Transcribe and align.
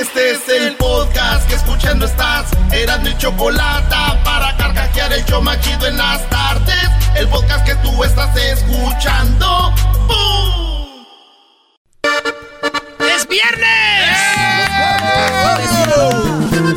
Este 0.00 0.30
es 0.30 0.48
el 0.48 0.76
podcast 0.76 1.46
que 1.46 1.56
escuchando 1.56 2.06
estás. 2.06 2.46
Eran 2.72 3.02
mi 3.02 3.14
chocolate 3.18 3.94
para 4.24 4.56
carcajear 4.56 5.12
el 5.12 5.22
yo 5.26 5.42
machido 5.42 5.86
en 5.86 5.98
las 5.98 6.26
tardes. 6.30 6.88
El 7.16 7.28
podcast 7.28 7.66
que 7.66 7.74
tú 7.76 8.02
estás 8.02 8.34
escuchando. 8.34 9.74
¡Bum! 10.06 11.04
¡Es 13.14 13.28
viernes! 13.28 14.16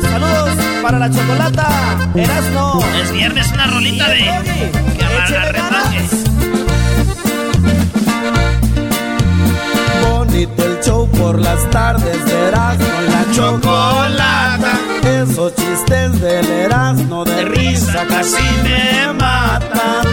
Saludos 0.02 0.58
para 0.82 0.98
la 0.98 1.10
chocolata. 1.10 2.10
Erasno. 2.14 2.78
Es 3.02 3.10
viernes, 3.10 3.50
una 3.52 3.66
rolita 3.68 4.06
de. 4.10 4.18
Que. 4.18 4.70
Bonito 10.10 10.64
el 10.64 10.80
show 10.84 11.03
por 11.24 11.40
las 11.40 11.70
tardes 11.70 12.22
de 12.26 12.48
Erasmo 12.48 13.00
la 13.08 13.24
chocolata. 13.32 14.72
Esos 15.22 15.54
chistes 15.54 16.20
del 16.20 16.46
Erasmo 16.50 17.24
de 17.24 17.44
risa 17.46 18.04
casi 18.06 18.42
me 18.62 19.12
matan. 19.14 20.06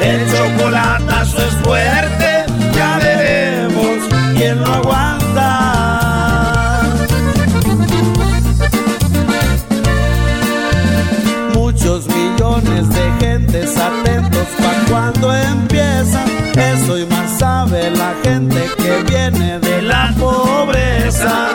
El 0.00 0.20
chocolatazo 0.32 1.38
es 1.38 1.54
fuerte, 1.62 2.44
ya 2.74 2.98
veremos 2.98 3.98
quién 4.36 4.60
lo 4.60 4.72
aguanta. 4.72 5.50
Muchos 11.54 12.08
millones 12.08 12.88
de 12.88 13.12
gentes 13.20 13.78
atentos 13.78 14.48
pa' 14.60 14.90
cuando 14.90 15.34
empieza. 15.34 16.31
Sabe 17.42 17.90
la 17.90 18.14
gente 18.22 18.70
que 18.76 19.02
viene 19.10 19.58
de 19.58 19.82
la 19.82 20.14
pobreza. 20.16 21.48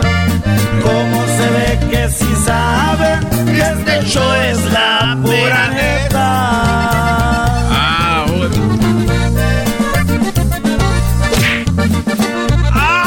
Cómo 0.83 1.21
se 1.37 1.49
ve 1.55 1.79
que 1.89 2.09
si 2.09 2.35
saben 2.43 3.21
que 3.45 3.61
este 3.61 4.03
show 4.05 4.33
es 4.33 4.59
la 4.73 5.17
pura 5.23 5.69
neta. 5.69 6.27
Ah, 12.73 13.05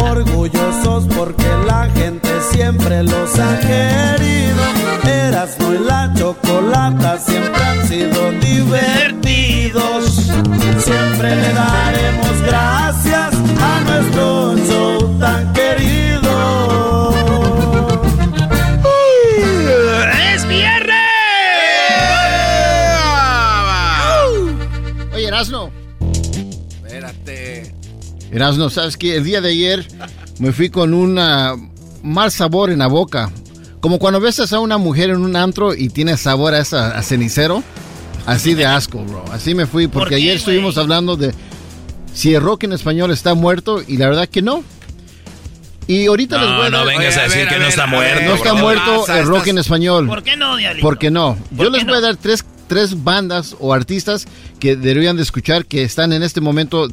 Orgullosos 0.00 1.06
porque 1.14 1.48
la 1.66 1.86
gente 1.94 2.30
siempre 2.50 3.02
los 3.02 3.38
ha 3.38 3.60
querido. 3.60 4.97
Erasmo 5.38 5.72
y 5.72 5.78
la 5.84 6.12
chocolata 6.16 7.16
siempre 7.16 7.62
han 7.62 7.86
sido 7.86 8.32
divertidos. 8.40 10.14
Siempre 10.14 11.36
le 11.36 11.52
daremos 11.52 12.42
gracias 12.44 13.34
a 13.62 13.80
nuestro 13.86 14.56
show 14.66 15.18
tan 15.20 15.52
querido. 15.52 17.14
¡Es 20.34 20.48
viernes! 20.48 20.96
Oye, 25.14 25.28
Erasno. 25.28 25.70
Espérate. 26.82 27.72
Erasno, 28.32 28.70
¿sabes 28.70 28.96
qué? 28.96 29.18
El 29.18 29.22
día 29.22 29.40
de 29.40 29.50
ayer 29.50 29.86
me 30.40 30.50
fui 30.50 30.68
con 30.68 30.94
un 30.94 31.14
mal 32.02 32.32
sabor 32.32 32.70
en 32.70 32.80
la 32.80 32.88
boca. 32.88 33.30
Como 33.80 33.98
cuando 33.98 34.20
besas 34.20 34.52
a 34.52 34.58
una 34.60 34.76
mujer 34.78 35.10
en 35.10 35.18
un 35.18 35.36
antro 35.36 35.74
y 35.74 35.88
tiene 35.88 36.16
sabor 36.16 36.54
a, 36.54 36.58
esa, 36.60 36.96
a 36.98 37.02
cenicero. 37.02 37.62
Así 38.26 38.54
de 38.54 38.66
asco, 38.66 39.02
bro. 39.04 39.24
Así 39.32 39.54
me 39.54 39.66
fui 39.66 39.86
porque 39.86 40.00
¿Por 40.00 40.08
qué, 40.10 40.14
ayer 40.16 40.36
estuvimos 40.36 40.76
hablando 40.76 41.16
de 41.16 41.32
si 42.12 42.34
el 42.34 42.42
rock 42.42 42.64
en 42.64 42.72
español 42.72 43.10
está 43.10 43.34
muerto 43.34 43.82
y 43.86 43.96
la 43.96 44.08
verdad 44.08 44.28
que 44.28 44.42
no. 44.42 44.62
Y 45.86 46.06
ahorita 46.06 46.36
les 46.36 46.46
voy 46.48 46.56
No, 46.58 46.62
a 46.64 46.70
no 46.70 46.78
dar- 46.78 46.86
vengas 46.88 47.14
Oye, 47.14 47.16
a 47.16 47.20
a 47.20 47.24
decir 47.24 47.38
ver, 47.38 47.48
que 47.48 47.54
a 47.54 47.58
no 47.60 47.66
está 47.66 47.86
muerto. 47.86 48.24
no 48.26 48.34
está 48.34 48.52
bro. 48.52 48.62
muerto 48.62 49.00
pasa? 49.06 49.18
el 49.20 49.26
rock 49.26 49.36
Estás- 49.38 49.48
en 49.48 49.58
español. 49.58 50.06
¿Por 50.06 50.22
qué 50.22 50.36
no, 50.36 50.56
Diablito? 50.56 50.86
¿Por 50.86 50.98
qué 50.98 51.10
no? 51.10 51.38
¿Por 51.56 51.64
Yo 51.66 51.70
les 51.70 51.84
no? 51.86 51.92
voy 51.92 51.98
a 51.98 52.00
dar 52.02 52.16
tres, 52.16 52.44
tres 52.66 53.02
bandas 53.02 53.56
o 53.60 53.72
artistas 53.72 54.26
que 54.60 54.76
deberían 54.76 55.16
de 55.16 55.22
escuchar, 55.22 55.64
que 55.64 55.82
están 55.84 56.12
en 56.12 56.22
este 56.22 56.42
momento, 56.42 56.88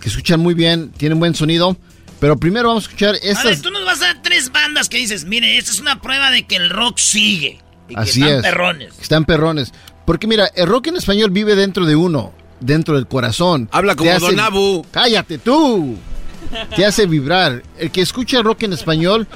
que 0.00 0.08
escuchan 0.08 0.40
muy 0.40 0.54
bien, 0.54 0.90
tienen 0.96 1.20
buen 1.20 1.36
sonido. 1.36 1.76
Pero 2.20 2.36
primero 2.36 2.68
vamos 2.68 2.84
a 2.84 2.86
escuchar 2.88 3.08
A 3.10 3.12
ver, 3.12 3.22
estas... 3.24 3.62
tú 3.62 3.70
nos 3.70 3.84
vas 3.84 4.00
a 4.02 4.06
dar 4.06 4.22
tres 4.22 4.52
bandas 4.52 4.88
que 4.88 4.98
dices, 4.98 5.24
mire, 5.24 5.56
esta 5.56 5.70
es 5.70 5.80
una 5.80 6.00
prueba 6.00 6.30
de 6.30 6.46
que 6.46 6.56
el 6.56 6.70
rock 6.70 6.98
sigue. 6.98 7.60
Y 7.88 7.94
que 7.94 8.00
Así 8.00 8.20
están 8.22 8.36
es. 8.36 8.42
perrones. 8.42 8.94
Están 9.00 9.24
perrones. 9.24 9.72
Porque 10.06 10.26
mira, 10.26 10.46
el 10.54 10.66
rock 10.68 10.88
en 10.88 10.96
español 10.96 11.30
vive 11.30 11.56
dentro 11.56 11.86
de 11.86 11.96
uno, 11.96 12.32
dentro 12.60 12.94
del 12.94 13.06
corazón. 13.08 13.68
Habla 13.72 13.96
como 13.96 14.10
hace- 14.10 14.20
Don 14.26 14.38
Abu. 14.40 14.84
Cállate 14.90 15.38
tú. 15.38 15.96
Te 16.76 16.84
hace 16.84 17.06
vibrar. 17.06 17.62
El 17.78 17.90
que 17.90 18.00
escucha 18.02 18.42
rock 18.42 18.64
en 18.64 18.72
español 18.74 19.26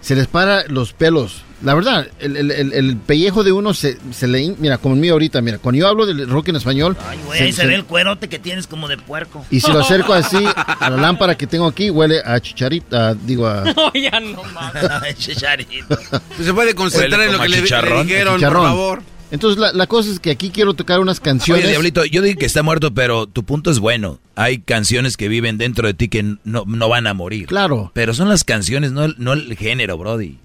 se 0.00 0.14
les 0.14 0.26
para 0.26 0.64
los 0.68 0.92
pelos. 0.92 1.42
La 1.62 1.72
verdad, 1.74 2.06
el, 2.20 2.36
el- 2.36 2.50
el- 2.50 2.72
el 2.74 2.96
pellejo 2.98 3.42
de 3.42 3.50
uno 3.50 3.72
se, 3.72 3.96
se 4.12 4.28
le... 4.28 4.54
Mira, 4.58 4.76
como 4.76 4.94
el 4.94 5.00
mío 5.00 5.14
ahorita, 5.14 5.40
mira, 5.40 5.56
cuando 5.58 5.78
yo 5.78 5.88
hablo 5.88 6.04
del 6.04 6.28
rock 6.28 6.48
en 6.48 6.56
español... 6.56 6.96
Ay, 7.08 7.18
güey, 7.24 7.40
ahí 7.42 7.52
se, 7.52 7.62
se- 7.62 7.66
ve 7.66 7.74
el 7.76 7.84
cuerote 7.84 8.28
que 8.28 8.38
tienes 8.38 8.66
como 8.66 8.88
de 8.88 8.98
puerco. 8.98 9.44
Y 9.50 9.60
si 9.60 9.72
lo 9.72 9.80
acerco 9.80 10.12
así 10.12 10.36
a 10.44 10.90
la 10.90 10.96
lámpara 10.98 11.34
que 11.36 11.46
tengo 11.46 11.66
aquí, 11.66 11.88
huele 11.88 12.20
a 12.24 12.38
chicharita, 12.40 13.14
digo 13.14 13.46
a... 13.46 13.64
ya 13.94 14.20
no 14.20 14.42
mames. 14.52 15.16
Chicharito. 15.18 15.98
Se 16.42 16.52
puede 16.52 16.74
concentrar 16.74 17.22
en 17.22 17.32
lo 17.32 17.40
que 17.40 17.48
le, 17.48 17.62
chicharrón. 17.62 18.06
dijeron, 18.06 18.38
por 18.40 18.52
favor. 18.52 19.02
Entonces 19.30 19.58
la, 19.58 19.72
la 19.72 19.86
cosa 19.88 20.10
es 20.12 20.20
que 20.20 20.30
aquí 20.30 20.50
quiero 20.50 20.74
tocar 20.74 21.00
unas 21.00 21.18
canciones... 21.20 21.64
Oye, 21.64 21.70
Diablito, 21.72 22.04
yo 22.04 22.20
digo 22.22 22.38
que 22.38 22.46
está 22.46 22.62
muerto, 22.62 22.92
pero 22.94 23.26
tu 23.26 23.44
punto 23.44 23.70
es 23.70 23.78
bueno. 23.80 24.20
Hay 24.36 24.58
canciones 24.58 25.16
que 25.16 25.26
viven 25.28 25.56
dentro 25.58 25.88
de 25.88 25.94
ti 25.94 26.08
que 26.08 26.22
no, 26.44 26.64
no 26.66 26.88
van 26.88 27.06
a 27.06 27.14
morir. 27.14 27.46
Claro. 27.46 27.90
Pero 27.94 28.12
son 28.14 28.28
las 28.28 28.44
canciones, 28.44 28.92
no, 28.92 29.04
el- 29.04 29.16
no 29.18 29.32
el 29.32 29.56
género, 29.56 29.96
Brody. 29.98 30.38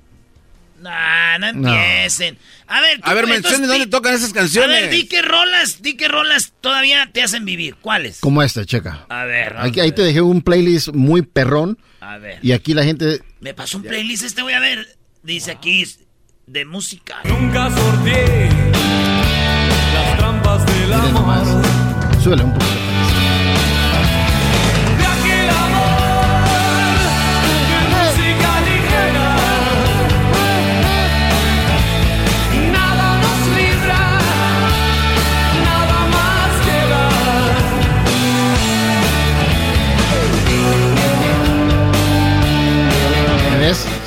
Nah, 0.82 1.38
no 1.38 1.54
No. 1.54 1.74
empiecen. 1.74 2.38
A 2.68 2.82
ver, 2.82 3.00
tú, 3.02 3.10
A 3.10 3.14
ver, 3.14 3.24
entonces, 3.26 3.44
mencione 3.60 3.68
dónde 3.68 3.88
tocan 3.88 4.14
esas 4.16 4.32
A 4.32 4.34
canciones. 4.34 4.82
ver, 4.82 4.90
di 4.90 5.08
qué 5.08 5.22
rolas, 5.22 5.82
di 5.82 5.96
qué 5.96 6.08
rolas 6.08 6.54
todavía 6.62 7.10
te 7.14 7.22
hacen 7.22 7.46
vivir. 7.46 7.76
¿Cuáles? 7.76 8.20
Como 8.20 8.42
esta, 8.42 8.66
checa. 8.66 9.06
A 9.10 9.26
ver, 9.26 9.56
Aquí, 9.58 9.80
a 9.80 9.84
ahí 9.84 9.92
te 9.92 10.02
dejé 10.02 10.22
un 10.22 10.42
playlist 10.42 10.90
muy 10.90 11.22
perrón. 11.22 11.78
A 12.00 12.18
ver. 12.18 12.40
Y 12.42 12.52
aquí 12.54 12.74
la 12.74 12.84
gente... 12.84 13.22
Me 13.40 13.54
pasó 13.54 13.78
un 13.78 13.84
playlist 13.84 14.24
este, 14.24 14.42
voy 14.42 14.54
a 14.54 14.60
ver. 14.60 14.98
Dice 15.24 15.52
aquí 15.52 15.86
de 16.48 16.66
música. 16.66 17.18
Nunca 17.26 17.70
sorteé 17.70 18.50
las 19.94 20.18
trampas 20.18 20.66
del 20.66 20.94
amor. 20.94 21.64
Súbele 22.24 22.44
un 22.44 22.54
poco. 22.54 22.66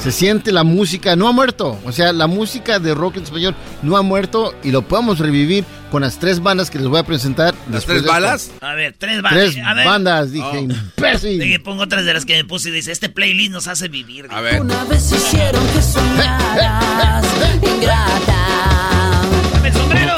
Se 0.05 0.13
siente 0.13 0.53
la 0.53 0.65
música, 0.65 1.17
no 1.17 1.27
ha 1.29 1.33
muerto. 1.33 1.79
O 1.87 1.91
sea, 1.91 2.13
la 2.13 2.27
música 2.27 2.79
de 2.79 2.95
rock 2.95 3.17
en 3.17 3.23
español 3.23 3.55
no 3.83 3.97
ha 3.97 4.03
muerto 4.03 4.55
y 4.63 4.71
lo 4.71 4.83
podemos 4.83 5.19
revivir 5.19 5.65
con 5.91 6.03
las 6.03 6.19
tres 6.19 6.41
bandas 6.41 6.69
que 6.71 6.79
les 6.79 6.89
voy 6.89 6.99
a 7.01 7.05
presentar. 7.05 7.55
¿Las 7.73 7.87
tres 7.87 8.03
de 8.03 8.09
esto. 8.09 8.13
balas? 8.13 8.51
A 8.61 8.75
ver, 8.75 8.95
tres 8.99 9.23
bandas. 9.23 9.53
Tres 9.55 9.65
a 9.65 9.73
ver. 9.73 9.87
bandas, 9.87 10.31
dije, 10.31 10.47
Oh. 10.47 10.57
imbécil. 10.59 11.41
Dije, 11.41 11.59
pongo 11.59 11.85
otras 11.85 12.05
de 12.05 12.13
las 12.13 12.27
que 12.27 12.35
me 12.35 12.45
puse 12.45 12.69
y 12.69 12.73
dice, 12.73 12.93
este 12.93 13.09
playlist 13.09 13.53
nos 13.53 13.67
hace 13.67 13.89
vivir. 13.89 14.27
A 14.31 14.43
ver. 14.43 14.61
Una 14.61 14.85
vez 14.85 15.11
hicieron 15.11 15.67
que 15.69 15.81
soñaras 15.81 17.25
ingrata. 17.63 19.23
Dame 19.55 19.69
el 19.69 19.75
sombrero. 19.75 20.15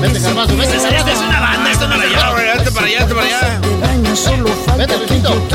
Vete, 0.00 0.18
Garbanzo, 0.18 0.56
vete, 0.56 0.74
Esta 0.76 1.12
es 1.12 1.18
una 1.20 1.40
banda, 1.40 1.70
esto 1.70 1.86
no 1.86 1.96
la 1.96 2.04
llevo. 2.04 2.34
vete 2.58 2.70
para 2.72 2.86
allá, 2.86 2.98
vete 3.04 3.14
para 3.14 3.26
allá. 3.26 3.60
Vete, 4.76 4.96
Luisito. 4.98 5.48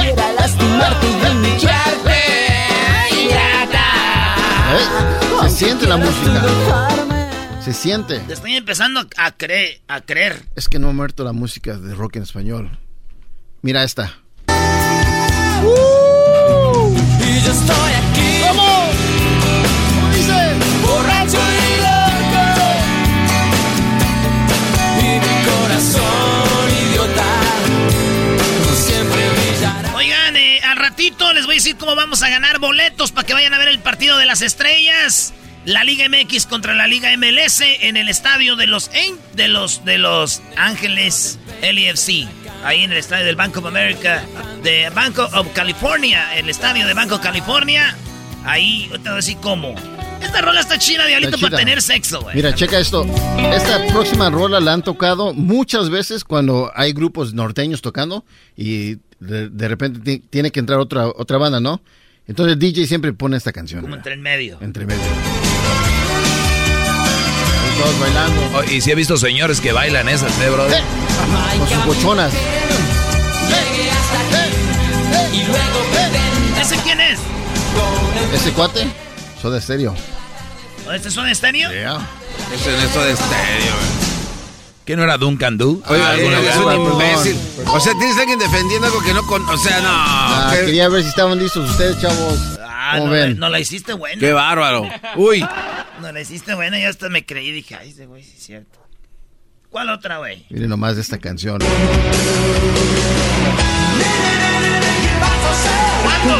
Siente 5.86 5.88
la 5.88 5.98
música. 5.98 7.62
Se 7.62 7.74
siente. 7.74 8.20
Te 8.20 8.34
estoy 8.34 8.56
empezando 8.56 9.02
a 9.18 9.32
creer, 9.32 9.82
a 9.88 10.02
creer. 10.02 10.44
Es 10.56 10.68
que 10.68 10.80
no 10.80 10.90
ha 10.90 10.94
muerto 10.94 11.24
la 11.24 11.34
música 11.34 11.78
de 11.78 11.96
rock 11.96 12.18
en 12.18 12.24
español. 12.24 12.80
Mira 13.62 13.84
esta. 13.84 14.14
Y 17.22 17.42
yo 17.42 17.52
estoy 17.52 17.94
aquí. 17.94 18.42
¿Cómo? 18.48 18.90
¿Cómo 19.96 20.10
dice? 20.14 20.54
borracho 20.84 21.38
y 21.38 21.78
loco. 21.82 22.46
Y 25.00 25.20
mi 25.20 25.36
corazón 25.46 26.70
idiota 26.90 27.32
siempre 28.76 29.30
brillará. 29.32 29.96
Oigan, 29.96 30.36
eh, 30.36 30.62
al 30.64 30.78
ratito 30.78 31.34
les 31.34 31.46
voy 31.46 31.56
a 31.56 31.58
decir 31.58 31.78
cómo 31.78 31.96
vamos 31.96 32.22
a 32.22 32.30
ganar 32.30 32.60
boletos 32.60 33.12
para 33.12 33.26
que 33.26 33.34
vayan 33.34 33.54
a 33.56 33.58
ver 33.58 33.70
el 33.70 33.80
partido 33.80 34.18
de 34.18 34.26
las 34.28 34.42
estrellas. 34.44 35.34
La 35.66 35.84
Liga 35.84 36.06
MX 36.08 36.46
contra 36.46 36.76
la 36.76 36.86
Liga 36.86 37.10
MLS 37.18 37.62
en 37.82 37.98
el 37.98 38.08
estadio 38.08 38.56
de 38.56 38.68
los 38.68 38.90
de 39.36 39.48
los 39.48 39.84
de 39.84 39.98
los 39.98 40.42
Ángeles 40.58 41.40
LFC. 41.62 42.28
Ahí 42.64 42.84
en 42.84 42.92
el 42.92 42.98
estadio 42.98 43.26
del 43.26 43.36
Bank 43.36 43.58
of 43.58 43.66
America, 43.66 44.24
de 44.64 44.90
Bank 44.92 45.18
of 45.20 45.48
California, 45.54 46.36
el 46.38 46.50
estadio 46.50 46.86
de 46.88 46.94
Banco 46.94 47.20
California. 47.20 47.96
Ahí, 48.44 48.88
te 48.92 48.98
voy 49.00 49.10
a 49.10 49.14
decir 49.16 49.38
cómo. 49.42 49.74
Esta 50.22 50.42
rola 50.42 50.60
está 50.60 50.78
chida, 50.78 51.06
diablito, 51.08 51.38
para 51.40 51.58
tener 51.58 51.82
sexo, 51.82 52.22
güey. 52.22 52.36
Mira, 52.36 52.54
checa 52.54 52.80
esto. 52.80 53.06
Esta 53.54 53.86
próxima 53.88 54.30
rola 54.30 54.60
la 54.60 54.74
han 54.74 54.84
tocado 54.84 55.34
muchas 55.34 55.90
veces 55.90 56.24
cuando 56.24 56.72
hay 56.76 56.94
grupos 56.94 57.34
norteños 57.34 57.82
tocando 57.82 58.24
y 58.56 58.98
de, 59.20 59.50
de 59.50 59.68
repente 59.68 60.00
ti- 60.00 60.24
tiene 60.30 60.52
que 60.52 60.60
entrar 60.60 60.80
otra 60.80 61.08
otra 61.08 61.38
banda, 61.38 61.60
¿no? 61.60 61.82
Entonces 62.28 62.54
el 62.54 62.60
DJ 62.60 62.88
siempre 62.88 63.14
pone 63.14 63.38
esta 63.38 63.52
canción. 63.52 63.82
Como 63.82 63.96
entre 63.96 64.14
en 64.14 64.22
medio. 64.22 64.58
entre 64.62 64.86
medio. 64.86 65.02
Todos 67.80 68.00
bailando. 68.00 68.42
Oh, 68.58 68.64
y 68.64 68.82
si 68.82 68.92
he 68.92 68.96
visto 68.96 69.18
señores 69.18 69.60
que 69.62 69.72
bailan 69.74 70.08
esas, 70.10 70.32
¿eh, 70.40 70.50
brother? 70.50 70.82
Con 71.58 71.68
sus 71.70 71.86
bochonas. 71.86 72.34
Y 75.34 75.44
luego 75.44 75.60
¿Ese 76.62 76.78
quién 76.78 77.00
es? 77.02 77.20
Ese 78.34 78.52
cuate, 78.52 78.88
Soda 79.42 79.60
Stereo. 79.62 79.94
¿O 80.88 80.92
¿Este 80.92 81.10
es 81.10 81.18
un 81.18 81.28
estéreo? 81.28 81.70
Yeah. 81.72 81.98
Es 82.54 82.68
en 82.68 82.76
esto 82.76 83.02
de 83.04 83.12
estéreo. 83.14 83.74
¿Que 84.86 84.96
no 84.96 85.04
era 85.04 85.18
Duncan 85.18 85.58
Du? 85.58 85.82
Oye, 85.88 86.02
Ah, 86.02 86.10
alguna 86.12 86.40
es 86.40 86.58
un 86.58 86.92
imbécil. 86.94 87.38
O 87.68 87.80
sea, 87.80 87.94
tienes 87.98 88.16
a 88.18 88.20
alguien 88.22 88.38
defendiendo 88.38 88.86
algo 88.88 89.02
que 89.02 89.14
no 89.14 89.26
con. 89.26 89.48
O 89.50 89.58
sea, 89.58 89.80
no. 89.82 89.90
Ah, 89.90 90.52
qué, 90.54 90.66
quería 90.66 90.88
ver 90.90 91.02
si 91.02 91.10
estaban 91.10 91.40
listos 91.40 91.70
ustedes, 91.72 92.00
chavos. 92.00 92.38
Ah, 92.96 93.00
¿Cómo 93.00 93.12
no, 93.12 93.18
la, 93.18 93.28
no 93.30 93.50
la 93.50 93.60
hiciste 93.60 93.94
buena. 93.94 94.20
qué 94.20 94.32
bárbaro. 94.34 94.88
Uy. 95.16 95.46
No 96.02 96.12
la 96.12 96.20
hiciste 96.20 96.54
buena, 96.56 96.78
yo 96.78 96.90
hasta 96.90 97.08
me 97.08 97.26
creí 97.26 97.48
y 97.48 97.52
dije, 97.54 97.74
ay, 97.76 97.90
ese 97.92 98.06
güey 98.06 98.22
sí 98.22 98.34
es 98.38 98.44
cierto. 98.44 98.80
¿Cuál 99.70 99.90
otra, 99.90 100.18
güey? 100.18 100.46
Miren 100.50 100.70
nomás 100.70 100.96
de 100.96 101.02
esta 101.02 101.18
canción. 101.20 101.60
¿Cuándo? 106.04 106.36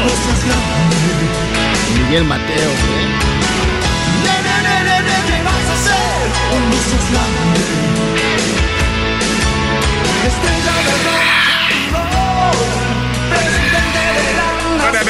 Miguel 2.04 2.24
Mateo, 2.24 2.70
¿eh? 2.70 3.06
Rola, 14.82 15.02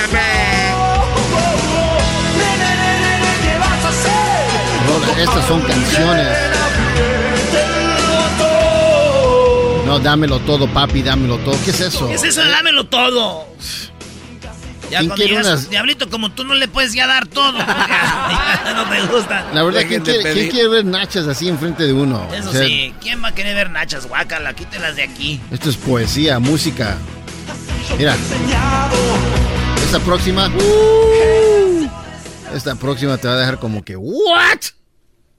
Estas 5.19 5.47
son 5.47 5.61
canciones. 5.63 6.37
No, 9.87 9.99
dámelo 10.01 10.41
todo, 10.41 10.69
papi, 10.69 11.03
dámelo 11.03 11.39
todo. 11.39 11.57
¿Qué 11.65 11.71
es 11.71 11.81
eso? 11.81 12.09
¿Qué 12.09 12.15
es 12.15 12.25
eso? 12.25 12.45
Dámelo 12.45 12.87
todo. 12.87 13.47
Ya 14.91 14.99
¿Quién 14.99 15.09
cuando 15.09 15.15
quiere 15.17 15.31
llegas, 15.31 15.47
unas- 15.47 15.71
Diablito, 15.71 16.09
como 16.11 16.31
tú 16.33 16.45
no 16.45 16.55
le 16.55 16.69
puedes 16.69 16.93
ya 16.93 17.07
dar 17.07 17.27
todo. 17.27 17.53
no 18.75 18.85
te 18.91 19.01
gusta. 19.13 19.47
La 19.53 19.63
verdad, 19.63 19.83
¿quién 19.89 20.03
quiere, 20.03 20.23
pedir. 20.23 20.35
quién 20.43 20.51
quiere 20.51 20.69
ver 20.69 20.85
nachas 20.85 21.27
así 21.27 21.49
enfrente 21.49 21.85
de 21.85 21.93
uno? 21.93 22.27
Eso 22.33 22.51
O 22.51 22.53
sea, 22.53 22.67
sí, 22.67 22.95
¿quién 23.01 23.23
va 23.23 23.29
a 23.29 23.35
querer 23.35 23.55
ver 23.55 23.71
nachas? 23.71 24.07
Guácala, 24.07 24.55
quítelas 24.55 24.97
de 24.97 25.03
aquí. 25.05 25.41
Esto 25.51 25.71
es 25.71 25.77
poesía, 25.77 26.39
música. 26.39 26.97
Mira. 27.99 28.17
Esta 29.85 29.99
próxima. 30.01 30.51
Esta 32.55 32.75
próxima 32.75 33.17
te 33.19 33.29
va 33.29 33.35
a 33.35 33.39
dejar 33.39 33.59
como 33.59 33.85
que, 33.85 33.97
¿what? 33.97 34.59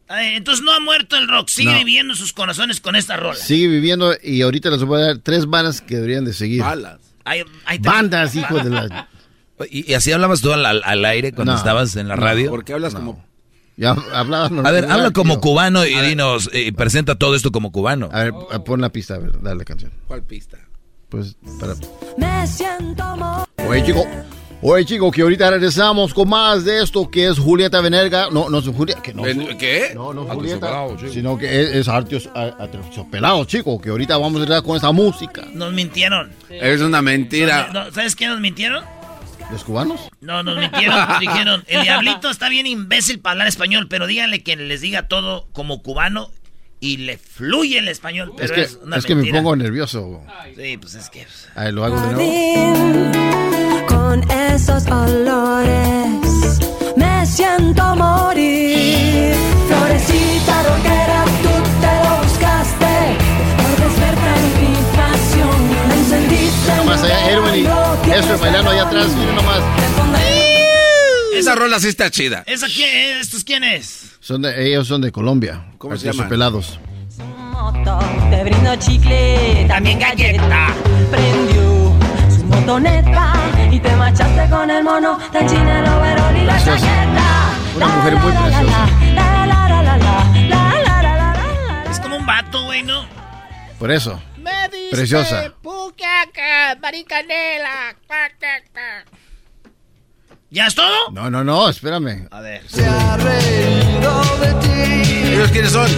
Ay, 0.09 0.35
entonces 0.35 0.63
no 0.63 0.71
ha 0.73 0.79
muerto 0.79 1.17
el 1.17 1.27
rock, 1.27 1.49
sigue 1.49 1.71
No. 1.73 1.77
viviendo 1.79 2.15
sus 2.15 2.31
corazones 2.33 2.79
con 2.79 2.95
esta 2.95 3.17
rola. 3.17 3.35
Sigue 3.35 3.67
viviendo 3.67 4.13
y 4.23 4.41
ahorita 4.41 4.69
les 4.69 4.83
voy 4.83 5.01
a 5.01 5.05
dar 5.05 5.17
tres 5.17 5.45
bandas 5.47 5.81
que 5.81 5.95
deberían 5.95 6.23
de 6.25 6.33
seguir. 6.33 6.61
Balas. 6.61 6.99
Ay, 7.25 7.43
ay, 7.65 7.79
te- 7.79 7.89
Bandas, 7.89 8.35
hijo 8.35 8.57
de 8.59 8.69
la... 8.69 9.09
¿Y, 9.69 9.91
y 9.91 9.95
así 9.95 10.11
hablabas 10.11 10.39
tú 10.41 10.53
al, 10.53 10.65
al- 10.65 11.05
aire 11.05 11.33
cuando 11.33 11.51
No, 11.53 11.57
estabas 11.57 11.95
en 11.97 12.07
la 12.07 12.15
no, 12.15 12.21
radio? 12.21 12.49
¿Por 12.49 12.63
qué 12.63 12.73
hablas 12.73 12.93
como.? 12.93 13.25
Ya 13.75 13.91
hablabas 14.13 14.51
A 14.65 14.71
ver, 14.71 14.85
habla 14.85 15.11
como 15.11 15.33
tío. 15.35 15.41
cubano 15.41 15.85
y 15.85 15.93
dinos, 16.01 16.49
y 16.53 16.71
presenta 16.71 17.15
todo 17.15 17.35
esto 17.35 17.51
como 17.51 17.71
cubano. 17.71 18.09
A 18.11 18.23
ver, 18.23 18.33
pon 18.65 18.81
la 18.81 18.89
pista, 18.91 19.15
a 19.15 19.17
ver, 19.19 19.41
dale 19.41 19.65
canción. 19.65 19.91
¿Cuál 20.07 20.23
pista? 20.23 20.57
Pues, 21.09 21.35
para... 21.59 21.73
Me 22.17 22.47
siento 22.47 23.45
Oye, 23.67 23.83
chico. 23.85 24.05
Oye, 24.61 24.85
chico, 24.85 25.11
que 25.11 25.21
ahorita 25.21 25.51
regresamos 25.51 26.13
con 26.15 26.29
más 26.29 26.65
de 26.65 26.81
esto 26.81 27.09
que 27.11 27.27
es 27.27 27.37
Julieta 27.37 27.79
Venerga. 27.79 28.29
No, 28.31 28.49
no 28.49 28.57
es 28.57 28.67
Julieta. 28.67 29.01
Que 29.01 29.13
no, 29.13 29.23
¿Qué? 29.57 29.91
No, 29.93 30.13
no 30.13 30.25
Ah, 30.29 30.33
Julieta. 30.33 30.59
Pelado. 30.67 30.97
Sino 31.11 31.37
que 31.37 31.61
es, 31.61 31.75
es 31.75 31.87
Artios 31.87 32.27
Pelado, 33.11 33.45
chico. 33.45 33.79
Que 33.79 33.89
ahorita 33.89 34.17
vamos 34.17 34.39
a 34.39 34.43
entrar 34.43 34.63
con 34.63 34.75
esa 34.75 34.91
música. 34.91 35.45
Nos 35.53 35.73
mintieron. 35.73 36.31
Es 36.49 36.81
una 36.81 37.01
mentira. 37.03 37.69
No, 37.71 37.91
¿Sabes 37.91 38.15
qué 38.15 38.27
nos 38.27 38.39
mintieron? 38.39 38.83
¿Los 39.51 39.63
cubanos? 39.63 40.01
No, 40.21 40.41
nos 40.41 40.57
mintieron. 40.57 40.99
Dijeron, 41.19 41.63
el 41.67 41.83
diablito 41.83 42.29
está 42.29 42.49
bien 42.49 42.65
imbécil 42.65 43.19
para 43.19 43.33
hablar 43.33 43.47
español, 43.47 43.87
pero 43.87 44.07
díganle 44.07 44.41
que 44.43 44.55
les 44.55 44.81
diga 44.81 45.07
todo 45.07 45.47
como 45.53 45.81
cubano 45.83 46.31
y 46.79 46.97
le 46.97 47.17
fluye 47.17 47.79
el 47.79 47.87
español. 47.87 48.33
Pero 48.37 48.53
Es 48.53 48.59
es, 48.71 48.75
que, 48.77 48.83
una 48.83 48.97
es 48.97 49.05
que 49.05 49.15
me 49.15 49.31
pongo 49.31 49.55
nervioso. 49.55 50.21
Sí, 50.55 50.77
pues 50.77 50.95
es 50.95 51.09
que... 51.09 51.25
A 51.55 51.65
ver, 51.65 51.73
lo 51.73 51.85
hago 51.85 51.99
de 51.99 52.13
nuevo. 52.13 53.87
Con 53.87 54.29
esos 54.31 54.85
olores 54.87 56.59
me 56.95 57.25
siento 57.25 57.95
morir. 57.95 59.33
Florecita 59.67 60.63
rockera, 60.63 61.25
tú 61.41 61.49
te 61.81 61.93
lo 62.03 62.23
buscaste. 62.23 62.95
Por 63.57 63.75
despertar 63.85 64.39
mi 64.59 64.73
pasión, 64.95 65.87
me 65.89 65.95
encendiste. 65.95 66.75
Nomás 66.75 67.03
allá, 67.03 67.31
Erwin 67.31 67.65
y 67.65 68.11
eso 68.11 68.37
bailando 68.39 68.71
allá 68.71 68.83
atrás. 68.83 69.07
Miren 69.15 69.35
nomás. 69.35 69.61
Esa 71.33 71.53
rola 71.55 71.79
sí 71.79 71.87
está 71.89 72.09
chida. 72.09 72.43
¿Esa 72.47 72.67
quién, 72.67 73.17
¿Estos 73.19 73.43
quién 73.43 73.63
es? 73.63 74.16
Son 74.27 74.41
de, 74.41 74.67
ellos 74.67 74.85
son 74.85 74.99
de 74.99 75.09
Colombia. 75.09 75.67
¿Cómo 75.77 75.95
se 75.95 76.11
llaman? 76.11 76.27
pelados. 76.27 76.77
Te 78.29 78.43
brindo 78.43 78.75
chicle, 78.75 79.63
también 79.69 79.99
galleta. 79.99 80.75
Prendió 81.09 81.93
su 82.29 82.43
motoneta 82.43 83.33
y 83.71 83.79
te 83.79 83.95
machaste 83.95 84.49
con 84.49 84.69
el 84.69 84.83
mono 84.83 85.17
de 85.31 85.45
China, 85.45 85.79
el 85.79 86.41
y 86.41 86.43
la 86.43 86.59
galleta. 86.59 87.53
Una 87.77 87.87
mujer 87.87 88.15
muy 88.17 88.31
preciosa. 88.33 88.89
Es 91.89 91.99
como 92.01 92.17
un 92.17 92.25
vato, 92.25 92.65
güey, 92.65 92.83
¿no? 92.83 93.05
Por 93.79 93.91
eso. 93.91 94.21
Me 94.35 94.67
dice 94.67 94.89
preciosa. 94.91 95.53
Pucaca, 95.61 96.77
maricanela, 96.81 97.95
patata. 98.05 99.05
¿Ya 100.49 100.67
es 100.67 100.75
todo? 100.75 101.11
No, 101.11 101.29
no, 101.29 101.43
no, 101.43 101.67
espérame. 101.69 102.27
A 102.31 102.39
ver. 102.39 102.61
¿Ellos 105.25 105.51
quiénes 105.51 105.71
son? 105.71 105.89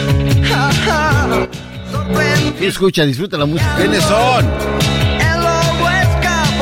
Escucha, 2.59 3.05
disfruta 3.05 3.37
la 3.37 3.45
música. 3.45 3.75
¿Quiénes 3.77 4.03
son? 4.03 4.49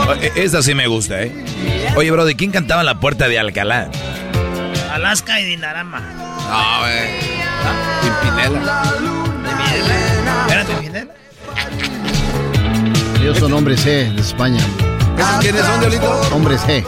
Oh, 0.10 0.14
e- 0.22 0.32
Esa 0.36 0.62
sí 0.62 0.74
me 0.74 0.88
gusta, 0.88 1.22
¿eh? 1.24 1.46
Oye, 1.96 2.12
bro, 2.12 2.26
¿de 2.26 2.36
quién 2.36 2.52
cantaba 2.52 2.84
la 2.84 3.00
puerta 3.00 3.28
de 3.28 3.40
Alcalá? 3.40 3.90
Alaska 4.92 5.40
y 5.40 5.46
Dinarama. 5.46 6.00
No, 6.50 6.80
güey. 6.82 7.38
Pimpinela. 8.22 8.84
De 8.84 9.56
mi 9.56 9.64
Espérate, 10.42 10.74
¿quién 10.82 11.10
Ellos 13.22 13.38
son 13.40 13.54
hombres 13.54 13.86
G 13.86 14.14
de 14.14 14.22
España. 14.22 14.62
¿Quiénes 15.42 15.66
son, 15.66 15.80
Diolito? 15.80 16.22
Hombres 16.34 16.62
G. 16.62 16.86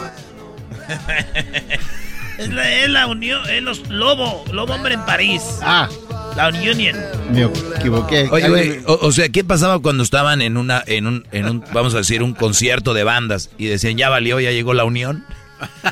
Es 2.38 2.48
la, 2.50 2.72
es 2.74 2.90
la 2.90 3.08
unión, 3.08 3.42
es 3.50 3.62
los 3.62 3.90
Lobo, 3.90 4.46
Lobo 4.54 4.74
Hombre 4.74 4.94
en 4.94 5.06
París. 5.06 5.42
Ah, 5.62 5.90
La 6.38 6.48
Union. 6.48 6.96
me 7.32 7.44
equivoqué. 7.78 8.30
Oye, 8.32 8.48
güey, 8.48 8.80
o, 8.86 8.94
o 9.02 9.12
sea, 9.12 9.28
¿qué 9.28 9.44
pasaba 9.44 9.80
cuando 9.80 10.04
estaban 10.04 10.42
en 10.42 10.56
una, 10.56 10.82
en 10.88 11.06
un, 11.06 11.28
en 11.34 11.50
un, 11.50 11.66
vamos 11.74 11.94
a 11.96 11.98
decir, 11.98 12.24
un 12.24 12.34
concierto 12.34 12.94
de 12.94 13.04
bandas 13.04 13.50
y 13.58 13.66
decían, 13.66 13.98
ya 13.98 14.08
valió, 14.08 14.40
ya 14.40 14.52
llegó 14.52 14.74
la 14.74 14.86
unión? 14.86 15.26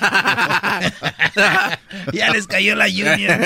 ya 2.13 2.32
les 2.32 2.48
cayó 2.48 2.77
la 2.77 2.86
Union. 2.86 3.42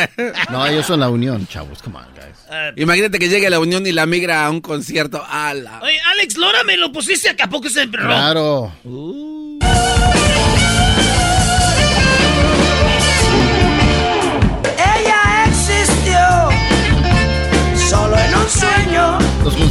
No, 0.52 0.68
ellos 0.68 0.86
son 0.86 1.00
la 1.00 1.10
unión, 1.10 1.48
chavos. 1.48 1.82
Come 1.82 1.98
on, 1.98 2.06
guys. 2.14 2.38
Ah, 2.52 2.70
Imagínate 2.76 3.18
que 3.18 3.30
llegue 3.30 3.50
la 3.50 3.60
Unión 3.60 3.88
y 3.88 3.92
la 3.92 4.06
migra 4.06 4.46
a 4.46 4.52
un 4.52 4.62
concierto. 4.62 5.26
¡Ala! 5.28 5.80
Oye, 5.82 6.00
Alex 6.12 6.38
Lora, 6.38 6.64
me 6.64 6.78
lo 6.78 6.92
pusiste 6.92 7.30
acá, 7.30 7.46
¿a 7.46 7.50
poco 7.50 7.70
se 7.70 7.82
emperró? 7.84 8.06
Claro. 8.08 8.72
Ella 8.84 9.41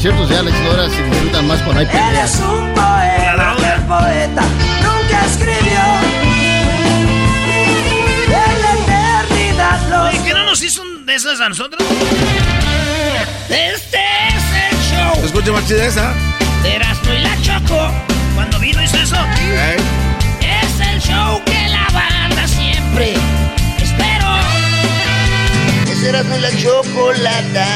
conciertos 0.02 0.30
de 0.30 0.38
Alex 0.38 0.58
Lora 0.60 0.88
se 0.88 1.02
disfrutan 1.04 1.46
más 1.46 1.60
cuando 1.60 1.80
hay 1.80 1.86
Eres 1.86 2.00
peleas. 2.00 2.40
un 2.40 2.72
poema 2.72 3.56
que 3.58 3.66
el 3.66 3.82
poeta 3.82 4.42
nunca 4.82 5.26
escribió. 5.26 5.80
En 8.26 8.62
la 8.62 8.72
eternidad 9.26 9.78
los 9.90 10.08
Oye, 10.08 10.22
¿que 10.24 10.32
no 10.32 10.44
nos 10.46 10.62
hizo 10.62 10.80
un 10.80 11.04
de 11.04 11.14
esas 11.14 11.38
a 11.42 11.50
nosotros? 11.50 11.86
Este 13.50 13.98
es 14.28 14.72
el 14.72 14.78
show 14.90 15.24
Escucha 15.24 15.52
más 15.52 15.66
chida 15.68 15.84
esa. 15.84 16.14
de 16.62 16.76
Erasmo 16.76 17.12
y 17.12 17.18
la 17.18 17.42
Choco. 17.42 17.90
Cuando 18.34 18.58
vino 18.58 18.82
hizo 18.82 18.96
eso. 18.96 19.16
¿Eh? 19.38 19.76
Es 20.40 20.80
el 20.88 20.98
show 21.02 21.42
que 21.44 21.68
la 21.68 21.86
banda 21.92 22.48
siempre 22.48 23.16
espero. 23.76 24.28
Ese 25.92 26.08
era 26.08 26.22
no 26.22 26.38
la 26.38 26.50
chocolata, 26.56 27.66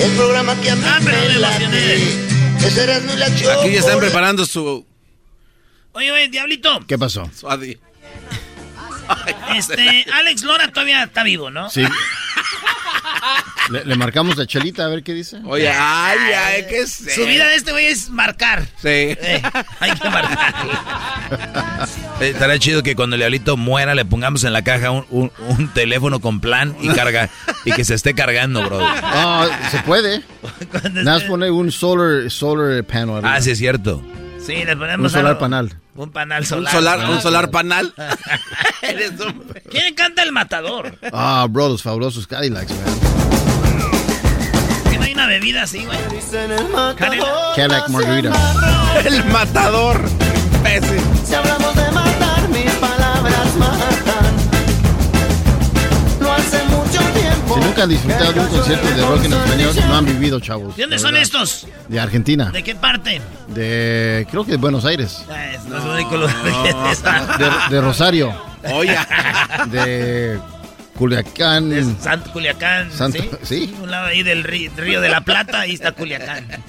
el 0.00 0.10
programa 0.12 0.54
que 0.60 0.70
a 0.70 0.76
mí 0.76 0.82
Ah, 0.86 1.00
me 1.00 1.12
late. 1.38 1.64
emocioné. 1.64 1.94
Ese 2.66 2.82
era 2.84 3.00
no 3.00 3.14
la. 3.16 3.26
Aquí 3.26 3.44
ya 3.72 3.80
están 3.80 3.98
preparando 3.98 4.44
su, 4.46 4.86
Oye, 5.92 6.10
oye, 6.10 6.28
Diablito. 6.28 6.80
¿Qué 6.86 6.98
pasó? 6.98 7.30
su 7.38 7.46
adi- 7.48 7.78
Este, 9.54 10.06
Alex 10.12 10.42
Lora 10.42 10.68
todavía 10.72 11.04
está 11.04 11.22
vivo, 11.22 11.50
¿no? 11.50 11.68
Sí. 11.70 11.84
Le, 13.70 13.84
le 13.84 13.96
marcamos 13.96 14.38
a 14.38 14.46
Chelita 14.46 14.84
a 14.84 14.88
ver 14.88 15.02
qué 15.02 15.14
dice. 15.14 15.38
Oye, 15.46 15.68
ay, 15.70 16.18
ay, 16.32 16.66
qué 16.68 16.86
sé. 16.86 17.14
Su 17.14 17.24
vida 17.26 17.46
de 17.46 17.54
este 17.56 17.72
güey 17.72 17.86
es 17.86 18.10
marcar. 18.10 18.62
Sí. 18.82 18.88
Eh, 18.88 19.42
hay 19.80 19.92
que 19.92 20.10
marcar. 20.10 20.54
Eh, 22.20 22.28
Estaría 22.30 22.58
chido 22.58 22.82
que 22.82 22.94
cuando 22.94 23.16
el 23.16 23.20
diablito 23.20 23.56
muera 23.56 23.94
le 23.94 24.04
pongamos 24.04 24.44
en 24.44 24.52
la 24.52 24.62
caja 24.62 24.90
un, 24.90 25.06
un- 25.10 25.32
un 25.48 25.68
teléfono 25.68 26.20
con 26.20 26.40
plan 26.40 26.76
y 26.82 26.88
carga 26.90 27.30
y 27.64 27.72
que 27.72 27.84
se 27.84 27.94
esté 27.94 28.14
cargando, 28.14 28.62
bro. 28.64 28.80
Ah, 28.82 29.48
se 29.70 29.78
puede. 29.80 30.22
Nada 30.92 31.18
más 31.18 31.22
poner 31.24 31.50
un 31.50 31.72
solar, 31.72 32.30
solar 32.30 32.84
panel. 32.84 33.16
arriba. 33.16 33.34
Ah, 33.34 33.40
sí 33.40 33.50
es 33.50 33.58
cierto. 33.58 34.02
Sí, 34.44 34.62
le 34.64 34.76
ponemos 34.76 35.04
Un 35.06 35.10
solar 35.10 35.26
algo. 35.28 35.40
panal. 35.40 35.72
Un 35.94 36.10
panal 36.10 36.42
Un 36.42 36.46
solar. 36.46 36.72
solar, 36.72 37.08
un 37.10 37.22
solar 37.22 37.50
panal. 37.50 37.94
¿Quién 39.70 39.94
canta 39.94 40.22
el 40.22 40.32
matador? 40.32 40.98
Ah, 41.12 41.46
bro, 41.48 41.68
los 41.70 41.82
fabulosos 41.82 42.26
Cadillacs, 42.26 42.70
man. 42.70 43.23
Hay 45.04 45.12
una 45.12 45.26
bebida 45.26 45.62
así, 45.62 45.84
güey. 45.84 45.98
Cadillac 46.96 47.88
Margarita. 47.88 48.32
El 49.04 49.24
matador. 49.26 50.00
Imbécil. 50.56 51.00
Si 51.26 51.34
hablamos 51.34 51.74
de 51.76 51.90
matar, 51.92 52.48
mis 52.48 52.70
palabras 52.72 53.54
matan. 53.58 54.34
No 56.20 56.32
hace 56.32 56.62
mucho 56.64 57.00
tiempo. 57.12 57.54
Si 57.54 57.60
nunca 57.60 57.82
han 57.82 57.88
disfrutado 57.90 58.32
de 58.32 58.40
un 58.40 58.46
concierto 58.48 58.88
de 58.88 59.06
rock 59.06 59.24
en 59.24 59.32
español, 59.34 59.74
no 59.88 59.96
han 59.96 60.06
vivido, 60.06 60.40
chavos. 60.40 60.76
¿De 60.76 60.82
dónde 60.84 60.98
son 60.98 61.16
estos? 61.16 61.66
De 61.88 62.00
Argentina. 62.00 62.50
¿De 62.50 62.62
qué 62.62 62.74
parte? 62.74 63.20
De, 63.48 64.26
creo 64.30 64.44
que 64.44 64.52
de 64.52 64.56
Buenos 64.58 64.84
Aires. 64.84 65.22
Ah, 65.30 65.46
es- 65.52 65.64
no 65.64 65.96
es. 65.98 67.02
De, 67.68 67.74
de 67.76 67.80
Rosario. 67.82 68.34
Oye. 68.72 68.96
De 69.70 70.40
Culiacán. 70.94 71.72
Es 71.72 71.86
Santo 72.00 72.32
Culiacán. 72.32 72.90
Santo- 72.92 73.22
¿sí? 73.42 73.66
sí. 73.68 73.74
Un 73.80 73.90
lado 73.90 74.06
ahí 74.06 74.22
del 74.22 74.44
ri- 74.44 74.70
río 74.76 75.00
de 75.00 75.08
la 75.08 75.22
Plata, 75.22 75.60
ahí 75.60 75.72
está 75.74 75.92
Culiacán. 75.92 76.46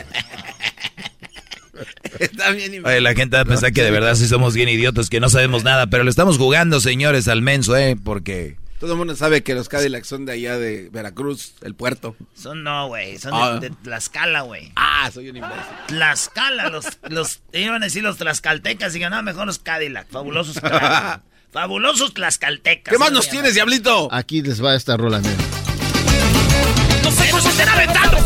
Está 2.19 2.51
bien. 2.51 2.73
imbécil. 2.73 2.85
Oye, 2.85 3.01
la 3.01 3.13
gente 3.13 3.35
va 3.35 3.41
a 3.41 3.45
pensar 3.45 3.73
que 3.73 3.83
de 3.83 3.91
verdad 3.91 4.15
sí 4.15 4.27
somos 4.27 4.53
bien 4.53 4.69
idiotas, 4.69 5.09
que 5.09 5.19
no 5.19 5.27
sabemos 5.29 5.65
nada, 5.65 5.87
pero 5.87 6.03
le 6.05 6.09
estamos 6.09 6.37
jugando, 6.37 6.79
señores, 6.79 7.27
al 7.27 7.41
menso, 7.41 7.75
¿eh? 7.75 7.97
Porque... 8.01 8.55
Todo 8.79 8.93
el 8.93 8.97
mundo 8.97 9.15
sabe 9.15 9.43
que 9.43 9.53
los 9.55 9.67
Cadillacs 9.67 10.07
son 10.07 10.25
de 10.25 10.33
allá 10.33 10.57
de 10.57 10.89
Veracruz, 10.91 11.55
el 11.63 11.75
puerto. 11.75 12.15
Son 12.33 12.63
no, 12.63 12.87
güey. 12.87 13.17
Son 13.17 13.31
Ah. 13.33 13.59
de, 13.59 13.69
de 13.69 13.75
Tlaxcala, 13.83 14.41
güey. 14.41 14.71
Ah, 14.77 15.09
soy 15.13 15.29
un 15.29 15.37
imbécil. 15.37 15.57
Tlaxcala, 15.87 16.69
los, 16.69 16.85
los, 17.09 17.41
iban 17.51 17.81
a 17.81 17.85
decir 17.85 18.03
los 18.03 18.17
tlaxcaltecas, 18.17 18.95
y 18.95 18.99
no, 18.99 19.21
mejor 19.23 19.45
los 19.47 19.59
Cadillac, 19.59 20.07
fabulosos 20.09 20.59
Cadillac. 20.59 21.21
Fabulosos 21.55 22.13
tlaxcaltecas. 22.13 22.91
¿Qué 22.91 22.99
más 22.99 23.13
nos 23.13 23.23
se 23.23 23.31
tienes, 23.31 23.53
diablito? 23.53 24.09
Aquí 24.11 24.41
les 24.41 24.61
va 24.61 24.75
esta 24.75 24.97
rola, 24.97 25.19
miren. 25.19 25.37
llaman. 25.37 27.15
¡Eh, 27.17 27.31
nos 27.31 27.45
están 27.45 27.69
aventando! 27.69 28.17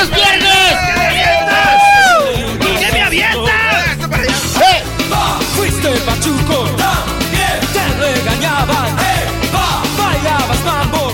¡Es 0.00 0.10
viernes! 0.14 0.78
¿Qué 2.80 2.90
me 2.90 3.02
avientas? 3.02 3.98
Fuiste 5.54 5.90
pachuco, 5.90 6.70
te 7.74 7.88
regañaban, 8.00 8.96
bailabas 9.98 10.64
mambo. 10.64 11.12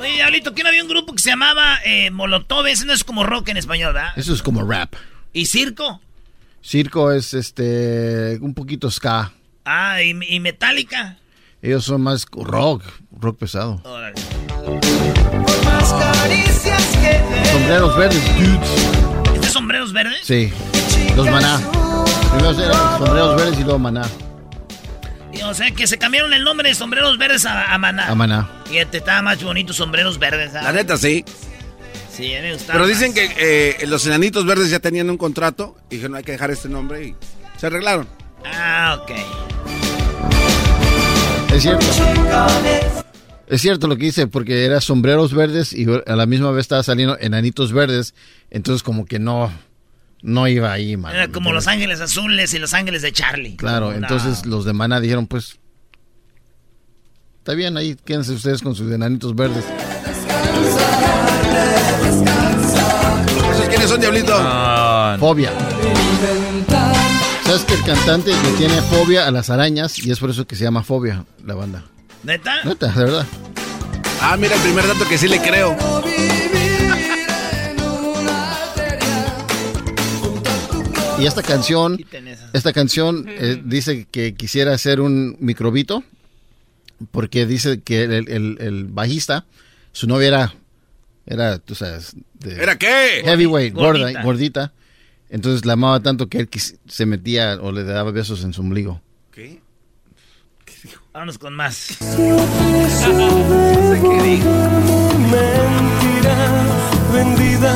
Oye, 0.00 0.12
Diablito, 0.14 0.54
¿quién 0.54 0.66
había 0.66 0.82
un 0.82 0.88
grupo 0.88 1.12
que 1.12 1.22
se 1.22 1.30
llamaba 1.30 1.78
eh, 1.84 2.10
Molotov? 2.10 2.66
Ese 2.66 2.84
no 2.84 2.92
es 2.92 3.04
como 3.04 3.22
rock 3.22 3.50
en 3.50 3.58
español, 3.58 3.94
¿verdad? 3.94 4.10
Eso 4.16 4.34
es 4.34 4.42
como 4.42 4.64
rap. 4.64 4.94
¿Y 5.32 5.46
circo? 5.46 6.00
Circo 6.62 7.10
es 7.12 7.34
este 7.34 8.38
un 8.40 8.54
poquito 8.54 8.90
ska. 8.90 9.32
Ah, 9.64 10.02
¿y, 10.02 10.16
y 10.28 10.40
Metallica? 10.40 11.18
Ellos 11.60 11.84
son 11.84 12.02
más 12.02 12.26
rock, 12.32 12.82
rock 13.20 13.38
pesado. 13.38 13.80
Órale. 13.84 14.14
Más 15.64 15.92
caricias 15.92 16.96
que 16.96 17.48
Sombreros 17.52 17.96
verdes, 17.96 18.36
dudes. 18.36 19.34
¿Este 19.34 19.48
sombreros 19.48 19.92
verdes? 19.92 20.20
Sí. 20.22 20.52
Los 21.16 21.28
maná. 21.30 21.60
Primero 22.32 22.50
eran 22.50 22.98
sombreros 22.98 23.36
verdes 23.36 23.58
y 23.60 23.62
luego 23.64 23.78
maná. 23.78 24.02
Y, 25.32 25.42
O 25.42 25.54
sea, 25.54 25.70
que 25.70 25.86
se 25.86 25.98
cambiaron 25.98 26.32
el 26.32 26.44
nombre 26.44 26.68
de 26.68 26.74
sombreros 26.74 27.16
verdes 27.18 27.46
a, 27.46 27.72
a 27.72 27.78
Maná. 27.78 28.08
A 28.08 28.14
maná. 28.14 28.48
Y 28.70 28.76
este 28.78 28.98
estaba 28.98 29.22
más 29.22 29.42
bonito, 29.42 29.72
sombreros 29.72 30.18
verdes. 30.18 30.52
¿sabes? 30.52 30.64
La 30.66 30.72
neta, 30.72 30.96
sí. 30.96 31.24
Sí, 32.14 32.32
me 32.42 32.52
gustaba 32.52 32.74
Pero 32.74 32.80
más. 32.80 32.88
dicen 32.88 33.14
que 33.14 33.30
eh, 33.80 33.86
los 33.86 34.06
enanitos 34.06 34.44
verdes 34.44 34.70
ya 34.70 34.80
tenían 34.80 35.08
un 35.08 35.16
contrato 35.16 35.76
y 35.90 35.96
dijeron, 35.96 36.16
hay 36.16 36.22
que 36.24 36.32
dejar 36.32 36.50
este 36.50 36.68
nombre 36.68 37.06
y 37.08 37.14
se 37.58 37.66
arreglaron. 37.66 38.06
Ah, 38.44 38.98
ok. 39.02 39.10
Es 41.54 41.62
cierto. 41.62 41.86
Es 43.46 43.60
cierto 43.60 43.86
lo 43.86 43.96
que 43.96 44.04
dice, 44.06 44.26
porque 44.26 44.64
era 44.64 44.80
sombreros 44.80 45.34
verdes 45.34 45.72
y 45.72 45.86
a 46.06 46.16
la 46.16 46.26
misma 46.26 46.50
vez 46.50 46.62
estaba 46.62 46.82
saliendo 46.82 47.16
enanitos 47.20 47.72
verdes. 47.72 48.14
Entonces, 48.50 48.82
como 48.82 49.04
que 49.04 49.18
no, 49.18 49.52
no 50.22 50.48
iba 50.48 50.72
ahí, 50.72 50.96
man. 50.96 51.14
Era 51.14 51.28
como 51.28 51.52
Los 51.52 51.66
Ángeles 51.66 52.00
Azules 52.00 52.52
y 52.54 52.58
Los 52.58 52.72
Ángeles 52.72 53.02
de 53.02 53.12
Charlie. 53.12 53.56
Claro, 53.56 53.90
No. 53.90 53.96
entonces 53.96 54.46
los 54.46 54.64
de 54.64 54.72
maná 54.72 55.00
dijeron, 55.00 55.26
pues. 55.26 55.58
Está 57.38 57.54
bien, 57.54 57.76
ahí 57.76 57.96
quédense 58.04 58.32
ustedes 58.32 58.62
con 58.62 58.74
sus 58.74 58.90
enanitos 58.90 59.34
verdes. 59.34 59.64
¿Esos 63.74 63.88
quiénes 63.88 63.88
son, 63.90 64.00
diablito? 64.00 64.34
Fobia. 65.18 65.50
¿Sabes 67.44 67.62
que 67.64 67.74
el 67.74 67.82
cantante 67.82 68.30
le 68.30 68.50
tiene 68.58 68.80
fobia 68.82 69.26
a 69.26 69.30
las 69.30 69.50
arañas 69.50 69.98
y 69.98 70.10
es 70.10 70.18
por 70.18 70.30
eso 70.30 70.46
que 70.46 70.56
se 70.56 70.64
llama 70.64 70.82
Fobia 70.82 71.24
la 71.44 71.54
banda? 71.54 71.84
¿Neta? 72.22 72.62
Neta, 72.64 72.88
de 72.88 73.04
verdad. 73.04 73.26
Ah, 74.20 74.36
mira 74.38 74.54
el 74.54 74.60
primer 74.62 74.86
dato 74.86 75.06
que 75.08 75.18
sí 75.18 75.26
le 75.28 75.40
creo. 75.40 75.76
Y 81.18 81.26
esta 81.26 81.42
canción, 81.42 81.98
esta 82.52 82.72
canción 82.72 83.26
eh, 83.28 83.60
dice 83.64 84.06
que 84.10 84.34
quisiera 84.34 84.72
hacer 84.74 85.00
un 85.00 85.36
microbito 85.38 86.02
porque 87.12 87.46
dice 87.46 87.80
que 87.80 88.02
el, 88.04 88.28
el- 88.28 88.56
el 88.60 88.84
bajista, 88.86 89.44
su 89.92 90.06
novia 90.08 90.28
era, 90.28 90.54
era, 91.26 91.58
tú 91.58 91.74
sabes, 91.74 92.14
de 92.34 92.62
¿Era 92.62 92.76
qué? 92.78 93.22
heavyweight, 93.24 93.74
gorda, 93.74 93.98
Gordita. 94.00 94.22
gordita. 94.22 94.72
Entonces 95.30 95.64
la 95.64 95.72
amaba 95.74 96.00
tanto 96.00 96.28
que 96.28 96.38
él 96.38 96.48
se 96.86 97.06
metía 97.06 97.58
o 97.60 97.72
le 97.72 97.84
daba 97.84 98.10
besos 98.10 98.44
en 98.44 98.52
su 98.52 98.60
ombligo. 98.60 99.00
¿Qué? 99.30 99.60
Vámonos 101.12 101.38
con 101.38 101.54
más. 101.54 101.96
Mentira 105.30 106.36
vendida, 107.12 107.74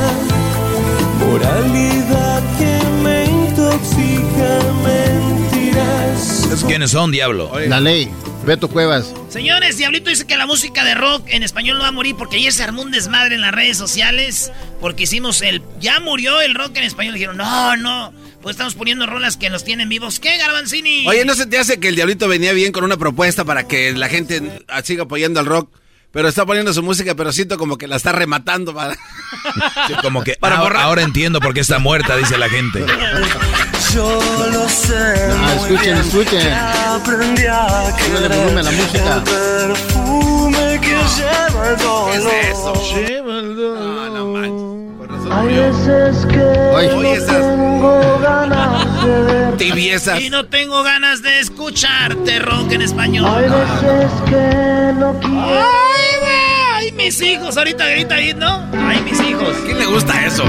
moralidad 1.19 2.43
que 2.57 2.79
me 3.03 3.25
intoxica, 3.25 4.59
mentiras. 4.83 6.63
¿Quiénes 6.65 6.91
son, 6.91 7.11
diablo? 7.11 7.51
La 7.67 7.79
ley. 7.79 8.09
Beto 8.47 8.69
Cuevas. 8.69 9.13
Señores, 9.27 9.77
Diablito 9.77 10.09
dice 10.09 10.25
que 10.25 10.37
la 10.37 10.45
música 10.45 10.85
de 10.85 10.95
rock 10.95 11.25
en 11.27 11.43
español 11.43 11.77
no 11.77 11.83
va 11.83 11.89
a 11.89 11.91
morir 11.91 12.15
porque 12.17 12.37
ayer 12.37 12.53
se 12.53 12.63
armó 12.63 12.81
un 12.81 12.91
desmadre 12.91 13.35
en 13.35 13.41
las 13.41 13.53
redes 13.53 13.77
sociales 13.77 14.53
porque 14.79 15.03
hicimos 15.03 15.41
el... 15.41 15.61
Ya 15.81 15.99
murió 15.99 16.39
el 16.39 16.55
rock 16.55 16.77
en 16.77 16.85
español. 16.85 17.15
Dijeron, 17.15 17.35
no, 17.35 17.75
no, 17.75 18.13
pues 18.41 18.53
estamos 18.53 18.73
poniendo 18.75 19.05
rolas 19.05 19.35
que 19.35 19.49
nos 19.49 19.65
tienen 19.65 19.89
vivos. 19.89 20.21
¿Qué, 20.21 20.37
Garbanzini? 20.37 21.05
Oye, 21.05 21.25
¿no 21.25 21.35
se 21.35 21.45
te 21.45 21.57
hace 21.57 21.81
que 21.81 21.89
el 21.89 21.97
Diablito 21.97 22.29
venía 22.29 22.53
bien 22.53 22.71
con 22.71 22.85
una 22.85 22.95
propuesta 22.95 23.43
para 23.43 23.67
que 23.67 23.91
la 23.91 24.07
gente 24.07 24.41
siga 24.85 25.03
apoyando 25.03 25.41
al 25.41 25.45
rock? 25.45 25.69
Pero 26.13 26.29
está 26.29 26.45
poniendo 26.45 26.71
su 26.71 26.81
música, 26.81 27.15
pero 27.15 27.33
siento 27.33 27.57
como 27.57 27.77
que 27.77 27.85
la 27.85 27.97
está 27.97 28.13
rematando 28.13 28.73
para... 28.73 28.95
Sí, 28.95 29.93
como 30.01 30.23
que 30.23 30.37
ahora, 30.41 30.83
ahora 30.83 31.01
entiendo 31.01 31.41
por 31.41 31.53
qué 31.53 31.59
está 31.59 31.79
muerta, 31.79 32.15
dice 32.15 32.37
la 32.37 32.47
gente. 32.47 32.85
Yo 33.93 34.19
lo 34.51 34.67
sé. 34.69 34.95
Ah, 35.39 35.53
escuchen, 35.55 35.97
escuchen. 35.97 36.53
Aprendí 36.53 37.45
a 37.45 37.67
Súbele 37.97 38.27
volumen 38.27 38.57
a 38.59 38.63
la 38.63 38.71
música. 38.71 39.23
perfume 39.23 40.79
que 40.81 40.95
lleva 41.17 41.69
el 41.69 41.77
dolor. 41.77 42.11
¿Qué 42.11 42.17
es 42.17 42.49
eso? 42.51 42.73
Lleva 42.95 43.39
el 43.39 43.55
dolor. 43.55 43.79
No, 43.79 44.09
no 44.09 44.25
manches. 44.27 45.09
Razón 45.09 45.31
Hay 45.31 45.47
veces 45.55 46.25
que 46.25 46.43
Oye, 46.75 46.87
no 46.95 47.01
esas- 47.13 47.27
tengo 47.27 48.19
ganas 48.21 49.03
de 49.05 49.21
ver. 49.23 49.57
Tibiezas. 49.57 50.19
Y 50.21 50.29
no 50.29 50.45
tengo 50.45 50.83
ganas 50.83 51.21
de 51.21 51.39
escucharte 51.39 52.39
rock 52.39 52.71
en 52.73 52.81
Hay 52.81 52.85
español. 52.85 53.41
veces 53.41 54.11
que 54.25 54.93
no 54.99 55.17
quiero. 55.19 55.41
¡Ay, 55.41 56.19
güey! 56.21 56.73
¡Ay, 56.75 56.91
mis 56.91 57.21
hijos! 57.21 57.57
Ahorita 57.57 57.87
grita 57.87 58.15
ahí, 58.15 58.33
¿no? 58.33 58.63
¡Ay, 58.87 59.01
mis 59.01 59.19
hijos! 59.21 59.55
¿A 59.55 59.65
quién 59.65 59.79
le 59.79 59.85
gusta 59.85 60.25
eso? 60.25 60.43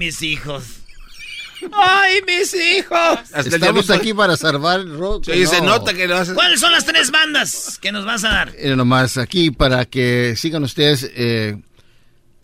Mis 0.00 0.22
hijos! 0.22 0.64
¡Ay, 1.72 2.20
mis 2.26 2.54
hijos! 2.54 3.18
Estamos 3.34 3.90
aquí 3.90 4.14
para 4.14 4.34
salvar 4.38 4.80
el 4.80 4.96
rock. 4.98 5.26
Sí, 5.26 5.46
se 5.46 5.60
no. 5.60 5.66
nota 5.66 5.92
que 5.92 6.08
lo 6.08 6.16
haces. 6.16 6.32
¿Cuáles 6.32 6.58
son 6.58 6.72
las 6.72 6.86
tres 6.86 7.10
bandas 7.10 7.78
que 7.78 7.92
nos 7.92 8.06
vas 8.06 8.24
a 8.24 8.28
dar? 8.30 8.52
Eh, 8.56 8.74
nomás 8.74 9.18
aquí 9.18 9.50
para 9.50 9.84
que 9.84 10.36
sigan 10.36 10.62
ustedes. 10.64 11.10
Eh, 11.14 11.60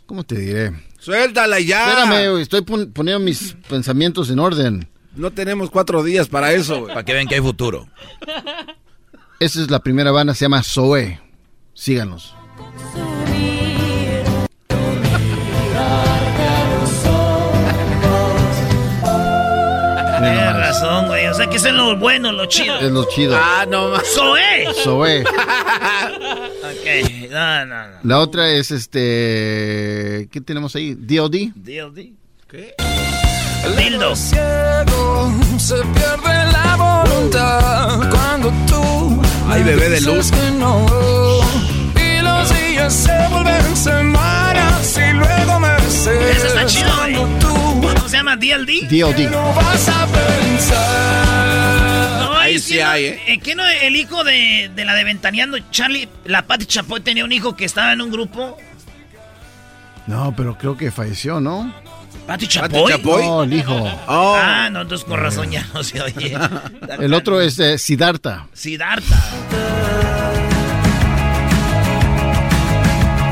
¿Cómo 0.05 0.23
te 0.23 0.39
diré? 0.39 0.73
Suéltala 1.01 1.59
ya. 1.61 1.89
Espérame, 1.89 2.41
estoy 2.43 2.61
pon- 2.61 2.93
poniendo 2.93 3.21
mis 3.25 3.57
pensamientos 3.69 4.29
en 4.29 4.39
orden. 4.39 4.87
No 5.15 5.31
tenemos 5.33 5.71
cuatro 5.71 6.03
días 6.05 6.29
para 6.29 6.53
eso. 6.53 6.87
Para 6.87 7.03
que 7.05 7.15
vean 7.15 7.27
que 7.27 7.37
hay 7.37 7.41
futuro. 7.41 7.89
Esa 9.41 9.63
es 9.63 9.71
la 9.71 9.81
primera 9.81 10.11
banda, 10.11 10.35
se 10.35 10.45
llama 10.45 10.63
Zoe. 10.63 11.19
Síganos. 11.73 12.35
Razón, 20.81 21.07
güey. 21.07 21.27
O 21.27 21.35
sea, 21.35 21.49
que 21.49 21.57
eso 21.57 21.69
es 21.69 21.75
lo 21.75 21.97
bueno, 21.97 22.33
lo 22.33 22.47
chido. 22.47 22.77
Es 22.79 22.91
lo 22.91 23.05
chido. 23.09 23.37
Ah, 23.39 23.67
no 23.69 23.89
más. 23.91 24.03
¡Zoe! 24.15 24.67
Zoe. 24.83 25.23
Ok, 26.67 27.31
no, 27.31 27.67
no, 27.67 27.89
no. 27.89 27.97
La 28.03 28.19
otra 28.19 28.49
es 28.51 28.71
este. 28.71 30.29
¿Qué 30.31 30.41
tenemos 30.45 30.75
ahí? 30.77 30.95
DOD. 30.95 31.37
DLD. 31.55 32.13
¿Qué? 32.49 32.75
Dildo. 33.77 34.15
Ciego, 34.15 35.33
se 35.59 35.75
pierde 35.77 36.53
la 36.53 36.77
voluntad 36.77 37.99
cuando 38.11 38.53
tú 38.69 39.21
Ay, 39.49 39.63
bebé 39.65 39.89
de 39.89 40.01
luz. 40.03 40.31
dices 40.31 40.33
que 40.33 40.51
no. 40.53 40.87
Y 41.97 42.23
los 42.23 42.49
días 42.51 42.93
se 42.95 43.29
vuelven 43.31 43.77
semanas 43.77 44.97
y 44.99 45.13
luego 45.13 45.61
meses. 45.61 46.07
Ese 46.37 46.47
está 46.49 46.67
chido, 46.67 46.91
güey. 47.01 47.17
Cuando 48.07 48.07
tú 48.07 48.07
¿Cómo 48.07 48.09
se 48.09 48.17
llama? 48.17 48.37
DLD. 48.37 48.89
DOD. 48.89 49.31
no 49.31 49.53
vas 49.55 49.89
a 49.89 50.07
pensar. 50.07 51.27
No, 52.21 52.33
Ahí 52.39 52.59
sí 52.59 52.81
hay, 52.81 53.05
¿eh? 53.07 53.23
eh, 53.27 53.39
¿Qué 53.41 53.55
no? 53.55 53.67
El 53.67 53.97
hijo 53.97 54.23
de, 54.23 54.71
de 54.75 54.85
la 54.85 54.95
de 54.95 55.05
Ventaneando, 55.05 55.59
Charlie, 55.71 56.09
la 56.25 56.43
Pati 56.47 56.67
Chapoy 56.67 57.01
tenía 57.01 57.25
un 57.25 57.33
hijo 57.33 57.57
que 57.57 57.65
estaba 57.65 57.93
en 57.93 58.01
un 58.01 58.11
grupo. 58.11 58.57
No, 60.07 60.33
pero 60.37 60.57
creo 60.57 60.77
que 60.77 60.91
falleció, 60.93 61.41
¿no? 61.41 61.75
¿Pati 62.27 62.47
¿Pati 62.47 62.49
Chapoy? 62.49 62.93
Chapoy? 62.93 63.23
No, 63.25 63.43
el 63.43 63.53
hijo. 63.53 63.75
Oh. 64.07 64.37
Ah, 64.37 64.69
no, 64.71 64.83
entonces 64.83 65.05
con 65.07 65.19
razón 65.19 65.51
ya 65.51 65.67
no 65.75 65.83
se 65.83 66.01
oye. 66.01 66.37
El 67.01 67.13
otro 67.15 67.41
es 67.41 67.59
eh, 67.59 67.79
Siddhartha. 67.79 68.47
Siddhartha. 68.53 69.17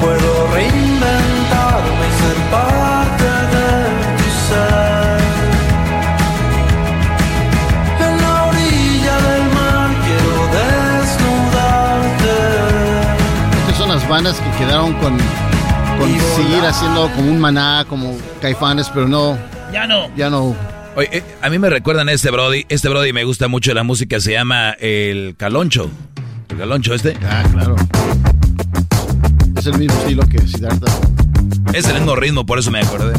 Puedo 0.00 0.52
reinventarme 0.52 2.06
y 2.08 2.20
ser 2.20 2.50
bandas 14.14 14.38
que 14.38 14.64
quedaron 14.64 14.92
con, 15.00 15.18
con 15.98 16.08
seguir 16.36 16.60
haciendo 16.64 17.10
como 17.16 17.32
un 17.32 17.40
maná, 17.40 17.84
como 17.88 18.16
caifanes, 18.40 18.88
pero 18.94 19.08
no, 19.08 19.36
Ya 19.72 19.88
no. 19.88 20.08
ya 20.14 20.30
no. 20.30 20.54
Oye, 20.94 21.08
eh, 21.10 21.24
a 21.42 21.50
mí 21.50 21.58
me 21.58 21.68
recuerdan 21.68 22.08
a 22.08 22.12
este 22.12 22.30
Brody. 22.30 22.64
Este 22.68 22.88
Brody 22.88 23.12
me 23.12 23.24
gusta 23.24 23.48
mucho 23.48 23.74
la 23.74 23.82
música, 23.82 24.20
se 24.20 24.30
llama 24.30 24.70
El 24.78 25.34
Caloncho. 25.36 25.90
El 26.48 26.58
Caloncho 26.58 26.94
este. 26.94 27.16
Ah, 27.28 27.42
claro. 27.52 27.74
Es 29.56 29.66
el 29.66 29.78
mismo 29.78 29.98
estilo 29.98 30.22
que 30.28 30.38
Siddhartha. 30.46 30.92
Es 31.72 31.88
el 31.88 31.94
mismo 31.94 32.14
ritmo, 32.14 32.46
por 32.46 32.60
eso 32.60 32.70
me 32.70 32.82
acordé. 32.82 33.14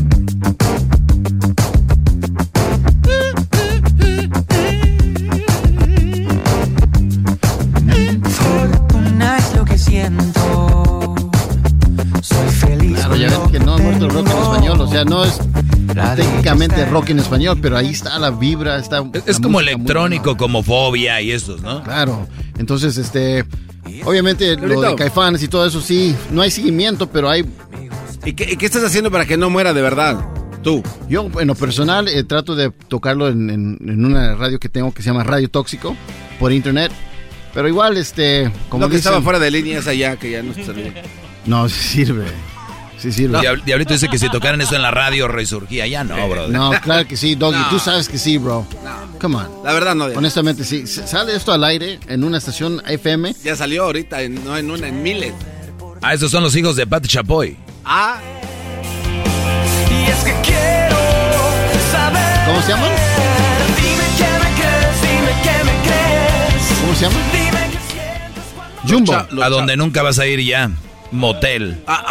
Claro, 12.95 13.15
ya 13.15 13.29
ven 13.39 13.51
que 13.51 13.59
no 13.59 13.73
ha 13.73 13.77
muerto 13.77 14.05
el 14.05 14.11
rock 14.11 14.27
en 14.29 14.37
español, 14.37 14.81
o 14.81 14.87
sea, 14.87 15.05
no 15.05 15.23
es 15.23 15.39
técnicamente 16.15 16.85
rock 16.85 17.09
en 17.09 17.19
español, 17.19 17.57
pero 17.61 17.77
ahí 17.77 17.89
está 17.89 18.17
la 18.19 18.31
vibra, 18.31 18.77
está... 18.77 19.03
Es, 19.13 19.23
es 19.27 19.39
como 19.39 19.59
electrónico, 19.59 20.35
como 20.37 20.63
fobia 20.63 21.21
y 21.21 21.31
estos, 21.31 21.61
¿no? 21.61 21.83
Claro, 21.83 22.27
entonces, 22.57 22.97
este... 22.97 23.45
Obviamente, 24.03 24.55
lo 24.57 24.81
de 24.81 24.95
caifanes 24.95 25.43
y 25.43 25.47
todo 25.47 25.65
eso, 25.65 25.79
sí, 25.79 26.15
no 26.31 26.41
hay 26.41 26.49
seguimiento, 26.51 27.07
pero 27.09 27.29
hay... 27.29 27.45
¿Y 28.25 28.33
qué, 28.33 28.51
y 28.51 28.57
qué 28.57 28.65
estás 28.65 28.83
haciendo 28.83 29.11
para 29.11 29.25
que 29.25 29.37
no 29.37 29.49
muera 29.51 29.73
de 29.73 29.81
verdad? 29.81 30.17
Tú. 30.63 30.81
Yo, 31.07 31.29
en 31.39 31.47
lo 31.47 31.53
personal, 31.53 32.07
eh, 32.07 32.23
trato 32.23 32.55
de 32.55 32.71
tocarlo 32.71 33.27
en, 33.29 33.51
en- 33.51 33.77
en 33.87 34.03
una 34.03 34.33
radio 34.33 34.59
que 34.59 34.67
tengo 34.69 34.91
que 34.91 35.03
se 35.03 35.09
llama 35.11 35.23
Radio 35.23 35.47
Tóxico, 35.47 35.95
por 36.39 36.51
internet. 36.51 36.91
Pero 37.53 37.67
igual, 37.67 37.97
este, 37.97 38.51
como 38.69 38.81
Lo 38.85 38.89
que 38.89 38.95
dicen, 38.97 39.09
estaba 39.11 39.23
fuera 39.23 39.37
de 39.37 39.51
línea 39.51 39.77
es 39.77 39.85
allá, 39.87 40.15
que 40.17 40.31
ya 40.31 40.41
no 40.41 40.53
servía. 40.55 40.91
No, 41.45 41.69
sirve. 41.69 42.25
Sí 43.05 43.11
sirve. 43.11 43.37
Diab- 43.37 43.63
Diablito 43.63 43.93
dice 43.93 44.07
que 44.09 44.17
si 44.17 44.29
tocaran 44.29 44.59
eso 44.61 44.75
en 44.75 44.81
la 44.81 44.89
radio 44.91 45.27
resurgía. 45.27 45.85
Ya 45.85 46.03
no, 46.03 46.15
brother. 46.27 46.49
No, 46.49 46.71
claro 46.81 47.07
que 47.07 47.15
sí, 47.15 47.35
Doggy. 47.35 47.57
No. 47.59 47.69
Tú 47.69 47.77
sabes 47.79 48.09
que 48.09 48.17
sí, 48.17 48.37
bro. 48.39 48.65
Come 49.21 49.35
on. 49.35 49.47
La 49.63 49.73
verdad 49.73 49.93
no. 49.93 50.09
Ya, 50.09 50.17
Honestamente, 50.17 50.63
sí. 50.63 50.87
Sale 50.87 51.35
esto 51.35 51.53
al 51.53 51.63
aire 51.63 51.99
en 52.07 52.23
una 52.23 52.37
estación 52.39 52.81
FM. 52.87 53.35
ya 53.43 53.55
salió 53.55 53.83
ahorita, 53.83 54.21
en, 54.23 54.43
no 54.43 54.57
en 54.57 54.71
una, 54.71 54.87
en 54.87 55.03
miles. 55.03 55.33
Ah, 56.01 56.13
esos 56.15 56.31
son 56.31 56.41
los 56.43 56.55
hijos 56.55 56.75
de 56.75 56.87
Pati 56.87 57.07
Chapoy. 57.07 57.57
Ah, 57.83 58.17
Y 59.91 60.09
es 60.09 60.17
que 60.23 60.33
quiero 60.43 60.97
saber. 61.91 62.45
¿Cómo 62.47 62.61
se 62.61 62.69
llaman? 62.69 62.91
Dime 63.75 64.03
que 64.17 64.23
me 64.23 64.55
crees, 64.55 65.01
dime 65.01 65.33
que 65.43 65.63
me 65.63 65.81
crees. 65.87 66.79
¿Cómo 66.81 66.95
se 66.95 67.01
llama? 67.05 67.15
Dime 67.31 67.71
que 67.71 67.79
sientes 67.91 68.43
cuando. 68.55 68.87
Jumbo. 68.93 69.27
los 69.35 69.45
A 69.45 69.49
donde 69.49 69.77
nunca 69.77 70.01
vas 70.01 70.17
a 70.19 70.25
ir 70.27 70.39
ya. 70.41 70.71
Motel. 71.15 71.81
ah, 71.87 72.05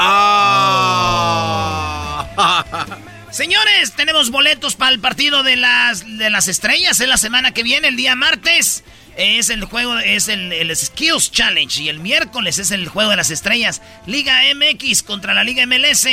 ah. 2.37 2.87
Señores, 3.31 3.93
tenemos 3.97 4.31
boletos 4.31 4.77
para 4.77 4.93
el 4.93 5.01
partido 5.01 5.43
de 5.43 5.57
las, 5.57 6.05
de 6.19 6.31
las 6.31 6.47
estrellas. 6.47 7.01
Es 7.01 7.09
la 7.09 7.17
semana 7.17 7.53
que 7.53 7.65
viene, 7.65 7.89
el 7.89 7.97
día 7.97 8.15
martes. 8.15 8.85
Es 9.17 9.49
el 9.49 9.65
juego, 9.65 9.99
es 9.99 10.29
el, 10.29 10.53
el 10.53 10.77
Skills 10.77 11.33
Challenge. 11.33 11.83
Y 11.83 11.89
el 11.89 11.99
miércoles 11.99 12.61
es 12.61 12.71
el 12.71 12.87
juego 12.87 13.11
de 13.11 13.17
las 13.17 13.31
estrellas. 13.31 13.83
Liga 14.07 14.41
MX 14.55 15.03
contra 15.03 15.35
la 15.35 15.43
Liga 15.43 15.67
MLS 15.67 16.07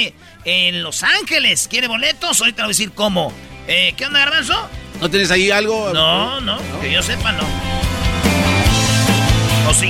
en 0.45 0.82
Los 0.82 1.04
Ángeles. 1.04 1.67
¿Quiere 1.69 1.88
boletos? 1.88 2.39
Ahorita 2.41 2.63
voy 2.63 2.69
a 2.69 2.73
decir 2.73 2.91
cómo. 2.91 3.32
Eh, 3.67 3.93
¿Qué 3.95 4.08
onda, 4.08 4.19
Garbanzo? 4.21 4.69
¿No 4.99 5.08
tienes 5.08 5.30
ahí 5.30 5.51
algo? 5.51 5.93
No, 5.93 6.41
no, 6.41 6.58
que 6.82 6.91
yo 6.91 7.04
sepa, 7.04 7.32
no. 7.34 7.43
¿O 9.69 9.73
sí? 9.75 9.89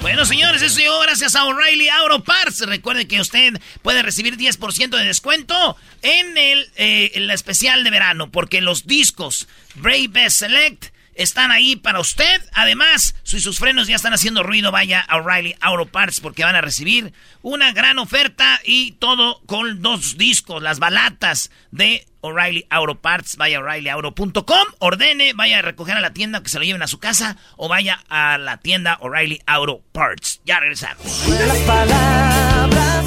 Bueno, 0.00 0.24
señores, 0.24 0.62
eso 0.62 0.78
llegó 0.78 1.00
gracias 1.00 1.34
a 1.34 1.44
O'Reilly 1.44 1.88
Auto 1.88 2.22
Parts. 2.22 2.60
Recuerde 2.60 3.08
que 3.08 3.20
usted 3.20 3.60
puede 3.82 4.02
recibir 4.02 4.36
10% 4.36 4.96
de 4.96 5.04
descuento 5.04 5.76
en 6.02 6.38
el, 6.38 6.70
eh, 6.76 7.10
especial 7.32 7.82
de 7.82 7.90
verano, 7.90 8.30
porque 8.30 8.60
los 8.60 8.86
discos 8.86 9.48
Brave 9.74 10.08
Best 10.08 10.38
Select 10.38 10.86
están 11.18 11.50
ahí 11.52 11.76
para 11.76 12.00
usted. 12.00 12.40
Además, 12.52 13.14
si 13.24 13.40
sus 13.40 13.58
frenos 13.58 13.88
ya 13.88 13.96
están 13.96 14.14
haciendo 14.14 14.42
ruido, 14.42 14.72
vaya 14.72 15.00
a 15.00 15.18
O'Reilly 15.18 15.54
Auto 15.60 15.86
Parts 15.86 16.20
porque 16.20 16.44
van 16.44 16.56
a 16.56 16.62
recibir 16.62 17.12
una 17.42 17.72
gran 17.72 17.98
oferta 17.98 18.60
y 18.64 18.92
todo 18.92 19.42
con 19.46 19.82
dos 19.82 20.16
discos, 20.16 20.62
las 20.62 20.78
balatas 20.78 21.50
de 21.70 22.06
O'Reilly 22.20 22.66
Auto 22.70 23.00
Parts. 23.00 23.36
Vaya 23.36 23.58
a 23.58 23.60
o'ReillyAuto.com, 23.60 24.66
ordene, 24.78 25.32
vaya 25.34 25.58
a 25.58 25.62
recoger 25.62 25.96
a 25.96 26.00
la 26.00 26.12
tienda 26.12 26.42
que 26.42 26.48
se 26.48 26.58
lo 26.58 26.64
lleven 26.64 26.82
a 26.82 26.86
su 26.86 26.98
casa 26.98 27.36
o 27.56 27.68
vaya 27.68 28.00
a 28.08 28.38
la 28.38 28.58
tienda 28.58 28.98
O'Reilly 29.00 29.40
Auto 29.46 29.82
Parts. 29.92 30.40
Ya 30.44 30.60
regresamos. 30.60 31.04
Las 31.28 31.58
palabras, 31.58 33.06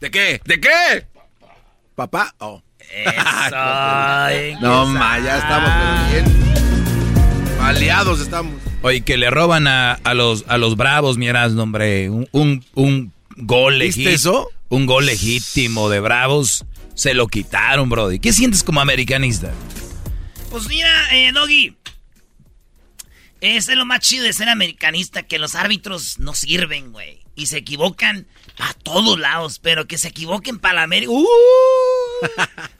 ¿De 0.00 0.10
qué? 0.10 0.40
¿De 0.44 0.60
qué? 0.60 1.06
¿Papá? 1.94 2.34
Oh. 2.38 2.62
Eso, 2.78 4.60
No, 4.60 4.86
ma, 4.86 5.18
ya 5.20 5.38
estamos 5.38 6.10
bien. 6.10 6.24
Aliados 7.60 8.20
estamos. 8.20 8.54
Oye, 8.82 9.02
que 9.02 9.16
le 9.18 9.30
roban 9.30 9.66
a, 9.66 9.92
a 9.92 10.14
los, 10.14 10.44
a 10.48 10.56
los 10.56 10.76
bravos, 10.76 11.18
miras, 11.18 11.52
hombre. 11.52 12.08
Un, 12.08 12.26
un, 12.32 12.64
un 12.74 13.12
gol 13.36 13.74
¿Viste 13.78 14.00
legítimo. 14.00 14.14
eso? 14.14 14.48
Un 14.70 14.86
gol 14.86 15.06
legítimo 15.06 15.90
de 15.90 16.00
bravos. 16.00 16.64
Se 16.94 17.12
lo 17.14 17.26
quitaron, 17.28 17.88
Brody. 17.90 18.18
¿Qué 18.18 18.32
sientes 18.32 18.62
como 18.62 18.80
americanista? 18.80 19.52
Pues 20.50 20.66
mira, 20.66 20.88
eh, 21.14 21.32
Doggy. 21.32 21.76
Ese 23.42 23.72
es 23.72 23.78
lo 23.78 23.86
más 23.86 24.00
chido 24.00 24.24
de 24.24 24.32
ser 24.32 24.48
americanista, 24.48 25.22
que 25.22 25.38
los 25.38 25.54
árbitros 25.54 26.18
no 26.18 26.34
sirven, 26.34 26.92
güey. 26.92 27.20
Y 27.34 27.46
se 27.46 27.58
equivocan 27.58 28.26
a 28.58 28.74
todos 28.74 29.18
lados, 29.18 29.58
pero 29.60 29.86
que 29.86 29.98
se 29.98 30.08
equivoquen 30.08 30.58
para 30.58 30.74
la 30.74 30.82
América. 30.82 31.12
¡Uh! 31.12 31.26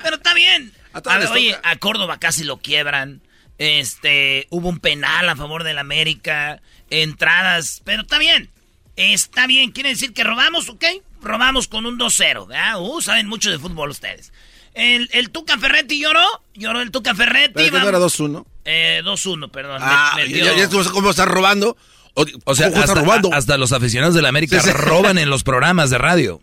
pero 0.02 0.16
está 0.16 0.34
bien. 0.34 0.72
A 0.92 0.98
A 0.98 1.18
ver, 1.18 1.28
oye, 1.28 1.56
a 1.62 1.76
Córdoba 1.76 2.18
casi 2.18 2.44
lo 2.44 2.58
quiebran. 2.58 3.22
Este, 3.58 4.46
hubo 4.50 4.68
un 4.68 4.78
penal 4.80 5.28
a 5.28 5.36
favor 5.36 5.64
del 5.64 5.78
América. 5.78 6.60
Entradas, 6.90 7.80
pero 7.84 8.02
está 8.02 8.18
bien. 8.18 8.50
Está 8.96 9.46
bien, 9.46 9.70
quiere 9.70 9.90
decir 9.90 10.12
que 10.12 10.24
robamos, 10.24 10.68
¿ok? 10.68 10.84
Robamos 11.22 11.68
con 11.68 11.86
un 11.86 11.98
2-0, 11.98 12.46
¿verdad? 12.48 12.80
Uh, 12.80 13.00
saben 13.00 13.28
mucho 13.28 13.50
de 13.50 13.58
fútbol 13.58 13.90
ustedes. 13.90 14.32
El, 14.74 15.08
el 15.12 15.30
Tuca 15.30 15.56
Ferretti 15.58 16.00
lloró, 16.00 16.24
lloró 16.54 16.80
el 16.80 16.90
Tuca 16.90 17.14
Ferretti. 17.14 17.54
¿Pero 17.54 17.78
no 17.80 17.88
era 17.88 17.98
2-1? 17.98 18.44
eh, 18.64 19.00
2-1, 19.04 19.50
perdón. 19.50 19.78
Ah, 19.82 20.12
Me- 20.16 20.28
ya, 20.28 20.52
metió- 20.54 20.56
ya 20.78 20.84
sé 20.84 20.90
cómo 20.90 21.10
están 21.10 21.28
robando. 21.28 21.76
O, 22.14 22.24
O 22.44 22.54
sea, 22.54 22.68
¿cómo 22.70 22.80
están 22.80 22.82
hasta, 22.82 22.94
robando? 22.94 23.32
a- 23.32 23.36
hasta 23.36 23.56
los 23.56 23.72
aficionados 23.72 24.14
de 24.14 24.22
la 24.22 24.28
América 24.28 24.60
Sí, 24.60 24.66
sí. 24.68 24.72
roban 24.72 25.18
en 25.18 25.30
los 25.30 25.42
programas 25.44 25.90
de 25.90 25.98
radio. 25.98 26.40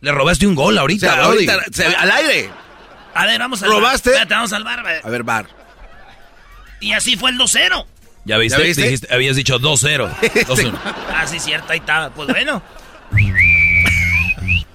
Le 0.00 0.12
robaste 0.12 0.46
un 0.46 0.54
gol 0.54 0.76
O 0.76 0.80
ahorita, 0.80 1.06
sea, 1.14 1.26
Brody. 1.26 1.48
ahorita, 1.48 1.64
se- 1.72 1.86
al 1.86 2.10
aire. 2.10 2.50
A 3.14 3.24
ver, 3.24 3.38
vamos 3.38 3.62
al 3.62 3.70
¿Robaste? 3.70 4.10
bar. 4.10 4.18
Espérate, 4.18 4.34
vamos 4.34 4.52
al 4.52 4.64
bar. 4.64 4.86
A 5.02 5.08
ver, 5.10 5.22
bar. 5.22 5.46
Y 6.80 6.92
así 6.92 7.16
fue 7.16 7.30
el 7.30 7.38
2-0. 7.38 7.86
¿Ya 8.26 8.36
viste? 8.38 8.58
¿Ya 8.58 8.64
viste? 8.64 8.82
Dijiste- 8.82 9.14
habías 9.14 9.36
dicho 9.36 9.58
2-0. 9.58 10.10
2-1. 10.46 10.78
Ah, 11.14 11.26
sí, 11.26 11.38
cierto, 11.40 11.72
ahí 11.72 11.78
estaba. 11.78 12.10
Pues 12.10 12.28
bueno. 12.28 12.62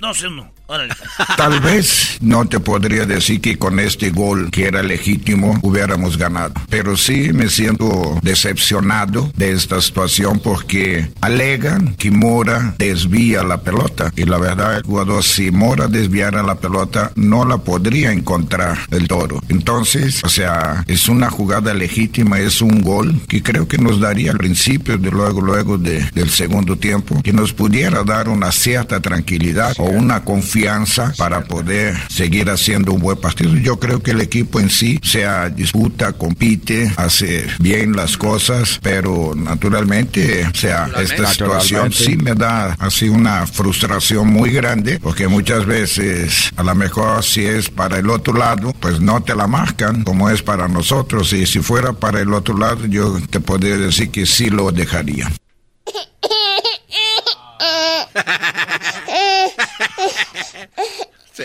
2-1. 0.00 0.50
Órale. 0.68 0.94
Tal 1.36 1.60
vez 1.60 2.18
no 2.20 2.44
te 2.46 2.58
podría 2.58 3.04
decir 3.06 3.40
que 3.40 3.56
con 3.56 3.78
este 3.78 4.10
gol 4.10 4.50
que 4.50 4.64
era 4.66 4.82
legítimo 4.82 5.56
hubiéramos 5.62 6.18
ganado, 6.18 6.54
pero 6.68 6.96
sí 6.96 7.32
me 7.32 7.48
siento 7.48 8.18
decepcionado 8.22 9.30
de 9.36 9.52
esta 9.52 9.80
situación 9.80 10.40
porque 10.42 11.08
alegan 11.20 11.94
que 11.96 12.10
Mora 12.10 12.74
desvía 12.78 13.44
la 13.44 13.60
pelota 13.60 14.12
y 14.16 14.24
la 14.24 14.38
verdad 14.38 14.78
el 14.78 14.82
jugador 14.82 15.22
si 15.22 15.52
Mora 15.52 15.86
desviara 15.86 16.42
la 16.42 16.56
pelota 16.56 17.12
no 17.14 17.44
la 17.44 17.58
podría 17.58 18.10
encontrar 18.10 18.76
el 18.90 19.06
toro. 19.06 19.40
Entonces, 19.48 20.24
o 20.24 20.28
sea, 20.28 20.82
es 20.88 21.08
una 21.08 21.30
jugada 21.30 21.74
legítima, 21.74 22.40
es 22.40 22.60
un 22.60 22.82
gol 22.82 23.20
que 23.28 23.40
creo 23.40 23.68
que 23.68 23.78
nos 23.78 24.00
daría 24.00 24.32
al 24.32 24.38
principio 24.38 24.98
de 24.98 25.12
luego 25.12 25.40
luego 25.40 25.78
de- 25.78 26.02
del 26.12 26.30
segundo 26.30 26.76
tiempo 26.76 27.22
que 27.22 27.32
nos 27.32 27.52
pudiera 27.52 28.02
dar 28.02 28.28
una 28.28 28.50
cierta 28.50 28.98
tranquilidad 29.00 29.72
o 29.78 29.84
una 29.84 30.24
confianza 30.24 30.55
para 31.18 31.44
poder 31.44 31.94
seguir 32.08 32.48
haciendo 32.48 32.92
un 32.92 33.00
buen 33.00 33.18
partido. 33.18 33.54
Yo 33.56 33.78
creo 33.78 34.02
que 34.02 34.12
el 34.12 34.22
equipo 34.22 34.58
en 34.58 34.70
sí 34.70 34.98
sea 35.02 35.50
disputa, 35.50 36.14
compite, 36.14 36.90
hace 36.96 37.46
bien 37.58 37.94
las 37.94 38.16
cosas, 38.16 38.78
pero 38.82 39.34
naturalmente, 39.36 40.46
o 40.46 40.54
sea, 40.54 40.88
esta 40.98 41.30
situación 41.30 41.92
sí 41.92 42.16
me 42.16 42.34
da 42.34 42.74
así 42.78 43.08
una 43.08 43.46
frustración 43.46 44.28
muy 44.28 44.50
grande, 44.50 44.98
porque 44.98 45.28
muchas 45.28 45.66
veces 45.66 46.50
a 46.56 46.62
lo 46.62 46.74
mejor 46.74 47.22
si 47.22 47.44
es 47.44 47.68
para 47.68 47.98
el 47.98 48.08
otro 48.08 48.32
lado, 48.32 48.72
pues 48.80 49.00
no 49.00 49.22
te 49.22 49.34
la 49.34 49.46
marcan 49.46 50.04
como 50.04 50.30
es 50.30 50.42
para 50.42 50.68
nosotros, 50.68 51.32
y 51.34 51.46
si 51.46 51.60
fuera 51.60 51.92
para 51.92 52.20
el 52.20 52.32
otro 52.32 52.56
lado, 52.56 52.86
yo 52.86 53.18
te 53.28 53.40
podría 53.40 53.76
decir 53.76 54.10
que 54.10 54.24
sí 54.24 54.48
lo 54.48 54.72
dejaría. 54.72 55.30
Sí. 61.32 61.42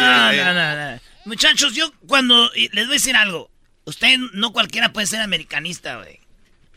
No, 0.00 0.32
no, 0.32 0.54
no, 0.54 0.92
no. 0.94 1.00
Muchachos, 1.24 1.74
yo 1.74 1.92
cuando. 2.06 2.50
Les 2.54 2.86
voy 2.86 2.94
a 2.94 2.98
decir 2.98 3.16
algo. 3.16 3.50
Usted 3.84 4.18
no 4.34 4.52
cualquiera 4.52 4.92
puede 4.92 5.06
ser 5.06 5.20
americanista, 5.20 5.96
güey. 5.96 6.20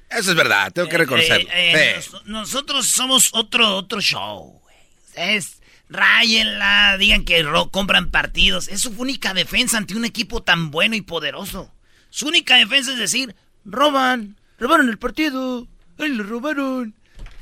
Eso 0.09 0.31
es 0.31 0.35
verdad, 0.35 0.71
tengo 0.73 0.89
que 0.89 0.97
reconocerlo. 0.97 1.49
Eh, 1.51 1.95
eh, 1.95 2.01
Sí. 2.01 2.09
nos- 2.11 2.25
nosotros 2.25 2.87
somos 2.87 3.29
otro, 3.33 3.75
otro 3.77 4.01
show, 4.01 4.59
güey. 4.61 4.75
Ustedes 5.07 5.61
ráyenla, 5.89 6.97
digan 6.97 7.23
que 7.25 7.45
compran 7.71 8.11
partidos. 8.11 8.67
Es 8.67 8.81
su 8.81 8.89
única 8.91 9.33
defensa 9.33 9.77
ante 9.77 9.95
un 9.95 10.05
equipo 10.05 10.43
tan 10.43 10.69
bueno 10.71 10.95
y 10.95 11.01
poderoso. 11.01 11.73
Su 12.09 12.27
única 12.27 12.55
defensa 12.57 12.91
es 12.91 12.97
decir, 12.97 13.35
roban, 13.65 14.37
robaron 14.59 14.89
el 14.89 14.97
partido, 14.99 15.67
ay, 15.97 16.09
le 16.09 16.23
robaron. 16.23 16.93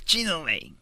Chido, 0.06 0.41
güey. 0.41 0.74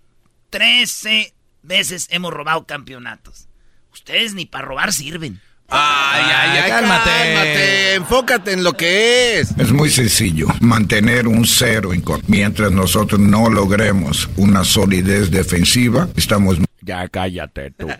Trece 0.49 1.33
veces 1.67 2.07
hemos 2.09 2.33
robado 2.33 2.65
campeonatos. 2.65 3.47
Ustedes 3.93 4.33
ni 4.33 4.45
para 4.45 4.65
robar 4.65 4.93
sirven. 4.93 5.39
Ay, 5.69 6.23
ay, 6.33 6.59
ay, 6.63 6.69
cálmate. 6.69 7.09
cálmate. 7.09 7.93
Enfócate 7.95 8.51
en 8.53 8.63
lo 8.63 8.73
que 8.73 9.39
es. 9.39 9.51
Es 9.57 9.71
muy 9.71 9.89
sencillo, 9.89 10.47
mantener 10.61 11.27
un 11.27 11.45
cero. 11.45 11.91
Mientras 12.27 12.71
nosotros 12.71 13.19
no 13.19 13.49
logremos 13.49 14.29
una 14.37 14.63
solidez 14.63 15.29
defensiva, 15.29 16.07
estamos 16.15 16.57
Ya 16.81 17.07
cállate, 17.09 17.71
tú. 17.71 17.87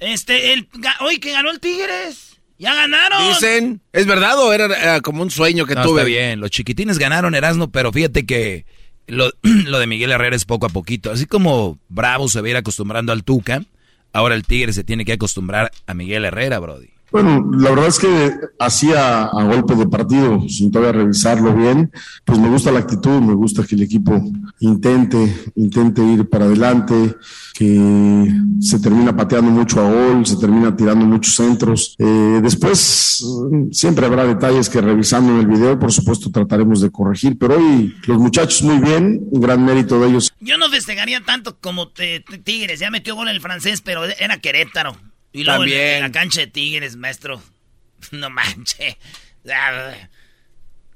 Este, 0.00 0.54
el, 0.54 0.66
hoy 1.00 1.18
que 1.18 1.32
ganó 1.32 1.50
el 1.50 1.60
Tigres. 1.60 2.38
Ya 2.58 2.74
ganaron. 2.74 3.28
Dicen, 3.28 3.80
¿es 3.92 4.06
verdad 4.06 4.38
o 4.38 4.52
era 4.52 5.00
como 5.00 5.20
un 5.22 5.30
sueño 5.30 5.66
que 5.66 5.74
No, 5.74 5.82
tuve? 5.82 6.00
está 6.02 6.06
bien. 6.08 6.40
Los 6.40 6.50
chiquitines 6.52 6.96
ganaron 6.98 7.34
Erasmo, 7.34 7.70
pero 7.70 7.92
fíjate 7.92 8.24
que 8.24 8.64
lo, 9.06 9.30
lo 9.42 9.78
de 9.78 9.86
Miguel 9.86 10.12
Herrera 10.12 10.36
es 10.36 10.44
poco 10.44 10.66
a 10.66 10.70
poquito. 10.70 11.10
Así 11.10 11.26
como 11.26 11.78
Bravo 11.88 12.28
se 12.28 12.40
va 12.40 12.46
a 12.46 12.50
ir 12.50 12.56
acostumbrando 12.56 13.12
al 13.12 13.24
Tuca, 13.24 13.64
ahora 14.12 14.34
el 14.34 14.44
Tigre 14.44 14.72
se 14.72 14.84
tiene 14.84 15.04
que 15.04 15.12
acostumbrar 15.12 15.70
a 15.86 15.94
Miguel 15.94 16.24
Herrera, 16.24 16.58
Brody. 16.58 16.90
Bueno, 17.12 17.50
la 17.58 17.70
verdad 17.70 17.88
es 17.88 17.98
que 17.98 18.32
hacía 18.58 19.24
a 19.24 19.44
golpe 19.44 19.74
de 19.74 19.86
partido, 19.86 20.48
sin 20.48 20.70
todavía 20.70 20.92
revisarlo 21.02 21.54
bien, 21.54 21.90
pues 22.24 22.38
me 22.38 22.48
gusta 22.48 22.72
la 22.72 22.78
actitud, 22.80 23.20
me 23.20 23.34
gusta 23.34 23.64
que 23.66 23.74
el 23.74 23.82
equipo 23.82 24.18
intente, 24.60 25.44
intente 25.56 26.02
ir 26.02 26.28
para 26.28 26.46
adelante, 26.46 27.14
que 27.54 28.32
se 28.60 28.78
termina 28.80 29.14
pateando 29.14 29.50
mucho 29.50 29.80
a 29.80 29.90
gol, 29.90 30.24
se 30.26 30.36
termina 30.36 30.74
tirando 30.74 31.04
muchos 31.04 31.34
centros. 31.34 31.94
Eh, 31.98 32.40
después, 32.42 33.22
siempre 33.72 34.06
habrá 34.06 34.24
detalles 34.24 34.68
que 34.70 34.80
revisando 34.80 35.32
en 35.32 35.40
el 35.40 35.46
video, 35.46 35.78
por 35.78 35.92
supuesto, 35.92 36.30
trataremos 36.30 36.80
de 36.80 36.90
corregir, 36.90 37.36
pero 37.38 37.56
hoy 37.58 37.94
los 38.06 38.18
muchachos 38.18 38.62
muy 38.62 38.78
bien, 38.78 39.20
un 39.30 39.40
gran 39.40 39.64
mérito 39.64 40.00
de 40.00 40.08
ellos. 40.08 40.32
Yo 40.40 40.56
no 40.56 40.68
festejaría 40.70 41.20
tanto 41.20 41.56
como 41.60 41.88
te- 41.88 42.24
Tigres. 42.42 42.80
Ya 42.80 42.90
metió 42.90 43.14
gol 43.14 43.28
el 43.28 43.40
francés, 43.40 43.80
pero 43.82 44.04
era 44.04 44.38
Querétaro. 44.38 44.96
Y 45.32 45.44
luego 45.44 45.64
en, 45.64 45.70
También. 45.70 45.94
en 45.96 46.02
la 46.02 46.12
cancha 46.12 46.40
de 46.40 46.46
Tigres, 46.46 46.96
maestro. 46.96 47.42
No 48.10 48.30
manches. 48.30 48.96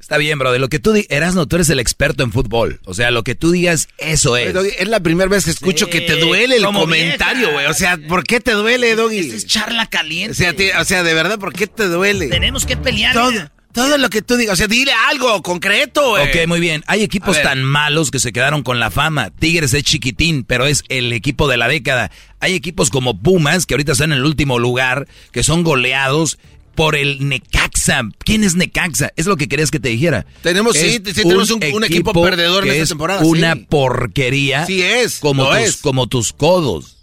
Está 0.00 0.18
bien, 0.18 0.38
bro. 0.38 0.52
De 0.52 0.58
lo 0.58 0.68
que 0.68 0.78
tú 0.78 0.92
digas, 0.92 1.10
Erasno, 1.10 1.46
tú 1.46 1.56
eres 1.56 1.68
el 1.70 1.80
experto 1.80 2.22
en 2.22 2.32
fútbol. 2.32 2.80
O 2.84 2.94
sea, 2.94 3.10
lo 3.10 3.24
que 3.24 3.34
tú 3.34 3.50
digas, 3.50 3.88
eso 3.98 4.36
es. 4.36 4.52
Doggy, 4.52 4.70
es 4.78 4.88
la 4.88 5.00
primera 5.00 5.28
vez 5.28 5.44
que 5.44 5.50
escucho 5.50 5.88
que 5.88 6.00
te 6.00 6.16
duele 6.16 6.56
el 6.56 6.64
comentario, 6.64 7.52
güey. 7.52 7.66
O 7.66 7.74
sea, 7.74 7.96
¿por 7.96 8.24
qué 8.24 8.40
te 8.40 8.52
duele, 8.52 8.94
Doggy? 8.94 9.18
Es 9.18 9.46
charla 9.46 9.86
caliente. 9.88 10.32
O 10.32 10.34
sea, 10.34 10.80
o 10.80 10.84
sea, 10.84 11.02
de 11.02 11.14
verdad, 11.14 11.38
¿por 11.38 11.52
qué 11.52 11.66
te 11.66 11.86
duele? 11.86 12.28
Tenemos 12.28 12.66
que 12.66 12.76
pelear. 12.76 13.14
Todo. 13.14 13.50
Todo 13.76 13.96
lo 13.98 14.08
que 14.10 14.22
tú 14.22 14.36
digas, 14.36 14.54
o 14.54 14.56
sea, 14.56 14.66
dile 14.66 14.90
algo 15.08 15.40
concreto, 15.42 16.10
güey. 16.10 16.28
Ok, 16.28 16.48
muy 16.48 16.58
bien. 16.58 16.82
Hay 16.88 17.02
equipos 17.02 17.40
tan 17.42 17.62
malos 17.62 18.10
que 18.10 18.18
se 18.18 18.32
quedaron 18.32 18.62
con 18.64 18.80
la 18.80 18.90
fama. 18.90 19.30
Tigres 19.30 19.72
es 19.74 19.84
chiquitín, 19.84 20.42
pero 20.44 20.66
es 20.66 20.82
el 20.88 21.12
equipo 21.12 21.46
de 21.46 21.56
la 21.58 21.68
década. 21.68 22.10
Hay 22.40 22.54
equipos 22.54 22.90
como 22.90 23.20
Pumas, 23.22 23.66
que 23.66 23.74
ahorita 23.74 23.92
están 23.92 24.10
en 24.12 24.18
el 24.18 24.24
último 24.24 24.58
lugar, 24.58 25.06
que 25.30 25.42
son 25.44 25.62
goleados 25.62 26.38
por 26.74 26.96
el 26.96 27.28
Necaxa. 27.28 28.02
¿Quién 28.24 28.44
es 28.44 28.54
Necaxa? 28.54 29.12
Es 29.16 29.26
lo 29.26 29.36
que 29.36 29.46
querías 29.48 29.70
que 29.70 29.78
te 29.80 29.88
dijera. 29.90 30.26
Tenemos, 30.42 30.76
sí, 30.76 30.86
Es 31.04 31.14
sí, 31.14 31.22
tenemos 31.22 31.50
un- 31.50 31.62
un 31.72 31.84
equipo 31.84 32.12
perdedor 32.22 32.64
en 32.64 32.70
esta 32.72 32.82
es 32.82 32.88
temporada, 32.88 33.22
Una 33.24 33.54
sí. 33.54 33.66
porquería. 33.68 34.66
Sí 34.66 34.82
es, 34.82 35.18
Como 35.20 35.44
lo 35.44 35.50
tus, 35.50 35.58
es. 35.60 35.76
como 35.78 36.06
tus 36.06 36.32
codos. 36.32 36.96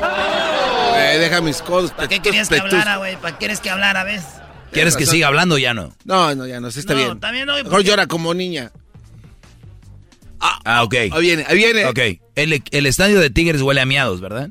Eh, 0.00 1.18
deja 1.18 1.40
mis 1.40 1.62
codos. 1.62 1.90
¿Para 1.92 2.08
qué 2.08 2.20
querías 2.20 2.48
que 2.48 2.58
hablara, 2.58 2.96
güey? 2.98 3.16
¿Para 3.16 3.32
qué 3.32 3.38
quieres 3.38 3.60
que 3.60 3.70
hablara, 3.70 4.04
ves? 4.04 4.22
¿Quieres 4.72 4.96
que 4.96 5.06
siga 5.06 5.28
hablando 5.28 5.54
o 5.56 5.58
ya 5.58 5.74
no? 5.74 5.94
No, 6.04 6.34
no, 6.34 6.46
ya 6.46 6.60
no, 6.60 6.70
sí 6.70 6.80
está 6.80 6.94
No, 6.94 6.98
bien. 6.98 7.20
también 7.20 7.46
no, 7.46 7.54
Mejor 7.54 7.70
porque- 7.70 7.84
llora 7.88 8.06
como 8.06 8.34
niña. 8.34 8.70
Ah, 10.40 10.82
ok. 10.84 10.94
Ahí 10.94 11.20
viene, 11.20 11.44
ahí 11.48 11.56
viene. 11.56 11.84
Ok. 11.86 11.98
El, 12.36 12.62
el 12.70 12.86
estadio 12.86 13.18
de 13.20 13.30
Tigres 13.30 13.60
huele 13.62 13.80
a 13.80 13.86
miados, 13.86 14.20
¿verdad? 14.20 14.50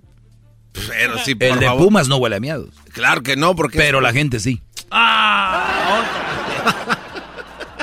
Pero 0.90 1.18
sí, 1.20 1.34
por 1.36 1.48
El 1.48 1.60
de. 1.60 1.70
Pumas 1.70 2.08
no 2.08 2.18
huele 2.18 2.36
a 2.36 2.40
miados. 2.40 2.70
Claro 2.92 3.24
que 3.24 3.36
no, 3.36 3.56
porque... 3.56 3.78
Pero 3.78 4.02
la 4.02 4.12
gente 4.12 4.40
sí. 4.40 4.62
Ah. 4.92 6.04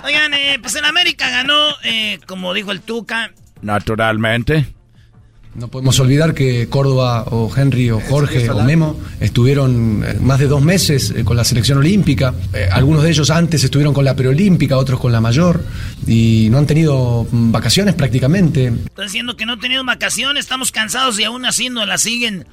Oigan, 0.04 0.34
eh, 0.34 0.58
pues 0.60 0.74
en 0.74 0.84
América 0.84 1.30
ganó, 1.30 1.70
eh, 1.84 2.18
como 2.26 2.52
dijo 2.52 2.72
el 2.72 2.80
Tuca. 2.82 3.32
Naturalmente. 3.62 4.73
No 5.54 5.68
podemos 5.68 6.00
olvidar 6.00 6.34
que 6.34 6.68
Córdoba 6.68 7.26
o 7.30 7.50
Henry 7.54 7.90
o 7.90 8.00
Jorge 8.00 8.50
o 8.50 8.64
Memo 8.64 8.98
estuvieron 9.20 10.02
eh, 10.04 10.18
más 10.20 10.40
de 10.40 10.48
dos 10.48 10.62
meses 10.62 11.10
eh, 11.14 11.24
con 11.24 11.36
la 11.36 11.44
selección 11.44 11.78
olímpica. 11.78 12.34
Eh, 12.52 12.68
algunos 12.72 13.04
de 13.04 13.10
ellos 13.10 13.30
antes 13.30 13.62
estuvieron 13.62 13.94
con 13.94 14.04
la 14.04 14.16
preolímpica, 14.16 14.76
otros 14.76 14.98
con 14.98 15.12
la 15.12 15.20
mayor 15.20 15.62
y 16.08 16.48
no 16.50 16.58
han 16.58 16.66
tenido 16.66 17.26
mm, 17.30 17.52
vacaciones 17.52 17.94
prácticamente. 17.94 18.72
Está 18.86 19.02
diciendo 19.02 19.36
que 19.36 19.46
no 19.46 19.58
tenemos 19.60 19.86
vacaciones, 19.86 20.44
estamos 20.44 20.72
cansados 20.72 21.20
y 21.20 21.24
aún 21.24 21.44
así 21.44 21.70
no 21.70 21.86
la 21.86 21.98
siguen. 21.98 22.46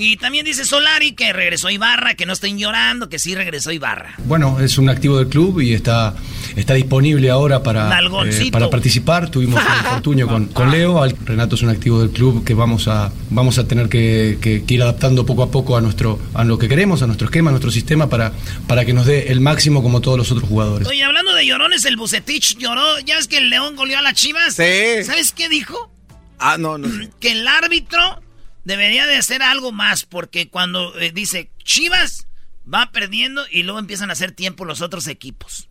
Y 0.00 0.16
también 0.16 0.44
dice 0.44 0.64
Solari 0.64 1.10
que 1.10 1.32
regresó 1.32 1.70
Ibarra, 1.70 2.14
que 2.14 2.24
no 2.24 2.32
estén 2.32 2.56
llorando, 2.56 3.08
que 3.08 3.18
sí 3.18 3.34
regresó 3.34 3.72
Ibarra. 3.72 4.14
Bueno, 4.26 4.60
es 4.60 4.78
un 4.78 4.88
activo 4.88 5.18
del 5.18 5.26
club 5.26 5.60
y 5.60 5.74
está, 5.74 6.14
está 6.54 6.74
disponible 6.74 7.30
ahora 7.30 7.64
para, 7.64 7.88
eh, 8.24 8.50
para 8.52 8.70
participar. 8.70 9.28
Tuvimos 9.28 9.60
un 9.60 9.76
infortunio 9.84 10.28
con, 10.28 10.46
con 10.46 10.70
Leo. 10.70 11.02
Renato 11.24 11.56
es 11.56 11.62
un 11.62 11.70
activo 11.70 11.98
del 12.00 12.10
club 12.10 12.44
que 12.44 12.54
vamos 12.54 12.86
a, 12.86 13.10
vamos 13.30 13.58
a 13.58 13.66
tener 13.66 13.88
que, 13.88 14.38
que- 14.40 14.62
que 14.64 14.74
ir 14.74 14.82
adaptando 14.82 15.26
poco 15.26 15.42
a 15.42 15.50
poco 15.50 15.76
a, 15.76 15.80
nuestro, 15.80 16.20
a 16.32 16.44
lo 16.44 16.58
que 16.58 16.68
queremos, 16.68 17.02
a 17.02 17.06
nuestro 17.08 17.24
esquema, 17.24 17.50
a 17.50 17.52
nuestro 17.52 17.72
sistema, 17.72 18.08
para, 18.08 18.32
para 18.68 18.84
que 18.84 18.92
nos 18.92 19.04
dé 19.04 19.32
el 19.32 19.40
máximo 19.40 19.82
como 19.82 20.00
todos 20.00 20.16
los 20.16 20.30
otros 20.30 20.48
jugadores. 20.48 20.86
Oye, 20.86 21.02
hablando 21.02 21.34
de 21.34 21.44
llorones, 21.44 21.84
el 21.86 21.96
Bucetich 21.96 22.56
lloró. 22.56 23.00
¿Ya 23.00 23.16
ves 23.16 23.26
que 23.26 23.38
el 23.38 23.50
León 23.50 23.74
goleó 23.74 23.98
a 23.98 24.02
las 24.02 24.14
Chivas? 24.14 24.54
Sí. 24.54 25.02
¿Sabes 25.04 25.32
qué 25.32 25.48
dijo? 25.48 25.90
Ah, 26.38 26.56
no, 26.56 26.78
no. 26.78 26.88
Que 27.18 27.32
el 27.32 27.48
árbitro 27.48 28.22
debería 28.68 29.06
de 29.06 29.16
hacer 29.16 29.42
algo 29.42 29.72
más, 29.72 30.04
porque 30.04 30.50
cuando 30.50 30.94
eh, 30.98 31.10
dice 31.10 31.50
Chivas 31.64 32.28
va 32.72 32.92
perdiendo 32.92 33.46
y 33.50 33.62
luego 33.62 33.78
empiezan 33.78 34.10
a 34.10 34.12
hacer 34.12 34.32
tiempo 34.32 34.66
los 34.66 34.82
otros 34.82 35.06
equipos. 35.06 35.70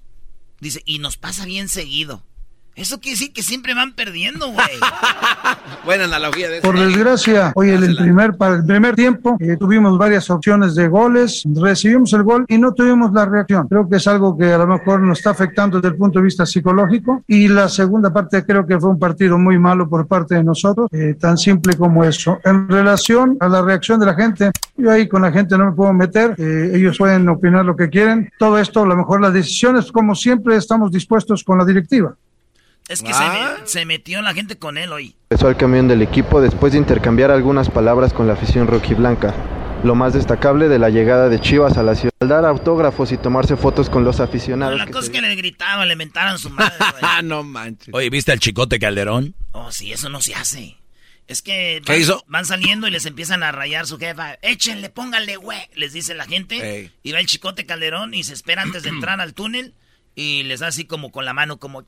Dice, 0.60 0.82
y 0.84 0.98
nos 0.98 1.16
pasa 1.16 1.46
bien 1.46 1.70
seguido. 1.70 2.26
Eso 2.78 3.00
quiere 3.00 3.14
decir 3.14 3.34
que 3.34 3.42
siempre 3.42 3.74
van 3.74 3.94
perdiendo, 3.94 4.52
güey. 4.52 4.68
Buena 5.86 6.04
analogía 6.04 6.48
de 6.48 6.60
eso. 6.60 6.62
Por 6.62 6.80
desgracia, 6.80 7.52
hoy 7.56 7.72
en 7.72 7.84
el 7.84 7.96
primer, 7.96 8.38
para 8.38 8.58
el 8.58 8.66
primer 8.66 8.96
tiempo 8.96 9.36
eh, 9.40 9.58
tuvimos 9.60 9.98
varias 9.98 10.30
opciones 10.30 10.76
de 10.76 10.88
goles, 10.88 11.42
recibimos 11.56 12.14
el 12.14 12.22
gol 12.22 12.46
y 12.48 12.60
no 12.60 12.74
tuvimos 12.74 13.12
la 13.14 13.26
reacción. 13.26 13.68
Creo 13.68 13.90
que 13.90 13.96
es 13.96 14.08
algo 14.08 14.38
que 14.38 14.54
a 14.54 14.60
lo 14.60 14.68
mejor 14.68 15.02
nos 15.02 15.18
está 15.18 15.32
afectando 15.32 15.78
desde 15.78 15.96
el 15.96 15.96
punto 15.96 16.20
de 16.20 16.26
vista 16.26 16.46
psicológico. 16.46 17.24
Y 17.28 17.48
la 17.48 17.68
segunda 17.68 18.14
parte 18.14 18.46
creo 18.46 18.68
que 18.68 18.80
fue 18.80 18.92
un 18.92 19.00
partido 19.00 19.40
muy 19.40 19.58
malo 19.58 19.90
por 19.90 20.06
parte 20.06 20.36
de 20.36 20.44
nosotros, 20.44 20.88
eh, 20.92 21.16
tan 21.20 21.36
simple 21.36 21.76
como 21.76 22.04
eso. 22.04 22.40
En 22.44 22.70
relación 22.70 23.38
a 23.40 23.50
la 23.50 23.64
reacción 23.64 24.00
de 24.00 24.06
la 24.06 24.14
gente, 24.14 24.52
yo 24.76 24.92
ahí 24.92 25.08
con 25.08 25.24
la 25.24 25.32
gente 25.32 25.58
no 25.58 25.66
me 25.66 25.72
puedo 25.72 25.94
meter, 25.94 26.36
eh, 26.38 26.74
ellos 26.76 26.96
pueden 26.96 27.28
opinar 27.28 27.66
lo 27.66 27.76
que 27.76 27.90
quieren. 27.90 28.32
Todo 28.38 28.60
esto, 28.60 28.84
a 28.84 28.86
lo 28.86 28.96
mejor 28.96 29.20
las 29.20 29.34
decisiones, 29.34 29.92
como 29.92 30.14
siempre, 30.14 30.56
estamos 30.58 30.92
dispuestos 30.92 31.44
con 31.44 31.58
la 31.58 31.66
directiva. 31.66 32.16
Es 32.88 33.02
que 33.02 33.14
se, 33.14 33.20
me- 33.30 33.68
se 33.68 33.86
metió 33.86 34.22
la 34.22 34.34
gente 34.34 34.58
con 34.58 34.78
él 34.78 34.92
hoy. 34.94 35.16
Regresó 35.30 35.48
al 35.50 35.58
camión 35.58 35.88
del 35.88 36.02
equipo 36.02 36.40
después 36.42 36.72
de 36.74 36.80
intercambiar 36.80 37.32
algunas 37.32 37.70
palabras 37.70 38.14
con 38.14 38.28
la 38.28 38.34
afición 38.34 38.68
rojiblanca. 38.68 39.34
Lo 39.84 39.94
más 39.94 40.14
destacable 40.14 40.70
de 40.70 40.80
la 40.80 40.90
llegada 40.90 41.30
de 41.30 41.40
Chivas 41.40 41.78
a 41.78 41.84
la 41.84 41.94
ciudad, 41.96 42.12
dar 42.20 42.46
autógrafos 42.46 43.12
y 43.12 43.18
tomarse 43.18 43.56
fotos 43.58 43.90
con 43.92 44.04
los 44.04 44.20
aficionados. 44.20 44.78
La 44.80 44.86
que 44.86 44.92
cosa 44.92 45.06
es 45.06 45.10
que 45.12 45.22
le 45.22 45.36
gritaban, 45.36 45.88
le 45.88 45.96
mentaran 45.96 46.40
su 46.40 46.50
madre, 46.50 46.74
güey. 46.80 47.04
Ah, 47.04 47.22
no 47.22 47.44
manches. 47.44 47.94
Oye, 47.94 48.10
¿viste 48.10 48.32
al 48.32 48.40
chicote 48.40 48.80
Calderón? 48.80 49.36
Oh, 49.52 49.72
sí, 49.72 49.92
eso 49.92 50.10
no 50.10 50.20
se 50.22 50.34
hace. 50.34 50.78
Es 51.28 51.42
que 51.44 51.82
¿Qué 51.86 51.92
van, 51.92 52.02
hizo? 52.02 52.24
van 52.28 52.46
saliendo 52.46 52.88
y 52.88 52.92
les 52.92 53.06
empiezan 53.06 53.44
a 53.44 53.52
rayar 53.52 53.86
su 53.86 53.98
jefa. 54.00 54.36
Échenle, 54.42 54.90
pónganle, 54.90 55.36
güey, 55.36 55.60
les 55.76 55.94
dice 55.94 56.16
la 56.16 56.26
gente. 56.26 56.78
Ey. 56.80 56.92
Y 57.04 57.12
va 57.12 57.20
el 57.20 57.28
chicote 57.28 57.66
Calderón 57.66 58.14
y 58.14 58.24
se 58.24 58.34
espera 58.34 58.62
antes 58.64 58.82
de 58.84 58.90
entrar 58.90 59.20
al 59.22 59.34
túnel 59.34 59.74
y 60.16 60.44
les 60.44 60.62
da 60.62 60.68
así 60.68 60.86
como 60.86 61.12
con 61.12 61.26
la 61.26 61.34
mano, 61.34 61.58
como 61.58 61.84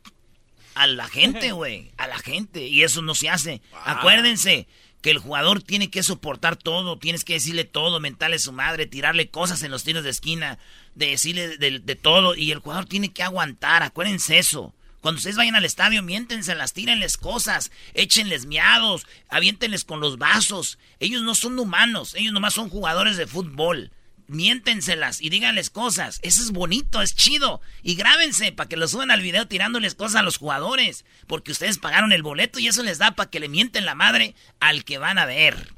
a 0.80 0.88
la 0.88 1.08
gente, 1.08 1.52
güey, 1.54 1.92
a 1.98 2.08
la 2.08 2.18
gente. 2.18 2.66
Y 2.68 2.84
eso 2.84 3.02
no 3.02 3.14
se 3.16 3.30
hace. 3.30 3.62
Acuérdense 3.86 4.68
que 5.02 5.12
el 5.12 5.20
jugador 5.20 5.62
tiene 5.62 5.90
que 5.90 6.04
soportar 6.04 6.56
todo, 6.56 6.98
tienes 6.98 7.24
que 7.24 7.34
decirle 7.34 7.64
todo, 7.64 8.00
mentarle 8.00 8.40
su 8.40 8.52
madre, 8.52 8.86
tirarle 8.86 9.30
cosas 9.30 9.64
en 9.64 9.72
los 9.72 9.84
tiros 9.84 10.04
de 10.04 10.10
esquina, 10.10 10.58
de 10.96 11.08
decirle 11.08 11.58
de, 11.58 11.80
de 11.80 11.96
todo. 11.96 12.36
Y 12.36 12.52
el 12.52 12.60
jugador 12.60 12.86
tiene 12.86 13.12
que 13.12 13.24
aguantar, 13.24 13.84
acuérdense 13.84 14.38
eso. 14.38 14.74
Cuando 15.02 15.20
ustedes 15.20 15.38
vayan 15.38 15.56
al 15.56 15.64
estadio, 15.64 16.04
miéntenselas, 16.04 16.74
tírenles 16.74 17.18
cosas, 17.18 17.72
échenles 17.94 18.46
miados, 18.46 19.08
aviéntenles 19.30 19.86
con 19.86 20.02
los 20.02 20.18
vasos. 20.18 20.78
Ellos 21.00 21.22
no 21.22 21.36
son 21.36 21.58
humanos, 21.58 22.16
ellos 22.16 22.34
nomás 22.34 22.54
son 22.54 22.70
jugadores 22.70 23.16
de 23.16 23.28
fútbol. 23.28 23.92
Miéntenselas 24.30 25.22
y 25.22 25.30
díganles 25.30 25.70
cosas. 25.70 26.20
Eso 26.22 26.42
es 26.42 26.52
bonito, 26.52 27.02
es 27.02 27.16
chido. 27.16 27.62
Y 27.84 27.96
grábense 27.96 28.52
para 28.52 28.70
que 28.70 28.78
lo 28.78 28.88
suban 28.88 29.12
al 29.12 29.22
video 29.22 29.48
tirándoles 29.48 29.96
cosas 29.96 30.18
a 30.22 30.24
los 30.24 30.38
jugadores. 30.38 31.04
Porque 31.28 31.52
ustedes 31.52 31.78
pagaron 31.80 32.12
el 32.12 32.24
boleto 32.24 32.60
y 32.60 32.68
eso 32.68 32.84
les 32.84 32.98
da 33.00 33.12
para 33.12 33.30
que 33.30 33.40
le 33.40 33.50
mienten 33.50 33.86
la 33.86 33.96
madre 33.96 34.36
al 34.60 34.84
que 34.86 34.98
van 35.00 35.18
a 35.18 35.26
ver. 35.26 35.74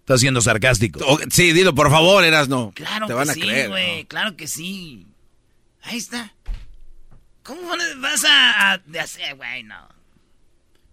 Estás 0.00 0.20
siendo 0.20 0.40
sarcástico. 0.40 1.18
Sí, 1.30 1.52
dilo, 1.52 1.74
por 1.74 1.90
favor, 1.90 2.24
Erasno. 2.24 2.72
Claro 2.74 3.06
Te 3.06 3.12
que 3.12 3.14
van 3.14 3.30
a 3.30 3.34
sí, 3.34 3.40
creer. 3.40 3.68
güey. 3.68 4.04
Claro 4.06 4.36
que 4.36 4.46
sí. 4.48 5.06
Ahí 5.82 5.98
está. 5.98 6.34
¿Cómo 7.42 7.62
vas 8.00 8.24
a, 8.24 8.72
a- 8.74 8.80
hacer, 9.00 9.36
güey? 9.36 9.62
No. 9.64 9.88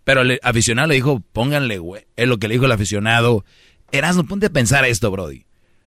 Pero 0.03 0.21
el 0.21 0.39
aficionado 0.43 0.87
le 0.87 0.95
dijo, 0.95 1.21
pónganle, 1.33 1.79
güey. 1.79 2.05
Es 2.15 2.27
lo 2.27 2.37
que 2.37 2.47
le 2.47 2.53
dijo 2.55 2.65
el 2.65 2.71
aficionado. 2.71 3.43
Erasmo, 3.91 4.25
ponte 4.25 4.47
a 4.47 4.49
pensar 4.51 4.85
esto, 4.85 5.09
Brody. 5.11 5.44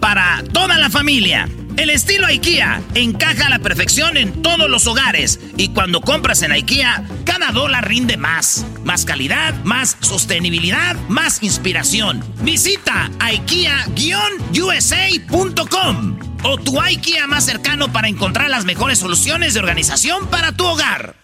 para 0.00 0.42
toda 0.52 0.78
la 0.78 0.88
familia. 0.88 1.46
El 1.76 1.90
estilo 1.90 2.26
IKEA 2.26 2.80
encaja 2.94 3.48
a 3.48 3.50
la 3.50 3.58
perfección 3.58 4.16
en 4.16 4.40
todos 4.40 4.70
los 4.70 4.86
hogares 4.86 5.38
y 5.58 5.68
cuando 5.68 6.00
compras 6.00 6.40
en 6.42 6.52
IKEA, 6.52 7.06
cada 7.24 7.52
dólar 7.52 7.86
rinde 7.86 8.16
más. 8.16 8.64
Más 8.84 9.04
calidad, 9.04 9.52
más 9.64 9.98
sostenibilidad, 10.00 10.96
más 11.08 11.42
inspiración. 11.42 12.24
Visita 12.42 13.10
IKEA-USA.com 13.18 16.18
o 16.44 16.58
tu 16.58 16.80
IKEA 16.80 17.26
más 17.26 17.44
cercano 17.44 17.92
para 17.92 18.08
encontrar 18.08 18.48
las 18.48 18.64
mejores 18.64 18.98
soluciones 18.98 19.52
de 19.54 19.60
organización 19.60 20.28
para 20.28 20.52
tu 20.52 20.64
hogar. 20.64 21.16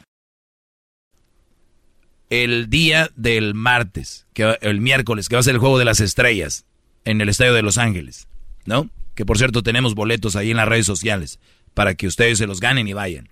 El 2.28 2.68
día 2.68 3.08
del 3.16 3.54
martes, 3.54 4.26
que, 4.34 4.58
el 4.60 4.82
miércoles, 4.82 5.30
que 5.30 5.36
va 5.36 5.40
a 5.40 5.44
ser 5.44 5.54
el 5.54 5.60
juego 5.60 5.78
de 5.78 5.86
las 5.86 6.00
estrellas 6.00 6.66
en 7.04 7.20
el 7.20 7.28
estadio 7.28 7.54
de 7.54 7.62
Los 7.62 7.78
Ángeles, 7.78 8.28
¿no? 8.64 8.90
Que 9.14 9.26
por 9.26 9.38
cierto 9.38 9.62
tenemos 9.62 9.94
boletos 9.94 10.36
ahí 10.36 10.50
en 10.50 10.56
las 10.56 10.68
redes 10.68 10.86
sociales 10.86 11.40
para 11.74 11.94
que 11.94 12.06
ustedes 12.06 12.38
se 12.38 12.46
los 12.46 12.60
ganen 12.60 12.88
y 12.88 12.92
vayan. 12.92 13.28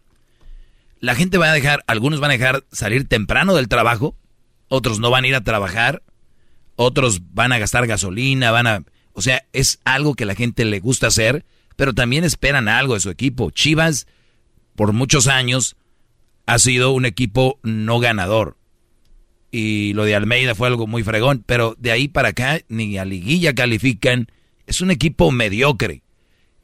La 1.01 1.15
gente 1.15 1.39
va 1.39 1.51
a 1.51 1.55
dejar, 1.55 1.85
algunos 1.87 2.21
van 2.21 2.31
a 2.31 2.35
dejar 2.35 2.65
salir 2.73 3.07
temprano 3.07 3.55
del 3.55 3.69
trabajo, 3.69 4.17
otros 4.69 4.99
no 4.99 5.11
van 5.11 5.25
a 5.25 5.29
ir 5.29 5.35
a 5.35 5.45
trabajar, 5.45 6.03
otros 6.77 7.21
van 7.33 7.53
a 7.53 7.59
gastar 7.59 7.87
gasolina, 7.87 8.51
van 8.51 8.67
a... 8.67 8.85
O 9.13 9.23
sea, 9.23 9.45
es 9.53 9.81
algo 9.85 10.15
que 10.15 10.27
la 10.27 10.35
gente 10.35 10.65
le 10.65 10.81
gusta 10.81 11.07
hacer, 11.07 11.45
pero 11.77 11.95
también 11.95 12.25
esperan 12.25 12.69
algo 12.69 12.95
de 12.95 13.01
su 13.01 13.11
equipo. 13.11 13.51
Chivas, 13.51 14.07
por 14.75 14.93
muchos 14.93 15.27
años, 15.27 15.77
ha 16.47 16.59
sido 16.59 16.93
un 16.93 17.05
equipo 17.05 17.59
no 17.63 17.99
ganador. 17.99 18.57
Y 19.51 19.93
lo 19.95 20.05
de 20.05 20.15
Almeida 20.15 20.55
fue 20.55 20.69
algo 20.69 20.87
muy 20.87 21.03
fregón, 21.03 21.43
pero 21.47 21.77
de 21.79 21.93
ahí 21.93 22.09
para 22.09 22.31
acá 22.31 22.61
ni 22.69 22.99
a 22.99 23.05
liguilla 23.05 23.55
califican. 23.55 24.31
Es 24.67 24.81
un 24.81 24.91
equipo 24.91 25.31
mediocre. 25.31 26.03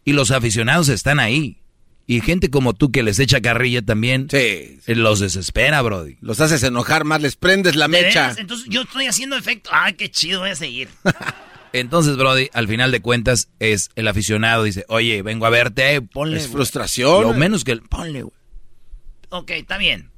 Y 0.04 0.12
los 0.12 0.30
aficionados 0.30 0.88
están 0.88 1.20
ahí. 1.20 1.58
Y 2.06 2.20
gente 2.20 2.50
como 2.50 2.74
tú 2.74 2.90
que 2.90 3.02
les 3.02 3.18
echa 3.20 3.40
carrilla 3.40 3.80
también 3.80 4.26
sí, 4.28 4.78
los 4.86 5.20
desespera, 5.20 5.80
Brody. 5.82 6.16
Los 6.20 6.40
haces 6.40 6.62
enojar 6.64 7.04
más, 7.04 7.22
les 7.22 7.36
prendes 7.36 7.76
la 7.76 7.88
mecha. 7.88 8.34
Entonces 8.36 8.66
yo 8.68 8.82
estoy 8.82 9.06
haciendo 9.06 9.36
efecto. 9.36 9.70
Ay, 9.72 9.94
qué 9.94 10.10
chido, 10.10 10.40
voy 10.40 10.50
a 10.50 10.56
seguir. 10.56 10.88
Entonces, 11.72 12.16
Brody, 12.16 12.50
al 12.52 12.68
final 12.68 12.92
de 12.92 13.00
cuentas, 13.00 13.48
es 13.58 13.90
el 13.94 14.06
aficionado 14.06 14.64
dice, 14.64 14.84
oye, 14.88 15.22
vengo 15.22 15.46
a 15.46 15.50
verte, 15.50 16.02
ponle. 16.02 16.36
Es 16.36 16.48
frustración. 16.48 17.22
Lo 17.22 17.32
menos 17.32 17.64
que... 17.64 17.76
Ponle, 17.76 18.22
güey. 18.22 18.34
Ok, 19.30 19.50
está 19.52 19.78
bien. 19.78 20.11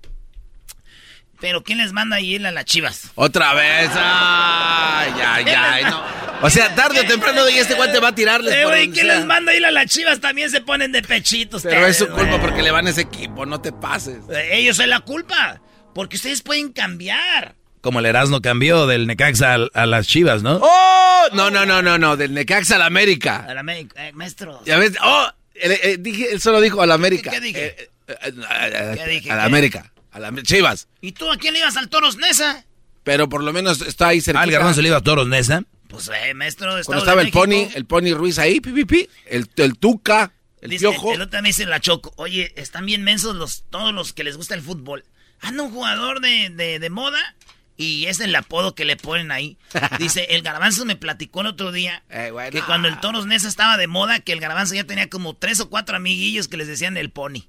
Pero 1.40 1.62
¿quién 1.62 1.78
les 1.78 1.92
manda 1.92 2.16
ahí 2.16 2.36
a 2.36 2.50
las 2.50 2.64
chivas? 2.64 3.10
Otra 3.14 3.54
vez. 3.54 3.90
Ay, 3.94 5.12
ay, 5.24 5.44
ay. 5.46 5.84
No. 5.84 6.02
O 6.42 6.50
sea, 6.50 6.74
tarde 6.74 7.00
o 7.00 7.06
temprano 7.06 7.48
y 7.48 7.58
este 7.58 7.74
guante 7.74 8.00
va 8.00 8.08
a 8.08 8.14
tirarles. 8.14 8.54
Eh, 8.54 8.64
güey, 8.64 8.90
¿quién 8.90 9.06
les 9.06 9.24
manda 9.24 9.52
ahí 9.52 9.62
a 9.62 9.70
las 9.70 9.86
chivas? 9.86 10.20
También 10.20 10.50
se 10.50 10.60
ponen 10.60 10.92
de 10.92 11.02
pechitos. 11.02 11.62
Pero 11.62 11.86
es 11.86 11.96
su 11.96 12.08
culpa 12.08 12.40
porque 12.40 12.62
le 12.62 12.70
van 12.70 12.86
a 12.86 12.90
ese 12.90 13.02
equipo, 13.02 13.46
no 13.46 13.60
te 13.60 13.72
pases. 13.72 14.18
Ellos 14.50 14.78
es 14.78 14.88
la 14.88 15.00
culpa. 15.00 15.60
Porque 15.94 16.16
ustedes 16.16 16.42
pueden 16.42 16.72
cambiar. 16.72 17.54
Como 17.80 18.00
el 18.00 18.06
Erasmo 18.06 18.40
cambió 18.42 18.86
del 18.86 19.06
Necaxa 19.06 19.54
a, 19.72 19.86
las 19.86 20.06
chivas, 20.06 20.42
¿no? 20.42 20.58
¡Oh! 20.62 21.26
No, 21.32 21.50
no, 21.50 21.64
no, 21.64 21.82
no, 21.82 21.98
no. 21.98 22.16
Del 22.16 22.34
Necaxa 22.34 22.76
a 22.76 22.78
la 22.78 22.86
América. 22.86 23.46
A 23.48 23.54
la 23.54 23.60
América, 23.60 24.08
eh, 24.08 24.12
maestro. 24.12 24.60
Ya 24.64 24.78
ves, 24.78 24.94
¡oh! 25.02 25.28
Él, 25.54 25.72
eh, 25.82 25.96
dije, 26.00 26.32
él 26.32 26.40
solo 26.40 26.60
dijo 26.60 26.82
a 26.82 26.86
la 26.86 26.94
América. 26.94 27.30
¿Qué, 27.30 27.40
dije? 27.40 27.90
¿Qué 28.06 29.06
dije? 29.06 29.30
A 29.30 29.36
la 29.36 29.44
América. 29.44 29.92
A 30.14 30.20
la 30.20 30.32
Chivas. 30.42 30.86
¿Y 31.00 31.12
tú 31.12 31.30
a 31.30 31.36
quién 31.36 31.54
le 31.54 31.60
ibas 31.60 31.76
al 31.76 31.88
Toros 31.88 32.16
Nesa? 32.16 32.64
Pero 33.02 33.28
por 33.28 33.42
lo 33.42 33.52
menos 33.52 33.82
está 33.82 34.08
ahí 34.08 34.20
cerca. 34.20 34.40
¿Al 34.40 34.50
Garbanzo 34.50 34.80
le 34.80 34.88
iba 34.88 34.98
a 34.98 35.02
Toros 35.02 35.26
Nesa? 35.26 35.64
Pues, 35.88 36.08
eh, 36.08 36.34
maestro 36.34 36.76
de 36.76 36.84
Cuando 36.84 37.02
estaba 37.04 37.20
el 37.20 37.32
Pony, 37.32 37.68
el 37.74 37.84
Pony 37.84 38.14
Ruiz 38.14 38.38
ahí, 38.38 38.60
pi, 38.60 39.08
el, 39.26 39.50
el 39.56 39.76
Tuca, 39.76 40.32
el 40.60 40.70
Dice, 40.70 40.88
Piojo. 40.88 41.12
El, 41.12 41.22
otro 41.22 41.42
me 41.42 41.48
dice 41.48 41.66
la 41.66 41.80
Choco, 41.80 42.14
oye, 42.16 42.52
están 42.56 42.86
bien 42.86 43.02
mensos 43.02 43.34
los, 43.34 43.64
todos 43.70 43.92
los 43.92 44.12
que 44.12 44.24
les 44.24 44.36
gusta 44.36 44.54
el 44.54 44.62
fútbol. 44.62 45.04
Anda 45.40 45.64
un 45.64 45.72
jugador 45.72 46.20
de, 46.20 46.50
de, 46.50 46.78
de 46.78 46.90
moda 46.90 47.36
y 47.76 48.06
es 48.06 48.20
el 48.20 48.34
apodo 48.36 48.74
que 48.74 48.84
le 48.84 48.96
ponen 48.96 49.32
ahí. 49.32 49.58
Dice, 49.98 50.28
el 50.30 50.42
garbanzo 50.42 50.84
me 50.84 50.96
platicó 50.96 51.40
el 51.40 51.48
otro 51.48 51.72
día 51.72 52.02
eh, 52.08 52.30
bueno. 52.32 52.50
que 52.50 52.62
cuando 52.62 52.88
el 52.88 53.00
Toros 53.00 53.26
Nesa 53.26 53.48
estaba 53.48 53.76
de 53.76 53.86
moda, 53.86 54.20
que 54.20 54.32
el 54.32 54.40
garbanzo 54.40 54.74
ya 54.74 54.84
tenía 54.84 55.10
como 55.10 55.34
tres 55.34 55.60
o 55.60 55.68
cuatro 55.68 55.96
amiguillos 55.96 56.48
que 56.48 56.56
les 56.56 56.68
decían 56.68 56.96
el 56.96 57.10
Pony. 57.10 57.46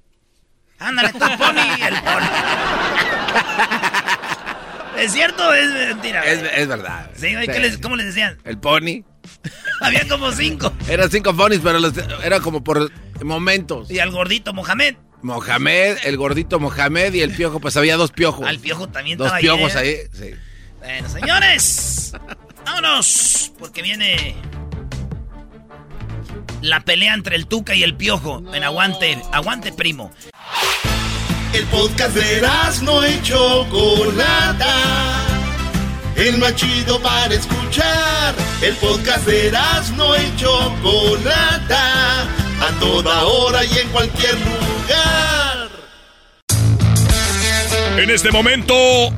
Ándale, 0.78 1.12
tu 1.12 1.18
pony 1.18 1.62
y 1.78 1.82
el 1.82 1.94
pony. 2.02 2.30
¿Es 4.98 5.12
cierto 5.12 5.48
o 5.48 5.52
es 5.52 5.70
mentira? 5.72 6.24
Es, 6.24 6.42
es 6.56 6.68
verdad. 6.68 7.10
Sí, 7.14 7.28
sí. 7.28 7.58
Les, 7.60 7.78
¿cómo 7.78 7.96
les 7.96 8.06
decían? 8.06 8.38
El 8.44 8.58
pony. 8.58 9.04
Había 9.80 10.06
como 10.08 10.32
cinco. 10.32 10.72
Eran 10.88 11.10
cinco 11.10 11.34
ponies, 11.36 11.60
pero 11.62 11.78
los, 11.78 11.92
era 12.24 12.40
como 12.40 12.64
por 12.64 12.90
momentos. 13.22 13.90
Y 13.90 13.98
al 13.98 14.10
gordito 14.10 14.52
Mohamed. 14.52 14.96
Mohamed, 15.22 15.98
el 16.04 16.16
gordito 16.16 16.60
Mohamed 16.60 17.14
y 17.14 17.20
el 17.20 17.32
piojo, 17.32 17.60
pues 17.60 17.76
había 17.76 17.96
dos 17.96 18.12
piojos. 18.12 18.46
Al 18.46 18.58
piojo 18.58 18.88
también 18.88 19.18
Dos 19.18 19.32
piojos 19.40 19.74
ahí. 19.76 19.88
ahí, 19.88 19.96
sí. 20.12 20.34
Bueno, 20.78 21.08
señores, 21.08 22.12
vámonos, 22.64 23.52
porque 23.58 23.82
viene 23.82 24.36
la 26.66 26.80
pelea 26.80 27.14
entre 27.14 27.36
el 27.36 27.46
Tuca 27.46 27.74
y 27.74 27.82
el 27.82 27.94
Piojo 27.94 28.42
en 28.52 28.64
Aguante, 28.64 29.18
Aguante 29.32 29.72
Primo. 29.72 30.12
El 31.52 31.64
podcast 31.66 32.14
de 32.14 32.42
no 32.82 33.06
y 33.06 33.22
Chocolata. 33.22 34.74
El 36.16 36.38
más 36.38 36.54
chido 36.56 37.00
para 37.00 37.34
escuchar. 37.34 38.34
El 38.60 38.74
podcast 38.76 39.26
de 39.26 39.52
no 39.96 40.16
y 40.16 40.36
Chocolata. 40.36 42.22
A 42.22 42.80
toda 42.80 43.22
hora 43.24 43.64
y 43.64 43.78
en 43.78 43.88
cualquier 43.90 44.34
lugar. 44.34 45.68
En 47.98 48.10
este 48.10 48.30
momento 48.30 48.74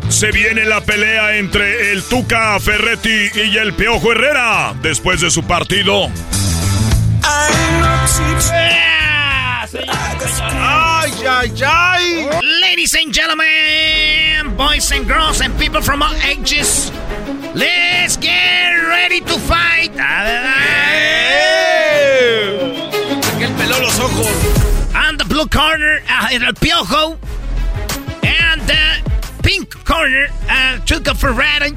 se 0.09 0.31
viene 0.31 0.65
la 0.65 0.81
pelea 0.83 1.37
entre 1.37 1.93
el 1.93 2.03
Tuca 2.05 2.61
Ferretti 2.61 3.31
y 3.35 3.57
el 3.57 3.73
Piojo 3.73 4.13
Herrera 4.13 4.75
después 4.83 5.21
de 5.21 5.31
su 5.31 5.43
partido. 5.45 6.09
¡Ay, 10.51 11.13
ay, 11.27 11.53
ay! 11.67 12.41
Ladies 12.63 12.95
and 12.95 13.13
gentlemen, 13.13 14.57
boys 14.57 14.91
and 14.93 15.07
girls 15.07 15.43
and 15.43 15.55
people 15.59 15.83
from 15.83 16.03
all 16.03 16.15
ages, 16.25 16.91
let's 17.55 18.17
get 18.17 18.71
ready 18.89 19.21
to 19.21 19.39
fight. 19.41 19.93
Aquel 23.29 23.53
peló 23.59 23.79
los 23.83 23.99
ojos. 23.99 24.27
And 24.95 25.19
the 25.21 25.27
blue 25.27 25.47
corner, 25.49 26.01
uh, 26.09 26.29
el 26.33 26.55
Piojo. 26.55 27.19
And 28.25 28.63
the 28.63 29.03
pink 29.43 29.85
corner, 29.85 30.29
uh, 30.49 30.79
Tuca 30.87 31.15
Ferretti. 31.15 31.77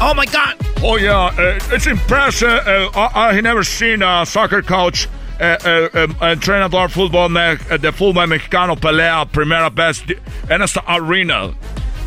Oh 0.00 0.14
my 0.14 0.26
God. 0.26 0.56
Oh 0.82 0.96
yeah, 0.96 1.26
uh, 1.26 1.58
it's 1.70 1.86
impressive. 1.86 2.48
Uh, 2.48 2.90
I, 2.94 3.30
I 3.30 3.40
never 3.40 3.62
seen 3.62 4.02
a 4.02 4.26
soccer 4.26 4.62
coach, 4.62 5.08
uh, 5.40 5.56
uh, 5.64 5.88
um, 5.94 6.16
entrenador 6.20 6.88
fútbol 6.88 7.30
uh, 7.30 7.76
de 7.78 7.92
fútbol 7.92 8.26
mexicano 8.26 8.74
pelea 8.74 9.24
primera 9.30 9.70
vez 9.70 10.02
en 10.50 10.60
esta 10.60 10.82
arena. 10.86 11.54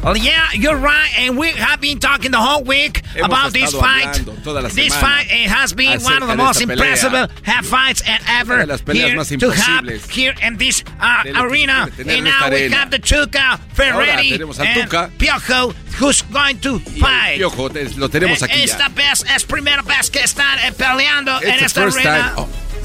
Well, 0.05 0.15
yeah, 0.17 0.49
you're 0.53 0.77
right, 0.77 1.09
and 1.17 1.35
we 1.35 1.49
have 1.53 1.81
been 1.81 1.97
talking 1.97 2.29
the 2.29 2.37
whole 2.37 2.63
week 2.63 3.01
Hemos 3.15 3.25
about 3.25 3.53
this 3.53 3.73
fight. 3.73 4.05
hablando 4.05 4.43
toda 4.43 4.61
la 4.61 4.69
This 4.69 4.93
fight 4.95 5.25
it 5.31 5.49
has 5.49 5.73
been 5.73 5.99
one 6.03 6.21
of 6.21 6.27
the 6.27 6.35
most 6.35 6.61
impressive 6.61 7.11
half 7.41 7.65
fights 7.65 8.03
ever 8.29 8.53
Una 8.53 8.65
de 8.67 8.71
las 8.73 8.81
peleas 8.83 9.29
here 9.29 9.39
to 9.39 9.49
have 9.49 10.05
here 10.11 10.35
in 10.43 10.57
this 10.57 10.83
uh, 11.01 11.23
de 11.23 11.33
lo 11.33 11.39
que 11.39 11.49
arena. 11.49 11.85
se 11.85 11.91
puede 11.91 12.05
tener 12.05 12.15
And 12.17 12.23
now 12.25 12.49
we 12.51 12.55
arena. 12.55 12.75
have 12.75 12.91
the 12.91 12.99
Tuca 12.99 13.57
Ferretti 13.73 14.33
and 14.33 14.89
Tuca. 14.89 15.09
Piojo, 15.17 15.73
who's 15.97 16.21
going 16.31 16.59
to 16.59 16.77
fight. 17.01 17.39
Piojo 17.39 17.69
lo 17.97 18.07
tenemos 18.07 18.43
aquí 18.43 18.61
Esta 18.61 18.89
ya. 18.89 18.89
vez 18.89 19.23
es 19.35 19.43
primera 19.43 19.81
vez 19.81 20.11
que 20.11 20.19
están 20.23 20.59
peleando 20.77 21.35
It's 21.41 21.47
en 21.47 21.63
esta 21.65 21.81
arena. 21.81 22.35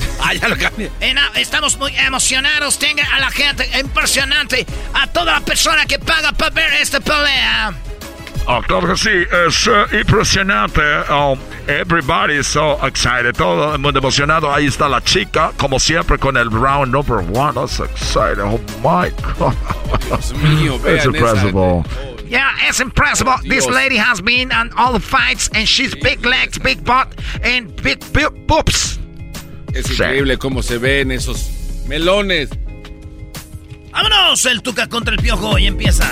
Oh. 0.00 0.06
Ah, 0.22 0.34
ya 0.34 0.48
lo 0.48 0.56
cambié. 0.56 0.90
En- 1.00 1.18
estamos 1.36 1.76
muy 1.78 1.96
emocionados. 1.96 2.78
Tenga 2.78 3.04
a 3.14 3.18
la 3.20 3.30
gente 3.30 3.68
impresionante. 3.80 4.66
A 4.94 5.06
toda 5.06 5.32
la 5.32 5.40
persona 5.40 5.86
que 5.86 5.98
paga 5.98 6.32
para 6.32 6.50
ver 6.50 6.72
esta 6.74 7.00
pelea. 7.00 7.72
Ah, 8.46 8.60
claro 8.66 8.88
que 8.88 8.96
sí, 8.96 9.10
es 9.46 9.66
eh, 9.66 10.00
impresionante. 10.00 10.80
Um, 11.10 11.38
everybody 11.68 12.34
is 12.38 12.46
so 12.46 12.78
excited, 12.84 13.34
todo 13.36 13.74
el 13.74 13.78
mundo 13.78 13.98
emocionado. 14.00 14.52
Ahí 14.52 14.66
está 14.66 14.88
la 14.88 15.00
chica, 15.00 15.52
como 15.56 15.78
siempre, 15.78 16.18
con 16.18 16.36
el 16.36 16.50
round 16.50 16.92
number 16.92 17.18
one. 17.18 17.54
That's 17.54 17.80
excited. 17.80 18.40
Oh 18.40 18.58
my 18.82 19.10
God. 19.38 19.54
Dios 20.06 20.32
mío, 20.34 20.76
It's 20.86 21.04
vean 21.06 21.14
impressive. 21.14 22.24
Yeah, 22.28 22.50
it's 22.68 22.80
impressive. 22.80 23.26
This 23.48 23.66
lady 23.66 23.96
has 23.96 24.20
been 24.20 24.52
on 24.52 24.70
all 24.76 24.92
the 24.92 25.00
fights, 25.00 25.48
and 25.54 25.66
she's 25.68 25.94
big 25.94 26.24
legs, 26.24 26.58
big 26.58 26.84
butt, 26.84 27.08
and 27.42 27.74
big, 27.82 28.00
big 28.12 28.46
boobs. 28.46 28.99
Es 29.74 29.90
increíble 29.90 30.36
cómo 30.38 30.62
se 30.62 30.78
ven 30.78 31.10
esos 31.10 31.50
melones. 31.86 32.50
Vámonos, 33.92 34.44
el 34.46 34.62
Tuca 34.62 34.88
contra 34.88 35.14
el 35.14 35.20
Piojo 35.20 35.58
y 35.58 35.66
empieza. 35.66 36.06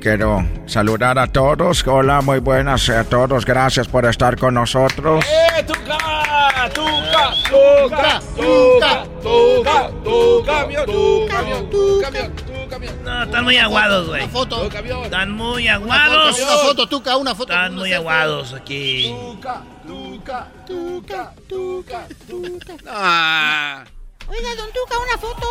Quiero 0.00 0.46
saludar 0.66 1.18
a 1.18 1.26
todos. 1.26 1.84
Hola, 1.86 2.20
muy 2.20 2.38
buenas 2.38 2.88
a 2.90 3.02
todos. 3.04 3.44
Gracias 3.44 3.88
por 3.88 4.06
estar 4.06 4.36
con 4.38 4.54
nosotros. 4.54 5.24
¡Eh, 5.24 5.62
Tuca! 5.64 6.70
¡Tuca! 6.72 7.32
¡Tuca! 7.50 8.20
¡Tuca! 8.36 9.04
¡Tuca! 9.22 9.90
¡Tu 10.04 10.44
camión! 10.44 10.86
¡Tu 10.86 11.26
camión! 11.28 11.70
¡Tu 11.70 12.00
camión! 12.00 12.32
¡Tu 12.36 12.68
camión! 12.68 12.94
No, 13.04 13.24
están 13.24 13.44
muy 13.44 13.56
aguados, 13.56 14.08
güey. 14.08 14.22
Una 14.22 14.32
foto. 14.32 14.68
Están 15.04 15.30
muy 15.32 15.64
Una 15.64 15.74
aguados. 15.74 16.38
foto, 16.38 16.44
una 16.52 16.62
foto, 16.62 16.86
Tuca, 16.86 17.16
una 17.16 17.34
foto. 17.34 17.52
Están 17.52 17.74
muy 17.74 17.92
aguados 17.92 18.52
aquí. 18.54 19.12
Tuca, 19.12 19.62
Tuca, 19.86 20.46
Tuca, 20.66 21.32
Tuca, 21.48 22.06
Tuca. 22.28 22.74
Ah. 22.88 23.84
Oiga, 24.28 24.54
don 24.56 24.68
Tuca, 24.72 24.98
una 24.98 25.18
foto. 25.18 25.46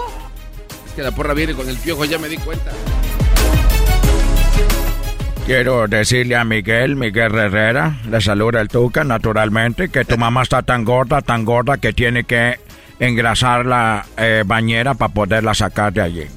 es 0.85 0.91
que 0.93 1.01
la 1.01 1.11
porra 1.11 1.33
viene 1.33 1.53
con 1.53 1.69
el 1.69 1.77
piojo, 1.77 2.05
ya 2.05 2.19
me 2.19 2.27
di 2.27 2.37
cuenta. 2.37 2.71
Quiero 5.45 5.87
decirle 5.87 6.35
a 6.35 6.43
Miguel, 6.43 6.95
Miguel 6.95 7.35
Herrera, 7.35 7.97
le 8.09 8.19
saluda 8.19 8.61
el 8.61 8.67
Tuca, 8.67 9.03
naturalmente, 9.03 9.89
que 9.89 10.03
tu 10.03 10.17
mamá 10.17 10.41
está 10.41 10.63
tan 10.63 10.83
gorda, 10.83 11.21
tan 11.21 11.45
gorda 11.45 11.77
que 11.77 11.93
tiene 11.93 12.23
que 12.23 12.59
engrasar 12.99 13.65
la 13.65 14.05
eh, 14.17 14.43
bañera 14.45 14.95
para 14.95 15.13
poderla 15.13 15.53
sacar 15.53 15.93
de 15.93 16.01
allí. 16.01 16.27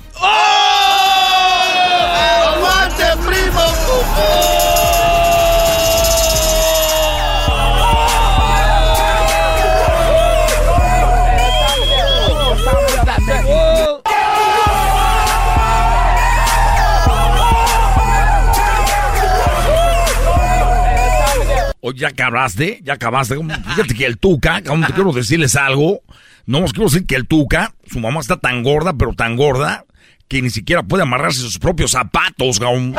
Oye, 21.88 22.00
ya 22.00 22.08
acabaste, 22.08 22.80
ya 22.84 22.92
acabaste. 22.94 23.34
Fíjate 23.34 23.94
que 23.94 24.04
el 24.04 24.18
Tuca, 24.18 24.60
aún 24.68 24.84
te 24.84 24.92
quiero 24.92 25.10
decirles 25.10 25.56
algo. 25.56 26.02
No 26.44 26.58
os 26.58 26.74
quiero 26.74 26.90
decir 26.90 27.06
que 27.06 27.14
el 27.14 27.26
Tuca, 27.26 27.72
su 27.90 27.98
mamá 27.98 28.20
está 28.20 28.36
tan 28.36 28.62
gorda, 28.62 28.92
pero 28.92 29.14
tan 29.14 29.36
gorda, 29.36 29.86
que 30.28 30.42
ni 30.42 30.50
siquiera 30.50 30.82
puede 30.82 31.04
amarrarse 31.04 31.40
sus 31.40 31.58
propios 31.58 31.92
zapatos, 31.92 32.60
gaún. 32.60 32.94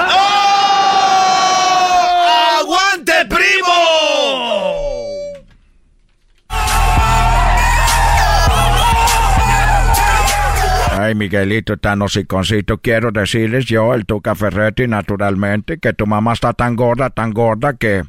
¡Aguante, 2.59 3.13
primo! 3.29 3.75
Ay, 10.97 11.13
Miguelito, 11.13 11.77
tan 11.77 12.01
hociconcito, 12.01 12.79
quiero 12.79 13.11
decirles 13.11 13.65
yo, 13.65 13.93
el 13.93 14.07
Tuca 14.07 14.33
Ferretti, 14.33 14.87
naturalmente, 14.87 15.77
que 15.77 15.93
tu 15.93 16.07
mamá 16.07 16.33
está 16.33 16.53
tan 16.53 16.75
gorda, 16.75 17.11
tan 17.11 17.33
gorda, 17.33 17.73
que 17.73 18.03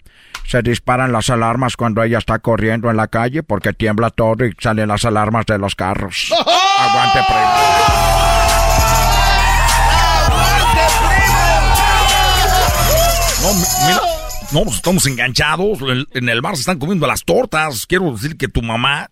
se 0.46 0.62
disparan 0.62 1.12
las 1.12 1.30
alarmas 1.30 1.76
cuando 1.76 2.02
ella 2.02 2.18
está 2.18 2.38
corriendo 2.40 2.90
en 2.90 2.96
la 2.96 3.06
calle 3.08 3.42
porque 3.42 3.72
tiembla 3.72 4.10
todo 4.10 4.44
y 4.44 4.52
salen 4.58 4.88
las 4.88 5.04
alarmas 5.04 5.46
de 5.46 5.58
los 5.58 5.74
carros. 5.76 6.32
Aguante, 6.78 7.20
primo. 7.28 8.60
No, 13.42 13.54
mi- 13.54 13.86
mira, 13.86 14.00
no, 14.52 14.62
pues 14.64 14.76
estamos 14.76 15.06
enganchados. 15.06 15.78
En, 16.12 16.28
el 16.28 16.40
bar 16.42 16.56
se 16.56 16.60
están 16.60 16.78
comiendo 16.78 17.06
las 17.06 17.24
tortas. 17.24 17.86
Quiero 17.86 18.12
decir 18.12 18.36
que 18.36 18.48
tu 18.48 18.62
mamá, 18.62 19.10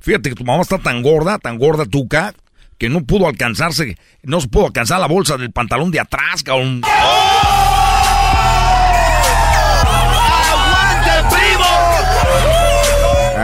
fíjate 0.00 0.30
que 0.30 0.34
tu 0.34 0.44
mamá 0.44 0.62
está 0.62 0.78
tan 0.78 1.02
gorda, 1.02 1.38
tan 1.38 1.58
gorda, 1.58 1.84
Tuca, 1.86 2.34
que 2.78 2.88
no 2.88 3.04
pudo 3.04 3.28
alcanzarse, 3.28 3.96
no 4.22 4.40
se 4.40 4.48
pudo 4.48 4.66
alcanzar 4.66 4.98
la 5.00 5.06
bolsa 5.06 5.36
del 5.36 5.52
pantalón 5.52 5.90
de 5.90 6.00
atrás, 6.00 6.42
cabrón. 6.42 6.82
¡Aguante, 6.84 7.47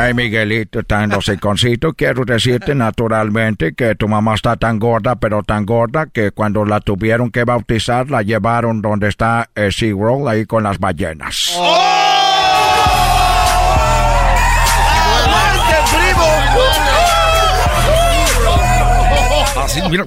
Ay, 0.05 0.13
Miguelito, 0.13 0.83
tan 0.83 1.15
hociconcito, 1.15 1.95
quiero 1.95 2.27
decirte 2.27 2.75
naturalmente 2.75 3.73
que 3.73 3.95
tu 3.95 4.07
mamá 4.07 4.35
está 4.35 4.55
tan 4.55 4.79
gorda, 4.79 5.17
pero 5.17 5.43
tan 5.43 5.65
gorda, 5.65 6.09
que 6.13 6.31
cuando 6.31 6.67
la 6.67 6.81
tuvieron 6.81 7.31
que 7.31 7.45
bautizar, 7.45 8.11
la 8.11 8.21
llevaron 8.21 8.83
donde 8.83 9.09
está 9.09 9.49
eh, 9.55 9.73
SeaWorld, 9.73 10.29
ahí 10.29 10.45
con 10.45 10.63
las 10.63 10.79
ballenas. 10.79 11.57
¡Aguante, 15.17 15.77
primo! 15.91 16.27
Así, 19.57 19.81
mira, 19.89 20.05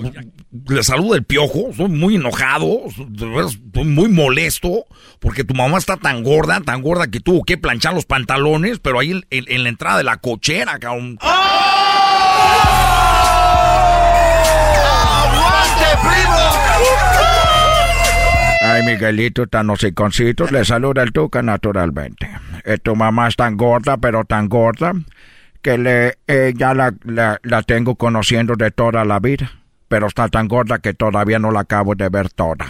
le 0.67 0.83
saluda 0.83 1.17
el 1.17 1.23
piojo, 1.23 1.69
estoy 1.71 1.89
muy 1.89 2.15
enojado, 2.15 2.81
estoy 2.87 3.83
muy 3.83 4.09
molesto, 4.09 4.85
porque 5.19 5.43
tu 5.43 5.53
mamá 5.53 5.77
está 5.77 5.97
tan 5.97 6.23
gorda, 6.23 6.61
tan 6.61 6.81
gorda 6.81 7.07
que 7.07 7.19
tuvo 7.19 7.43
que 7.43 7.57
planchar 7.57 7.93
los 7.93 8.05
pantalones, 8.05 8.79
pero 8.79 8.99
ahí 8.99 9.11
en, 9.11 9.23
en 9.29 9.63
la 9.63 9.69
entrada 9.69 9.97
de 9.97 10.03
la 10.03 10.17
cochera, 10.17 10.79
cabrón. 10.79 11.17
¡Aguante, 15.29 15.85
primo! 16.01 16.37
Ay, 18.61 18.83
Miguelito, 18.83 19.47
tan 19.47 19.69
hociconcito, 19.69 20.47
le 20.47 20.65
saluda 20.65 21.03
el 21.03 21.11
Tuca 21.11 21.41
naturalmente. 21.41 22.29
Eh, 22.65 22.77
tu 22.77 22.95
mamá 22.95 23.27
es 23.27 23.35
tan 23.35 23.55
gorda, 23.55 23.97
pero 23.97 24.25
tan 24.25 24.49
gorda, 24.49 24.93
que 25.61 25.77
le, 25.77 26.17
eh, 26.27 26.53
ya 26.55 26.73
la, 26.73 26.93
la, 27.03 27.39
la 27.43 27.61
tengo 27.63 27.95
conociendo 27.95 28.55
de 28.55 28.71
toda 28.71 29.05
la 29.05 29.19
vida. 29.19 29.51
Pero 29.87 30.07
está 30.07 30.27
tan 30.27 30.47
gorda 30.47 30.79
que 30.79 30.93
todavía 30.93 31.39
no 31.39 31.51
la 31.51 31.61
acabo 31.61 31.95
de 31.95 32.09
ver 32.09 32.29
toda. 32.29 32.65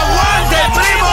¡Aguante, 0.00 0.56
primo! 0.74 1.08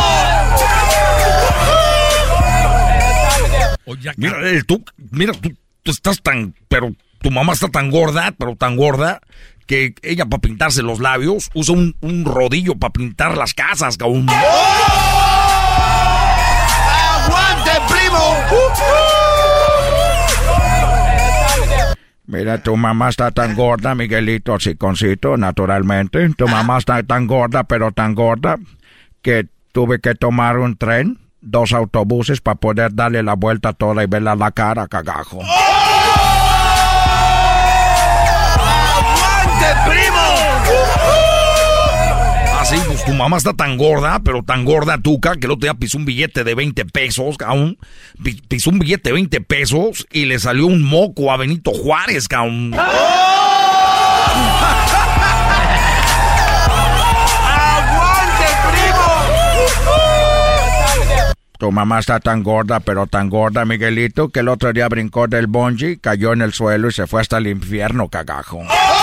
Mira, 4.17 4.49
eh, 4.49 4.63
tú, 4.65 4.83
mira, 5.11 5.33
tú, 5.33 5.53
tú 5.83 5.91
estás 5.91 6.21
tan, 6.21 6.53
pero 6.67 6.93
tu 7.21 7.31
mamá 7.31 7.53
está 7.53 7.67
tan 7.67 7.91
gorda, 7.91 8.33
pero 8.37 8.55
tan 8.55 8.77
gorda, 8.77 9.19
que 9.69 9.93
ella 10.01 10.25
para 10.25 10.41
pintarse 10.41 10.81
los 10.81 10.99
labios 10.99 11.49
usa 11.53 11.75
un, 11.75 11.95
un 12.01 12.25
rodillo 12.25 12.75
para 12.75 12.91
pintar 12.91 13.37
las 13.37 13.53
casas, 13.53 13.97
cabrón. 13.97 14.27
¡Aguante, 17.27 17.71
primo! 17.87 18.98
Mira, 22.29 22.59
tu 22.61 22.77
mamá 22.77 23.09
está 23.09 23.31
tan 23.31 23.55
gorda, 23.55 23.95
Miguelito, 23.95 24.53
hociconcito, 24.53 25.35
naturalmente. 25.35 26.29
Tu 26.37 26.47
mamá 26.47 26.77
está 26.77 27.01
tan 27.01 27.25
gorda, 27.25 27.63
pero 27.63 27.91
tan 27.91 28.13
gorda, 28.13 28.57
que 29.23 29.47
tuve 29.71 29.99
que 29.99 30.13
tomar 30.13 30.59
un 30.59 30.77
tren, 30.77 31.17
dos 31.41 31.73
autobuses 31.73 32.39
para 32.39 32.59
poder 32.59 32.93
darle 32.93 33.23
la 33.23 33.33
vuelta 33.33 33.73
toda 33.73 34.03
y 34.03 34.05
verla 34.05 34.35
la 34.35 34.51
cara, 34.51 34.87
cagajo. 34.87 35.39
Así, 42.71 42.79
pues 42.85 43.03
tu 43.03 43.13
mamá 43.13 43.37
está 43.37 43.53
tan 43.53 43.77
gorda, 43.77 44.19
pero 44.19 44.43
tan 44.43 44.63
gorda, 44.63 44.99
Tuca, 44.99 45.35
que 45.37 45.47
el 45.47 45.51
otro 45.53 45.61
día 45.65 45.73
pisó 45.73 45.97
un 45.97 46.05
billete 46.05 46.43
de 46.43 46.53
20 46.53 46.85
pesos, 46.85 47.35
cabrón. 47.37 47.79
Pi- 48.23 48.41
Pisó 48.47 48.69
un 48.69 48.77
billete 48.77 49.09
de 49.09 49.13
20 49.13 49.41
pesos 49.41 50.05
y 50.11 50.25
le 50.25 50.37
salió 50.37 50.67
un 50.67 50.83
moco 50.83 51.31
a 51.31 51.37
Benito 51.37 51.71
Juárez, 51.71 52.27
cabrón. 52.27 52.75
¡Aguante, 57.19 58.45
primo! 58.69 59.05
Tu 61.57 61.71
mamá 61.71 61.99
está 61.99 62.19
tan 62.19 62.43
gorda, 62.43 62.79
pero 62.79 63.07
tan 63.07 63.29
gorda, 63.29 63.65
Miguelito, 63.65 64.29
que 64.29 64.39
el 64.41 64.47
otro 64.47 64.71
día 64.71 64.87
brincó 64.87 65.27
del 65.27 65.47
bungee, 65.47 65.99
cayó 65.99 66.31
en 66.33 66.41
el 66.41 66.53
suelo 66.53 66.87
y 66.87 66.91
se 66.93 67.05
fue 67.07 67.21
hasta 67.21 67.37
el 67.39 67.47
infierno, 67.47 68.07
cagajo. 68.09 68.61
¡Aguante, 68.61 68.98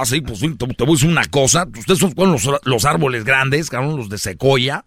Así, 0.00 0.20
pues 0.20 0.40
sí, 0.40 0.54
te, 0.56 0.66
te 0.66 0.84
voy 0.84 0.92
a 0.92 0.96
decir 0.96 1.08
una 1.10 1.24
cosa. 1.24 1.66
Ustedes 1.78 1.98
son 2.00 2.12
con 2.12 2.30
los, 2.32 2.48
los 2.64 2.84
árboles 2.84 3.24
grandes, 3.24 3.70
cabrón, 3.70 3.96
los 3.96 4.08
de 4.08 4.18
secoya. 4.18 4.84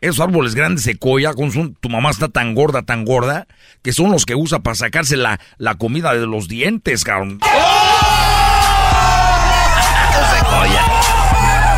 esos 0.00 0.20
árboles 0.20 0.54
grandes 0.54 0.84
secoya, 0.84 1.32
con 1.34 1.50
su- 1.50 1.72
tu 1.80 1.88
mamá 1.88 2.10
está 2.10 2.28
tan 2.28 2.54
gorda, 2.54 2.82
tan 2.82 3.04
gorda, 3.04 3.46
que 3.82 3.92
son 3.92 4.10
los 4.12 4.26
que 4.26 4.34
usa 4.34 4.58
para 4.60 4.74
sacarse 4.76 5.16
la, 5.16 5.40
la 5.56 5.76
comida 5.76 6.12
de 6.14 6.26
los 6.26 6.46
dientes, 6.48 7.04
cabrón. 7.04 7.38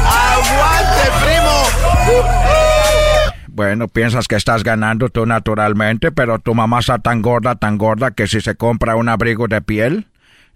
¡Aguante, 0.05 1.11
primo! 1.24 1.51
Bueno, 3.48 3.88
piensas 3.88 4.26
que 4.26 4.36
estás 4.36 4.62
ganando 4.64 5.09
tú 5.09 5.26
naturalmente, 5.26 6.12
pero 6.12 6.38
tu 6.38 6.55
mamá 6.55 6.80
está 6.80 6.98
tan 6.98 7.20
gorda, 7.22 7.57
tan 7.57 7.78
gorda, 7.78 8.11
que 8.12 8.26
si 8.26 8.40
se 8.40 8.55
compra 8.55 8.96
un 8.96 9.09
abrigo 9.09 9.48
de 9.48 9.61
piel, 9.61 10.07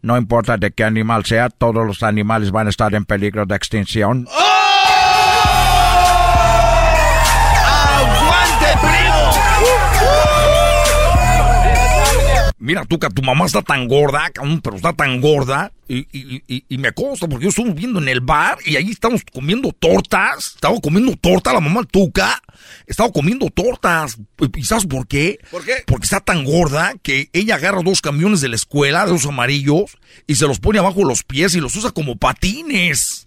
no 0.04 0.18
importa 0.18 0.58
de 0.58 0.70
qué 0.70 0.84
animal 0.84 1.24
sea, 1.24 1.48
todos 1.48 1.86
los 1.86 2.02
animales 2.02 2.50
van 2.50 2.66
a 2.66 2.70
estar 2.70 2.94
en 2.94 3.06
peligro 3.06 3.46
de 3.46 3.56
extinción. 3.56 4.26
Mira, 12.56 12.84
tú, 12.86 12.98
que 12.98 13.08
tu 13.08 13.20
mamá 13.22 13.46
está 13.46 13.62
tan 13.62 13.88
gorda, 13.88 14.30
pero 14.62 14.76
está 14.76 14.92
tan 14.92 15.20
gorda. 15.20 15.72
Y, 15.86 15.98
y- 16.12 16.42
y- 16.48 16.64
y 16.68 16.78
me 16.78 16.92
consta, 16.92 17.26
porque 17.28 17.42
yo 17.44 17.48
estuve 17.50 17.72
viendo 17.72 18.00
en 18.00 18.08
el 18.08 18.20
bar 18.20 18.56
y 18.64 18.76
ahí 18.76 18.90
estamos 18.90 19.22
comiendo 19.32 19.70
tortas. 19.72 20.52
Estaba 20.54 20.80
comiendo 20.80 21.14
torta 21.16 21.52
la 21.52 21.60
mamá 21.60 21.82
Tuca. 21.84 22.40
Estaba 22.86 23.10
comiendo 23.12 23.50
tortas. 23.50 24.16
¿Y 24.56 24.64
sabes 24.64 24.86
por 24.86 25.06
qué? 25.06 25.38
¿Por 25.50 25.64
qué? 25.64 25.82
Porque 25.86 26.04
está 26.04 26.20
tan 26.20 26.44
gorda 26.44 26.94
que 27.02 27.28
ella 27.34 27.56
agarra 27.56 27.82
dos 27.84 28.00
camiones 28.00 28.40
de 28.40 28.48
la 28.48 28.56
escuela, 28.56 29.04
de 29.04 29.12
los 29.12 29.26
amarillos, 29.26 29.98
y 30.26 30.36
se 30.36 30.46
los 30.46 30.58
pone 30.60 30.78
abajo 30.78 31.00
de 31.00 31.06
los 31.06 31.22
pies 31.24 31.54
y 31.54 31.60
los 31.60 31.74
usa 31.76 31.90
como 31.90 32.16
patines. 32.16 33.24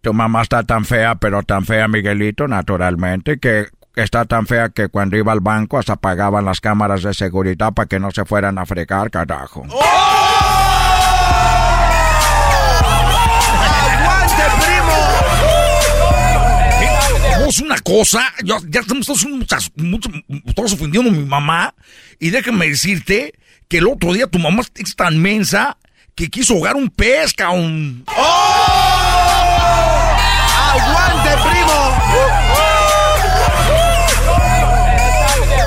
Tu 0.00 0.12
mamá 0.14 0.42
está 0.42 0.62
tan 0.62 0.84
fea, 0.84 1.16
pero 1.16 1.42
tan 1.42 1.64
fea, 1.64 1.88
Miguelito, 1.88 2.46
naturalmente, 2.46 3.38
que 3.38 3.66
está 3.96 4.24
tan 4.24 4.46
fea 4.46 4.68
que 4.68 4.88
cuando 4.88 5.16
iba 5.16 5.32
al 5.32 5.40
banco 5.40 5.78
hasta 5.78 5.94
apagaban 5.94 6.44
las 6.44 6.60
cámaras 6.60 7.02
de 7.02 7.12
seguridad 7.14 7.72
para 7.72 7.88
que 7.88 7.98
no 7.98 8.10
se 8.12 8.24
fueran 8.24 8.58
a 8.58 8.66
fregar, 8.66 9.10
carajo. 9.10 9.64
¡Aguante, 13.90 14.42
primo! 14.60 14.96
Vamos 17.40 17.58
una 17.60 17.78
cosa, 17.80 18.22
ya, 18.44 18.56
ya 18.68 18.80
estamos 18.80 19.06
todos 19.06 19.26
muchas- 19.26 19.72
mucho- 19.76 20.10
todos 20.54 20.72
ofendiendo 20.74 21.10
a 21.10 21.12
mi 21.12 21.24
mamá. 21.24 21.74
Y 22.20 22.30
déjame 22.30 22.68
decirte 22.68 23.32
que 23.68 23.78
el 23.78 23.88
otro 23.88 24.12
día 24.12 24.26
tu 24.26 24.38
mamá 24.38 24.62
es 24.76 24.96
tan 24.96 25.18
mensa 25.20 25.76
que 26.14 26.28
quiso 26.28 26.54
ahogar 26.54 26.76
un 26.76 26.88
pez, 26.90 27.32
cabrón. 27.32 28.04
¡Aguante, 30.70 31.30
primo! 31.48 31.78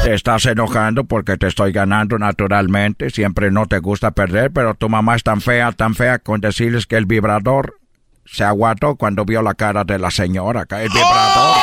Te 0.04 0.14
estás 0.16 0.46
enojando 0.46 1.04
porque 1.04 1.38
te 1.38 1.48
estoy 1.48 1.72
ganando 1.72 2.18
naturalmente. 2.18 3.10
Siempre 3.12 3.52
no 3.52 3.68
te 3.68 3.80
gusta 3.80 4.12
perder, 4.12 4.52
pero 4.52 4.74
tu 4.74 4.90
mamá 4.90 5.16
es 5.16 5.24
tan 5.24 5.42
fea, 5.42 5.72
tan 5.72 5.96
fea 5.96 6.20
con 6.20 6.42
decirles 6.42 6.88
que 6.88 6.98
el 6.98 7.06
vibrador 7.06 7.80
se 8.26 8.44
aguantó 8.44 8.96
cuando 8.96 9.26
vio 9.26 9.42
la 9.42 9.54
cara 9.54 9.84
de 9.84 10.00
la 10.00 10.10
señora. 10.12 10.66
El 10.70 10.90
vibrador. 10.90 11.58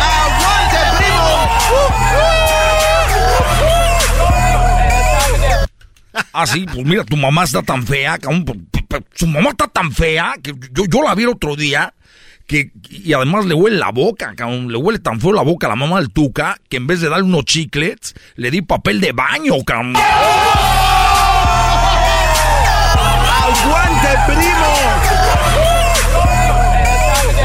¡Aguante, 0.00 0.78
Ah, 6.32 6.46
sí, 6.46 6.66
pues 6.72 6.84
mira, 6.84 7.04
tu 7.04 7.16
mamá 7.16 7.44
está 7.44 7.62
tan 7.62 7.84
fea, 7.84 8.18
Su 9.14 9.26
mamá 9.26 9.50
está 9.50 9.68
tan 9.68 9.92
fea 9.92 10.34
que 10.42 10.54
yo, 10.72 10.84
yo 10.86 11.02
la 11.02 11.14
vi 11.14 11.24
el 11.24 11.30
otro 11.30 11.56
día. 11.56 11.94
Que, 12.46 12.70
y 12.88 13.12
además 13.12 13.44
le 13.44 13.54
huele 13.54 13.76
la 13.76 13.90
boca, 13.90 14.34
cabrón. 14.34 14.72
Le 14.72 14.78
huele 14.78 14.98
tan 14.98 15.20
feo 15.20 15.32
la 15.32 15.42
boca 15.42 15.66
a 15.66 15.70
la 15.70 15.76
mamá 15.76 16.00
del 16.00 16.10
Tuca 16.10 16.56
que 16.70 16.78
en 16.78 16.86
vez 16.86 17.02
de 17.02 17.10
darle 17.10 17.24
unos 17.24 17.44
chiclets, 17.44 18.14
le 18.36 18.50
di 18.50 18.62
papel 18.62 19.00
de 19.02 19.12
baño, 19.12 19.62
cabrón. 19.66 19.94
¡Aguante, 23.48 24.08
primo! 24.26 24.66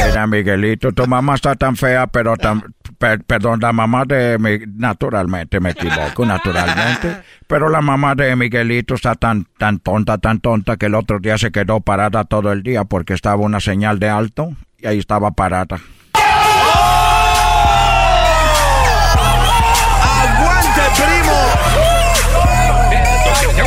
Mira, 0.07 0.27
Miguelito, 0.27 0.91
tu 0.93 1.05
mamá 1.05 1.35
está 1.35 1.55
tan 1.55 1.75
fea, 1.75 2.07
pero 2.07 2.37
tan... 2.37 2.73
per- 3.03 3.23
perdón, 3.25 3.59
la 3.59 3.73
mamá 3.73 4.05
de... 4.05 4.37
Mi, 4.39 4.59
naturalmente, 4.77 5.59
me 5.59 5.71
equivoco, 5.71 6.25
naturalmente. 6.35 7.17
Pero 7.47 7.67
la 7.67 7.81
mamá 7.81 8.15
de 8.15 8.33
Miguelito 8.37 8.93
está 8.93 9.15
tan, 9.15 9.45
tan 9.57 9.79
tonta, 9.79 10.17
tan 10.19 10.39
tonta, 10.39 10.77
que 10.77 10.85
el 10.85 10.95
otro 10.95 11.19
día 11.19 11.37
se 11.37 11.51
quedó 11.51 11.81
parada 11.81 12.23
todo 12.23 12.53
el 12.53 12.63
día 12.63 12.85
porque 12.85 13.13
estaba 13.13 13.41
una 13.41 13.59
señal 13.59 13.99
de 13.99 14.07
alto 14.07 14.53
y 14.77 14.87
ahí 14.87 14.99
estaba 14.99 15.31
parada. 15.31 15.79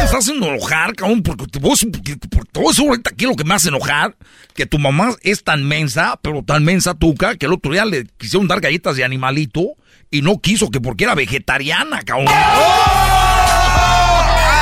Estás 0.07 0.21
haciendo 0.21 0.47
enojar, 0.47 0.95
cabrón, 0.95 1.23
porque 1.23 1.47
te 1.47 1.59
decir- 1.59 1.91
porque- 1.91 2.17
te 2.53 2.61
voy 2.61 2.73
a 2.77 2.81
ahorita 2.81 3.11
aquí 3.11 3.27
lo 3.27 3.35
que 3.35 3.45
me 3.45 3.55
hace 3.55 3.69
enojar, 3.69 4.15
que 4.55 4.65
tu 4.67 4.79
mamá 4.79 5.15
es 5.23 5.43
tan 5.45 5.65
mensa, 5.65 6.19
pero 6.23 6.43
tan 6.43 6.65
mensa 6.65 6.95
tuca, 6.95 7.37
que 7.37 7.47
el 7.47 7.53
otro 7.53 7.73
día 7.73 7.85
le 7.85 8.07
quisieron 8.17 8.49
dar 8.49 8.61
galletas 8.61 8.97
de 8.97 9.05
animalito 9.05 9.75
y 10.11 10.23
no 10.23 10.39
quiso, 10.41 10.71
que 10.71 10.81
porque 10.81 11.05
era 11.05 11.15
vegetariana, 11.15 12.03
cabrón. 12.03 12.29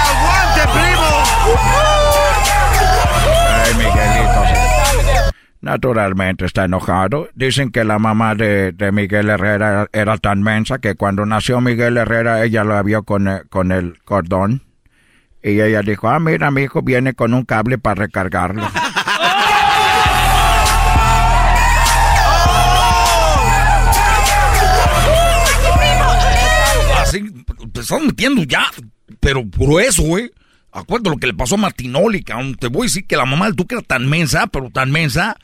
¡Aguante, 0.07 0.63
primo! 0.73 1.23
Ay, 3.65 3.75
Miguelito. 3.75 4.43
Naturalmente 5.61 6.45
está 6.47 6.65
enojado. 6.65 7.29
Dicen 7.35 7.71
que 7.71 7.85
la 7.85 7.99
mamá 7.99 8.35
de, 8.35 8.73
de 8.73 8.93
Miguel 8.93 9.31
Herrera 9.31 9.89
era 9.93 10.19
tan 10.19 10.43
mensa 10.43 10.79
que 10.79 10.95
cuando 10.95 11.25
nació 11.25 11.61
Miguel 11.63 11.97
Herrera 11.97 12.45
ella 12.45 12.65
lo 12.65 12.83
vio 12.85 13.03
con 13.05 13.29
el, 13.29 13.49
con 13.49 13.73
el 13.73 13.99
cordón. 14.05 14.63
Y 15.47 15.61
ella 15.61 15.83
dijo, 15.83 16.09
ah, 16.09 16.19
mira, 16.19 16.51
mi 16.51 16.63
hijo 16.63 16.81
viene 16.81 17.13
con 17.13 17.35
un 17.35 17.45
cable 17.45 17.77
para 17.77 18.07
recargarlo. 18.07 18.63
Así, 26.99 27.23
te 27.75 27.81
estás 27.81 28.01
metiendo 28.01 28.43
ya, 28.45 28.65
pero 29.21 29.45
grueso, 29.45 30.03
güey. 30.05 30.31
Acuérdate 30.73 31.11
lo 31.11 31.19
que 31.19 31.27
le 31.27 31.35
pasó 31.35 31.57
a 31.57 31.59
Martinoli, 31.59 32.23
cabrón. 32.23 32.55
Te 32.55 32.69
voy 32.69 32.85
a 32.85 32.89
decir 32.89 33.07
que 33.07 33.19
la 33.19 33.27
mamá 33.27 33.45
del 33.45 33.55
Tuca 33.55 33.77
era 33.77 33.85
tan 33.85 34.09
mensa, 34.09 34.47
pero 34.47 34.71
tan 34.71 34.91
mensa, 34.91 35.37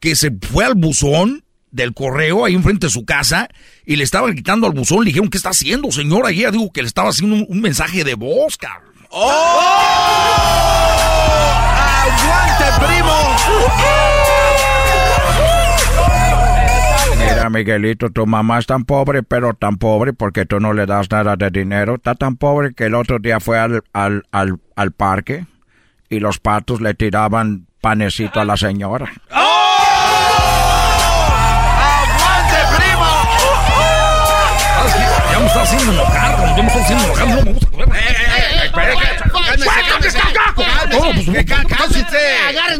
que 0.00 0.16
se 0.16 0.32
fue 0.38 0.66
al 0.66 0.74
buzón 0.74 1.44
del 1.70 1.94
correo 1.94 2.44
ahí 2.44 2.54
enfrente 2.54 2.88
de 2.88 2.92
su 2.92 3.06
casa 3.06 3.48
y 3.86 3.96
le 3.96 4.04
estaban 4.04 4.34
quitando 4.34 4.66
al 4.66 4.74
buzón. 4.74 4.98
Le 4.98 5.06
dijeron, 5.06 5.30
¿qué 5.30 5.38
está 5.38 5.48
haciendo, 5.48 5.90
señora? 5.90 6.30
Y 6.30 6.40
ella 6.40 6.50
dijo 6.50 6.70
que 6.72 6.82
le 6.82 6.88
estaba 6.88 7.08
haciendo 7.08 7.36
un, 7.36 7.46
un 7.48 7.62
mensaje 7.62 8.04
de 8.04 8.14
voz, 8.14 8.58
cabrón. 8.58 8.95
¡Aguante, 11.98 12.66
primo! 12.84 13.16
Mira, 17.18 17.48
Miguelito, 17.48 18.10
tu 18.10 18.26
mamá 18.26 18.58
es 18.58 18.66
tan 18.66 18.84
pobre, 18.84 19.22
pero 19.22 19.54
tan 19.54 19.78
pobre 19.78 20.12
porque 20.12 20.44
tú 20.44 20.60
no 20.60 20.74
le 20.74 20.84
das 20.84 21.10
nada 21.10 21.34
de 21.36 21.48
dinero. 21.50 21.94
Está 21.94 22.14
tan 22.14 22.36
pobre 22.36 22.74
que 22.74 22.84
el 22.84 22.94
otro 22.94 23.18
día 23.18 23.40
fue 23.40 23.58
al, 23.58 23.82
al, 23.94 24.24
al, 24.32 24.60
al 24.76 24.92
parque 24.92 25.46
y 26.10 26.20
los 26.20 26.38
patos 26.38 26.82
le 26.82 26.92
tiraban 26.92 27.68
panecito 27.80 28.38
a 28.40 28.44
la 28.44 28.58
señora. 28.58 29.10
¡Aguante, 29.30 29.56
primo! 32.76 33.06
Ya 35.32 35.38
me 35.40 35.46
está 35.46 35.62
haciendo 35.62 35.92
enojar. 35.92 36.56
Ya 36.56 36.62
me 36.62 36.68
está 36.68 36.80
haciendo 36.80 37.04
enojar. 37.04 37.28
No 37.28 37.34
me 37.36 37.52
gusta. 37.52 37.66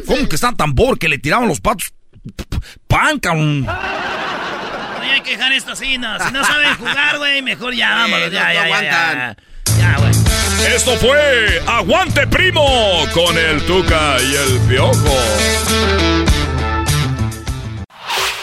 ¿Cómo 0.06 0.28
que 0.28 0.34
está 0.36 0.52
tan 0.52 0.74
pobre 0.74 0.98
que 0.98 1.08
le 1.08 1.18
tiraban 1.18 1.48
los 1.48 1.60
patos 1.60 1.92
pan, 2.86 3.18
cabrón? 3.18 3.66
Hay 5.02 5.20
que 5.22 5.32
dejar 5.32 5.52
esto 5.52 5.72
así, 5.72 5.98
no. 5.98 6.18
Si 6.24 6.32
no 6.32 6.44
saben 6.44 6.74
jugar, 6.76 7.18
güey, 7.18 7.42
mejor 7.42 7.74
ya, 7.74 7.90
vámonos, 7.90 8.30
ya, 8.30 8.52
ya, 8.52 8.68
ya. 8.68 9.36
Ya, 9.78 9.96
güey. 9.98 10.12
Esto 10.74 10.96
fue 10.96 11.62
Aguante 11.66 12.26
Primo 12.26 13.06
con 13.12 13.36
el 13.36 13.62
Tuca 13.66 14.16
y 14.20 14.34
el 14.34 14.58
Piojo. 14.68 15.16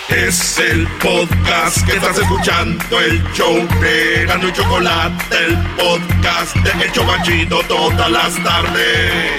Es 0.10 0.60
el 0.60 0.86
podcast 1.02 1.86
que 1.88 1.94
estás 1.94 2.18
escuchando, 2.20 3.00
el 3.00 3.24
show 3.34 3.56
de 3.80 4.26
Gano 4.26 4.50
y 4.50 4.52
Chocolate, 4.52 5.38
el 5.46 5.58
podcast 5.78 6.56
de 6.58 6.84
El 6.86 6.92
Chocachito 6.92 7.62
todas 7.68 8.12
las 8.12 8.44
tardes. 8.44 9.32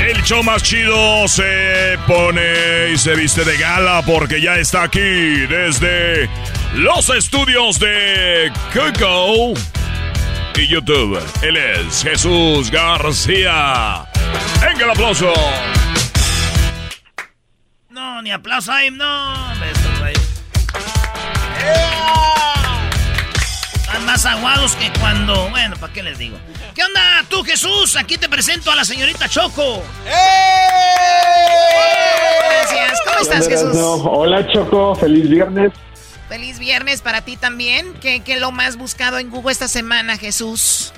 El 0.00 0.22
show 0.24 0.42
más 0.42 0.62
chido 0.62 1.28
se 1.28 1.96
pone 2.06 2.90
y 2.92 2.98
se 2.98 3.14
viste 3.14 3.44
de 3.44 3.56
gala 3.56 4.02
porque 4.04 4.40
ya 4.40 4.56
está 4.56 4.82
aquí 4.82 5.00
desde 5.00 6.28
los 6.74 7.08
estudios 7.10 7.78
de 7.78 8.52
Coco. 8.74 9.54
y 10.56 10.66
YouTube. 10.66 11.18
Él 11.42 11.56
es 11.56 12.02
Jesús 12.02 12.70
García. 12.70 14.04
¡Venga 14.60 14.84
el 14.84 14.90
aplauso! 14.90 15.32
No, 17.92 18.22
ni 18.22 18.30
aplauso 18.32 18.72
ahí, 18.72 18.90
no. 18.90 19.52
Estos, 19.64 20.00
güey. 20.00 20.14
Están 23.74 24.06
más 24.06 24.24
aguados 24.24 24.74
que 24.76 24.90
cuando. 24.98 25.50
Bueno, 25.50 25.76
¿para 25.76 25.92
qué 25.92 26.02
les 26.02 26.16
digo? 26.16 26.38
¿Qué 26.74 26.82
onda 26.82 27.22
tú, 27.28 27.44
Jesús? 27.44 27.96
Aquí 27.96 28.16
te 28.16 28.30
presento 28.30 28.70
a 28.70 28.76
la 28.76 28.86
señorita 28.86 29.28
Choco. 29.28 29.82
Gracias. 32.48 32.98
¿Cómo 33.04 33.18
estás, 33.20 33.46
Jesús? 33.46 33.76
Hola, 33.76 34.46
Choco. 34.50 34.94
Feliz 34.94 35.28
viernes. 35.28 35.72
Feliz 36.30 36.58
viernes 36.58 37.02
para 37.02 37.20
ti 37.20 37.36
también. 37.36 37.92
¿Qué, 38.00 38.20
qué 38.20 38.34
es 38.34 38.40
lo 38.40 38.52
más 38.52 38.78
buscado 38.78 39.18
en 39.18 39.28
Google 39.28 39.52
esta 39.52 39.68
semana, 39.68 40.16
Jesús? 40.16 40.94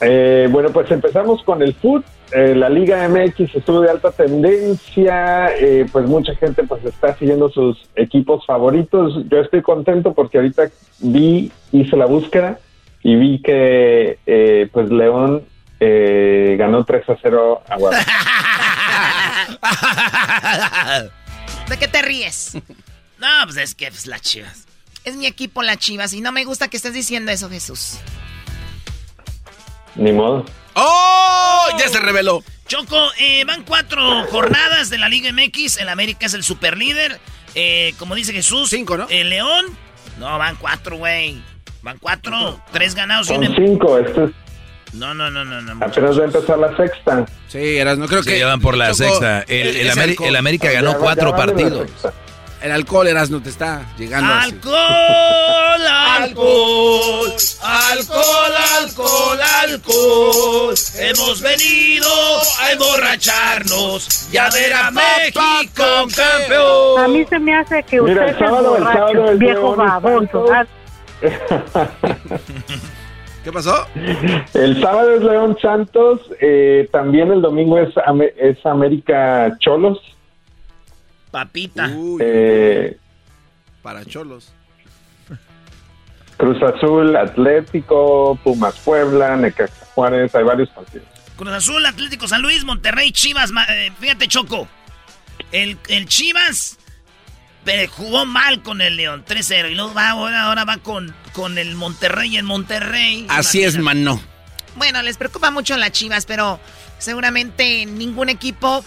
Eh, 0.00 0.48
bueno, 0.50 0.70
pues 0.70 0.90
empezamos 0.90 1.42
con 1.44 1.60
el 1.60 1.74
foot. 1.74 2.02
Eh, 2.34 2.52
la 2.56 2.68
Liga 2.68 3.08
MX 3.08 3.54
estuvo 3.54 3.80
de 3.80 3.90
alta 3.90 4.10
tendencia. 4.10 5.54
eh, 5.56 5.86
pues 5.92 6.04
mucha 6.06 6.34
gente 6.34 6.64
pues 6.64 6.84
está 6.84 7.16
siguiendo 7.16 7.48
sus 7.48 7.78
equipos 7.94 8.44
favoritos. 8.44 9.22
Yo 9.28 9.38
estoy 9.38 9.62
contento 9.62 10.14
porque 10.14 10.38
ahorita 10.38 10.64
vi, 10.98 11.52
hice 11.70 11.96
la 11.96 12.06
búsqueda 12.06 12.58
y 13.04 13.14
vi 13.14 13.40
que 13.40 14.18
eh, 14.26 14.68
pues 14.72 14.90
León 14.90 15.44
eh, 15.78 16.56
ganó 16.58 16.84
3 16.84 17.08
a 17.08 17.16
0 17.22 17.62
a 17.68 17.76
Guadalajara. 17.76 18.24
¿De 21.68 21.76
qué 21.78 21.86
te 21.86 22.02
ríes? 22.02 22.54
No, 23.18 23.28
pues 23.44 23.58
es 23.58 23.76
que 23.76 23.88
pues, 23.88 24.06
las 24.06 24.22
chivas. 24.22 24.66
Es 25.04 25.16
mi 25.16 25.26
equipo, 25.26 25.62
las 25.62 25.78
chivas, 25.78 26.12
y 26.14 26.20
no 26.20 26.32
me 26.32 26.44
gusta 26.44 26.66
que 26.66 26.78
estés 26.78 26.94
diciendo 26.94 27.30
eso, 27.30 27.48
Jesús. 27.48 28.00
Ni 29.96 30.12
modo. 30.12 30.44
¡Oh! 30.74 31.68
Ya 31.78 31.88
se 31.88 32.00
reveló. 32.00 32.42
Choco, 32.66 32.96
eh, 33.18 33.44
van 33.44 33.62
cuatro 33.62 34.24
jornadas 34.30 34.90
de 34.90 34.98
la 34.98 35.08
Liga 35.08 35.30
MX. 35.32 35.78
El 35.78 35.88
América 35.88 36.26
es 36.26 36.34
el 36.34 36.42
superlíder. 36.42 37.20
Eh, 37.54 37.94
como 37.98 38.14
dice 38.14 38.32
Jesús. 38.32 38.70
Cinco, 38.70 38.96
¿no? 38.96 39.06
El 39.10 39.30
León. 39.30 39.66
No, 40.18 40.38
van 40.38 40.56
cuatro, 40.56 40.96
güey. 40.96 41.40
Van 41.82 41.98
cuatro. 41.98 42.60
Tres 42.72 42.94
ganados 42.94 43.26
y 43.26 43.34
Son 43.34 43.38
un 43.38 43.44
em- 43.44 43.54
cinco. 43.56 43.98
Esto 43.98 44.24
es, 44.24 44.30
No, 44.94 45.12
no, 45.14 45.30
no, 45.30 45.44
no. 45.44 45.60
no 45.60 45.84
apenas 45.84 46.18
va 46.18 46.22
a 46.22 46.26
empezar 46.26 46.58
la 46.58 46.76
sexta. 46.76 47.26
Sí, 47.48 47.76
eras, 47.76 47.98
no 47.98 48.06
creo 48.06 48.22
Sí, 48.22 48.30
que. 48.30 48.38
ya 48.38 48.46
van 48.46 48.60
por 48.60 48.76
la 48.76 48.86
Choco, 48.92 48.96
sexta. 49.10 49.42
El, 49.42 49.76
el 49.76 49.90
alcohol. 49.98 50.28
el 50.28 50.36
América 50.36 50.70
ganó 50.72 50.92
Ya- 50.92 50.98
cuatro 50.98 51.30
ya 51.30 51.36
partidos. 51.36 51.90
El 52.64 52.72
alcohol, 52.72 53.06
eras, 53.06 53.28
no 53.28 53.42
te 53.42 53.50
está 53.50 53.82
llegando. 53.98 54.32
así. 54.32 54.52
Alcohol, 54.54 55.86
alcohol, 55.86 57.32
alcohol, 57.62 58.52
alcohol, 58.80 59.38
alcohol. 59.62 60.74
Hemos 60.98 61.42
venido 61.42 62.08
a 62.62 62.72
emborracharnos 62.72 64.30
y 64.32 64.38
a 64.38 64.48
ver 64.48 64.72
a 64.72 64.90
México 64.90 65.42
campeón. 65.74 67.00
A 67.04 67.08
mí 67.08 67.26
se 67.28 67.38
me 67.38 67.54
hace 67.54 67.82
que 67.82 68.00
Mira, 68.00 68.14
usted 68.14 68.28
el 68.28 68.30
es 68.30 68.38
sábado- 68.38 68.76
el 68.76 68.82
borracho, 68.82 68.98
sábado 69.08 69.30
el 69.30 69.38
viejo 69.38 69.76
baboso. 69.76 70.46
¿Qué 73.44 73.52
pasó? 73.52 73.86
El 74.54 74.80
sábado 74.80 75.16
es 75.16 75.22
León 75.22 75.58
Santos, 75.60 76.20
eh, 76.40 76.88
también 76.90 77.30
el 77.30 77.42
domingo 77.42 77.78
es, 77.78 77.90
es 78.38 78.64
América 78.64 79.54
Cholos. 79.60 79.98
Papita. 81.34 81.90
Eh, 82.20 82.96
Para 83.82 84.04
cholos. 84.04 84.52
Cruz 86.36 86.62
Azul, 86.62 87.16
Atlético, 87.16 88.38
Pumas 88.44 88.76
Puebla, 88.76 89.36
Necaxa 89.36 89.84
Juárez, 89.96 90.32
hay 90.32 90.44
varios 90.44 90.70
partidos. 90.70 91.08
Cruz 91.36 91.52
Azul, 91.52 91.84
Atlético 91.86 92.28
San 92.28 92.40
Luis, 92.40 92.64
Monterrey, 92.64 93.10
Chivas. 93.10 93.50
eh, 93.68 93.90
fíjate, 93.98 94.28
Choco. 94.28 94.68
El, 95.50 95.76
el 95.88 96.06
Chivas 96.06 96.78
eh, 97.66 97.88
jugó 97.88 98.26
mal 98.26 98.62
con 98.62 98.80
el 98.80 98.94
León, 98.96 99.24
3-0. 99.26 99.72
Y 99.72 99.74
luego 99.74 99.92
va, 99.92 100.10
ahora, 100.10 100.42
ahora 100.42 100.64
va 100.64 100.76
con, 100.76 101.12
con 101.32 101.58
el 101.58 101.74
Monterrey 101.74 102.36
en 102.36 102.46
Monterrey. 102.46 103.26
Así 103.28 103.64
es, 103.64 103.76
mano. 103.76 104.20
Bueno, 104.76 105.02
les 105.02 105.16
preocupa 105.16 105.50
mucho 105.50 105.76
las 105.78 105.90
chivas, 105.90 106.26
pero 106.26 106.60
seguramente 106.98 107.86
ningún 107.86 108.28
equipo 108.28 108.84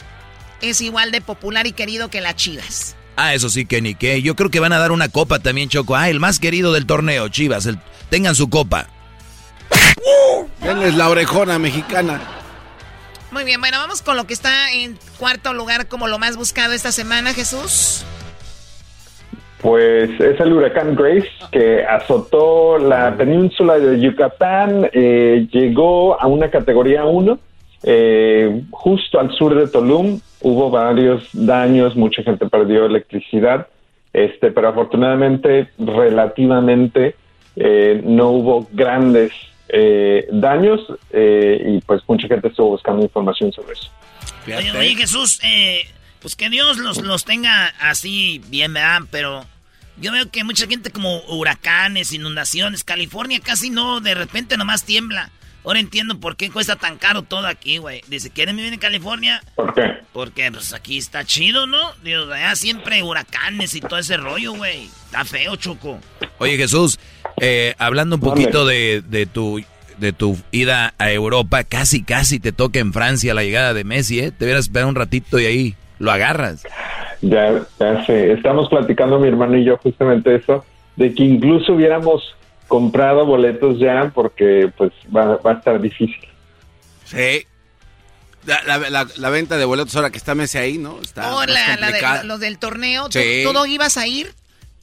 es 0.61 0.81
igual 0.81 1.11
de 1.11 1.21
popular 1.21 1.67
y 1.67 1.71
querido 1.71 2.09
que 2.09 2.21
las 2.21 2.35
chivas. 2.35 2.95
Ah, 3.15 3.33
eso 3.33 3.49
sí 3.49 3.65
que 3.65 3.81
ni 3.81 3.95
qué. 3.95 4.21
Yo 4.21 4.35
creo 4.35 4.49
que 4.51 4.59
van 4.59 4.73
a 4.73 4.77
dar 4.79 4.91
una 4.91 5.09
copa 5.09 5.39
también, 5.39 5.69
Choco. 5.69 5.95
Ah, 5.95 6.09
el 6.09 6.19
más 6.19 6.39
querido 6.39 6.71
del 6.73 6.85
torneo, 6.85 7.27
Chivas. 7.29 7.65
el- 7.65 7.79
tengan 8.09 8.35
su 8.35 8.49
copa. 8.49 8.87
Denles 10.61 10.95
la 10.95 11.09
orejona 11.09 11.57
mexicana. 11.59 12.21
Muy 13.31 13.43
bien, 13.43 13.59
bueno, 13.59 13.77
vamos 13.79 14.01
con 14.01 14.15
lo 14.17 14.25
que 14.27 14.33
está 14.33 14.71
en 14.71 14.97
cuarto 15.17 15.53
lugar 15.53 15.87
como 15.87 16.07
lo 16.07 16.17
más 16.19 16.37
buscado 16.37 16.73
esta 16.73 16.91
semana, 16.91 17.33
Jesús. 17.33 18.05
Pues 19.61 20.09
es 20.21 20.39
el 20.39 20.53
huracán 20.53 20.95
Grace 20.95 21.27
que 21.51 21.83
azotó 21.83 22.77
la 22.77 23.15
península 23.17 23.79
de 23.79 23.99
Yucatán, 23.99 24.89
eh, 24.93 25.47
llegó 25.51 26.19
a 26.21 26.27
una 26.27 26.49
categoría 26.51 27.05
1, 27.05 27.39
eh, 27.83 28.61
justo 28.69 29.19
al 29.19 29.31
sur 29.35 29.55
de 29.55 29.67
Tulum. 29.67 30.19
Hubo 30.41 30.69
varios 30.69 31.27
daños, 31.33 31.95
mucha 31.95 32.23
gente 32.23 32.47
perdió 32.47 32.85
electricidad, 32.85 33.67
este, 34.13 34.51
pero 34.51 34.69
afortunadamente, 34.69 35.69
relativamente, 35.77 37.15
eh, 37.55 38.01
no 38.03 38.29
hubo 38.29 38.67
grandes 38.71 39.31
eh, 39.69 40.27
daños 40.31 40.79
eh, 41.11 41.61
y 41.65 41.81
pues 41.81 42.01
mucha 42.07 42.27
gente 42.27 42.47
estuvo 42.47 42.69
buscando 42.69 43.03
información 43.03 43.51
sobre 43.51 43.73
eso. 43.73 43.91
Oye, 44.45 44.71
oye, 44.71 44.95
Jesús, 44.95 45.39
eh, 45.43 45.81
pues 46.21 46.35
que 46.35 46.49
Dios 46.49 46.77
los, 46.77 47.01
los 47.01 47.25
tenga 47.25 47.67
así 47.81 48.41
bien, 48.47 48.73
¿verdad? 48.73 49.01
Pero 49.11 49.45
yo 49.99 50.11
veo 50.11 50.29
que 50.31 50.43
mucha 50.43 50.67
gente 50.67 50.91
como 50.91 51.19
huracanes, 51.25 52.13
inundaciones, 52.13 52.83
California 52.83 53.39
casi 53.43 53.69
no, 53.69 53.99
de 53.99 54.13
repente 54.13 54.55
nomás 54.55 54.85
tiembla. 54.85 55.31
Ahora 55.67 55.81
entiendo 55.81 56.17
por 56.17 56.37
qué 56.37 56.49
cuesta 56.49 56.77
tan 56.77 56.95
caro 56.97 57.23
todo 57.23 57.45
aquí, 57.45 57.77
güey. 57.77 57.99
Dice, 58.07 58.29
¿quieren 58.29 58.55
vivir 58.55 58.71
en 58.71 58.79
California? 58.79 59.41
¿Por 59.53 59.73
qué? 59.73 59.97
Porque 60.13 60.49
pues 60.49 60.73
aquí 60.73 60.97
está 60.97 61.25
chido, 61.25 61.67
¿no? 61.67 61.91
Dios, 62.05 62.31
allá 62.31 62.55
siempre 62.55 63.03
huracanes 63.03 63.75
y 63.75 63.81
todo 63.81 63.99
ese 63.99 64.15
rollo, 64.15 64.53
güey. 64.53 64.85
Está 64.85 65.25
feo, 65.25 65.57
Choco. 65.57 65.99
Oye, 66.37 66.55
Jesús, 66.55 66.97
eh, 67.41 67.75
hablando 67.79 68.15
un 68.15 68.21
poquito 68.21 68.65
de, 68.65 69.03
de 69.09 69.25
tu 69.25 69.61
de 69.97 70.13
tu 70.13 70.37
ida 70.51 70.93
a 70.99 71.11
Europa, 71.11 71.65
casi 71.65 72.01
casi 72.01 72.39
te 72.39 72.53
toca 72.53 72.79
en 72.79 72.93
Francia 72.93 73.33
la 73.33 73.43
llegada 73.43 73.73
de 73.73 73.83
Messi, 73.83 74.21
¿eh? 74.21 74.31
Te 74.31 74.45
hubieras 74.45 74.65
esperado 74.65 74.87
un 74.87 74.95
ratito 74.95 75.37
y 75.37 75.47
ahí 75.47 75.75
lo 75.99 76.11
agarras. 76.13 76.63
Ya, 77.21 77.61
ya 77.77 78.05
sé, 78.05 78.31
estamos 78.31 78.69
platicando 78.69 79.19
mi 79.19 79.27
hermano 79.27 79.57
y 79.57 79.65
yo 79.65 79.75
justamente 79.75 80.33
eso, 80.33 80.63
de 80.95 81.13
que 81.13 81.23
incluso 81.23 81.73
hubiéramos 81.73 82.37
comprado 82.67 83.25
boletos 83.25 83.79
ya 83.79 84.11
porque 84.13 84.71
pues 84.77 84.91
va, 85.15 85.37
va 85.37 85.51
a 85.51 85.53
estar 85.55 85.79
difícil. 85.81 86.17
Sí. 87.05 87.45
La, 88.45 88.63
la- 88.63 88.89
la- 88.89 89.07
la 89.17 89.29
venta 89.29 89.57
de 89.57 89.65
boletos 89.65 89.95
ahora 89.95 90.09
que 90.09 90.17
está 90.17 90.33
Messi 90.35 90.57
ahí, 90.57 90.77
¿no? 90.77 91.01
Está 91.01 91.33
Oh, 91.33 91.37
más 91.39 91.47
la- 91.49 91.67
la 91.67 91.75
de- 91.75 91.81
complicada. 91.81 92.23
los 92.23 92.39
del 92.39 92.57
torneo, 92.59 93.09
¿tú, 93.09 93.19
Sí. 93.19 93.41
tú 93.45 93.51
no 93.53 93.65
ibas 93.65 93.97
a 93.97 94.07
ir? 94.07 94.33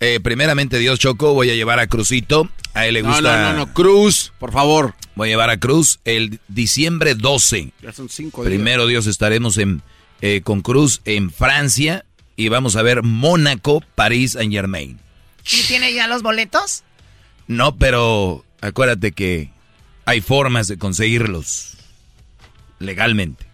Eh, 0.01 0.21
primeramente, 0.23 0.79
Dios 0.79 0.99
Choco, 0.99 1.33
voy 1.35 1.51
a 1.51 1.55
llevar 1.55 1.79
a 1.79 1.87
Cruzito. 1.87 2.49
A 2.75 2.87
él 2.87 2.95
le 2.95 3.03
No, 3.03 3.11
gusta. 3.11 3.23
no, 3.41 3.53
no, 3.53 3.67
no, 3.67 3.73
Cruz, 3.73 4.33
por 4.39 4.53
favor. 4.53 4.95
Voy 5.15 5.29
a 5.29 5.31
llevar 5.33 5.49
a 5.51 5.59
Cruz 5.59 6.01
el 6.05 6.41
diciembre 6.49 7.15
12. 7.15 7.73
Ya 7.81 7.93
son 7.93 8.09
cinco 8.09 8.43
días. 8.43 8.53
Primero 8.53 8.87
Dios 8.87 9.07
estaremos 9.07 9.57
en, 9.59 9.81
eh, 10.21 10.41
con 10.43 10.61
Cruz 10.61 11.01
en 11.05 11.31
Francia 11.31 12.05
y 12.37 12.49
vamos 12.49 12.75
a 12.77 12.83
ver 12.83 13.03
Mónaco, 13.03 13.83
París, 13.95 14.33
Saint 14.33 14.53
Germain. 14.53 14.99
¿Y 15.51 15.63
tiene 15.63 15.93
ya 15.95 16.09
los 16.09 16.23
boletos? 16.23 16.84
No, 17.47 17.77
pero 17.77 18.45
acuérdate 18.61 19.13
que 19.13 19.51
hay 20.07 20.21
formas 20.21 20.69
de 20.69 20.79
conseguirlos 20.79 21.77
legalmente. 22.79 23.45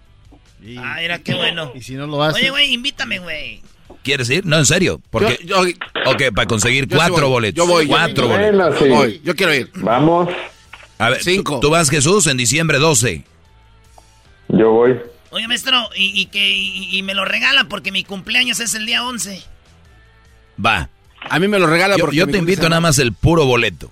Ah, 0.78 0.96
mira, 1.00 1.18
qué 1.20 1.34
bueno. 1.34 1.72
Y 1.74 1.82
si 1.82 1.94
no 1.94 2.06
lo 2.06 2.22
hace. 2.22 2.40
Oye, 2.40 2.50
güey, 2.50 2.72
invítame, 2.74 3.18
güey. 3.18 3.62
¿Quieres 4.02 4.30
ir? 4.30 4.46
No, 4.46 4.56
en 4.58 4.66
serio. 4.66 5.00
Porque, 5.10 5.38
Yo- 5.44 5.66
yo- 5.66 5.74
ok, 6.06 6.22
para 6.34 6.46
conseguir 6.46 6.84
sí 6.84 6.94
cuatro 6.94 7.22
voy. 7.22 7.30
boletos. 7.30 7.56
Yo 7.56 7.70
voy, 7.70 7.86
Cuatro 7.86 8.28
boletos. 8.28 8.56
Bueno, 8.56 8.78
sí. 8.78 8.84
Yo 8.88 8.94
voy, 8.94 9.20
yo 9.24 9.36
quiero 9.36 9.54
ir. 9.54 9.70
Vamos, 9.76 10.28
A 10.98 11.10
ver, 11.10 11.22
Cinco. 11.22 11.54
¿tú, 11.54 11.60
tú 11.68 11.70
vas, 11.70 11.88
Jesús, 11.90 12.26
en 12.26 12.36
diciembre 12.36 12.78
12. 12.78 13.24
yo 14.48 14.70
voy. 14.70 14.96
Oye, 15.30 15.46
maestro, 15.48 15.88
y, 15.96 16.20
y 16.20 16.26
que 16.26 16.50
y, 16.50 16.96
y 16.96 17.02
me 17.02 17.14
lo 17.14 17.24
regala 17.24 17.64
porque 17.64 17.92
mi 17.92 18.02
cumpleaños 18.04 18.60
es 18.60 18.74
el 18.74 18.84
día 18.84 19.04
11. 19.04 19.42
Va. 20.64 20.88
A 21.30 21.38
mí 21.38 21.48
me 21.48 21.58
lo 21.58 21.66
regala 21.66 21.96
Yo, 21.96 22.04
porque 22.04 22.16
yo 22.16 22.26
te 22.26 22.38
invito 22.38 22.68
nada 22.68 22.80
más 22.80 22.98
el 22.98 23.12
puro 23.12 23.46
boleto. 23.46 23.90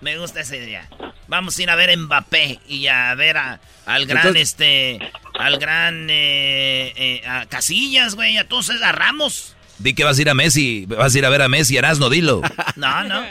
Me 0.00 0.16
gusta 0.18 0.40
esa 0.40 0.56
idea. 0.56 0.88
Vamos 1.26 1.58
a 1.58 1.62
ir 1.62 1.70
a 1.70 1.74
ver 1.76 1.90
a 1.90 1.96
Mbappé 1.96 2.60
y 2.68 2.86
a 2.86 3.14
ver 3.14 3.36
a- 3.36 3.60
al 3.84 4.06
gran, 4.06 4.18
Entonces- 4.26 4.42
este, 4.50 4.98
al 5.38 5.58
gran 5.58 6.08
eh, 6.10 6.92
eh, 6.96 7.22
a 7.26 7.46
Casillas, 7.46 8.14
güey, 8.14 8.36
a 8.38 8.46
todos, 8.48 8.70
a 8.70 8.92
Ramos. 8.92 9.54
Di 9.78 9.94
que 9.94 10.04
vas 10.04 10.18
a 10.18 10.22
ir 10.22 10.30
a 10.30 10.34
Messi, 10.34 10.86
vas 10.86 11.14
a 11.14 11.18
ir 11.18 11.26
a 11.26 11.28
ver 11.30 11.42
a 11.42 11.48
Messi, 11.48 11.76
Erasno, 11.76 12.08
dilo. 12.10 12.42
No, 12.76 13.02
no. 13.04 13.22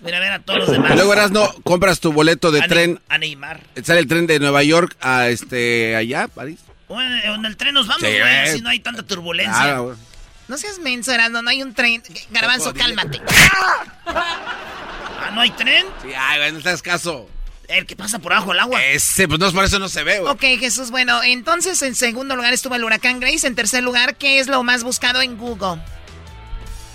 Mira, 0.00 0.16
a 0.16 0.20
ver 0.20 0.32
a 0.32 0.38
todos 0.40 0.60
los 0.60 0.70
demás. 0.72 0.90
Y 0.92 0.94
luego 0.94 1.12
eras 1.12 1.30
no 1.30 1.52
compras 1.62 2.00
tu 2.00 2.12
boleto 2.12 2.50
de 2.50 2.60
A 2.60 2.66
tren. 2.68 3.00
A 3.08 3.18
Neymar. 3.18 3.60
Sale 3.84 4.00
el 4.00 4.06
tren 4.08 4.26
de 4.26 4.40
Nueva 4.40 4.62
York 4.64 4.96
a 5.00 5.28
este 5.28 5.94
allá, 5.96 6.26
París. 6.28 6.58
Bueno, 6.88 7.34
en 7.36 7.44
el 7.44 7.56
tren 7.56 7.74
nos 7.74 7.86
vamos, 7.86 8.02
Sí, 8.02 8.08
güey, 8.08 8.20
güey. 8.42 8.52
si 8.56 8.60
no 8.62 8.68
hay 8.70 8.80
tanta 8.80 9.02
turbulencia. 9.04 9.54
Claro, 9.62 9.84
güey. 9.84 9.96
No 10.48 10.56
seas 10.58 10.78
menso, 10.78 11.12
Erasmo, 11.12 11.40
no 11.42 11.50
hay 11.50 11.62
un 11.62 11.72
tren. 11.74 12.02
Garbanzo, 12.30 12.74
cálmate. 12.74 13.20
Ah, 14.06 15.30
¿no 15.34 15.40
hay 15.40 15.50
tren? 15.50 15.86
Sí, 16.02 16.08
ay, 16.16 16.52
no 16.52 16.60
te 16.60 16.68
hagas 16.68 16.82
caso. 16.82 17.28
El 17.68 17.86
que 17.86 17.96
pasa 17.96 18.18
por 18.18 18.32
abajo 18.32 18.50
del 18.50 18.60
agua. 18.60 18.84
Ese, 18.84 19.26
pues 19.28 19.40
no, 19.40 19.50
por 19.52 19.64
eso 19.64 19.78
no 19.78 19.88
se 19.88 20.02
ve, 20.04 20.18
güey. 20.20 20.30
Ok, 20.32 20.40
Jesús, 20.60 20.90
bueno, 20.90 21.22
entonces 21.22 21.80
en 21.82 21.94
segundo 21.94 22.36
lugar 22.36 22.52
estuvo 22.52 22.74
el 22.74 22.84
huracán 22.84 23.18
Grace. 23.20 23.46
En 23.46 23.54
tercer 23.54 23.82
lugar, 23.82 24.16
¿qué 24.16 24.40
es 24.40 24.48
lo 24.48 24.62
más 24.62 24.84
buscado 24.84 25.22
en 25.22 25.38
Google? 25.38 25.80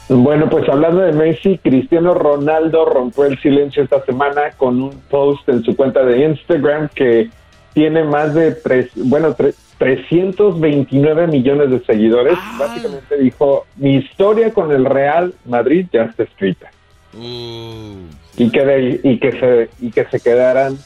Bueno, 0.10 0.50
pues 0.50 0.68
hablando 0.70 1.02
de 1.02 1.12
Messi, 1.14 1.58
Cristiano 1.58 2.14
Ronaldo 2.14 2.86
rompió 2.86 3.26
el 3.26 3.42
silencio 3.42 3.84
esta 3.84 4.06
semana 4.06 4.52
con 4.56 4.82
un 4.82 5.02
post 5.10 5.48
en 5.50 5.64
su 5.64 5.76
cuenta 5.76 6.04
de 6.04 6.26
Instagram 6.26 6.90
que 6.96 7.30
tiene 7.74 8.04
más 8.04 8.34
de 8.34 8.52
tres, 8.54 8.90
bueno, 8.96 9.36
tre- 9.36 9.54
329 9.78 11.28
millones 11.28 11.70
de 11.72 11.80
seguidores. 11.86 12.38
Básicamente 12.58 13.18
dijo, 13.18 13.66
mi 13.76 13.96
historia 13.96 14.54
con 14.54 14.72
el 14.72 14.86
Real 14.86 15.34
Madrid 15.46 15.88
ya 15.92 16.04
está 16.04 16.24
escrita. 16.24 16.70
Y 17.14 18.50
que, 18.52 18.66
de- 18.66 19.00
y 19.04 19.20
que 19.20 19.32
se 19.32 19.70
y 19.86 19.92
que 19.92 20.06
se 20.06 20.20
quedaran 20.20 20.78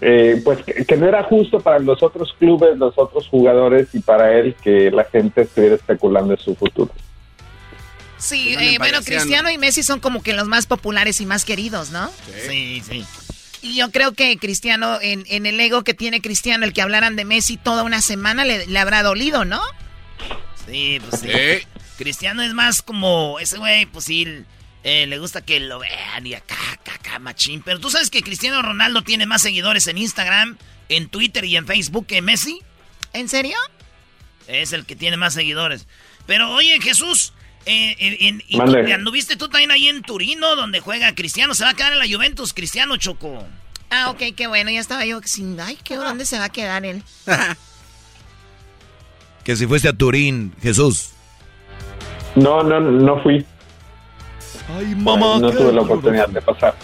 eh, 0.00 0.40
pues 0.44 0.62
que, 0.64 0.84
que 0.84 0.96
no 0.96 1.06
era 1.06 1.22
justo 1.22 1.60
para 1.60 1.78
los 1.78 2.02
otros 2.02 2.34
clubes, 2.38 2.76
los 2.76 2.94
otros 2.98 3.28
jugadores 3.28 3.88
y 3.94 4.00
para 4.00 4.32
él 4.36 4.54
que 4.62 4.90
la 4.90 5.04
gente 5.04 5.42
estuviera 5.42 5.76
especulando 5.76 6.34
en 6.34 6.40
su 6.40 6.54
futuro. 6.54 6.90
Sí, 8.18 8.54
eh, 8.58 8.76
bueno, 8.78 8.98
Cristiano 9.04 9.50
y 9.50 9.58
Messi 9.58 9.82
son 9.82 10.00
como 10.00 10.22
que 10.22 10.32
los 10.32 10.48
más 10.48 10.66
populares 10.66 11.20
y 11.20 11.26
más 11.26 11.44
queridos, 11.44 11.90
¿no? 11.90 12.08
Sí, 12.48 12.80
sí. 12.80 13.04
Y 13.64 13.76
yo 13.76 13.90
creo 13.90 14.12
que 14.12 14.36
Cristiano, 14.36 14.98
en, 15.00 15.24
en 15.26 15.46
el 15.46 15.58
ego 15.58 15.84
que 15.84 15.94
tiene 15.94 16.20
Cristiano, 16.20 16.66
el 16.66 16.74
que 16.74 16.82
hablaran 16.82 17.16
de 17.16 17.24
Messi 17.24 17.56
toda 17.56 17.82
una 17.82 18.02
semana 18.02 18.44
le, 18.44 18.66
le 18.66 18.78
habrá 18.78 19.02
dolido, 19.02 19.46
¿no? 19.46 19.62
Sí, 20.66 21.00
pues 21.08 21.22
sí. 21.22 21.66
Cristiano 21.96 22.42
es 22.42 22.52
más 22.52 22.82
como 22.82 23.38
ese 23.40 23.56
güey, 23.56 23.86
pues 23.86 24.04
sí, 24.04 24.26
eh, 24.82 25.06
le 25.06 25.18
gusta 25.18 25.42
que 25.42 25.60
lo 25.60 25.78
vean 25.78 26.26
y 26.26 26.34
acá, 26.34 26.56
acá, 26.72 26.94
acá, 26.96 27.18
machín. 27.18 27.62
Pero 27.62 27.80
tú 27.80 27.88
sabes 27.88 28.10
que 28.10 28.22
Cristiano 28.22 28.60
Ronaldo 28.60 29.00
tiene 29.00 29.24
más 29.24 29.40
seguidores 29.40 29.86
en 29.86 29.96
Instagram, 29.96 30.58
en 30.90 31.08
Twitter 31.08 31.46
y 31.46 31.56
en 31.56 31.66
Facebook 31.66 32.06
que 32.06 32.20
Messi. 32.20 32.60
¿En 33.14 33.30
serio? 33.30 33.56
Es 34.46 34.74
el 34.74 34.84
que 34.84 34.94
tiene 34.94 35.16
más 35.16 35.32
seguidores. 35.32 35.86
Pero 36.26 36.52
oye, 36.52 36.78
Jesús, 36.82 37.32
eh, 37.66 37.96
eh, 37.98 38.16
en- 38.20 38.42
y 38.48 38.56
tú- 38.58 38.92
anduviste 38.94 39.36
tú 39.36 39.48
también 39.48 39.70
ahí 39.70 39.88
en 39.88 40.02
Turino, 40.02 40.56
donde 40.56 40.80
juega 40.80 41.14
Cristiano. 41.14 41.54
Se 41.54 41.64
va 41.64 41.70
a 41.70 41.74
quedar 41.74 41.92
en 41.92 41.98
la 41.98 42.06
Juventus, 42.08 42.52
Cristiano 42.52 42.96
Choco. 42.96 43.44
Ah, 43.90 44.10
ok, 44.10 44.22
qué 44.36 44.46
bueno. 44.46 44.70
Ya 44.70 44.80
estaba 44.80 45.04
yo 45.04 45.20
sin... 45.24 45.58
Ay, 45.60 45.78
¿qué, 45.84 45.96
¿dónde 45.96 46.26
se 46.26 46.38
va 46.38 46.44
a 46.46 46.48
quedar 46.48 46.84
él? 46.84 47.02
Que 49.44 49.56
si 49.56 49.66
fuiste 49.66 49.88
a 49.88 49.92
Turín, 49.92 50.54
Jesús. 50.62 51.10
No, 52.34 52.62
no, 52.62 52.80
no 52.80 53.22
fui. 53.22 53.44
Ay, 54.68 54.94
no 54.96 55.50
tuve 55.52 55.72
la 55.72 55.82
oportunidad 55.82 56.28
de 56.28 56.40
pasar. 56.40 56.74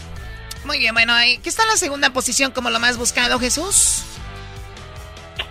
Muy 0.67 0.79
bien, 0.79 0.93
bueno, 0.93 1.15
ahí- 1.15 1.39
¿qué 1.39 1.49
está 1.49 1.63
en 1.63 1.71
la 1.71 1.77
segunda 1.79 2.13
posición 2.13 2.53
como 2.53 2.69
lo 2.69 2.79
más 2.79 2.99
buscado, 2.99 3.39
Jesús? 3.41 4.03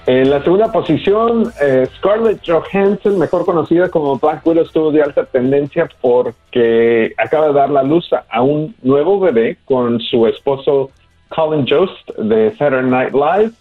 En 0.10 0.28
la 0.32 0.42
segunda 0.44 0.72
posición, 0.72 1.54
eh, 1.62 1.88
Scarlett 1.98 2.42
Johansson, 2.44 3.20
mejor 3.20 3.46
conocida 3.46 3.90
como 3.90 4.18
Black 4.18 4.44
Widow, 4.44 4.64
estuvo 4.64 4.92
de 4.92 5.04
alta 5.04 5.24
tendencia 5.26 5.88
porque 6.02 7.14
acaba 7.16 7.50
de 7.50 7.54
dar 7.54 7.70
la 7.70 7.84
luz 7.84 8.10
a- 8.32 8.42
un 8.42 8.76
nuevo 8.82 9.20
bebé 9.20 9.58
con 9.66 10.00
su 10.00 10.26
esposo 10.26 10.90
Colin 11.28 11.68
Jost 11.70 12.10
de 12.18 12.50
Saturday 12.58 12.90
Night 12.90 13.14
Live. 13.14 13.52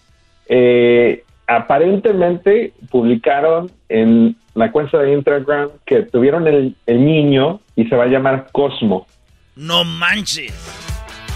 Eh, 0.49 1.23
aparentemente 1.47 2.73
publicaron 2.91 3.71
en 3.91 4.35
la 4.55 4.73
cuenta 4.73 4.97
de 5.01 5.13
Instagram 5.13 5.69
que 5.85 6.05
tuvieron 6.05 6.47
el, 6.49 6.75
el 6.87 7.05
niño 7.05 7.61
y 7.77 7.85
se 7.89 7.95
va 7.95 8.05
a 8.05 8.09
llamar 8.09 8.47
Cosmo. 8.53 9.07
No 9.55 9.85
manches. 9.85 10.55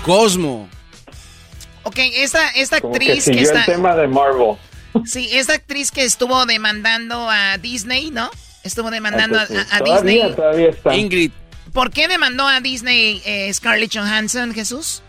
Cosmo. 0.06 0.66
Ok, 1.82 1.98
esta, 2.14 2.48
esta 2.56 2.80
Como 2.80 2.94
que 2.94 2.98
actriz 3.08 3.24
que, 3.26 3.34
siguió 3.34 3.50
el 3.50 3.56
está... 3.58 3.70
tema 3.70 3.94
de 3.94 4.08
Marvel. 4.08 4.56
Sí, 5.06 5.28
esta 5.32 5.54
actriz 5.54 5.90
que 5.90 6.04
estuvo 6.04 6.44
demandando 6.46 7.28
a 7.30 7.58
Disney, 7.58 8.10
¿no? 8.10 8.28
Estuvo 8.64 8.90
demandando 8.90 9.38
a, 9.38 9.42
a- 9.42 9.76
a 9.76 9.78
todavía, 9.78 10.12
Disney. 10.24 10.34
todavía 10.36 10.68
está. 10.70 10.94
Ingrid. 10.96 11.30
¿Por 11.72 11.90
qué 11.90 12.06
demandó 12.08 12.46
a 12.46 12.60
Disney 12.60 13.22
eh, 13.24 13.52
Scarlett 13.52 13.92
Johansson, 13.96 14.52
Jesús? 14.52 15.02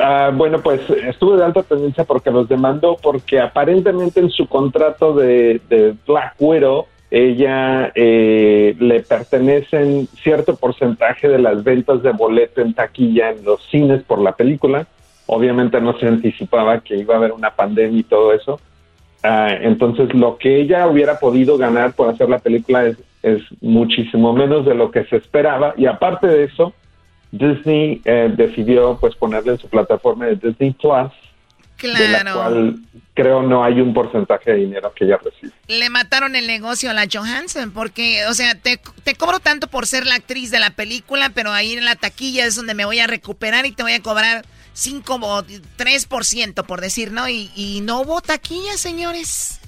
Ah, 0.00 0.30
bueno, 0.34 0.60
pues 0.62 0.80
estuvo 1.06 1.36
de 1.36 1.44
alta 1.44 1.62
tendencia 1.62 2.04
porque 2.04 2.30
los 2.30 2.46
demandó 2.48 2.96
porque 3.02 3.40
aparentemente 3.40 4.20
en 4.20 4.30
su 4.30 4.46
contrato 4.46 5.14
de, 5.14 5.60
de 5.70 5.94
Black 6.06 6.34
Widow 6.38 6.86
ella 7.10 7.90
eh, 7.94 8.76
le 8.78 9.00
pertenecen 9.00 10.06
cierto 10.22 10.56
porcentaje 10.56 11.26
de 11.26 11.38
las 11.38 11.64
ventas 11.64 12.02
de 12.02 12.12
boleto 12.12 12.60
en 12.60 12.74
taquilla 12.74 13.30
en 13.30 13.42
los 13.44 13.62
cines 13.70 14.02
por 14.02 14.20
la 14.20 14.36
película. 14.36 14.86
Obviamente 15.30 15.80
no 15.80 15.96
se 15.98 16.06
anticipaba 16.08 16.80
que 16.80 16.96
iba 16.96 17.14
a 17.14 17.18
haber 17.18 17.32
una 17.32 17.50
pandemia 17.54 18.00
y 18.00 18.02
todo 18.02 18.32
eso. 18.32 18.58
Ah, 19.22 19.50
entonces 19.60 20.12
lo 20.14 20.38
que 20.38 20.60
ella 20.60 20.86
hubiera 20.86 21.18
podido 21.18 21.58
ganar 21.58 21.92
por 21.92 22.08
hacer 22.08 22.28
la 22.28 22.38
película 22.38 22.86
es, 22.86 22.96
es 23.22 23.42
muchísimo 23.60 24.32
menos 24.32 24.64
de 24.64 24.74
lo 24.74 24.90
que 24.90 25.04
se 25.04 25.16
esperaba 25.16 25.74
y 25.76 25.86
aparte 25.86 26.28
de 26.28 26.44
eso 26.44 26.72
Disney 27.30 28.00
eh, 28.04 28.32
decidió 28.36 28.96
pues 29.00 29.14
ponerle 29.16 29.52
en 29.52 29.58
su 29.58 29.68
plataforma 29.68 30.26
de 30.26 30.36
Disney 30.36 30.70
Plus, 30.72 31.12
de 31.82 32.08
la 32.08 32.20
Claro. 32.20 32.32
cual 32.34 32.76
creo 33.14 33.42
no 33.42 33.62
hay 33.64 33.80
un 33.80 33.92
porcentaje 33.92 34.52
de 34.52 34.56
dinero 34.58 34.92
que 34.94 35.04
ella 35.04 35.18
recibe. 35.22 35.52
Le 35.66 35.90
mataron 35.90 36.34
el 36.36 36.46
negocio 36.46 36.90
a 36.90 36.94
la 36.94 37.06
Johansson 37.12 37.72
porque, 37.72 38.24
o 38.26 38.34
sea, 38.34 38.54
te, 38.54 38.80
te 39.04 39.14
cobro 39.14 39.40
tanto 39.40 39.66
por 39.66 39.86
ser 39.86 40.06
la 40.06 40.14
actriz 40.14 40.50
de 40.50 40.58
la 40.60 40.70
película, 40.70 41.30
pero 41.34 41.50
ahí 41.50 41.72
en 41.74 41.84
la 41.84 41.96
taquilla 41.96 42.46
es 42.46 42.56
donde 42.56 42.74
me 42.74 42.84
voy 42.84 43.00
a 43.00 43.06
recuperar 43.06 43.66
y 43.66 43.72
te 43.72 43.82
voy 43.82 43.92
a 43.92 44.02
cobrar 44.02 44.44
5 44.72 45.14
o 45.14 45.42
3%, 45.42 46.64
por 46.64 46.80
decir, 46.80 47.12
¿no? 47.12 47.28
Y, 47.28 47.50
y 47.54 47.80
no 47.82 48.00
hubo 48.00 48.20
taquilla, 48.20 48.76
señores. 48.76 49.60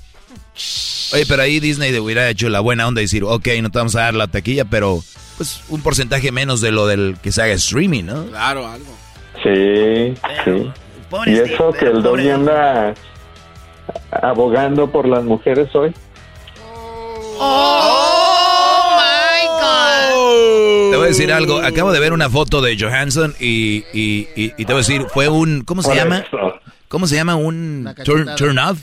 Oye, 1.13 1.27
pero 1.27 1.43
ahí 1.43 1.61
Disney 1.61 1.91
le 1.91 2.01
hubiera 2.01 2.29
hecho 2.29 2.49
la 2.49 2.61
buena 2.61 2.87
onda 2.87 3.01
y 3.01 3.05
decir, 3.05 3.25
ok, 3.25 3.49
no 3.63 3.71
te 3.71 3.79
vamos 3.79 3.97
a 3.97 4.03
dar 4.03 4.15
la 4.15 4.29
taquilla, 4.29 4.65
pero 4.65 5.03
pues 5.37 5.63
un 5.69 5.83
porcentaje 5.83 6.31
menos 6.33 6.61
de 6.61 6.71
lo 6.71 6.87
del 6.87 7.17
que 7.23 7.33
se 7.33 7.43
haga 7.43 7.55
streaming, 7.55 8.05
¿no? 8.05 8.27
Claro, 8.27 8.69
algo. 8.69 8.95
Sí, 9.43 10.15
sí. 10.45 10.71
Y 11.27 11.39
eso 11.39 11.73
que 11.73 11.87
el 11.87 12.03
Doggy 12.03 12.29
anda 12.29 12.95
abogando 14.13 14.91
por 14.91 15.09
las 15.09 15.25
mujeres 15.25 15.75
hoy. 15.75 15.95
¡Oh, 17.39 18.00
decir 21.11 21.33
algo, 21.33 21.59
acabo 21.61 21.93
de 21.93 22.01
ver 22.01 22.13
una 22.13 22.29
foto 22.31 22.61
de 22.63 22.79
Johansson 22.79 23.35
y, 23.41 23.85
y, 23.93 24.29
y- 24.37 24.53
y 24.57 24.65
te 24.65 24.73
voy 24.73 24.75
a 24.75 24.87
decir, 24.87 25.07
fue 25.13 25.29
un, 25.29 25.63
¿cómo 25.63 25.83
se 25.83 25.95
llama? 25.95 26.19
eso. 26.19 26.55
¿Cómo 26.89 27.07
se 27.07 27.15
llama? 27.17 27.37
Un 27.37 27.89
turn, 28.05 28.59
off. 28.59 28.79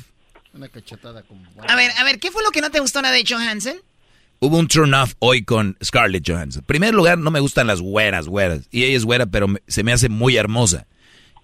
Una 0.54 0.70
cachetada 0.70 1.22
como... 1.24 1.42
A 1.68 1.76
ver, 1.76 1.92
a 1.98 2.04
ver, 2.04 2.20
¿qué 2.20 2.32
fue 2.32 2.42
lo 2.44 2.52
que 2.52 2.62
no 2.62 2.72
te 2.72 2.80
gustó 2.80 3.02
nada 3.02 3.14
de 3.14 3.24
Johansson? 3.28 3.76
Hubo 4.40 4.58
un 4.58 4.68
turn 4.68 4.94
off 4.94 5.14
hoy 5.20 5.44
con 5.44 5.78
Scarlett 5.84 6.24
Johansson. 6.28 6.62
En 6.62 6.66
primer 6.68 6.94
lugar, 6.94 7.18
no 7.18 7.32
me 7.32 7.40
gustan 7.40 7.68
las 7.68 7.82
güeras, 7.82 8.28
güeras. 8.28 8.68
Y 8.72 8.84
ella 8.84 8.96
es 8.98 9.04
güera, 9.06 9.26
pero 9.26 9.48
me- 9.48 9.62
se 9.68 9.84
me 9.84 9.92
hace 9.94 10.10
muy 10.10 10.38
hermosa. 10.38 10.86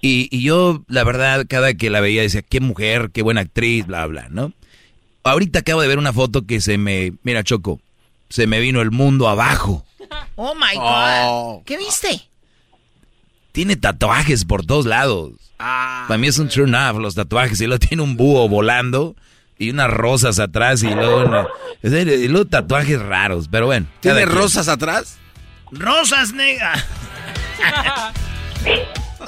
Y, 0.02 0.28
y 0.32 0.44
yo, 0.44 0.84
la 0.88 1.04
verdad, 1.04 1.46
cada 1.50 1.74
que 1.74 1.90
la 1.90 2.02
veía 2.02 2.22
decía, 2.22 2.42
qué 2.42 2.60
mujer, 2.60 3.10
qué 3.14 3.22
buena 3.24 3.42
actriz, 3.42 3.86
bla, 3.88 4.06
bla, 4.06 4.28
¿no? 4.30 4.54
Ahorita 5.24 5.60
acabo 5.60 5.82
de 5.82 5.88
ver 5.88 5.98
una 5.98 6.14
foto 6.14 6.46
que 6.46 6.60
se 6.62 6.78
me... 6.78 7.14
Mira, 7.24 7.44
Choco, 7.44 7.80
se 8.30 8.46
me 8.48 8.60
vino 8.60 8.82
el 8.82 8.92
mundo 8.92 9.28
abajo. 9.30 9.86
Oh, 10.36 10.54
my 10.56 10.76
God. 10.76 11.26
Oh. 11.26 11.64
¿Qué 11.66 11.78
viste? 11.78 12.30
Tiene 13.52 13.76
tatuajes 13.76 14.46
por 14.46 14.66
todos 14.66 14.86
lados. 14.86 15.34
Para 15.58 16.18
mí 16.18 16.28
es 16.28 16.40
un 16.40 16.50
turn 16.50 16.74
off 16.76 16.98
los 16.98 17.16
tatuajes. 17.16 17.62
Y 17.62 17.68
luego 17.68 17.80
tiene 17.80 18.02
un 18.04 18.18
búho 18.18 18.48
volando 18.50 19.16
y 19.58 19.70
unas 19.70 19.90
rosas 19.92 20.40
atrás 20.40 20.82
y 20.84 20.90
luego, 20.94 21.24
una- 21.26 21.48
y 21.84 22.28
luego 22.28 22.48
tatuajes 22.48 23.00
raros. 23.02 23.48
Pero 23.52 23.68
bueno. 23.68 23.86
¿Tiene 24.00 24.26
rosas 24.26 24.68
atrás? 24.68 25.18
Rosas 25.72 26.34
negas. 26.34 26.84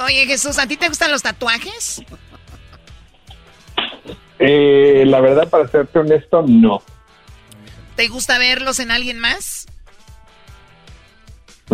Oye, 0.06 0.26
Jesús, 0.26 0.58
¿a 0.58 0.68
ti 0.68 0.76
te 0.76 0.88
gustan 0.90 1.12
los 1.12 1.22
tatuajes? 1.22 2.02
Eh, 4.40 5.04
la 5.06 5.22
verdad, 5.22 5.50
para 5.50 5.68
serte 5.68 6.00
honesto, 6.00 6.44
no. 6.48 6.82
¿Te 7.96 8.08
gusta 8.10 8.38
verlos 8.38 8.80
en 8.80 8.92
alguien 8.92 9.20
más? 9.20 9.68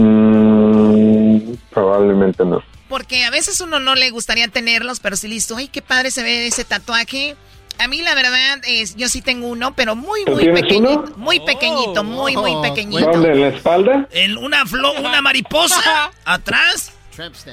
Mm, 0.01 1.53
probablemente 1.69 2.43
no. 2.45 2.61
Porque 2.89 3.23
a 3.23 3.29
veces 3.29 3.61
uno 3.61 3.79
no 3.79 3.95
le 3.95 4.09
gustaría 4.09 4.47
tenerlos, 4.49 4.99
pero 4.99 5.15
si 5.15 5.27
listo, 5.27 5.55
ay, 5.55 5.67
qué 5.69 5.81
padre 5.81 6.11
se 6.11 6.23
ve 6.23 6.47
ese 6.47 6.65
tatuaje. 6.65 7.35
A 7.79 7.87
mí 7.87 8.01
la 8.01 8.13
verdad 8.15 8.59
es, 8.67 8.95
yo 8.95 9.07
sí 9.07 9.21
tengo 9.21 9.47
uno, 9.47 9.73
pero 9.75 9.95
muy, 9.95 10.25
¿Tú 10.25 10.33
muy 10.33 10.51
pequeñito. 10.51 10.99
uno? 11.05 11.13
Muy 11.17 11.39
pequeñito, 11.39 12.03
muy, 12.03 12.35
muy 12.35 12.61
pequeñito. 12.61 13.09
¿Dónde? 13.11 13.31
¿En 13.31 13.41
la 13.41 13.47
espalda? 13.47 14.07
En 14.11 14.37
una 14.37 14.65
flor, 14.65 14.99
una 14.99 15.21
mariposa 15.21 16.11
atrás. 16.25 16.91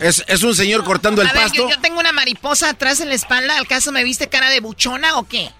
¿Es, 0.00 0.24
es 0.26 0.42
un 0.42 0.54
señor 0.54 0.84
cortando 0.84 1.22
el 1.22 1.28
A 1.28 1.32
ver, 1.32 1.42
pasto? 1.42 1.58
yo, 1.58 1.68
yo 1.70 1.80
tengo 1.80 2.00
una 2.00 2.12
mariposa 2.12 2.70
atrás 2.70 3.00
en 3.00 3.08
la 3.08 3.14
espalda. 3.14 3.58
¿Al 3.58 3.66
caso 3.68 3.92
me 3.92 4.02
viste 4.04 4.28
cara 4.28 4.50
de 4.50 4.60
buchona 4.60 5.18
o 5.18 5.26
qué? 5.28 5.50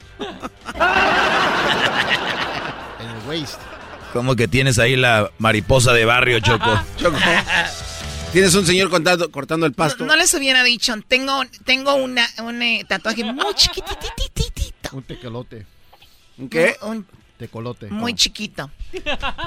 En 3.01 3.07
el 3.09 3.29
waist. 3.29 3.59
Como 4.19 4.35
que 4.35 4.49
tienes 4.49 4.81
ahí 4.81 4.97
la 4.97 5.31
mariposa 5.39 5.93
de 5.93 6.05
barrio, 6.05 6.41
Choco. 6.41 6.83
Choco. 6.97 7.17
Tienes 8.33 8.53
un 8.57 8.67
señor 8.67 8.91
cortando, 8.91 9.31
cortando 9.31 9.65
el 9.65 9.75
pasto. 9.75 10.05
No 10.05 10.17
les 10.17 10.35
hubiera 10.35 10.65
dicho. 10.65 10.93
Tengo, 11.07 11.43
tengo 11.65 11.95
una, 11.95 12.27
un 12.43 12.61
eh, 12.61 12.85
tatuaje 12.89 13.23
muy 13.23 13.55
chiquitititito. 13.55 14.91
Un 14.91 15.05
tecolote. 15.05 15.67
¿Un 16.37 16.49
qué? 16.49 16.75
Un, 16.83 17.07
Tecolote. 17.37 17.87
muy 17.91 18.15
chiquito. 18.15 18.69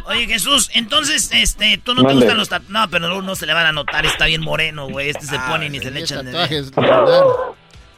Oye, 0.05 0.25
Jesús, 0.25 0.69
entonces, 0.73 1.31
este, 1.33 1.77
tú 1.83 1.93
no 1.93 2.07
te 2.07 2.13
gustan 2.13 2.37
los 2.37 2.47
tatuajes. 2.47 2.71
No, 2.71 2.89
pero 2.89 3.09
no, 3.09 3.21
no 3.21 3.35
se 3.35 3.45
le 3.45 3.53
van 3.53 3.65
a 3.65 3.73
notar, 3.73 4.05
está 4.05 4.27
bien 4.27 4.39
moreno, 4.39 4.87
güey. 4.87 5.09
Este 5.09 5.25
se 5.25 5.37
pone 5.37 5.65
y 5.65 5.69
ni 5.69 5.81
se 5.81 5.91
le 5.91 5.99
echan 5.99 6.25
de 6.25 6.31
Tatuajes. 6.31 6.71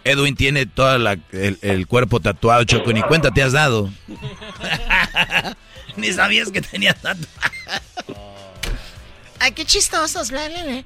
Edwin 0.06 0.36
tiene 0.36 0.66
todo 0.66 0.96
el, 0.96 1.60
el 1.62 1.86
cuerpo 1.86 2.20
tatuado, 2.20 2.64
Choco, 2.64 2.90
y 2.90 2.96
ni 2.96 3.04
cuenta 3.04 3.30
te 3.30 3.44
has 3.44 3.52
dado. 3.52 3.92
Ni 5.98 6.12
sabías 6.12 6.52
que 6.52 6.62
tenía 6.62 6.94
tatuaje. 6.94 7.84
Ay, 9.40 9.52
qué 9.52 9.66
chistosos. 9.66 10.32
bla, 10.32 10.48
bla, 10.48 10.64
bla. 10.64 10.84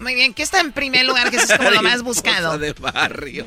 Muy 0.00 0.14
bien, 0.14 0.34
¿qué 0.34 0.42
está 0.42 0.60
en 0.60 0.72
primer 0.72 1.06
lugar? 1.06 1.30
Que 1.30 1.36
eso 1.36 1.52
es 1.52 1.58
como 1.58 1.70
lo 1.70 1.82
más 1.82 2.02
buscado. 2.02 2.58
de 2.58 2.72
barrio. 2.72 3.44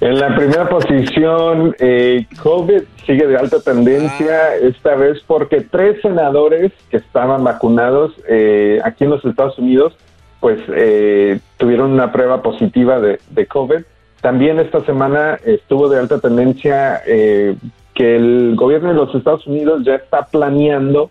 En 0.00 0.18
la 0.18 0.34
primera 0.34 0.68
posición, 0.68 1.74
eh, 1.78 2.26
COVID 2.42 2.82
sigue 3.06 3.26
de 3.26 3.36
alta 3.36 3.60
tendencia, 3.60 4.56
esta 4.56 4.94
vez 4.94 5.22
porque 5.26 5.60
tres 5.60 6.00
senadores 6.02 6.72
que 6.90 6.98
estaban 6.98 7.44
vacunados 7.44 8.12
eh, 8.28 8.78
aquí 8.84 9.04
en 9.04 9.10
los 9.10 9.24
Estados 9.24 9.58
Unidos, 9.58 9.94
pues 10.40 10.60
eh, 10.68 11.38
tuvieron 11.56 11.92
una 11.92 12.12
prueba 12.12 12.42
positiva 12.42 13.00
de, 13.00 13.20
de 13.30 13.46
COVID. 13.46 13.82
También 14.20 14.58
esta 14.58 14.84
semana 14.84 15.38
estuvo 15.44 15.88
de 15.88 15.98
alta 16.00 16.18
tendencia 16.20 17.02
eh, 17.06 17.54
que 17.96 18.16
el 18.16 18.54
gobierno 18.54 18.90
de 18.90 18.94
los 18.94 19.14
Estados 19.14 19.46
Unidos 19.46 19.82
ya 19.84 19.96
está 19.96 20.26
planeando 20.26 21.10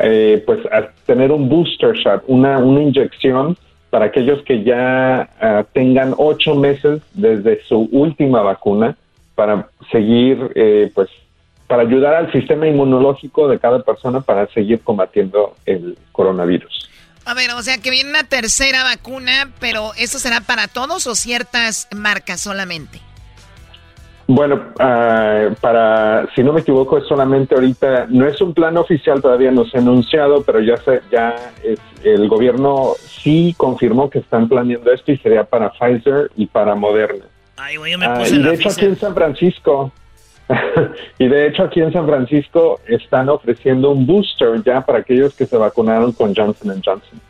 eh, 0.00 0.42
pues 0.46 0.60
tener 1.06 1.30
un 1.30 1.48
booster 1.48 1.94
shot, 1.94 2.22
una, 2.26 2.58
una 2.58 2.82
inyección 2.82 3.56
para 3.90 4.06
aquellos 4.06 4.42
que 4.44 4.64
ya 4.64 5.28
ah, 5.40 5.64
tengan 5.72 6.14
ocho 6.16 6.54
meses 6.54 7.02
desde 7.12 7.62
su 7.64 7.88
última 7.92 8.42
vacuna 8.42 8.96
para 9.34 9.68
seguir, 9.90 10.52
eh, 10.54 10.90
pues, 10.94 11.08
para 11.66 11.82
ayudar 11.82 12.14
al 12.14 12.32
sistema 12.32 12.66
inmunológico 12.66 13.48
de 13.48 13.58
cada 13.58 13.82
persona 13.82 14.20
para 14.20 14.46
seguir 14.48 14.80
combatiendo 14.80 15.54
el 15.66 15.98
coronavirus. 16.12 16.88
A 17.24 17.34
ver, 17.34 17.50
o 17.52 17.62
sea 17.62 17.78
que 17.78 17.90
viene 17.90 18.10
una 18.10 18.24
tercera 18.24 18.84
vacuna, 18.84 19.50
pero 19.58 19.92
¿eso 19.96 20.18
será 20.18 20.40
para 20.40 20.68
todos 20.68 21.06
o 21.06 21.14
ciertas 21.14 21.88
marcas 21.94 22.40
solamente? 22.40 23.00
Bueno, 24.26 24.58
ah, 24.78 25.48
para, 25.60 26.26
si 26.34 26.42
no 26.42 26.54
me 26.54 26.60
equivoco, 26.62 26.96
es 26.96 27.06
solamente 27.06 27.54
ahorita, 27.54 28.06
no 28.08 28.26
es 28.26 28.40
un 28.40 28.54
plan 28.54 28.76
oficial, 28.78 29.20
todavía 29.20 29.50
no 29.50 29.66
se 29.66 29.76
ha 29.76 29.80
anunciado, 29.80 30.42
pero 30.44 30.60
ya 30.60 30.78
se, 30.78 31.02
ya 31.12 31.52
es- 31.62 31.78
el 32.02 32.26
gobierno 32.28 32.92
sí 32.98 33.54
confirmó 33.56 34.08
que 34.08 34.20
están 34.20 34.48
planeando 34.48 34.90
esto 34.92 35.12
y 35.12 35.18
sería 35.18 35.44
para 35.44 35.70
Pfizer 35.70 36.30
y 36.36 36.46
para 36.46 36.74
Moderna. 36.74 37.24
Ay, 37.56 37.76
güey, 37.76 37.92
yo 37.92 37.98
me 37.98 38.08
puse 38.08 38.36
y 38.36 38.38
la 38.38 38.48
de 38.50 38.54
hecho 38.56 38.68
aquí 38.70 38.84
en 38.86 38.98
San 38.98 39.14
Francisco, 39.14 39.92
y 41.18 41.28
de 41.28 41.46
hecho 41.48 41.62
aquí 41.64 41.80
en 41.80 41.92
San 41.92 42.06
Francisco 42.06 42.80
están 42.86 43.28
ofreciendo 43.28 43.90
un 43.90 44.06
booster 44.06 44.62
ya 44.64 44.80
para 44.80 45.00
aquellos 45.00 45.34
que 45.34 45.44
se 45.46 45.56
vacunaron 45.56 46.12
con 46.12 46.34
Johnson 46.34 46.80
Johnson. 46.84 47.20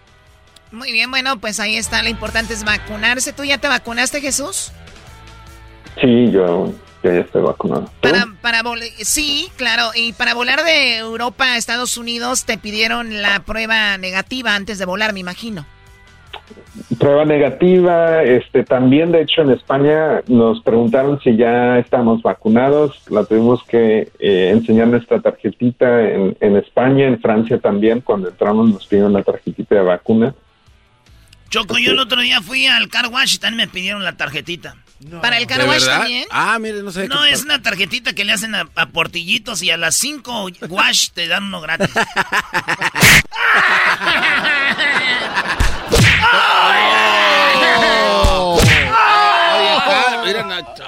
Muy 0.71 0.93
bien, 0.93 1.11
bueno, 1.11 1.39
pues 1.41 1.59
ahí 1.61 1.77
está. 1.77 2.03
Lo 2.03 2.09
importante 2.09 2.53
es 2.53 2.65
vacunarse. 2.65 3.33
¿Tú 3.33 3.45
ya 3.45 3.59
te 3.59 3.69
vacunaste, 3.69 4.21
Jesús? 4.21 4.73
Sí, 6.01 6.31
yo 6.33 6.73
ya 7.13 7.21
estoy 7.21 7.43
vacunado. 7.43 7.91
¿Tú? 8.01 8.09
Para, 8.11 8.27
para 8.41 8.63
vol- 8.63 8.91
sí, 9.03 9.49
claro. 9.57 9.91
Y 9.95 10.13
para 10.13 10.35
volar 10.35 10.63
de 10.65 10.97
Europa 10.99 11.45
a 11.45 11.57
Estados 11.57 11.97
Unidos 11.97 12.45
te 12.45 12.59
pidieron 12.59 13.23
la 13.23 13.41
prueba 13.41 13.99
negativa 13.99 14.55
antes 14.55 14.79
de 14.79 14.85
volar, 14.85 15.13
me 15.13 15.21
imagino. 15.21 15.67
Prueba 16.99 17.25
negativa, 17.25 18.23
este 18.23 18.65
también 18.65 19.13
de 19.13 19.23
hecho 19.23 19.43
en 19.43 19.51
España 19.51 20.21
nos 20.27 20.61
preguntaron 20.63 21.21
si 21.23 21.37
ya 21.37 21.79
estamos 21.79 22.21
vacunados, 22.23 23.01
la 23.09 23.25
tuvimos 23.25 23.63
que 23.65 24.11
eh, 24.19 24.51
enseñar 24.53 24.89
nuestra 24.89 25.21
tarjetita 25.21 26.03
en, 26.03 26.37
en 26.41 26.57
España, 26.57 27.07
en 27.07 27.21
Francia 27.21 27.59
también, 27.59 28.01
cuando 28.01 28.29
entramos 28.29 28.69
nos 28.69 28.87
pidieron 28.87 29.13
la 29.13 29.23
tarjetita 29.23 29.77
de 29.77 29.83
vacuna. 29.83 30.35
Choco, 31.49 31.79
yo 31.79 31.93
el 31.93 32.01
otro 32.01 32.21
día 32.21 32.41
fui 32.43 32.67
al 32.67 32.89
car 32.89 33.07
wash 33.07 33.37
y 33.37 33.39
también 33.39 33.69
me 33.69 33.73
pidieron 33.73 34.03
la 34.03 34.17
tarjetita. 34.17 34.77
¿Para 35.21 35.39
el 35.39 35.47
car 35.47 35.61
¿De 35.61 35.67
wash 35.69 35.81
verdad? 35.83 35.99
también? 36.01 36.27
Ah, 36.31 36.59
mire, 36.59 36.83
no 36.83 36.91
sé. 36.91 37.09
No, 37.09 37.23
qué- 37.23 37.33
es 37.33 37.43
una 37.43 37.61
tarjetita 37.61 38.15
que 38.15 38.25
le 38.25 38.33
hacen 38.33 38.55
a, 38.55 38.69
a 38.75 38.87
portillitos 38.87 39.63
y 39.63 39.71
a 39.71 39.77
las 39.77 39.97
5 39.97 40.49
wash 40.69 41.11
te 41.11 41.27
dan 41.29 41.45
uno 41.45 41.61
gratis. 41.61 41.91
Mira, 50.25 50.43
Nacho. 50.45 50.85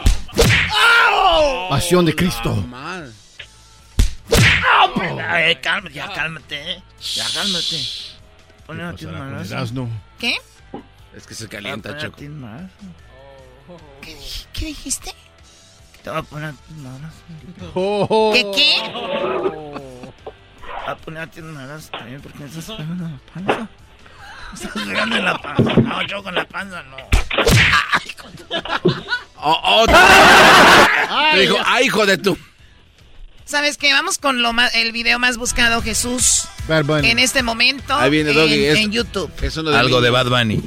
Pasión 1.68 2.04
de 2.06 2.14
Cristo. 2.14 2.54
Mal. 2.54 3.12
Ay, 5.28 5.56
cálmate, 5.56 5.94
ya 5.94 6.12
cálmate, 6.12 6.72
eh. 6.72 6.82
Ya 7.14 7.24
cálmate. 7.34 7.80
Ponle. 8.66 8.84
¿Qué? 10.18 10.36
Es 11.14 11.26
que 11.26 11.34
se 11.34 11.48
calienta, 11.48 11.96
Choco. 11.98 12.18
¿Qué, 14.00 14.16
qué 14.52 14.66
dijiste? 14.66 15.14
Te 16.02 16.10
voy 16.10 16.18
a 16.20 16.22
poner 16.22 16.54
manos. 16.76 17.12
Oh. 17.74 18.30
¿Qué 18.32 18.42
qué? 18.54 18.90
Voy 18.92 20.12
a 20.86 20.96
poner 20.96 21.22
a 21.22 21.26
ti 21.26 21.42
manos 21.42 21.90
también 21.90 22.20
porque 22.20 22.38
me 22.38 22.46
estás 22.46 22.64
pegando 22.76 23.06
en 23.06 23.12
la 23.12 23.18
panza. 23.34 23.68
Me 24.52 24.54
estás 24.54 24.72
pegando 24.84 25.16
en 25.16 25.24
la 25.24 25.38
panza. 25.38 25.74
No, 25.74 26.02
yo 26.02 26.22
con 26.22 26.34
la 26.34 26.44
panza 26.46 26.82
no. 26.84 26.96
Oh, 29.38 29.60
oh, 29.62 29.86
te 31.32 31.40
dijo, 31.40 31.56
ay, 31.64 31.86
hijo 31.86 32.06
de 32.06 32.18
tu. 32.18 32.38
¿Sabes 33.46 33.78
qué? 33.78 33.92
Vamos 33.92 34.18
con 34.18 34.42
lo 34.42 34.52
más, 34.52 34.74
el 34.74 34.90
video 34.90 35.20
más 35.20 35.38
buscado, 35.38 35.80
Jesús, 35.80 36.48
Bad 36.68 36.84
Bunny. 36.84 37.10
en 37.10 37.20
este 37.20 37.44
momento 37.44 37.94
Ahí 37.94 38.10
viene 38.10 38.30
en, 38.30 38.36
Doggy. 38.36 38.64
es- 38.64 38.84
en 38.84 38.90
YouTube. 38.90 39.30
Es 39.40 39.56
uno 39.56 39.70
de 39.70 39.76
Algo 39.78 40.00
de. 40.00 40.10
Bad 40.10 40.26
Bunny. 40.26 40.60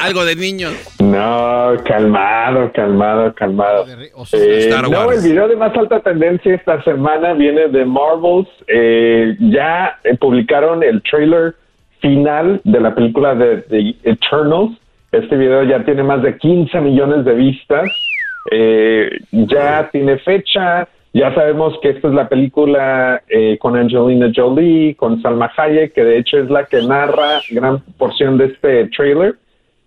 Algo 0.00 0.24
de 0.24 0.34
niños. 0.34 0.74
No, 0.98 1.74
calmado, 1.86 2.72
calmado, 2.74 3.32
calmado. 3.32 3.86
Eh, 4.32 4.74
no, 4.90 5.12
el 5.12 5.22
video 5.22 5.46
de 5.46 5.54
más 5.54 5.72
alta 5.76 6.00
tendencia 6.00 6.52
esta 6.56 6.82
semana 6.82 7.32
viene 7.34 7.68
de 7.68 7.84
Marvels. 7.84 8.48
Eh, 8.66 9.36
ya 9.38 9.96
eh, 10.02 10.16
publicaron 10.18 10.82
el 10.82 11.00
trailer 11.08 11.54
final 12.00 12.60
de 12.64 12.80
la 12.80 12.92
película 12.92 13.36
de, 13.36 13.58
de 13.68 13.94
Eternals. 14.02 14.76
Este 15.12 15.36
video 15.36 15.62
ya 15.62 15.84
tiene 15.84 16.02
más 16.02 16.20
de 16.24 16.36
15 16.36 16.80
millones 16.80 17.24
de 17.24 17.34
vistas. 17.34 17.88
Eh, 18.50 19.10
ya 19.30 19.88
tiene 19.92 20.18
fecha. 20.18 20.88
Ya 21.16 21.34
sabemos 21.34 21.72
que 21.80 21.88
esta 21.88 22.08
es 22.08 22.14
la 22.14 22.28
película 22.28 23.22
eh, 23.26 23.56
con 23.58 23.74
Angelina 23.74 24.30
Jolie, 24.36 24.94
con 24.96 25.22
Salma 25.22 25.50
Hayek, 25.56 25.94
que 25.94 26.04
de 26.04 26.18
hecho 26.18 26.36
es 26.36 26.50
la 26.50 26.66
que 26.66 26.82
narra 26.82 27.40
gran 27.48 27.80
porción 27.96 28.36
de 28.36 28.48
este 28.48 28.88
trailer 28.88 29.38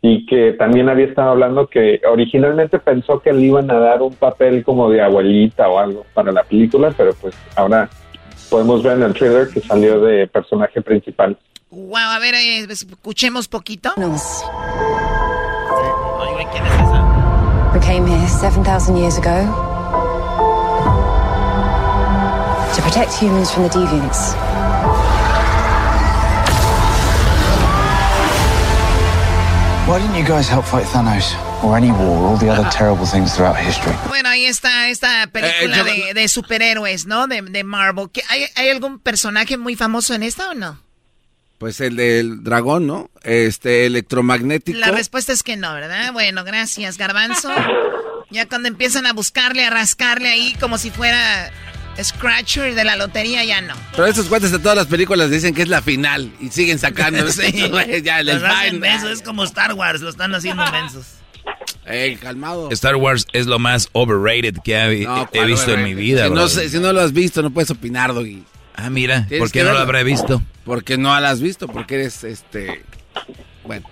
y 0.02 0.26
que 0.26 0.54
también 0.54 0.90
había 0.90 1.06
estado 1.06 1.30
hablando 1.30 1.68
que 1.68 2.02
originalmente 2.12 2.80
pensó 2.80 3.20
que 3.20 3.32
le 3.32 3.44
iban 3.44 3.70
a 3.70 3.78
dar 3.78 4.02
un 4.02 4.16
papel 4.16 4.64
como 4.64 4.90
de 4.90 5.04
abuelita 5.04 5.70
o 5.70 5.78
algo 5.78 6.04
para 6.16 6.32
la 6.32 6.42
película, 6.42 6.92
pero 6.98 7.14
pues 7.22 7.36
ahora 7.56 7.88
podemos 8.50 8.82
ver 8.82 8.98
en 8.98 9.04
el 9.04 9.14
trailer 9.14 9.50
que 9.50 9.60
salió 9.60 10.02
de 10.02 10.26
personaje 10.26 10.82
principal. 10.82 11.38
Wow, 11.70 11.96
a 11.96 12.18
ver, 12.18 12.34
eh, 12.34 12.66
escuchemos 12.68 13.48
poquito. 13.48 13.92
Güey, 13.96 14.10
¿quién 16.52 16.66
es 16.66 16.74
esa? 16.74 17.72
We 17.72 17.80
came 17.82 18.08
here 18.08 18.28
7,000 18.28 18.98
years 18.98 19.20
ago 19.20 19.69
to 22.80 22.86
protect 22.86 23.14
humans 23.14 23.52
from 23.52 23.64
the 23.64 23.70
deviants. 23.70 24.36
Why 29.88 29.98
didn't 30.00 30.16
you 30.16 30.24
guys 30.26 30.48
help 30.48 30.66
fight 30.66 30.86
Thanos? 30.86 31.34
Or 31.64 31.76
any 31.76 31.92
war, 31.92 32.28
all 32.30 32.38
the 32.38 32.48
other 32.50 32.70
terrible 32.70 33.06
things 33.06 33.34
throughout 33.36 33.58
history? 33.58 33.94
Bueno, 34.08 34.30
ahí 34.30 34.46
está 34.46 34.88
esta 34.88 35.28
película 35.28 35.78
yo- 35.78 35.84
de, 35.84 36.14
de 36.14 36.28
superhéroes, 36.30 37.06
¿no? 37.08 37.28
De, 37.28 37.42
de 37.42 37.64
Marvel. 37.64 38.10
¿Qué- 38.14 38.22
¿Hay, 38.30 38.46
¿Hay 38.56 38.70
algún 38.70 39.00
personaje 39.00 39.58
muy 39.58 39.76
famoso 39.76 40.14
en 40.14 40.22
esta 40.24 40.52
o 40.52 40.54
no? 40.54 40.80
Pues 41.58 41.82
el 41.82 41.96
del 41.98 42.44
dragón, 42.44 42.86
¿no? 42.88 43.10
Este 43.24 43.88
electromagnético. 43.88 44.78
La 44.78 44.92
respuesta 44.92 45.34
es 45.34 45.42
que 45.44 45.58
no, 45.58 45.74
¿verdad? 45.74 46.14
Bueno, 46.14 46.44
gracias, 46.46 46.98
Garbanzo. 46.98 47.50
Ya 48.30 48.48
cuando 48.48 48.68
empiezan 48.70 49.08
a 49.08 49.12
buscarle, 49.14 49.66
a 49.66 49.70
rascarle 49.72 50.30
ahí 50.30 50.56
como 50.60 50.78
si 50.78 50.92
fuera 50.92 51.52
Scratcher 52.04 52.76
de 52.76 52.84
la 52.84 52.96
lotería, 52.96 53.44
ya 53.44 53.62
no. 53.62 53.74
Pero 53.92 54.06
esos 54.08 54.28
cuates 54.28 54.52
de 54.52 54.60
todas 54.60 54.76
las 54.78 54.88
películas 54.88 55.30
dicen 55.30 55.54
que 55.54 55.62
es 55.64 55.68
la 55.68 55.82
final 55.82 56.32
y 56.40 56.50
siguen 56.50 56.80
sacando. 56.80 57.28
sí, 57.32 57.68
güey, 57.72 58.02
ya 58.02 58.22
les 58.24 58.42
es 59.12 59.22
como 59.22 59.44
Star 59.44 59.74
Wars, 59.74 60.02
lo 60.02 60.10
están 60.10 60.34
haciendo 60.36 60.64
mensos. 60.72 61.06
Ey, 61.86 62.16
calmado. 62.18 62.70
Star 62.72 62.96
Wars 62.98 63.26
es 63.34 63.48
lo 63.48 63.58
más 63.58 63.90
overrated 63.94 64.58
que 64.64 64.76
he, 64.76 65.04
No, 65.06 65.24
he 65.24 65.26
¿cuál, 65.28 65.48
visto 65.48 65.74
en 65.74 65.84
mi 65.84 65.94
vida, 65.96 66.24
si 66.26 66.30
no, 66.30 66.36
bro. 66.36 66.50
sé- 66.50 66.70
si 66.70 66.80
no 66.80 66.94
lo 66.94 67.02
has 67.02 67.14
visto, 67.14 67.42
no 67.42 67.50
puedes 67.52 67.72
opinar, 67.72 68.14
Doggy. 68.14 68.44
Ah, 68.76 68.90
mira, 68.90 69.28
¿por 69.40 69.52
qué 69.52 69.64
no 69.64 69.74
lo 69.74 69.80
habré 69.80 70.04
visto? 70.04 70.42
Porque 70.66 70.98
no 70.98 71.20
lo 71.20 71.28
has 71.28 71.42
visto, 71.42 71.68
porque 71.68 71.96
eres 71.96 72.24
este. 72.24 72.84
Bueno. 73.66 73.90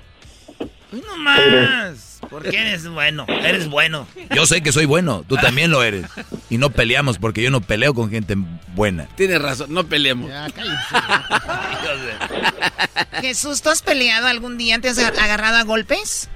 No 0.92 1.18
más. 1.18 2.20
Porque 2.30 2.58
eres 2.60 2.88
bueno, 2.88 3.26
eres 3.28 3.70
bueno. 3.70 4.08
Yo 4.34 4.46
sé 4.46 4.62
que 4.62 4.72
soy 4.72 4.86
bueno, 4.86 5.24
tú 5.28 5.36
también 5.36 5.72
lo 5.72 5.84
eres. 5.84 6.06
Y 6.50 6.58
no 6.58 6.70
peleamos 6.70 7.18
porque 7.20 7.42
yo 7.42 7.52
no 7.52 7.62
peleo 7.62 7.94
con 7.94 8.10
gente 8.10 8.36
buena. 8.76 9.08
Tienes 9.16 9.42
razón, 9.42 9.74
no 9.74 9.86
peleemos. 9.86 10.32
Jesús, 13.22 13.62
¿tú 13.62 13.70
has 13.70 13.82
peleado 13.82 14.28
algún 14.28 14.58
día? 14.58 14.80
¿Te 14.80 14.90
has 14.90 14.98
agar- 15.00 15.20
agarrado 15.20 15.58
a 15.58 15.64
golpes? 15.64 16.30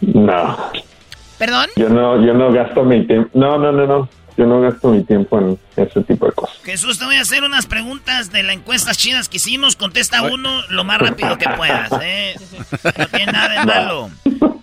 No, 0.00 0.70
¿Perdón? 1.38 1.68
yo 1.76 1.88
no, 1.88 2.24
yo 2.24 2.34
no 2.34 2.52
gasto 2.52 2.84
mi 2.84 3.06
tiempo. 3.06 3.30
No, 3.34 3.58
no, 3.58 3.72
no, 3.72 3.86
no. 3.86 4.08
Yo 4.36 4.44
no 4.44 4.60
gasto 4.60 4.88
mi 4.88 5.02
tiempo 5.02 5.38
en 5.38 5.58
ese 5.76 6.02
tipo 6.02 6.26
de 6.26 6.32
cosas. 6.32 6.58
Jesús, 6.62 6.98
te 6.98 7.06
voy 7.06 7.16
a 7.16 7.22
hacer 7.22 7.42
unas 7.42 7.66
preguntas 7.66 8.30
de 8.30 8.42
las 8.42 8.56
encuestas 8.56 8.98
chidas 8.98 9.28
que 9.28 9.38
hicimos. 9.38 9.76
Contesta 9.76 10.22
uno 10.22 10.62
lo 10.68 10.84
más 10.84 10.98
rápido 10.98 11.38
que 11.38 11.48
puedas, 11.50 11.90
¿eh? 12.02 12.34
No 12.98 13.06
tiene 13.08 13.32
nada 13.32 13.60
de 13.60 13.66
malo. 13.66 14.10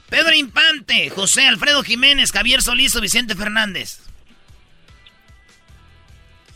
Pedro 0.10 0.34
Infante, 0.36 1.10
José 1.10 1.48
Alfredo 1.48 1.82
Jiménez, 1.82 2.32
Javier 2.32 2.62
Solís 2.62 2.96
o 2.96 3.02
Vicente 3.02 3.36
Fernández. 3.36 4.00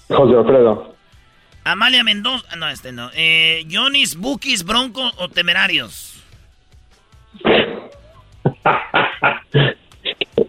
José 0.10 0.38
Alfredo, 0.38 0.96
Amalia 1.64 2.04
Mendoza, 2.04 2.56
no, 2.56 2.70
este 2.70 2.92
no. 2.92 3.10
Eh, 3.14 3.68
Jonis, 3.70 4.16
Bukis, 4.16 4.64
Bronco 4.64 5.12
o 5.18 5.28
Temerarios. 5.28 6.14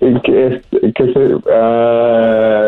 ¿qué, 0.01 0.47
es- 0.47 0.63
qué 0.95 1.13
se, 1.13 1.35
ah, 1.53 2.65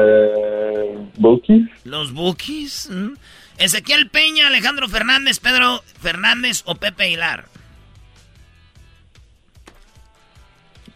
Bukis? 1.16 1.68
Los 1.85 2.12
Bukis. 2.12 2.89
¿m? 2.91 3.12
Ezequiel 3.59 4.09
Peña, 4.09 4.47
Alejandro 4.49 4.89
Fernández, 4.89 5.39
Pedro 5.39 5.83
Fernández 6.01 6.62
o 6.66 6.74
Pepe 6.76 7.05
Aguilar. 7.05 7.45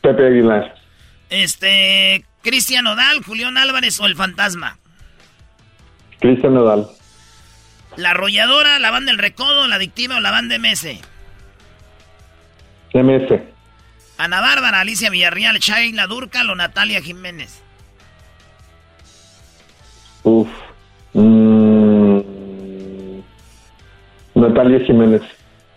Pepe 0.00 0.26
Aguilar, 0.26 0.74
Este, 1.30 2.24
Cristian 2.42 2.86
Odal, 2.86 3.22
Julián 3.24 3.56
Álvarez 3.56 3.98
o 4.00 4.06
el 4.06 4.14
Fantasma. 4.16 4.78
Cristian 6.20 6.54
Nodal, 6.54 6.86
La 7.96 8.10
Arrolladora, 8.10 8.78
la 8.78 8.90
Banda 8.90 9.12
del 9.12 9.18
Recodo, 9.20 9.66
la 9.66 9.76
Adictiva 9.76 10.16
o 10.16 10.20
la 10.20 10.30
Banda 10.30 10.56
MS. 10.58 11.00
MS, 12.92 13.40
Ana 14.18 14.40
Bárbara, 14.40 14.80
Alicia 14.80 15.10
Villarreal, 15.10 15.58
Shaila 15.58 16.06
Durcal 16.06 16.48
o 16.50 16.54
Natalia 16.54 17.00
Jiménez. 17.02 17.60
uf, 20.22 20.48
mm, 21.12 22.20
Natalia 24.34 24.80
Jiménez, 24.86 25.22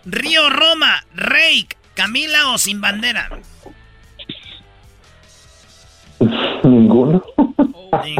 Río 0.06 0.48
Roma, 0.50 1.04
Reik, 1.14 1.76
Camila 1.94 2.48
o 2.52 2.58
Sin 2.58 2.80
Bandera. 2.80 3.28
ninguno. 6.64 7.22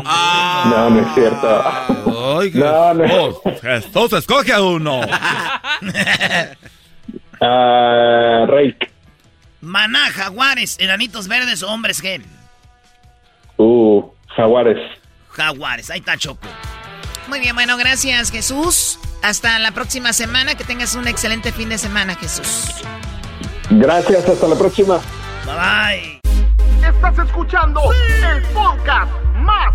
Ah. 0.04 0.64
No, 0.70 0.90
no 0.90 1.00
es 1.00 1.14
cierto. 1.14 1.62
no, 2.54 2.94
no. 2.94 3.40
Jesús, 3.60 4.12
escoge 4.12 4.52
a 4.52 4.62
uno. 4.62 5.00
Ah, 7.40 8.46
Reik, 8.48 8.90
Maná, 9.60 10.10
Jaguares, 10.12 10.76
Enanitos 10.78 11.28
Verdes 11.28 11.62
o 11.62 11.70
Hombres 11.70 12.02
G. 12.02 12.22
uh, 13.56 14.02
Jaguares. 14.36 14.78
Jaguares, 15.30 15.90
ahí 15.90 16.00
está 16.00 16.16
Choco. 16.16 16.48
Muy 17.28 17.40
bien, 17.40 17.54
bueno, 17.54 17.76
gracias 17.76 18.30
Jesús. 18.30 18.98
Hasta 19.22 19.58
la 19.58 19.72
próxima 19.72 20.12
semana. 20.12 20.54
Que 20.54 20.64
tengas 20.64 20.94
un 20.94 21.08
excelente 21.08 21.52
fin 21.52 21.68
de 21.68 21.78
semana, 21.78 22.14
Jesús. 22.14 22.66
Gracias, 23.70 24.28
hasta 24.28 24.48
la 24.48 24.56
próxima. 24.56 25.00
Bye 25.44 25.54
bye. 25.54 26.88
Estás 26.88 27.18
escuchando 27.26 27.80
el 27.92 28.42
podcast 28.54 29.12
más 29.34 29.74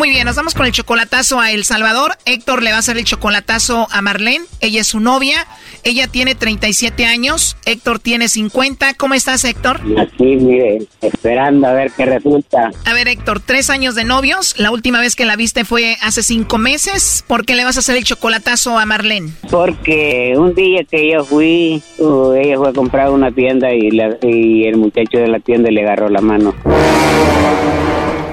Muy 0.00 0.08
bien, 0.08 0.24
nos 0.24 0.34
vamos 0.34 0.54
con 0.54 0.64
el 0.64 0.72
chocolatazo 0.72 1.40
a 1.40 1.50
El 1.52 1.62
Salvador. 1.64 2.12
Héctor 2.24 2.62
le 2.62 2.70
va 2.70 2.76
a 2.76 2.78
hacer 2.78 2.96
el 2.96 3.04
chocolatazo 3.04 3.86
a 3.90 4.00
Marlene. 4.00 4.46
Ella 4.60 4.80
es 4.80 4.86
su 4.86 4.98
novia. 4.98 5.46
Ella 5.84 6.08
tiene 6.08 6.34
37 6.34 7.04
años. 7.04 7.58
Héctor 7.66 7.98
tiene 7.98 8.30
50. 8.30 8.94
¿Cómo 8.94 9.12
estás, 9.12 9.44
Héctor? 9.44 9.78
Aquí, 9.98 10.36
mire, 10.36 10.78
esperando 11.02 11.66
a 11.66 11.74
ver 11.74 11.92
qué 11.94 12.06
resulta. 12.06 12.70
A 12.86 12.94
ver, 12.94 13.08
Héctor, 13.08 13.40
tres 13.40 13.68
años 13.68 13.94
de 13.94 14.04
novios. 14.04 14.54
La 14.58 14.70
última 14.70 15.00
vez 15.00 15.16
que 15.16 15.26
la 15.26 15.36
viste 15.36 15.66
fue 15.66 15.98
hace 16.00 16.22
cinco 16.22 16.56
meses. 16.56 17.22
¿Por 17.26 17.44
qué 17.44 17.54
le 17.54 17.64
vas 17.64 17.76
a 17.76 17.80
hacer 17.80 17.98
el 17.98 18.04
chocolatazo 18.04 18.78
a 18.78 18.86
Marlene? 18.86 19.32
Porque 19.50 20.32
un 20.34 20.54
día 20.54 20.80
que 20.90 21.10
yo 21.12 21.26
fui, 21.26 21.82
uh, 21.98 22.32
ella 22.32 22.56
fue 22.56 22.70
a 22.70 22.72
comprar 22.72 23.10
una 23.10 23.30
tienda 23.32 23.70
y, 23.74 23.90
la- 23.90 24.16
y 24.22 24.64
el 24.64 24.78
muchacho 24.78 25.18
de 25.18 25.28
la 25.28 25.40
tienda 25.40 25.70
le 25.70 25.82
agarró 25.82 26.08
la 26.08 26.22
mano. 26.22 26.54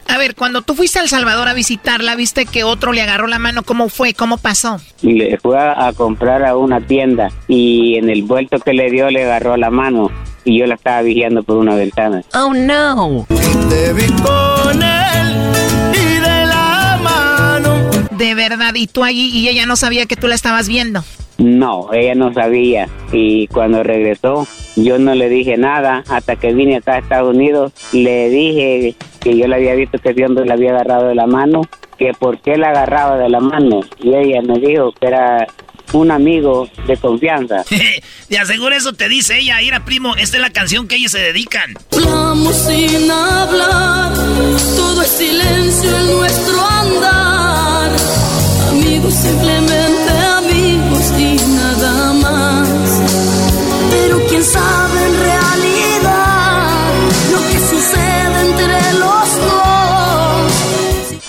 A 0.10 0.18
ver, 0.18 0.36
cuando 0.36 0.62
tú 0.62 0.74
fuiste 0.74 1.00
a 1.00 1.02
El 1.02 1.10
Salvador 1.10 1.48
a 1.48 1.54
visitarla, 1.54 2.16
viste 2.16 2.46
que 2.46 2.64
otro 2.64 2.94
le 2.94 3.02
agarró 3.02 3.28
la 3.28 3.40
mano. 3.40 3.64
¿Cómo 3.64 3.90
fue? 3.90 4.14
¿Cómo 4.14 4.38
pasó? 4.38 4.80
Le 5.02 5.38
fue 5.38 5.60
a, 5.60 5.88
a 5.88 5.94
comprar 5.94 6.44
a 6.46 6.56
una 6.56 6.80
tienda 6.82 7.30
y 7.48 7.98
en 7.98 8.10
el 8.10 8.24
vuelto 8.24 8.60
que 8.60 8.74
le 8.74 8.90
dio 8.90 9.10
le 9.10 9.24
agarró 9.24 9.58
la 9.58 9.70
mano 9.70 10.10
y 10.46 10.60
yo 10.60 10.66
la 10.66 10.76
estaba 10.76 11.02
vigilando 11.02 11.44
por 11.44 11.58
una 11.58 11.76
ventana. 11.76 12.24
Oh, 12.34 12.54
no. 12.54 13.28
Te 13.70 13.94
vi 13.94 14.08
con 14.22 14.82
él 14.82 15.52
y 15.94 16.20
de 16.20 16.46
la 16.46 17.00
mano. 17.04 17.90
De 18.12 18.34
verdad, 18.34 18.74
y 18.76 18.88
tú 18.88 19.04
allí 19.04 19.30
y 19.30 19.50
ella 19.50 19.66
no 19.66 19.76
sabía 19.76 20.06
que 20.06 20.16
tú 20.16 20.28
la 20.28 20.36
estabas 20.36 20.70
viendo. 20.70 21.04
No, 21.38 21.94
ella 21.94 22.16
no 22.16 22.34
sabía 22.34 22.88
y 23.12 23.48
cuando 23.48 23.84
regresó 23.84 24.48
yo 24.76 24.98
no 25.00 25.16
le 25.16 25.30
dije 25.30 25.58
nada 25.58 26.04
hasta 26.10 26.36
que 26.36 26.54
vine 26.54 26.78
acá 26.78 26.94
a 26.94 27.00
Estados 27.00 27.36
Unidos. 27.36 27.74
Le 27.92 28.30
dije 28.30 28.96
que 29.20 29.38
yo 29.38 29.48
le 29.48 29.56
había 29.56 29.76
visto 29.76 29.98
que 30.00 30.26
hombre 30.26 30.46
le 30.46 30.54
había 30.54 30.72
agarrado 30.72 31.08
de 31.08 31.16
la 31.16 31.28
mano, 31.28 31.62
que 31.98 32.12
por 32.14 32.40
qué 32.40 32.58
la 32.58 32.70
agarraba 32.70 33.18
de 33.18 33.30
la 33.30 33.40
mano 33.40 33.82
y 34.00 34.14
ella 34.14 34.42
me 34.42 34.60
dijo 34.60 34.94
que 35.00 35.08
era 35.08 35.48
un 35.94 36.12
amigo 36.12 36.70
de 36.86 36.98
confianza. 36.98 37.64
De 38.30 38.38
aseguro 38.38 38.76
eso 38.76 38.92
te 38.92 39.08
dice 39.08 39.40
ella, 39.40 39.62
Ira 39.62 39.86
primo, 39.86 40.16
esta 40.18 40.36
es 40.36 40.42
la 40.42 40.50
canción 40.50 40.88
que 40.88 40.98
ellos 40.98 41.14
se 41.14 41.20
dedican. 41.20 41.74
Hablamos 41.94 42.56
sin 42.56 43.10
hablar, 43.10 44.14
todo 44.76 45.02
es 45.02 45.08
silencio 45.08 45.98
en 45.98 46.18
nuestro 46.18 46.62
andar. 46.62 47.98
simplemente 49.10 49.97
quién 54.38 54.44
sabe 54.46 55.06
en 55.06 55.20
realidad 55.20 56.94
lo 57.32 57.38
que 57.48 57.60
sucede 57.60 58.50
entre 58.50 58.94
los 59.00 59.36
dos. 59.42 60.52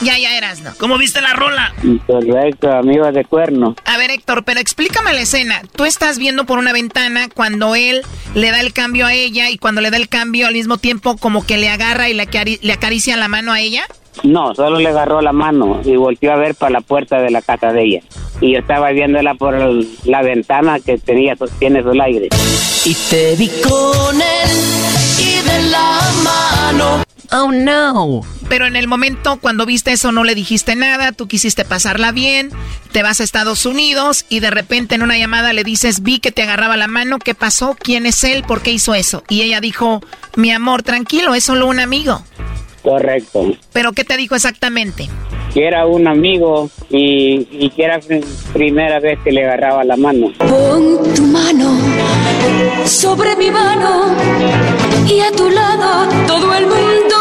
Ya, 0.02 0.18
ya 0.18 0.36
eras, 0.36 0.60
¿no? 0.60 0.72
¿Cómo 0.78 0.98
viste 0.98 1.20
la 1.22 1.32
rola? 1.32 1.72
Correcto, 2.06 2.70
amigo 2.70 3.10
de 3.10 3.24
cuerno. 3.24 3.74
A 3.86 3.96
ver, 3.96 4.10
Héctor, 4.10 4.44
pero 4.44 4.60
explícame 4.60 5.12
la 5.14 5.22
escena. 5.22 5.62
Tú 5.74 5.84
estás 5.86 6.18
viendo 6.18 6.44
por 6.44 6.58
una 6.58 6.72
ventana 6.74 7.28
cuando 7.34 7.74
él 7.74 8.02
le 8.34 8.50
da 8.50 8.60
el 8.60 8.72
cambio 8.74 9.06
a 9.06 9.14
ella 9.14 9.48
y 9.50 9.56
cuando 9.58 9.80
le 9.80 9.90
da 9.90 9.96
el 9.96 10.08
cambio 10.10 10.46
al 10.46 10.52
mismo 10.54 10.76
tiempo 10.76 11.16
como 11.16 11.46
que 11.46 11.56
le 11.56 11.70
agarra 11.70 12.08
y 12.10 12.14
le, 12.14 12.28
acari- 12.28 12.58
le 12.60 12.72
acaricia 12.74 13.16
la 13.16 13.28
mano 13.28 13.52
a 13.52 13.60
ella. 13.60 13.84
No, 14.24 14.54
solo 14.54 14.78
le 14.78 14.88
agarró 14.88 15.20
la 15.20 15.32
mano 15.32 15.80
y 15.84 15.96
volteó 15.96 16.32
a 16.32 16.36
ver 16.36 16.54
para 16.54 16.70
la 16.72 16.80
puerta 16.80 17.20
de 17.20 17.30
la 17.30 17.40
casa 17.42 17.72
de 17.72 17.84
ella. 17.84 18.00
Y 18.40 18.52
yo 18.52 18.58
estaba 18.58 18.90
viéndola 18.90 19.34
por 19.34 19.54
el- 19.54 19.88
la 20.04 20.22
ventana 20.22 20.80
que 20.80 20.98
tenía, 20.98 21.34
tiene 21.58 21.82
sol 21.82 22.00
aire. 22.00 22.28
Y 22.84 22.94
te 22.94 23.36
vi 23.36 23.48
con 23.62 24.16
él 24.16 24.50
y 25.18 25.48
de 25.48 25.62
la 25.70 26.00
mano. 26.22 27.02
Oh 27.30 27.52
no. 27.52 28.22
Pero 28.48 28.66
en 28.66 28.76
el 28.76 28.88
momento 28.88 29.38
cuando 29.38 29.66
viste 29.66 29.92
eso 29.92 30.12
no 30.12 30.24
le 30.24 30.34
dijiste 30.34 30.74
nada, 30.76 31.12
tú 31.12 31.28
quisiste 31.28 31.66
pasarla 31.66 32.12
bien, 32.12 32.50
te 32.92 33.02
vas 33.02 33.20
a 33.20 33.24
Estados 33.24 33.66
Unidos 33.66 34.24
y 34.30 34.40
de 34.40 34.50
repente 34.50 34.94
en 34.94 35.02
una 35.02 35.18
llamada 35.18 35.52
le 35.52 35.62
dices, 35.64 36.02
vi 36.02 36.18
que 36.20 36.32
te 36.32 36.42
agarraba 36.42 36.78
la 36.78 36.88
mano, 36.88 37.18
¿qué 37.18 37.34
pasó? 37.34 37.76
¿Quién 37.78 38.06
es 38.06 38.24
él? 38.24 38.44
¿Por 38.44 38.62
qué 38.62 38.70
hizo 38.72 38.94
eso? 38.94 39.22
Y 39.28 39.42
ella 39.42 39.60
dijo, 39.60 40.00
mi 40.36 40.50
amor, 40.50 40.82
tranquilo, 40.82 41.34
es 41.34 41.44
solo 41.44 41.66
un 41.66 41.78
amigo. 41.80 42.22
Correcto. 42.88 43.52
¿Pero 43.72 43.92
qué 43.92 44.04
te 44.04 44.16
dijo 44.16 44.34
exactamente? 44.34 45.08
Que 45.52 45.66
era 45.66 45.86
un 45.86 46.06
amigo 46.08 46.70
y, 46.90 47.46
y 47.50 47.70
que 47.70 47.84
era 47.84 48.00
pr- 48.00 48.24
primera 48.52 48.98
vez 49.00 49.18
que 49.24 49.30
le 49.32 49.44
agarraba 49.44 49.84
la 49.84 49.96
mano. 49.96 50.32
Pon 50.38 51.12
tu 51.14 51.22
mano 51.24 51.76
sobre 52.86 53.36
mi 53.36 53.50
mano 53.50 54.06
y 55.06 55.20
a 55.20 55.30
tu 55.32 55.50
lado 55.50 56.08
todo 56.26 56.54
el 56.54 56.66
mundo 56.66 57.16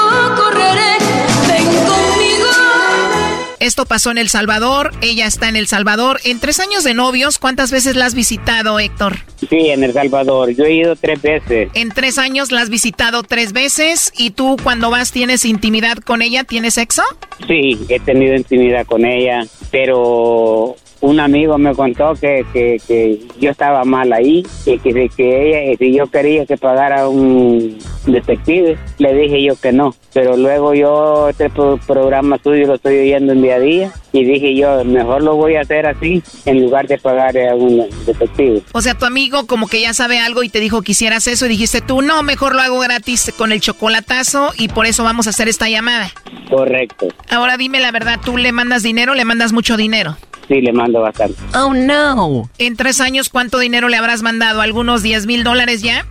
Esto 3.60 3.86
pasó 3.86 4.12
en 4.12 4.20
El 4.20 4.30
Salvador, 4.30 4.92
ella 5.02 5.26
está 5.26 5.50
en 5.50 5.56
El 5.56 5.68
Salvador. 5.68 6.20
En 6.24 6.40
tres 6.40 6.60
años 6.60 6.84
de 6.84 6.94
novios, 6.94 7.40
¿cuántas 7.40 7.72
veces 7.72 7.96
la 7.96 8.06
has 8.06 8.14
visitado, 8.14 8.80
Héctor? 8.80 9.18
Sí, 9.50 9.70
en 9.70 9.84
El 9.84 9.94
Salvador. 9.94 10.52
Yo 10.52 10.66
he 10.66 10.74
ido 10.74 10.96
tres 10.96 11.22
veces. 11.22 11.70
En 11.74 11.90
tres 11.90 12.18
años 12.18 12.52
la 12.52 12.62
has 12.62 12.70
visitado 12.70 13.24
tres 13.24 13.54
veces 13.54 14.12
y 14.16 14.32
tú 14.32 14.58
cuando 14.62 14.90
vas 14.90 15.12
tienes 15.12 15.44
intimidad 15.46 15.98
con 15.98 16.22
ella, 16.22 16.44
¿tienes 16.44 16.76
sexo? 16.76 17.02
Sí, 17.48 17.80
he 17.90 18.00
tenido 18.00 18.36
intimidad 18.36 18.86
con 18.86 19.06
ella, 19.06 19.46
pero 19.72 20.76
un 21.08 21.20
amigo 21.20 21.58
me 21.58 21.74
contó 21.74 22.14
que, 22.20 22.46
que, 22.52 22.82
que 22.88 23.20
yo 23.40 23.52
estaba 23.52 23.84
mal 23.86 24.12
ahí 24.12 24.46
y 24.66 24.78
que, 24.80 25.10
que 25.16 25.70
ella, 25.70 25.78
si 25.78 25.94
yo 25.94 26.08
quería 26.08 26.46
que 26.46 26.58
pagara 26.58 27.08
un 27.08 27.78
detective, 28.06 28.78
le 28.98 29.14
dije 29.14 29.42
yo 29.44 29.56
que 29.56 29.72
no. 29.72 29.96
Pero 30.14 30.36
luego 30.36 30.74
yo 30.74 31.30
este 31.30 31.50
pro- 31.50 31.80
programa 31.86 32.38
suyo 32.44 32.68
lo 32.68 32.76
estoy 32.76 32.98
oyendo 33.00 33.34
en 33.34 33.42
día 33.42 33.56
a 33.56 33.60
día 33.60 33.92
y 34.12 34.24
dije 34.24 34.56
yo, 34.56 34.84
mejor 34.84 35.22
lo 35.24 35.36
voy 35.36 35.56
a 35.56 35.62
hacer 35.62 35.86
así 35.86 36.24
en 36.46 36.62
lugar 36.62 36.88
de 36.88 36.98
pagar 36.98 37.38
a 37.38 37.56
un 37.56 37.86
detective. 38.06 38.62
O 38.74 38.82
sea, 38.82 38.96
tu 38.96 39.06
amigo 39.06 39.46
como 39.48 39.68
que 39.68 39.82
ya 39.82 39.94
sabe 39.94 40.20
algo 40.20 40.44
y 40.44 40.50
te 40.50 40.60
dijo 40.60 40.82
que 40.82 40.94
hicieras 40.94 41.28
eso 41.28 41.46
y 41.46 41.50
dijiste 41.50 41.82
tú, 41.82 42.02
no, 42.02 42.24
mejor 42.24 42.56
lo 42.56 42.62
hago 42.62 42.80
gratis 42.80 43.32
con 43.38 43.52
el 43.52 43.62
chocolatazo 43.62 44.52
y 44.58 44.70
por 44.70 44.86
eso 44.88 45.04
vamos 45.04 45.28
a 45.28 45.30
hacer 45.30 45.48
esta 45.48 45.70
llamada. 45.70 46.12
Correcto. 46.50 47.08
Ahora 47.30 47.58
dime 47.58 47.80
la 47.80 47.92
verdad, 47.92 48.20
¿tú 48.24 48.38
le 48.38 48.52
mandas 48.52 48.84
dinero 48.84 49.12
o 49.12 49.16
le 49.16 49.26
mandas 49.26 49.54
mucho 49.54 49.78
dinero? 49.78 50.18
Sí, 50.48 50.62
le 50.62 50.72
mando 50.72 51.02
bastante. 51.02 51.36
Oh, 51.56 51.74
no. 51.74 52.50
En 52.58 52.76
tres 52.78 53.02
años, 53.02 53.30
¿cuánto 53.30 53.60
dinero 53.60 53.90
le 53.90 53.98
habrás 53.98 54.22
mandado? 54.22 54.62
¿Algunos 54.62 55.04
10 55.04 55.26
mil 55.28 55.44
dólares 55.44 55.82
ya? 55.82 56.06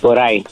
Por 0.00 0.18
ahí. 0.18 0.44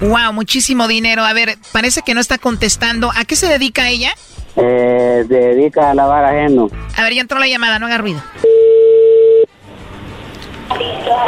Wow, 0.00 0.32
muchísimo 0.32 0.88
dinero. 0.88 1.24
A 1.24 1.32
ver, 1.32 1.56
parece 1.72 2.02
que 2.02 2.14
no 2.14 2.20
está 2.20 2.38
contestando. 2.38 3.10
¿A 3.14 3.24
qué 3.24 3.36
se 3.36 3.46
dedica 3.46 3.88
ella? 3.88 4.12
Eh, 4.56 5.24
se 5.28 5.34
dedica 5.34 5.90
a 5.90 5.94
lavar 5.94 6.24
ajeno. 6.24 6.68
A 6.96 7.02
ver, 7.04 7.14
ya 7.14 7.20
entró 7.20 7.38
la 7.38 7.46
llamada, 7.46 7.78
no 7.78 7.86
haga 7.86 7.98
ruido. 7.98 8.20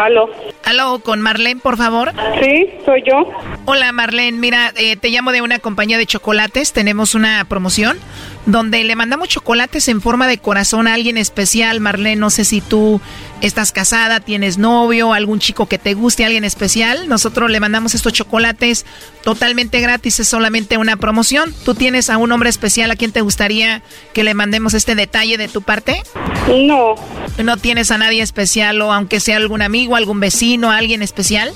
Aló. 0.01 0.29
Aló, 0.65 1.01
con 1.01 1.21
Marlene, 1.21 1.61
por 1.61 1.77
favor. 1.77 2.13
Sí, 2.41 2.71
soy 2.85 3.03
yo. 3.07 3.29
Hola, 3.65 3.93
Marlene. 3.93 4.39
Mira, 4.39 4.73
eh, 4.77 4.97
te 4.97 5.11
llamo 5.11 5.33
de 5.33 5.43
una 5.43 5.59
compañía 5.59 5.99
de 5.99 6.07
chocolates. 6.07 6.73
Tenemos 6.73 7.15
una 7.15 7.45
promoción 7.45 7.99
donde 8.47 8.83
le 8.83 8.97
mandamos 8.97 9.29
chocolates 9.29 9.89
en 9.89 10.01
forma 10.01 10.27
de 10.27 10.39
corazón 10.39 10.89
a 10.89 10.95
alguien 10.95 11.17
especial. 11.17 11.81
Marlene, 11.81 12.17
no 12.17 12.31
sé 12.31 12.45
si 12.45 12.61
tú 12.61 13.01
estás 13.41 13.73
casada, 13.73 14.21
tienes 14.21 14.59
novio, 14.59 15.13
algún 15.13 15.39
chico 15.39 15.67
que 15.67 15.79
te 15.79 15.95
guste, 15.95 16.25
alguien 16.25 16.45
especial. 16.45 17.09
Nosotros 17.09 17.51
le 17.51 17.61
mandamos 17.61 17.95
estos 17.95 18.13
chocolates 18.13 18.85
totalmente 19.23 19.81
gratis. 19.81 20.21
Es 20.21 20.29
solamente 20.29 20.77
una 20.77 20.97
promoción. 20.97 21.55
¿Tú 21.65 21.75
tienes 21.75 22.11
a 22.11 22.19
un 22.19 22.33
hombre 22.33 22.51
especial 22.51 22.91
a 22.91 22.97
quien 22.97 23.13
te 23.13 23.21
gustaría 23.21 23.83
que 24.13 24.25
le 24.25 24.35
mandemos 24.35 24.75
este 24.75 24.95
detalle 24.95 25.39
de 25.39 25.49
tu 25.49 25.63
parte? 25.63 26.03
No. 26.49 26.95
¿No 27.43 27.57
tienes 27.57 27.91
a 27.91 27.99
nadie 27.99 28.23
especial 28.23 28.81
o 28.83 28.93
aunque 28.93 29.21
sea 29.21 29.37
algún 29.37 29.63
amigo, 29.63 29.97
algún 29.97 30.21
vecino, 30.21 30.71
alguien 30.71 31.03
especial? 31.03 31.53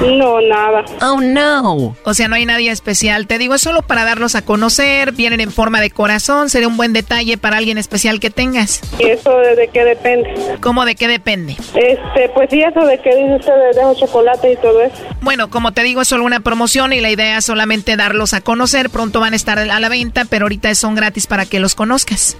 No, 0.00 0.40
nada. 0.40 0.84
Oh, 1.00 1.20
no. 1.20 1.96
O 2.04 2.14
sea, 2.14 2.28
no 2.28 2.36
hay 2.36 2.46
nadie 2.46 2.70
especial. 2.70 3.26
Te 3.26 3.38
digo, 3.38 3.54
es 3.54 3.62
solo 3.62 3.82
para 3.82 4.04
darlos 4.04 4.34
a 4.34 4.42
conocer. 4.42 5.12
Vienen 5.12 5.40
en 5.40 5.52
forma 5.52 5.80
de 5.80 5.90
corazón. 5.90 6.09
Sería 6.18 6.66
un 6.66 6.76
buen 6.76 6.92
detalle 6.92 7.38
para 7.38 7.56
alguien 7.58 7.78
especial 7.78 8.18
que 8.18 8.30
tengas. 8.30 8.80
¿Y 8.98 9.10
eso 9.10 9.38
de, 9.38 9.54
de 9.54 9.68
qué 9.68 9.84
depende? 9.84 10.56
¿Cómo 10.60 10.84
de 10.84 10.96
qué 10.96 11.06
depende? 11.06 11.56
Este, 11.74 12.28
pues 12.34 12.48
sí, 12.50 12.60
eso 12.62 12.84
de 12.84 12.98
que 12.98 13.10
dice 13.14 13.36
usted 13.36 13.52
de 13.52 13.78
dejo 13.78 13.94
chocolate 13.94 14.52
y 14.52 14.56
todo 14.56 14.80
eso. 14.82 14.96
Bueno, 15.20 15.50
como 15.50 15.72
te 15.72 15.82
digo, 15.82 16.02
es 16.02 16.08
solo 16.08 16.24
una 16.24 16.40
promoción 16.40 16.92
y 16.92 17.00
la 17.00 17.10
idea 17.10 17.38
es 17.38 17.44
solamente 17.44 17.96
darlos 17.96 18.34
a 18.34 18.40
conocer. 18.40 18.90
Pronto 18.90 19.20
van 19.20 19.34
a 19.34 19.36
estar 19.36 19.58
a 19.58 19.80
la 19.80 19.88
venta, 19.88 20.24
pero 20.24 20.46
ahorita 20.46 20.74
son 20.74 20.94
gratis 20.94 21.26
para 21.26 21.46
que 21.46 21.60
los 21.60 21.74
conozcas. 21.74 22.36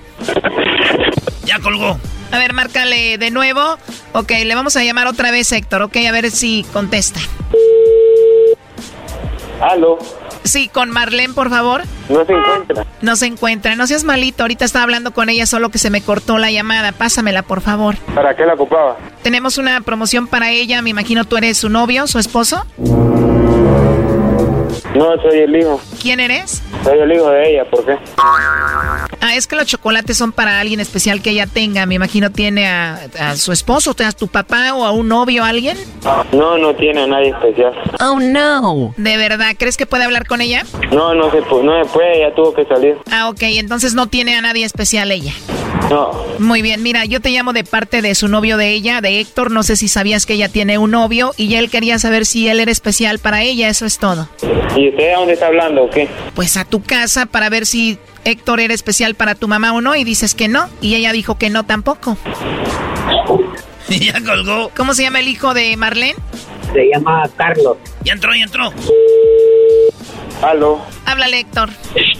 Ya 1.45 1.59
colgó. 1.61 1.99
A 2.33 2.39
ver, 2.39 2.53
márcale 2.53 3.19
de 3.19 3.31
nuevo. 3.31 3.79
Ok, 4.13 4.33
le 4.45 4.55
vamos 4.55 4.77
a 4.77 4.85
llamar 4.85 5.07
otra 5.07 5.31
vez, 5.31 5.51
Héctor. 5.53 5.83
Ok, 5.83 5.97
a 6.09 6.13
ver 6.13 6.31
si 6.31 6.65
contesta. 6.73 7.21
Aló. 9.61 9.99
Sí, 10.45 10.69
con 10.69 10.91
Marlene, 10.91 11.35
por 11.35 11.51
favor. 11.51 11.83
No 12.09 12.25
se 12.25 12.33
encuentra. 12.33 12.87
No 13.03 13.17
se 13.17 13.27
encuentra. 13.27 13.77
No 13.77 13.87
seas 13.87 14.05
malito. 14.05 14.43
Ahorita 14.43 14.65
estaba 14.65 14.85
hablando 14.85 15.13
con 15.13 15.29
ella, 15.29 15.47
solo 15.47 15.69
que 15.71 15.79
se 15.79 15.91
me 15.91 16.03
cortó 16.03 16.39
la 16.39 16.51
llamada. 16.51 16.93
Pásamela, 16.93 17.43
por 17.43 17.61
favor. 17.61 17.97
¿Para 18.15 18.35
qué 18.35 18.45
la 18.47 18.55
ocupaba? 18.55 18.97
Tenemos 19.23 19.59
una 19.59 19.81
promoción 19.83 20.27
para 20.27 20.51
ella. 20.51 20.83
Me 20.83 20.91
imagino 20.91 21.25
tú 21.25 21.37
eres 21.37 21.59
su 21.59 21.69
novio, 21.69 22.07
su 22.07 22.19
esposo. 22.19 22.65
No, 24.95 25.21
soy 25.23 25.41
el 25.41 25.57
hijo. 25.57 25.81
¿Quién 26.01 26.21
eres? 26.21 26.63
Soy 26.85 26.99
el 26.99 27.13
hijo 27.13 27.31
de 27.31 27.51
ella, 27.53 27.65
¿por 27.71 27.85
qué? 27.85 27.97
Ah, 28.17 29.35
es 29.35 29.47
que 29.47 29.57
los 29.57 29.67
chocolates 29.67 30.17
son 30.17 30.33
para 30.33 30.61
alguien 30.61 30.81
especial 30.81 31.23
que 31.23 31.31
ella 31.31 31.47
tenga. 31.47 31.87
Me 31.87 31.95
imagino 31.95 32.31
tiene 32.31 32.67
a, 32.67 33.01
a 33.19 33.37
su 33.37 33.53
esposo, 33.53 33.95
a 34.05 34.13
tu 34.13 34.29
papá 34.29 34.73
o 34.75 34.85
a 34.85 34.93
un 34.93 35.09
novio, 35.09 35.45
alguien. 35.45 35.77
No, 36.33 36.59
no 36.59 36.75
tiene 36.75 37.03
a 37.03 37.07
nadie 37.07 37.31
especial. 37.31 37.73
Oh, 38.01 38.19
no. 38.19 38.95
¿De 38.97 39.17
verdad? 39.17 39.55
¿Crees 39.59 39.77
que 39.77 39.87
puede 39.87 40.05
hablar 40.05 40.27
con 40.27 40.41
ella? 40.41 40.65
No, 40.93 41.15
no 41.15 41.31
se, 41.31 41.41
no 41.41 41.85
se 41.85 41.91
puede, 41.91 42.21
ya 42.21 42.35
tuvo 42.35 42.55
que 42.55 42.65
salir. 42.65 42.97
Ah, 43.11 43.29
ok. 43.29 43.43
Entonces 43.43 43.95
no 43.95 44.07
tiene 44.09 44.37
a 44.37 44.41
nadie 44.41 44.65
especial 44.65 45.13
ella. 45.13 45.33
No. 45.91 46.11
Muy 46.39 46.63
bien, 46.63 46.83
mira, 46.83 47.05
yo 47.05 47.21
te 47.21 47.31
llamo 47.31 47.53
de 47.53 47.65
parte 47.65 48.01
de 48.01 48.15
su 48.15 48.29
novio 48.29 48.57
de 48.57 48.71
ella, 48.71 49.01
de 49.01 49.19
Héctor. 49.19 49.51
No 49.51 49.63
sé 49.63 49.77
si 49.77 49.89
sabías 49.89 50.25
que 50.25 50.35
ella 50.35 50.49
tiene 50.49 50.79
un 50.79 50.93
novio 50.93 51.33
y 51.37 51.55
él 51.57 51.69
quería 51.69 51.99
saber 51.99 52.27
si 52.27 52.49
él 52.49 52.61
era 52.61 52.71
especial 52.71 53.19
para 53.19 53.43
ella. 53.43 53.69
Eso 53.69 53.87
es 53.87 53.99
todo. 53.99 54.29
¿Y 54.77 54.89
usted 54.89 55.13
a 55.13 55.19
dónde 55.19 55.35
está 55.35 55.49
hablando 55.49 55.85
o 55.85 55.91
qué? 55.91 56.09
Pues 56.35 56.57
a 56.57 56.65
tu 56.65 56.83
casa 56.83 57.27
para 57.27 57.49
ver 57.49 57.67
si 57.67 57.99
Héctor 58.25 58.61
era 58.61 58.75
especial 58.75 59.15
para 59.15 59.35
tu 59.35 59.49
mamá 59.49 59.73
o 59.73 59.81
no 59.81 59.97
y 59.97 60.05
dices 60.05 60.35
que 60.35 60.49
no. 60.49 60.69
Y 60.81 60.95
ella 60.95 61.13
dijo 61.13 61.39
que 61.39 61.51
no 61.51 61.65
tampoco. 61.65 62.17
ya 63.89 64.21
colgó. 64.25 64.71
¿Cómo 64.77 64.95
se 64.95 65.03
llama 65.03 65.21
el 65.21 65.29
hijo 65.29 65.55
de 65.55 65.77
Marlene? 65.77 66.17
Se 66.73 66.89
llama 66.89 67.29
Carlos. 67.37 67.77
Ya 68.05 68.13
entró, 68.13 68.35
ya 68.35 68.45
entró. 68.45 68.73
Aló. 70.43 70.79
Háblale, 71.07 71.41
Héctor. 71.41 71.69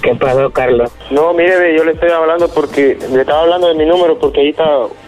¿Qué 0.03 0.15
pasó, 0.15 0.51
Carlos? 0.51 0.91
No, 1.11 1.33
mire, 1.33 1.77
yo 1.77 1.85
le 1.85 1.93
estoy 1.93 2.11
hablando 2.11 2.49
porque 2.49 2.99
le 3.13 3.21
estaba 3.21 3.43
hablando 3.43 3.69
de 3.69 3.75
mi 3.75 3.87
número 3.87 4.19
porque 4.19 4.41
ahí 4.41 4.49
está 4.51 4.65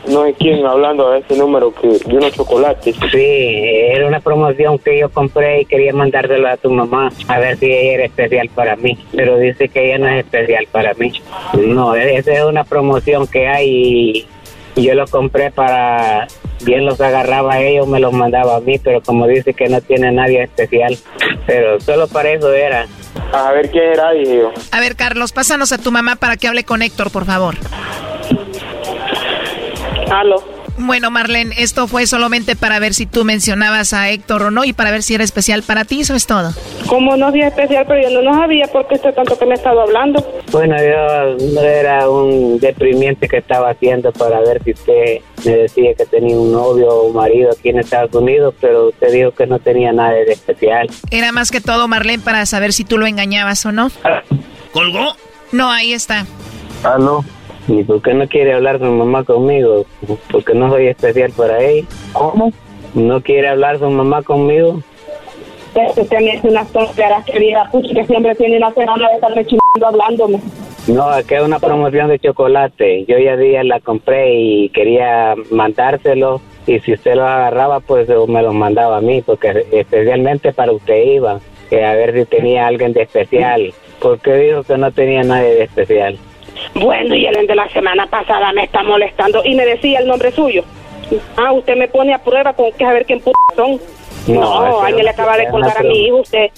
no 0.09 0.25
sé 0.25 0.35
quién 0.39 0.65
hablando 0.67 1.11
de 1.11 1.21
ese 1.21 1.37
número 1.37 1.75
que 1.75 1.89
de 1.89 2.17
unos 2.17 2.33
chocolates. 2.33 2.97
Sí, 3.11 3.25
era 3.25 4.07
una 4.07 4.21
promoción 4.21 4.79
que 4.79 4.99
yo 4.99 5.11
compré 5.11 5.63
y 5.63 5.65
quería 5.65 5.93
mandársela 5.93 6.53
a 6.53 6.57
tu 6.57 6.71
mamá 6.71 7.11
a 7.29 7.39
ver 7.39 7.57
si 7.59 7.67
ella 7.67 7.95
era 7.95 8.05
especial 8.05 8.49
para 8.55 8.77
mí, 8.77 8.99
pero 9.15 9.39
dice 9.39 9.69
que 9.69 9.87
ella 9.87 9.99
no 9.99 10.09
es 10.09 10.25
especial 10.25 10.67
para 10.71 10.95
mí. 10.95 11.13
No, 11.55 11.95
esa 11.95 12.33
es 12.33 12.45
una 12.45 12.65
promoción 12.65 13.27
que 13.27 13.47
hay 13.47 13.69
y 13.69 14.27
y 14.75 14.85
yo 14.85 14.95
lo 14.95 15.07
compré 15.07 15.51
para 15.51 16.27
bien 16.65 16.85
los 16.85 17.01
agarraba 17.01 17.55
a 17.55 17.61
ellos, 17.61 17.87
me 17.87 18.01
los 18.01 18.13
mandaba 18.13 18.57
a 18.57 18.61
mí, 18.61 18.79
pero 18.79 19.03
como 19.03 19.27
dice 19.27 19.55
que 19.55 19.69
no 19.69 19.81
tiene 19.81 20.13
nadie 20.13 20.43
especial, 20.45 20.97
pero 21.47 21.81
solo 21.81 22.09
para 22.09 22.31
eso 22.31 22.53
era. 22.53 22.87
A 23.33 23.53
ver 23.53 23.71
quién 23.71 23.85
era, 23.85 24.13
dije 24.13 24.39
yo. 24.39 24.53
A 24.71 24.81
ver, 24.81 24.97
Carlos, 24.97 25.33
pásanos 25.33 25.73
a 25.73 25.79
tu 25.79 25.91
mamá 25.93 26.17
para 26.17 26.37
que 26.37 26.49
hable 26.49 26.65
con 26.65 26.83
Héctor, 26.83 27.11
por 27.11 27.25
favor. 27.25 27.57
Aló. 30.11 30.62
Bueno, 30.83 31.11
Marlene, 31.11 31.55
esto 31.59 31.87
fue 31.87 32.07
solamente 32.07 32.57
para 32.57 32.79
ver 32.79 32.93
si 32.93 33.07
tú 33.07 33.25
mencionabas 33.25 33.93
a 33.93 34.11
Héctor 34.11 34.43
o 34.43 34.51
no 34.51 34.65
y 34.65 34.73
para 34.73 34.91
ver 34.91 35.03
si 35.03 35.15
era 35.15 35.23
especial 35.25 35.63
para 35.63 35.85
ti, 35.85 36.01
eso 36.01 36.15
es 36.15 36.27
todo. 36.27 36.53
Como 36.87 37.17
no 37.17 37.29
es 37.29 37.47
especial, 37.47 37.85
pero 37.87 38.03
yo 38.03 38.11
no 38.11 38.23
lo 38.23 38.35
sabía 38.35 38.67
porque 38.73 38.97
usted 38.97 39.15
tanto 39.15 39.39
que 39.39 39.47
me 39.47 39.55
estaba 39.55 39.83
hablando. 39.83 40.25
Bueno, 40.51 40.77
yo 40.77 41.61
era 41.61 42.11
un 42.11 42.59
deprimiente 42.59 43.29
que 43.29 43.39
estaba 43.39 43.71
haciendo 43.71 44.13
para 44.13 44.41
ver 44.41 44.63
si 44.65 44.73
usted 44.73 45.21
me 45.45 45.53
decía 45.53 45.95
que 45.95 46.05
tenía 46.07 46.37
un 46.37 46.53
novio 46.53 46.89
o 46.89 47.13
marido 47.13 47.51
aquí 47.53 47.69
en 47.69 47.79
Estados 47.79 48.15
Unidos, 48.15 48.55
pero 48.61 48.89
usted 48.89 49.13
dijo 49.13 49.31
que 49.31 49.47
no 49.47 49.59
tenía 49.61 49.93
nada 49.93 50.13
de 50.13 50.33
especial. 50.33 50.89
Era 51.11 51.33
más 51.33 51.51
que 51.51 51.61
todo, 51.61 51.89
Marlene, 51.89 52.23
para 52.23 52.45
saber 52.47 52.73
si 52.73 52.85
tú 52.85 52.99
lo 52.99 53.07
engañabas 53.07 53.65
o 53.67 53.73
no. 53.73 53.91
¿Colgó? 54.73 55.15
No, 55.53 55.71
ahí 55.71 55.93
está. 55.93 56.27
Aló. 56.83 57.25
¿Y 57.69 57.85
por 57.85 58.03
qué 58.03 58.15
no 58.15 58.27
quiere 58.27 58.55
hablar 58.55 58.79
su 58.79 58.85
mamá 58.85 59.25
conmigo? 59.25 59.85
Porque 60.31 60.55
no 60.55 60.71
soy 60.71 60.89
especial 60.89 61.33
para 61.37 61.63
ella. 61.63 61.87
¿Cómo? 62.13 62.53
¿No 62.95 63.21
quiere 63.23 63.49
hablar 63.49 63.79
su 63.79 63.89
mamá 63.89 64.23
conmigo? 64.23 64.83
Usted 65.75 66.21
me 66.21 66.33
hace 66.33 66.49
unas 66.49 66.71
tonteras, 66.71 67.25
querida, 67.25 67.69
pucha, 67.73 67.95
que 67.95 68.05
siempre 68.05 68.35
tiene 68.35 68.59
una 68.59 68.73
semana 68.73 69.09
de 69.09 69.15
estarme 69.15 69.47
chingando 69.47 69.87
hablándome. 69.87 70.41
No, 70.87 71.17
es 71.17 71.25
que 71.25 71.37
es 71.37 71.43
una 71.43 71.59
promoción 71.59 72.09
de 72.09 72.19
chocolate. 72.19 73.05
Yo 73.07 73.17
ya 73.19 73.37
día 73.37 73.65
la 73.65 73.81
compré 73.81 74.35
y 74.35 74.69
quería 74.71 75.35
mandárselo. 75.51 76.43
Y 76.67 76.81
si 76.81 76.93
usted 76.93 77.15
lo 77.15 77.27
agarraba, 77.27 77.81
pues 77.81 78.09
me 78.29 78.43
los 78.43 78.55
mandaba 78.55 78.99
a 78.99 79.01
mí, 79.01 79.23
porque 79.23 79.65
especialmente 79.73 80.53
para 80.53 80.73
usted 80.73 81.05
iba. 81.05 81.41
Que 81.71 81.85
a 81.85 81.95
ver 81.95 82.13
si 82.13 82.25
tenía 82.27 82.67
alguien 82.67 82.93
de 82.93 83.03
especial. 83.03 83.73
¿Por 84.01 84.19
qué 84.19 84.35
dijo 84.35 84.63
que 84.65 84.77
no 84.77 84.91
tenía 84.91 85.23
nadie 85.23 85.55
de 85.55 85.63
especial? 85.65 86.19
Bueno, 86.75 87.15
y 87.15 87.27
el 87.27 87.47
de 87.47 87.55
la 87.55 87.69
semana 87.71 88.07
pasada 88.07 88.53
me 88.53 88.65
está 88.65 88.83
molestando 88.83 89.43
y 89.45 89.55
me 89.55 89.65
decía 89.65 90.01
el 90.01 90.07
nombre 90.07 90.33
suyo. 90.33 90.65
Ah, 91.37 91.53
usted 91.53 91.77
me 91.77 91.89
pone 91.89 92.15
a 92.15 92.19
prueba 92.19 92.53
con 92.55 92.73
que 92.73 92.85
a 92.85 92.93
ver 92.93 93.05
quién 93.05 93.21
p 93.21 93.33
son. 93.57 93.81
No, 94.27 94.41
No, 94.41 94.83
alguien 94.83 95.05
le 95.05 95.11
acaba 95.11 95.37
de 95.37 95.49
colgar 95.49 95.77
a 95.77 95.83
mi 95.83 96.07
hijo, 96.07 96.19
usted. 96.19 96.51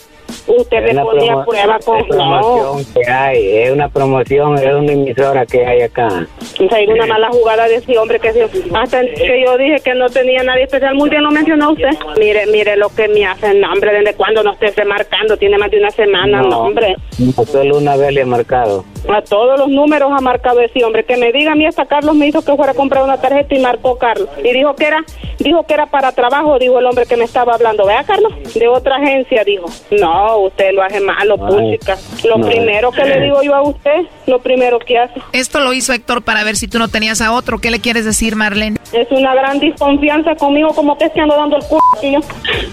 Usted 0.47 0.85
Es 0.87 0.95
me 0.95 1.01
pone 1.03 1.31
a 1.31 1.45
prueba 1.45 1.79
con... 1.85 1.99
es 1.99 2.09
No, 2.09 2.15
promoción 2.41 2.93
que 2.95 3.11
hay, 3.11 3.57
es 3.63 3.71
una 3.71 3.89
promoción, 3.89 4.59
es 4.59 4.75
una 4.75 4.93
emisora 4.93 5.47
que 5.47 5.65
hay 5.65 5.83
acá. 5.83 6.09
o 6.09 6.69
sea, 6.69 6.79
hay 6.79 6.87
una 6.87 7.07
mala 7.07 7.29
jugada 7.31 7.67
de 7.67 7.77
ese 7.77 7.97
hombre 7.99 8.19
que 8.21 8.33
se- 8.33 8.49
hasta 8.75 9.01
que 9.01 9.43
yo 9.45 9.57
dije 9.57 9.77
que 9.83 9.95
no 9.95 10.09
tenía 10.09 10.43
nadie 10.43 10.65
especial. 10.65 10.95
Muy 10.97 11.09
bien 11.09 11.23
lo 11.23 11.31
mencionó 11.31 11.73
usted. 11.73 11.91
Mire, 12.19 12.47
mire 12.47 12.77
lo 12.77 12.89
que 12.91 13.09
me 13.09 13.25
hacen, 13.27 13.61
no, 13.61 13.73
hombre, 13.73 13.93
desde 13.93 14.15
cuando 14.15 14.43
no 14.43 14.53
esté 14.53 14.71
remarcando, 14.73 15.37
tiene 15.37 15.57
más 15.57 15.71
de 15.71 15.79
una 15.79 15.91
semana, 15.91 16.43
no, 16.43 16.59
hombre. 16.61 16.95
no, 17.19 17.45
solo 17.45 17.79
una 17.79 17.97
vez 17.97 18.13
le 18.13 18.21
he 18.23 18.25
marcado. 18.27 18.85
A 19.09 19.21
todos 19.23 19.59
los 19.59 19.69
números 19.69 20.11
ha 20.17 20.21
marcado 20.21 20.61
ese 20.61 20.83
hombre. 20.85 21.05
Que 21.05 21.17
me 21.19 21.31
diga 21.33 21.53
a 21.53 21.55
mí 21.55 21.67
hasta 21.67 21.85
Carlos 21.87 22.15
me 22.15 22.27
hizo 22.27 22.43
que 22.43 22.55
fuera 22.57 22.73
a 22.73 22.75
comprar 22.75 23.05
una 23.05 23.19
tarjeta 23.21 23.55
y 23.55 23.59
marcó 23.59 23.99
Carlos. 23.99 24.29
Y 24.43 24.53
dijo 24.53 24.75
que 24.77 24.87
era, 24.87 25.05
dijo 25.39 25.63
que 25.67 25.75
era 25.75 25.85
para 25.87 26.13
trabajo, 26.13 26.59
dijo 26.59 26.79
el 26.79 26.87
hombre 26.87 27.05
que 27.07 27.17
me 27.17 27.25
estaba 27.25 27.55
hablando. 27.55 27.85
Vea, 27.87 28.03
Carlos, 28.05 28.33
de 28.55 28.67
otra 28.69 28.97
agencia, 28.97 29.45
dijo. 29.45 29.67
No, 29.91 30.14
usted 30.39 30.73
lo 30.73 30.83
hace 30.83 31.01
malo, 31.01 31.37
puchica. 31.37 31.97
Lo 32.25 32.39
no. 32.39 32.47
primero 32.47 32.91
que 32.93 33.05
le 33.05 33.21
digo 33.21 33.43
yo 33.43 33.55
a 33.55 33.63
usted, 33.63 34.07
lo 34.27 34.41
primero 34.41 34.79
que 34.79 34.99
hace. 34.99 35.21
Esto 35.33 35.61
lo 35.61 35.73
hizo 35.73 35.93
Héctor 35.93 36.23
para 36.23 36.45
ver 36.45 36.57
si 36.57 36.69
tú 36.69 36.79
no 36.79 36.89
tenías 36.89 37.21
a 37.21 37.33
otro. 37.33 37.59
¿Qué 37.59 37.71
le 37.71 37.81
quieres 37.81 38.05
decir, 38.05 38.37
Marlene? 38.37 38.79
Es 38.93 39.11
una 39.11 39.35
gran 39.35 39.59
desconfianza 39.59 40.35
conmigo, 40.37 40.69
como 40.75 40.97
que 40.97 41.07
es 41.07 41.13
que 41.13 41.21
ando 41.21 41.37
dando 41.37 41.57
el 41.57 41.65
culo. 41.65 41.83
yo. 42.03 42.21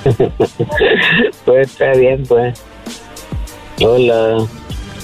pues 1.45 1.71
está 1.71 1.91
bien, 1.93 2.23
pues. 2.27 2.63
Hola. 3.83 4.45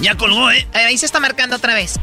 Ya 0.01 0.15
colgó, 0.15 0.51
¿eh? 0.51 0.67
Ahí 0.73 0.97
se 0.97 1.05
está 1.05 1.19
marcando 1.19 1.55
otra 1.55 1.73
vez. 1.73 1.99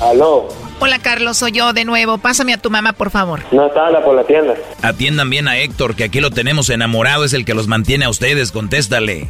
Aló, 0.00 0.48
Hola, 0.80 0.98
Carlos, 0.98 1.36
soy 1.36 1.52
yo 1.52 1.72
de 1.72 1.84
nuevo. 1.84 2.18
Pásame 2.18 2.52
a 2.54 2.58
tu 2.58 2.68
mamá, 2.68 2.92
por 2.92 3.10
favor. 3.10 3.40
no 3.52 3.66
está 3.66 3.86
anda 3.86 4.02
por 4.04 4.16
la 4.16 4.24
tienda. 4.24 4.54
Atiendan 4.82 5.30
bien 5.30 5.46
a 5.46 5.56
Héctor, 5.56 5.94
que 5.94 6.02
aquí 6.04 6.20
lo 6.20 6.30
tenemos 6.32 6.70
enamorado, 6.70 7.24
es 7.24 7.32
el 7.34 7.44
que 7.44 7.54
los 7.54 7.68
mantiene 7.68 8.04
a 8.04 8.10
ustedes, 8.10 8.50
contéstale. 8.50 9.28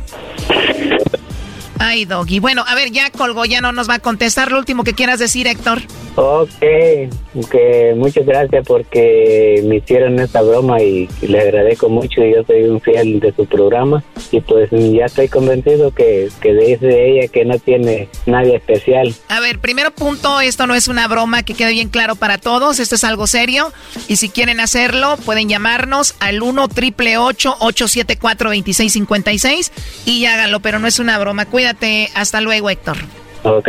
Ay, 1.78 2.04
Doggy. 2.06 2.38
Bueno, 2.38 2.64
a 2.66 2.74
ver, 2.74 2.90
ya 2.90 3.10
colgó, 3.10 3.44
ya 3.44 3.60
no 3.60 3.72
nos 3.72 3.90
va 3.90 3.94
a 3.94 3.98
contestar. 3.98 4.50
Lo 4.50 4.58
último 4.58 4.82
que 4.84 4.94
quieras 4.94 5.18
decir, 5.18 5.46
Héctor. 5.46 5.82
Ok, 6.14 6.60
que 6.60 7.94
muchas 7.96 8.26
gracias 8.26 8.66
porque 8.66 9.62
me 9.66 9.76
hicieron 9.76 10.18
esta 10.20 10.42
broma 10.42 10.82
y 10.82 11.08
le 11.22 11.40
agradezco 11.40 11.88
mucho. 11.88 12.22
Yo 12.22 12.44
soy 12.46 12.64
un 12.64 12.82
fiel 12.82 13.18
de 13.18 13.32
su 13.32 13.46
programa 13.46 14.04
y 14.30 14.40
pues 14.42 14.68
ya 14.70 15.06
estoy 15.06 15.28
convencido 15.28 15.90
que, 15.90 16.28
que 16.42 16.52
dice 16.52 17.06
ella 17.06 17.28
que 17.28 17.46
no 17.46 17.58
tiene 17.58 18.08
nadie 18.26 18.56
especial. 18.56 19.14
A 19.28 19.40
ver, 19.40 19.58
primero 19.58 19.90
punto, 19.90 20.42
esto 20.42 20.66
no 20.66 20.74
es 20.74 20.86
una 20.86 21.08
broma, 21.08 21.44
que 21.44 21.54
quede 21.54 21.70
bien 21.70 21.88
claro 21.88 22.14
para 22.14 22.36
todos, 22.36 22.78
esto 22.78 22.96
es 22.96 23.04
algo 23.04 23.26
serio. 23.26 23.72
Y 24.06 24.16
si 24.16 24.28
quieren 24.28 24.60
hacerlo, 24.60 25.16
pueden 25.24 25.48
llamarnos 25.48 26.14
al 26.20 26.42
1 26.42 26.68
triple 26.68 27.16
874 27.16 28.50
2656 28.50 29.72
y 30.04 30.26
háganlo, 30.26 30.60
pero 30.60 30.78
no 30.78 30.86
es 30.86 30.98
una 30.98 31.18
broma. 31.18 31.46
Cuídate, 31.46 32.10
hasta 32.14 32.42
luego, 32.42 32.68
Héctor. 32.68 32.98
Ok. 33.44 33.68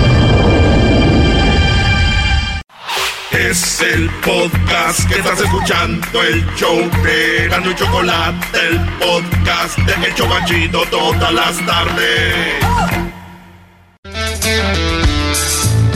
Es 3.31 3.79
el 3.79 4.09
podcast 4.25 5.07
que 5.07 5.15
estás 5.15 5.39
escuchando, 5.39 6.21
el 6.21 6.45
show 6.55 6.77
de 7.01 7.45
Erasmo 7.45 7.71
y 7.71 7.75
Chocolate, 7.75 8.67
el 8.67 8.79
podcast 8.99 9.77
de 9.77 10.07
El 10.07 10.15
Chobachito 10.15 10.85
todas 10.91 11.33
las 11.33 11.65
tardes. 11.65 12.55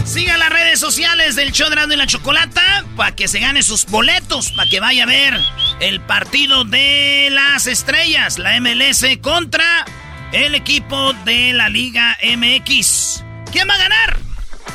Siga 0.05 0.37
las 0.37 0.49
redes 0.49 0.79
sociales 0.79 1.35
del 1.35 1.51
show 1.51 1.69
de 1.69 1.93
y 1.93 1.97
la 1.97 2.07
Chocolata 2.07 2.85
para 2.95 3.13
que 3.13 3.27
se 3.27 3.39
gane 3.39 3.63
sus 3.63 3.85
boletos, 3.85 4.53
para 4.53 4.69
que 4.69 4.79
vaya 4.79 5.03
a 5.03 5.07
ver 5.07 5.37
el 5.81 5.99
partido 5.99 6.63
de 6.63 7.27
las 7.31 7.67
estrellas, 7.67 8.39
la 8.39 8.57
MLS 8.61 9.05
contra 9.21 9.85
el 10.31 10.55
equipo 10.55 11.11
de 11.25 11.51
la 11.51 11.67
Liga 11.67 12.17
MX. 12.23 13.25
¿Quién 13.51 13.67
va 13.69 13.73
a 13.73 13.77
ganar? 13.77 14.19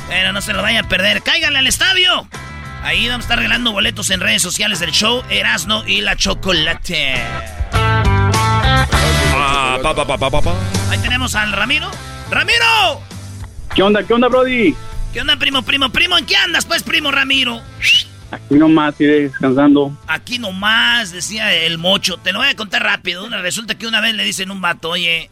Bueno, 0.05 0.31
no 0.33 0.41
se 0.41 0.53
lo 0.53 0.61
vaya 0.61 0.81
a 0.81 0.87
perder. 0.87 1.23
Cáiganle 1.23 1.59
al 1.59 1.67
estadio. 1.67 2.27
Ahí 2.83 3.07
vamos 3.07 3.25
a 3.25 3.25
estar 3.25 3.37
regalando 3.37 3.71
boletos 3.71 4.09
en 4.09 4.19
redes 4.19 4.41
sociales 4.41 4.79
del 4.79 4.91
show 4.91 5.23
Erasno 5.29 5.87
y 5.87 6.01
la 6.01 6.15
Chocolate. 6.15 7.13
Ah, 9.33 9.77
pa, 9.81 9.95
pa, 9.95 10.05
pa, 10.05 10.17
pa, 10.17 10.29
pa, 10.31 10.41
pa. 10.41 10.53
Ahí 10.89 10.97
tenemos 10.99 11.35
al 11.35 11.51
Ramiro. 11.53 11.89
¡Ramiro! 12.29 13.01
¿Qué 13.75 13.83
onda, 13.83 14.03
qué 14.03 14.13
onda, 14.13 14.27
Brody? 14.27 14.75
¿Qué 15.13 15.21
onda, 15.21 15.35
primo, 15.37 15.61
primo, 15.61 15.89
primo? 15.89 16.17
¿En 16.17 16.25
qué 16.25 16.35
andas, 16.35 16.65
pues, 16.65 16.83
primo 16.83 17.11
Ramiro? 17.11 17.61
Aquí 18.31 18.55
nomás 18.55 18.99
iré 18.99 19.21
descansando. 19.29 19.97
Aquí 20.07 20.39
nomás, 20.39 21.11
decía 21.11 21.53
el 21.53 21.77
mocho. 21.77 22.17
Te 22.17 22.31
lo 22.31 22.39
voy 22.39 22.47
a 22.47 22.55
contar 22.55 22.81
rápido. 22.83 23.27
Resulta 23.29 23.75
que 23.75 23.87
una 23.87 24.01
vez 24.01 24.15
le 24.15 24.23
dicen 24.23 24.49
a 24.49 24.53
un 24.53 24.61
vato, 24.61 24.89
oye, 24.89 25.29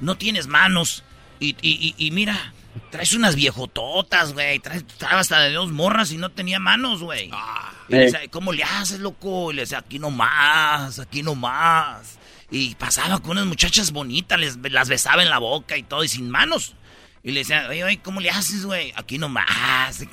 no 0.00 0.16
tienes 0.16 0.46
manos. 0.48 1.02
Y, 1.38 1.50
y- 1.62 1.94
y- 1.96 2.06
y 2.06 2.10
mira, 2.10 2.52
traes 2.90 3.14
unas 3.14 3.36
viejototas, 3.36 4.32
güey. 4.32 4.58
Traes, 4.58 4.86
traes 4.86 5.14
hasta 5.14 5.40
de 5.40 5.52
dos 5.52 5.70
morras 5.70 6.12
y 6.12 6.18
no 6.18 6.30
tenía 6.30 6.58
manos, 6.58 7.02
güey. 7.02 7.30
Y 7.88 7.92
le 7.92 7.98
decía, 7.98 8.20
¿cómo 8.30 8.52
le 8.52 8.62
haces, 8.62 9.00
loco? 9.00 9.52
Y 9.52 9.56
le 9.56 9.62
decía, 9.62 9.78
aquí 9.78 9.98
nomás, 9.98 10.98
aquí 10.98 11.22
nomás. 11.22 12.18
Y 12.50 12.74
pasaba 12.74 13.20
con 13.20 13.32
unas 13.32 13.46
muchachas 13.46 13.92
bonitas, 13.92 14.38
les, 14.38 14.56
las 14.70 14.88
besaba 14.88 15.22
en 15.22 15.30
la 15.30 15.38
boca 15.38 15.76
y 15.76 15.82
todo, 15.82 16.04
y 16.04 16.08
sin 16.08 16.28
manos. 16.30 16.74
Y 17.22 17.32
le 17.32 17.40
decía, 17.40 17.66
oye, 17.68 17.84
oye, 17.84 18.00
¿cómo 18.02 18.20
le 18.20 18.30
haces, 18.30 18.64
güey? 18.66 18.92
Aquí 18.96 19.18
nomás. 19.18 20.04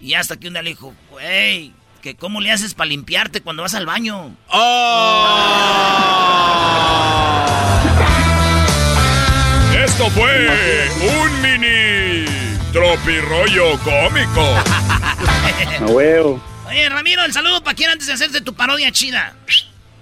Y 0.00 0.14
hasta 0.14 0.36
que 0.36 0.48
un 0.48 0.54
día 0.54 0.62
le 0.62 0.70
dijo, 0.70 0.94
güey, 1.10 1.72
que 2.02 2.16
cómo 2.16 2.40
le 2.40 2.50
haces 2.50 2.74
para 2.74 2.88
limpiarte 2.88 3.40
cuando 3.40 3.62
vas 3.62 3.74
al 3.74 3.86
baño. 3.86 4.36
Esto 9.84 10.10
fue 10.10 10.26
un 10.36 10.44
mini 10.44 10.85
tropirollo 12.96 13.78
cómico. 13.80 14.40
A 15.80 15.86
huevo. 15.86 16.40
Oye, 16.68 16.88
Ramiro, 16.88 17.24
el 17.24 17.32
saludo 17.32 17.62
para 17.62 17.74
quién 17.76 17.90
antes 17.90 18.06
de 18.06 18.14
hacerte 18.14 18.40
tu 18.40 18.54
parodia 18.54 18.90
chida. 18.90 19.34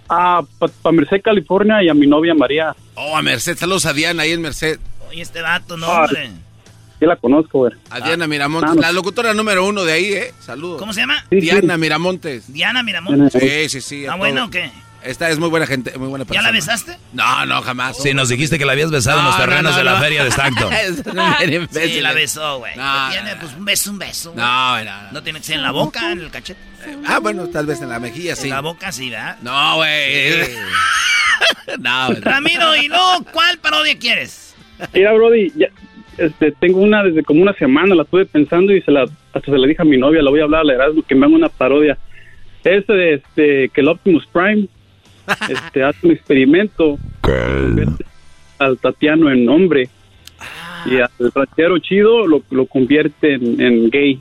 Ah, 0.09 0.43
para 0.59 0.93
Merced, 0.93 1.21
California 1.23 1.83
y 1.83 1.89
a 1.89 1.95
mi 1.95 2.07
novia 2.07 2.35
María. 2.35 2.75
Oh, 2.95 3.17
a 3.17 3.23
Merced, 3.23 3.57
saludos 3.57 3.87
a 3.87 3.93
Diana 3.93 4.23
ahí 4.23 4.33
en 4.33 4.43
Merced. 4.43 4.79
Oye, 5.09 5.23
este 5.23 5.41
vato, 5.43 5.77
no, 5.77 5.87
Ah, 5.87 6.05
hombre. 6.05 6.31
Sí 7.01 7.07
la 7.07 7.17
conozco, 7.17 7.59
güey. 7.59 7.73
A 7.91 8.01
Diana 8.01 8.27
Miramontes, 8.27 8.71
Ah, 8.71 8.75
no. 8.77 8.81
la 8.81 8.93
locutora 8.93 9.35
número 9.35 9.67
uno 9.67 9.85
de 9.85 9.93
ahí, 9.93 10.13
¿eh? 10.13 10.33
Saludos. 10.41 10.79
¿Cómo 10.79 10.93
se 10.93 11.01
llama? 11.01 11.25
Diana 11.31 11.77
Miramontes. 11.77 12.53
Diana 12.53 12.83
Miramontes. 12.83 13.33
Sí, 13.43 13.69
sí, 13.69 13.81
sí. 13.81 14.07
a 14.07 14.13
¿Ah, 14.13 14.17
bueno 14.17 14.45
o 14.45 14.51
qué? 14.51 14.71
Esta 15.05 15.29
es 15.31 15.39
muy 15.39 15.49
buena 15.49 15.67
gente, 15.67 15.97
muy 15.99 16.09
buena 16.09 16.25
persona. 16.25 16.41
¿Ya 16.49 16.51
la 16.51 16.53
besaste? 16.53 16.97
No, 17.13 17.47
no, 17.47 17.61
jamás. 17.63 17.97
Sí, 18.03 18.15
nos 18.15 18.29
dijiste 18.29 18.59
que 18.59 18.65
la 18.65 18.73
habías 18.73 18.91
besado 18.91 19.19
en 19.21 19.25
los 19.27 19.35
No, 19.35 19.39
no, 19.41 19.45
terrenos 19.51 19.73
no, 19.73 19.79
de 19.79 19.85
la 19.85 19.93
no. 19.95 19.99
feria 20.01 20.25
de 20.25 20.31
Stockton. 20.31 20.73
Sí, 21.71 22.01
la 22.01 22.13
besó, 22.13 22.59
güey. 22.59 22.75
No, 22.77 23.11
Tiene, 23.11 23.37
pues, 23.37 23.53
un 23.55 23.65
beso, 23.65 23.91
un 23.91 23.99
beso. 23.99 24.33
güey. 24.33 24.45
No, 24.45 24.85
no, 24.85 25.13
No 25.13 25.23
tiene 25.23 25.39
que 25.41 25.45
ser 25.47 25.57
en 25.57 25.63
la 25.63 25.71
boca, 25.73 26.13
en 26.13 26.21
el 26.21 26.31
cachete. 26.31 26.61
Ah, 27.07 27.19
bueno, 27.19 27.47
tal 27.49 27.67
vez 27.67 27.81
en 27.83 27.89
la 27.89 27.99
mejilla, 27.99 28.35
sí. 28.37 28.45
En 28.49 28.55
la 28.55 28.61
boca 28.61 28.93
sí, 28.93 29.11
¿verdad? 29.11 29.37
No, 29.43 29.77
güey. 29.77 30.41
no, 31.79 32.07
güey. 32.09 32.21
Ramiro, 32.21 32.77
¿y 32.77 32.89
no 32.89 33.25
cuál 33.33 33.59
parodia 33.59 33.99
quieres? 33.99 34.55
Mira, 34.93 35.13
Brody, 35.13 35.53
ya, 35.57 35.69
este, 36.19 36.53
tengo 36.53 36.81
una 36.81 37.03
desde 37.03 37.23
como 37.23 37.43
una 37.43 37.55
semana, 37.55 37.95
la 37.95 38.03
estuve 38.03 38.27
pensando 38.27 38.73
y 38.73 38.83
se 38.83 38.91
la, 38.91 39.03
hasta 39.03 39.41
se 39.41 39.59
la 39.59 39.67
dije 39.67 39.83
a 39.83 39.85
mi 39.85 39.97
novia, 39.97 40.23
la 40.23 40.31
voy 40.31 40.41
a 40.41 40.45
hablar 40.45 40.61
a 40.63 40.65
la 40.65 40.75
Erasmo 40.75 41.03
que 41.03 41.15
me 41.15 41.27
haga 41.27 41.35
una 41.35 41.49
parodia. 41.49 41.99
Es 42.65 42.87
de, 42.87 43.15
este, 43.15 43.69
que 43.69 43.81
el 43.83 43.89
Optimus 43.89 44.27
Prime 44.33 44.69
este, 45.49 45.83
hace 45.85 46.07
un 46.07 46.13
experimento 46.13 46.99
al 48.59 48.79
Tatiano 48.79 49.31
en 49.31 49.49
hombre 49.49 49.89
y 50.87 50.97
al 50.99 51.11
ranchero 51.35 51.79
chido 51.79 52.27
lo, 52.27 52.43
lo 52.51 52.67
convierte 52.67 53.35
en, 53.35 53.61
en 53.61 53.91
gay. 53.91 54.21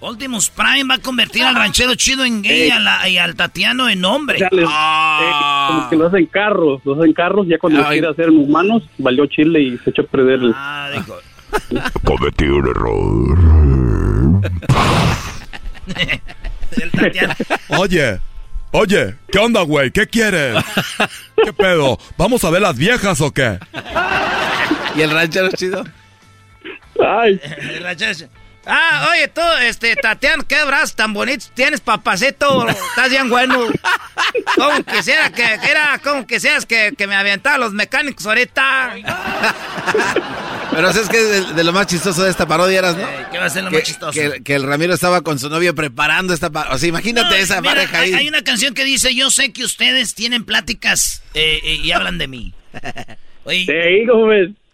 Optimus 0.00 0.50
Prime 0.50 0.82
va 0.90 0.94
a 0.96 0.98
convertir 0.98 1.44
al 1.44 1.54
ranchero 1.54 1.94
chido 1.94 2.24
en 2.24 2.42
gay 2.42 2.66
y, 2.66 2.70
a 2.72 2.80
la- 2.80 3.08
y 3.08 3.18
al 3.18 3.36
Tatiano 3.36 3.88
en 3.88 4.04
hombre. 4.04 4.38
Ya 4.40 4.48
les- 4.50 4.66
Ah. 4.68 5.20
eh, 5.22 5.32
como 5.76 5.90
que 5.90 5.96
lo 5.96 6.06
hacen 6.08 6.26
carros, 6.26 6.80
lo 6.84 6.94
hacen 7.00 7.12
carros, 7.12 7.46
ya 7.46 7.56
cuando 7.58 7.80
Ay. 7.86 7.92
quiere 8.00 8.08
hacer 8.08 8.24
en 8.30 8.38
humanos, 8.38 8.82
valió 8.98 9.26
chile 9.26 9.60
y 9.60 9.78
se 9.78 9.90
echó 9.90 10.02
a 10.02 10.06
perder 10.06 10.40
el... 10.40 10.52
Ah, 10.56 10.90
dijo. 10.92 11.14
Cometí 12.04 12.44
un 12.46 12.66
error. 12.66 13.38
Oye, 17.78 18.18
oye, 18.72 19.14
¿qué 19.30 19.38
onda, 19.38 19.62
güey? 19.62 19.90
¿Qué 19.90 20.06
quieres? 20.06 20.56
¿Qué 21.44 21.52
pedo? 21.56 21.98
¿Vamos 22.18 22.44
a 22.44 22.50
ver 22.50 22.62
las 22.62 22.76
viejas 22.76 23.20
o 23.20 23.30
qué? 23.32 23.58
¿Y 24.96 25.00
el 25.00 25.10
ranchero 25.10 25.48
chido? 25.50 25.84
Ay. 27.00 27.40
El 27.58 27.82
ranchero. 27.82 28.28
Ah, 28.64 29.08
oye, 29.12 29.26
tú, 29.28 29.40
este, 29.62 29.96
Tatiano, 29.96 30.44
qué 30.46 30.62
brazos 30.64 30.94
tan 30.94 31.12
bonitos 31.12 31.50
tienes, 31.54 31.80
papacito. 31.80 32.68
Estás 32.68 33.10
bien 33.10 33.28
bueno. 33.28 33.66
Como 34.56 34.84
quisiera 34.84 35.30
que, 35.32 35.42
era 35.68 35.98
como 36.02 36.26
quisieras 36.26 36.64
que, 36.64 36.94
que 36.96 37.06
me 37.08 37.16
aventara 37.16 37.58
los 37.58 37.72
mecánicos 37.72 38.24
ahorita. 38.26 38.94
Pero 40.70 40.92
¿sabes 40.92 41.08
qué 41.08 41.18
es 41.20 41.48
de, 41.48 41.54
de 41.54 41.64
lo 41.64 41.72
más 41.72 41.86
chistoso 41.86 42.22
de 42.22 42.30
esta 42.30 42.46
parodia, 42.46 42.78
eras, 42.78 42.96
no? 42.96 43.06
¿Qué 43.30 43.38
va 43.38 43.46
a 43.46 43.50
ser 43.50 43.64
lo 43.64 43.70
que, 43.70 43.76
más 43.78 43.84
chistoso? 43.84 44.12
Que, 44.12 44.42
que 44.42 44.54
el 44.54 44.62
Ramiro 44.62 44.94
estaba 44.94 45.20
con 45.22 45.38
su 45.38 45.50
novio 45.50 45.74
preparando 45.74 46.32
esta 46.32 46.50
parodia. 46.50 46.74
O 46.74 46.78
sea, 46.78 46.88
imagínate 46.88 47.28
No, 47.30 47.34
esa 47.34 47.60
mira, 47.60 47.74
pareja 47.74 47.98
ahí. 47.98 48.12
hay, 48.12 48.20
hay 48.20 48.28
una 48.28 48.42
canción 48.42 48.74
que 48.74 48.84
dice, 48.84 49.14
yo 49.14 49.30
sé 49.30 49.52
que 49.52 49.64
ustedes 49.64 50.14
tienen 50.14 50.44
pláticas 50.44 51.22
eh, 51.34 51.60
eh, 51.64 51.74
y 51.82 51.92
hablan 51.92 52.16
de 52.18 52.28
mí. 52.28 52.54
Oye. 53.44 53.66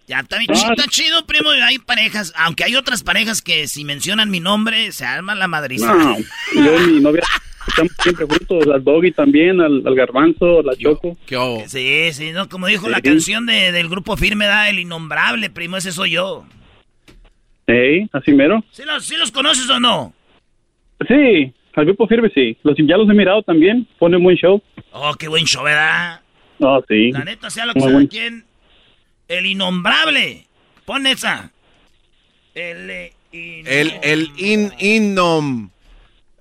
Ya 0.08 0.20
está 0.20 0.38
bien 0.38 0.50
Ah. 0.50 0.54
chido, 0.54 0.72
está 0.72 0.84
chido, 0.90 1.26
primo. 1.26 1.50
Hay 1.50 1.78
parejas, 1.78 2.32
aunque 2.36 2.64
hay 2.64 2.74
otras 2.76 3.02
parejas 3.02 3.42
que 3.42 3.68
si 3.68 3.84
mencionan 3.84 4.30
mi 4.30 4.40
nombre, 4.40 4.90
se 4.92 5.04
arma 5.04 5.34
la 5.34 5.46
madriza. 5.48 5.94
No, 5.94 6.16
yo 6.54 6.82
y 6.84 6.86
mi 6.94 7.00
novia 7.00 7.22
estamos 7.68 7.92
siempre 8.02 8.24
juntos, 8.26 8.66
al 8.74 8.82
Doggy 8.82 9.12
también, 9.12 9.60
al, 9.60 9.86
al 9.86 9.94
Garbanzo, 9.94 10.62
la 10.62 10.74
Choco. 10.74 11.16
Sí, 11.66 12.12
sí, 12.12 12.32
no, 12.32 12.48
como 12.48 12.66
dijo 12.66 12.88
la 12.88 13.00
canción 13.02 13.44
de- 13.46 13.70
del 13.72 13.88
grupo 13.88 14.16
firme, 14.16 14.46
da 14.46 14.68
el 14.70 14.78
innombrable, 14.78 15.50
primo, 15.50 15.76
ese 15.76 15.92
soy 15.92 16.12
yo. 16.12 16.44
Sí, 17.66 18.08
así 18.12 18.32
mero. 18.32 18.64
¿Sí 18.70 18.82
los, 18.84 19.04
sí 19.04 19.16
los 19.16 19.30
conoces 19.30 19.68
o 19.68 19.78
no? 19.78 20.14
Sí, 21.06 21.52
al 21.74 21.84
grupo 21.84 22.06
firme 22.08 22.30
sí. 22.34 22.56
Los, 22.62 22.74
ya 22.78 22.96
los 22.96 23.08
he 23.10 23.12
mirado 23.14 23.42
también, 23.42 23.86
ponen 23.98 24.22
buen 24.22 24.36
show. 24.36 24.62
Oh, 24.92 25.12
qué 25.18 25.28
buen 25.28 25.44
show, 25.44 25.62
¿verdad? 25.64 26.20
No, 26.58 26.82
sí. 26.88 27.12
La 27.12 27.24
neta, 27.24 27.50
sea 27.50 27.66
lo 27.66 27.74
que 27.74 27.80
sea. 27.80 28.06
¿quién? 28.10 28.44
El 29.28 29.46
innombrable. 29.46 30.46
Pon 30.84 31.06
esa. 31.06 31.50
El, 32.54 32.90
eh, 32.90 33.14
El, 33.32 33.98
el 34.02 34.30
in, 34.38 34.72
innom. 34.78 35.70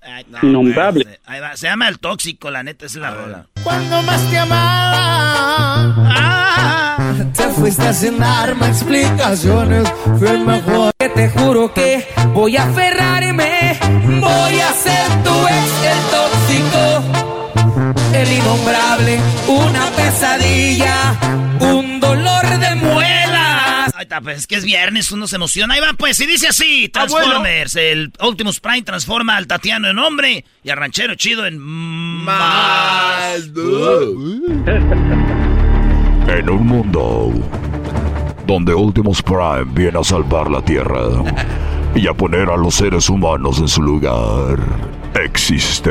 Ay, 0.02 0.24
no, 0.30 0.38
Innombrable. 0.42 1.00
espérate. 1.02 1.22
Ahí 1.30 1.40
va, 1.40 1.54
Se 1.56 1.66
llama 1.66 1.88
el 1.88 1.98
tóxico, 1.98 2.50
la 2.50 2.62
neta, 2.62 2.86
es 2.86 2.94
la 2.96 3.10
rola. 3.10 3.46
Cuando 3.62 4.02
más 4.02 4.22
te 4.30 4.38
amaba, 4.38 6.16
te 7.36 7.42
fuiste 7.50 7.92
sin 7.92 8.18
darme 8.18 8.68
explicaciones. 8.68 9.86
Fue 10.18 10.30
el 10.30 10.40
mejor. 10.46 10.92
Que 10.98 11.08
te 11.10 11.28
juro 11.28 11.74
que 11.74 12.06
voy 12.32 12.56
a 12.56 12.62
aferrarme, 12.64 13.78
voy 14.20 14.60
a 14.60 14.72
ser 14.72 15.06
tu 15.22 15.46
ex, 15.46 15.84
el 15.84 15.98
tóxico, 16.10 17.04
el 18.14 18.32
innombrable, 18.32 19.20
una 19.48 19.90
pesadilla, 19.90 21.14
un 21.60 21.77
dolor 22.42 22.58
de 22.58 22.74
muelas. 22.76 23.94
Ahí 23.94 24.02
está, 24.02 24.20
pues 24.20 24.38
es 24.38 24.46
que 24.46 24.56
es 24.56 24.64
viernes, 24.64 25.10
uno 25.12 25.26
se 25.26 25.36
emociona. 25.36 25.74
Ahí 25.74 25.80
va, 25.80 25.92
pues, 25.94 26.20
y 26.20 26.26
dice 26.26 26.48
así: 26.48 26.90
Ah, 26.94 27.06
bueno. 27.08 27.26
Transformers. 27.26 27.76
El 27.76 28.12
Optimus 28.20 28.60
Prime 28.60 28.82
transforma 28.82 29.36
al 29.36 29.46
Tatiano 29.46 29.88
en 29.88 29.98
hombre 29.98 30.44
y 30.62 30.70
al 30.70 30.76
ranchero 30.78 31.14
chido 31.14 31.46
en. 31.46 31.58
Más. 31.58 33.50
En 36.28 36.50
un 36.50 36.66
mundo 36.66 37.32
donde 38.46 38.74
Optimus 38.74 39.22
Prime 39.22 39.64
viene 39.72 39.98
a 39.98 40.04
salvar 40.04 40.50
la 40.50 40.60
Tierra 40.60 41.24
y 41.94 42.06
a 42.06 42.12
poner 42.12 42.50
a 42.50 42.56
los 42.58 42.74
seres 42.74 43.08
humanos 43.08 43.58
en 43.60 43.68
su 43.68 43.80
lugar, 43.80 44.58
existe 45.14 45.90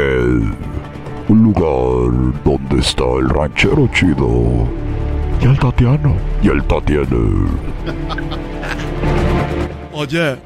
un 1.27 1.43
lugar 1.43 2.43
donde 2.43 2.79
está 2.79 3.03
el 3.19 3.29
ranchero 3.29 3.89
chido 3.91 4.69
y 5.41 5.45
el 5.45 5.59
Tatiano 5.59 6.15
y 6.41 6.49
el 6.49 6.63
Tatiano. 6.63 7.49
Oye, 9.93 10.37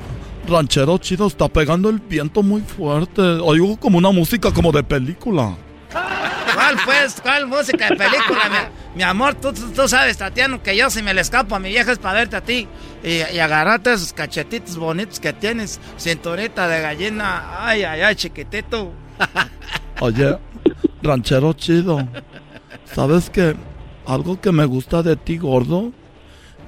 ranchero 0.47 0.97
chido, 0.97 1.27
está 1.27 1.47
pegando 1.47 1.89
el 1.89 1.99
viento 1.99 2.43
muy 2.43 2.61
fuerte. 2.61 3.22
Oigo 3.22 3.77
como 3.77 3.97
una 3.97 4.11
música 4.11 4.51
como 4.51 4.72
de 4.72 4.84
película. 4.84 5.55
¿Cuál, 5.91 6.77
pues? 6.85 7.19
¿Cuál 7.22 7.47
música 7.47 7.89
de 7.89 7.95
película? 7.95 8.49
Mi, 8.49 8.97
mi 8.97 9.03
amor, 9.03 9.35
tú, 9.35 9.53
tú, 9.53 9.72
tú 9.72 9.88
sabes, 9.88 10.18
Tatiano, 10.18 10.61
que 10.61 10.76
yo 10.76 10.89
si 10.89 11.01
me 11.01 11.13
le 11.13 11.22
escapo 11.22 11.55
a 11.55 11.59
mi 11.59 11.69
vieja 11.69 11.91
es 11.91 11.99
para 11.99 12.19
verte 12.19 12.35
a 12.35 12.41
ti 12.41 12.68
y, 13.03 13.09
y 13.34 13.39
agarrarte 13.39 13.93
esos 13.93 14.13
cachetitos 14.13 14.77
bonitos 14.77 15.19
que 15.19 15.34
tienes, 15.34 15.80
cinturita 15.97 16.68
de 16.68 16.81
gallina. 16.81 17.65
Ay, 17.65 17.84
ay, 17.84 18.01
ay, 18.01 18.15
chiquitito. 18.15 18.91
Oye, 20.01 20.38
ranchero 21.01 21.53
chido, 21.53 22.07
¿sabes 22.93 23.30
que 23.30 23.55
algo 24.05 24.39
que 24.39 24.51
me 24.51 24.65
gusta 24.65 25.03
de 25.03 25.15
ti, 25.15 25.37
gordo? 25.37 25.91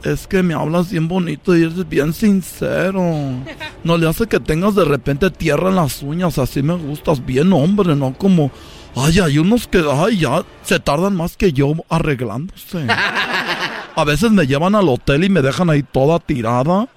Es 0.04 0.28
que 0.28 0.44
me 0.44 0.54
hablas 0.54 0.92
bien 0.92 1.08
bonito 1.08 1.56
y 1.56 1.64
eres 1.64 1.88
bien 1.88 2.14
sincero. 2.14 3.02
No 3.84 3.98
le 3.98 4.08
hace 4.08 4.28
que 4.28 4.40
tengas 4.40 4.76
de 4.76 4.86
repente 4.86 5.30
tierra 5.30 5.68
en 5.68 5.76
las 5.76 6.02
uñas, 6.04 6.38
así 6.38 6.64
me 6.64 6.76
gustas, 6.76 7.26
bien 7.26 7.52
hombre, 7.52 7.98
no 7.98 8.14
como... 8.14 8.50
Ay, 8.96 9.20
hay 9.20 9.40
unos 9.40 9.68
que, 9.68 9.84
ay, 9.92 10.20
ya 10.20 10.46
se 10.62 10.80
tardan 10.80 11.18
más 11.18 11.36
que 11.36 11.52
yo 11.52 11.74
arreglándose. 11.90 12.88
A 13.96 14.04
veces 14.06 14.32
me 14.32 14.48
llevan 14.48 14.76
al 14.76 14.88
hotel 14.88 15.26
y 15.26 15.30
me 15.30 15.42
dejan 15.42 15.70
ahí 15.70 15.84
toda 15.84 16.20
tirada. 16.20 16.88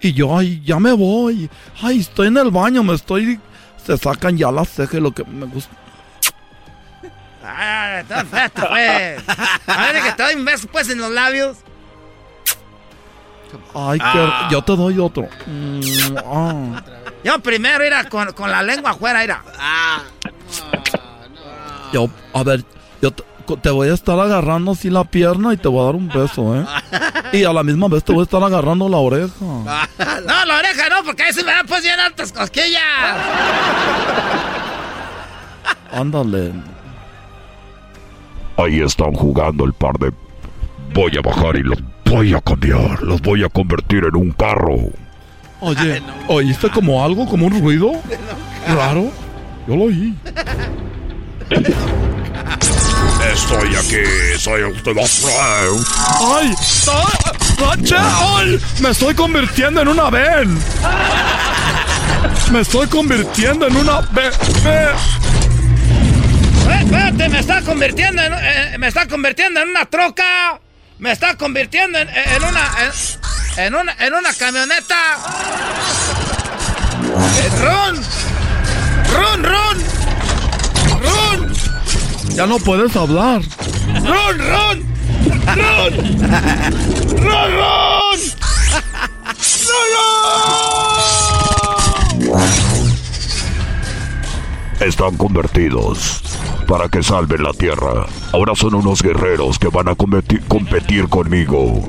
Y 0.00 0.12
yo, 0.12 0.36
ay, 0.36 0.62
ya 0.64 0.78
me 0.78 0.92
voy. 0.92 1.48
Ay, 1.80 2.00
estoy 2.00 2.28
en 2.28 2.36
el 2.36 2.50
baño, 2.50 2.82
me 2.82 2.94
estoy... 2.94 3.40
Se 3.84 3.96
sacan 3.96 4.36
ya 4.36 4.50
las 4.50 4.68
cejas 4.68 4.94
y 4.94 5.00
lo 5.00 5.12
que 5.12 5.24
me 5.24 5.46
gusta. 5.46 5.76
Ay, 7.46 8.00
está 8.02 8.20
espérate, 8.20 8.62
pues. 8.62 9.22
A 9.66 9.92
ver, 9.92 10.02
que 10.02 10.12
te 10.12 10.22
doy 10.22 10.34
un 10.34 10.44
beso, 10.44 10.66
pues, 10.70 10.88
en 10.88 10.98
los 10.98 11.10
labios. 11.10 11.56
Ay, 13.74 13.98
que 13.98 14.04
Ah. 14.06 14.48
yo 14.50 14.62
te 14.62 14.74
doy 14.76 14.98
otro. 14.98 15.28
Mm, 15.46 15.80
ah. 16.26 16.82
Yo 17.22 17.38
primero, 17.40 17.84
era 17.84 18.08
con, 18.08 18.32
con 18.32 18.50
la 18.50 18.62
lengua 18.62 18.90
afuera, 18.92 19.22
era. 19.22 19.42
Yo, 21.92 22.08
a 22.32 22.42
ver, 22.42 22.64
yo 23.00 23.12
te, 23.12 23.22
te 23.62 23.70
voy 23.70 23.88
a 23.88 23.94
estar 23.94 24.18
agarrando 24.18 24.72
así 24.72 24.90
la 24.90 25.04
pierna 25.04 25.52
y 25.52 25.56
te 25.56 25.68
voy 25.68 25.82
a 25.82 25.84
dar 25.86 25.94
un 25.94 26.08
beso, 26.08 26.56
¿eh? 26.56 26.66
Y 27.32 27.44
a 27.44 27.52
la 27.52 27.62
misma 27.62 27.86
vez 27.88 28.02
te 28.02 28.12
voy 28.12 28.22
a 28.22 28.24
estar 28.24 28.42
agarrando 28.42 28.88
la 28.88 28.96
oreja. 28.96 29.30
No, 30.26 30.44
la 30.46 30.58
oreja 30.58 30.88
no, 30.88 31.04
porque 31.04 31.22
ahí 31.24 31.32
se 31.32 31.44
me 31.44 31.52
dan 31.52 31.66
pues 31.66 31.82
bien 31.82 32.00
altas 32.00 32.32
cosquillas. 32.32 32.82
Ándale. 35.92 36.52
Ahí 38.56 38.80
están 38.80 39.12
jugando 39.12 39.64
el 39.64 39.72
par 39.72 39.98
de... 39.98 40.12
Voy 40.94 41.12
a 41.18 41.22
bajar 41.22 41.56
y 41.56 41.62
los 41.62 41.78
voy 42.04 42.34
a 42.34 42.40
cambiar, 42.40 43.02
los 43.02 43.20
voy 43.20 43.42
a 43.42 43.48
convertir 43.48 44.04
en 44.04 44.14
un 44.14 44.30
carro. 44.32 44.76
Oye, 45.60 46.02
¿oíste 46.28 46.70
como 46.70 47.02
algo, 47.04 47.26
como 47.26 47.46
un 47.46 47.60
ruido? 47.60 47.92
Raro. 48.68 49.10
Yo 49.66 49.76
lo 49.76 49.84
oí. 49.84 50.14
Estoy 53.32 53.74
aquí, 53.74 54.38
soy 54.38 54.62
Prime. 54.82 55.02
¡Ay! 56.20 56.54
¡Ah! 56.88 57.32
¡Ay! 58.36 58.60
¡Me 58.80 58.90
estoy 58.90 59.14
convirtiendo 59.14 59.80
en 59.80 59.88
una 59.88 60.10
ven! 60.10 60.58
¡Me 62.52 62.60
estoy 62.60 62.86
convirtiendo 62.86 63.66
en 63.66 63.76
una 63.76 64.00
Eh, 64.66 64.92
Espérate, 66.70 67.28
me 67.28 67.38
está 67.40 67.62
convirtiendo 67.62 68.22
en, 68.22 68.32
eh, 68.32 68.76
me 68.78 68.88
está 68.88 69.06
convirtiendo 69.06 69.60
en 69.60 69.68
una 69.70 69.84
troca. 69.86 70.60
Me 70.98 71.12
está 71.12 71.36
convirtiendo 71.36 71.98
en, 71.98 72.08
en 72.08 72.44
una 72.44 72.70
en, 73.56 73.64
en, 73.64 73.74
una 73.74 73.92
en 73.98 74.14
una 74.14 74.32
camioneta. 74.32 75.16
Eh, 77.38 77.50
¡Ron! 77.60 78.02
¡Ron, 79.12 79.44
Ron! 79.44 79.78
¡Ron! 81.02 81.54
Ya 82.34 82.46
no 82.46 82.58
puedes 82.58 82.94
hablar. 82.96 83.42
¡Ron, 84.04 84.38
Ron! 84.38 84.94
¡Ron! 85.56 85.92
¡Ron, 87.22 87.52
Ron! 87.52 88.20
Están 94.80 95.16
convertidos 95.16 96.23
para 96.66 96.88
que 96.88 97.02
salven 97.02 97.42
la 97.42 97.52
tierra. 97.52 98.06
Ahora 98.32 98.54
son 98.54 98.74
unos 98.74 99.02
guerreros 99.02 99.58
que 99.58 99.68
van 99.68 99.88
a 99.88 99.94
competir, 99.94 101.08
conmigo. 101.08 101.86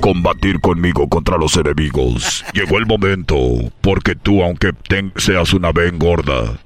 Combatir 0.00 0.60
conmigo 0.60 1.08
contra 1.08 1.38
los 1.38 1.56
enemigos. 1.56 2.44
Llegó 2.52 2.78
el 2.78 2.86
momento, 2.86 3.36
porque 3.80 4.14
tú, 4.14 4.42
aunque 4.42 4.72
seas 5.16 5.52
una 5.52 5.72
ben 5.72 5.98
gorda 5.98 6.58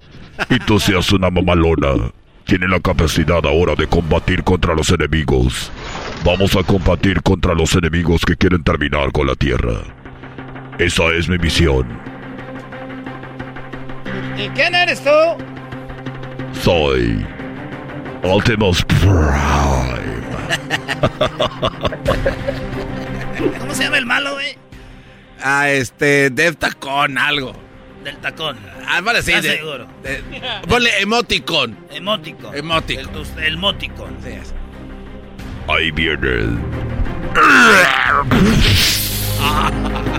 y 0.48 0.59
tú 0.60 0.81
seas 0.81 1.12
una 1.12 1.31
mamalona, 1.31 2.10
tienes 2.44 2.70
la 2.70 2.81
capacidad 2.81 3.44
ahora 3.44 3.74
de 3.74 3.86
combatir 3.86 4.43
contra 4.43 4.74
los 4.74 4.90
enemigos. 4.90 5.70
Vamos 6.24 6.56
a 6.56 6.62
combatir 6.62 7.23
contra 7.23 7.55
los 7.55 7.74
enemigos 7.74 8.24
que 8.24 8.36
quieren 8.36 8.62
terminar 8.62 9.12
con 9.12 9.27
la 9.27 9.35
tierra. 9.35 9.82
Esa 10.78 11.05
es 11.14 11.28
mi 11.28 11.39
misión. 11.39 11.86
¿Y 14.36 14.48
quién 14.51 14.74
eres 14.74 15.02
tú? 15.02 15.10
Soy 16.60 17.24
Optimus 18.30 18.84
Prime. 18.84 20.16
¿Cómo 23.58 23.74
se 23.74 23.84
llama 23.84 23.98
el 23.98 24.06
malo, 24.06 24.32
güey? 24.34 24.56
Ah, 25.42 25.68
este, 25.70 26.30
Dev 26.30 26.56
Tacón, 26.56 27.18
algo. 27.18 27.54
Del 28.04 28.16
tacón. 28.18 28.56
Ah, 28.86 29.00
vale, 29.00 29.20
sí. 29.22 29.32
¿Estás 29.32 29.42
de- 29.50 29.56
seguro? 29.58 29.86
de- 30.02 30.22
ponle 30.68 30.90
emoticon. 31.00 31.76
Emótico. 31.90 32.54
Emotico. 32.54 33.00
El, 33.36 33.42
el 33.44 33.56
mótico. 33.58 34.08
Ahí 35.68 35.90
viene. 35.90 36.56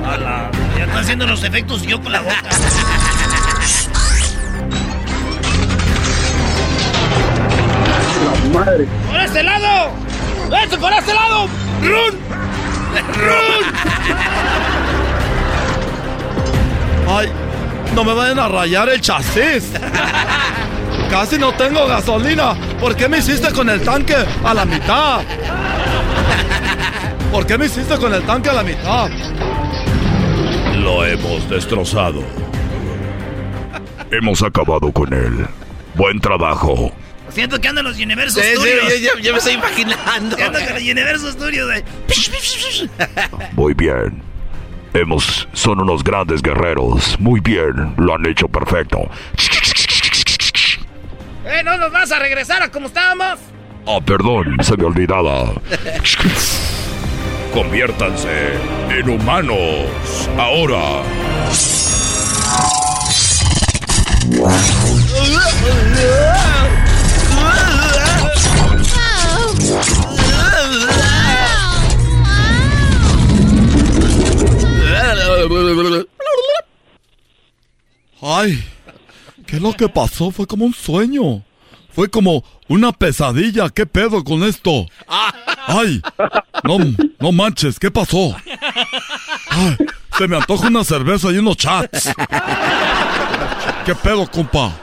Ala, 0.06 0.52
Ya 0.78 0.84
están 0.84 0.98
haciendo 0.98 1.26
los 1.28 1.44
efectos 1.44 1.84
yo 1.84 2.02
con 2.02 2.12
la 2.12 2.20
boca. 2.22 2.42
Madre. 8.54 8.88
¡Por 9.10 9.20
este 9.20 9.44
lado! 9.44 9.92
¡Este 10.64 10.78
por 10.78 10.94
este 10.94 11.14
lado! 11.14 11.48
¡Run! 11.82 12.20
¡Run! 13.16 13.66
Ay, 17.10 17.32
no 17.96 18.04
me 18.04 18.14
vayan 18.14 18.40
a 18.40 18.48
rayar 18.48 18.90
el 18.90 19.02
chasis. 19.02 19.72
Casi 21.10 21.38
no 21.38 21.54
tengo 21.54 21.88
gasolina. 21.88 22.56
¿Por 22.80 22.96
qué 22.96 23.08
me 23.08 23.20
hiciste 23.20 23.52
con 23.54 23.70
el 23.70 23.82
tanque 23.82 24.16
a 24.44 24.54
la 24.54 24.66
mitad? 24.66 25.22
¿Por 27.32 27.46
qué 27.46 27.58
me 27.58 27.66
hiciste 27.68 27.98
con 27.98 28.14
el 28.14 28.24
tanque 28.24 28.50
a 28.50 28.54
la 28.54 28.64
mitad? 28.64 29.10
Lo 30.76 31.06
hemos 31.06 31.50
destrozado. 31.50 32.24
Hemos 34.12 34.42
acabado 34.44 34.92
con 34.92 35.14
él. 35.14 35.48
Buen 35.96 36.20
trabajo. 36.20 36.92
Siento 37.38 37.62
que 37.62 37.68
andan 37.68 37.86
los 37.86 37.98
Universo 38.00 38.40
Sí, 38.42 38.48
sí, 38.50 38.56
Studios. 38.56 39.00
yo- 39.00 39.14
yo- 39.14 39.20
yo 39.20 39.32
me 39.34 39.38
estoy 39.38 39.54
imaginando. 39.54 40.36
Siento 40.36 40.58
que 40.58 40.74
los 40.74 40.82
Universo 40.82 41.32
Studios. 41.32 41.70
Muy 43.54 43.76
bien. 43.76 44.24
Hemos. 44.96 45.48
Son 45.54 45.80
unos 45.80 46.04
grandes 46.04 46.42
guerreros. 46.42 47.16
Muy 47.20 47.40
bien. 47.40 47.94
Lo 47.98 48.16
han 48.16 48.26
hecho 48.26 48.48
perfecto. 48.48 49.08
¡Eh, 51.46 51.62
no 51.64 51.78
nos 51.78 51.92
vas 51.92 52.12
a 52.12 52.18
regresar 52.18 52.64
a 52.64 52.72
como 52.72 52.88
estábamos! 52.88 53.38
Ah, 53.86 54.00
perdón, 54.04 54.58
se 54.64 54.76
me 54.76 54.86
olvidaba. 54.86 55.54
Conviértanse 57.54 58.54
en 58.90 59.10
humanos. 59.12 59.88
Ahora. 60.40 61.04
Ay, 78.22 78.64
¿qué 79.46 79.58
es 79.58 79.62
lo 79.62 79.74
que 79.74 79.88
pasó? 79.90 80.32
Fue 80.32 80.48
como 80.48 80.66
un 80.66 80.74
sueño. 80.74 81.44
Fue 81.92 82.10
como 82.10 82.44
una 82.68 82.92
pesadilla. 82.92 83.70
¿Qué 83.70 83.86
pedo 83.86 84.24
con 84.24 84.44
esto? 84.44 84.86
Ay, 85.68 86.02
no, 86.64 86.78
no 87.20 87.32
manches, 87.32 87.80
¿qué 87.80 87.92
pasó? 87.92 88.36
Ay, 89.50 89.78
se 90.18 90.28
me 90.28 90.38
antoja 90.38 90.68
una 90.68 90.84
cerveza 90.84 91.32
y 91.32 91.38
unos 91.38 91.58
chats. 91.58 92.12
¿Qué 93.86 93.96
pedo, 93.96 94.30
compa? 94.30 94.74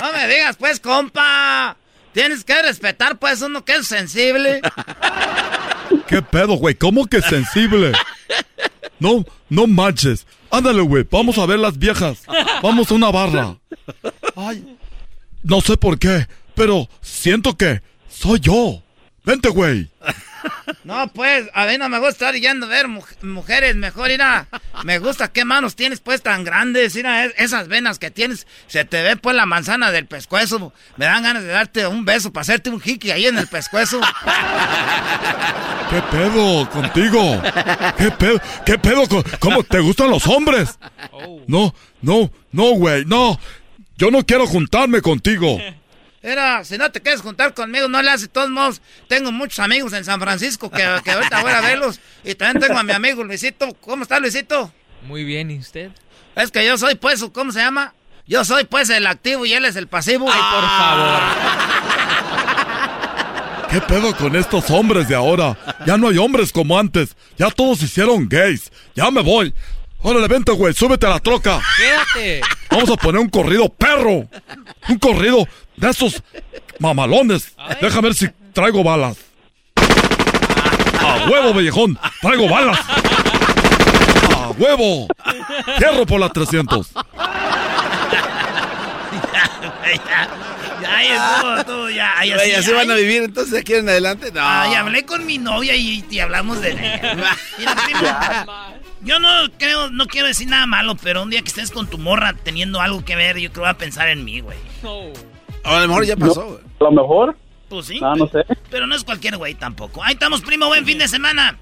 No 0.00 0.12
me 0.12 0.28
digas, 0.28 0.56
pues, 0.56 0.80
compa. 0.80 1.76
Tienes 2.12 2.44
que 2.44 2.60
respetar, 2.62 3.18
pues, 3.18 3.42
uno 3.42 3.64
que 3.64 3.76
es 3.76 3.86
sensible. 3.86 4.60
¿Qué 6.06 6.22
pedo, 6.22 6.54
güey? 6.54 6.74
¿Cómo 6.74 7.06
que 7.06 7.22
sensible? 7.22 7.92
No, 8.98 9.24
no 9.48 9.66
manches. 9.66 10.26
Ándale, 10.50 10.82
güey, 10.82 11.06
vamos 11.10 11.38
a 11.38 11.46
ver 11.46 11.58
las 11.58 11.78
viejas. 11.78 12.22
Vamos 12.62 12.90
a 12.90 12.94
una 12.94 13.10
barra. 13.10 13.56
Ay, 14.36 14.76
no 15.42 15.60
sé 15.60 15.76
por 15.76 15.98
qué, 15.98 16.26
pero 16.54 16.88
siento 17.00 17.56
que 17.56 17.82
soy 18.08 18.38
yo. 18.40 18.82
Vente, 19.24 19.48
güey. 19.48 19.90
No, 20.84 21.08
pues, 21.12 21.48
a 21.54 21.66
mí 21.66 21.78
no 21.78 21.88
me 21.88 21.98
gusta 21.98 22.10
estar 22.30 22.34
yendo 22.34 22.66
a 22.66 22.68
ver 22.68 22.88
mu- 22.88 23.02
mujeres. 23.22 23.76
Mejor, 23.76 24.08
mira, 24.08 24.48
me 24.84 24.98
gusta 24.98 25.32
qué 25.32 25.44
manos 25.44 25.76
tienes, 25.76 26.00
pues, 26.00 26.22
tan 26.22 26.44
grandes. 26.44 26.94
Mira, 26.94 27.24
es- 27.24 27.34
esas 27.38 27.68
venas 27.68 27.98
que 27.98 28.10
tienes, 28.10 28.46
se 28.66 28.84
te 28.84 29.02
ve, 29.02 29.16
pues, 29.16 29.36
la 29.36 29.46
manzana 29.46 29.90
del 29.92 30.06
pescuezo. 30.06 30.72
Me 30.96 31.04
dan 31.06 31.22
ganas 31.22 31.42
de 31.42 31.48
darte 31.50 31.86
un 31.86 32.04
beso 32.04 32.32
para 32.32 32.42
hacerte 32.42 32.70
un 32.70 32.80
hiki 32.84 33.10
ahí 33.10 33.26
en 33.26 33.38
el 33.38 33.46
pescuezo. 33.48 34.00
¿Qué 35.90 36.00
pedo 36.10 36.68
contigo? 36.70 37.42
¿Qué 37.98 38.10
pedo? 38.12 38.40
¿Qué 38.64 38.78
pedo? 38.78 39.06
con- 39.08 39.22
¿Cómo 39.38 39.62
te 39.62 39.80
gustan 39.80 40.10
los 40.10 40.26
hombres? 40.26 40.78
No, 41.46 41.74
no, 42.00 42.30
no, 42.50 42.64
güey, 42.74 43.04
no. 43.04 43.38
Yo 43.98 44.10
no 44.10 44.24
quiero 44.24 44.46
juntarme 44.46 45.00
contigo. 45.02 45.58
Mira, 46.22 46.64
si 46.64 46.78
no 46.78 46.90
te 46.92 47.00
quieres 47.00 47.20
juntar 47.20 47.52
conmigo, 47.52 47.88
no 47.88 48.00
le 48.00 48.10
haces 48.10 48.22
de 48.22 48.28
todos 48.28 48.48
modos. 48.48 48.80
Tengo 49.08 49.32
muchos 49.32 49.58
amigos 49.58 49.92
en 49.92 50.04
San 50.04 50.20
Francisco 50.20 50.70
que, 50.70 50.88
que 51.02 51.10
ahorita 51.10 51.42
voy 51.42 51.52
a 51.52 51.60
verlos. 51.60 51.98
Y 52.22 52.34
también 52.36 52.62
tengo 52.64 52.78
a 52.78 52.84
mi 52.84 52.92
amigo 52.92 53.24
Luisito. 53.24 53.74
¿Cómo 53.80 54.04
está 54.04 54.20
Luisito? 54.20 54.72
Muy 55.02 55.24
bien, 55.24 55.50
¿y 55.50 55.58
usted? 55.58 55.90
Es 56.36 56.50
que 56.52 56.64
yo 56.64 56.78
soy, 56.78 56.94
pues, 56.94 57.24
¿cómo 57.32 57.50
se 57.50 57.58
llama? 57.58 57.92
Yo 58.26 58.44
soy, 58.44 58.64
pues, 58.64 58.88
el 58.90 59.06
activo 59.06 59.44
y 59.44 59.52
él 59.52 59.64
es 59.64 59.74
el 59.74 59.88
pasivo. 59.88 60.30
Ay, 60.32 60.40
por 60.40 60.62
favor. 60.62 61.20
¿Qué 63.72 63.80
pedo 63.80 64.14
con 64.16 64.36
estos 64.36 64.70
hombres 64.70 65.08
de 65.08 65.14
ahora? 65.14 65.56
Ya 65.86 65.96
no 65.96 66.08
hay 66.08 66.18
hombres 66.18 66.52
como 66.52 66.78
antes. 66.78 67.16
Ya 67.38 67.50
todos 67.50 67.78
se 67.78 67.86
hicieron 67.86 68.28
gays. 68.28 68.70
Ya 68.94 69.10
me 69.10 69.22
voy. 69.22 69.52
Órale, 70.02 70.28
vente, 70.28 70.52
güey, 70.52 70.74
súbete 70.74 71.06
a 71.06 71.10
la 71.10 71.20
troca. 71.20 71.60
Quédate. 71.76 72.42
Vamos 72.70 72.90
a 72.90 72.96
poner 72.96 73.20
un 73.20 73.28
corrido 73.28 73.68
perro. 73.68 74.28
Un 74.88 74.98
corrido 74.98 75.48
de 75.82 75.90
esos 75.90 76.22
mamalones. 76.78 77.54
Déjame 77.80 78.08
ver 78.08 78.14
si 78.14 78.28
traigo 78.52 78.82
balas. 78.84 79.16
A 81.00 81.26
huevo, 81.28 81.52
vellejón. 81.54 81.98
Traigo 82.20 82.48
balas. 82.48 82.78
A 84.36 84.50
huevo. 84.50 85.08
Cierro 85.78 86.06
por 86.06 86.20
la 86.20 86.28
300. 86.28 86.92
ya, 90.80 91.02
ya, 91.02 91.64
tú, 91.64 91.88
ya, 91.90 92.18
ahí 92.18 92.32
Güey, 92.32 92.54
así, 92.54 92.72
van 92.72 92.90
a 92.90 92.94
ay. 92.94 93.02
vivir 93.02 93.22
entonces 93.24 93.60
aquí 93.60 93.74
en 93.74 93.88
adelante. 93.88 94.30
No. 94.32 94.40
Ay, 94.42 94.74
hablé 94.74 95.04
con 95.04 95.26
mi 95.26 95.38
novia 95.38 95.74
y, 95.76 96.04
y 96.10 96.20
hablamos 96.20 96.60
de 96.60 96.70
ella. 96.72 97.36
Mira, 97.58 97.74
primo, 97.84 98.00
yo 99.02 99.18
no 99.18 99.28
creo, 99.58 99.90
no 99.90 100.06
quiero 100.06 100.28
decir 100.28 100.48
nada 100.48 100.66
malo, 100.66 100.96
pero 100.96 101.22
un 101.22 101.30
día 101.30 101.42
que 101.42 101.48
estés 101.48 101.70
con 101.70 101.88
tu 101.88 101.98
morra 101.98 102.34
teniendo 102.34 102.80
algo 102.80 103.04
que 103.04 103.16
ver, 103.16 103.36
yo 103.38 103.50
creo 103.50 103.52
que 103.52 103.60
va 103.60 103.70
a 103.70 103.78
pensar 103.78 104.08
en 104.08 104.24
mí, 104.24 104.40
güey. 104.40 104.58
A 105.64 105.80
lo 105.80 105.88
mejor 105.88 106.04
ya 106.04 106.16
pasó, 106.16 106.46
güey. 106.46 106.58
A 106.80 106.84
lo 106.84 106.92
mejor. 106.92 107.36
Pues 107.68 107.86
sí. 107.86 108.00
No, 108.00 108.14
no 108.14 108.28
sé. 108.28 108.44
Pero 108.70 108.86
no 108.86 108.94
es 108.94 109.04
cualquier 109.04 109.36
güey 109.36 109.54
tampoco. 109.54 110.02
Ahí 110.02 110.14
estamos, 110.14 110.42
primo, 110.42 110.66
buen 110.66 110.84
fin 110.84 110.98
de 110.98 111.08
semana. 111.08 111.58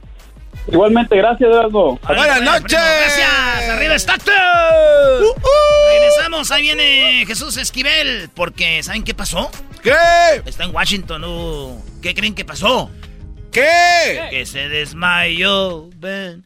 Igualmente, 0.69 1.17
gracias, 1.17 1.49
Erasmo. 1.49 1.99
Buenas 2.07 2.43
noches. 2.43 2.73
Gracias. 2.73 3.69
Arriba 3.71 3.95
Stockton. 3.95 4.35
Regresamos. 5.93 6.51
Ahí 6.51 6.63
viene 6.63 7.25
Jesús 7.27 7.57
Esquivel. 7.57 8.29
Porque, 8.35 8.83
¿saben 8.83 9.05
qué 9.05 9.15
pasó? 9.15 9.51
¿Qué? 9.83 9.95
Está 10.45 10.65
en 10.65 10.75
Washington. 10.75 11.25
uh. 11.25 11.83
¿Qué 12.03 12.15
creen 12.15 12.35
que 12.35 12.45
pasó? 12.45 12.91
¿Qué? 13.53 14.27
Que 14.31 14.47
se 14.47 14.69
desmayó. 14.69 15.89
Ven. 15.97 16.45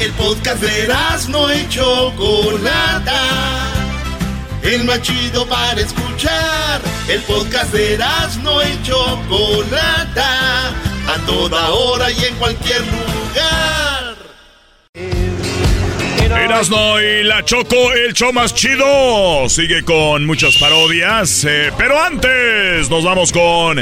El 0.00 0.12
podcast 0.12 0.62
de 0.62 0.88
no 1.28 1.54
y 1.54 1.68
Chocolata. 1.68 3.79
El 4.62 4.84
más 4.84 5.00
chido 5.02 5.46
para 5.46 5.80
escuchar. 5.80 6.80
El 7.08 7.20
podcast 7.22 7.72
de 7.72 7.98
no 8.42 8.62
y 8.62 8.82
Chocolata. 8.82 10.68
A 11.08 11.26
toda 11.26 11.70
hora 11.70 12.10
y 12.10 12.24
en 12.24 12.34
cualquier 12.36 12.80
lugar. 12.80 14.16
Erasno 16.38 17.00
y 17.00 17.24
la 17.24 17.44
Choco, 17.44 17.92
el 17.92 18.12
show 18.12 18.32
más 18.32 18.54
chido. 18.54 19.48
Sigue 19.48 19.84
con 19.84 20.26
muchas 20.26 20.56
parodias. 20.58 21.44
eh, 21.44 21.72
pero 21.76 22.00
antes, 22.00 22.88
nos 22.88 23.04
vamos 23.04 23.32
con 23.32 23.78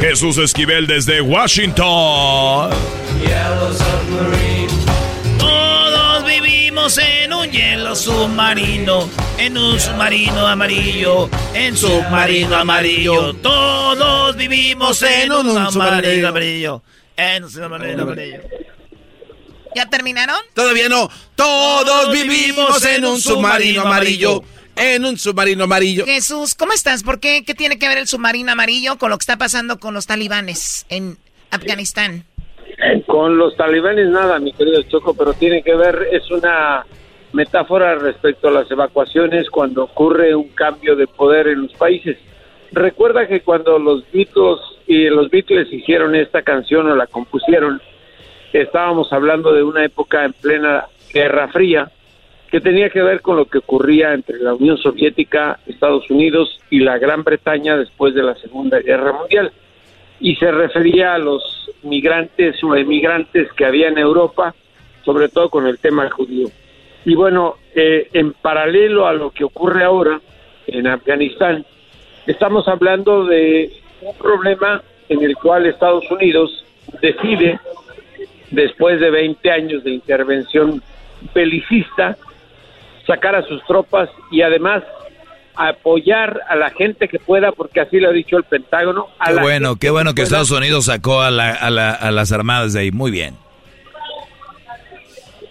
Jesús 0.00 0.38
Esquivel 0.38 0.86
desde 0.86 1.20
Washington. 1.20 2.70
Vivimos 6.72 6.96
en 6.96 7.34
un 7.34 7.50
hielo 7.50 7.94
submarino, 7.94 9.06
en 9.36 9.58
un 9.58 9.78
submarino 9.78 10.46
amarillo, 10.46 11.28
en 11.52 11.76
submarino 11.76 12.56
amarillo. 12.56 13.34
Todos 13.34 14.34
vivimos 14.36 15.02
en 15.02 15.32
un 15.32 15.70
submarino 15.70 16.28
amarillo, 16.28 16.82
en 17.14 17.44
un 17.44 17.50
submarino 17.50 18.04
amarillo. 18.04 18.40
¿Ya 19.76 19.90
terminaron? 19.90 20.38
Todavía 20.54 20.88
no. 20.88 21.10
Todos 21.34 22.10
vivimos 22.10 22.82
en 22.86 23.04
un 23.04 23.20
submarino 23.20 23.82
amarillo. 23.82 24.42
En 24.74 25.04
un 25.04 25.18
submarino 25.18 25.64
amarillo. 25.64 26.06
Jesús, 26.06 26.54
¿cómo 26.54 26.72
estás? 26.72 27.02
¿Por 27.02 27.20
qué? 27.20 27.44
¿Qué 27.44 27.54
tiene 27.54 27.78
que 27.78 27.86
ver 27.86 27.98
el 27.98 28.08
submarino 28.08 28.50
amarillo 28.50 28.96
con 28.96 29.10
lo 29.10 29.18
que 29.18 29.24
está 29.24 29.36
pasando 29.36 29.78
con 29.78 29.92
los 29.92 30.06
talibanes 30.06 30.86
en 30.88 31.18
Afganistán? 31.50 32.24
Con 33.06 33.38
los 33.38 33.56
talibanes 33.56 34.08
nada, 34.08 34.38
mi 34.38 34.52
querido 34.52 34.82
Choco, 34.82 35.14
pero 35.14 35.32
tiene 35.34 35.62
que 35.62 35.74
ver, 35.74 36.08
es 36.10 36.30
una 36.30 36.84
metáfora 37.32 37.94
respecto 37.94 38.48
a 38.48 38.52
las 38.52 38.70
evacuaciones 38.70 39.48
cuando 39.50 39.84
ocurre 39.84 40.34
un 40.34 40.48
cambio 40.48 40.96
de 40.96 41.06
poder 41.06 41.48
en 41.48 41.62
los 41.62 41.72
países. 41.74 42.18
Recuerda 42.72 43.26
que 43.26 43.40
cuando 43.40 43.78
los 43.78 44.04
Beatles 44.12 44.60
y 44.86 45.08
los 45.08 45.30
Beatles 45.30 45.72
hicieron 45.72 46.14
esta 46.14 46.42
canción 46.42 46.90
o 46.90 46.96
la 46.96 47.06
compusieron, 47.06 47.80
estábamos 48.52 49.12
hablando 49.12 49.52
de 49.52 49.62
una 49.62 49.84
época 49.84 50.24
en 50.24 50.32
plena 50.32 50.86
Guerra 51.12 51.48
Fría 51.48 51.90
que 52.50 52.60
tenía 52.60 52.90
que 52.90 53.02
ver 53.02 53.22
con 53.22 53.36
lo 53.36 53.46
que 53.46 53.58
ocurría 53.58 54.12
entre 54.12 54.38
la 54.38 54.54
Unión 54.54 54.76
Soviética, 54.76 55.58
Estados 55.66 56.10
Unidos 56.10 56.60
y 56.68 56.80
la 56.80 56.98
Gran 56.98 57.24
Bretaña 57.24 57.78
después 57.78 58.14
de 58.14 58.22
la 58.22 58.34
Segunda 58.34 58.78
Guerra 58.80 59.12
Mundial. 59.12 59.50
Y 60.22 60.36
se 60.36 60.50
refería 60.50 61.14
a 61.14 61.18
los 61.18 61.68
migrantes 61.82 62.62
o 62.62 62.74
emigrantes 62.76 63.52
que 63.52 63.66
había 63.66 63.88
en 63.88 63.98
Europa, 63.98 64.54
sobre 65.04 65.28
todo 65.28 65.50
con 65.50 65.66
el 65.66 65.78
tema 65.78 66.08
judío. 66.10 66.48
Y 67.04 67.16
bueno, 67.16 67.56
eh, 67.74 68.08
en 68.12 68.32
paralelo 68.32 69.06
a 69.06 69.12
lo 69.12 69.32
que 69.32 69.42
ocurre 69.42 69.82
ahora 69.82 70.20
en 70.68 70.86
Afganistán, 70.86 71.66
estamos 72.26 72.68
hablando 72.68 73.24
de 73.24 73.72
un 74.00 74.16
problema 74.16 74.80
en 75.08 75.22
el 75.24 75.36
cual 75.36 75.66
Estados 75.66 76.08
Unidos 76.10 76.64
decide, 77.00 77.58
después 78.52 79.00
de 79.00 79.10
20 79.10 79.50
años 79.50 79.82
de 79.82 79.90
intervención 79.90 80.80
belicista, 81.34 82.16
sacar 83.06 83.34
a 83.34 83.42
sus 83.42 83.60
tropas 83.64 84.08
y 84.30 84.42
además 84.42 84.84
apoyar 85.54 86.40
a 86.48 86.56
la 86.56 86.70
gente 86.70 87.08
que 87.08 87.18
pueda, 87.18 87.52
porque 87.52 87.80
así 87.80 87.98
lo 88.00 88.08
ha 88.08 88.12
dicho 88.12 88.36
el 88.36 88.44
Pentágono. 88.44 89.08
A 89.18 89.26
Qué 89.28 89.34
la 89.34 89.42
bueno, 89.42 89.76
qué 89.76 89.90
bueno 89.90 90.14
que. 90.14 90.22
Estados 90.22 90.50
Unidos 90.50 90.86
sacó 90.86 91.20
a, 91.20 91.30
la- 91.30 91.52
a 91.52 91.70
la- 91.70 91.92
a 91.92 92.10
las 92.10 92.32
armadas 92.32 92.72
de 92.72 92.80
ahí. 92.80 92.90
Muy 92.90 93.10
bien. 93.10 93.36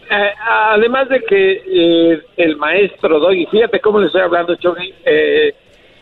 Eh, 0.10 0.32
además 0.74 1.08
de 1.08 1.22
que 1.22 1.62
eh, 1.66 2.22
el 2.36 2.58
maestro 2.58 3.20
Doggy, 3.20 3.46
fíjate 3.46 3.80
cómo 3.80 4.00
le 4.00 4.08
estoy 4.08 4.22
hablando, 4.22 4.56
Chogui, 4.56 4.94
eh, 5.06 5.54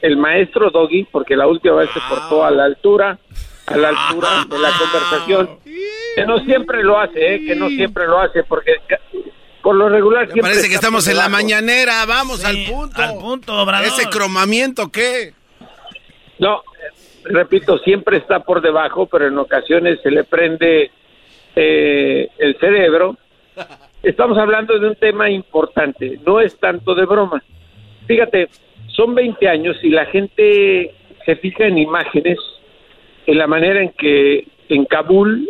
el 0.02 0.18
maestro 0.18 0.72
Doggy, 0.72 1.06
porque 1.12 1.36
la 1.36 1.46
última 1.46 1.76
vez 1.76 1.92
se 1.92 2.00
portó 2.10 2.44
a 2.44 2.50
la 2.50 2.64
altura, 2.66 3.20
a 3.68 3.78
la 3.78 3.90
altura 3.90 4.30
de 4.50 4.58
la 4.60 4.70
conversación, 4.72 5.60
que 6.16 6.26
no 6.26 6.40
siempre 6.40 6.82
lo 6.84 7.00
hace, 7.00 7.36
eh, 7.36 7.46
que 7.46 7.56
no 7.56 7.70
siempre 7.70 8.08
lo 8.08 8.20
hace, 8.20 8.44
porque 8.44 8.78
por 9.62 9.76
lo 9.76 9.90
regular 9.90 10.28
Me 10.28 10.34
siempre 10.34 10.52
parece 10.52 10.70
que 10.70 10.76
estamos 10.76 11.08
en 11.08 11.18
la 11.18 11.30
mañanera. 11.30 12.06
Vamos 12.06 12.44
al 12.46 12.58
punto. 12.70 13.02
Al 13.02 13.18
punto, 13.18 13.62
Obrador. 13.62 13.88
¿Ese 13.88 14.10
cromamiento 14.10 14.90
qué? 14.90 15.34
No, 16.40 16.64
repito, 17.26 17.78
siempre 17.80 18.18
está 18.18 18.40
por 18.40 18.62
debajo, 18.62 19.06
pero 19.08 19.28
en 19.28 19.38
ocasiones 19.38 20.00
se 20.02 20.12
le 20.12 20.24
prende 20.24 20.92
eh, 21.56 22.30
el 22.38 22.58
cerebro. 22.60 23.18
Estamos 24.04 24.38
hablando 24.38 24.80
de 24.80 24.88
un 24.88 24.96
tema 24.96 25.30
importante, 25.30 26.20
no 26.26 26.40
es 26.40 26.58
tanto 26.58 26.96
de 26.96 27.06
broma. 27.06 27.44
Fíjate, 28.08 28.48
son 28.88 29.14
20 29.14 29.48
años 29.50 29.78
y 29.84 29.90
la 29.90 30.06
gente 30.06 30.96
se 31.26 31.36
fija 31.36 31.66
en 31.66 31.78
imágenes, 31.78 32.40
en 33.26 33.38
la 33.38 33.48
manera 33.48 33.82
en 33.82 33.90
que 33.90 34.48
en 34.70 34.86
Kabul 34.86 35.50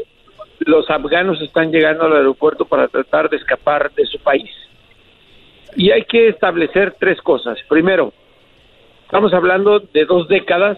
los 0.60 0.90
afganos 0.90 1.42
están 1.42 1.72
llegando 1.72 2.06
al 2.06 2.16
aeropuerto 2.16 2.66
para 2.66 2.88
tratar 2.88 3.30
de 3.30 3.38
escapar 3.38 3.92
de 3.94 4.06
su 4.06 4.20
país. 4.20 4.50
Y 5.76 5.92
hay 5.92 6.04
que 6.04 6.30
establecer 6.30 6.96
tres 7.00 7.22
cosas. 7.22 7.58
Primero, 7.68 8.12
Estamos 9.10 9.34
hablando 9.34 9.80
de 9.80 10.06
dos 10.06 10.28
décadas 10.28 10.78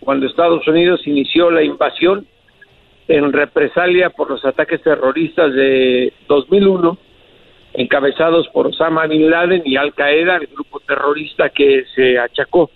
cuando 0.00 0.26
Estados 0.26 0.66
Unidos 0.66 1.06
inició 1.06 1.48
la 1.48 1.62
invasión 1.62 2.26
en 3.06 3.32
represalia 3.32 4.10
por 4.10 4.28
los 4.28 4.44
ataques 4.44 4.82
terroristas 4.82 5.54
de 5.54 6.12
2001, 6.26 6.98
encabezados 7.74 8.48
por 8.48 8.66
Osama 8.66 9.06
Bin 9.06 9.30
Laden 9.30 9.62
y 9.64 9.76
Al 9.76 9.94
Qaeda, 9.94 10.38
el 10.38 10.48
grupo 10.48 10.80
terrorista 10.80 11.50
que 11.50 11.84
se 11.94 12.18
achacó 12.18 12.68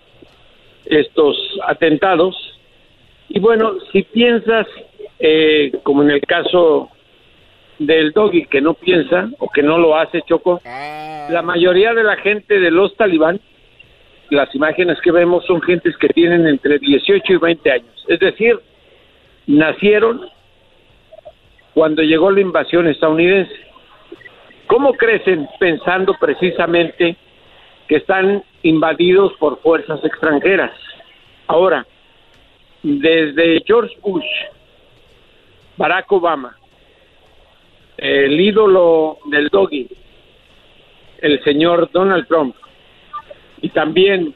estos 0.84 1.36
atentados. 1.66 2.36
Y 3.28 3.40
bueno, 3.40 3.72
si 3.90 4.02
piensas, 4.02 4.68
eh, 5.24 5.72
como 5.84 6.02
en 6.02 6.10
el 6.10 6.20
caso 6.22 6.90
del 7.78 8.10
doggy 8.10 8.46
que 8.46 8.60
no 8.60 8.74
piensa 8.74 9.30
o 9.38 9.48
que 9.48 9.62
no 9.62 9.78
lo 9.78 9.96
hace, 9.96 10.20
Choco, 10.22 10.60
la 10.64 11.42
mayoría 11.42 11.94
de 11.94 12.02
la 12.02 12.16
gente 12.16 12.58
de 12.58 12.72
los 12.72 12.96
talibán 12.96 13.40
las 14.30 14.52
imágenes 14.54 14.98
que 15.02 15.12
vemos 15.12 15.44
son 15.44 15.60
gentes 15.60 15.96
que 15.98 16.08
tienen 16.08 16.46
entre 16.46 16.78
18 16.78 17.34
y 17.34 17.36
20 17.36 17.70
años. 17.70 18.04
Es 18.08 18.18
decir, 18.18 18.58
nacieron 19.46 20.26
cuando 21.74 22.02
llegó 22.02 22.30
la 22.30 22.40
invasión 22.40 22.88
estadounidense. 22.88 23.54
¿Cómo 24.66 24.94
crecen 24.94 25.46
pensando 25.60 26.14
precisamente 26.18 27.16
que 27.88 27.96
están 27.96 28.42
invadidos 28.62 29.34
por 29.34 29.60
fuerzas 29.60 30.02
extranjeras? 30.02 30.72
Ahora, 31.46 31.86
desde 32.82 33.62
George 33.66 33.94
Bush, 34.00 34.24
Barack 35.76 36.10
Obama, 36.12 36.56
el 37.96 38.40
ídolo 38.40 39.18
del 39.26 39.48
doggy, 39.48 39.88
el 41.20 41.42
señor 41.44 41.90
Donald 41.92 42.26
Trump, 42.26 42.54
y 43.60 43.68
también 43.70 44.34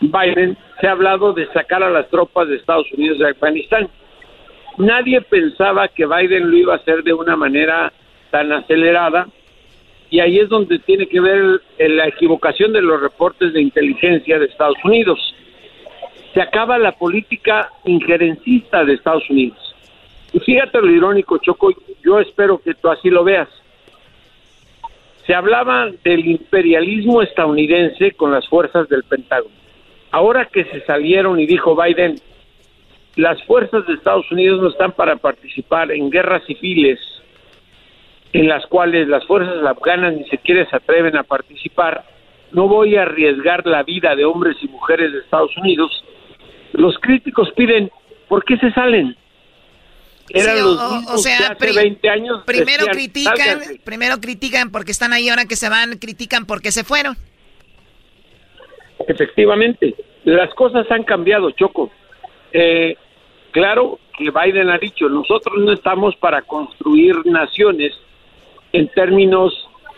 Biden, 0.00 0.56
se 0.80 0.86
ha 0.86 0.92
hablado 0.92 1.32
de 1.32 1.46
sacar 1.48 1.82
a 1.82 1.90
las 1.90 2.08
tropas 2.08 2.48
de 2.48 2.56
Estados 2.56 2.86
Unidos 2.92 3.18
de 3.18 3.30
Afganistán. 3.30 3.88
Nadie 4.76 5.20
pensaba 5.22 5.88
que 5.88 6.06
Biden 6.06 6.50
lo 6.50 6.56
iba 6.56 6.74
a 6.74 6.76
hacer 6.76 7.02
de 7.02 7.12
una 7.12 7.36
manera 7.36 7.92
tan 8.30 8.52
acelerada 8.52 9.26
y 10.10 10.20
ahí 10.20 10.38
es 10.38 10.48
donde 10.48 10.78
tiene 10.78 11.06
que 11.06 11.20
ver 11.20 11.60
la 11.78 12.06
equivocación 12.06 12.72
de 12.72 12.80
los 12.80 13.00
reportes 13.00 13.52
de 13.52 13.60
inteligencia 13.60 14.38
de 14.38 14.46
Estados 14.46 14.78
Unidos. 14.84 15.18
Se 16.32 16.40
acaba 16.40 16.78
la 16.78 16.92
política 16.92 17.70
injerencista 17.84 18.84
de 18.84 18.94
Estados 18.94 19.28
Unidos. 19.28 19.58
Fíjate 20.44 20.80
lo 20.80 20.90
irónico, 20.90 21.38
Choco, 21.38 21.70
yo 22.02 22.20
espero 22.20 22.58
que 22.58 22.74
tú 22.74 22.88
así 22.88 23.10
lo 23.10 23.24
veas 23.24 23.48
se 25.28 25.34
hablaba 25.34 25.90
del 26.04 26.26
imperialismo 26.26 27.20
estadounidense 27.20 28.12
con 28.12 28.32
las 28.32 28.48
fuerzas 28.48 28.88
del 28.88 29.04
Pentágono. 29.04 29.54
Ahora 30.10 30.46
que 30.46 30.64
se 30.64 30.80
salieron 30.86 31.38
y 31.38 31.46
dijo 31.46 31.76
Biden, 31.76 32.14
las 33.16 33.42
fuerzas 33.42 33.86
de 33.86 33.92
Estados 33.92 34.24
Unidos 34.32 34.62
no 34.62 34.68
están 34.68 34.92
para 34.92 35.16
participar 35.16 35.92
en 35.92 36.08
guerras 36.08 36.42
civiles 36.46 36.98
en 38.32 38.48
las 38.48 38.64
cuales 38.68 39.06
las 39.06 39.26
fuerzas 39.26 39.62
afganas 39.66 40.14
ni 40.14 40.24
siquiera 40.30 40.66
se 40.70 40.76
atreven 40.76 41.14
a 41.14 41.24
participar, 41.24 42.04
no 42.52 42.66
voy 42.66 42.96
a 42.96 43.02
arriesgar 43.02 43.66
la 43.66 43.82
vida 43.82 44.16
de 44.16 44.24
hombres 44.24 44.56
y 44.62 44.68
mujeres 44.68 45.12
de 45.12 45.18
Estados 45.18 45.54
Unidos. 45.58 45.90
Los 46.72 46.98
críticos 47.00 47.52
piden, 47.54 47.90
¿por 48.28 48.44
qué 48.44 48.56
se 48.56 48.70
salen? 48.72 49.14
Eran 50.30 50.56
Sí, 50.56 50.62
los 50.62 50.76
o- 51.14 51.18
sea, 51.18 51.38
que 51.38 51.44
hace 51.44 51.54
pri- 51.56 51.74
20 51.76 52.08
años. 52.08 52.42
Primero 52.44 52.86
decían, 52.86 52.92
critican, 52.94 53.36
"Sálganse". 53.36 53.80
primero 53.84 54.20
critican 54.20 54.70
porque 54.70 54.92
están 54.92 55.12
ahí, 55.12 55.28
ahora 55.28 55.44
que 55.46 55.56
se 55.56 55.68
van, 55.68 55.98
critican 55.98 56.46
porque 56.46 56.70
se 56.72 56.84
fueron. 56.84 57.16
Efectivamente, 59.06 59.94
las 60.24 60.52
cosas 60.54 60.86
han 60.90 61.04
cambiado, 61.04 61.50
Choco. 61.52 61.90
Eh, 62.52 62.96
claro 63.52 63.98
que 64.16 64.30
Biden 64.30 64.68
ha 64.70 64.78
dicho, 64.78 65.08
nosotros 65.08 65.56
no 65.58 65.72
estamos 65.72 66.16
para 66.16 66.42
construir 66.42 67.14
naciones 67.24 67.92
en 68.72 68.88
términos 68.88 69.52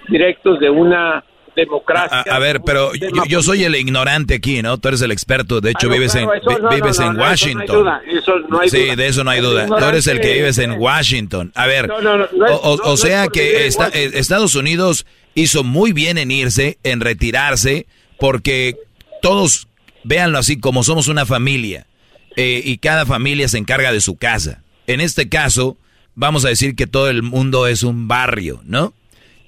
directos 0.09 0.61
de 0.61 0.70
una 0.70 1.24
democracia. 1.56 2.24
A, 2.28 2.36
a 2.36 2.39
ver, 2.39 2.60
pero 2.64 2.94
yo, 2.94 3.09
yo 3.28 3.43
soy 3.43 3.64
el 3.64 3.74
ignorante 3.77 4.35
aquí, 4.35 4.62
¿no? 4.62 4.78
Tú 4.78 4.89
eres 4.89 5.02
el 5.02 5.10
experto. 5.12 5.60
De 5.60 5.70
hecho, 5.70 5.86
Ah, 5.86 5.90
no, 5.90 5.94
vives, 5.94 6.12
claro, 6.12 6.32
en, 6.35 6.62
no, 6.62 6.68
vives 6.70 6.98
no, 6.98 7.06
en 7.06 7.12
no, 7.16 7.20
eso 7.20 7.20
no 7.20 7.22
hay 7.24 7.31
Washington. 7.31 7.66
duda, 7.78 8.02
eso 8.09 8.32
no 8.48 8.60
hay 8.60 8.70
sí, 8.70 8.82
duda. 8.85 8.97
de 8.97 9.06
eso 9.09 9.24
no 9.24 9.31
hay 9.31 9.39
El 9.39 9.44
duda. 9.44 9.66
Tú 9.66 9.85
eres 9.85 10.06
el 10.06 10.20
que 10.20 10.32
vives 10.35 10.59
en 10.59 10.72
Washington. 10.72 11.52
A 11.55 11.66
ver, 11.66 11.90
o, 11.93 12.97
sea 12.97 13.28
que 13.28 13.66
eh, 13.66 13.70
Estados 14.14 14.55
Unidos 14.55 15.06
hizo 15.35 15.64
muy 15.64 15.93
bien 15.93 16.18
en 16.18 16.31
irse, 16.31 16.78
en 16.82 17.01
retirarse, 17.01 17.86
porque 18.18 18.77
todos, 19.22 19.68
véanlo 20.05 20.39
así, 20.39 20.59
como 20.59 20.82
somos 20.82 21.09
una 21.09 21.27
familia, 21.27 21.86
eh, 22.36 22.62
y 22.64 22.78
cada 22.78 23.06
familia 23.06 23.48
se 23.48 23.59
encarga 23.59 23.93
de 23.93 24.01
su 24.01 24.16
casa. 24.16 24.62
En 24.86 25.01
este 25.01 25.28
caso, 25.28 25.77
vamos 26.14 26.44
a 26.44 26.48
decir 26.48 26.74
que 26.77 26.86
todo 26.86 27.09
el 27.09 27.22
mundo 27.22 27.66
es 27.66 27.82
un 27.82 28.09
barrio, 28.09 28.60
¿no? 28.64 28.94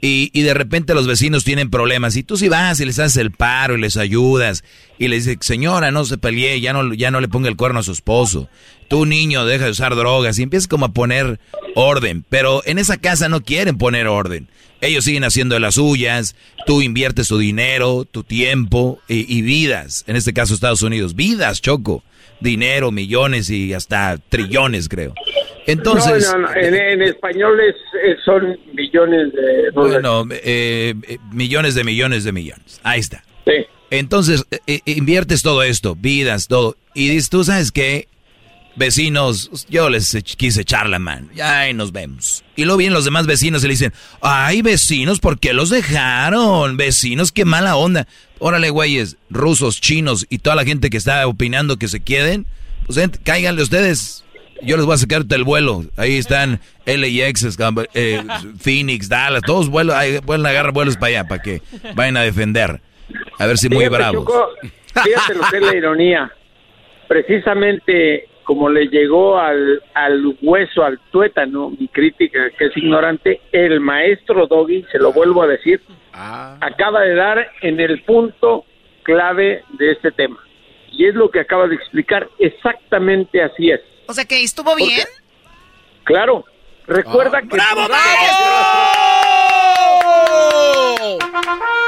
Y, 0.05 0.31
y 0.35 0.43
de 0.43 0.53
repente 0.53 0.95
los 0.95 1.07
vecinos 1.07 1.45
tienen 1.45 1.71
problemas 1.71 2.17
y 2.17 2.25
tú 2.25 2.37
si 2.37 2.49
vas 2.49 2.81
y 2.81 2.85
les 2.85 2.99
haces 2.99 3.19
el 3.19 3.31
paro 3.31 3.77
y 3.77 3.81
les 3.81 3.97
ayudas 3.97 4.65
y 4.99 5.07
les 5.07 5.27
dices, 5.27 5.47
señora, 5.47 5.93
no 5.93 6.05
se 6.05 6.19
pelee, 6.19 6.61
ya 6.61 6.73
no, 6.73 6.93
ya 6.93 7.13
no 7.13 7.21
le 7.21 7.29
ponga 7.29 7.49
el 7.49 7.57
cuerno 7.57 7.79
a 7.79 7.83
su 7.85 7.93
esposo. 7.93 8.49
Tú 8.89 9.07
niño, 9.07 9.47
deja 9.47 9.67
de 9.67 9.71
usar 9.71 9.95
drogas 9.95 10.39
y 10.39 10.43
empiezas 10.43 10.67
como 10.67 10.87
a 10.87 10.93
poner 10.93 11.39
orden. 11.77 12.25
Pero 12.29 12.63
en 12.67 12.79
esa 12.79 12.97
casa 12.97 13.29
no 13.29 13.45
quieren 13.45 13.79
poner 13.79 14.09
orden. 14.09 14.49
Ellos 14.81 15.05
siguen 15.05 15.23
haciendo 15.23 15.57
las 15.61 15.77
suyas, 15.77 16.35
tú 16.67 16.83
inviertes 16.83 17.29
tu 17.29 17.39
dinero, 17.39 18.05
tu 18.05 18.25
tiempo 18.25 18.99
y, 19.07 19.33
y 19.33 19.43
vidas. 19.43 20.03
En 20.09 20.17
este 20.17 20.33
caso 20.33 20.53
Estados 20.53 20.83
Unidos, 20.83 21.15
vidas, 21.15 21.63
Choco. 21.63 22.03
Dinero, 22.43 22.91
millones 22.91 23.49
y 23.51 23.73
hasta 23.73 24.19
trillones, 24.29 24.89
creo. 24.89 25.15
Entonces... 25.67 26.29
No, 26.33 26.39
no, 26.39 26.49
no, 26.49 26.55
En, 26.55 26.75
en 26.75 27.03
español 27.03 27.59
es, 27.61 27.77
es- 28.05 28.19
son 28.25 28.59
billones 28.75 29.33
de 29.33 29.71
dólares. 29.73 30.03
Bueno, 30.03 30.27
eh, 30.43 30.95
eh, 31.09 31.19
millones 31.33 31.75
de 31.75 31.85
millones 31.85 32.25
de 32.25 32.33
millones. 32.33 32.81
Ahí 32.83 33.01
está. 33.01 33.25
Sí. 33.47 33.53
Entonces, 33.91 34.45
eh, 34.67 34.81
inviertes 34.87 35.43
todo 35.43 35.63
esto, 35.63 35.95
vidas, 35.95 36.49
todo. 36.49 36.77
Y 36.95 37.09
dices, 37.11 37.31
tú 37.31 37.45
sabes 37.45 37.71
qué, 37.73 38.09
vecinos, 38.77 39.67
yo 39.69 39.89
les 39.91 40.17
quise 40.37 40.63
echar 40.63 40.89
la 40.89 40.99
mano. 40.99 41.29
Ya 41.35 41.61
ahí 41.61 41.75
nos 41.75 41.93
vemos. 41.93 42.45
Y 42.57 42.65
luego 42.65 42.79
vienen 42.79 42.95
los 42.95 43.05
demás 43.05 43.27
vecinos 43.27 43.63
y 43.65 43.67
le 43.69 43.73
dicen, 43.73 43.93
ay, 44.21 44.63
vecinos, 44.63 45.21
¿por 45.21 45.39
qué 45.39 45.53
los 45.53 45.71
dejaron? 45.71 46.77
Vecinos, 46.77 47.33
qué 47.33 47.45
mala 47.45 47.77
onda. 47.77 48.07
Órale, 48.39 48.71
güeyes, 48.71 49.17
rusos, 49.31 49.81
chinos 49.81 50.27
y 50.29 50.39
toda 50.39 50.57
la 50.57 50.65
gente 50.65 50.91
que 50.91 50.97
está 50.97 51.27
opinando 51.27 51.77
que 51.77 51.89
se 51.89 52.01
queden, 52.01 52.47
pues 52.87 52.99
ent- 52.99 53.21
cáiganle 53.23 53.63
ustedes. 53.63 54.25
Yo 54.65 54.77
les 54.77 54.87
voy 54.87 54.95
a 54.95 54.99
sacar 54.99 55.25
el 55.29 55.45
vuelo. 55.45 55.85
Ahí 55.97 56.17
están 56.17 56.61
LAX, 56.87 57.45
escam- 57.45 57.89
eh, 57.95 58.23
Phoenix, 58.61 59.09
Dallas, 59.09 59.43
todos 59.45 59.69
vuelos, 59.69 59.95
ahí 59.95 60.17
a 60.17 60.35
agarrar 60.35 60.73
vuelos 60.73 60.97
para 60.97 61.09
allá, 61.09 61.25
para 61.29 61.43
que 61.43 61.63
vayan 61.95 62.17
a 62.17 62.23
defender. 62.23 62.81
A 63.39 63.47
ver 63.47 63.59
si 63.59 63.69
muy 63.69 63.79
Fíjate, 63.85 63.97
bravos. 63.97 64.25
Choco, 64.27 64.49
fíjate 65.03 65.35
lo 65.35 65.49
que 65.51 65.57
es 65.57 65.63
la 65.63 65.77
ironía. 65.77 66.33
Precisamente 67.09 68.29
como 68.45 68.69
le 68.69 68.87
llegó 68.87 69.39
al, 69.39 69.83
al 69.95 70.37
hueso, 70.43 70.85
al 70.85 70.99
tuétano, 71.11 71.71
mi 71.71 71.89
crítica, 71.89 72.51
que 72.59 72.67
es 72.67 72.77
ignorante, 72.77 73.41
el 73.53 73.81
maestro 73.81 74.47
Doggy, 74.47 74.85
se 74.91 74.99
lo 74.99 75.13
vuelvo 75.13 75.43
a 75.43 75.47
decir, 75.47 75.81
acaba 76.13 77.01
de 77.01 77.15
dar 77.15 77.51
en 77.61 77.81
el 77.81 78.03
punto 78.03 78.65
clave 79.03 79.65
de 79.71 79.93
este 79.93 80.13
tema. 80.13 80.39
Y 80.91 81.07
es 81.07 81.15
lo 81.15 81.31
que 81.31 81.41
acaba 81.41 81.67
de 81.67 81.75
explicar, 81.75 82.29
exactamente 82.39 83.43
así 83.43 83.71
es. 83.71 83.81
O 84.07 84.13
sea 84.13 84.25
que 84.25 84.43
estuvo 84.43 84.75
bien. 84.77 85.07
Claro, 86.05 86.45
recuerda 86.87 87.41
que... 87.41 87.49
¡Bravo, 87.49 87.89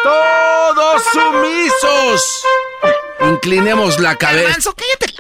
¡Todos 0.03 1.03
sumisos! 1.13 2.45
Inclinemos 3.21 4.01
la 4.01 4.17
cabeza. 4.17 4.45
Garbanzo, 4.45 4.75
cállate. 4.75 5.15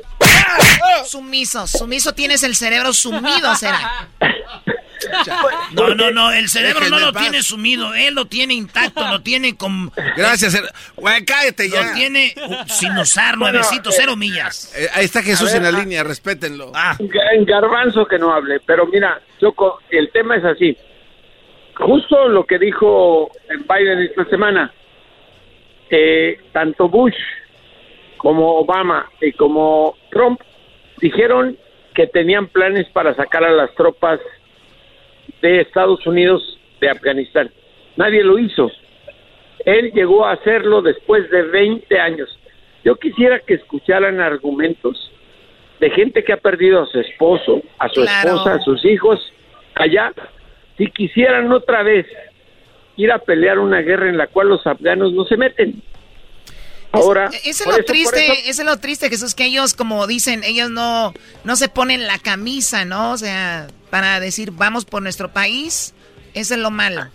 Sumiso, 1.07 1.66
sumiso 1.66 2.15
tienes 2.15 2.43
el 2.43 2.55
cerebro 2.55 2.93
sumido, 2.93 3.55
será. 3.55 4.09
No, 5.73 5.95
no, 5.95 6.11
no, 6.11 6.33
el 6.33 6.49
cerebro 6.49 6.89
no 6.89 6.99
lo 6.99 7.12
paz. 7.12 7.23
tiene 7.23 7.43
sumido, 7.43 7.95
él 7.95 8.15
lo 8.15 8.27
tiene 8.27 8.55
intacto, 8.55 9.07
lo 9.07 9.21
tiene 9.21 9.57
con... 9.57 9.93
Gracias, 10.16 10.55
her- 10.55 10.73
güey, 10.97 11.25
cállate 11.25 11.69
ya. 11.69 11.89
Lo 11.89 11.93
tiene 11.95 12.35
uh, 12.37 12.69
sin 12.69 12.97
usar, 12.97 13.37
Bueno, 13.37 13.59
nuevecito, 13.59 13.91
eh, 13.91 13.95
cero 13.97 14.16
millas. 14.16 14.75
Eh, 14.77 14.89
ahí 14.95 15.05
está 15.05 15.23
Jesús 15.23 15.53
ver, 15.53 15.57
en 15.57 15.62
la 15.65 15.79
ah. 15.79 15.83
línea, 15.83 16.05
respétenlo. 16.05 16.73
En 17.33 17.45
Garbanzo 17.45 18.07
que 18.07 18.19
no 18.19 18.33
hable, 18.33 18.61
pero 18.61 18.87
mira, 18.87 19.21
Choco, 19.41 19.81
el 19.91 20.11
tema 20.11 20.37
es 20.37 20.45
así. 20.45 20.77
Justo 21.77 22.29
lo 22.29 22.47
que 22.47 22.59
dijo 22.59 23.31
Biden 23.49 24.03
esta 24.03 24.25
semana, 24.27 24.73
eh, 25.91 26.41
tanto 26.53 26.89
Bush 26.89 27.15
como 28.25 28.57
Obama 28.57 29.11
y 29.21 29.33
como 29.33 29.97
Trump 30.11 30.41
dijeron 30.99 31.59
que 31.95 32.07
tenían 32.07 32.47
planes 32.47 32.89
para 32.89 33.15
sacar 33.15 33.45
a 33.45 33.51
las 33.53 33.73
tropas 33.75 34.19
de 35.43 35.61
Estados 35.61 36.07
Unidos 36.07 36.59
de 36.81 36.89
Afganistán. 36.89 37.51
Nadie 37.97 38.25
lo 38.25 38.39
hizo. 38.39 38.71
Él 39.67 39.93
llegó 39.93 40.25
a 40.25 40.33
hacerlo 40.33 40.81
después 40.81 41.31
de 41.31 41.43
20 41.43 42.01
años. 42.01 42.31
Yo 42.83 42.97
quisiera 42.97 43.41
que 43.41 43.55
escucharan 43.55 44.19
argumentos 44.21 45.13
de 45.79 45.91
gente 45.91 46.25
que 46.25 46.33
ha 46.33 46.39
perdido 46.39 46.81
a 46.83 46.87
su 46.87 47.01
esposo, 47.01 47.61
a 47.79 47.91
su 47.91 48.01
Claro. 48.01 48.29
esposa, 48.31 48.55
a 48.55 48.61
sus 48.61 48.83
hijos 48.87 49.21
allá. 49.75 50.15
Si 50.79 50.87
quisieran 50.87 51.53
otra 51.53 51.83
vez 51.83 52.07
ir 52.97 53.13
a 53.13 53.19
pelear 53.19 53.59
una 53.59 53.83
guerra 53.83 54.09
en 54.09 54.17
la 54.17 54.29
cual 54.29 54.49
los 54.49 54.67
afganos 54.67 55.13
no 55.13 55.25
se 55.27 55.37
meten. 55.37 55.83
Ahora, 56.95 57.31
Ese 57.45 57.51
es 57.51 57.66
lo 57.66 57.85
triste, 57.85 58.49
eso- 58.49 58.62
es 58.62 58.66
lo 58.66 58.79
triste, 58.79 59.09
Jesús, 59.09 59.35
que 59.35 59.45
ellos, 59.47 59.75
como 59.75 60.07
dicen, 60.07 60.43
ellos 60.45 60.71
no, 60.71 61.12
no 61.45 61.57
se 61.57 61.69
ponen 61.69 62.07
la 62.07 62.19
camisa, 62.19 62.85
¿no? 62.85 63.12
O 63.12 63.16
sea, 63.19 63.66
para 63.91 64.21
decir, 64.21 64.51
vamos 64.53 64.85
por 64.85 65.03
nuestro 65.03 65.33
país, 65.33 65.95
eso 66.35 66.55
es 66.55 66.61
lo 66.61 66.71
malo. 66.71 67.07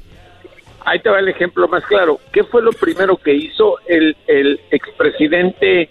ahí 0.85 0.99
te 1.01 1.09
va 1.09 1.19
el 1.19 1.27
ejemplo 1.27 1.67
más 1.67 1.83
claro. 1.85 2.19
¿Qué 2.33 2.43
fue 2.45 2.63
lo 2.63 2.71
primero 2.71 3.15
que 3.17 3.33
hizo 3.33 3.77
el, 3.87 4.15
el 4.27 4.59
expresidente 4.71 5.89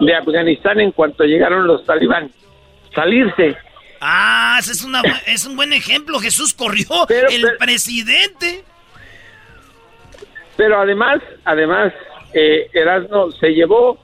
de 0.00 0.14
Afganistán 0.14 0.78
en 0.78 0.92
cuanto 0.92 1.24
llegaron 1.24 1.66
los 1.66 1.84
talibán? 1.84 2.30
Salirse. 2.94 3.56
Ah, 4.00 4.56
ese 4.60 4.72
es, 4.72 4.84
una, 4.84 5.00
es 5.26 5.46
un 5.46 5.56
buen 5.56 5.72
ejemplo, 5.72 6.20
Jesús 6.20 6.52
corrió, 6.54 6.86
Pero- 7.08 7.28
el 7.30 7.42
pero- 7.42 7.58
presidente. 7.58 8.62
Pero 10.56 10.80
además, 10.80 11.20
además, 11.44 11.92
eh, 12.38 12.68
Erasmo 12.72 13.30
se 13.32 13.48
llevó 13.54 13.98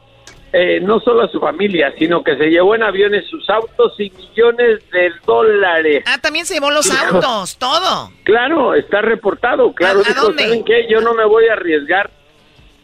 eh, 0.54 0.80
no 0.80 1.00
solo 1.00 1.22
a 1.22 1.28
su 1.28 1.38
familia, 1.40 1.92
sino 1.98 2.22
que 2.24 2.36
se 2.36 2.46
llevó 2.50 2.74
en 2.74 2.82
aviones 2.82 3.26
sus 3.28 3.48
autos 3.50 3.94
y 3.98 4.10
millones 4.10 4.80
de 4.90 5.10
dólares. 5.26 6.02
Ah, 6.06 6.18
también 6.20 6.44
se 6.46 6.54
llevó 6.54 6.70
los 6.70 6.90
autos, 6.90 7.56
todo. 7.58 8.10
Claro, 8.24 8.74
está 8.74 9.00
reportado. 9.02 9.72
Claro, 9.74 10.00
¿A- 10.00 10.02
a 10.02 10.04
dijo, 10.08 10.22
dónde? 10.26 10.42
¿saben 10.44 10.64
qué? 10.64 10.86
Yo 10.90 11.00
no 11.00 11.14
me 11.14 11.24
voy 11.24 11.46
a 11.48 11.54
arriesgar. 11.54 12.10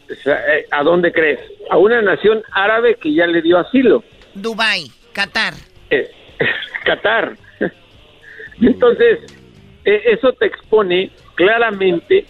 Eh, 0.07 0.65
¿A 0.71 0.83
dónde 0.83 1.11
crees? 1.11 1.39
A 1.69 1.77
una 1.77 2.01
nación 2.01 2.41
árabe 2.51 2.95
que 2.95 3.13
ya 3.13 3.27
le 3.27 3.41
dio 3.43 3.59
asilo. 3.59 4.03
Dubai, 4.33 4.91
Qatar. 5.13 5.53
Eh, 5.91 6.09
Qatar. 6.85 7.35
Entonces, 8.61 9.19
eh, 9.85 10.01
eso 10.05 10.33
te 10.33 10.47
expone 10.47 11.11
claramente 11.35 12.25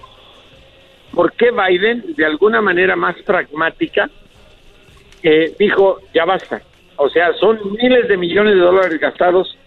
por 1.14 1.34
qué 1.34 1.52
Biden, 1.52 2.14
de 2.16 2.26
alguna 2.26 2.62
manera 2.62 2.96
más 2.96 3.16
pragmática, 3.24 4.10
eh, 5.24 5.54
dijo, 5.58 6.00
ya 6.14 6.26
basta. 6.26 6.62
O 6.96 7.10
sea, 7.10 7.34
son 7.34 7.60
miles 7.82 8.08
de 8.08 8.18
millones 8.18 8.56
de 8.56 8.62
dólares 8.62 9.00
gastados, 9.00 9.58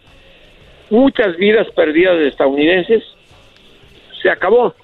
muchas 0.90 1.36
vidas 1.36 1.66
perdidas 1.74 2.18
de 2.18 2.28
estadounidenses, 2.28 3.02
se 4.20 4.30
acabó. 4.30 4.74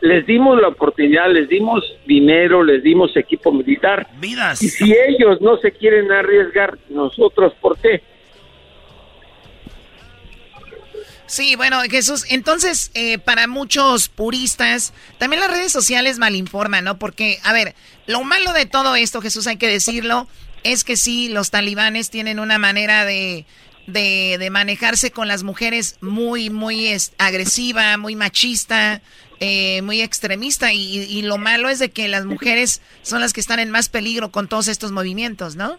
Les 0.00 0.26
dimos 0.26 0.60
la 0.60 0.68
oportunidad, 0.68 1.30
les 1.30 1.48
dimos 1.48 1.84
dinero, 2.06 2.64
les 2.64 2.82
dimos 2.82 3.16
equipo 3.16 3.52
militar. 3.52 4.08
Vidas. 4.18 4.60
Y 4.60 4.68
si 4.68 4.92
ellos 4.92 5.40
no 5.40 5.56
se 5.58 5.70
quieren 5.70 6.10
arriesgar, 6.10 6.76
nosotros, 6.88 7.54
¿por 7.60 7.78
qué? 7.78 8.02
Sí, 11.32 11.56
bueno, 11.56 11.80
Jesús, 11.90 12.26
entonces, 12.28 12.90
eh, 12.92 13.16
para 13.16 13.46
muchos 13.46 14.10
puristas, 14.10 14.92
también 15.16 15.40
las 15.40 15.50
redes 15.50 15.72
sociales 15.72 16.18
malinforman, 16.18 16.84
¿no? 16.84 16.98
Porque, 16.98 17.38
a 17.42 17.54
ver, 17.54 17.74
lo 18.06 18.22
malo 18.22 18.52
de 18.52 18.66
todo 18.66 18.96
esto, 18.96 19.22
Jesús, 19.22 19.46
hay 19.46 19.56
que 19.56 19.66
decirlo, 19.66 20.28
es 20.62 20.84
que 20.84 20.98
sí, 20.98 21.30
los 21.30 21.50
talibanes 21.50 22.10
tienen 22.10 22.38
una 22.38 22.58
manera 22.58 23.06
de, 23.06 23.46
de, 23.86 24.36
de 24.38 24.50
manejarse 24.50 25.10
con 25.10 25.26
las 25.26 25.42
mujeres 25.42 25.96
muy, 26.02 26.50
muy 26.50 26.88
es- 26.88 27.14
agresiva, 27.16 27.96
muy 27.96 28.14
machista, 28.14 29.00
eh, 29.40 29.80
muy 29.80 30.02
extremista. 30.02 30.74
Y, 30.74 30.98
y 30.98 31.22
lo 31.22 31.38
malo 31.38 31.70
es 31.70 31.78
de 31.78 31.90
que 31.90 32.08
las 32.08 32.26
mujeres 32.26 32.82
son 33.00 33.22
las 33.22 33.32
que 33.32 33.40
están 33.40 33.58
en 33.58 33.70
más 33.70 33.88
peligro 33.88 34.30
con 34.30 34.48
todos 34.48 34.68
estos 34.68 34.92
movimientos, 34.92 35.56
¿no? 35.56 35.78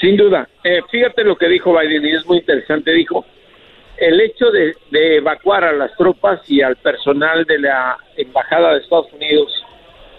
Sin 0.00 0.16
duda. 0.16 0.48
Eh, 0.64 0.80
fíjate 0.90 1.24
lo 1.24 1.36
que 1.36 1.46
dijo 1.48 1.78
Biden 1.78 2.06
y 2.06 2.16
es 2.16 2.24
muy 2.24 2.38
interesante. 2.38 2.90
Dijo, 2.92 3.26
el 4.02 4.20
hecho 4.20 4.50
de, 4.50 4.74
de 4.90 5.16
evacuar 5.18 5.62
a 5.64 5.72
las 5.72 5.96
tropas 5.96 6.40
y 6.48 6.60
al 6.60 6.76
personal 6.76 7.44
de 7.44 7.58
la 7.60 7.96
Embajada 8.16 8.72
de 8.72 8.80
Estados 8.80 9.12
Unidos 9.12 9.64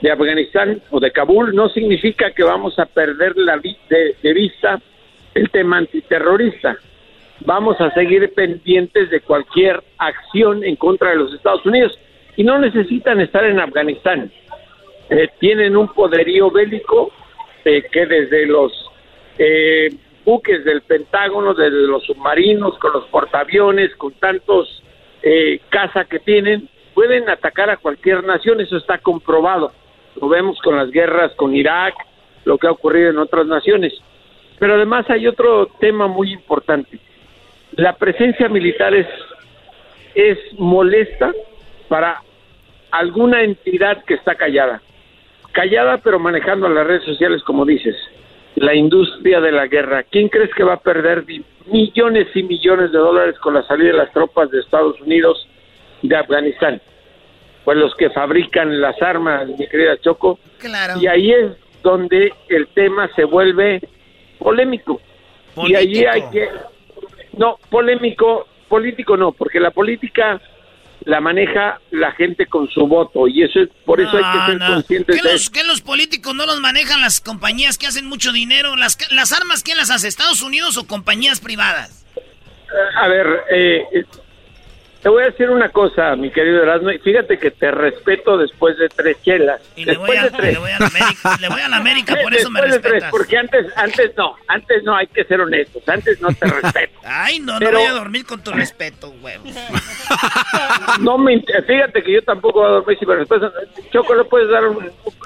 de 0.02 0.12
Afganistán 0.12 0.82
o 0.90 1.00
de 1.00 1.12
Kabul 1.12 1.54
no 1.54 1.70
significa 1.70 2.32
que 2.32 2.44
vamos 2.44 2.80
a 2.80 2.86
perder 2.86 3.36
la 3.36 3.58
de 3.58 4.34
vista 4.34 4.82
el 5.34 5.50
tema 5.50 5.78
antiterrorista. 5.78 6.78
Vamos 7.42 7.80
a 7.82 7.94
seguir 7.94 8.34
pendientes 8.34 9.10
de 9.10 9.20
cualquier 9.20 9.84
acción 9.98 10.64
en 10.64 10.78
contra 10.78 11.10
de 11.10 11.18
los 11.18 11.34
Estados 11.34 11.66
Unidos 11.66 12.00
y 12.38 12.44
no 12.44 12.60
necesitan 12.60 13.20
estar 13.20 13.44
en 13.44 13.60
Afganistán. 13.60 14.32
Eh, 15.10 15.28
tienen 15.40 15.76
un 15.76 15.90
poderío 15.90 16.50
bélico 16.52 17.12
eh, 17.66 17.84
que 17.92 18.06
desde 18.06 18.46
los 18.46 18.72
eh, 19.38 19.90
buques 20.26 20.64
del 20.64 20.82
Pentágono, 20.82 21.54
desde 21.54 21.88
los 21.88 22.04
submarinos, 22.04 22.78
con 22.80 22.94
los 22.94 23.06
portaaviones, 23.06 23.96
con 23.96 24.14
tantos 24.14 24.84
eh, 25.22 25.60
caza 25.70 26.06
que 26.06 26.20
tienen, 26.20 26.70
pueden 26.94 27.30
atacar 27.30 27.70
a 27.70 27.78
cualquier 27.78 28.24
nación, 28.24 28.62
eso 28.62 28.78
está 28.78 28.98
comprobado. 28.98 29.72
Lo 30.20 30.30
vemos 30.30 30.60
con 30.62 30.78
las 30.78 30.92
guerras 30.92 31.34
con 31.36 31.56
Irak, 31.56 31.96
lo 32.46 32.58
que 32.58 32.68
ha 32.68 32.72
ocurrido 32.72 33.10
en 33.10 33.18
otras 33.18 33.48
naciones. 33.48 33.94
Pero 34.60 34.76
además 34.76 35.10
hay 35.10 35.28
otro 35.28 35.68
tema 35.80 36.08
muy 36.08 36.32
importante. 36.32 37.00
La 37.76 37.96
presencia 37.96 38.48
militar 38.50 38.94
es, 38.94 39.08
es 40.14 40.38
molesta 40.58 41.32
para 41.88 42.22
alguna 42.92 43.42
entidad 43.42 44.04
que 44.06 44.14
está 44.14 44.36
callada. 44.36 44.82
Callada 45.52 45.98
pero 45.98 46.20
manejando 46.20 46.70
las 46.70 46.86
redes 46.86 47.04
sociales 47.04 47.42
como 47.44 47.66
dices. 47.66 47.96
La 48.56 48.76
industria 48.76 49.42
de 49.42 49.52
la 49.52 49.68
guerra. 49.68 50.04
¿Quién 50.04 50.30
crees 50.30 50.54
que 50.54 50.64
va 50.64 50.74
a 50.74 50.80
perder 50.80 51.26
millones 51.66 52.28
y 52.36 52.44
millones 52.44 52.92
de 52.92 52.98
dólares 52.98 53.38
con 53.40 53.54
la 53.54 53.64
salida 53.64 53.92
de 53.92 53.98
las 53.98 54.14
tropas 54.14 54.52
de 54.52 54.60
Estados 54.60 55.00
Unidos 55.02 55.48
de 56.02 56.16
Afganistán? 56.16 56.82
Pues 57.64 57.78
los 57.78 57.96
que 57.96 58.10
fabrican 58.10 58.82
las 58.82 59.02
armas, 59.02 59.48
mi 59.48 59.68
querida 59.68 59.98
Choco. 59.98 60.40
Claro. 60.60 61.00
Y 61.00 61.08
ahí 61.08 61.32
es 61.32 61.52
donde 61.82 62.34
el 62.50 62.68
tema 62.68 63.10
se 63.16 63.24
vuelve 63.24 63.82
polémico. 64.38 65.02
Y 65.58 65.76
allí 65.76 66.06
hay 66.06 66.24
que... 66.32 66.50
No, 67.38 67.58
polémico, 67.70 68.48
político 68.68 69.18
no, 69.18 69.32
porque 69.32 69.60
la 69.60 69.72
política 69.72 70.40
la 71.06 71.20
maneja 71.22 71.80
la 71.92 72.12
gente 72.14 72.46
con 72.48 72.70
su 72.70 72.88
voto 72.88 73.28
y 73.28 73.44
eso 73.44 73.60
es 73.62 73.70
por 73.86 74.00
eso 74.02 74.12
hay 74.18 74.24
que 74.24 74.46
ser 74.52 74.60
No, 74.60 74.68
no. 74.68 74.74
conscientes 74.76 75.16
¿Qué 75.16 75.22
de 75.22 75.34
los, 75.34 75.42
eso. 75.42 75.52
qué 75.52 75.64
los 75.64 75.82
políticos 75.82 76.34
no 76.36 76.46
los 76.46 76.60
manejan 76.60 77.02
las 77.02 77.20
compañías 77.22 77.78
que 77.78 77.88
hacen 77.88 78.06
mucho 78.06 78.32
dinero? 78.32 78.76
¿Las, 78.76 78.98
las 79.12 79.32
armas 79.32 79.64
quién 79.64 79.78
las 79.78 79.90
hace? 79.92 80.08
¿Estados 80.08 80.42
Unidos 80.42 80.78
o 80.78 80.88
compañías 80.88 81.40
privadas? 81.40 82.06
A 82.96 83.08
ver, 83.08 83.28
eh, 83.52 83.84
te 85.04 85.10
voy 85.10 85.22
a 85.24 85.26
decir 85.28 85.50
una 85.50 85.70
cosa, 85.70 86.16
mi 86.16 86.32
querido 86.32 86.64
Erasmo, 86.64 86.90
y 86.90 86.98
fíjate 87.00 87.38
que 87.38 87.52
te 87.52 87.70
respeto 87.72 88.38
después 88.38 88.78
de 88.78 88.88
tres 88.90 89.18
chelas. 89.22 89.62
Y 89.76 89.84
le 89.86 89.92
después 89.92 90.08
voy, 90.08 90.18
a, 90.18 90.24
de 90.24 90.32
tres. 90.32 90.54
le 90.54 90.60
voy 90.60 90.72
a 90.72 90.80
la 90.80 90.88
América, 90.88 91.38
le 91.42 91.50
voy 91.50 91.62
a 91.62 91.68
la 91.68 91.76
América, 91.78 92.16
por 92.24 92.34
eso 92.34 92.50
me 92.50 92.62
Después 92.62 92.72
de 92.72 92.80
tres, 92.90 92.94
respetas. 93.04 93.12
porque 93.12 93.38
antes, 93.38 93.66
antes 93.78 94.12
no, 94.18 94.36
antes 94.48 94.84
no, 94.84 94.96
hay 94.96 95.08
que 95.08 95.24
ser 95.26 95.42
honestos, 95.42 95.84
antes 95.88 96.22
no 96.22 96.30
te 96.34 96.48
respeto. 96.48 97.00
Ay, 97.06 97.40
no, 97.40 97.60
Pero- 97.60 97.72
no 97.74 97.80
voy 97.80 97.88
a 97.88 97.92
dormir 97.92 98.26
con 98.26 98.42
tu 98.44 98.52
respeto, 98.52 99.10
huevo. 99.22 99.44
No 101.00 101.18
me 101.18 101.34
inter- 101.34 101.64
fíjate 101.66 102.04
que 102.04 102.14
yo 102.14 102.22
tampoco 102.24 102.60
voy 102.62 102.68
a 102.70 102.72
dormir 102.74 102.98
si 103.00 103.06
me 103.06 103.16
respetas. 103.16 103.52
Choco, 103.92 104.16
¿le 104.16 104.24
puedes 104.26 104.50
dar 104.50 104.66
un, 104.68 104.78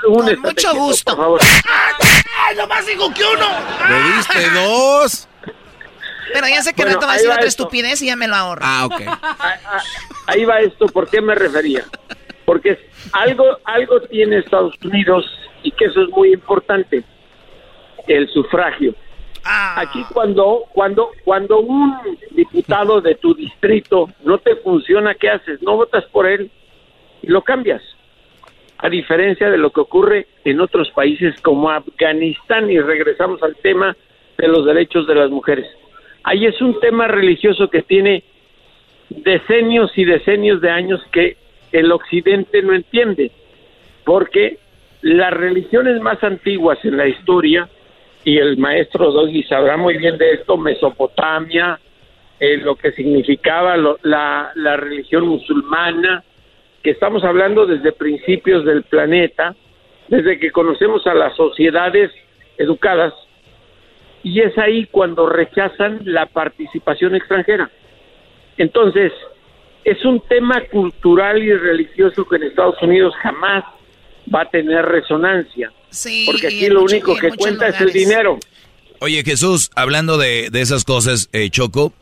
un 0.07 0.25
Con 0.25 0.41
mucho 0.41 0.73
gusto. 0.75 1.15
por 1.15 1.23
favor? 1.23 1.41
¡Ay, 2.47 2.55
nomás 2.55 2.85
digo 2.85 3.13
que 3.13 3.23
uno! 3.23 3.47
¿Le 3.89 4.15
diste 4.15 4.49
dos? 4.51 5.27
Pero 6.33 6.47
ya 6.47 6.61
sé 6.61 6.73
que 6.73 6.83
Bueno, 6.83 6.95
rato 6.95 7.07
va 7.07 7.13
a 7.13 7.15
ahí 7.15 7.17
decir 7.19 7.29
va 7.29 7.35
otra 7.35 7.47
esto. 7.47 7.63
estupidez 7.63 8.01
y 8.01 8.07
ya 8.07 8.15
me 8.15 8.27
lo 8.27 8.35
ahorro. 8.35 8.61
Ah, 8.63 8.85
ok. 8.85 9.01
Ahí 10.27 10.45
va 10.45 10.59
esto, 10.59 10.87
¿por 10.87 11.09
qué 11.09 11.21
me 11.21 11.35
refería? 11.35 11.83
Porque 12.45 12.77
algo, 13.11 13.57
algo 13.65 14.01
tiene 14.01 14.39
Estados 14.39 14.75
Unidos 14.83 15.25
y 15.63 15.71
que 15.71 15.85
eso 15.85 16.01
es 16.03 16.09
muy 16.09 16.33
importante, 16.33 17.03
el 18.07 18.29
sufragio. 18.29 18.95
Aquí 19.43 20.03
cuando, 20.13 20.65
cuando, 20.73 21.11
cuando 21.23 21.59
un 21.59 21.93
diputado 22.31 22.99
de 22.99 23.15
tu 23.15 23.33
distrito 23.33 24.09
no 24.23 24.37
te 24.39 24.57
funciona, 24.57 25.15
¿qué 25.15 25.29
haces? 25.29 25.61
No 25.61 25.75
votas 25.77 26.03
por 26.05 26.25
él 26.27 26.51
y 27.21 27.27
lo 27.27 27.41
cambias. 27.43 27.81
A 28.79 28.89
diferencia 28.89 29.49
de 29.49 29.57
lo 29.57 29.71
que 29.71 29.79
ocurre 29.81 30.27
en 30.43 30.59
otros 30.59 30.91
países 30.91 31.39
como 31.41 31.69
Afganistán, 31.71 32.69
y 32.69 32.79
regresamos 32.79 33.41
al 33.41 33.55
tema 33.55 33.95
de 34.37 34.47
los 34.47 34.65
derechos 34.65 35.07
de 35.07 35.15
las 35.15 35.29
mujeres. 35.29 35.65
Ahí 36.29 36.45
es 36.45 36.59
un 36.61 36.77
tema 36.81 37.07
religioso 37.07 37.69
que 37.69 37.83
tiene 37.83 38.21
decenios 39.09 39.97
y 39.97 40.03
decenios 40.03 40.59
de 40.59 40.69
años 40.69 41.01
que 41.09 41.37
el 41.71 41.89
occidente 41.89 42.61
no 42.61 42.73
entiende, 42.73 43.31
porque 44.03 44.57
las 45.03 45.31
religiones 45.31 46.01
más 46.01 46.21
antiguas 46.25 46.79
en 46.83 46.97
la 46.97 47.07
historia, 47.07 47.69
y 48.25 48.39
el 48.39 48.57
maestro 48.57 49.09
Doggy 49.13 49.43
sabrá 49.43 49.77
muy 49.77 49.95
bien 49.97 50.17
de 50.17 50.33
esto, 50.33 50.57
Mesopotamia, 50.57 51.79
eh, 52.41 52.57
lo 52.57 52.75
que 52.75 52.91
significaba 52.91 53.77
lo- 53.77 53.97
la, 54.03 54.51
la 54.55 54.75
religión 54.75 55.25
musulmana, 55.29 56.25
que 56.83 56.89
estamos 56.89 57.23
hablando 57.23 57.65
desde 57.65 57.93
principios 57.93 58.65
del 58.65 58.83
planeta, 58.83 59.55
desde 60.09 60.39
que 60.39 60.51
conocemos 60.51 61.07
a 61.07 61.13
las 61.13 61.37
sociedades 61.37 62.11
educadas, 62.57 63.13
y 64.23 64.41
es 64.41 64.57
ahí 64.57 64.85
cuando 64.87 65.27
rechazan 65.29 66.01
la 66.03 66.25
participación 66.25 67.15
extranjera. 67.15 67.69
Entonces, 68.57 69.11
es 69.83 70.03
un 70.03 70.21
tema 70.27 70.61
cultural 70.71 71.41
y 71.41 71.53
religioso 71.53 72.25
que 72.27 72.37
en 72.37 72.43
Estados 72.43 72.75
Unidos 72.81 73.13
jamás 73.21 73.63
va 74.33 74.41
a 74.41 74.49
tener 74.49 74.83
resonancia, 74.85 75.71
Sí, 75.89 76.23
porque 76.25 76.47
aquí 76.47 76.67
lo 76.67 76.81
mucho- 76.81 76.95
único 76.95 77.15
que 77.15 77.31
cuenta 77.31 77.67
es 77.69 77.79
el 77.79 77.93
dinero. 77.93 78.37
Oye, 78.99 79.23
Jesús, 79.23 79.69
hablando 79.75 80.17
de, 80.17 80.49
de 80.51 80.61
esas 80.61 80.83
cosas, 80.83 81.29
eh, 81.31 81.49
Choco, 81.49 81.93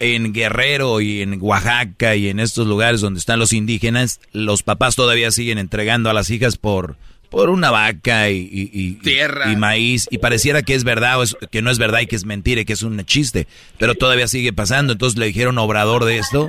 en 0.00 0.32
Guerrero 0.32 1.00
y 1.00 1.22
en 1.22 1.38
Oaxaca 1.42 2.14
y 2.16 2.28
en 2.28 2.40
estos 2.40 2.66
lugares 2.66 3.00
donde 3.00 3.18
están 3.18 3.38
los 3.38 3.52
indígenas, 3.52 4.20
los 4.32 4.62
papás 4.62 4.96
todavía 4.96 5.30
siguen 5.30 5.58
entregando 5.58 6.08
a 6.10 6.14
las 6.14 6.30
hijas 6.30 6.56
por, 6.56 6.96
por 7.34 7.50
una 7.50 7.72
vaca 7.72 8.30
y, 8.30 8.36
y- 8.50 8.70
y- 8.72 8.92
Tierra. 9.02 9.50
y 9.50 9.56
maíz. 9.56 10.06
Y 10.10 10.18
pareciera 10.18 10.62
que 10.62 10.74
es 10.74 10.84
verdad 10.84 11.18
o 11.18 11.24
es- 11.24 11.36
que 11.50 11.62
no 11.62 11.70
es 11.72 11.78
verdad 11.78 11.98
y 12.00 12.06
que 12.06 12.14
es 12.14 12.24
mentira 12.24 12.60
y 12.60 12.64
que 12.64 12.74
es 12.74 12.82
un 12.84 13.04
chiste. 13.04 13.48
Pero 13.76 13.96
todavía 13.96 14.28
sigue 14.28 14.52
pasando. 14.52 14.92
Entonces 14.92 15.18
le 15.18 15.26
dijeron 15.26 15.58
Obrador 15.58 16.04
de 16.04 16.18
esto. 16.18 16.48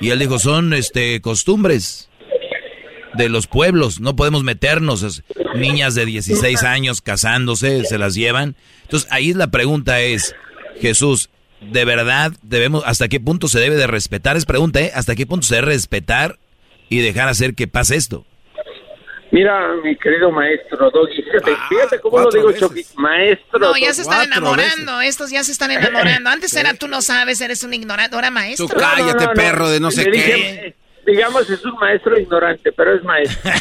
Y 0.00 0.10
él 0.10 0.20
dijo, 0.20 0.38
son 0.38 0.72
este 0.72 1.20
costumbres 1.20 2.08
de 3.14 3.28
los 3.28 3.48
pueblos, 3.48 4.00
no 4.00 4.14
podemos 4.14 4.44
meternos. 4.44 5.02
Es- 5.02 5.24
niñas 5.56 5.96
de 5.96 6.06
16 6.06 6.62
años 6.62 7.00
casándose, 7.00 7.84
se 7.84 7.98
las 7.98 8.14
llevan. 8.14 8.54
Entonces 8.82 9.10
ahí 9.10 9.34
la 9.34 9.48
pregunta 9.50 10.00
es, 10.00 10.36
Jesús, 10.80 11.28
¿de 11.60 11.84
verdad 11.84 12.32
debemos, 12.42 12.84
hasta 12.86 13.08
qué 13.08 13.18
punto 13.18 13.48
se 13.48 13.58
debe 13.58 13.74
de 13.74 13.88
respetar? 13.88 14.36
Es 14.36 14.46
pregunta, 14.46 14.80
¿eh? 14.80 14.92
¿Hasta 14.94 15.16
qué 15.16 15.26
punto 15.26 15.44
se 15.46 15.56
debe 15.56 15.66
respetar 15.72 16.38
y 16.88 16.98
dejar 17.00 17.28
hacer 17.28 17.54
que 17.56 17.66
pase 17.66 17.96
esto? 17.96 18.24
Mira, 19.32 19.74
mi 19.84 19.94
querido 19.96 20.30
maestro 20.32 20.90
Doggy, 20.90 21.22
fíjate, 21.22 21.56
fíjate 21.68 22.00
cómo 22.00 22.18
lo 22.18 22.30
digo, 22.30 22.50
maestro. 22.96 23.58
No, 23.60 23.76
ya 23.76 23.92
se 23.94 24.02
están 24.02 24.24
enamorando. 24.24 25.00
Estos 25.00 25.30
ya 25.30 25.44
se 25.44 25.52
están 25.52 25.70
enamorando. 25.70 26.30
Antes 26.30 26.54
era 26.56 26.74
tú 26.74 26.88
no 26.88 27.00
sabes, 27.00 27.40
eres 27.40 27.62
un 27.62 27.72
ignorante. 27.72 28.16
Ahora 28.16 28.30
maestro. 28.30 28.66
Tú 28.66 28.76
cállate, 28.76 29.28
perro 29.34 29.68
de 29.68 29.78
no 29.78 29.90
sé 29.90 30.04
qué. 30.04 30.10
dije, 30.10 30.76
digamos, 31.06 31.48
es 31.48 31.64
un 31.64 31.74
maestro 31.76 32.18
ignorante, 32.18 32.72
pero 32.72 32.94
es 32.94 33.04
maestro. 33.04 33.50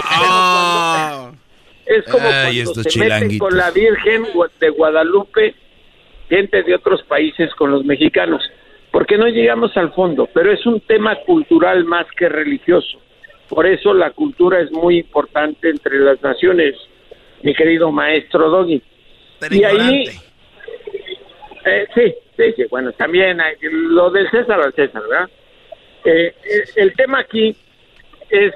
Ah. 0.00 1.32
Es 1.86 2.04
como 2.04 2.28
Ay, 2.28 2.62
cuando 2.62 2.82
se 2.82 2.98
meten 2.98 3.38
con 3.38 3.56
la 3.56 3.70
Virgen 3.70 4.26
de 4.60 4.68
Guadalupe, 4.68 5.54
gente 6.28 6.62
de 6.62 6.74
otros 6.74 7.02
países 7.04 7.50
con 7.54 7.70
los 7.70 7.84
mexicanos, 7.86 8.42
porque 8.92 9.16
no 9.16 9.26
llegamos 9.26 9.74
al 9.76 9.94
fondo, 9.94 10.28
pero 10.34 10.52
es 10.52 10.64
un 10.66 10.82
tema 10.82 11.16
cultural 11.24 11.86
más 11.86 12.06
que 12.16 12.28
religioso. 12.28 13.00
Por 13.48 13.66
eso 13.66 13.94
la 13.94 14.10
cultura 14.10 14.60
es 14.60 14.70
muy 14.72 14.98
importante 14.98 15.70
entre 15.70 15.98
las 16.00 16.22
naciones, 16.22 16.74
mi 17.42 17.54
querido 17.54 17.90
maestro 17.90 18.50
Doggy. 18.50 18.82
Pero 19.40 19.54
y 19.54 19.64
ahí, 19.64 20.04
eh, 21.64 21.86
sí, 21.94 22.14
sí, 22.36 22.52
sí, 22.56 22.64
bueno, 22.70 22.92
también 22.92 23.40
hay- 23.40 23.56
lo 23.60 24.10
del 24.10 24.28
César 24.30 24.60
al 24.60 24.72
César, 24.74 25.02
¿verdad? 25.08 25.28
Eh, 26.04 26.34
eh, 26.44 26.64
el 26.76 26.94
tema 26.94 27.20
aquí 27.20 27.56
es 28.30 28.52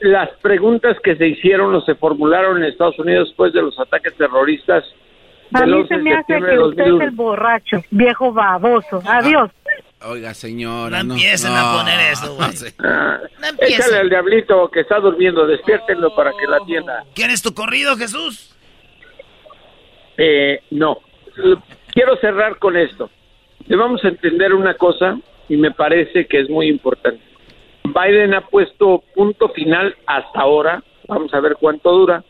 las 0.00 0.30
preguntas 0.40 0.96
que 1.00 1.14
se 1.16 1.26
hicieron 1.26 1.74
o 1.74 1.80
se 1.82 1.94
formularon 1.94 2.56
en 2.58 2.64
Estados 2.64 2.98
Unidos 2.98 3.28
después 3.28 3.52
de 3.52 3.62
los 3.62 3.78
ataques 3.78 4.14
terroristas 4.14 4.82
A 5.52 5.60
del 5.60 5.70
mí 5.70 5.76
11 5.82 5.88
se 5.88 5.96
de 5.96 6.02
me 6.02 6.10
hace 6.12 6.18
septiembre 6.20 6.50
que 6.52 6.56
de 6.56 6.62
usted 6.62 6.82
es 6.82 6.88
2001. 6.90 7.04
el 7.04 7.16
borracho, 7.16 7.76
viejo 7.90 8.32
baboso. 8.32 9.02
Adiós. 9.06 9.50
Oiga, 10.02 10.32
señora. 10.34 11.02
No 11.02 11.10
No, 11.10 11.14
empiecen 11.14 11.52
a 11.52 11.76
poner 11.76 12.12
eso, 12.12 12.34
güey. 12.34 12.48
No 13.40 13.46
empiecen. 13.48 13.80
échale 13.80 13.98
al 13.98 14.08
diablito 14.10 14.70
que 14.70 14.80
está 14.80 14.98
durmiendo, 14.98 15.46
despiértenlo 15.46 16.14
para 16.14 16.32
que 16.32 16.46
la 16.46 16.56
atienda. 16.58 17.04
¿Quieres 17.14 17.42
tu 17.42 17.54
corrido, 17.54 17.96
Jesús? 17.96 18.54
Eh, 20.16 20.60
no. 20.70 20.98
Quiero 21.92 22.16
cerrar 22.16 22.58
con 22.58 22.76
esto. 22.76 23.10
Debemos 23.66 24.02
entender 24.04 24.52
una 24.54 24.74
cosa 24.74 25.18
y 25.48 25.56
me 25.56 25.70
parece 25.70 26.26
que 26.26 26.40
es 26.40 26.50
muy 26.50 26.68
importante. 26.68 27.22
Biden 27.84 28.34
ha 28.34 28.42
puesto 28.42 29.02
punto 29.14 29.48
final 29.50 29.96
hasta 30.06 30.40
ahora, 30.40 30.82
vamos 31.08 31.32
a 31.34 31.40
ver 31.40 31.56
cuánto 31.58 31.90
dura, 31.92 32.24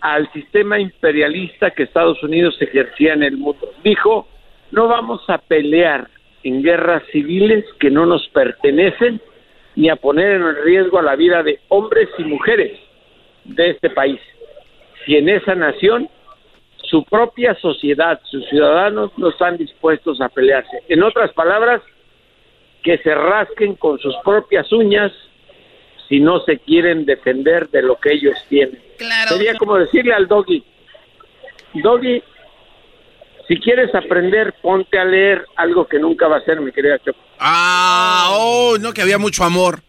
al 0.00 0.30
sistema 0.32 0.78
imperialista 0.78 1.70
que 1.70 1.84
Estados 1.84 2.22
Unidos 2.22 2.56
ejercía 2.60 3.14
en 3.14 3.22
el 3.22 3.36
mundo. 3.36 3.72
Dijo, 3.82 4.28
no 4.70 4.86
vamos 4.86 5.22
a 5.28 5.38
pelear 5.38 6.08
en 6.46 6.62
guerras 6.62 7.02
civiles 7.10 7.64
que 7.80 7.90
no 7.90 8.06
nos 8.06 8.28
pertenecen 8.28 9.20
ni 9.74 9.88
a 9.88 9.96
poner 9.96 10.34
en 10.34 10.64
riesgo 10.64 10.98
a 11.00 11.02
la 11.02 11.16
vida 11.16 11.42
de 11.42 11.58
hombres 11.68 12.08
y 12.18 12.22
mujeres 12.22 12.78
de 13.44 13.70
este 13.70 13.90
país. 13.90 14.20
Si 15.04 15.16
en 15.16 15.28
esa 15.28 15.56
nación 15.56 16.08
su 16.76 17.04
propia 17.04 17.54
sociedad, 17.56 18.20
sus 18.30 18.48
ciudadanos 18.48 19.10
no 19.16 19.30
están 19.30 19.56
dispuestos 19.56 20.20
a 20.20 20.28
pelearse. 20.28 20.84
En 20.88 21.02
otras 21.02 21.32
palabras, 21.32 21.82
que 22.84 22.98
se 22.98 23.12
rasquen 23.12 23.74
con 23.74 23.98
sus 23.98 24.14
propias 24.24 24.70
uñas 24.70 25.10
si 26.08 26.20
no 26.20 26.38
se 26.44 26.58
quieren 26.58 27.04
defender 27.04 27.68
de 27.70 27.82
lo 27.82 27.96
que 27.96 28.12
ellos 28.12 28.36
tienen. 28.48 28.80
Sería 29.26 29.56
como 29.56 29.76
decirle 29.76 30.14
al 30.14 30.28
doggy, 30.28 30.62
doggy, 31.74 32.22
si 33.48 33.56
quieres 33.60 33.94
aprender, 33.94 34.54
ponte 34.62 34.98
a 34.98 35.04
leer 35.04 35.44
algo 35.56 35.86
que 35.86 35.98
nunca 35.98 36.26
va 36.28 36.38
a 36.38 36.44
ser, 36.44 36.60
mi 36.60 36.72
querida 36.72 36.98
Choco. 37.04 37.18
Ah, 37.38 38.28
oh, 38.32 38.76
no, 38.80 38.92
que 38.92 39.02
había 39.02 39.18
mucho 39.18 39.44
amor. 39.44 39.82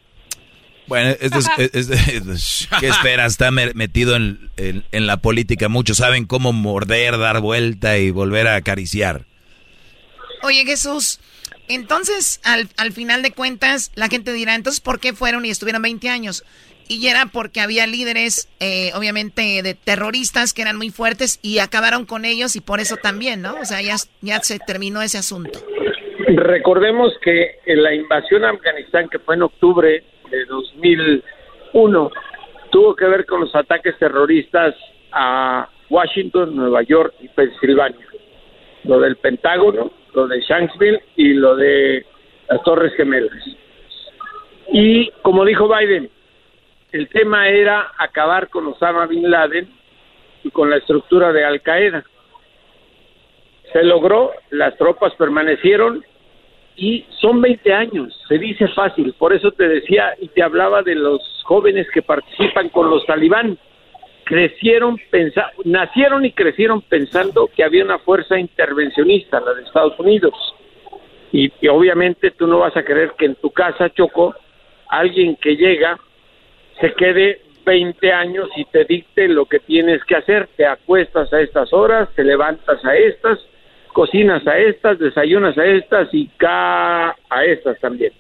Bueno, 0.88 1.16
esto 1.20 1.40
es, 1.40 1.48
es- 1.74 1.90
es- 1.90 2.70
¿qué 2.80 2.88
esperas? 2.88 3.34
Está 3.34 3.52
me- 3.52 3.74
metido 3.74 4.16
en, 4.16 4.50
en- 4.58 4.84
en 4.92 5.08
la 5.08 5.18
política. 5.18 5.68
Muchos 5.70 5.98
saben 5.98 6.26
cómo 6.26 6.54
morder, 6.54 7.18
dar 7.18 7.42
vuelta 7.42 7.98
y 7.98 8.12
volver 8.12 8.48
a 8.48 8.56
acariciar. 8.56 9.26
Oye, 10.44 10.64
Jesús, 10.66 11.20
entonces, 11.68 12.40
al, 12.44 12.70
al 12.78 12.92
final 12.94 13.22
de 13.24 13.32
cuentas, 13.32 13.92
la 13.96 14.08
gente 14.08 14.32
dirá, 14.34 14.56
entonces, 14.56 14.80
¿por 14.80 15.00
qué 15.00 15.14
fueron 15.14 15.46
y 15.46 15.50
estuvieron 15.50 15.82
20 15.82 16.10
años? 16.10 16.46
Y 16.90 17.08
era 17.08 17.26
porque 17.32 17.60
había 17.62 17.86
líderes, 17.88 18.50
eh, 18.60 18.92
obviamente, 18.96 19.62
de 19.62 19.74
terroristas 19.74 20.54
que 20.54 20.62
eran 20.62 20.78
muy 20.78 20.90
fuertes 20.90 21.40
y 21.42 21.60
acabaron 21.60 22.06
con 22.06 22.26
ellos 22.26 22.56
y 22.56 22.62
por 22.62 22.80
eso 22.80 22.98
también, 22.98 23.42
¿no? 23.42 23.56
O 23.62 23.66
sea, 23.66 23.82
ya, 23.82 23.96
ya 24.22 24.40
se 24.40 24.60
terminó 24.60 25.02
ese 25.02 25.18
asunto. 25.18 25.60
Recordemos 26.28 27.14
que 27.22 27.60
en 27.66 27.84
la 27.84 27.94
invasión 27.94 28.44
a 28.44 28.50
Afganistán, 28.50 29.10
que 29.10 29.20
fue 29.20 29.36
en 29.36 29.44
octubre 29.44 30.04
de 30.30 30.46
2001, 30.46 32.12
tuvo 32.70 32.96
que 32.96 33.06
ver 33.06 33.26
con 33.26 33.42
los 33.42 33.56
ataques 33.56 33.98
terroristas 33.98 34.76
a 35.12 35.70
Washington, 35.90 36.56
Nueva 36.56 36.84
York 36.84 37.14
y 37.22 37.28
Pensilvania. 37.30 38.06
Lo 38.84 39.00
del 39.00 39.16
Pentágono, 39.18 39.92
lo 40.14 40.28
de 40.28 40.42
Shanksville 40.42 41.02
y 41.16 41.34
lo 41.34 41.56
de 41.56 42.06
las 42.50 42.62
Torres 42.64 42.94
Gemelas. 42.96 43.32
Y 44.72 45.10
como 45.22 45.46
dijo 45.46 45.68
Biden, 45.68 46.10
el 46.98 47.10
tema 47.10 47.48
era 47.48 47.92
acabar 47.96 48.50
con 48.50 48.66
Osama 48.66 49.06
Bin 49.06 49.30
Laden 49.30 49.70
y 50.44 50.50
con 50.50 50.72
la 50.72 50.78
estructura 50.78 51.32
de 51.32 51.46
Al 51.46 51.62
Qaeda. 51.62 52.04
Se 53.72 53.84
logró, 53.84 54.32
las 54.50 54.76
tropas 54.78 55.14
permanecieron 55.14 56.04
y 56.76 57.06
son 57.22 57.40
20 57.40 57.72
años, 57.72 58.20
se 58.28 58.40
dice 58.40 58.68
fácil, 58.70 59.14
por 59.14 59.32
eso 59.32 59.52
te 59.52 59.68
decía 59.68 60.16
y 60.20 60.28
te 60.30 60.42
hablaba 60.42 60.82
de 60.82 60.96
los 60.96 61.22
jóvenes 61.44 61.88
que 61.94 62.02
participan 62.02 62.70
con 62.70 62.90
los 62.90 63.06
talibán. 63.06 63.60
Crecieron, 64.24 64.98
pensa 65.12 65.52
nacieron 65.66 66.26
y 66.26 66.32
crecieron 66.32 66.82
pensando 66.82 67.48
que 67.56 67.64
había 67.64 67.86
una 67.86 68.00
fuerza 68.00 68.40
intervencionista, 68.40 69.40
la 69.40 69.54
de 69.54 69.62
Estados 69.62 70.00
Unidos. 70.00 70.34
Y, 71.32 71.52
y 71.62 71.68
obviamente 71.68 72.32
tú 72.32 72.48
no 72.48 72.58
vas 72.58 72.76
a 72.76 72.84
querer 72.84 73.14
que 73.20 73.26
en 73.26 73.36
tu 73.36 73.52
casa, 73.52 73.92
Choco, 73.92 74.34
alguien 74.90 75.36
que 75.36 75.56
llega 75.56 76.00
se 76.80 76.94
quede 76.94 77.42
20 77.66 78.12
años 78.14 78.50
y 78.56 78.66
te 78.66 78.86
dicte 78.86 79.28
lo 79.28 79.46
que 79.46 79.60
tienes 79.60 80.04
que 80.06 80.16
hacer. 80.16 80.48
Te 80.56 80.66
acuestas 80.66 81.32
a 81.34 81.42
estas 81.42 81.74
horas, 81.74 82.10
te 82.16 82.24
levantas 82.24 82.84
a 82.86 82.96
estas, 82.96 83.40
cocinas 83.94 84.46
a 84.48 84.58
estas, 84.58 85.00
desayunas 85.00 85.58
a 85.58 85.66
estas 85.66 86.08
y 86.14 86.28
ca 86.38 87.10
a 87.10 87.46
estas 87.46 87.80
también. 87.80 88.14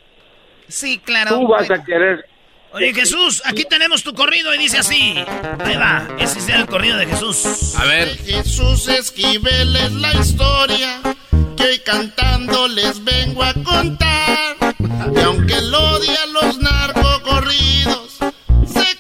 Sí, 0.68 1.00
claro. 1.00 1.38
Tú 1.38 1.48
vas 1.48 1.72
a 1.72 1.84
querer 1.84 2.26
Oye, 2.74 2.94
Jesús, 2.94 3.42
aquí 3.46 3.64
tenemos 3.64 4.04
tu 4.04 4.14
corrido 4.14 4.54
y 4.54 4.58
dice 4.58 4.78
así. 4.78 5.16
Ahí 5.60 5.78
va, 5.78 6.06
ese 6.20 6.40
es 6.40 6.50
el 6.50 6.66
corrido 6.68 6.98
de 6.98 7.08
Jesús. 7.08 7.76
A 7.78 7.86
ver. 7.86 8.10
Jesús 8.18 8.88
Esquivel 8.90 9.76
es 9.76 9.94
la 9.94 10.14
historia 10.14 11.02
que 11.56 11.64
hoy 11.64 11.80
cantando 11.80 12.68
les 12.68 13.04
vengo 13.04 13.42
a 13.42 13.54
contar. 13.54 14.58
Y 15.16 15.20
aunque 15.22 15.56
él 15.56 15.74
odia 15.74 16.26
los 16.34 16.60
narcocorridos, 16.60 18.07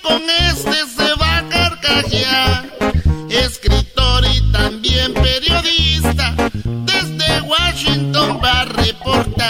con 0.07 0.21
este 0.29 0.85
se 0.95 1.13
va 1.15 1.37
a 1.37 1.49
carcajear. 1.49 2.65
Escritor 3.29 4.25
y 4.25 4.51
también 4.51 5.13
periodista, 5.13 6.33
desde 6.63 7.41
Washington 7.41 8.39
va 8.43 8.61
a 8.61 8.65
reportar. 8.65 9.47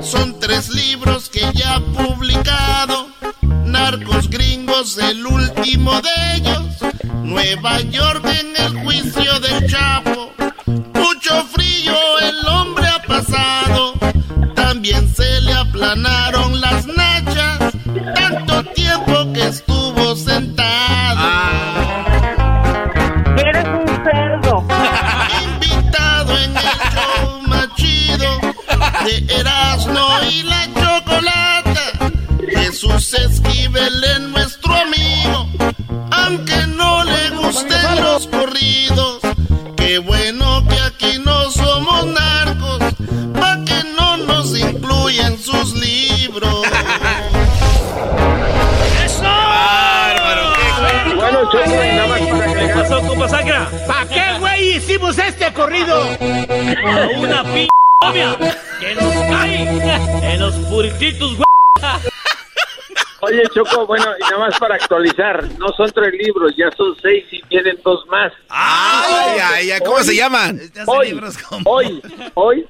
Son 0.00 0.38
tres 0.38 0.68
libros 0.68 1.28
que 1.28 1.50
ya 1.54 1.76
ha 1.76 1.80
publicado. 1.80 3.08
Narcos 3.64 4.30
gringos, 4.30 4.98
el 4.98 5.26
último 5.26 6.00
de 6.00 6.36
ellos. 6.36 6.66
Nueva 7.22 7.80
York 7.80 8.24
en 8.24 8.56
el 8.56 8.84
juicio 8.84 9.40
del 9.40 9.68
Chapo. 9.68 10.32
Mucho 10.94 11.44
frío 11.46 12.05
También 14.88 15.16
se 15.16 15.40
le 15.40 15.52
aplanaron 15.52 16.60
las 16.60 16.86
nachas. 16.86 17.72
Tanto 18.14 18.62
tiempo 18.66 19.32
que 19.32 19.48
estuvo 19.48 20.14
sentado. 20.14 21.28
Eres 23.36 23.64
un 23.64 23.86
cerdo. 24.04 24.64
Invitado 25.42 26.38
en 26.38 26.56
el 26.56 26.62
show 26.94 27.42
más 27.48 27.68
chido 27.74 28.38
de 29.04 29.34
Erasmo 29.40 30.06
y 30.30 30.44
la 30.44 30.68
Chocolata. 30.74 32.12
Jesús 32.48 33.12
Esquivel 33.14 34.04
es 34.04 34.20
nuestro 34.20 34.72
amigo, 34.72 35.48
aunque 36.12 36.64
no 36.68 37.02
le 37.02 37.30
gusten 37.30 38.02
los 38.04 38.28
corridos. 38.28 39.18
Qué 39.76 39.98
bueno 39.98 40.64
que 40.68 40.78
aquí 40.78 41.18
no 41.24 41.35
nos 45.06 45.14
incluyan 45.14 45.38
sus 45.38 45.74
libros. 45.74 46.62
Bueno, 51.16 51.50
Choco, 51.50 51.70
y 51.84 51.88
nada 51.96 52.06
más 52.08 52.20
para 52.20 52.44
¿Qué 52.44 52.50
agregar- 52.50 52.82
pasó, 52.82 53.06
compa 53.08 53.28
Sacra? 53.28 53.70
¿Para 53.86 54.08
qué, 54.08 54.38
güey, 54.38 54.76
hicimos 54.76 55.18
este 55.18 55.52
corrido? 55.52 56.02
A 56.02 57.18
una 57.18 57.42
p 57.44 57.68
novia 58.02 58.36
que 58.80 58.94
nos 58.94 59.12
cae 59.12 60.32
en 60.34 60.40
los 60.40 60.54
purititos, 60.56 61.36
güey. 61.36 61.46
Oye, 63.20 63.42
Choco, 63.54 63.86
bueno, 63.86 64.04
y 64.18 64.22
nada 64.24 64.38
más 64.38 64.58
para 64.58 64.74
actualizar, 64.76 65.42
no 65.58 65.68
son 65.76 65.90
tres 65.90 66.12
libros, 66.20 66.52
ya 66.56 66.70
son 66.76 66.94
seis 67.02 67.24
y 67.32 67.42
vienen 67.48 67.78
dos 67.82 68.06
más. 68.08 68.32
Ay, 68.50 69.38
ay, 69.42 69.70
ay, 69.72 69.80
¿cómo 69.84 69.98
se 70.00 70.14
llaman? 70.14 70.60
Hoy, 70.86 71.18
hoy, 71.64 72.02
hoy 72.34 72.68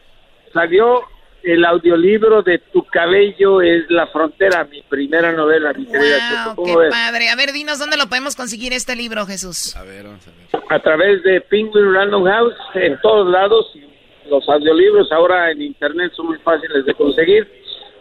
salió 0.54 1.02
el 1.46 1.64
audiolibro 1.64 2.42
de 2.42 2.58
Tu 2.58 2.84
cabello 2.86 3.62
es 3.62 3.88
la 3.88 4.08
frontera, 4.08 4.64
mi 4.64 4.82
primera 4.82 5.30
novela, 5.32 5.72
mi 5.72 5.86
querida. 5.86 6.44
Wow, 6.46 6.54
¿Cómo 6.56 6.66
qué 6.66 6.84
ves? 6.84 6.90
padre. 6.90 7.28
A 7.28 7.36
ver, 7.36 7.52
dinos 7.52 7.78
dónde 7.78 7.96
lo 7.96 8.08
podemos 8.08 8.34
conseguir 8.34 8.72
este 8.72 8.96
libro, 8.96 9.24
Jesús. 9.26 9.76
A 9.76 9.84
ver, 9.84 10.04
vamos 10.04 10.26
a 10.26 10.30
ver. 10.32 10.64
A 10.68 10.82
través 10.82 11.22
de 11.22 11.40
Penguin 11.42 11.94
Random 11.94 12.24
House, 12.24 12.54
en 12.74 13.00
todos 13.00 13.30
lados, 13.30 13.70
y 13.74 14.28
los 14.28 14.48
audiolibros 14.48 15.12
ahora 15.12 15.52
en 15.52 15.62
internet 15.62 16.12
son 16.16 16.26
muy 16.26 16.38
fáciles 16.38 16.84
de 16.84 16.94
conseguir. 16.94 17.48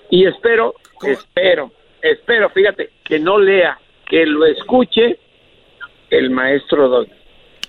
Y 0.10 0.26
espero, 0.26 0.74
espero, 1.04 1.72
espero, 2.02 2.50
fíjate, 2.50 2.90
que 3.04 3.20
no 3.20 3.38
lea, 3.38 3.78
que 4.08 4.26
lo 4.26 4.46
escuche 4.48 5.20
el 6.10 6.32
maestro 6.32 6.88
Don. 6.88 7.08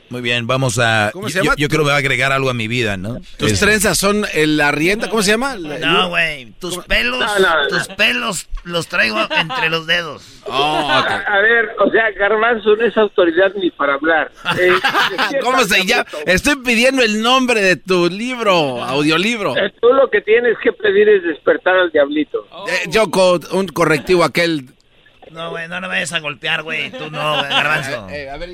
Muy 0.08 0.20
bien, 0.20 0.46
vamos 0.46 0.78
a... 0.78 1.10
¿Cómo 1.12 1.28
se 1.28 1.38
yo- 1.38 1.42
llama? 1.44 1.54
Yo, 1.58 1.68
creo 1.68 1.80
que 1.80 1.84
me 1.86 1.90
va 1.90 1.96
a 1.96 1.98
agregar 1.98 2.30
algo 2.32 2.48
a 2.48 2.54
mi 2.54 2.68
vida, 2.68 2.96
¿no? 2.96 3.18
Tus 3.38 3.52
Es- 3.52 3.60
trenzas 3.60 3.98
son 3.98 4.24
el 4.34 4.60
arrienda, 4.60 5.08
¿cómo 5.08 5.20
se 5.22 5.32
llama? 5.32 5.56
La- 5.56 5.78
No, 5.78 6.08
güey. 6.10 6.52
Tus 6.60 6.78
pelos, 6.84 7.18
No, 7.18 7.38
no, 7.40 7.62
no. 7.62 7.68
tus 7.68 7.88
pelos 7.88 8.48
los 8.62 8.86
traigo 8.86 9.18
entre 9.36 9.68
los 9.68 9.86
dedos. 9.88 10.42
Oh, 10.46 10.52
a, 10.88 11.00
a 11.00 11.40
ver, 11.40 11.70
o 11.84 11.90
sea, 11.90 12.10
Garbanzo 12.12 12.76
no 12.76 12.84
es 12.86 12.96
autoridad 12.96 13.52
ni 13.60 13.70
para 13.72 13.94
hablar. 13.94 14.30
Eh, 14.60 15.40
¿Cómo 15.42 15.64
se 15.64 15.84
llama? 15.84 16.06
Estoy 16.24 16.56
pidiendo 16.64 17.02
el 17.02 17.20
nombre 17.20 17.60
de 17.60 17.74
tu 17.76 18.08
libro, 18.08 18.82
audiolibro. 18.84 19.56
eh, 19.56 19.72
Tú 19.80 19.88
lo 19.92 20.08
que 20.08 20.20
tienes 20.20 20.56
que 20.62 20.72
pedir 20.72 21.08
es 21.08 21.22
despertar 21.24 21.76
al 21.76 21.90
diablito. 21.90 22.46
Eh, 22.68 22.88
Yoko, 22.90 23.40
un 23.52 23.66
correctivo 23.68 24.22
aquel. 24.24 24.66
No, 25.32 25.50
güey, 25.50 25.66
no 25.68 25.80
le 25.80 25.88
vayas 25.88 26.12
a 26.12 26.20
golpear, 26.20 26.62
güey. 26.62 26.90
Tú 26.92 27.10
no, 27.10 27.42
garbanzo. 27.42 28.08
Eh, 28.10 28.30
a 28.30 28.36
ver. 28.36 28.50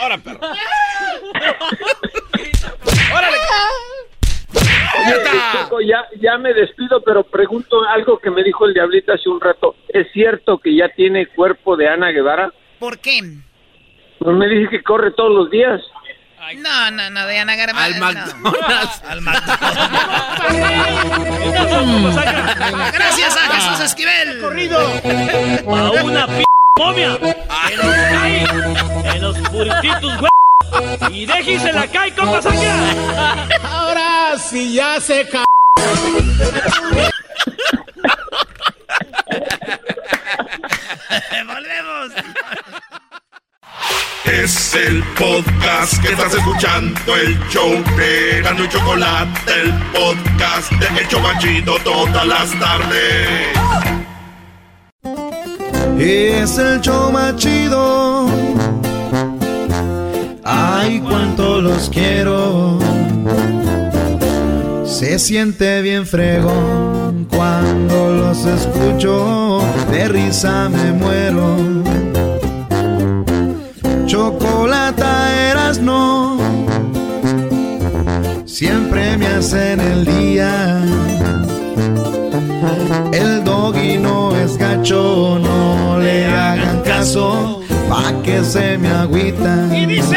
Ahora, 0.00 0.18
perro. 0.18 0.40
¡Órale! 3.14 3.36
Oye, 5.70 5.88
ya, 5.88 6.04
ya 6.20 6.38
me 6.38 6.52
despido, 6.54 7.02
pero 7.02 7.24
pregunto 7.24 7.82
algo 7.88 8.18
que 8.18 8.30
me 8.30 8.42
dijo 8.42 8.66
el 8.66 8.74
diablito 8.74 9.12
hace 9.12 9.28
un 9.28 9.40
rato. 9.40 9.76
¿Es 9.88 10.06
cierto 10.12 10.58
que 10.58 10.74
ya 10.74 10.88
tiene 10.90 11.26
cuerpo 11.26 11.76
de 11.76 11.88
Ana 11.88 12.10
Guevara? 12.10 12.52
¿Por 12.78 12.98
qué? 12.98 13.20
Pues 14.18 14.36
me 14.36 14.48
dice 14.48 14.70
que 14.70 14.82
corre 14.82 15.10
todos 15.12 15.32
los 15.32 15.50
días. 15.50 15.80
No, 16.58 16.90
no, 16.92 17.10
no, 17.10 17.26
de 17.26 17.38
Ana 17.38 17.56
Garbanzo. 17.56 18.04
Al 19.08 19.20
McDonald's. 19.20 19.20
Al 19.20 19.20
Gracias 22.92 23.36
a 23.36 23.40
Jesús 23.52 23.80
Esquivel. 23.80 24.40
Corrido. 24.40 24.78
A 24.78 26.02
una 26.04 26.26
p 26.26 26.45
momia. 26.76 27.18
Que 27.18 27.34
cae 27.48 28.44
en 29.14 29.22
los 29.22 29.38
purititos, 29.38 30.18
güey. 30.18 30.30
Y 31.10 31.26
déjese 31.26 31.72
la 31.72 31.86
cae, 31.86 32.12
compa 32.14 32.42
saca. 32.42 33.46
Ahora 33.64 34.36
sí 34.38 34.74
ya 34.74 35.00
se 35.00 35.26
ca... 35.28 35.44
Volvemos. 41.46 42.12
Es 44.24 44.74
el 44.74 45.02
podcast 45.14 46.02
que 46.02 46.08
estás 46.12 46.34
escuchando, 46.34 47.16
el 47.16 47.38
show 47.48 47.82
de 47.96 48.42
Gano 48.42 48.64
y 48.64 48.68
Chocolate, 48.68 49.60
el 49.62 49.72
podcast 49.92 50.70
de 50.72 51.00
El 51.00 51.08
Chobachito 51.08 51.78
todas 51.84 52.26
las 52.26 52.50
tardes. 52.58 54.05
Es 55.98 56.58
el 56.58 56.80
show 56.80 57.12
chido. 57.36 58.26
Ay, 60.44 61.00
cuánto 61.00 61.60
los 61.60 61.90
quiero. 61.90 62.78
Se 64.84 65.18
siente 65.18 65.82
bien 65.82 66.06
fregón 66.06 67.26
cuando 67.30 68.12
los 68.12 68.44
escucho. 68.46 69.60
De 69.90 70.08
risa 70.08 70.68
me 70.68 70.92
muero. 70.92 71.56
Chocolata 74.06 75.50
eras 75.50 75.80
no. 75.80 76.38
Siempre 78.44 79.18
me 79.18 79.26
hacen 79.26 79.80
el 79.80 80.04
día. 80.04 80.82
El 83.12 83.44
doggy 83.44 83.98
no 83.98 84.36
es 84.36 84.56
gacho, 84.56 85.38
no 85.40 85.98
le 85.98 86.26
hagan 86.26 86.80
caso, 86.82 87.60
pa' 87.88 88.12
que 88.22 88.42
se 88.44 88.78
me 88.78 88.88
agüita. 88.88 89.68
Y 89.74 89.86
dice. 89.86 90.16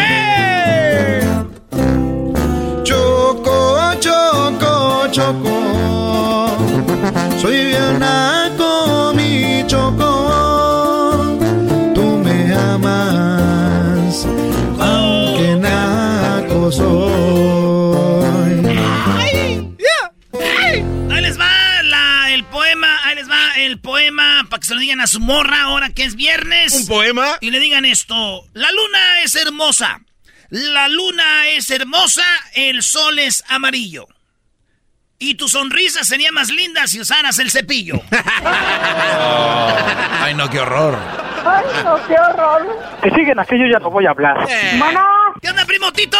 Choco, 2.84 3.78
choco, 4.00 5.08
choco, 5.12 6.48
soy 7.42 7.66
bien 7.66 8.00
naco, 8.00 9.14
mi 9.16 9.64
choco. 9.68 11.38
Tú 11.94 12.04
me 12.24 12.54
amas, 12.54 14.26
aunque 14.80 15.56
naco 15.56 16.72
soy. 16.72 17.59
Poema 23.90 24.46
para 24.50 24.60
que 24.60 24.68
se 24.68 24.76
lo 24.76 24.80
digan 24.82 25.02
a 25.02 25.08
su 25.08 25.20
morra 25.20 25.64
ahora 25.64 25.90
que 25.90 26.04
es 26.04 26.16
viernes. 26.16 26.74
¿Un 26.74 26.88
poema? 26.88 27.38
Y 27.42 27.50
le 27.50 27.60
digan 27.60 27.86
esto, 27.86 28.44
la 28.54 28.72
luna 28.72 29.22
es 29.24 29.36
hermosa, 29.36 30.00
la 30.50 30.88
luna 30.88 31.48
es 31.50 31.70
hermosa, 31.72 32.24
el 32.54 32.84
sol 32.84 33.18
es 33.20 33.44
amarillo. 33.50 34.08
Y 35.18 35.36
tu 35.36 35.50
sonrisa 35.50 36.04
sería 36.04 36.32
más 36.32 36.50
linda 36.50 36.88
si 36.88 37.02
usaras 37.02 37.40
el 37.40 37.50
cepillo. 37.52 37.96
Ay, 40.22 40.34
no, 40.36 40.50
qué 40.50 40.60
horror. 40.60 40.98
Ay, 41.46 41.66
no, 41.84 41.96
qué 42.08 42.14
horror. 42.14 42.80
Que 43.02 43.10
siguen 43.12 43.40
así, 43.40 43.58
yo 43.60 43.66
ya 43.72 43.80
no 43.80 43.90
voy 43.90 44.06
a 44.06 44.12
hablar. 44.12 44.38
Mana. 44.78 45.06
¿Qué 45.42 45.50
onda, 45.50 45.66
primo 45.66 45.92
Tito? 45.92 46.18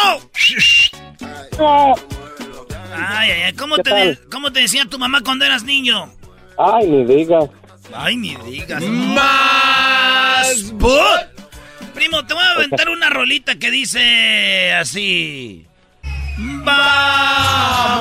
Ay, 1.58 3.30
ay, 3.30 3.42
ay, 3.46 3.52
¿cómo 3.54 3.76
¿Qué 3.76 3.82
te, 3.84 3.94
de- 3.94 4.18
¿cómo 4.30 4.52
te 4.52 4.60
decía 4.60 4.84
tu 4.86 4.98
mamá 4.98 5.20
cuando 5.24 5.44
eras 5.44 5.62
niño? 5.62 6.12
Ay, 6.58 6.86
ni 6.88 7.04
digas. 7.04 7.44
Ay, 7.94 8.16
ni 8.16 8.36
digas. 8.36 8.82
¡Más! 8.82 10.70
bot. 10.72 11.28
Primo, 11.94 12.24
te 12.26 12.34
voy 12.34 12.42
a 12.42 12.52
aventar 12.52 12.88
una 12.88 13.10
rolita 13.10 13.56
que 13.56 13.70
dice 13.70 14.72
así. 14.72 15.66
Vamos 16.38 18.00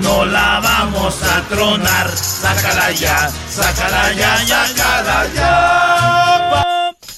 No 0.00 0.24
la 0.26 0.60
vamos 0.60 1.22
a 1.22 1.42
tronar. 1.48 2.08
Sácala 2.16 2.92
ya, 2.92 3.28
sácala 3.48 4.12
ya, 4.12 4.44
ya, 4.44 4.66
sácala 4.66 5.26
ya. 5.34 6.33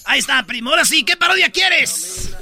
Ahí 0.06 0.20
está, 0.20 0.42
primo. 0.44 0.70
Ahora 0.70 0.84
sí, 0.84 1.04
¿qué 1.04 1.16
parodia 1.16 1.50
quieres? 1.50 2.36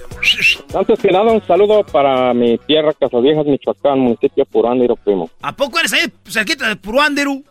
Antes 0.75 0.99
que 1.01 1.11
nada, 1.11 1.33
un 1.33 1.45
saludo 1.47 1.85
para 1.85 2.33
mi 2.35 2.59
tierra, 2.59 2.93
Casaviejas, 2.93 3.47
Michoacán, 3.47 3.99
municipio 3.99 4.45
Purándiro, 4.45 4.97
primo. 4.97 5.31
¿A 5.43 5.55
poco 5.55 5.79
eres 5.79 5.93
ahí 5.93 6.13
cerquita 6.29 6.69
de 6.69 6.77
Puruándiro? 6.77 7.43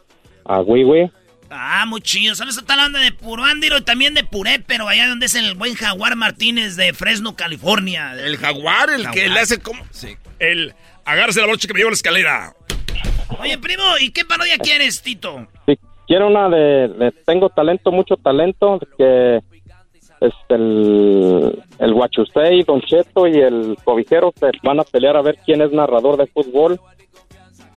A 0.46 0.62
Huihue. 0.62 1.12
Ah, 1.50 1.86
muy 1.88 2.02
chido. 2.02 2.36
¿Sabes? 2.36 2.58
Está 2.58 2.76
la 2.76 2.84
banda 2.84 3.00
de 3.00 3.12
Puruándiro 3.12 3.78
y 3.78 3.82
también 3.82 4.14
de 4.14 4.24
Puré, 4.24 4.60
pero 4.66 4.88
allá 4.88 5.08
donde 5.08 5.28
es 5.28 5.36
el 5.36 5.56
buen 5.56 5.76
Jaguar 5.76 6.16
Martínez 6.16 6.76
de 6.76 6.94
Fresno, 6.94 7.36
California. 7.36 8.14
El 8.14 8.38
jaguar, 8.38 8.90
el 8.90 9.10
que 9.12 9.30
le 9.30 9.40
hace 9.40 9.60
como. 9.60 9.84
Sí. 9.92 10.16
El 10.40 10.74
agárrese 11.06 11.42
la 11.42 11.48
brocha 11.48 11.68
que 11.68 11.74
me 11.74 11.80
lleva 11.80 11.92
la 11.92 11.96
escalera. 11.96 12.54
Oye, 13.40 13.58
primo, 13.58 13.84
¿y 14.00 14.12
qué 14.12 14.26
parodia 14.26 14.58
quieres, 14.58 15.02
Tito? 15.02 15.48
Sí, 15.66 15.78
quiero 16.08 16.28
una 16.28 16.50
de, 16.50 16.88
de 16.88 17.12
Tengo 17.26 17.50
talento, 17.50 17.92
mucho 17.92 18.16
talento, 18.18 18.80
que 18.98 19.40
es 20.24 20.34
el, 20.50 21.62
el 21.80 21.94
Don 22.64 22.82
Cheto 22.82 23.28
y 23.28 23.40
el 23.40 23.78
Cobijero 23.84 24.34
se 24.36 24.52
van 24.64 24.80
a 24.80 24.84
pelear 24.84 25.18
a 25.18 25.22
ver 25.22 25.38
quién 25.46 25.62
es 25.62 25.72
narrador 25.72 26.18
de 26.18 26.28
fútbol. 26.28 26.80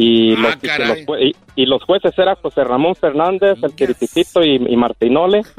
Y, 0.00 0.34
Ah, 0.36 0.38
los, 0.38 0.54
y 0.62 0.66
los 0.86 0.98
jue- 0.98 1.22
y- 1.56 1.62
y 1.62 1.66
los 1.66 1.82
jueces 1.82 2.16
eran 2.16 2.36
José 2.36 2.62
Ramón 2.62 2.94
Fernández, 2.94 3.58
el 3.62 3.74
Tirititito 3.74 4.44
y, 4.44 4.54
y 4.54 4.76
Martinole. 4.76 5.42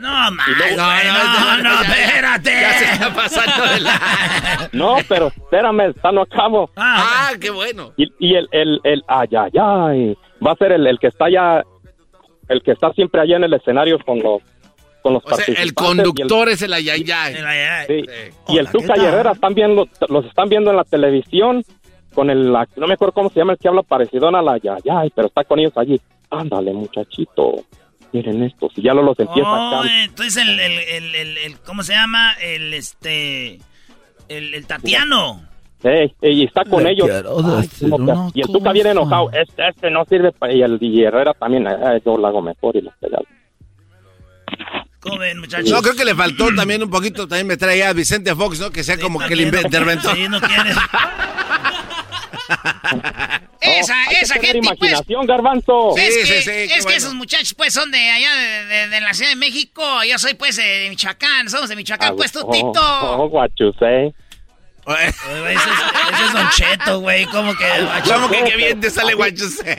No, 0.00 0.08
más, 0.30 0.46
güey, 0.56 0.76
no, 0.76 1.62
no, 1.64 1.82
espérate. 1.82 2.50
Ya 2.52 2.72
se 2.74 2.84
está 2.92 3.12
pasando 3.14 3.66
de 3.74 3.80
la... 3.80 4.68
No, 4.72 4.96
pero 5.08 5.26
espérame, 5.26 5.90
está 5.90 6.12
no 6.12 6.22
acabo. 6.22 6.70
Ah, 6.76 7.32
qué 7.40 7.50
bueno. 7.50 7.92
Y, 7.96 8.04
y 8.20 8.36
el, 8.36 8.48
el, 8.52 8.80
el, 8.84 9.02
ay, 9.08 9.26
ay, 9.36 9.50
ay, 9.60 10.16
va 10.46 10.52
a 10.52 10.56
ser 10.56 10.70
el, 10.70 10.86
el 10.86 11.00
que 11.00 11.08
está 11.08 11.24
allá, 11.24 11.64
el 12.48 12.62
que 12.62 12.70
está 12.72 12.92
siempre 12.92 13.20
allá 13.20 13.38
en 13.38 13.44
el 13.44 13.54
escenario 13.54 13.98
con 13.98 14.20
los, 14.20 14.40
con 15.02 15.14
los 15.14 15.24
O 15.26 15.34
sea, 15.34 15.52
el 15.56 15.74
conductor 15.74 16.48
es 16.48 16.62
el 16.62 16.74
ayayay. 16.74 17.34
Sí. 17.88 18.04
Y 18.50 18.58
el 18.58 18.68
Tuca 18.70 18.96
y 18.96 19.04
Herrera 19.04 19.32
están 19.32 19.54
viendo, 19.54 19.88
los 20.08 20.24
están 20.26 20.48
viendo 20.48 20.70
en 20.70 20.76
la 20.76 20.84
televisión 20.84 21.64
con 22.18 22.30
el, 22.30 22.52
la- 22.52 22.66
no 22.74 22.88
me 22.88 22.94
acuerdo 22.94 23.12
cómo 23.14 23.30
se 23.30 23.38
llama 23.38 23.52
el 23.52 23.58
que 23.60 23.68
habla 23.68 23.82
parecido 23.84 24.26
a 24.26 24.42
la 24.42 24.58
Yayay, 24.58 25.10
pero 25.14 25.28
está 25.28 25.44
con 25.44 25.60
ellos 25.60 25.72
allí. 25.76 26.00
Ándale, 26.30 26.72
muchachito, 26.72 27.64
miren 28.12 28.42
esto, 28.42 28.68
si 28.74 28.82
ya 28.82 28.92
no 28.92 29.02
los 29.02 29.16
empieza 29.20 29.48
Oh, 29.48 29.80
acá. 29.82 29.88
entonces 30.02 30.36
el, 30.42 30.58
el, 30.58 30.72
el, 30.80 31.14
el- 31.14 31.38
el- 31.38 31.58
¿cómo 31.60 31.84
se 31.84 31.92
llama? 31.92 32.32
El, 32.42 32.74
este, 32.74 33.60
el, 34.28 34.52
el 34.52 34.66
Tatiano. 34.66 35.42
Ey, 35.84 36.12
y 36.22 36.44
está 36.44 36.64
con 36.64 36.82
Le 36.82 36.90
ellos. 36.90 37.08
Ay, 37.08 37.88
una 37.92 38.30
y 38.34 38.40
el 38.40 38.48
Tuca 38.48 38.72
viene 38.72 38.90
enojado. 38.90 39.30
Este, 39.30 39.68
este 39.68 39.90
no 39.92 40.04
sirve 40.06 40.32
para. 40.32 40.52
Y 40.52 40.60
el 40.62 40.76
y 40.80 41.04
Herrera 41.04 41.34
también. 41.34 41.68
ay, 41.68 42.02
yo 42.04 42.16
lo 42.18 42.26
hago 42.26 42.42
mejor 42.42 42.74
y 42.74 42.80
los 42.80 42.92
pegado. 42.96 43.22
¿Cómo 44.98 45.18
ven, 45.18 45.38
muchachos? 45.38 45.70
No, 45.70 45.80
creo 45.80 45.94
que 45.94 46.04
le 46.04 46.16
faltó 46.16 46.48
también 46.56 46.82
un 46.82 46.90
poquito, 46.90 47.28
también 47.28 47.46
me 47.46 47.56
trae 47.56 47.84
a 47.84 47.92
Vicente 47.92 48.34
Fox, 48.34 48.58
¿no? 48.58 48.70
Que 48.70 48.82
sea 48.82 48.98
como 48.98 49.20
que 49.20 49.34
el 49.34 49.42
interventor. 49.42 50.16
Sí, 50.16 50.26
no 50.28 50.40
quiere. 50.40 50.70
Esa, 53.60 54.00
hay 54.02 54.14
que 54.16 54.20
esa 54.22 54.34
tener 54.34 54.52
gente, 54.52 54.68
pues. 54.68 54.78
imaginación, 54.92 55.26
garbanzo. 55.26 55.96
es 55.96 56.14
Sí, 56.14 56.20
que, 56.20 56.26
sí, 56.26 56.42
sí, 56.42 56.50
es 56.50 56.68
que 56.72 56.82
bueno. 56.82 56.96
esos 56.96 57.14
muchachos, 57.14 57.54
pues, 57.54 57.74
son 57.74 57.90
de 57.90 57.98
allá, 58.10 58.34
de, 58.36 58.64
de- 58.64 58.88
de 58.88 59.00
la 59.00 59.12
Ciudad 59.14 59.30
de 59.30 59.36
México. 59.36 59.82
Yo 60.08 60.18
soy, 60.18 60.34
pues, 60.34 60.56
de 60.56 60.86
Michoacán. 60.88 61.48
Somos 61.50 61.68
de 61.68 61.76
Michoacán, 61.76 62.16
pues, 62.16 62.32
tú, 62.32 62.40
Oh, 62.44 62.50
Tito. 62.50 62.70
oh, 62.80 63.26
what 63.26 63.50
you 63.58 63.72
say. 63.78 64.12
Ese 64.86 65.08
es, 65.08 65.16
ese 66.14 66.24
es 66.24 66.32
Don 66.32 66.48
Cheto, 66.50 67.00
güey. 67.00 67.26
¿Cómo 67.26 67.52
que? 67.54 67.64
¿Cómo 68.10 68.30
que 68.30 68.42
qué 68.44 68.56
bien 68.56 68.80
te 68.80 68.88
sale 68.88 69.12
guachuse? 69.12 69.70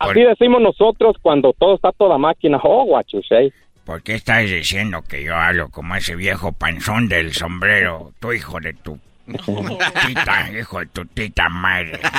Así 0.00 0.20
decimos 0.22 0.60
nosotros 0.60 1.14
cuando 1.22 1.52
todo 1.52 1.76
está 1.76 1.92
toda 1.92 2.18
máquina. 2.18 2.58
Oh, 2.64 3.00
you 3.12 3.22
say. 3.28 3.52
¿Por 3.84 4.02
qué 4.02 4.16
estás 4.16 4.42
diciendo 4.50 5.02
que 5.08 5.22
yo 5.22 5.36
hablo 5.36 5.68
como 5.70 5.94
ese 5.94 6.16
viejo 6.16 6.50
panzón 6.50 7.08
del 7.08 7.32
sombrero? 7.32 8.12
Tu 8.18 8.32
hijo 8.32 8.58
de 8.58 8.72
tu 8.72 8.98
tita, 9.26 10.50
hijo 10.58 10.80
de 10.80 10.86
tu 10.86 11.04
tita 11.06 11.48
madre. 11.48 12.00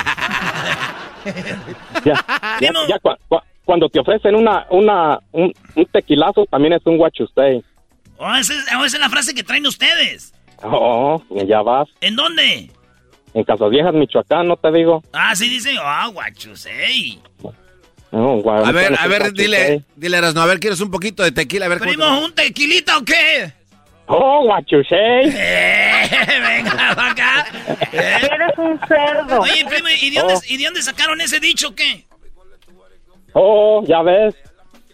Ya, 2.04 2.14
ya, 2.60 2.70
ya 2.88 2.96
cua- 3.00 3.18
cua- 3.28 3.42
cuando 3.64 3.88
te 3.88 3.98
ofrecen 4.00 4.34
una, 4.34 4.66
una, 4.70 5.18
un, 5.32 5.52
un 5.74 5.86
tequilazo, 5.86 6.46
también 6.46 6.72
es 6.74 6.80
un 6.86 6.98
what 6.98 7.10
you 7.18 7.26
say. 7.34 7.62
Oh, 8.16 8.34
esa 8.34 8.54
es, 8.54 8.60
oh, 8.78 8.84
esa 8.84 8.96
es 8.96 9.00
la 9.00 9.10
frase 9.10 9.34
que 9.34 9.42
traen 9.42 9.66
ustedes. 9.66 10.32
Oh, 10.62 11.22
ya 11.46 11.60
vas. 11.60 11.88
¿En 12.00 12.16
dónde? 12.16 12.70
En 13.34 13.44
Casas 13.44 13.68
Viejas, 13.70 13.92
Michoacán, 13.92 14.48
no 14.48 14.56
te 14.56 14.72
digo. 14.72 15.02
Ah, 15.12 15.34
sí 15.34 15.48
dicen, 15.50 15.76
ah. 15.82 16.10
No, 18.10 18.38
gua- 18.38 18.66
A 18.66 18.72
ver, 18.72 18.96
a 18.98 19.06
ver, 19.06 19.32
dile, 19.34 19.84
dile, 19.96 20.16
Erasno, 20.16 20.40
a 20.40 20.46
ver, 20.46 20.60
¿quieres 20.60 20.80
un 20.80 20.90
poquito 20.90 21.22
de 21.24 21.32
tequila? 21.32 21.66
A 21.66 21.68
ver, 21.68 21.78
te- 21.80 21.88
¿Primo, 21.88 22.24
un 22.24 22.34
tequilita 22.34 22.96
o 22.96 23.04
qué? 23.04 23.52
Oh, 24.06 24.46
what 24.46 24.62
you 24.68 24.82
say. 24.84 25.26
Pa' 26.94 27.10
acá. 27.10 27.46
Eres 27.92 28.58
un 28.58 28.78
cerdo. 28.86 29.40
Oye, 29.40 29.64
primo, 29.68 29.88
¿y 30.00 30.10
de, 30.10 30.20
dónde, 30.20 30.34
¿y 30.48 30.56
de 30.56 30.64
dónde 30.64 30.82
sacaron 30.82 31.20
ese 31.20 31.40
dicho 31.40 31.68
o 31.68 31.74
qué? 31.74 32.04
Oh, 33.32 33.84
ya 33.86 34.02
ves. 34.02 34.34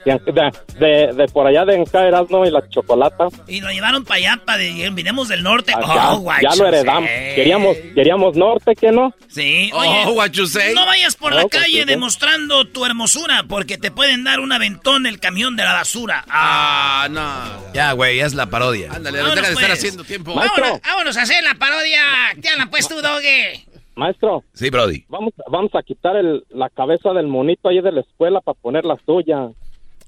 De, 0.05 0.53
de, 0.79 1.13
de- 1.15 1.29
por 1.33 1.47
allá 1.47 1.65
de 1.65 1.81
acá 1.81 2.07
Erasmo 2.07 2.45
y 2.45 2.51
la 2.51 2.69
chocolata. 2.69 3.29
Y 3.49 3.61
lo 3.61 3.71
llevaron 3.71 4.05
para 4.05 4.17
allá, 4.17 4.41
para 4.45 4.59
de, 4.59 4.91
vinimos 4.91 5.29
del 5.29 5.43
norte. 5.43 5.73
Ya, 5.73 5.79
oh, 6.13 6.15
ya 6.15 6.15
guachusei. 6.19 6.59
lo 6.61 6.67
heredamos. 6.69 7.11
Queríamos, 7.35 7.77
queríamos 7.95 8.37
norte, 8.37 8.75
¿qué 8.75 8.93
no? 8.93 9.15
Sí, 9.29 9.71
Oh, 9.73 9.79
oye, 9.79 10.05
guachusei. 10.13 10.75
no 10.75 10.85
vayas 10.87 11.17
por 11.17 11.33
la 11.33 11.45
Oh, 11.45 11.49
calle 11.49 11.85
demostrando 11.87 12.67
tu 12.67 12.85
hermosura, 12.85 13.45
porque 13.49 13.79
te 13.79 13.91
pueden 13.91 14.25
dar 14.25 14.41
un 14.41 14.53
aventón 14.53 15.07
el 15.07 15.19
camión 15.21 15.57
de 15.57 15.65
la 15.65 15.73
basura. 15.73 16.25
Ah, 16.29 17.09
no. 17.11 17.73
Ya, 17.73 17.93
güey, 17.93 18.19
ya 18.19 18.27
es 18.27 18.35
la 18.35 18.47
parodia. 18.47 18.93
Ándale, 18.93 19.19
Vámonos, 19.23 19.37
deja 19.37 19.49
de 19.49 19.55
estar 19.55 19.69
pues. 19.69 19.79
haciendo 19.79 20.05
tiempo. 20.05 20.35
Vámonos, 20.35 20.81
vámonos 20.83 21.17
a 21.17 21.23
hacer 21.23 21.43
la 21.43 21.55
parodia. 21.55 22.03
¿Qué 22.43 22.49
hablan, 22.51 22.69
pues, 22.71 22.87
tú, 22.89 23.01
Doge? 23.01 23.65
Maestro, 23.97 24.43
Sí, 24.55 24.71
Brody. 24.71 25.05
vamos, 25.09 25.33
vamos 25.49 25.71
a 25.75 25.83
quitar 25.83 26.17
el, 26.17 26.43
la 26.51 26.69
cabeza 26.69 27.13
del 27.13 27.29
monito 27.29 27.69
ahí 27.69 27.81
de 27.81 27.93
la 27.93 28.01
escuela 28.01 28.41
para 28.41 28.59
poner 28.61 28.85
la 28.85 28.97
suya. 29.07 29.51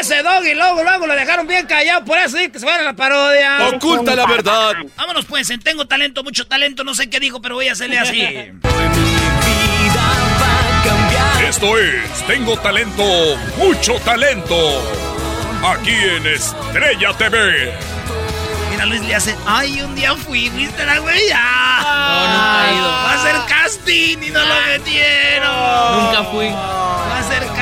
Ese 0.00 0.22
Doggy, 0.22 0.54
luego, 0.54 0.82
luego 0.82 1.06
lo 1.06 1.14
dejaron 1.14 1.46
bien 1.46 1.66
callado. 1.66 2.04
Por 2.04 2.18
eso 2.18 2.36
sí 2.38 2.48
que 2.50 2.58
se 2.58 2.66
van 2.66 2.80
a 2.80 2.82
la 2.82 2.92
parodia. 2.94 3.68
Oculta 3.68 4.14
la 4.16 4.26
verdad. 4.26 4.72
Vámonos, 4.96 5.24
pues, 5.26 5.50
en 5.50 5.60
tengo 5.60 5.86
talento, 5.86 6.24
mucho 6.24 6.46
talento, 6.46 6.82
no 6.84 6.94
sé 6.94 7.08
qué 7.10 7.20
dijo, 7.20 7.40
pero 7.40 7.54
voy 7.56 7.68
a 7.68 7.72
hacerle 7.72 7.98
así. 7.98 8.22
Esto 11.48 11.76
es 11.78 12.26
Tengo 12.26 12.56
Talento, 12.58 13.04
mucho 13.58 13.94
talento. 14.00 14.56
Aquí 15.64 15.90
en 15.92 16.26
Estrella 16.26 17.12
TV. 17.16 17.72
Mira, 18.70 18.86
Luis 18.86 19.02
le 19.02 19.14
hace, 19.14 19.36
ay, 19.46 19.82
un 19.82 19.94
día 19.94 20.14
fui, 20.16 20.48
¿viste 20.50 20.84
la 20.84 20.98
güey? 20.98 21.20
Ah, 21.34 21.84
No, 21.84 22.32
nunca 22.32 22.70
he 22.70 22.74
ido. 22.78 22.88
Va 22.90 23.10
a 23.12 23.14
hacer 23.14 23.36
casting 23.48 24.22
y 24.22 24.30
no 24.30 24.40
lo 24.40 24.54
metieron. 24.66 26.04
Nunca 26.04 26.24
fui. 26.30 26.48
Va 26.48 27.16
a 27.16 27.20
hacer 27.20 27.46
casting. 27.48 27.61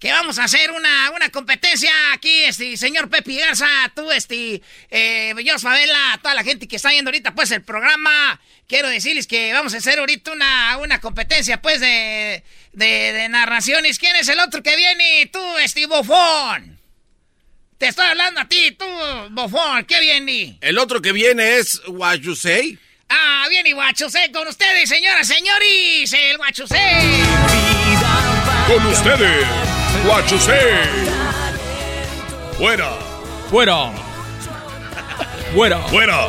que 0.00 0.10
vamos 0.10 0.38
a 0.38 0.44
hacer 0.44 0.70
una, 0.70 1.10
una 1.10 1.28
competencia 1.28 1.92
aquí, 2.14 2.44
este, 2.44 2.76
señor 2.78 3.10
Pepe 3.10 3.34
Garza, 3.34 3.68
tú, 3.94 4.10
este, 4.10 4.62
eh, 4.90 5.34
yo, 5.44 5.58
Favela, 5.58 6.18
toda 6.22 6.34
la 6.34 6.42
gente 6.42 6.66
que 6.66 6.76
está 6.76 6.88
viendo 6.88 7.10
ahorita, 7.10 7.34
pues, 7.34 7.50
el 7.50 7.62
programa. 7.62 8.40
Quiero 8.66 8.88
decirles 8.88 9.26
que 9.26 9.52
vamos 9.52 9.74
a 9.74 9.76
hacer 9.76 9.98
ahorita 9.98 10.32
una, 10.32 10.78
una 10.78 11.00
competencia, 11.00 11.60
pues, 11.60 11.80
de, 11.80 12.42
de, 12.72 12.86
de 13.12 13.28
narraciones. 13.28 13.98
¿Quién 13.98 14.16
es 14.16 14.26
el 14.28 14.40
otro 14.40 14.62
que 14.62 14.74
viene? 14.74 15.28
Tú, 15.30 15.58
este, 15.58 15.86
bofón. 15.86 16.80
Te 17.76 17.88
estoy 17.88 18.06
hablando 18.06 18.40
a 18.40 18.48
ti, 18.48 18.72
tú, 18.72 18.86
bofón. 19.32 19.84
¿Qué 19.84 20.00
viene? 20.00 20.56
El 20.62 20.78
otro 20.78 21.02
que 21.02 21.12
viene 21.12 21.58
es 21.58 21.78
Guayusei. 21.86 22.78
Ah, 23.10 23.46
bien 23.50 23.66
y 23.66 23.72
guachusé 23.72 24.30
con 24.32 24.46
ustedes, 24.46 24.88
señoras, 24.88 25.26
señores, 25.26 26.12
el 26.12 26.36
guachusé. 26.38 26.78
Con 28.68 28.86
ustedes, 28.86 29.46
Guachusé. 30.04 30.58
Fuera, 32.56 32.90
Fuera. 33.50 33.92
Fuera. 35.54 35.78
fuera. 35.88 36.28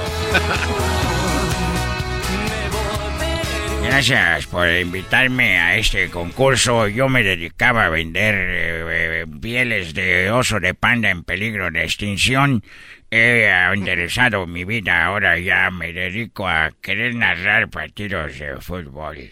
Gracias 3.83 4.47
por 4.47 4.67
invitarme 4.69 5.57
a 5.59 5.77
este 5.77 6.09
concurso. 6.09 6.87
Yo 6.87 7.09
me 7.09 7.23
dedicaba 7.23 7.85
a 7.85 7.89
vender 7.89 8.35
eh, 8.35 9.21
eh, 9.21 9.25
pieles 9.41 9.93
de 9.93 10.31
oso 10.31 10.59
de 10.59 10.73
panda 10.73 11.09
en 11.09 11.23
peligro 11.23 11.69
de 11.71 11.83
extinción. 11.83 12.63
He 13.09 13.49
enderezado 13.73 14.47
mi 14.47 14.63
vida. 14.63 15.05
Ahora 15.05 15.37
ya 15.39 15.69
me 15.71 15.93
dedico 15.93 16.47
a 16.47 16.71
querer 16.81 17.15
narrar 17.15 17.69
partidos 17.69 18.39
de 18.39 18.57
fútbol. 18.61 19.31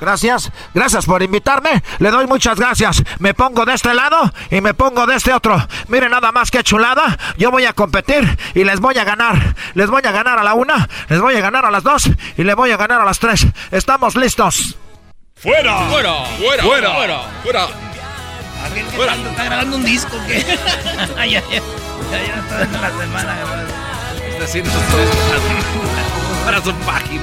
Gracias, 0.00 0.50
gracias 0.74 1.06
por 1.06 1.22
invitarme. 1.22 1.82
Le 1.98 2.10
doy 2.10 2.26
muchas 2.26 2.58
gracias. 2.58 3.02
Me 3.18 3.34
pongo 3.34 3.64
de 3.64 3.74
este 3.74 3.94
lado 3.94 4.32
y 4.50 4.60
me 4.60 4.74
pongo 4.74 5.06
de 5.06 5.16
este 5.16 5.32
otro. 5.32 5.56
Miren 5.88 6.10
nada 6.10 6.32
más 6.32 6.50
que 6.50 6.62
chulada. 6.62 7.18
Yo 7.36 7.50
voy 7.50 7.64
a 7.64 7.72
competir 7.72 8.38
y 8.54 8.64
les 8.64 8.80
voy 8.80 8.96
a 8.98 9.04
ganar. 9.04 9.54
Les 9.74 9.90
voy 9.90 10.02
a 10.04 10.12
ganar 10.12 10.38
a 10.38 10.44
la 10.44 10.54
una, 10.54 10.88
les 11.08 11.20
voy 11.20 11.36
a 11.36 11.40
ganar 11.40 11.64
a 11.64 11.70
las 11.70 11.82
dos 11.82 12.08
y 12.36 12.44
les 12.44 12.54
voy 12.54 12.70
a 12.70 12.76
ganar 12.76 13.00
a 13.00 13.04
las 13.04 13.18
tres. 13.18 13.46
¿Estamos 13.70 14.16
listos? 14.16 14.76
¡Fuera! 15.36 15.88
¡Fuera! 15.88 16.14
¡Fuera! 16.38 16.62
¡Fuera! 16.62 16.92
¡Fuera! 16.94 17.20
¡Fuera! 17.42 17.68
¿Alguien 18.64 18.86
que 18.88 18.96
está, 18.96 19.14
está 19.14 19.44
grabando 19.44 19.76
un 19.76 19.84
disco 19.84 20.16
que 20.26 20.44
ay, 21.16 21.36
ay, 21.36 21.36
ay, 21.36 21.62
ya, 22.10 22.26
ya 22.26 22.64
está 22.64 22.80
la 22.80 22.90
semana. 22.90 23.36
Está 24.30 24.44
haciendo 24.44 24.70
para 26.44 26.62
su 26.62 26.74
página. 26.74 27.22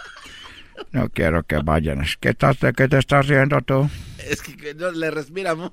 No 0.91 1.09
quiero 1.09 1.43
que 1.43 1.57
vayan. 1.57 2.05
¿Qué, 2.19 2.29
estás, 2.29 2.59
¿De 2.59 2.73
qué 2.73 2.87
te 2.87 2.97
estás 2.97 3.27
riendo 3.27 3.61
tú? 3.61 3.89
Es 4.17 4.41
que, 4.41 4.55
que 4.57 4.73
no 4.73 4.91
le 4.91 5.11
respiramos. 5.11 5.71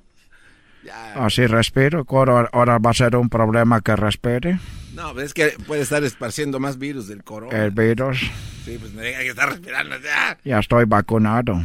Ya. 0.83 1.13
Así 1.25 1.45
respiro. 1.45 2.05
Ahora, 2.07 2.49
ahora 2.53 2.77
va 2.77 2.91
a 2.91 2.93
ser 2.93 3.15
un 3.15 3.29
problema 3.29 3.81
que 3.81 3.95
respire. 3.95 4.59
No, 4.93 5.19
es 5.19 5.33
que 5.33 5.55
puede 5.67 5.81
estar 5.81 6.03
esparciendo 6.03 6.59
más 6.59 6.77
virus 6.77 7.07
del 7.07 7.23
corona. 7.23 7.57
El 7.57 7.71
virus. 7.71 8.19
Sí, 8.65 8.77
pues 8.79 8.93
me 8.93 9.03
diga 9.03 9.19
que 9.19 9.29
está 9.29 9.45
respirando 9.45 9.97
ya. 9.99 10.37
Ya 10.43 10.59
estoy 10.59 10.85
vacunado. 10.85 11.61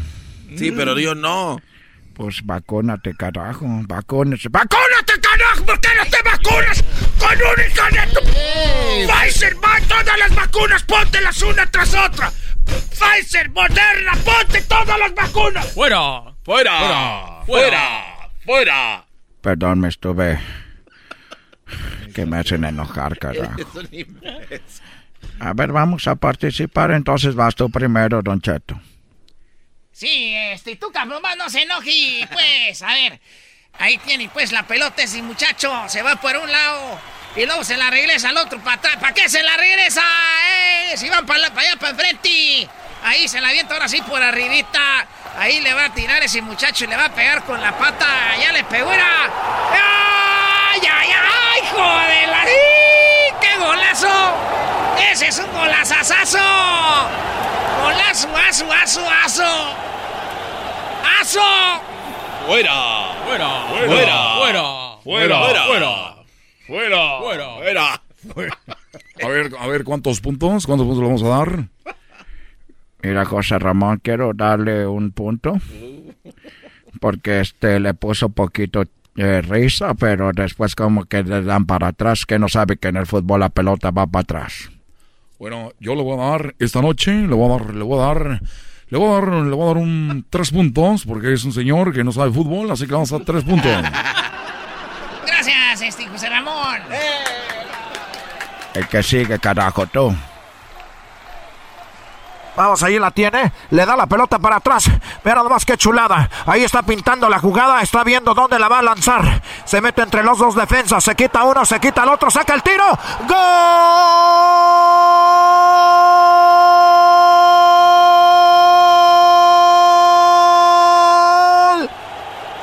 Sí, 0.56 0.72
pero 0.72 0.98
yo 0.98 1.14
no. 1.14 1.60
Pues 2.14 2.44
vacúnate, 2.44 3.14
carajo. 3.14 3.66
Vacúnate. 3.88 4.48
¡Vacúnate, 4.48 5.12
carajo! 5.20 5.64
¿Por 5.64 5.80
qué 5.80 5.88
no 5.96 6.04
te 6.04 6.16
vacunas 6.24 6.84
con 7.18 7.36
un 7.36 7.66
hijo 7.66 7.84
de 7.90 8.12
tu... 8.12 9.12
Pfizer, 9.12 9.56
va, 9.56 9.80
todas 9.88 10.18
las 10.18 10.34
vacunas, 10.34 10.82
póntelas 10.84 11.42
una 11.42 11.66
tras 11.66 11.92
otra. 11.94 12.32
Pfizer, 12.64 13.50
Moderna, 13.50 14.12
ponte 14.24 14.60
todas 14.62 14.98
las 14.98 15.14
vacunas. 15.14 15.72
¡Fuera! 15.72 16.34
¡Fuera! 16.44 17.42
¡Fuera! 17.46 18.30
¡Fuera! 18.44 19.04
Perdón, 19.40 19.80
me 19.80 19.88
estuve... 19.88 20.40
Que 22.14 22.24
me 22.24 22.38
hacen 22.38 22.64
enojar, 22.64 23.18
carajo. 23.18 23.56
A 25.40 25.52
ver, 25.52 25.72
vamos 25.72 26.06
a 26.06 26.14
participar. 26.14 26.92
Entonces 26.92 27.34
vas 27.34 27.54
tú 27.54 27.70
primero, 27.70 28.22
Don 28.22 28.40
Cheto. 28.40 28.80
Sí, 29.90 30.34
este, 30.34 30.76
tú 30.76 30.90
cabrón, 30.92 31.22
más 31.22 31.36
no 31.36 31.48
se 31.48 31.62
enoje, 31.62 32.28
pues, 32.32 32.82
a 32.82 32.92
ver. 32.94 33.20
Ahí 33.78 33.98
tiene, 33.98 34.28
pues, 34.28 34.52
la 34.52 34.66
pelota 34.66 35.02
ese 35.02 35.22
muchacho. 35.22 35.72
Se 35.88 36.02
va 36.02 36.16
por 36.16 36.36
un 36.36 36.50
lado 36.50 36.98
y 37.36 37.46
luego 37.46 37.64
se 37.64 37.76
la 37.76 37.90
regresa 37.90 38.28
al 38.28 38.36
otro 38.36 38.58
para 38.60 38.76
atrás. 38.76 38.96
¿Para 39.00 39.12
qué 39.12 39.28
se 39.28 39.42
la 39.42 39.56
regresa? 39.56 40.02
¡Eh! 40.92 40.96
Si 40.96 41.08
van 41.08 41.26
para 41.26 41.46
allá, 41.46 41.76
para 41.78 41.90
enfrente. 41.90 42.68
Ahí 43.04 43.28
se 43.28 43.40
la 43.40 43.48
avienta 43.48 43.74
ahora 43.74 43.88
sí 43.88 44.00
por 44.02 44.22
arribita. 44.22 45.06
Ahí 45.38 45.60
le 45.60 45.74
va 45.74 45.86
a 45.86 45.94
tirar 45.94 46.22
ese 46.22 46.40
muchacho 46.42 46.84
y 46.84 46.86
le 46.86 46.96
va 46.96 47.06
a 47.06 47.08
pegar 47.14 47.42
con 47.44 47.60
la 47.60 47.76
pata. 47.76 48.06
Ya 48.40 48.52
le 48.52 48.62
pegó, 48.64 48.92
era. 48.92 49.04
¡Ay, 49.72 50.80
ay, 50.80 51.10
ay! 51.10 51.60
¡Joder! 51.72 52.28
la- 52.28 52.44
¡Sí! 52.44 53.34
¡Qué 53.40 53.56
golazo! 53.58 54.34
¡Ese 55.10 55.26
es 55.28 55.38
un 55.38 55.52
golazazazo! 55.52 56.38
¡Golazo, 57.82 58.28
aso, 58.48 58.72
aso, 58.72 59.10
aso! 59.24 59.76
¡Aso! 61.20 61.80
¡Fuera! 62.46 62.72
¡Fuera! 63.26 63.48
¡Fuera! 63.68 64.34
¡Fuera! 64.36 64.62
¡Fuera! 65.02 65.62
¡Fuera! 65.64 66.13
¡Fuera! 66.66 67.18
¡Fuera! 67.20 68.02
¡Fuera! 68.32 68.58
A 69.22 69.28
ver, 69.28 69.52
a 69.58 69.66
ver, 69.66 69.84
¿cuántos 69.84 70.20
puntos? 70.20 70.66
¿Cuántos 70.66 70.86
puntos 70.86 71.02
le 71.02 71.06
vamos 71.06 71.22
a 71.22 71.28
dar? 71.28 71.68
Mira, 73.02 73.24
José 73.26 73.58
Ramón, 73.58 74.00
quiero 74.02 74.32
darle 74.32 74.86
un 74.86 75.10
punto. 75.10 75.58
Porque 77.00 77.40
este 77.40 77.80
le 77.80 77.92
puso 77.92 78.30
poquito 78.30 78.84
eh, 79.16 79.42
risa, 79.42 79.94
pero 79.94 80.32
después 80.32 80.74
como 80.74 81.04
que 81.04 81.22
le 81.22 81.42
dan 81.42 81.66
para 81.66 81.88
atrás, 81.88 82.24
que 82.24 82.38
no 82.38 82.48
sabe 82.48 82.78
que 82.78 82.88
en 82.88 82.96
el 82.96 83.06
fútbol 83.06 83.40
la 83.40 83.50
pelota 83.50 83.90
va 83.90 84.06
para 84.06 84.22
atrás. 84.22 84.70
Bueno, 85.38 85.72
yo 85.80 85.94
le 85.94 86.02
voy 86.02 86.18
a 86.18 86.30
dar 86.30 86.54
esta 86.58 86.80
noche, 86.80 87.12
le 87.12 87.34
voy 87.34 87.50
a 87.50 87.58
dar, 87.58 87.74
le 87.74 87.84
voy 87.84 88.00
a 88.00 88.06
dar, 88.06 88.40
le 88.88 88.98
voy 88.98 89.08
a 89.08 89.20
dar, 89.20 89.32
le 89.44 89.54
voy 89.54 89.64
a 89.64 89.66
dar 89.66 89.76
un 89.76 90.24
tres 90.30 90.50
puntos, 90.50 91.04
porque 91.04 91.32
es 91.34 91.44
un 91.44 91.52
señor 91.52 91.92
que 91.92 92.04
no 92.04 92.12
sabe 92.12 92.32
fútbol, 92.32 92.70
así 92.70 92.86
que 92.86 92.92
vamos 92.92 93.12
a 93.12 93.18
dar 93.18 93.26
tres 93.26 93.44
puntos. 93.44 93.70
Este 95.84 96.08
José 96.08 96.30
Ramón. 96.30 96.80
El 98.72 98.88
que 98.88 99.02
sigue, 99.02 99.38
carajo, 99.38 99.86
tú. 99.86 100.16
Vamos, 102.56 102.82
ahí 102.82 102.98
la 102.98 103.10
tiene. 103.10 103.52
Le 103.68 103.84
da 103.84 103.94
la 103.94 104.06
pelota 104.06 104.38
para 104.38 104.56
atrás. 104.56 104.88
Mira 105.22 105.34
nada 105.36 105.50
más 105.50 105.66
que 105.66 105.76
chulada. 105.76 106.30
Ahí 106.46 106.64
está 106.64 106.82
pintando 106.82 107.28
la 107.28 107.38
jugada. 107.38 107.82
Está 107.82 108.02
viendo 108.02 108.32
dónde 108.32 108.58
la 108.58 108.68
va 108.68 108.78
a 108.78 108.82
lanzar. 108.82 109.42
Se 109.66 109.82
mete 109.82 110.00
entre 110.00 110.22
los 110.22 110.38
dos 110.38 110.54
defensas. 110.54 111.04
Se 111.04 111.14
quita 111.14 111.44
uno, 111.44 111.66
se 111.66 111.78
quita 111.78 112.04
el 112.04 112.08
otro. 112.08 112.30
Saca 112.30 112.54
el 112.54 112.62
tiro. 112.62 112.98
¡Gol! 113.28 113.38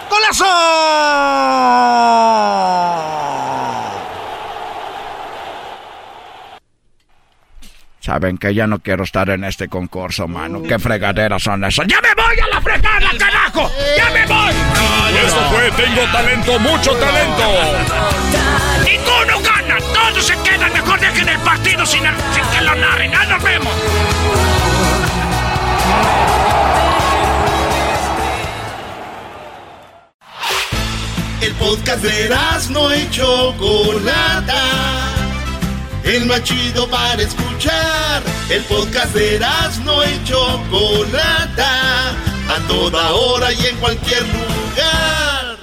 ¡Golazo! 0.10 0.90
Saben 8.02 8.40
que 8.40 8.52
ya 8.56 8.65
no 8.65 8.80
quiero 8.80 9.03
estar 9.03 9.30
en 9.30 9.44
este 9.44 9.68
concurso, 9.68 10.28
mano. 10.28 10.64
¿Qué 10.64 10.80
fregaderas 10.80 11.44
son 11.44 11.64
esas? 11.64 11.86
¡Ya 11.86 12.02
me 12.02 12.15
voy 12.15 12.36
a 12.40 12.48
la 12.48 12.60
fregada, 12.60 13.11
carajo! 13.19 13.72
¡Ya 13.95 14.10
me 14.10 14.26
voy! 14.26 14.53
Esto 15.23 15.40
fue 15.52 15.72
Tengo 15.72 16.02
Talento, 16.11 16.60
mucho 16.60 16.94
talento. 16.95 17.44
¡Ninguno 18.84 19.40
gana! 19.44 19.78
¡Todos 19.94 20.26
se 20.26 20.34
quedan! 20.41 20.73
Mejor 20.73 20.99
dejen 20.99 21.30
el 21.30 21.38
partido 21.41 21.86
sin, 21.86 22.02
sin 22.34 22.44
que 22.52 22.61
lo 22.61 22.73
narren. 22.73 23.11
¡Ah, 23.14 23.26
nos 23.26 23.44
vemos! 23.44 23.73
El 31.41 31.53
podcast 31.53 32.03
de 32.03 32.36
no 32.72 32.95
y 32.95 33.10
Chocolata. 33.11 35.01
El 36.03 36.26
más 36.26 36.44
chido 36.44 36.90
para 36.90 37.22
escuchar. 37.22 38.23
El 38.49 38.64
podcast 38.64 39.14
de 39.14 39.40
no 39.84 40.03
y 40.03 40.23
Chocolata. 40.23 42.10
a 42.10 42.68
toda 42.68 43.11
hora 43.11 43.53
y 43.53 43.65
en 43.68 43.78
cualquier 43.78 44.23
lugar. 44.23 45.57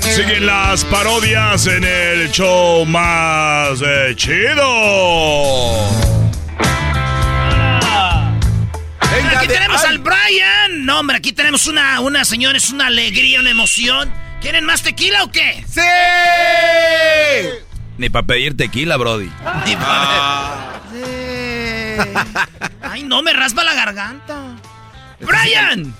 Siguen 0.00 0.46
las 0.46 0.84
parodias 0.84 1.66
en 1.66 1.84
el 1.84 2.30
show 2.30 2.86
más 2.86 3.82
eh, 3.84 4.14
chido. 4.16 5.86
aquí 9.36 9.48
tenemos 9.48 9.84
al 9.84 9.98
Brian. 9.98 10.84
No, 10.84 11.00
hombre, 11.00 11.16
aquí 11.16 11.32
tenemos 11.32 11.66
una, 11.66 12.00
una 12.00 12.24
señora, 12.24 12.56
es 12.56 12.70
una 12.70 12.86
alegría, 12.86 13.40
una 13.40 13.50
emoción. 13.50 14.10
¿Quieren 14.46 14.64
más 14.64 14.80
tequila 14.80 15.24
o 15.24 15.32
qué? 15.32 15.64
¡Sí! 15.66 15.80
Ni 17.98 18.08
para 18.08 18.24
pedir 18.28 18.56
tequila, 18.56 18.96
Brody. 18.96 19.28
Ni 19.66 19.74
pa- 19.74 20.82
Ay, 22.80 23.02
no, 23.02 23.22
me 23.22 23.32
raspa 23.32 23.64
la 23.64 23.74
garganta. 23.74 24.54
¡Brian! 25.18 25.92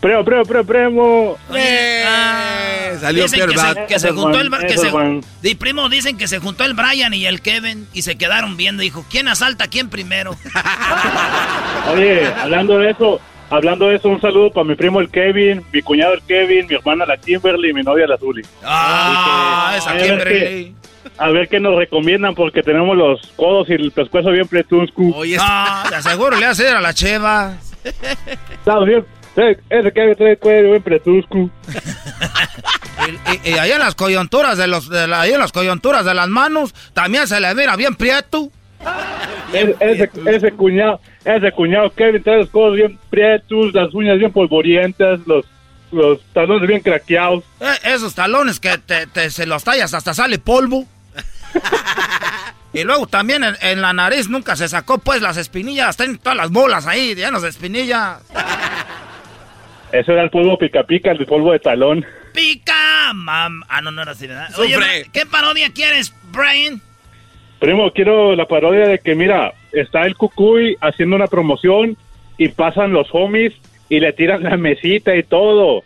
Primo, 0.00 0.24
primo, 0.24 0.42
primo, 0.42 0.64
primo. 0.64 1.38
Ah, 2.04 2.90
salió 3.00 3.22
dicen 3.22 3.38
Pierre 3.38 3.86
que 3.86 4.00
se, 4.00 4.04
que 4.08 4.12
juntó 4.12 4.40
el 4.40 4.50
que 4.66 4.78
se. 4.78 4.90
Di, 5.42 5.54
primo 5.54 5.88
dicen 5.88 6.18
que 6.18 6.26
se 6.26 6.40
juntó 6.40 6.64
el 6.64 6.74
Brian 6.74 7.14
y 7.14 7.24
el 7.24 7.40
Kevin 7.40 7.86
y 7.92 8.02
se 8.02 8.18
quedaron 8.18 8.56
viendo 8.56 8.82
dijo 8.82 9.06
quién 9.08 9.28
asalta 9.28 9.66
a 9.66 9.68
quién 9.68 9.90
primero 9.90 10.36
Oye, 11.92 12.26
hablando 12.34 12.78
de 12.78 12.90
eso, 12.90 13.20
hablando 13.50 13.88
de 13.88 13.96
eso, 13.96 14.08
un 14.08 14.20
saludo 14.20 14.50
para 14.50 14.64
mi 14.66 14.74
primo 14.74 15.00
el 15.00 15.08
Kevin, 15.10 15.64
mi 15.72 15.82
cuñado 15.82 16.14
el 16.14 16.22
Kevin, 16.22 16.66
mi 16.68 16.74
hermana 16.74 17.06
la 17.06 17.16
Kimberly 17.16 17.70
y 17.70 17.72
mi 17.74 17.82
novia 17.82 18.06
la 18.06 18.18
Zuli. 18.18 18.42
ah 18.64 19.74
esa 19.76 19.90
a 19.90 19.94
ver 19.94 20.02
Kimberly 20.06 20.38
qué- 20.38 20.72
A 21.18 21.28
ver 21.30 21.48
qué 21.48 21.60
nos 21.60 21.76
recomiendan 21.76 22.34
porque 22.34 22.62
tenemos 22.62 22.96
los 22.96 23.20
codos 23.36 23.68
y 23.70 23.74
el 23.74 23.90
pescuezo 23.92 24.30
bien 24.30 24.46
pretuscu. 24.48 25.12
Oye, 25.16 25.36
ah 25.40 25.88
de 25.90 26.02
seguro 26.02 26.36
le 26.36 26.46
hace 26.46 26.68
a 26.68 26.80
la 26.80 26.92
cheva 26.92 27.54
Estamos 28.52 28.86
bien. 28.86 29.04
eh, 29.36 29.56
Ese 29.70 29.92
Kevin 29.92 30.14
trae 30.16 30.30
el 30.32 30.38
cuello 30.38 30.70
bien 30.70 30.82
pretuscu. 30.82 31.50
Y, 33.44 33.50
y 33.50 33.52
ahí 33.58 33.70
en 33.70 33.78
las 33.78 33.94
coyunturas 33.94 34.58
de 34.58 34.66
los, 34.66 34.88
de 34.88 35.06
la- 35.06 35.20
ahí 35.20 35.32
en 35.32 35.38
las 35.38 35.52
coyunturas 35.52 36.04
de 36.04 36.12
las 36.14 36.28
manos, 36.28 36.74
también 36.92 37.28
se 37.28 37.38
le 37.40 37.54
mira 37.54 37.76
bien 37.76 37.94
prieto. 37.94 38.50
Ese, 39.80 40.52
cuñado, 40.52 41.00
ese 41.24 41.52
cuñado 41.52 41.90
Kevin 41.94 42.22
trae 42.22 42.38
los 42.38 42.50
codos 42.50 42.74
bien 42.76 42.98
prietos, 43.10 43.72
las 43.72 43.94
uñas 43.94 44.18
bien 44.18 44.32
polvorientas, 44.32 45.20
los, 45.26 45.46
los 45.92 46.20
talones 46.32 46.68
bien 46.68 46.80
craqueados. 46.80 47.44
Eh, 47.60 47.66
esos 47.94 48.14
talones 48.14 48.60
que 48.60 48.76
te, 48.78 49.06
te- 49.06 49.30
se 49.30 49.46
los 49.46 49.64
tallas 49.64 49.94
hasta 49.94 50.12
sale 50.14 50.38
polvo. 50.38 50.84
y 52.72 52.82
luego 52.84 53.06
también 53.06 53.44
en, 53.44 53.56
en 53.62 53.80
la 53.80 53.92
nariz 53.92 54.28
nunca 54.28 54.56
se 54.56 54.68
sacó 54.68 54.98
pues 54.98 55.22
las 55.22 55.36
espinillas, 55.36 55.96
tienen 55.96 56.18
todas 56.18 56.36
las 56.36 56.50
bolas 56.50 56.86
ahí 56.86 57.14
llenas 57.14 57.42
de 57.42 57.48
espinillas. 57.48 58.18
Ese 59.92 60.12
era 60.12 60.24
el 60.24 60.30
polvo 60.30 60.58
pica 60.58 60.82
pica, 60.82 61.12
el 61.12 61.24
polvo 61.24 61.52
de 61.52 61.60
talón. 61.60 62.04
pica 62.34 63.12
mam 63.14 63.62
ah 63.68 63.80
no 63.80 63.90
no 63.92 64.02
era 64.02 64.12
así 64.12 64.26
¿verdad? 64.26 64.50
oye 64.58 65.08
qué 65.12 65.24
parodia 65.24 65.70
quieres 65.72 66.12
Brian 66.32 66.82
Primo, 67.58 67.90
quiero 67.92 68.34
la 68.36 68.46
parodia 68.46 68.86
de 68.86 68.98
que, 68.98 69.14
mira, 69.14 69.54
está 69.72 70.04
el 70.04 70.14
Cucuy 70.16 70.76
haciendo 70.80 71.16
una 71.16 71.26
promoción 71.26 71.96
y 72.38 72.48
pasan 72.48 72.92
los 72.92 73.08
homies 73.12 73.52
y 73.88 74.00
le 74.00 74.12
tiran 74.12 74.42
la 74.42 74.56
mesita 74.56 75.16
y 75.16 75.22
todo. 75.22 75.82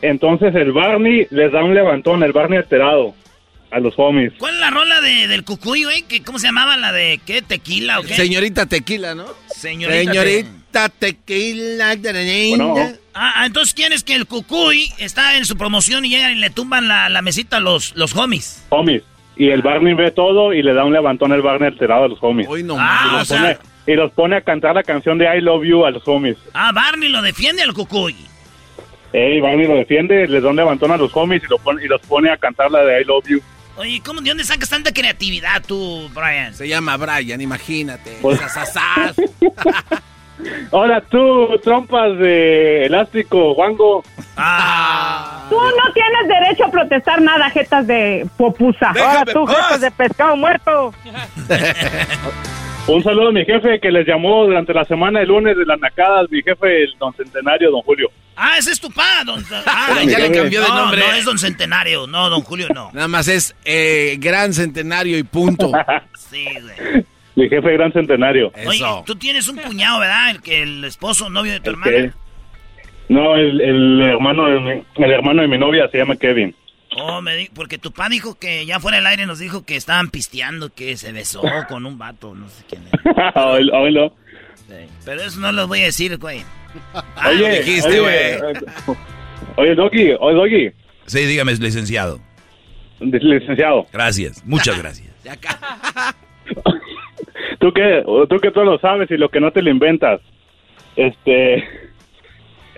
Entonces 0.00 0.54
el 0.54 0.72
Barney 0.72 1.26
les 1.30 1.50
da 1.50 1.64
un 1.64 1.74
levantón, 1.74 2.22
el 2.22 2.32
Barney 2.32 2.58
alterado 2.58 3.14
a 3.70 3.80
los 3.80 3.94
homies. 3.98 4.32
¿cuál 4.38 4.54
es 4.54 4.60
la 4.60 4.70
rola 4.70 5.00
de, 5.02 5.26
del 5.28 5.44
cucuy 5.44 5.84
güey 5.84 6.00
¿Que- 6.02 6.22
cómo 6.22 6.38
se 6.38 6.46
llamaba 6.46 6.78
la 6.78 6.90
de 6.90 7.20
qué 7.26 7.42
tequila 7.42 7.98
o 7.98 8.02
qué 8.02 8.14
Señorita 8.14 8.64
Tequila, 8.64 9.14
¿no? 9.14 9.26
señorita, 9.48 9.98
Señorita 10.12 10.88
Tequila. 10.88 11.96
Bueno. 12.48 12.74
Ah, 13.12 13.32
ah, 13.42 13.46
entonces 13.46 13.74
quién 13.74 13.92
es 13.92 14.04
que 14.04 14.14
el 14.14 14.26
cucuy 14.26 14.90
está 14.98 15.36
en 15.36 15.44
su 15.44 15.56
promoción 15.56 16.04
y 16.04 16.10
llegan 16.10 16.32
y 16.32 16.36
le 16.40 16.48
tumban 16.50 16.88
la, 16.88 17.08
la 17.08 17.20
mesita 17.20 17.56
a 17.56 17.60
los, 17.60 17.94
los 17.96 18.14
homies. 18.16 18.64
Homies. 18.70 19.02
Y 19.38 19.50
el 19.50 19.62
Barney 19.62 19.94
ve 19.94 20.10
todo 20.10 20.52
y 20.52 20.62
le 20.62 20.74
da 20.74 20.84
un 20.84 20.92
levantón 20.92 21.32
al 21.32 21.40
Barney 21.42 21.68
alterado 21.68 22.04
a 22.04 22.08
los 22.08 22.18
homies. 22.20 22.48
Hoy 22.48 22.62
no 22.64 22.76
Ah, 22.78 23.06
y, 23.10 23.14
o 23.14 23.18
los 23.20 23.28
sea- 23.28 23.38
pone, 23.40 23.58
y 23.86 23.94
los 23.94 24.10
pone 24.12 24.36
a 24.36 24.40
cantar 24.42 24.74
la 24.74 24.82
canción 24.82 25.16
de 25.16 25.24
I 25.36 25.40
Love 25.40 25.64
You 25.64 25.84
a 25.86 25.90
los 25.92 26.06
homies. 26.06 26.36
Ah, 26.54 26.72
Barney 26.74 27.08
lo 27.08 27.22
defiende 27.22 27.62
al 27.62 27.72
cucuy. 27.72 28.16
Ey, 29.12 29.40
Barney 29.40 29.66
lo 29.66 29.76
defiende, 29.76 30.26
les 30.28 30.42
da 30.42 30.50
un 30.50 30.56
levantón 30.56 30.90
a 30.90 30.96
los 30.98 31.16
homies 31.16 31.42
y, 31.44 31.46
lo 31.46 31.56
pone, 31.58 31.82
y 31.84 31.88
los 31.88 32.00
pone 32.02 32.30
a 32.30 32.36
cantar 32.36 32.70
la 32.70 32.84
de 32.84 33.00
I 33.00 33.04
Love 33.04 33.28
You. 33.28 33.40
Oye, 33.76 34.02
¿cómo, 34.04 34.20
¿de 34.20 34.28
dónde 34.30 34.42
sacas 34.44 34.68
tanta 34.68 34.92
creatividad 34.92 35.62
tú, 35.64 36.10
Brian? 36.12 36.52
Se 36.52 36.66
llama 36.66 36.96
Brian, 36.96 37.40
imagínate. 37.40 38.18
Pues-. 38.20 38.40
Hola 40.70 41.00
tú, 41.00 41.58
trompas 41.62 42.16
de 42.18 42.86
elástico, 42.86 43.52
Wango. 43.52 44.02
Ah. 44.36 45.37
Tú 45.48 45.56
no 45.56 45.92
tienes 45.92 46.28
derecho 46.28 46.64
a 46.66 46.70
protestar 46.70 47.20
nada, 47.22 47.48
jetas 47.50 47.86
de 47.86 48.26
popusa. 48.36 48.90
Déjame 48.92 49.18
Ahora 49.18 49.32
tú, 49.32 49.44
paz. 49.46 49.56
jetas 49.56 49.80
de 49.80 49.90
pescado 49.92 50.36
muerto. 50.36 50.94
Un 52.86 53.02
saludo 53.02 53.28
a 53.28 53.32
mi 53.32 53.44
jefe 53.44 53.80
que 53.80 53.90
les 53.90 54.06
llamó 54.06 54.44
durante 54.46 54.72
la 54.72 54.82
semana 54.86 55.20
el 55.20 55.28
lunes 55.28 55.54
de 55.58 55.66
las 55.66 55.78
nacadas, 55.78 56.26
mi 56.30 56.42
jefe, 56.42 56.84
el 56.84 56.94
don 56.98 57.12
Centenario, 57.14 57.70
don 57.70 57.82
Julio. 57.82 58.10
Ah, 58.34 58.56
ese 58.58 58.70
es 58.72 58.80
tu 58.80 58.90
pa, 58.90 59.24
don... 59.26 59.44
Ah, 59.66 60.00
ya 60.06 60.18
le 60.18 60.32
cambió 60.32 60.62
de 60.62 60.68
no, 60.68 60.74
nombre. 60.74 61.00
No, 61.06 61.12
es 61.12 61.24
don 61.26 61.38
Centenario. 61.38 62.06
No, 62.06 62.30
don 62.30 62.40
Julio, 62.40 62.66
no. 62.74 62.90
Nada 62.94 63.08
más 63.08 63.28
es 63.28 63.54
eh, 63.66 64.16
gran 64.18 64.54
centenario 64.54 65.18
y 65.18 65.22
punto. 65.22 65.70
Sí, 66.30 66.46
güey. 66.62 67.04
Mi 67.36 67.48
jefe 67.48 67.72
gran 67.74 67.92
Centenario. 67.92 68.50
Oye, 68.66 68.76
Eso. 68.78 69.02
tú 69.06 69.14
tienes 69.16 69.46
un 69.48 69.58
cuñado, 69.58 70.00
¿verdad? 70.00 70.30
El 70.30 70.40
que 70.40 70.62
el 70.62 70.82
esposo, 70.84 71.28
novio 71.28 71.52
de 71.52 71.60
tu 71.60 71.70
El 71.70 71.74
hermana. 71.76 71.92
que- 71.92 72.12
no, 73.08 73.34
el, 73.36 73.60
el 73.60 74.00
hermano 74.02 74.46
de 74.48 74.60
mi, 74.60 75.04
el 75.04 75.10
hermano 75.12 75.42
de 75.42 75.48
mi 75.48 75.58
novia 75.58 75.88
se 75.90 75.98
llama 75.98 76.16
Kevin. 76.16 76.54
Oh, 76.96 77.20
me 77.20 77.36
di- 77.36 77.50
porque 77.54 77.76
tu 77.78 77.92
pa 77.92 78.08
dijo 78.08 78.38
que 78.38 78.64
ya 78.66 78.80
fuera 78.80 78.96
del 78.96 79.06
aire 79.06 79.26
nos 79.26 79.38
dijo 79.38 79.64
que 79.64 79.76
estaban 79.76 80.08
pisteando, 80.10 80.70
que 80.74 80.96
se 80.96 81.12
besó 81.12 81.42
con 81.68 81.84
un 81.86 81.98
vato, 81.98 82.34
no 82.34 82.48
sé 82.48 82.64
quién 82.68 82.82
es. 82.84 82.92
Oílo, 83.36 83.78
oílo. 83.80 84.14
Pero 85.04 85.22
eso 85.22 85.40
no 85.40 85.50
lo 85.52 85.66
voy 85.68 85.80
a 85.82 85.84
decir, 85.86 86.16
güey. 86.18 86.40
Ah, 87.16 87.32
lo 87.32 87.48
dijiste, 87.48 87.98
oye, 88.00 88.38
güey. 88.38 88.96
oye, 89.56 89.74
Doggy, 89.74 90.12
oye, 90.20 90.34
Doggy, 90.36 90.70
Sí, 91.06 91.20
dígame, 91.24 91.54
licenciado. 91.54 92.20
licenciado, 93.00 93.86
Gracias, 93.92 94.44
muchas 94.44 94.78
gracias. 94.78 95.08
tú 97.58 97.72
que, 97.72 98.02
tú 98.28 98.38
que 98.38 98.50
todo 98.50 98.64
lo 98.64 98.78
sabes 98.78 99.10
y 99.10 99.16
lo 99.16 99.28
que 99.30 99.40
no 99.40 99.50
te 99.50 99.62
lo 99.62 99.70
inventas, 99.70 100.20
este, 100.96 101.64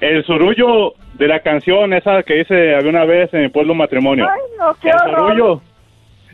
el 0.01 0.25
surullo 0.25 0.95
de 1.15 1.29
la 1.29 1.41
canción 1.41 1.93
esa 1.93 2.23
que 2.23 2.41
hice 2.41 2.75
alguna 2.75 3.05
vez 3.05 3.33
en 3.35 3.43
mi 3.43 3.49
pueblo 3.49 3.75
matrimonio. 3.75 4.27
no, 4.59 4.75
qué 4.81 4.89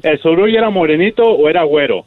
¿El 0.02 0.12
el 0.12 0.20
surullo 0.20 0.58
era 0.58 0.70
morenito 0.70 1.22
o 1.24 1.48
era 1.48 1.62
güero? 1.64 2.04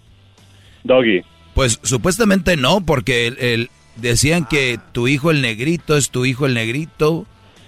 Doggy. 0.83 1.21
Pues 1.53 1.79
supuestamente 1.83 2.55
no, 2.55 2.85
porque 2.85 3.27
el, 3.27 3.37
el- 3.39 3.69
decían 3.95 4.45
que 4.45 4.79
tu 4.93 5.07
hijo 5.07 5.31
el 5.31 5.41
negrito 5.41 5.97
es 5.97 6.09
tu 6.09 6.25
hijo 6.25 6.45
el 6.45 6.53
negrito. 6.53 7.25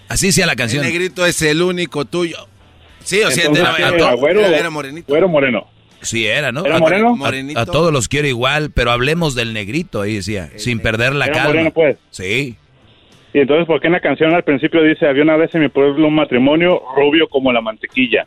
Así 0.07 0.27
decía 0.27 0.45
la 0.45 0.53
El 0.53 0.57
canción. 0.57 0.83
negrito 0.85 1.25
es 1.25 1.41
el 1.41 1.61
único 1.61 2.05
tuyo. 2.05 2.37
Sí, 2.99 3.21
o 3.23 3.31
sea, 3.31 3.45
Entonces, 3.45 3.65
a- 3.67 3.75
¿qué 3.75 3.83
a 3.83 3.87
era, 3.89 3.97
to- 4.11 4.17
güero, 4.17 4.39
era, 4.45 4.57
era 4.57 4.69
morenito. 4.69 5.07
güero 5.07 5.27
moreno. 5.27 5.67
Sí, 6.01 6.25
era, 6.25 6.51
¿no? 6.51 6.65
¿Era 6.65 6.77
A- 6.77 6.79
moreno? 6.79 7.09
a- 7.09 7.15
Morenito. 7.15 7.59
A, 7.59 7.65
todos 7.65 7.91
los 7.91 8.07
quiero 8.07 8.27
igual, 8.27 8.71
pero 8.73 8.91
hablemos 8.91 9.35
del 9.35 9.53
negrito, 9.53 10.01
ahí 10.01 10.15
decía, 10.15 10.49
sin 10.57 10.79
perder 10.79 11.13
la 11.13 11.25
Era 11.25 11.33
calma. 11.33 11.49
moreno, 11.49 11.71
pues. 11.71 11.97
Sí. 12.11 12.55
Y 13.33 13.39
entonces, 13.39 13.65
¿por 13.65 13.79
qué 13.79 13.87
en 13.87 13.93
la 13.93 13.99
canción 14.01 14.33
al 14.33 14.43
principio 14.43 14.83
dice, 14.83 15.07
había 15.07 15.23
una 15.23 15.37
vez 15.37 15.53
en 15.55 15.61
mi 15.61 15.69
pueblo 15.69 16.07
un 16.07 16.15
matrimonio 16.15 16.81
rubio 16.95 17.27
como 17.29 17.51
la 17.53 17.61
mantequilla? 17.61 18.25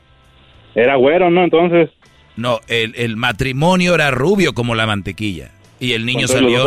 Era 0.74 0.96
güero, 0.96 1.30
¿no? 1.30 1.44
Entonces, 1.44 1.90
No, 2.36 2.58
el, 2.68 2.94
el 2.96 3.16
matrimonio 3.16 3.94
era 3.94 4.10
rubio 4.10 4.54
como 4.54 4.74
la 4.74 4.86
mantequilla. 4.86 5.50
Y 5.78 5.92
el 5.92 6.06
niño 6.06 6.26
salió. 6.26 6.66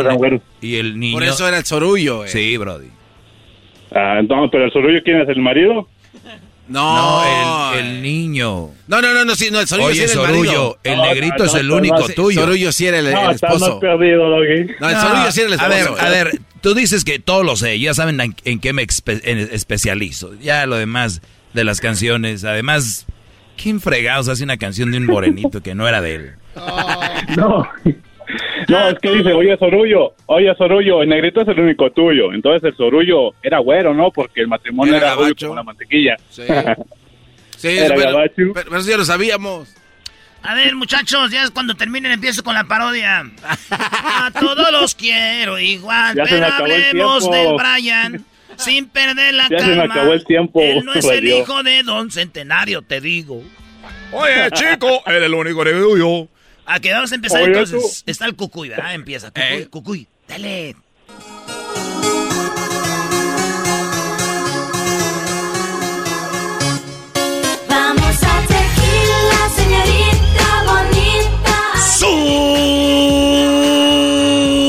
Y 0.60 0.76
el 0.76 0.98
niño. 1.00 1.14
Por 1.14 1.24
eso 1.24 1.48
era 1.48 1.58
el 1.58 1.64
sorullo. 1.64 2.24
eh. 2.24 2.28
Sí, 2.28 2.56
Brody. 2.56 2.88
ah, 3.94 4.16
entonces, 4.20 4.50
pero 4.52 4.64
el 4.66 4.72
surullo, 4.72 5.00
¿quién 5.02 5.20
es? 5.20 5.28
¿El 5.28 5.40
marido? 5.42 5.88
No, 6.68 7.22
No, 7.24 7.72
el, 7.74 7.78
el 7.86 8.02
niño. 8.02 8.70
No, 8.86 9.00
no, 9.02 9.14
no, 9.14 9.24
no, 9.24 9.34
sí, 9.34 9.48
no, 9.50 9.60
el 9.60 9.66
sorullo 9.66 9.88
sí 9.94 10.00
Oye, 10.00 10.02
era 10.04 10.12
el 10.12 10.18
Sorullo, 10.18 10.42
marido. 10.44 10.78
el 10.84 10.96
No, 10.96 11.02
negrito 11.06 11.36
no, 11.38 11.44
es 11.44 11.54
el 11.54 11.68
no, 11.68 11.76
único 11.76 11.98
no, 12.00 12.06
Sí, 12.06 12.14
tuyo. 12.14 12.40
Sorullo 12.42 12.72
sí 12.72 12.86
era 12.86 12.98
el, 12.98 13.10
no, 13.12 13.30
el 13.30 13.34
esposo. 13.36 13.80
perdido. 13.80 14.28
No, 14.28 14.88
el 14.88 14.96
sorullo 14.96 15.32
sí 15.32 15.40
era 15.40 15.54
el 15.54 15.60
A 15.60 15.68
ver, 15.68 15.80
esposo. 15.80 16.02
a 16.02 16.08
eh. 16.08 16.10
ver, 16.10 16.40
tú 16.60 16.74
dices 16.74 17.04
que 17.04 17.18
todo 17.18 17.42
lo 17.42 17.56
sé, 17.56 17.78
ya 17.80 17.94
saben 17.94 18.20
en, 18.20 18.36
en 18.44 18.60
qué 18.60 18.72
me 18.72 18.82
espe- 18.86 19.20
en- 19.24 19.48
especializo. 19.52 20.34
Ya 20.40 20.66
lo 20.66 20.76
demás 20.76 21.22
de 21.54 21.64
las 21.64 21.80
canciones, 21.80 22.44
además, 22.44 23.06
¿quién 23.56 23.80
fregados 23.80 24.28
hace 24.28 24.44
una 24.44 24.58
canción 24.58 24.90
de 24.92 24.98
un 24.98 25.06
morenito 25.06 25.62
que 25.62 25.74
no 25.74 25.88
era 25.88 26.00
de 26.02 26.14
él? 26.14 26.32
No. 27.36 27.68
No, 28.68 28.88
es 28.88 28.98
que 28.98 29.10
dice, 29.10 29.32
oye, 29.32 29.56
Sorullo, 29.58 30.14
oye, 30.26 30.54
Sorullo, 30.56 31.02
el 31.02 31.08
negrito 31.08 31.40
es 31.40 31.48
el 31.48 31.58
único 31.60 31.90
tuyo. 31.90 32.32
Entonces, 32.32 32.62
el 32.70 32.76
Sorullo 32.76 33.32
era 33.42 33.58
güero, 33.60 33.94
¿no? 33.94 34.10
Porque 34.10 34.40
el 34.42 34.48
matrimonio 34.48 34.94
Era 34.94 35.14
era, 35.14 35.34
como 35.40 35.54
la 35.54 35.62
mantequilla. 35.62 36.16
Sí. 36.30 36.42
Sí, 37.56 37.76
Era 37.76 37.96
pero, 37.96 38.12
gabacho. 38.12 38.34
pero- 38.36 38.52
pero 38.54 38.76
eso 38.78 38.88
ya 38.90 38.96
lo 38.96 39.04
sabíamos. 39.04 39.74
A 40.44 40.54
ver, 40.54 40.76
muchachos, 40.76 41.32
ya 41.32 41.42
es 41.42 41.50
cuando 41.50 41.74
terminen 41.74 42.12
empiezo 42.12 42.44
con 42.44 42.54
la 42.54 42.62
parodia. 42.62 43.24
A 43.70 44.30
todos 44.38 44.70
los 44.70 44.94
quiero 44.94 45.58
igual, 45.58 46.14
Ya 46.14 46.24
se 46.24 46.34
me 46.34 46.40
pero 46.40 46.46
acabó 46.52 46.66
el 46.66 46.72
hablemos 46.84 47.28
tiempo. 47.30 47.36
del 47.36 47.54
Brian. 47.56 48.24
Sin 48.56 48.88
perder 48.88 49.34
la 49.34 49.48
Ya 49.50 49.56
calma. 49.58 49.72
se 49.72 49.76
me 49.76 49.82
acabó 49.92 50.12
el 50.12 50.24
tiempo, 50.24 50.60
Él 50.62 50.84
no 50.84 50.92
es 50.94 51.04
el 51.06 51.26
hijo 51.26 51.64
de 51.64 51.82
Don 51.82 52.12
Centenario, 52.12 52.82
te 52.82 53.00
digo. 53.00 53.42
Oye, 54.12 54.48
chico, 54.52 55.02
eres 55.06 55.24
el 55.24 55.34
único 55.34 55.64
que 55.64 55.70
digo 56.68 56.74
yo. 56.74 56.74
A 56.74 56.80
que 56.80 56.92
vamos 56.92 57.12
a 57.12 57.14
empezar 57.14 57.42
Oye, 57.42 57.52
entonces. 57.52 58.02
Está 58.06 58.26
el 58.26 58.34
cucuy, 58.36 58.68
¿verdad? 58.68 58.94
Empieza. 58.94 59.30
Cucuy, 59.30 59.66
cucuy. 59.66 60.06
Dale. 60.28 60.76
Vamos 67.68 68.22
a 68.22 68.40
tequila, 68.46 69.50
señorita 69.56 70.64
bonita. 70.66 71.56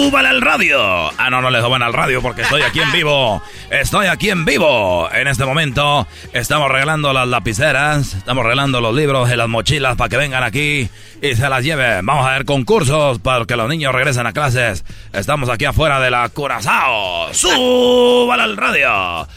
¡Súbale 0.10 0.28
al 0.30 0.42
radio! 0.42 1.12
Ah, 1.30 1.32
no, 1.32 1.44
no 1.44 1.52
le 1.52 1.62
suban 1.62 1.84
al 1.84 1.94
radio 1.94 2.24
porque 2.24 2.42
estoy 2.42 2.64
aquí 2.64 2.80
en 2.80 2.92
vivo. 2.92 3.40
Estoy 3.70 4.08
aquí 4.08 4.32
en 4.32 4.46
vivo. 4.46 5.08
En 5.14 5.28
este 5.28 5.46
momento 5.46 6.08
estamos 6.34 6.72
regalando 6.72 7.14
las 7.14 7.28
lapiceras, 7.28 8.16
estamos 8.16 8.44
regalando 8.44 8.82
los 8.82 8.96
libros 8.96 9.32
y 9.32 9.36
las 9.36 9.48
mochilas 9.48 9.96
para 9.96 10.10
que 10.10 10.18
vengan 10.18 10.42
aquí 10.42 10.90
y 11.22 11.36
se 11.36 11.48
las 11.48 11.64
lleven. 11.64 12.04
Vamos 12.04 12.26
a 12.26 12.32
ver 12.32 12.46
concursos 12.46 13.20
para 13.20 13.46
que 13.46 13.56
los 13.56 13.70
niños 13.70 13.94
regresen 13.94 14.26
a 14.26 14.34
clases. 14.34 14.84
Estamos 15.14 15.50
aquí 15.50 15.66
afuera 15.66 16.00
de 16.00 16.10
la 16.10 16.28
Curazao. 16.30 17.32
¡Súbale 17.32 18.42
al 18.42 18.58
radio! 18.58 19.28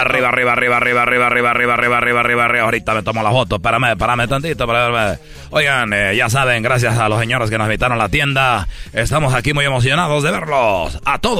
Arriba, 0.00 0.28
arriba, 0.28 0.52
arriba, 0.52 0.76
arriba, 0.76 1.02
arriba, 1.02 1.26
arriba, 1.26 1.50
arriba, 1.50 1.74
arriba, 1.74 1.96
arriba, 1.96 2.20
arriba, 2.20 2.44
arriba. 2.44 2.64
Ahorita 2.64 2.92
me 2.92 3.02
tomo 3.02 3.22
la 3.22 3.30
foto. 3.30 3.56
Espérame, 3.56 3.92
espérame 3.92 4.28
tantito. 4.28 4.64
espérame. 4.64 5.18
Oigan, 5.50 5.92
eh, 5.94 6.14
ya 6.14 6.28
saben, 6.28 6.62
gracias 6.62 6.98
a 6.98 7.08
los 7.08 7.18
señores 7.18 7.48
que 7.48 7.56
nos 7.56 7.66
invitaron 7.66 7.98
a 7.98 8.02
la 8.02 8.10
tienda. 8.10 8.68
Estamos 8.92 9.32
aquí 9.32 9.54
muy 9.54 9.64
emocionados 9.64 10.22
de 10.22 10.30
verlos. 10.30 10.98
A 11.06 11.18
todos. 11.18 11.37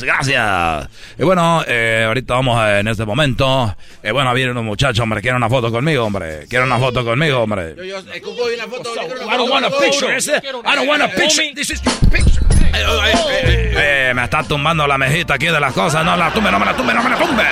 Gracias. 0.00 0.88
Y 1.18 1.22
bueno, 1.24 1.64
eh, 1.66 2.04
ahorita 2.06 2.34
vamos 2.34 2.58
a- 2.58 2.80
en 2.80 2.88
este 2.88 3.04
momento. 3.04 3.74
Eh, 4.02 4.10
bueno, 4.12 4.32
viene 4.34 4.52
un 4.52 4.64
muchacho, 4.66 5.02
hombre. 5.02 5.20
Quiere 5.20 5.36
una 5.36 5.48
foto 5.48 5.70
conmigo, 5.70 6.04
hombre. 6.04 6.46
Quiere 6.48 6.64
una 6.64 6.78
foto 6.78 7.04
conmigo, 7.04 7.40
hombre. 7.40 7.74
Yo, 7.76 7.84
yo, 7.84 7.98
eh, 7.98 8.22
una 8.54 8.64
foto. 8.68 8.92
una 8.92 9.02
I 9.02 9.08
don't 9.08 9.20
foto, 9.30 9.52
want 9.52 9.64
a 9.66 9.70
picture. 9.70 10.16
I 10.18 10.76
don't 10.76 10.88
want 10.88 11.02
a 11.02 11.08
picture. 11.08 11.52
This 11.54 11.70
is 11.70 11.82
your 11.82 11.94
picture. 12.10 12.46
Eh, 12.72 14.12
me 14.14 14.24
está 14.24 14.42
tumbando 14.44 14.86
la 14.86 14.96
mejita 14.98 15.34
aquí 15.34 15.46
de 15.46 15.58
las 15.60 15.72
cosas. 15.72 16.04
No 16.04 16.16
la 16.16 16.32
tumbe, 16.32 16.50
no 16.50 16.58
me 16.58 16.66
la 16.66 16.76
tumbe, 16.76 16.94
no 16.94 17.02
me 17.02 17.10
la 17.10 17.16
tumbe. 17.16 17.42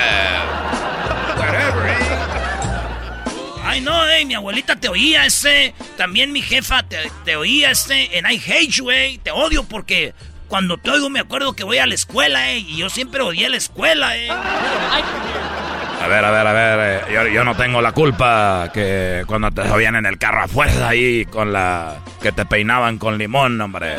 Ay, 3.63 3.81
no, 3.81 4.07
eh, 4.09 4.25
mi 4.25 4.33
abuelita 4.33 4.75
te 4.77 4.89
oía, 4.89 5.25
ese. 5.25 5.73
También 5.95 6.31
mi 6.31 6.41
jefa 6.41 6.81
te, 6.83 6.97
te 7.23 7.35
oía, 7.35 7.71
ese. 7.71 8.17
En 8.17 8.25
I 8.29 8.37
hate 8.37 8.69
you, 8.69 8.89
eh. 8.89 9.19
Te 9.21 9.29
odio 9.31 9.63
porque 9.63 10.13
cuando 10.49 10.77
te 10.77 10.89
oigo 10.89 11.09
me 11.09 11.19
acuerdo 11.21 11.53
que 11.53 11.63
voy 11.63 11.77
a 11.77 11.85
la 11.85 11.93
escuela, 11.95 12.51
eh. 12.51 12.57
Y 12.59 12.77
yo 12.77 12.89
siempre 12.89 13.21
odié 13.21 13.47
la 13.49 13.57
escuela, 13.57 14.17
eh. 14.17 14.29
A 14.29 16.07
ver, 16.07 16.25
a 16.25 16.31
ver, 16.31 16.47
a 16.47 16.53
ver. 16.53 17.03
eh, 17.07 17.13
yo, 17.13 17.27
yo 17.27 17.43
no 17.43 17.55
tengo 17.55 17.81
la 17.81 17.91
culpa 17.91 18.69
que 18.73 19.23
cuando 19.27 19.51
te 19.51 19.67
subían 19.67 19.95
en 19.95 20.05
el 20.05 20.17
carro 20.17 20.43
a 20.43 20.47
fuerza 20.47 20.89
ahí 20.89 21.25
con 21.25 21.53
la... 21.53 21.97
que 22.21 22.31
te 22.31 22.45
peinaban 22.45 22.97
con 22.97 23.17
limón, 23.17 23.59
hombre. 23.61 23.95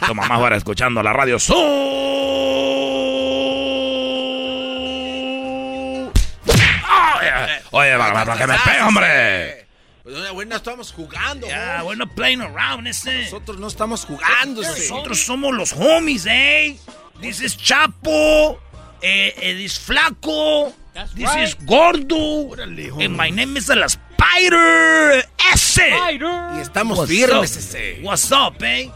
Tu, 0.00 0.06
tu 0.06 0.14
mamá 0.14 0.38
fuera 0.38 0.56
escuchando 0.56 1.02
la 1.02 1.12
radio. 1.12 1.38
¡Su! 1.38 1.54
Oye, 6.44 7.30
oye, 7.70 7.96
para, 7.98 8.24
para 8.24 8.36
que 8.36 8.46
me 8.46 8.54
pegue, 8.58 8.82
hombre. 8.82 9.63
Pues, 10.04 10.16
oye, 10.16 10.30
güey, 10.32 10.46
no 10.46 10.56
estamos 10.56 10.92
jugando. 10.92 11.46
Ya, 11.46 11.82
we're 11.82 11.96
not 11.96 12.14
playing 12.14 12.42
around, 12.42 12.86
ese. 12.86 13.22
Nosotros 13.22 13.58
no 13.58 13.68
estamos 13.68 14.04
jugando. 14.04 14.60
ese. 14.60 14.90
Nosotros 14.90 15.18
somos 15.24 15.54
los 15.54 15.72
homies, 15.72 16.26
eh. 16.26 16.78
This 17.22 17.40
is 17.40 17.56
Chapo. 17.56 18.60
Eh, 19.00 19.34
eh, 19.38 19.54
this 19.54 19.78
Flaco. 19.78 20.74
This 21.14 21.24
right. 21.34 21.48
is 21.48 21.56
Gordo. 21.64 22.52
And 23.00 23.16
my 23.16 23.30
name 23.30 23.56
is 23.56 23.70
el 23.70 23.82
Spider. 23.82 25.26
Ese. 25.54 25.88
Y 25.88 26.60
estamos 26.60 26.98
What's 26.98 27.10
firmes, 27.10 27.52
up? 27.52 27.58
ese. 27.58 28.00
What's 28.02 28.30
up, 28.30 28.62
eh? 28.62 28.90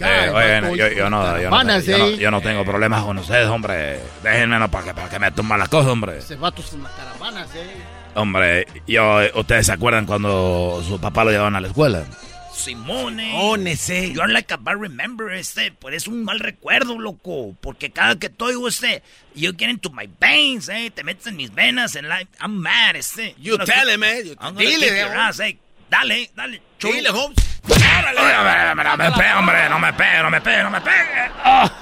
Eh, 0.00 0.30
oye, 0.34 0.76
yo, 0.76 0.88
yo 0.88 1.10
no, 1.10 1.38
yo, 1.38 1.50
no, 1.50 1.80
yo, 1.80 1.98
no, 1.98 2.10
yo 2.10 2.30
no 2.30 2.40
tengo 2.42 2.64
problemas 2.66 3.04
con 3.04 3.16
ustedes, 3.16 3.48
hombre. 3.48 4.00
Déjenme 4.22 4.58
no, 4.58 4.70
para 4.70 4.84
que, 4.84 4.94
para 4.94 5.08
que 5.08 5.18
me 5.18 5.30
tumban 5.30 5.58
las 5.58 5.70
cosas, 5.70 5.90
hombre. 5.90 6.18
Ese 6.18 6.36
vato 6.36 6.60
es 6.60 6.72
una 6.74 6.90
caravana, 6.90 7.46
eh. 7.54 7.99
Hombre, 8.14 8.66
yo, 8.86 9.18
¿ustedes 9.34 9.66
se 9.66 9.72
acuerdan 9.72 10.06
cuando 10.06 10.82
su 10.86 11.00
papá 11.00 11.24
lo 11.24 11.30
llevaban 11.30 11.56
a 11.56 11.60
la 11.60 11.68
escuela? 11.68 12.04
Simone. 12.52 13.30
Simone, 13.30 13.76
sí. 13.76 14.12
You're 14.12 14.32
like 14.32 14.52
a 14.52 14.56
bad 14.56 14.76
remember, 14.76 15.32
este. 15.32 15.72
Pues 15.72 15.94
es 15.94 16.08
un 16.08 16.24
mal 16.24 16.40
recuerdo, 16.40 16.98
loco. 16.98 17.54
Porque 17.60 17.90
cada 17.90 18.18
que 18.18 18.28
te 18.28 18.44
oigo, 18.44 18.68
este. 18.68 19.02
You 19.34 19.52
get 19.56 19.70
into 19.70 19.90
my 19.90 20.08
veins, 20.20 20.68
eh. 20.68 20.90
Te 20.94 21.02
metes 21.04 21.26
en 21.28 21.36
mis 21.36 21.54
venas, 21.54 21.96
en 21.96 22.08
like. 22.08 22.30
I'm 22.40 22.56
mad, 22.56 22.96
este. 22.96 23.34
You 23.38 23.56
I'm 23.56 23.64
tell 23.64 23.88
him, 23.88 24.02
eh. 24.04 24.36
Dile, 24.56 25.00
eh, 25.00 25.02
ass, 25.04 25.40
eh. 25.40 25.58
Dale, 25.88 26.30
dale. 26.36 26.60
chulo. 26.78 26.94
Dile, 26.94 27.10
Holmes. 27.10 27.38
Hombre, 27.64 28.84
no 28.84 28.96
me 28.96 29.10
pegue, 29.12 29.32
hombre, 29.34 29.68
no 29.68 29.78
me 29.78 29.92
pegue, 29.92 30.22
no 30.22 30.30
me 30.30 30.40
pegue, 30.40 30.62
no 30.62 30.70
me 30.70 30.80
pegue. 30.80 31.30
Ah, 31.44 31.72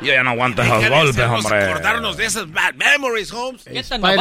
yo 0.00 0.12
ya 0.12 0.22
no 0.22 0.30
aguanto 0.30 0.62
esos 0.62 0.88
golpes, 0.88 1.16
vamos 1.16 1.44
a 1.44 1.48
hombre. 1.48 1.64
acordarnos 1.64 2.16
de 2.16 2.24
esas 2.26 2.50
bad 2.50 2.74
memories, 2.74 3.30
Holmes. 3.32 3.66
Spider, 3.66 4.18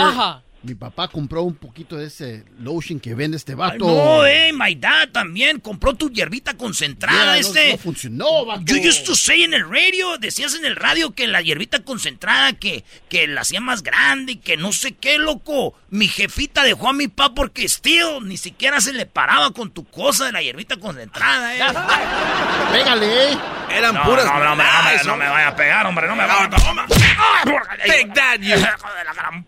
Mi 0.65 0.75
papá 0.75 1.09
compró 1.09 1.43
un 1.43 1.55
poquito 1.55 1.97
de 1.97 2.07
ese 2.07 2.45
lotion 2.59 2.97
que 3.01 3.13
vende 3.15 3.35
este 3.35 3.51
Ay, 3.51 3.57
vato. 3.57 3.79
no, 3.85 4.25
eh, 4.25 4.51
my 4.53 4.73
dad 4.75 5.09
también 5.09 5.59
compró 5.59 5.93
tu 5.93 6.09
hierbita 6.09 6.53
concentrada, 6.53 7.33
no- 7.33 7.37
este. 7.39 7.71
no 7.73 7.77
funcionó, 7.77 8.45
vato. 8.45 8.63
You 8.65 8.77
used 8.77 9.03
to 9.05 9.13
say 9.13 9.43
en 9.43 9.53
el 9.53 9.69
radio, 9.69 10.17
decías 10.19 10.55
en 10.55 10.63
el 10.63 10.77
radio 10.77 11.11
que 11.11 11.27
la 11.27 11.41
hierbita 11.41 11.83
concentrada, 11.83 12.53
que, 12.53 12.85
que 13.09 13.27
la 13.27 13.41
hacía 13.41 13.59
más 13.59 13.83
grande 13.83 14.31
y 14.33 14.35
que 14.37 14.55
no 14.55 14.71
sé 14.71 14.93
qué, 14.93 15.17
loco. 15.17 15.75
Mi 15.89 16.07
jefita 16.07 16.63
dejó 16.63 16.87
a 16.89 16.93
mi 16.93 17.09
papá 17.09 17.35
porque 17.35 17.67
still 17.67 18.19
ni 18.23 18.37
siquiera 18.37 18.79
se 18.79 18.93
le 18.93 19.05
paraba 19.05 19.51
con 19.51 19.69
tu 19.71 19.83
cosa 19.83 20.25
de 20.27 20.31
la 20.31 20.41
hierbita 20.41 20.77
concentrada, 20.77 21.57
eh. 21.57 21.59
Pégale, 22.71 23.31
eh. 23.33 23.37
Eran 23.69 23.95
No, 23.95 24.03
puras 24.05 24.25
no, 24.25 24.33
no, 24.33 24.55
me- 24.55 24.63
no, 24.63 24.83
me, 24.83 24.97
no 24.97 25.03
me 25.03 25.11
Holmes. 25.11 25.29
vaya 25.29 25.47
a 25.49 25.55
pegar, 25.57 25.85
hombre, 25.87 26.07
no 26.07 26.15
me 26.15 26.25
vaya 26.25 26.45
a 26.45 26.49
pegar. 26.49 27.77
Take 27.85 28.11
that, 28.15 28.37
you. 28.39 28.55
Joder, 28.81 29.05
la 29.05 29.13
gran- 29.13 29.45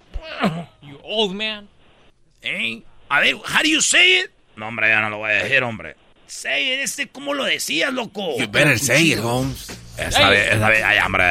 old 1.05 1.33
man. 1.35 1.67
Eh, 2.41 2.81
A 3.09 3.19
ver, 3.19 3.35
how 3.35 3.61
do 3.61 3.69
you 3.69 3.81
say 3.81 4.19
it? 4.21 4.31
No, 4.55 4.67
hombre, 4.67 4.89
ya 4.89 5.01
no 5.01 5.09
lo 5.09 5.17
voy 5.17 5.31
a 5.31 5.43
decir, 5.43 5.61
hombre. 5.63 5.95
Say 6.27 6.73
it, 6.73 6.79
este, 6.81 7.07
¿cómo 7.07 7.33
lo 7.33 7.43
decías, 7.43 7.93
loco? 7.93 8.37
You 8.39 8.47
better 8.47 8.79
say 8.79 9.13
it, 9.13 9.19
Holmes. 9.19 9.67
Esta 9.97 10.29
vez, 10.29 10.51
esta 10.51 10.69
vez, 10.69 10.83
ay, 10.83 10.97
hombre. 11.05 11.23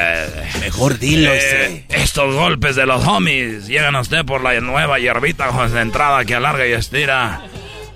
Mejor 0.60 0.98
dilo, 0.98 1.32
Eh, 1.32 1.84
ese. 1.88 2.02
estos 2.02 2.34
golpes 2.34 2.76
de 2.76 2.86
los 2.86 3.05
homies 3.06 3.66
llegan 3.66 3.96
a 3.96 4.01
usted 4.01 4.24
por 4.24 4.42
la 4.42 4.59
nueva 4.60 4.98
hierbita 4.98 5.48
concentrada 5.48 6.24
que 6.24 6.34
alarga 6.34 6.66
y 6.66 6.72
estira. 6.72 7.42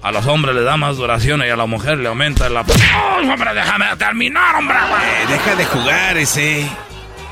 A 0.02 0.12
los 0.12 0.26
hombres 0.26 0.55
le 0.55 0.62
da 0.62 0.76
más 0.76 0.96
duración 0.96 1.40
y 1.44 1.48
a 1.48 1.56
la 1.56 1.66
mujer 1.66 1.98
le 1.98 2.09
aumenta 2.09 2.48
la... 2.48 2.60
¡Oh, 2.62 3.16
hombre, 3.32 3.55
déjame 3.55 3.84
terminar, 3.96 4.55
hombre! 4.56 4.76
Eh, 4.76 5.26
deja 5.28 5.56
de 5.56 5.64
jugar, 5.64 6.16
ese. 6.18 6.66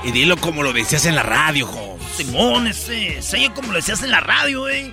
Y 0.04 0.10
dilo 0.12 0.36
como 0.36 0.62
lo 0.62 0.72
decías 0.72 1.06
en 1.06 1.14
la 1.14 1.22
radio, 1.22 1.68
Holmes. 1.68 1.95
Simón, 2.16 2.66
ese, 2.66 3.20
say 3.22 3.44
it 3.44 3.52
como 3.52 3.68
lo 3.68 3.74
decías 3.76 4.02
en 4.02 4.10
la 4.10 4.20
radio, 4.20 4.68
eh. 4.68 4.92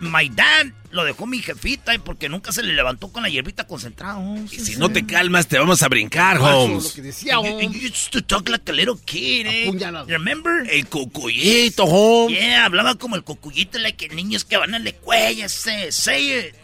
My 0.00 0.28
dad 0.28 0.66
lo 0.90 1.04
dejó 1.04 1.24
mi 1.24 1.38
jefita, 1.40 1.94
eh, 1.94 2.00
porque 2.00 2.28
nunca 2.28 2.50
se 2.50 2.64
le 2.64 2.72
levantó 2.72 3.12
con 3.12 3.22
la 3.22 3.28
hierbita 3.28 3.64
concentrada. 3.64 4.18
oh, 4.18 4.36
Y 4.50 4.58
si 4.58 4.74
no 4.74 4.90
te 4.90 5.06
calmas, 5.06 5.46
te 5.46 5.56
vamos 5.56 5.82
a 5.84 5.88
brincar, 5.88 6.36
Eso 6.38 6.46
es 6.46 6.50
lo 6.52 6.58
Holmes. 6.58 6.92
que 6.92 7.02
decía, 7.02 7.36
And 7.36 7.44
you, 7.46 7.52
Holmes. 7.52 7.72
you 7.80 7.88
used 7.88 8.10
to 8.10 8.22
talk 8.22 8.48
like 8.48 8.68
a 8.68 8.74
little 8.74 8.96
kid, 9.04 9.46
eh. 9.46 9.70
Remember? 10.08 10.66
El 10.68 10.88
cucuyito, 10.88 11.84
Holmes. 11.84 12.36
Yeah, 12.40 12.64
hablaba 12.64 12.96
como 12.96 13.14
el 13.14 13.22
cocuyito, 13.22 13.78
like 13.78 14.08
que 14.08 14.12
niños 14.12 14.44
que 14.44 14.56
van 14.56 14.74
a 14.74 14.80
la 14.80 14.88
escuela, 14.90 15.44
ese. 15.46 15.92
Say 15.92 16.32
it. 16.48 16.54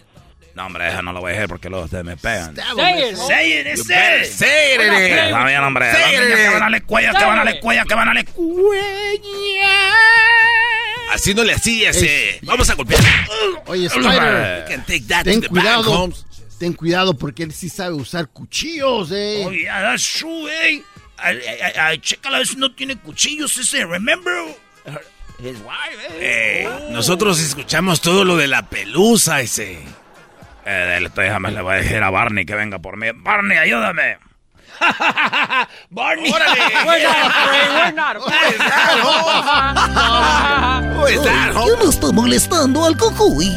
No, 0.59 0.67
hombre, 0.67 0.89
eso 0.89 1.03
no 1.03 1.13
lo 1.13 1.21
voy 1.21 1.31
a 1.31 1.35
decir 1.35 1.49
porque 1.49 1.71
luego 1.71 1.85
ustedes 1.85 2.05
me 2.05 2.17
pegan. 2.17 2.57
Say 2.57 3.11
it. 3.11 3.17
Say 3.17 3.61
it, 3.61 3.67
ese. 3.69 3.85
say 4.25 4.75
it. 4.75 4.81
Está 4.81 5.45
bien, 5.45 5.63
hombre. 5.63 5.93
Say 5.93 6.17
Las 6.17 6.25
it, 6.25 6.37
que 6.37 6.49
van 6.49 6.63
a 6.65 6.71
la 6.71 6.81
que 6.81 6.87
van 6.93 7.39
a 7.39 7.45
la 7.45 7.61
que 7.85 7.95
van 7.95 8.09
a 8.09 8.15
la 8.15 8.25
Así 11.13 11.33
no 11.33 11.45
le 11.45 11.53
hacías, 11.53 12.03
eh. 12.03 12.41
Vamos 12.43 12.69
a 12.71 12.75
golpear. 12.75 13.01
Oye, 13.67 13.83
You 13.83 13.89
Spider, 13.89 14.65
can 14.69 14.85
take 14.85 15.03
that 15.07 15.23
to 15.23 15.31
ten 15.31 15.41
the 15.43 15.47
back, 15.47 15.51
cuidado. 15.51 15.93
Holmes. 15.93 16.27
Ten 16.59 16.73
cuidado 16.73 17.15
porque 17.15 17.45
él 17.45 17.53
sí 17.53 17.69
sabe 17.69 17.95
usar 17.95 18.27
cuchillos, 18.27 19.13
eh. 19.13 19.45
Oh, 19.47 19.53
yeah, 19.53 19.81
that's 19.81 20.13
true, 20.13 20.51
eh. 20.51 20.83
A 21.19 21.93
no 22.57 22.75
tiene 22.75 22.97
cuchillos 22.97 23.57
ese. 23.59 23.87
Remember? 23.87 24.57
His 25.39 25.57
wife, 25.61 26.05
eh. 26.19 26.65
Eh, 26.65 26.89
nosotros 26.91 27.39
escuchamos 27.39 28.01
todo 28.01 28.25
lo 28.25 28.37
de 28.37 28.49
la 28.49 28.69
pelusa, 28.69 29.41
ese. 29.41 29.85
Eh, 30.71 30.99
le- 31.01 31.09
déjame, 31.09 31.51
le 31.51 31.63
voy 31.63 31.75
a 31.75 31.77
decir 31.79 32.03
a 32.03 32.11
Barney 32.11 32.45
que 32.45 32.55
venga 32.55 32.79
por 32.79 32.97
mí. 32.99 33.07
Barney, 33.15 33.57
ayúdame. 33.57 34.19
Barney. 35.91 36.31
We're 36.33 36.39
not 36.39 36.59
afraid. 36.59 37.71
We're 37.75 37.93
not 37.93 38.17
afraid. 38.21 38.61
Who 40.95 41.07
is 41.07 41.23
that, 41.23 41.53
¿Quién 41.55 41.89
está 41.89 42.13
molestando 42.13 42.85
al 42.85 42.97
cucuy? 42.97 43.49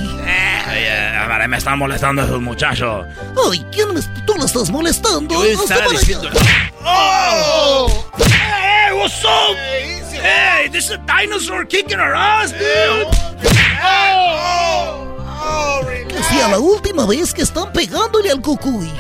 Hombre, 1.21 1.47
me 1.47 1.57
están 1.57 1.77
molestando 1.79 2.23
esos 2.23 2.41
muchachos. 2.41 3.05
Ay, 3.51 3.65
¿quién 3.71 3.93
me, 3.93 4.01
tú 4.25 4.33
lo 4.37 4.45
estás 4.45 4.69
molestando? 4.69 5.35
Yo 5.35 5.51
estaba 5.63 5.81
para 5.85 5.91
diciendo- 5.99 6.29
allá. 6.29 6.71
Oh! 6.85 8.05
Hey, 8.17 8.91
what's 8.93 9.23
up? 9.25 9.55
Hey, 10.23 10.69
this 10.69 10.85
is 10.85 10.91
a 10.91 10.97
dinosaur 10.99 11.65
kicking 11.65 11.99
our 11.99 12.13
ass, 12.15 12.51
dude. 12.53 13.07
Que 16.07 16.23
sea 16.23 16.47
la 16.49 16.59
última 16.59 17.05
vez 17.05 17.33
que 17.33 17.41
están 17.41 17.71
pegándole 17.71 18.31
al 18.31 18.41
cucuy. 18.41 18.91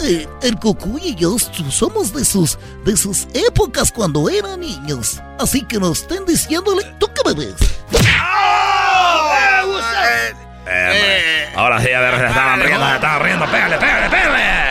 Eh, 0.00 0.28
el 0.42 0.56
cucuy 0.56 1.00
y 1.02 1.14
yo 1.16 1.36
somos 1.38 2.12
de 2.12 2.24
sus, 2.24 2.58
de 2.84 2.96
sus 2.96 3.26
épocas 3.34 3.90
cuando 3.90 4.28
eran 4.28 4.60
niños. 4.60 5.20
Así 5.38 5.62
que 5.62 5.78
no 5.78 5.92
estén 5.92 6.24
diciéndole, 6.24 6.84
¿tú 6.98 7.08
qué 7.14 7.22
me 7.28 7.44
ves? 7.44 7.54
Eh, 10.70 10.90
hombre, 10.90 11.56
ahora 11.56 11.80
sí, 11.80 11.92
a 11.92 12.00
ver, 12.00 12.18
se 12.18 12.26
estaban 12.26 12.60
riendo, 12.60 12.88
se 12.88 12.94
estaban 12.94 13.22
riendo. 13.22 13.46
Pégale, 13.46 13.78
pégale, 13.78 14.10
pégale. 14.10 14.68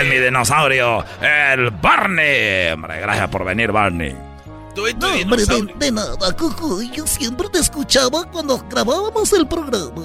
Es 0.00 0.08
mi 0.08 0.18
dinosaurio, 0.18 1.04
el 1.20 1.70
Barney. 1.70 2.72
Hombre, 2.72 3.00
gracias 3.00 3.28
por 3.28 3.44
venir, 3.44 3.72
Barney. 3.72 4.33
No, 4.76 4.82
hombre, 5.22 5.44
de, 5.46 5.74
de 5.76 5.90
nada, 5.92 6.32
cucuy. 6.36 6.90
Yo 6.90 7.06
siempre 7.06 7.48
te 7.48 7.58
escuchaba 7.58 8.24
cuando 8.30 8.58
grabábamos 8.68 9.32
el 9.32 9.46
programa. 9.46 10.02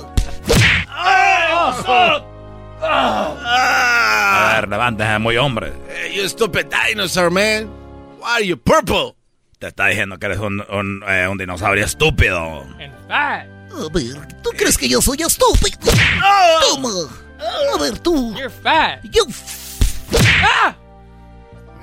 A 2.81 4.53
ver, 4.55 4.69
levántese, 4.69 5.19
muy 5.19 5.37
hombre. 5.37 5.73
Hey, 5.89 6.15
you 6.15 6.27
stupid 6.29 6.65
dinosaur, 6.67 7.29
man. 7.31 7.67
Why 8.19 8.27
are 8.35 8.45
you 8.45 8.57
purple? 8.57 9.15
Te 9.59 9.67
está 9.67 9.87
diciendo 9.87 10.17
que 10.17 10.25
eres 10.27 10.39
un, 10.39 10.63
un, 10.69 11.03
eh, 11.07 11.27
un 11.27 11.37
dinosaurio 11.37 11.83
estúpido. 11.83 12.63
A 13.09 13.43
ver, 13.93 14.27
¿tú 14.41 14.49
crees 14.55 14.77
que 14.77 14.87
yo 14.87 15.01
soy 15.01 15.21
estúpido? 15.21 15.91
Toma. 16.61 16.89
A 17.73 17.77
ver, 17.81 17.99
tú. 17.99 18.33
You're 18.35 18.49
fat. 18.49 18.99
Yo. 19.11 19.23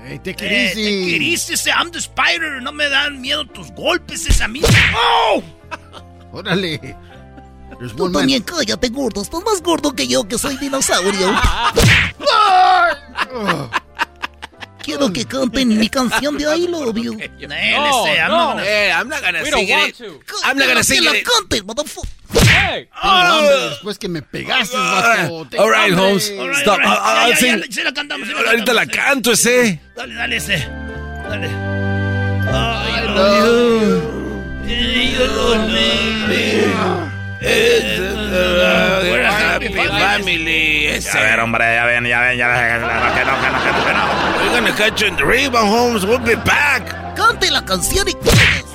Hey, 0.08 0.20
te 0.20 0.30
Eh, 0.30 0.34
te 0.34 0.74
queriste, 0.74 1.54
I'm 1.68 1.90
the 1.90 1.98
spider. 1.98 2.62
No 2.62 2.70
me 2.70 2.88
dan 2.88 3.20
miedo 3.20 3.44
tus 3.44 3.72
golpes, 3.72 4.24
es 4.26 4.40
a 4.40 4.46
mí. 4.46 4.60
¡Oh! 4.94 5.42
Órale. 6.32 6.96
Tú 7.96 8.12
también 8.12 8.42
cállate, 8.44 8.88
gordo. 8.88 9.22
Estás 9.22 9.42
más 9.42 9.60
gordo 9.60 9.92
que 9.94 10.06
yo, 10.06 10.26
que 10.28 10.38
soy 10.38 10.56
dinosaurio. 10.58 11.34
Quiero 14.86 15.12
que 15.12 15.24
canten 15.24 15.76
mi 15.76 15.88
canción 15.88 16.38
de 16.38 16.44
I 16.56 16.68
Love 16.68 16.94
You. 16.96 17.18
Él, 17.20 17.28
este, 17.28 17.44
I'm 17.44 18.28
not 18.30 18.54
gonna- 18.54 18.62
Hey, 18.64 18.90
I'm 18.92 19.08
not 19.08 19.20
gonna 19.20 19.42
We 19.42 19.50
don't 19.50 19.66
sing 19.66 19.70
want 19.76 19.88
it. 19.88 19.96
to. 19.98 20.20
I'm 20.44 20.56
not 20.56 20.68
gonna 20.68 20.80
Que 20.80 20.84
sing 20.84 21.04
la 21.04 21.10
it. 21.16 21.24
canten, 21.26 21.66
motherfucker. 21.66 22.08
Tengo 22.32 22.88
hambre 23.02 23.56
después 23.70 23.98
que 23.98 24.08
me 24.08 24.22
pegaste, 24.22 24.76
vato. 24.76 25.58
All 25.58 25.70
right. 25.70 25.92
Holmes. 25.92 26.30
All 26.38 26.48
right, 26.48 26.60
Stop. 26.62 26.78
all 26.78 26.78
right. 26.78 26.88
I'll- 26.88 27.18
I'll 27.18 27.28
Ya, 27.30 27.34
ya, 27.34 27.36
sing. 27.36 27.58
ya, 27.62 27.66
sí 27.70 27.82
la 27.82 27.92
cantamos, 27.92 28.28
sí 28.28 28.34
la 28.34 28.40
Ahorita 28.50 28.72
la 28.72 28.86
cantamos. 28.86 29.06
canto 29.06 29.32
ese. 29.32 29.80
Dale, 29.96 30.14
dale 30.14 30.36
ese. 30.36 30.56
Dale. 31.28 31.48
I 32.48 33.04
love 33.12 34.12
Happy 34.66 35.14
family. 39.70 40.88
A 41.12 41.20
ver, 41.20 41.40
hombre, 41.40 41.74
ya 41.74 41.84
ven, 41.86 42.04
ya 42.04 42.20
ven, 42.20 42.38
ya 42.38 42.48
ven. 42.48 42.80
Que 43.14 43.24
no, 43.24 43.34
que 43.40 43.50
no, 43.50 43.62
que 43.62 43.72
no, 43.72 43.84
que 43.86 43.92
no. 43.92 44.04
We're 44.38 44.60
gonna 44.60 44.72
catch 44.76 45.00
you 45.00 45.08
in 45.08 45.16
the 45.16 45.24
rebound, 45.24 45.68
Holmes. 45.68 46.04
We'll 46.06 46.18
be 46.18 46.36
back. 46.36 47.14
Cante 47.16 47.50
la 47.50 47.64
canción 47.64 48.08
y 48.08 48.12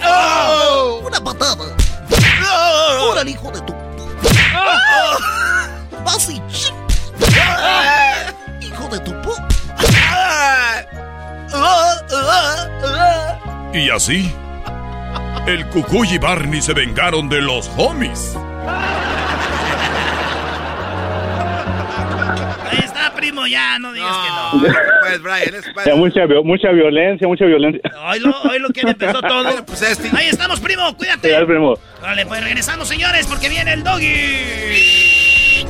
Oh. 0.03 1.01
Una 1.05 1.19
patada. 1.19 1.75
Órale, 3.01 3.31
hijo 3.31 3.51
de 3.51 3.61
tu. 3.61 3.73
Vas 6.03 6.29
y 6.29 6.41
ching. 6.51 6.75
Hijo 8.61 8.87
de 8.89 8.99
tu 8.99 9.11
pu. 9.21 9.31
Y 13.73 13.89
así, 13.89 14.29
el 15.47 15.65
Cucuy 15.69 16.15
y 16.15 16.17
Barney 16.17 16.61
se 16.61 16.73
vengaron 16.73 17.29
de 17.29 17.41
los 17.41 17.69
homies. 17.77 18.35
Ahí 22.69 22.79
está, 22.83 23.11
primo, 23.15 23.45
ya, 23.47 23.79
no 23.79 23.91
digas 23.93 24.15
que 24.17 24.29
no. 24.29 24.73
Pues, 25.01 25.21
Brian, 25.21 25.55
es 25.55 25.65
Ya, 25.85 25.95
mucha, 25.95 26.25
vi- 26.25 26.43
mucha 26.43 26.69
violencia, 26.71 27.27
mucha 27.27 27.45
violencia. 27.45 27.81
Hoy 28.05 28.19
lo, 28.19 28.41
hoy 28.43 28.59
lo 28.59 28.69
que 28.69 28.81
empezó 28.81 29.21
todo. 29.21 29.65
Pues 29.65 29.81
este. 29.81 30.09
Ahí 30.15 30.27
estamos, 30.27 30.59
primo, 30.59 30.95
cuídate. 30.95 31.45
Primo. 31.45 31.75
Vale, 32.01 32.25
pues 32.25 32.43
regresamos, 32.43 32.87
señores, 32.87 33.25
porque 33.27 33.49
viene 33.49 33.73
el 33.73 33.83
doggy. 33.83 35.65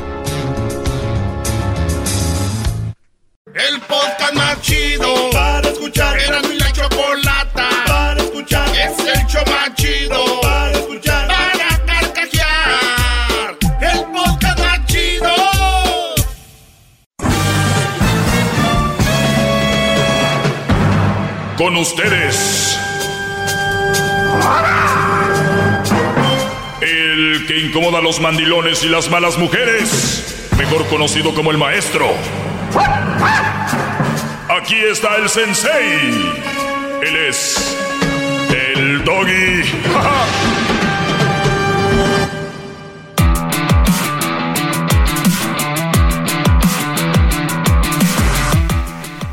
El 3.53 3.79
podcast 3.81 4.33
más 4.33 4.61
chido 4.61 5.29
para 5.31 5.67
escuchar. 5.67 6.17
Era 6.19 6.41
mi 6.41 6.55
la 6.57 6.71
chocolata 6.71 7.67
para 7.87 8.21
escuchar. 8.21 8.67
Es 8.69 8.97
el 8.99 9.25
show 9.27 9.43
más 9.47 9.73
chido 9.75 10.41
para 10.41 10.71
escuchar. 10.71 11.10
Con 21.61 21.77
ustedes. 21.77 22.75
El 26.81 27.45
que 27.45 27.59
incomoda 27.59 27.99
a 27.99 28.01
los 28.01 28.19
mandilones 28.19 28.83
y 28.83 28.89
las 28.89 29.11
malas 29.11 29.37
mujeres. 29.37 30.49
Mejor 30.57 30.87
conocido 30.87 31.35
como 31.35 31.51
el 31.51 31.59
maestro. 31.59 32.15
Aquí 34.49 34.75
está 34.91 35.17
el 35.17 35.29
sensei. 35.29 36.33
Él 37.03 37.15
es. 37.29 37.77
El 38.49 39.03
doggy. 39.03 39.61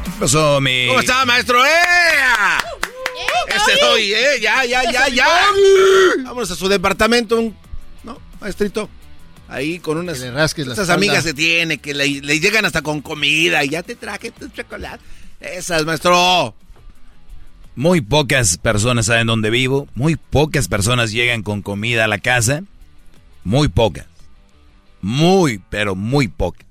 ¿Qué 0.05 0.11
pasó, 0.21 0.61
mi...? 0.61 0.89
¿Cómo 0.89 1.01
está, 1.01 1.25
maestro? 1.25 1.65
¡Eh! 1.65 1.88
Ese 3.73 3.81
doy, 3.85 4.13
¿eh? 4.13 4.41
Ya, 4.41 4.65
ya, 4.65 4.83
ya, 4.91 5.09
ya. 5.09 5.27
Vámonos 6.25 6.51
a 6.51 6.55
su 6.57 6.69
departamento, 6.69 7.39
un- 7.39 7.57
¿no, 8.05 8.19
maestrito? 8.41 8.89
Ahí 9.49 9.79
con 9.79 9.97
unas... 9.97 10.21
le 10.21 10.31
rasques 10.31 10.67
la 10.67 10.75
Esas 10.75 10.91
amigas 10.91 11.25
se 11.25 11.33
tiene, 11.35 11.79
que 11.79 11.95
le, 11.95 12.07
le 12.21 12.41
llegan 12.41 12.65
hasta 12.67 12.83
con 12.83 13.01
comida 13.01 13.65
y 13.65 13.71
ya 13.71 13.83
te 13.83 13.97
traje 13.97 14.31
tu 14.31 14.49
chocolate. 14.49 15.03
Esas, 15.41 15.85
maestro. 15.87 16.55
Muy 17.77 18.01
pocas 18.01 18.59
personas 18.59 19.07
saben 19.07 19.27
dónde 19.29 19.51
vivo. 19.51 19.87
Muy 19.95 20.17
pocas 20.17 20.69
personas 20.69 21.13
llegan 21.13 21.43
con 21.43 21.63
comida 21.63 22.05
a 22.05 22.09
la 22.09 22.19
casa. 22.19 22.63
Muy 23.45 23.69
pocas. 23.69 24.07
Muy, 25.01 25.63
pero 25.71 25.95
muy 25.95 26.29
pocas. 26.29 26.67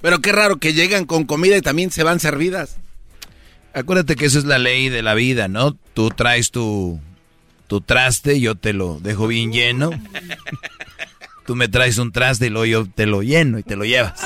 Pero 0.00 0.20
qué 0.20 0.32
raro 0.32 0.58
que 0.58 0.72
llegan 0.72 1.04
con 1.04 1.24
comida 1.24 1.56
y 1.56 1.62
también 1.62 1.90
se 1.90 2.02
van 2.04 2.20
servidas. 2.20 2.76
Acuérdate 3.74 4.14
que 4.14 4.26
esa 4.26 4.38
es 4.38 4.44
la 4.44 4.58
ley 4.58 4.88
de 4.88 5.02
la 5.02 5.14
vida, 5.14 5.48
¿no? 5.48 5.76
Tú 5.94 6.10
traes 6.10 6.50
tu, 6.50 7.00
tu 7.66 7.80
traste, 7.80 8.40
yo 8.40 8.54
te 8.54 8.72
lo 8.72 9.00
dejo 9.00 9.26
bien 9.26 9.52
lleno. 9.52 9.90
Tú 11.44 11.56
me 11.56 11.68
traes 11.68 11.98
un 11.98 12.12
traste 12.12 12.46
y 12.46 12.50
luego 12.50 12.66
yo 12.66 12.86
te 12.86 13.06
lo 13.06 13.22
lleno 13.22 13.58
y 13.58 13.62
te 13.64 13.76
lo 13.76 13.84
llevas. 13.84 14.22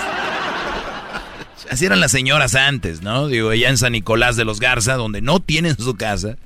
Así 1.70 1.86
eran 1.86 2.00
las 2.00 2.12
señoras 2.12 2.54
antes, 2.54 3.02
¿no? 3.02 3.26
Digo, 3.26 3.50
allá 3.50 3.68
en 3.68 3.78
San 3.78 3.92
Nicolás 3.92 4.36
de 4.36 4.44
los 4.44 4.60
Garza, 4.60 4.94
donde 4.94 5.20
no 5.20 5.40
tienen 5.40 5.76
su 5.76 5.96
casa, 5.96 6.36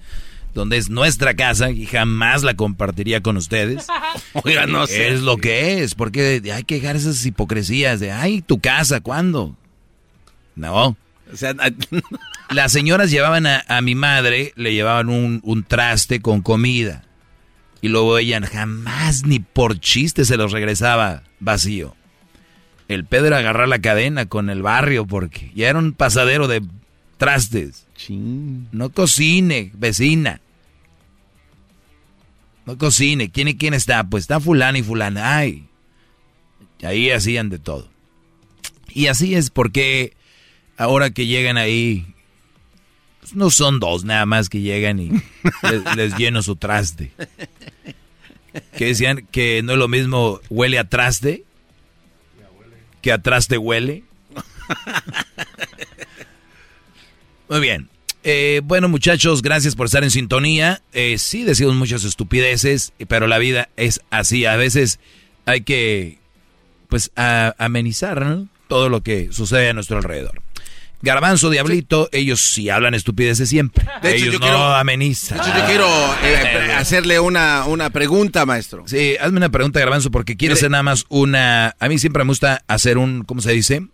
donde 0.55 0.77
es 0.77 0.89
nuestra 0.89 1.35
casa 1.35 1.71
y 1.71 1.87
jamás 1.87 2.43
la 2.43 2.55
compartiría 2.55 3.21
con 3.21 3.37
ustedes. 3.37 3.87
Oiga, 4.45 4.67
no 4.67 4.87
sé. 4.87 5.09
Es 5.09 5.23
lo 5.23 5.37
que 5.39 5.83
es, 5.83 5.95
porque 5.95 6.41
hay 6.53 6.65
que 6.65 6.77
dejar 6.77 6.97
esas 6.97 7.25
hipocresías 7.27 8.01
de, 8.01 8.13
ay, 8.13 8.43
tu 8.43 8.61
casa, 8.61 9.01
¿cuándo? 9.01 9.57
No. 10.55 10.97
O 11.33 11.37
sea, 11.37 11.55
Las 12.51 12.73
señoras 12.73 13.11
llevaban 13.11 13.47
a, 13.47 13.65
a 13.69 13.81
mi 13.81 13.95
madre, 13.95 14.53
le 14.57 14.75
llevaban 14.75 15.09
un, 15.09 15.41
un 15.43 15.65
traste 15.65 16.21
con 16.21 16.43
comida. 16.43 17.05
Y 17.81 17.89
luego 17.89 18.19
ella 18.19 18.41
jamás 18.47 19.25
ni 19.25 19.41
por 19.41 19.81
chiste 19.81 20.25
se 20.25 20.37
los 20.37 20.53
regresaba 20.53 21.23
vacío. 21.41 21.97
El 22.89 23.05
pedo 23.05 23.27
era 23.27 23.39
agarrar 23.39 23.69
la 23.69 23.81
cadena 23.81 24.27
con 24.27 24.51
el 24.51 24.63
barrio 24.63 25.07
porque 25.07 25.51
ya 25.55 25.69
era 25.69 25.79
un 25.79 25.93
pasadero 25.93 26.47
de 26.47 26.63
trastes. 27.17 27.87
No 28.09 28.91
cocine, 28.91 29.71
vecina. 29.75 30.41
No 32.67 32.79
cocine. 32.79 33.31
¿Quién 33.31 33.49
y 33.49 33.57
quién 33.57 33.75
está? 33.75 34.05
Pues 34.05 34.25
está 34.25 34.41
fulana 34.41 34.79
y 34.79 34.83
fulana. 34.83 35.37
Ay. 35.37 35.67
Ahí 36.83 37.11
hacían 37.11 37.49
de 37.49 37.59
todo. 37.59 37.89
Y 38.89 39.07
así 39.07 39.35
es 39.35 39.51
porque 39.51 40.15
ahora 40.77 41.11
que 41.11 41.27
llegan 41.27 41.57
ahí, 41.57 42.12
no 43.35 43.51
son 43.51 43.81
dos 43.81 44.05
nada 44.05 44.27
más 44.27 44.49
que 44.49 44.61
llegan 44.61 44.99
y 44.99 45.11
les, 45.97 46.17
lleno 46.17 46.43
su 46.43 46.57
traste. 46.57 47.13
Que 48.77 48.87
decían 48.87 49.27
que 49.31 49.63
no 49.63 49.73
es 49.73 49.79
lo 49.79 49.89
mismo 49.89 50.41
huele 50.51 50.79
a 50.79 50.89
traste 50.89 51.45
que 53.01 53.13
atrás 53.13 53.49
te 53.49 53.59
huele. 53.59 54.05
Muy 57.49 57.61
bien. 57.61 57.89
Eh, 58.25 58.61
bueno, 58.65 58.89
muchachos, 58.89 59.43
gracias 59.43 59.75
por 59.75 59.87
estar 59.87 60.05
en 60.05 60.11
sintonía. 60.11 60.81
Eh, 60.93 61.19
sí, 61.19 61.43
decimos 61.43 61.75
muchas 61.75 62.05
estupideces, 62.05 62.93
pero 63.09 63.27
la 63.27 63.39
vida 63.39 63.69
es 63.77 64.01
así. 64.11 64.45
A 64.47 64.57
veces 64.57 65.01
hay 65.45 65.63
que, 65.63 66.19
pues, 66.89 67.11
a- 67.17 67.55
amenizar 67.59 68.43
todo 68.69 68.89
lo 68.89 69.03
que 69.03 69.33
sucede 69.33 69.71
a 69.71 69.75
nuestro 69.75 69.97
alrededor. 69.99 70.41
Garbanzo, 71.03 71.51
Diablito, 71.51 72.09
ellos 72.13 72.41
sí 72.41 72.71
hablan 72.71 72.95
estupideces 72.95 73.49
siempre. 73.49 73.85
De 74.03 74.11
hecho, 74.15 74.25
ellos 74.27 74.35
yo 74.35 74.39
no 74.39 74.47
quiero- 74.47 74.75
amenizan. 74.77 75.39
De 75.39 75.45
hecho, 75.45 75.59
yo 75.59 75.67
quiero 75.67 75.87
eh, 76.23 76.73
hacerle 76.77 77.19
una, 77.21 77.65
una 77.67 77.91
pregunta, 77.91 78.47
maestro. 78.47 78.85
Sí, 78.87 79.17
hazme 79.21 79.39
una 79.39 79.51
pregunta, 79.51 79.81
Garbanzo, 79.81 80.11
porque 80.11 80.37
quiero 80.37 80.55
hacer 80.55 80.71
nada 80.71 80.83
más 80.85 81.05
una... 81.09 81.75
A 81.81 81.89
mí 81.89 81.99
siempre 81.99 82.23
me 82.25 82.29
gusta 82.29 82.63
hacer 82.69 82.99
un, 82.99 83.25
¿cómo 83.25 83.41
se 83.41 83.53
dice? 83.53 83.87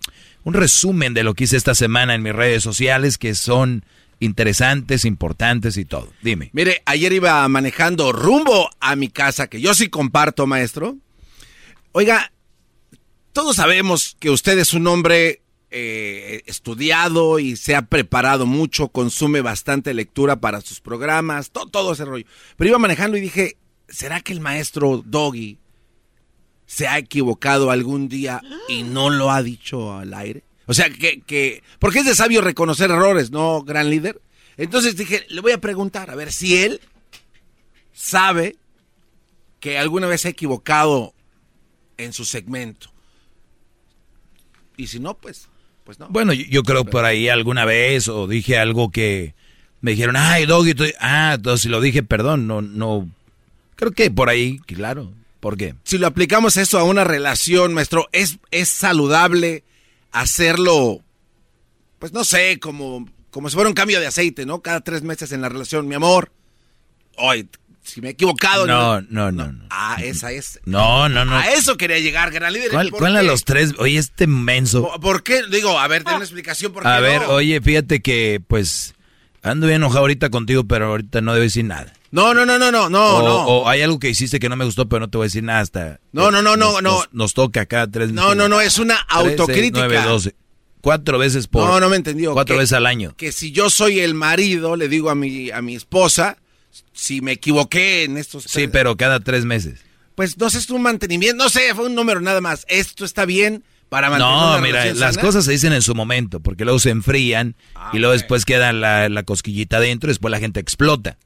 Un 0.44 0.54
resumen 0.54 1.14
de 1.14 1.22
lo 1.24 1.34
que 1.34 1.44
hice 1.44 1.56
esta 1.56 1.74
semana 1.74 2.14
en 2.14 2.22
mis 2.22 2.34
redes 2.34 2.62
sociales, 2.62 3.16
que 3.18 3.34
son 3.34 3.84
interesantes, 4.20 5.04
importantes 5.04 5.76
y 5.76 5.84
todo. 5.84 6.12
Dime. 6.22 6.50
Mire, 6.52 6.82
ayer 6.86 7.12
iba 7.12 7.46
manejando 7.48 8.12
rumbo 8.12 8.68
a 8.80 8.96
mi 8.96 9.08
casa, 9.08 9.46
que 9.46 9.60
yo 9.60 9.74
sí 9.74 9.88
comparto, 9.88 10.46
maestro. 10.46 10.96
Oiga, 11.92 12.32
todos 13.32 13.56
sabemos 13.56 14.16
que 14.18 14.30
usted 14.30 14.58
es 14.58 14.74
un 14.74 14.86
hombre 14.88 15.40
eh, 15.70 16.42
estudiado 16.46 17.38
y 17.38 17.56
se 17.56 17.74
ha 17.76 17.82
preparado 17.82 18.46
mucho, 18.46 18.88
consume 18.88 19.40
bastante 19.42 19.92
lectura 19.94 20.40
para 20.40 20.60
sus 20.60 20.80
programas, 20.80 21.50
to- 21.50 21.66
todo 21.66 21.92
ese 21.92 22.04
rollo. 22.04 22.24
Pero 22.56 22.68
iba 22.70 22.78
manejando 22.78 23.16
y 23.16 23.20
dije, 23.20 23.56
¿será 23.88 24.20
que 24.20 24.32
el 24.32 24.40
maestro 24.40 25.02
Doggy 25.04 25.58
se 26.66 26.86
ha 26.88 26.98
equivocado 26.98 27.70
algún 27.70 28.08
día 28.08 28.40
y 28.68 28.82
no 28.82 29.10
lo 29.10 29.30
ha 29.30 29.42
dicho 29.42 29.92
al 29.94 30.14
aire? 30.14 30.42
O 30.66 30.74
sea, 30.74 30.90
que, 30.90 31.20
que 31.22 31.62
porque 31.78 32.00
es 32.00 32.04
de 32.06 32.14
sabio 32.14 32.40
reconocer 32.40 32.90
errores, 32.90 33.30
¿no, 33.30 33.62
gran 33.62 33.88
líder? 33.90 34.20
Entonces 34.56 34.96
dije, 34.96 35.24
le 35.28 35.40
voy 35.40 35.52
a 35.52 35.60
preguntar, 35.60 36.10
a 36.10 36.14
ver 36.14 36.32
si 36.32 36.56
él 36.58 36.80
sabe 37.92 38.56
que 39.60 39.78
alguna 39.78 40.06
vez 40.06 40.20
se 40.22 40.28
ha 40.28 40.30
equivocado 40.30 41.14
en 41.96 42.12
su 42.12 42.24
segmento. 42.24 42.90
Y 44.76 44.86
si 44.86 45.00
no, 45.00 45.16
pues, 45.16 45.48
pues 45.88 45.98
no. 45.98 46.06
Bueno, 46.10 46.34
yo, 46.34 46.44
yo 46.50 46.62
creo 46.64 46.84
por 46.84 47.06
ahí 47.06 47.30
alguna 47.30 47.64
vez 47.64 48.08
o 48.08 48.26
dije 48.26 48.58
algo 48.58 48.90
que 48.90 49.34
me 49.80 49.92
dijeron, 49.92 50.16
ay, 50.18 50.44
Doggy, 50.44 50.74
tú-". 50.74 50.84
ah, 51.00 51.32
entonces 51.36 51.62
si 51.62 51.70
lo 51.70 51.80
dije, 51.80 52.02
perdón, 52.02 52.46
no, 52.46 52.60
no, 52.60 53.08
creo 53.74 53.92
que 53.92 54.10
por 54.10 54.28
ahí, 54.28 54.58
claro, 54.66 55.14
¿por 55.40 55.56
qué? 55.56 55.76
Si 55.84 55.96
lo 55.96 56.06
aplicamos 56.06 56.58
eso 56.58 56.78
a 56.78 56.84
una 56.84 57.04
relación, 57.04 57.72
maestro, 57.72 58.06
¿es, 58.12 58.36
es 58.50 58.68
saludable 58.68 59.64
hacerlo, 60.12 61.00
pues 61.98 62.12
no 62.12 62.22
sé, 62.22 62.58
como, 62.60 63.08
como 63.30 63.48
si 63.48 63.54
fuera 63.54 63.70
un 63.70 63.74
cambio 63.74 63.98
de 63.98 64.08
aceite, 64.08 64.44
¿no? 64.44 64.60
Cada 64.60 64.82
tres 64.82 65.00
meses 65.00 65.32
en 65.32 65.40
la 65.40 65.48
relación, 65.48 65.88
mi 65.88 65.94
amor. 65.94 66.30
Oye, 67.16 67.46
si 67.88 68.00
me 68.00 68.08
he 68.08 68.10
equivocado. 68.12 68.66
No, 68.66 69.00
no, 69.00 69.32
no, 69.32 69.50
no. 69.52 69.64
Ah, 69.70 69.96
esa 70.02 70.30
es. 70.32 70.60
No, 70.64 71.08
no, 71.08 71.24
no. 71.24 71.36
A 71.36 71.48
eso 71.52 71.76
quería 71.76 71.98
llegar, 71.98 72.30
gran 72.30 72.52
líder. 72.52 72.70
¿Cuál, 72.70 72.90
¿Por 72.90 72.98
cuál 73.00 73.16
a 73.16 73.22
los 73.22 73.44
tres? 73.44 73.74
Oye, 73.78 73.98
este 73.98 74.26
menso. 74.26 74.82
¿Por- 74.82 75.00
¿Por 75.00 75.22
qué? 75.22 75.42
Digo, 75.50 75.78
a 75.78 75.88
ver, 75.88 76.04
ten 76.04 76.14
una 76.16 76.24
explicación 76.24 76.72
por 76.72 76.82
qué 76.82 76.88
A 76.88 77.00
ver, 77.00 77.22
no. 77.22 77.28
oye, 77.30 77.60
fíjate 77.60 78.00
que, 78.00 78.40
pues, 78.46 78.94
ando 79.42 79.66
bien 79.66 79.76
enojado 79.76 80.00
ahorita 80.00 80.30
contigo, 80.30 80.64
pero 80.64 80.86
ahorita 80.86 81.20
no 81.20 81.32
debo 81.32 81.42
decir 81.44 81.64
nada. 81.64 81.92
No, 82.10 82.32
no, 82.32 82.46
no, 82.46 82.58
no, 82.58 82.70
no, 82.72 82.88
no, 82.88 83.06
o, 83.16 83.22
no. 83.22 83.36
o 83.46 83.68
hay 83.68 83.82
algo 83.82 83.98
que 83.98 84.08
hiciste 84.08 84.38
que 84.40 84.48
no 84.48 84.56
me 84.56 84.64
gustó, 84.64 84.88
pero 84.88 85.00
no 85.00 85.10
te 85.10 85.18
voy 85.18 85.24
a 85.24 85.28
decir 85.28 85.42
nada 85.44 85.60
hasta... 85.60 86.00
No, 86.12 86.30
no, 86.30 86.40
no, 86.40 86.56
no, 86.56 86.72
nos, 86.72 86.82
no. 86.82 86.90
Nos, 87.00 87.08
nos 87.12 87.34
toca 87.34 87.66
cada 87.66 87.86
tres 87.86 88.12
No, 88.12 88.34
no, 88.34 88.48
no, 88.48 88.60
es 88.62 88.78
una 88.78 88.94
13, 89.10 89.30
autocrítica. 89.30 89.86
9, 89.88 90.02
12. 90.06 90.34
Cuatro 90.80 91.18
veces 91.18 91.48
por... 91.48 91.66
No, 91.68 91.80
no 91.80 91.88
me 91.90 91.96
entendió. 91.96 92.32
Cuatro 92.32 92.54
Que- 92.54 92.60
veces 92.60 92.72
al 92.72 92.86
año. 92.86 93.12
Que 93.16 93.30
si 93.32 93.52
yo 93.52 93.68
soy 93.68 94.00
el 94.00 94.14
marido, 94.14 94.74
le 94.76 94.88
digo 94.88 95.10
a 95.10 95.14
mi, 95.14 95.50
a 95.50 95.60
mi 95.60 95.74
esposa, 95.74 96.38
si 96.92 97.20
me 97.20 97.32
equivoqué 97.32 98.04
en 98.04 98.16
estos... 98.16 98.44
Sí, 98.44 98.68
pero 98.68 98.96
cada 98.96 99.20
tres 99.20 99.44
meses. 99.44 99.80
Pues 100.14 100.36
no 100.36 100.50
sé, 100.50 100.58
es 100.58 100.70
un 100.70 100.82
mantenimiento, 100.82 101.42
no 101.42 101.48
sé, 101.48 101.74
fue 101.74 101.86
un 101.86 101.94
número 101.94 102.20
nada 102.20 102.40
más. 102.40 102.64
Esto 102.68 103.04
está 103.04 103.24
bien 103.24 103.62
para 103.88 104.10
mantener 104.10 104.32
No, 104.34 104.52
una 104.54 104.60
mira, 104.60 104.84
las 104.86 105.14
sana? 105.14 105.20
cosas 105.26 105.44
se 105.44 105.52
dicen 105.52 105.72
en 105.72 105.82
su 105.82 105.94
momento, 105.94 106.40
porque 106.40 106.64
luego 106.64 106.78
se 106.80 106.90
enfrían 106.90 107.54
Ah, 107.74 107.90
y 107.92 107.98
luego 107.98 108.12
después 108.12 108.44
queda 108.44 108.72
la, 108.72 109.08
la 109.08 109.22
cosquillita 109.22 109.78
dentro 109.80 110.08
y 110.08 110.12
después 110.12 110.30
la 110.32 110.40
gente 110.40 110.60
explota. 110.60 111.16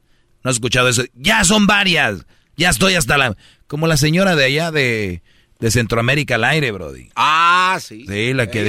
¿No 0.44 0.50
has 0.50 0.56
escuchado 0.56 0.88
eso? 0.88 1.04
Ya 1.14 1.42
son 1.44 1.66
varias, 1.66 2.26
ya 2.56 2.70
estoy 2.70 2.94
hasta 2.94 3.16
la... 3.16 3.36
Como 3.66 3.86
la 3.86 3.96
señora 3.96 4.36
de 4.36 4.44
allá 4.44 4.70
de, 4.70 5.22
de 5.58 5.70
Centroamérica 5.70 6.34
al 6.34 6.44
aire, 6.44 6.70
Brody. 6.72 7.08
Ah, 7.16 7.78
sí. 7.80 8.04
Sí, 8.06 8.34
la 8.34 8.50
que, 8.50 8.62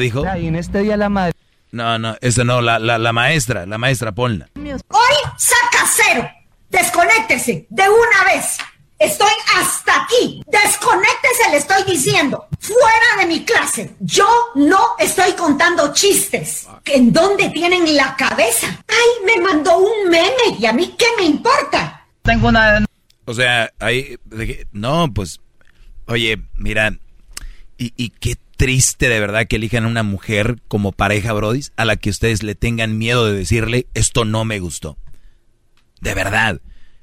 dijo... 0.00 0.24
Y 0.40 0.46
en 0.46 0.56
este 0.56 0.82
día 0.82 0.96
la 0.96 1.10
madre. 1.10 1.34
No, 1.72 1.98
no, 1.98 2.16
esa 2.20 2.44
no, 2.44 2.60
la, 2.60 2.78
la, 2.78 2.98
la 2.98 3.12
maestra, 3.12 3.64
la 3.66 3.78
maestra, 3.78 4.12
ponla. 4.12 4.48
Hoy 4.54 5.14
saca 5.38 5.86
cero. 5.90 6.28
Desconéctese 6.68 7.66
de 7.68 7.82
una 7.82 8.24
vez. 8.32 8.58
Estoy 8.98 9.32
hasta 9.56 10.04
aquí. 10.04 10.42
Desconéctese, 10.46 11.50
le 11.50 11.56
estoy 11.56 11.82
diciendo. 11.84 12.46
Fuera 12.60 13.20
de 13.20 13.26
mi 13.26 13.44
clase. 13.44 13.94
Yo 14.00 14.28
no 14.54 14.78
estoy 14.98 15.32
contando 15.32 15.92
chistes. 15.92 16.68
¿En 16.84 17.12
dónde 17.12 17.48
tienen 17.50 17.96
la 17.96 18.14
cabeza? 18.16 18.68
Ay, 18.86 19.24
me 19.26 19.42
mandó 19.42 19.78
un 19.78 20.08
meme 20.08 20.56
y 20.58 20.66
a 20.66 20.72
mí 20.72 20.94
qué 20.96 21.06
me 21.18 21.24
importa. 21.24 22.06
Tengo 22.22 22.48
una. 22.48 22.84
O 23.24 23.34
sea, 23.34 23.72
ahí... 23.80 24.16
dije, 24.26 24.66
No, 24.72 25.12
pues... 25.12 25.40
Oye, 26.06 26.36
mira... 26.56 26.92
Y, 27.78 27.92
y 27.96 28.10
qué 28.10 28.36
triste 28.62 29.08
de 29.08 29.18
verdad 29.18 29.48
que 29.48 29.56
elijan 29.56 29.82
a 29.82 29.88
una 29.88 30.04
mujer 30.04 30.62
como 30.68 30.92
pareja, 30.92 31.32
Brody, 31.32 31.62
a 31.74 31.84
la 31.84 31.96
que 31.96 32.10
ustedes 32.10 32.44
le 32.44 32.54
tengan 32.54 32.96
miedo 32.96 33.26
de 33.26 33.36
decirle, 33.36 33.88
esto 33.92 34.24
no 34.24 34.44
me 34.44 34.60
gustó. 34.60 34.96
De 36.00 36.14
verdad. 36.14 36.60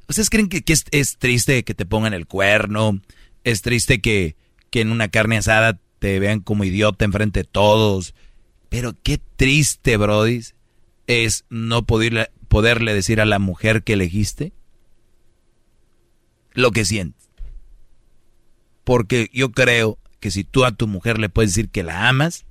¿Ustedes 0.07 0.29
creen 0.29 0.47
que, 0.47 0.63
es 0.65 1.17
triste 1.17 1.65
que 1.65 1.73
te 1.73 1.85
pongan 1.85 2.13
el 2.13 2.27
cuerno? 2.27 3.01
¿Es 3.43 3.61
triste 3.61 3.99
que, 3.99 4.37
que 4.69 4.79
en 4.79 4.89
una 4.89 5.09
carne 5.09 5.35
asada 5.35 5.77
te 5.99 6.17
vean 6.19 6.39
como 6.39 6.63
idiota 6.63 7.03
enfrente 7.03 7.41
de 7.41 7.49
todos? 7.49 8.15
Pero 8.69 8.95
qué 9.03 9.19
triste, 9.35 9.97
Brody, 9.97 10.39
es 11.07 11.43
no 11.49 11.85
poderle, 11.85 12.31
poderle 12.47 12.93
decir 12.93 13.19
a 13.19 13.25
la 13.25 13.37
mujer 13.37 13.83
que 13.83 13.93
elegiste 13.93 14.53
lo 16.53 16.71
que 16.71 16.85
sientes. 16.85 17.29
Porque 18.85 19.29
yo 19.33 19.51
creo 19.51 19.99
que 20.19 20.31
si 20.31 20.43
tú 20.43 20.65
a 20.65 20.71
tu 20.71 20.87
mujer 20.87 21.17
le 21.17 21.29
puedes 21.29 21.51
decir 21.51 21.69
que 21.69 21.83
la 21.83 22.09
amas, 22.09 22.45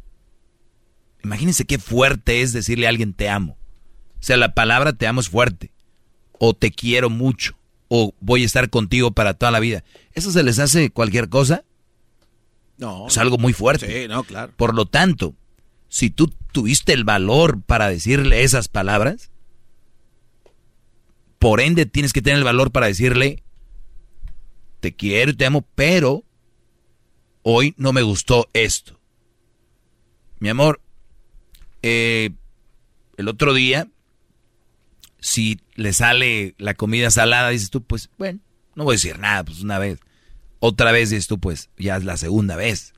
imagínense 1.22 1.64
qué 1.64 1.78
fuerte 1.78 2.42
es 2.42 2.52
decirle 2.52 2.86
a 2.86 2.90
alguien 2.90 3.14
te 3.14 3.28
amo. 3.28 3.58
O 4.20 4.22
sea, 4.22 4.36
la 4.36 4.54
palabra 4.54 4.92
te 4.92 5.06
amo 5.06 5.20
es 5.20 5.28
fuerte. 5.28 5.70
O 6.38 6.54
te 6.54 6.70
quiero 6.70 7.10
mucho. 7.10 7.56
O 7.88 8.14
voy 8.20 8.42
a 8.42 8.46
estar 8.46 8.70
contigo 8.70 9.12
para 9.12 9.34
toda 9.34 9.52
la 9.52 9.60
vida. 9.60 9.84
¿Eso 10.12 10.30
se 10.30 10.42
les 10.42 10.58
hace 10.58 10.90
cualquier 10.90 11.28
cosa? 11.28 11.64
No. 12.76 13.08
Es 13.08 13.18
algo 13.18 13.38
muy 13.38 13.52
fuerte. 13.52 14.02
Sí, 14.02 14.08
no, 14.08 14.24
claro. 14.24 14.52
Por 14.56 14.74
lo 14.74 14.86
tanto, 14.86 15.34
si 15.88 16.10
tú 16.10 16.32
tuviste 16.52 16.92
el 16.92 17.04
valor 17.04 17.62
para 17.62 17.88
decirle 17.88 18.42
esas 18.42 18.68
palabras, 18.68 19.30
por 21.38 21.60
ende 21.60 21.86
tienes 21.86 22.12
que 22.12 22.22
tener 22.22 22.38
el 22.38 22.44
valor 22.44 22.70
para 22.70 22.86
decirle, 22.86 23.42
te 24.80 24.94
quiero 24.94 25.30
y 25.32 25.34
te 25.34 25.46
amo, 25.46 25.66
pero 25.74 26.24
hoy 27.42 27.74
no 27.76 27.92
me 27.92 28.02
gustó 28.02 28.48
esto. 28.52 28.98
Mi 30.38 30.48
amor, 30.48 30.80
eh, 31.82 32.30
el 33.16 33.28
otro 33.28 33.54
día, 33.54 33.88
si 35.20 35.60
le 35.74 35.92
sale 35.92 36.54
la 36.58 36.74
comida 36.74 37.10
salada, 37.10 37.50
dices 37.50 37.70
tú, 37.70 37.82
pues 37.82 38.10
bueno, 38.18 38.40
no 38.74 38.84
voy 38.84 38.94
a 38.94 38.96
decir 38.96 39.18
nada, 39.18 39.44
pues 39.44 39.60
una 39.60 39.78
vez. 39.78 39.98
Otra 40.60 40.92
vez 40.92 41.10
dices 41.10 41.26
tú, 41.26 41.38
pues 41.38 41.70
ya 41.76 41.96
es 41.96 42.04
la 42.04 42.16
segunda 42.16 42.56
vez. 42.56 42.94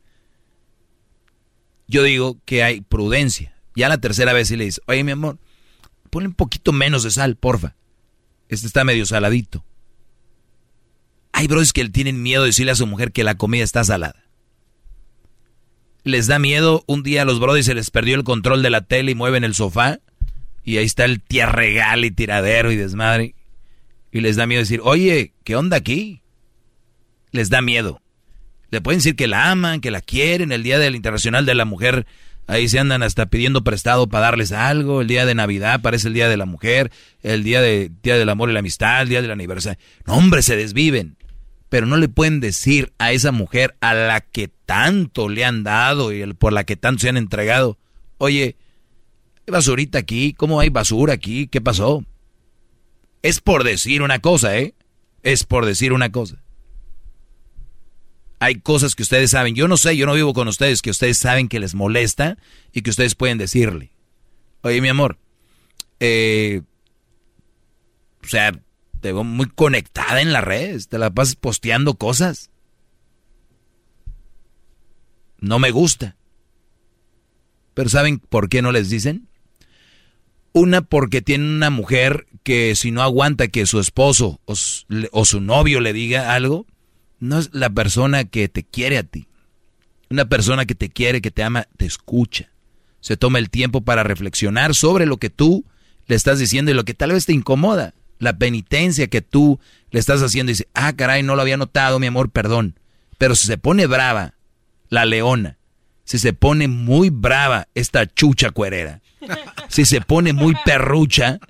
Yo 1.89 2.03
digo 2.03 2.39
que 2.45 2.63
hay 2.63 2.81
prudencia. 2.83 3.55
Ya 3.75 3.89
la 3.89 3.99
tercera 3.99 4.33
vez 4.33 4.49
sí 4.49 4.57
le 4.57 4.65
dices, 4.65 4.83
oye 4.87 5.05
mi 5.05 5.13
amor, 5.13 5.39
ponle 6.11 6.29
un 6.29 6.35
poquito 6.35 6.73
menos 6.73 7.03
de 7.03 7.11
sal, 7.11 7.37
porfa. 7.37 7.77
Este 8.49 8.67
está 8.67 8.85
medio 8.85 9.07
saladito. 9.07 9.65
Hay 11.33 11.47
bros 11.47 11.73
que 11.73 11.89
tienen 11.89 12.23
miedo 12.23 12.43
de 12.43 12.49
decirle 12.49 12.73
a 12.73 12.77
su 12.77 12.87
mujer 12.87 13.13
que 13.13 13.25
la 13.25 13.37
comida 13.37 13.65
está 13.65 13.85
salada. 13.85 14.25
Les 16.03 16.27
da 16.27 16.39
miedo, 16.39 16.83
un 16.87 17.03
día 17.03 17.23
a 17.23 17.25
los 17.25 17.41
brodis 17.41 17.67
se 17.67 17.75
les 17.75 17.91
perdió 17.91 18.17
el 18.17 18.25
control 18.25 18.63
de 18.63 18.71
la 18.71 18.81
tele 18.81 19.13
y 19.13 19.15
mueven 19.15 19.45
el 19.45 19.55
sofá 19.55 20.01
y 20.65 20.79
ahí 20.79 20.85
está 20.85 21.05
el 21.05 21.21
tía 21.21 21.47
regal 21.47 22.05
y 22.05 22.11
tiradero 22.11 22.71
y 22.71 22.77
desmadre. 22.77 23.35
Y 24.13 24.21
les 24.21 24.37
da 24.37 24.47
miedo 24.47 24.61
decir, 24.61 24.81
oye, 24.83 25.33
¿qué 25.45 25.57
onda 25.57 25.77
aquí? 25.77 26.23
Les 27.33 27.51
da 27.51 27.63
miedo. 27.63 28.01
Le 28.71 28.81
pueden 28.81 28.99
decir 28.99 29.17
que 29.17 29.29
la 29.29 29.51
aman, 29.51 29.81
que 29.81 29.91
la 29.91 30.01
quieren. 30.01 30.53
El 30.53 30.63
Día 30.63 30.79
del 30.79 30.97
Internacional 30.97 31.47
de 31.47 31.55
la 31.55 31.65
Mujer, 31.65 32.07
ahí 32.47 32.69
se 32.69 32.79
andan 32.79 33.03
hasta 33.03 33.27
pidiendo 33.27 33.63
prestado 33.63 34.09
para 34.09 34.27
darles 34.27 34.53
algo. 34.53 35.01
El 35.01 35.09
Día 35.09 35.27
de 35.27 35.35
Navidad 35.35 35.81
parece 35.81 36.09
el 36.09 36.15
Día 36.15 36.29
de 36.29 36.37
la 36.37 36.47
Mujer. 36.47 36.91
El 37.23 37.45
Día, 37.45 37.61
de, 37.61 37.91
día 38.03 38.17
del 38.17 38.29
Amor 38.29 38.51
y 38.51 38.53
la 38.53 38.61
Amistad, 38.61 39.03
el 39.03 39.09
Día 39.09 39.23
del 39.23 39.31
Aniversario. 39.31 39.79
No, 40.07 40.15
hombre, 40.15 40.43
se 40.43 40.57
desviven. 40.57 41.17
Pero 41.71 41.87
no 41.87 41.97
le 41.97 42.09
pueden 42.09 42.41
decir 42.41 42.93
a 42.99 43.13
esa 43.13 43.31
mujer 43.33 43.77
a 43.81 43.95
la 43.95 44.21
que 44.21 44.49
tanto 44.49 45.29
le 45.29 45.45
han 45.45 45.63
dado 45.63 46.13
y 46.13 46.35
por 46.35 46.53
la 46.53 46.65
que 46.65 46.77
tanto 46.77 47.03
se 47.03 47.09
han 47.09 47.17
entregado, 47.17 47.79
oye, 48.19 48.57
hay 49.47 49.53
basurita 49.53 49.99
aquí, 49.99 50.35
¿cómo 50.35 50.61
hay 50.61 50.69
basura 50.69 51.15
aquí? 51.15 51.47
¿Qué 51.47 51.61
pasó? 51.61 52.05
Es 53.23 53.41
por 53.41 53.63
decir 53.63 54.03
una 54.03 54.19
cosa, 54.19 54.59
¿eh? 54.59 54.75
Es 55.23 55.45
por 55.45 55.65
decir 55.65 55.93
una 55.93 56.11
cosa. 56.11 56.43
Hay 58.41 58.57
cosas 58.57 58.97
que 58.97 59.05
ustedes 59.05 59.31
saben, 59.31 59.55
yo 59.55 59.69
no 59.69 59.77
sé, 59.77 59.97
yo 59.97 60.07
no 60.07 60.15
vivo 60.15 60.35
con 60.35 60.49
ustedes, 60.49 60.83
que 60.83 60.91
ustedes 60.91 61.19
saben 61.19 61.49
que 61.49 61.61
les 61.61 61.75
molesta 61.75 62.37
y 62.73 62.83
que 62.83 62.91
ustedes 62.91 63.15
pueden 63.15 63.39
decirle. 63.39 63.93
Oye, 64.63 64.81
mi 64.81 64.89
amor, 64.89 65.19
eh, 66.01 66.63
o 68.25 68.27
sea, 68.27 68.59
te 69.01 69.13
veo 69.13 69.25
muy 69.25 69.47
conectada 69.47 70.21
en 70.21 70.33
las 70.33 70.45
redes, 70.45 70.89
te 70.89 70.99
la 70.99 71.11
pasas 71.11 71.37
posteando 71.37 71.95
cosas. 71.95 72.51
No 75.39 75.59
me 75.59 75.71
gusta. 75.71 76.17
Pero 77.75 77.89
¿saben 77.89 78.19
por 78.19 78.49
qué 78.49 78.63
no 78.63 78.73
les 78.73 78.91
dicen? 78.91 79.29
Una 80.53 80.83
porque 80.83 81.23
tiene 81.23 81.45
una 81.45 81.71
mujer 81.71 82.27
que 82.43 82.75
si 82.75 82.91
no 82.91 83.03
aguanta 83.03 83.49
que 83.49 83.67
su 83.67 83.81
esposo 83.81 84.41
o, 84.45 84.55
su 85.25 85.41
novio 85.41 85.81
le 85.81 85.93
diga 85.93 86.35
algo, 86.35 86.67
no 87.21 87.39
es 87.39 87.51
la 87.53 87.71
persona 87.71 88.25
que 88.25 88.49
te 88.49 88.65
quiere 88.65 88.99
a 88.99 89.05
ti. 89.05 89.29
Una 90.11 90.25
persona 90.25 90.67
que 90.67 90.75
te 90.75 90.91
quiere, 90.91 91.21
que 91.21 91.31
te 91.31 91.43
ama, 91.43 91.69
te 91.77 91.87
escucha. 91.87 92.51
Se 93.01 93.17
toma 93.17 93.39
el 93.39 93.49
tiempo 93.49 93.83
para 93.83 94.03
reflexionar 94.03 94.75
sobre 94.75 95.07
lo 95.07 95.19
que 95.19 95.31
tú 95.31 95.65
le 96.07 96.17
estás 96.17 96.39
diciendo 96.39 96.71
y 96.71 96.75
lo 96.75 96.85
que 96.85 96.95
tal 96.95 97.13
vez 97.13 97.27
te 97.27 97.33
incomoda. 97.33 97.95
La 98.21 98.39
penitencia 98.39 99.09
que 99.09 99.23
tú 99.23 99.59
le 99.91 99.99
estás 99.99 100.23
haciendo 100.23 100.51
y 100.51 100.55
dice, 100.55 100.69
ah, 100.75 100.93
caray, 100.93 101.25
no 101.25 101.35
lo 101.35 101.43
había 101.43 101.57
notado, 101.57 101.99
mi 101.99 102.07
amor, 102.07 102.31
perdón. 102.31 102.79
Pero 103.19 103.35
si 103.35 103.49
se 103.49 103.59
pone 103.59 103.87
brava, 103.87 104.35
la 104.89 105.05
leona, 105.05 105.59
si 106.05 106.19
se 106.19 106.33
pone 106.33 106.69
muy 106.69 107.11
brava 107.11 107.67
esta 107.75 108.07
chucha 108.07 108.51
cuerera, 108.51 109.01
si 109.69 109.85
se 109.85 110.01
pone 110.01 110.33
muy 110.33 110.55
perrucha, 110.65 111.41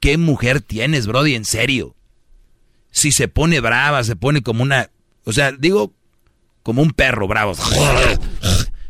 ¿qué 0.00 0.18
mujer 0.18 0.60
tienes, 0.60 1.06
Brody? 1.06 1.34
En 1.34 1.44
serio. 1.44 1.94
Si 2.90 3.12
se 3.12 3.28
pone 3.28 3.60
brava, 3.60 4.02
se 4.04 4.16
pone 4.16 4.42
como 4.42 4.62
una, 4.62 4.90
o 5.24 5.32
sea, 5.32 5.52
digo, 5.52 5.94
como 6.62 6.82
un 6.82 6.90
perro 6.90 7.28
bravo. 7.28 7.54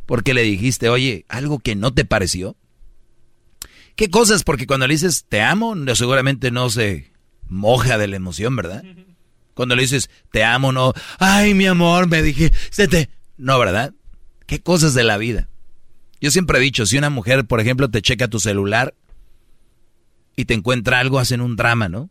Porque 0.06 0.34
le 0.34 0.42
dijiste, 0.42 0.88
oye, 0.88 1.24
algo 1.28 1.58
que 1.58 1.76
no 1.76 1.92
te 1.92 2.04
pareció. 2.04 2.56
¿Qué 3.94 4.10
cosas? 4.10 4.44
Porque 4.44 4.66
cuando 4.66 4.86
le 4.86 4.94
dices 4.94 5.26
te 5.28 5.42
amo, 5.42 5.74
no, 5.74 5.94
seguramente 5.94 6.50
no 6.50 6.70
se 6.70 7.10
moja 7.48 7.98
de 7.98 8.08
la 8.08 8.16
emoción, 8.16 8.56
¿verdad? 8.56 8.82
Cuando 9.54 9.74
le 9.74 9.82
dices 9.82 10.10
te 10.30 10.44
amo, 10.44 10.72
no, 10.72 10.92
ay, 11.18 11.54
mi 11.54 11.66
amor, 11.66 12.08
me 12.08 12.22
dije, 12.22 12.52
te... 12.74 13.10
No, 13.36 13.58
¿verdad? 13.58 13.92
¿Qué 14.46 14.60
cosas 14.60 14.94
de 14.94 15.04
la 15.04 15.16
vida? 15.16 15.48
Yo 16.20 16.30
siempre 16.30 16.58
he 16.58 16.62
dicho, 16.62 16.86
si 16.86 16.98
una 16.98 17.10
mujer, 17.10 17.44
por 17.44 17.60
ejemplo, 17.60 17.90
te 17.90 18.02
checa 18.02 18.28
tu 18.28 18.40
celular 18.40 18.94
y 20.36 20.44
te 20.44 20.54
encuentra 20.54 21.00
algo, 21.00 21.18
hacen 21.18 21.40
un 21.40 21.56
drama, 21.56 21.88
¿no? 21.88 22.10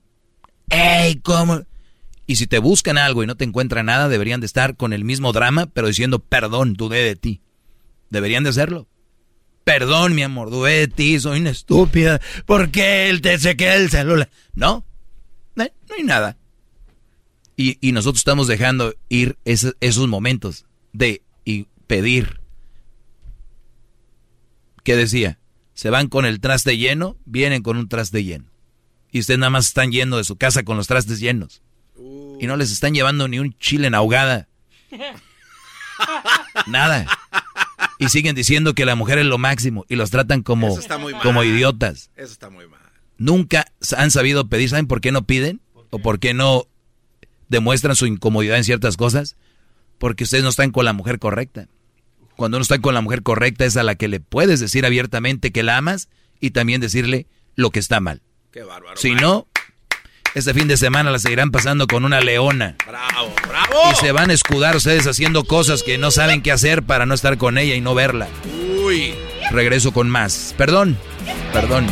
¡Ey, 0.70 1.16
cómo! 1.22 1.64
Y 2.26 2.36
si 2.36 2.48
te 2.48 2.60
buscan 2.60 2.98
algo 2.98 3.24
y 3.24 3.28
no 3.28 3.36
te 3.36 3.46
encuentran 3.46 3.86
nada, 3.86 4.10
deberían 4.10 4.42
de 4.42 4.46
estar 4.46 4.76
con 4.76 4.92
el 4.92 5.06
mismo 5.06 5.32
drama, 5.32 5.68
pero 5.68 5.88
diciendo, 5.88 6.20
perdón, 6.20 6.74
dudé 6.74 7.04
de 7.04 7.16
ti. 7.16 7.42
Deberían 8.10 8.44
de 8.44 8.50
hacerlo. 8.50 8.88
Perdón, 9.64 10.14
mi 10.14 10.24
amor, 10.24 10.50
dudé 10.50 10.80
de 10.80 10.88
ti, 10.88 11.20
soy 11.20 11.40
una 11.40 11.50
estúpida. 11.50 12.22
¿Por 12.46 12.70
qué 12.70 13.10
él 13.10 13.22
te 13.22 13.38
chequea 13.38 13.76
el 13.76 13.90
celular? 13.90 14.30
No, 14.54 14.86
eh, 15.66 15.74
no 15.90 15.96
hay 15.96 16.04
nada. 16.04 16.38
Y, 17.56 17.78
y 17.82 17.92
nosotros 17.92 18.20
estamos 18.20 18.48
dejando 18.48 18.94
ir 19.10 19.38
ese- 19.46 19.74
esos 19.80 20.08
momentos 20.08 20.66
de 20.94 21.22
y 21.46 21.68
pedir. 21.88 22.40
¿Qué 24.84 24.96
decía? 24.96 25.40
Se 25.74 25.90
van 25.90 26.08
con 26.08 26.26
el 26.26 26.40
traste 26.40 26.78
lleno, 26.78 27.18
vienen 27.26 27.62
con 27.64 27.78
un 27.78 27.90
traste 27.90 28.24
lleno. 28.24 28.46
Y 29.12 29.20
ustedes 29.20 29.40
nada 29.40 29.50
más 29.50 29.68
están 29.68 29.92
yendo 29.92 30.18
de 30.18 30.24
su 30.24 30.36
casa 30.38 30.64
con 30.64 30.78
los 30.78 30.88
trastes 30.88 31.20
llenos. 31.20 31.62
Y 32.40 32.46
no 32.46 32.56
les 32.58 32.72
están 32.72 32.94
llevando 32.94 33.28
ni 33.28 33.40
un 33.40 33.58
chile 33.58 33.88
en 33.88 33.96
ahogada. 33.96 34.48
Nada. 36.68 37.06
Y 38.00 38.10
siguen 38.10 38.36
diciendo 38.36 38.76
que 38.76 38.86
la 38.86 38.96
mujer 38.96 39.18
es 39.18 39.26
lo 39.26 39.38
máximo 39.38 39.86
y 39.90 39.96
los 39.96 40.12
tratan 40.12 40.44
como, 40.44 40.68
Eso 40.70 40.80
está 40.80 40.98
muy 40.98 41.14
mal. 41.14 41.22
como 41.24 41.44
idiotas. 41.44 42.12
Eso 42.16 42.32
está 42.32 42.50
muy 42.50 42.68
mal. 42.68 42.80
Nunca 43.18 43.66
han 43.96 44.12
sabido 44.12 44.48
pedir. 44.48 44.70
¿Saben 44.70 44.88
por 44.88 45.02
qué 45.02 45.12
no 45.12 45.26
piden? 45.26 45.62
¿O 45.90 46.00
por 46.00 46.20
qué 46.20 46.34
no 46.34 46.68
demuestran 47.50 47.96
su 47.96 48.06
incomodidad 48.06 48.58
en 48.58 48.64
ciertas 48.64 48.98
cosas? 48.98 49.36
Porque 49.98 50.26
ustedes 50.26 50.44
no 50.44 50.50
están 50.50 50.72
con 50.72 50.86
la 50.86 50.94
mujer 50.94 51.20
correcta. 51.20 51.68
Cuando 52.36 52.58
uno 52.58 52.62
está 52.62 52.80
con 52.80 52.94
la 52.94 53.02
mujer 53.02 53.24
correcta 53.24 53.66
es 53.66 53.78
a 53.78 53.84
la 53.84 53.96
que 53.96 54.08
le 54.08 54.20
puedes 54.20 54.60
decir 54.60 54.86
abiertamente 54.86 55.52
que 55.52 55.64
la 55.64 55.78
amas 55.78 56.10
y 56.40 56.52
también 56.52 56.82
decirle 56.82 57.26
lo 57.56 57.72
que 57.72 57.80
está 57.80 58.00
mal. 58.00 58.22
Qué 58.52 58.62
bárbaro. 58.62 58.96
Si 58.98 59.16
no, 59.16 59.48
este 60.36 60.54
fin 60.54 60.68
de 60.68 60.78
semana 60.78 61.10
la 61.10 61.18
seguirán 61.18 61.50
pasando 61.50 61.88
con 61.88 62.06
una 62.06 62.22
leona. 62.22 62.76
Bravo, 62.86 63.34
bravo. 63.48 63.92
Y 63.92 63.96
se 63.96 64.12
van 64.12 64.30
a 64.30 64.34
escudar 64.34 64.76
ustedes 64.76 65.08
haciendo 65.08 65.46
cosas 65.46 65.82
que 65.82 65.98
no 65.98 66.12
saben 66.12 66.44
qué 66.44 66.52
hacer 66.52 66.84
para 66.84 67.08
no 67.08 67.16
estar 67.16 67.40
con 67.40 67.58
ella 67.58 67.74
y 67.74 67.82
no 67.82 67.96
verla. 67.96 68.28
Uy. 68.86 69.16
Regreso 69.52 69.92
con 69.94 70.10
más. 70.10 70.54
Perdón, 70.58 70.98
perdón. 71.54 71.88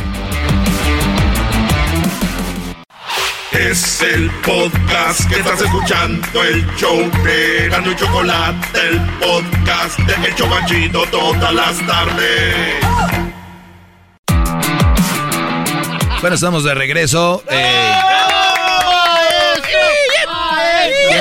Es 3.58 4.02
el 4.02 4.30
podcast 4.42 5.26
que 5.30 5.36
estás 5.36 5.62
escuchando, 5.62 6.44
el 6.44 6.66
show 6.76 6.98
de 7.24 7.70
Chocolate, 7.96 8.78
el 8.88 9.00
podcast 9.18 9.98
de 10.00 10.28
El 10.28 10.34
Chocachito 10.34 11.04
todas 11.10 11.54
las 11.54 11.86
tardes. 11.86 12.54
Bueno, 16.20 16.34
estamos 16.34 16.64
de 16.64 16.74
regreso. 16.74 17.42
Eh, 17.48 17.92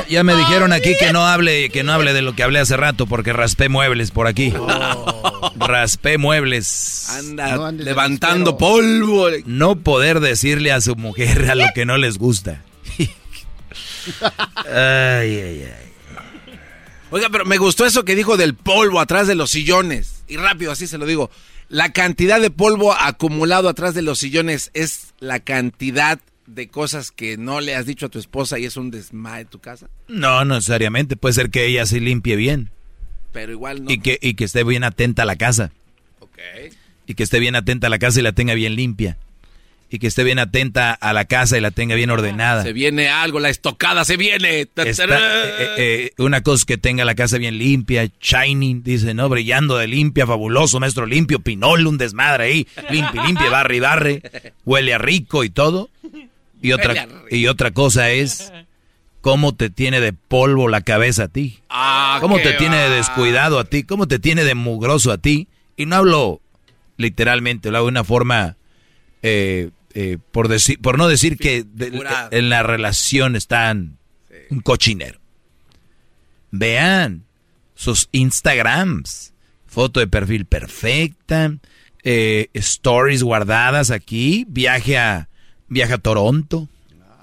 ya, 0.05 0.13
ya 0.13 0.23
me 0.23 0.35
dijeron 0.35 0.73
aquí 0.73 0.93
que 0.99 1.11
no 1.11 1.27
hable, 1.27 1.69
que 1.69 1.83
no 1.83 1.93
hable 1.93 2.13
de 2.13 2.21
lo 2.21 2.35
que 2.35 2.43
hablé 2.43 2.59
hace 2.59 2.77
rato 2.77 3.05
porque 3.05 3.33
raspé 3.33 3.69
muebles 3.69 4.11
por 4.11 4.27
aquí. 4.27 4.53
Raspé 5.57 6.17
muebles. 6.17 7.09
Anda 7.09 7.71
levantando 7.71 8.57
polvo. 8.57 9.27
No 9.45 9.77
poder 9.77 10.19
decirle 10.19 10.71
a 10.71 10.81
su 10.81 10.95
mujer 10.95 11.49
a 11.49 11.55
lo 11.55 11.65
que 11.73 11.85
no 11.85 11.97
les 11.97 12.17
gusta. 12.17 12.61
Ay, 14.67 15.39
ay, 15.39 15.63
ay. 15.65 15.85
Oiga, 17.11 17.29
pero 17.31 17.45
me 17.45 17.57
gustó 17.57 17.85
eso 17.85 18.03
que 18.03 18.15
dijo 18.15 18.35
del 18.37 18.55
polvo 18.55 18.99
atrás 18.99 19.27
de 19.27 19.35
los 19.35 19.51
sillones. 19.51 20.23
Y 20.27 20.37
rápido, 20.37 20.71
así 20.71 20.87
se 20.87 20.97
lo 20.97 21.05
digo. 21.05 21.29
La 21.69 21.93
cantidad 21.93 22.39
de 22.39 22.51
polvo 22.51 22.93
acumulado 22.93 23.69
atrás 23.69 23.93
de 23.93 24.01
los 24.01 24.19
sillones 24.19 24.69
es 24.73 25.13
la 25.19 25.39
cantidad 25.39 26.19
de 26.47 26.67
cosas 26.67 27.11
que 27.11 27.37
no 27.37 27.59
le 27.61 27.75
has 27.75 27.85
dicho 27.85 28.05
a 28.05 28.09
tu 28.09 28.19
esposa 28.19 28.59
y 28.59 28.65
es 28.65 28.77
un 28.77 28.91
desmadre 28.91 29.45
tu 29.45 29.59
casa. 29.59 29.87
No, 30.07 30.45
no 30.45 30.55
necesariamente. 30.55 31.15
Puede 31.15 31.33
ser 31.33 31.49
que 31.49 31.65
ella 31.65 31.85
se 31.85 31.99
limpie 31.99 32.35
bien. 32.35 32.69
Pero 33.31 33.51
igual 33.51 33.83
no. 33.83 33.91
Y 33.91 33.99
que, 33.99 34.19
y 34.21 34.35
que 34.35 34.43
esté 34.45 34.63
bien 34.63 34.83
atenta 34.83 35.23
a 35.23 35.25
la 35.25 35.35
casa. 35.35 35.71
Y 37.07 37.13
que 37.15 37.23
esté 37.23 37.39
bien 37.39 37.55
atenta 37.55 37.87
a 37.87 37.89
la 37.89 37.99
casa 37.99 38.19
y 38.19 38.23
la 38.23 38.31
tenga 38.31 38.53
bien 38.53 38.75
limpia. 38.75 39.17
Y 39.89 39.99
que 39.99 40.07
esté 40.07 40.23
bien 40.23 40.39
atenta 40.39 40.91
a 40.93 41.13
la 41.13 41.25
casa 41.25 41.57
y 41.57 41.61
la 41.61 41.69
tenga 41.71 41.95
bien 41.95 42.09
ordenada. 42.09 42.63
Se 42.63 42.73
viene 42.73 43.07
algo, 43.09 43.39
la 43.39 43.49
estocada 43.49 44.03
se 44.03 44.17
viene. 44.17 44.61
Está- 44.61 44.83
eh, 44.83 45.69
eh, 45.77 46.11
una 46.17 46.41
cosa 46.41 46.61
es 46.61 46.65
que 46.65 46.77
tenga 46.77 47.05
la 47.05 47.13
casa 47.15 47.37
bien 47.37 47.57
limpia, 47.59 48.09
shining, 48.19 48.83
dice, 48.83 49.13
¿no? 49.13 49.29
Brillando 49.29 49.77
de 49.77 49.87
limpia, 49.87 50.25
fabuloso, 50.25 50.79
maestro 50.79 51.05
limpio, 51.05 51.39
pinol, 51.39 51.85
un 51.87 51.97
desmadre 51.97 52.45
ahí, 52.45 52.67
limpia, 52.89 53.23
limpia, 53.25 53.49
barre 53.49 53.75
y 53.75 53.79
barre, 53.79 54.21
huele 54.65 54.93
a 54.93 54.97
rico 54.97 55.43
y 55.43 55.49
todo. 55.51 55.89
Y 56.65 56.71
otra, 56.73 57.07
y 57.31 57.47
otra 57.47 57.71
cosa 57.71 58.09
es 58.11 58.51
cómo 59.21 59.55
te 59.55 59.69
tiene 59.69 59.99
de 60.01 60.13
polvo 60.13 60.67
la 60.67 60.81
cabeza 60.81 61.23
a 61.23 61.27
ti. 61.27 61.59
Ah, 61.69 62.17
¿Cómo 62.21 62.37
te 62.39 62.53
tiene 62.53 62.77
de 62.77 62.89
descuidado 62.89 63.59
a 63.59 63.65
ti? 63.65 63.83
¿Cómo 63.83 64.07
te 64.07 64.19
tiene 64.19 64.43
de 64.43 64.55
mugroso 64.55 65.11
a 65.11 65.17
ti? 65.17 65.47
Y 65.77 65.85
no 65.85 65.95
hablo 65.95 66.41
literalmente, 66.97 67.71
lo 67.71 67.77
hago 67.77 67.87
de 67.87 67.91
una 67.91 68.03
forma, 68.03 68.55
eh, 69.21 69.71
eh, 69.93 70.17
por, 70.31 70.47
decir, 70.47 70.79
por 70.81 70.97
no 70.97 71.07
decir 71.07 71.37
que 71.37 71.63
de- 71.65 72.03
en 72.31 72.49
la 72.49 72.63
relación 72.63 73.35
están 73.35 73.97
un 74.49 74.59
cochinero. 74.61 75.19
Vean 76.51 77.23
sus 77.75 78.07
Instagrams, 78.11 79.33
foto 79.65 79.99
de 79.99 80.07
perfil 80.07 80.45
perfecta, 80.45 81.53
eh, 82.03 82.47
stories 82.53 83.23
guardadas 83.23 83.91
aquí, 83.91 84.45
viaje 84.47 84.97
a, 84.97 85.27
viaje 85.67 85.93
a 85.93 85.97
Toronto, 85.97 86.67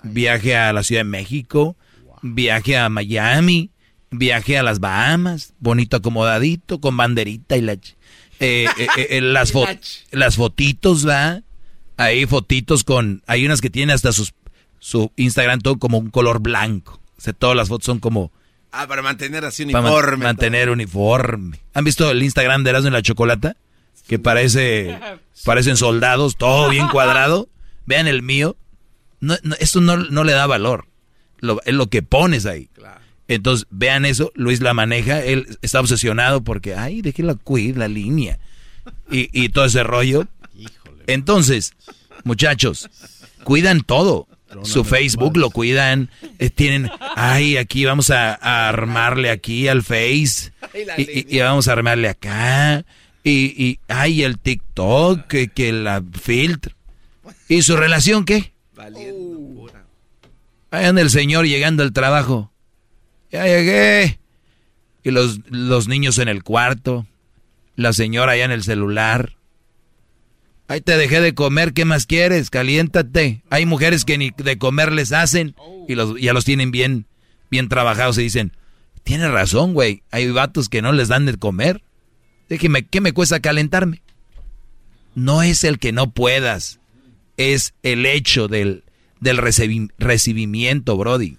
viaje 0.02 0.56
a 0.56 0.72
la 0.72 0.82
Ciudad 0.82 1.00
de 1.00 1.04
México, 1.10 1.76
viaje 2.22 2.76
a 2.76 2.88
Miami, 2.88 3.70
viaje 4.10 4.58
a 4.58 4.62
las 4.62 4.80
Bahamas, 4.80 5.54
bonito 5.58 5.96
acomodadito, 5.96 6.80
con 6.80 6.96
banderita 6.96 7.56
y 7.56 7.62
la... 7.62 7.72
eh, 7.74 7.80
eh, 8.40 8.66
eh, 8.78 9.06
eh, 9.10 9.20
las, 9.22 9.52
fo- 9.54 9.78
las 10.10 10.36
fotitos, 10.36 11.06
¿va? 11.08 11.42
Hay 11.96 12.26
fotitos 12.26 12.84
con... 12.84 13.22
Hay 13.26 13.44
unas 13.46 13.60
que 13.60 13.70
tienen 13.70 13.94
hasta 13.94 14.12
sus, 14.12 14.32
su 14.78 15.12
Instagram 15.16 15.60
todo 15.60 15.78
como 15.78 15.98
un 15.98 16.10
color 16.10 16.40
blanco. 16.40 17.00
sea, 17.18 17.32
todas 17.32 17.56
las 17.56 17.68
fotos 17.68 17.86
son 17.86 18.00
como 18.00 18.32
Ah, 18.74 18.86
para 18.88 19.02
mantener 19.02 19.44
así 19.44 19.66
para 19.66 19.82
man- 19.82 19.92
uniforme. 19.92 20.24
mantener 20.24 20.70
uniforme. 20.70 21.60
¿Han 21.74 21.84
visto 21.84 22.10
el 22.10 22.22
Instagram 22.22 22.64
de 22.64 22.70
Erasmo 22.70 22.88
y 22.88 22.92
la 22.92 23.02
Chocolata? 23.02 23.54
Que 24.08 24.18
parece, 24.18 24.98
parecen 25.44 25.76
soldados, 25.76 26.36
todo 26.36 26.70
bien 26.70 26.88
cuadrado. 26.88 27.48
Vean 27.86 28.06
el 28.06 28.22
mío. 28.22 28.56
No, 29.20 29.36
no, 29.42 29.54
esto 29.60 29.80
no, 29.80 29.96
no 29.96 30.24
le 30.24 30.32
da 30.32 30.46
valor. 30.46 30.86
Lo, 31.38 31.60
es 31.64 31.74
lo 31.74 31.88
que 31.88 32.02
pones 32.02 32.46
ahí. 32.46 32.68
Entonces, 33.28 33.66
vean 33.70 34.04
eso. 34.04 34.32
Luis 34.34 34.60
la 34.60 34.74
maneja. 34.74 35.22
Él 35.24 35.46
está 35.62 35.80
obsesionado 35.80 36.42
porque, 36.42 36.74
ay, 36.74 37.02
déjela 37.02 37.34
cuidar 37.34 37.78
la 37.78 37.88
línea. 37.88 38.38
Y, 39.10 39.28
y 39.32 39.48
todo 39.50 39.64
ese 39.64 39.82
rollo. 39.84 40.26
Entonces, 41.06 41.74
muchachos, 42.24 42.88
cuidan 43.44 43.80
todo. 43.82 44.28
Su 44.64 44.84
Facebook 44.84 45.36
lo 45.38 45.50
cuidan. 45.50 46.10
eh, 46.38 46.50
tienen, 46.50 46.90
ay, 47.16 47.56
aquí 47.56 47.84
vamos 47.86 48.10
a, 48.10 48.34
a 48.34 48.68
armarle 48.68 49.30
aquí 49.30 49.66
al 49.68 49.82
Face. 49.82 50.52
Y, 50.96 51.02
y- 51.02 51.26
y 51.36 51.40
vamos 51.40 51.68
a 51.68 51.72
armarle 51.72 52.08
acá. 52.08 52.84
Y, 53.24 53.54
y 53.62 53.78
ay, 53.88 54.22
el 54.24 54.38
TikTok, 54.38 55.26
que, 55.26 55.48
que 55.48 55.72
la 55.72 56.02
filtro. 56.20 56.74
¿Y 57.52 57.60
su 57.60 57.76
relación 57.76 58.24
qué? 58.24 58.54
Ahí 60.70 60.86
anda 60.86 61.02
el 61.02 61.10
señor 61.10 61.44
llegando 61.44 61.82
al 61.82 61.92
trabajo. 61.92 62.50
Ya 63.30 63.44
llegué. 63.44 64.18
Y 65.02 65.10
los, 65.10 65.40
los 65.50 65.86
niños 65.86 66.16
en 66.16 66.28
el 66.28 66.44
cuarto. 66.44 67.06
La 67.76 67.92
señora 67.92 68.32
allá 68.32 68.46
en 68.46 68.52
el 68.52 68.62
celular. 68.62 69.34
Ahí 70.66 70.80
te 70.80 70.96
dejé 70.96 71.20
de 71.20 71.34
comer, 71.34 71.74
¿qué 71.74 71.84
más 71.84 72.06
quieres? 72.06 72.48
Caliéntate. 72.48 73.42
Hay 73.50 73.66
mujeres 73.66 74.06
que 74.06 74.16
ni 74.16 74.30
de 74.30 74.56
comer 74.56 74.90
les 74.90 75.12
hacen 75.12 75.54
y 75.88 75.94
los, 75.94 76.18
ya 76.18 76.32
los 76.32 76.46
tienen 76.46 76.70
bien, 76.70 77.04
bien 77.50 77.68
trabajados 77.68 78.16
y 78.16 78.22
dicen, 78.22 78.56
tienes 79.02 79.30
razón, 79.30 79.74
güey. 79.74 80.04
Hay 80.10 80.30
vatos 80.30 80.70
que 80.70 80.80
no 80.80 80.92
les 80.92 81.08
dan 81.08 81.26
de 81.26 81.36
comer. 81.36 81.82
Déjeme, 82.48 82.86
¿qué 82.86 83.02
me 83.02 83.12
cuesta 83.12 83.40
calentarme? 83.40 84.00
No 85.14 85.42
es 85.42 85.64
el 85.64 85.78
que 85.78 85.92
no 85.92 86.12
puedas, 86.12 86.80
es 87.52 87.74
el 87.82 88.06
hecho 88.06 88.46
del, 88.48 88.84
del 89.20 89.38
recibi- 89.38 89.90
recibimiento, 89.98 90.96
Brody. 90.96 91.36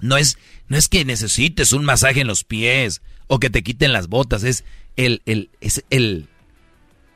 No 0.00 0.16
es, 0.16 0.38
no 0.68 0.76
es 0.76 0.88
que 0.88 1.04
necesites 1.04 1.72
un 1.72 1.84
masaje 1.84 2.20
en 2.20 2.26
los 2.26 2.44
pies 2.44 3.02
o 3.26 3.38
que 3.40 3.50
te 3.50 3.62
quiten 3.62 3.92
las 3.92 4.08
botas, 4.08 4.44
es 4.44 4.64
el, 4.96 5.22
el, 5.26 5.50
es 5.60 5.84
el, 5.90 6.28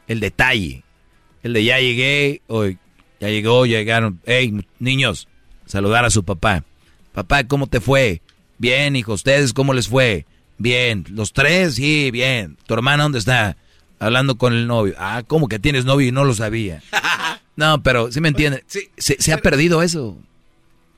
el 0.07 0.21
detalle. 0.21 0.85
El 1.43 1.53
de 1.53 1.65
ya 1.65 1.79
llegué, 1.81 2.43
o 2.47 2.67
ya 2.67 3.29
llegó, 3.29 3.67
llegaron. 3.67 4.21
Hey, 4.27 4.65
niños, 4.79 5.29
saludar 5.67 6.05
a 6.05 6.11
su 6.11 6.25
papá. 6.25 6.65
Papá, 7.13 7.45
¿cómo 7.45 7.67
te 7.67 7.81
fue? 7.81 8.23
Bien, 8.59 8.97
hijo, 8.97 9.13
¿ustedes 9.13 9.53
cómo 9.53 9.73
les 9.75 9.89
fue? 9.89 10.27
Bien. 10.57 11.05
¿Los 11.11 11.33
tres? 11.33 11.77
Sí, 11.77 12.11
bien. 12.11 12.57
¿Tu 12.67 12.75
hermana 12.75 13.05
dónde 13.05 13.19
está? 13.21 13.57
Hablando 14.01 14.37
con 14.39 14.53
el 14.53 14.67
novio. 14.67 14.95
Ah, 14.99 15.23
¿cómo 15.27 15.47
que 15.49 15.59
tienes 15.59 15.85
novio 15.85 16.09
y 16.09 16.13
no 16.13 16.25
lo 16.25 16.35
sabía? 16.35 16.83
No, 17.59 17.83
pero 17.83 18.13
sí 18.13 18.21
me 18.21 18.29
entienden. 18.29 18.63
Se, 18.69 19.17
se 19.21 19.33
ha 19.33 19.39
perdido 19.39 19.83
eso. 19.83 20.17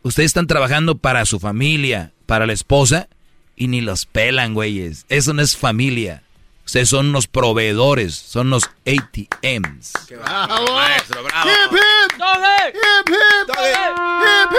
Ustedes 0.02 0.26
están 0.26 0.46
trabajando 0.46 0.98
para 0.98 1.24
su 1.24 1.40
familia, 1.40 2.12
para 2.26 2.46
la 2.46 2.52
esposa, 2.52 3.08
y 3.56 3.68
ni 3.68 3.80
los 3.80 4.04
pelan, 4.04 4.52
güeyes. 4.52 5.06
Eso 5.08 5.32
no 5.32 5.40
es 5.40 5.56
familia. 5.56 6.22
Ustedes 6.66 6.90
son 6.90 7.08
unos 7.08 7.28
proveedores, 7.28 8.14
son 8.14 8.48
unos 8.48 8.64
ATMs. 8.86 9.92
¡Bravo! 10.10 10.74
Maestro, 10.74 11.24
bravo. 11.24 11.48
¡Hip, 11.48 11.72
hip! 11.72 12.12
¡Hip, 12.12 13.08
hip! 13.08 13.48
¡Hip, 14.20 14.52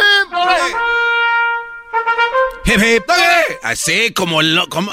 hip! 2.65 2.81
Hip, 2.81 2.81
hip. 2.81 3.11
Así 3.61 4.11
como 4.11 4.41
lo, 4.41 4.67
como. 4.69 4.91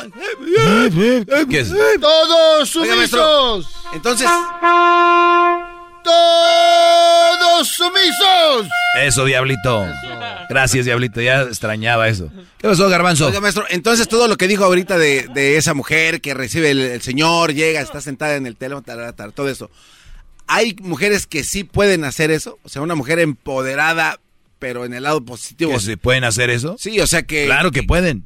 ¿Qué 1.49 1.59
es? 1.59 1.73
¡Todos 2.03 2.77
Oiga, 2.77 2.97
maestro, 2.97 3.63
sumisos! 3.63 3.75
Entonces, 3.95 4.29
¡Todos 6.09 7.69
sumisos! 7.69 8.69
Eso, 9.03 9.25
Diablito. 9.25 9.87
Gracias, 10.49 10.85
Diablito. 10.87 11.21
Ya 11.21 11.43
extrañaba 11.43 12.09
eso. 12.09 12.31
¿Qué 12.59 12.69
pasó, 12.69 12.89
Garbanzo? 12.89 13.27
oiga, 13.27 13.41
maestro, 13.41 13.65
entonces 13.69 14.09
todo 14.09 14.29
lo 14.29 14.37
que 14.37 14.49
dijo 14.49 14.65
ahorita 14.65 14.97
de, 14.99 15.29
de 15.35 15.57
esa 15.57 15.75
mujer 15.75 16.21
que 16.21 16.35
recibe 16.35 16.71
el, 16.71 16.81
el 16.81 17.03
señor, 17.03 17.53
llega, 17.55 17.81
está 17.81 18.01
sentada 18.01 18.37
en 18.37 18.47
el 18.47 18.57
teléfono, 18.57 18.83
tarara, 18.83 19.13
tarara, 19.13 19.33
todo 19.35 19.49
eso. 19.49 19.71
Hay 20.47 20.77
mujeres 20.81 21.27
que 21.27 21.45
sí 21.45 21.65
pueden 21.65 22.05
hacer 22.05 22.31
eso, 22.31 22.59
o 22.63 22.69
sea, 22.69 22.81
una 22.83 22.95
mujer 22.95 23.19
empoderada, 23.19 24.19
pero 24.59 24.85
en 24.87 24.95
el 24.95 25.03
lado 25.03 25.23
positivo. 25.25 25.73
¿Que 25.73 25.81
se 25.81 25.97
pueden 25.99 26.25
hacer 26.25 26.49
eso? 26.51 26.77
Sí, 26.79 26.99
o 27.01 27.07
sea 27.07 27.23
que. 27.23 27.45
Claro 27.47 27.71
que 27.71 27.83
pueden. 27.83 28.25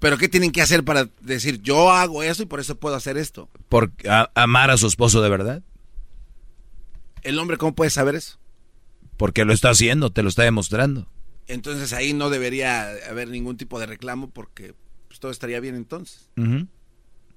Pero 0.00 0.16
¿qué 0.18 0.28
tienen 0.28 0.50
que 0.50 0.62
hacer 0.62 0.82
para 0.82 1.08
decir 1.20 1.60
yo 1.62 1.92
hago 1.92 2.22
eso 2.22 2.42
y 2.42 2.46
por 2.46 2.58
eso 2.58 2.74
puedo 2.74 2.96
hacer 2.96 3.16
esto? 3.18 3.48
¿Por 3.68 3.92
a- 4.08 4.30
amar 4.34 4.70
a 4.70 4.76
su 4.78 4.86
esposo 4.86 5.20
de 5.22 5.28
verdad? 5.28 5.62
El 7.22 7.38
hombre, 7.38 7.56
¿cómo 7.56 7.74
puede 7.74 7.90
saber 7.90 8.14
eso? 8.14 8.38
Porque 9.16 9.44
lo 9.44 9.52
está 9.52 9.70
haciendo, 9.70 10.10
te 10.10 10.22
lo 10.22 10.28
está 10.28 10.42
demostrando. 10.42 11.08
Entonces 11.46 11.92
ahí 11.92 12.12
no 12.12 12.30
debería 12.30 12.90
haber 13.08 13.28
ningún 13.28 13.56
tipo 13.56 13.78
de 13.80 13.86
reclamo 13.86 14.30
porque 14.30 14.74
pues, 15.08 15.20
todo 15.20 15.30
estaría 15.30 15.60
bien 15.60 15.74
entonces. 15.74 16.30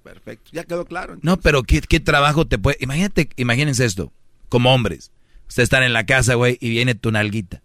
Perfecto, 0.04 0.52
ya 0.54 0.64
quedó 0.64 0.86
claro. 0.86 1.18
No, 1.22 1.40
pero 1.40 1.64
¿qué, 1.64 1.82
qué 1.82 2.00
trabajo 2.00 2.46
te 2.46 2.58
puede... 2.58 2.78
Imagínate, 2.80 3.30
imagínense 3.38 3.86
esto, 3.86 4.14
como 4.50 4.74
hombres. 4.74 5.12
Ustedes 5.48 5.68
están 5.68 5.84
en 5.84 5.94
la 5.94 6.06
casa, 6.06 6.36
güey, 6.36 6.58
y 6.62 6.70
viene 6.70 6.96
tu 6.96 7.12
nalguita 7.12 7.62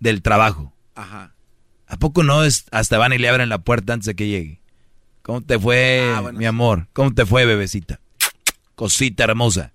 del 0.00 0.22
trabajo. 0.22 0.74
Ajá. 0.94 1.34
¿A 1.86 1.96
poco 1.98 2.22
no 2.22 2.42
es 2.44 2.64
hasta 2.70 2.98
van 2.98 3.12
y 3.12 3.18
le 3.18 3.28
abren 3.28 3.48
la 3.48 3.58
puerta 3.58 3.92
antes 3.92 4.06
de 4.06 4.14
que 4.14 4.28
llegue? 4.28 4.60
¿Cómo 5.22 5.42
te 5.42 5.58
fue, 5.58 6.12
Ah, 6.14 6.20
bueno, 6.20 6.38
mi 6.38 6.46
amor? 6.46 6.88
¿Cómo 6.92 7.14
te 7.14 7.24
fue, 7.24 7.44
bebecita? 7.44 8.00
Cosita 8.74 9.24
hermosa. 9.24 9.72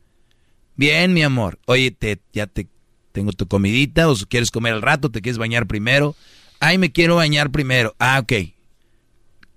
Bien, 0.78 1.14
mi 1.14 1.24
amor. 1.24 1.60
Oye, 1.66 1.92
te, 1.92 2.22
ya 2.32 2.48
te 2.48 2.68
tengo 3.12 3.34
tu 3.34 3.48
comidita, 3.48 4.10
o 4.10 4.16
quieres 4.30 4.52
comer 4.52 4.74
al 4.74 4.84
rato, 4.84 5.10
te 5.10 5.22
quieres 5.22 5.40
bañar 5.40 5.66
primero. 5.66 6.16
Ay, 6.60 6.78
me 6.78 6.92
quiero 6.92 7.16
bañar 7.16 7.52
primero. 7.52 7.96
Ah, 8.00 8.20
ok. 8.22 8.54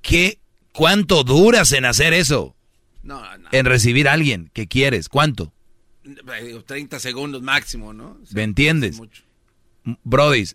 ¿Qué? 0.01 0.39
¿Cuánto 0.73 1.23
duras 1.25 1.73
en 1.73 1.85
hacer 1.85 2.15
eso? 2.15 2.57
No, 3.03 3.21
no. 3.37 3.49
En 3.53 3.67
recibir 3.67 4.09
a 4.09 4.15
alguien 4.15 4.51
que 4.55 4.67
quieres. 4.67 5.11
¿Cuánto? 5.11 5.53
Eh, 6.05 6.63
30 6.65 6.99
segundos 6.99 7.43
máximo, 7.43 7.93
¿no? 7.93 8.19
O 8.23 8.27
sea, 8.27 8.35
¿Me 8.37 8.43
entiendes? 8.45 8.99
Brody, 10.05 10.47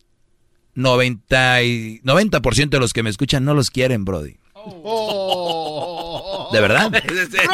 90, 0.74 1.64
y, 1.64 2.00
90% 2.04 2.70
de 2.70 2.80
los 2.80 2.92
que 2.92 3.04
me 3.04 3.12
escuchan 3.12 3.46
no 3.46 3.54
los 3.54 3.70
quieren, 3.70 4.04
Brody. 4.04 4.38
Oh. 4.54 6.50
¿De 6.52 6.60
verdad? 6.60 6.94
¿Es 7.06 7.12
en 7.12 7.32
serio? 7.32 7.52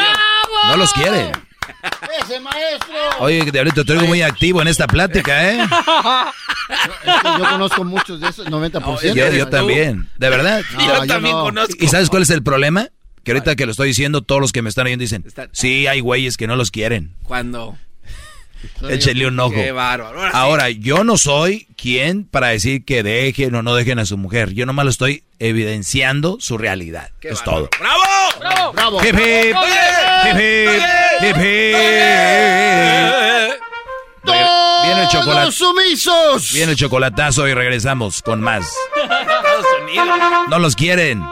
No 0.68 0.78
los 0.78 0.94
quieren. 0.94 1.32
¡Ese 2.24 2.40
maestro! 2.40 2.96
Oye, 3.20 3.50
Diablito, 3.52 3.84
te 3.86 3.94
oigo 3.94 4.08
muy 4.08 4.22
activo 4.22 4.62
en 4.62 4.68
esta 4.68 4.88
plática, 4.88 5.52
¿eh? 5.52 5.60
Es 6.72 7.22
que 7.22 7.40
yo 7.40 7.50
conozco 7.50 7.84
muchos 7.84 8.20
de 8.22 8.30
esos, 8.30 8.48
90%. 8.48 9.14
Yo, 9.14 9.32
yo 9.32 9.48
también, 9.48 10.10
de 10.18 10.30
verdad. 10.30 10.62
No, 10.78 11.06
yo 11.06 11.52
no. 11.52 11.64
¿Y 11.80 11.88
sabes 11.88 12.10
cuál 12.10 12.24
es 12.24 12.30
el 12.30 12.44
problema? 12.44 12.90
Que 13.24 13.32
ahorita 13.32 13.56
que 13.56 13.66
lo 13.66 13.72
estoy 13.72 13.90
diciendo, 13.90 14.22
todos 14.22 14.42
los 14.42 14.52
que 14.52 14.62
me 14.62 14.70
están 14.70 14.88
oyendo 14.88 15.02
dicen, 15.02 15.26
sí, 15.52 15.86
hay 15.88 16.00
güeyes 16.00 16.38
que 16.38 16.48
no 16.48 16.56
los 16.56 16.72
quieren. 16.72 17.14
Cuando. 17.24 17.78
Échenle 18.90 19.28
un 19.28 19.40
ojo. 19.40 19.54
Qué 19.54 19.72
bárbaro. 19.72 20.22
Ahora 20.34 20.68
sí. 20.68 20.80
Yo 20.80 21.04
no 21.04 21.18
soy 21.18 21.68
quien 21.76 22.26
para 22.26 22.48
decir 22.48 22.86
que 22.86 23.04
dejen 23.04 23.54
o 23.56 23.62
no 23.62 23.76
dejen 23.76 24.00
a 24.00 24.06
su 24.06 24.18
mujer. 24.18 24.54
Yo 24.54 24.66
nomás 24.66 24.86
lo 24.86 24.92
estoy 24.92 25.24
evidenciando 25.40 26.38
su 26.40 26.58
realidad. 26.58 27.12
es 27.22 27.44
todo. 27.44 27.70
¡Bravo! 27.80 28.02
¡Bravo! 28.40 28.74
¡Bravo! 28.74 29.04
Hip, 29.04 29.16
hip. 29.16 29.56
Hip, 30.26 30.40
hip. 30.40 31.11
Hip, 31.24 31.36
hip. 31.38 31.76
¡Todos 34.24 34.84
Viene 34.86 35.02
el 35.04 35.08
chocolate. 35.10 35.52
sumisos! 35.52 36.52
Viene 36.54 36.72
el 36.74 36.78
chocolatazo 36.78 37.48
y 37.48 37.54
regresamos 37.54 38.22
con 38.22 38.42
más. 38.42 38.66
No 40.48 40.60
los 40.60 40.76
quieren. 40.76 41.24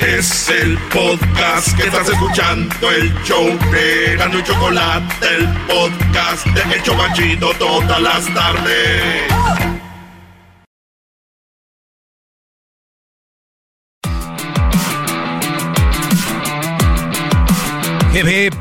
Es 0.00 0.48
el 0.48 0.78
podcast 0.92 1.76
que 1.76 1.84
estás 1.84 2.08
escuchando, 2.08 2.90
el 2.90 3.12
show 3.22 3.46
de 3.70 4.16
Gano 4.16 4.38
y 4.38 4.42
Chocolate, 4.44 5.26
el 5.36 5.46
podcast 5.66 6.46
de 6.46 6.74
El 6.74 6.82
Chobachito 6.82 7.52
todas 7.58 8.00
las 8.00 8.34
tardes. 8.34 9.79
Hip, 18.14 18.26
hip. 18.26 18.54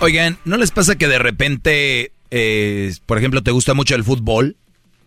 Oigan, 0.00 0.38
¿no 0.44 0.56
les 0.56 0.70
pasa 0.70 0.96
que 0.96 1.08
de 1.08 1.18
repente, 1.18 2.12
eh, 2.30 2.92
por 3.06 3.16
ejemplo, 3.18 3.42
te 3.42 3.50
gusta 3.50 3.72
mucho 3.74 3.94
el 3.94 4.04
fútbol 4.04 4.56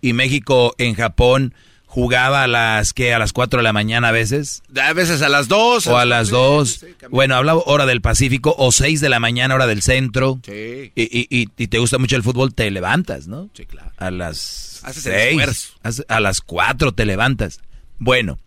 y 0.02 0.14
México 0.14 0.74
en 0.80 0.96
Japón 0.96 1.54
jugaba 1.86 2.44
a 2.44 2.48
las, 2.48 2.94
¿qué? 2.94 3.14
A 3.14 3.20
las 3.20 3.34
4 3.34 3.60
de 3.60 3.64
la 3.64 3.74
mañana 3.74 4.10
a 4.10 4.12
veces. 4.12 4.64
A 4.82 4.94
veces 4.94 5.22
a 5.22 5.30
las 5.30 5.48
2. 5.48 5.88
O 5.88 5.98
a 5.98 6.06
las 6.06 6.30
2. 6.30 6.86
Bueno, 7.10 7.36
hablaba 7.36 7.62
hora 7.66 7.86
del 7.86 8.02
Pacífico 8.02 8.56
o 8.58 8.72
6 8.72 9.00
de 9.00 9.10
la 9.10 9.20
mañana, 9.20 9.54
hora 9.54 9.68
del 9.68 9.82
centro. 9.84 10.40
Sí. 10.44 10.92
Y, 10.96 11.04
y, 11.04 11.28
y, 11.30 11.48
y 11.56 11.68
te 11.68 11.78
gusta 11.78 11.98
mucho 12.00 12.16
el 12.16 12.24
fútbol, 12.24 12.54
te 12.56 12.70
levantas, 12.72 13.28
¿no? 13.28 13.50
Sí, 13.54 13.66
claro. 13.68 13.92
A 13.98 14.10
las 14.10 14.82
Haces 14.84 15.06
el 15.06 15.14
6. 15.14 15.30
esfuerzo. 15.30 15.74
hace- 15.84 16.06
A 16.08 16.20
las 16.20 16.42
4 16.42 16.94
te 16.94 17.06
levantas. 17.06 17.60
Bueno. 18.00 18.40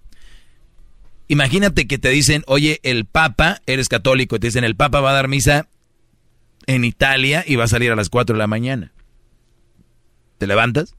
Imagínate 1.30 1.86
que 1.86 1.96
te 1.96 2.08
dicen, 2.08 2.42
oye, 2.48 2.80
el 2.82 3.04
Papa, 3.04 3.62
eres 3.66 3.88
católico, 3.88 4.34
y 4.34 4.40
te 4.40 4.48
dicen, 4.48 4.64
el 4.64 4.74
Papa 4.74 4.98
va 5.00 5.10
a 5.10 5.14
dar 5.14 5.28
misa 5.28 5.68
en 6.66 6.84
Italia 6.84 7.44
y 7.46 7.54
va 7.54 7.64
a 7.64 7.68
salir 7.68 7.92
a 7.92 7.94
las 7.94 8.08
4 8.08 8.34
de 8.34 8.38
la 8.40 8.48
mañana. 8.48 8.92
¿Te 10.38 10.48
levantas? 10.48 10.96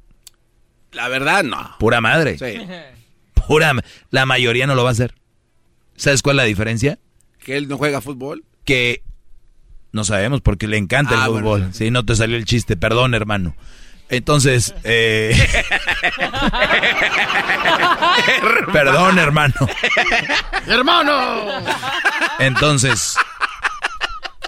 La 0.93 1.09
verdad, 1.09 1.43
no. 1.43 1.75
Pura 1.79 1.99
madre. 1.99 2.37
Sí. 2.37 2.61
Pura, 3.45 3.73
la 4.09 4.25
mayoría 4.25 4.67
no 4.67 4.75
lo 4.75 4.83
va 4.83 4.89
a 4.89 4.93
hacer. 4.93 5.15
¿Sabes 5.97 6.21
cuál 6.21 6.37
es 6.37 6.43
la 6.43 6.47
diferencia? 6.47 6.97
¿Que 7.37 7.57
él 7.57 7.67
no 7.67 7.77
juega 7.77 7.99
fútbol? 7.99 8.45
Que 8.63 9.03
no 9.91 10.05
sabemos 10.05 10.39
porque 10.39 10.69
le 10.69 10.77
encanta 10.77 11.21
Ah, 11.21 11.25
el 11.25 11.31
bueno, 11.33 11.45
fútbol. 11.47 11.73
Sí, 11.73 11.91
no 11.91 12.05
te 12.05 12.15
salió 12.15 12.37
el 12.37 12.45
chiste, 12.45 12.77
perdón, 12.77 13.15
hermano. 13.15 13.53
Entonces, 14.11 14.75
eh, 14.83 15.33
perdón, 18.73 19.17
hermano. 19.19 19.53
¡Hermano! 20.67 21.45
Entonces, 22.39 23.15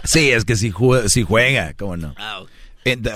sí, 0.03 0.31
es 0.31 0.43
que 0.45 0.55
si, 0.57 0.71
jue- 0.71 1.07
si 1.07 1.23
juega, 1.23 1.73
¿cómo 1.73 1.97
no? 1.97 2.13
Ent- 2.85 3.11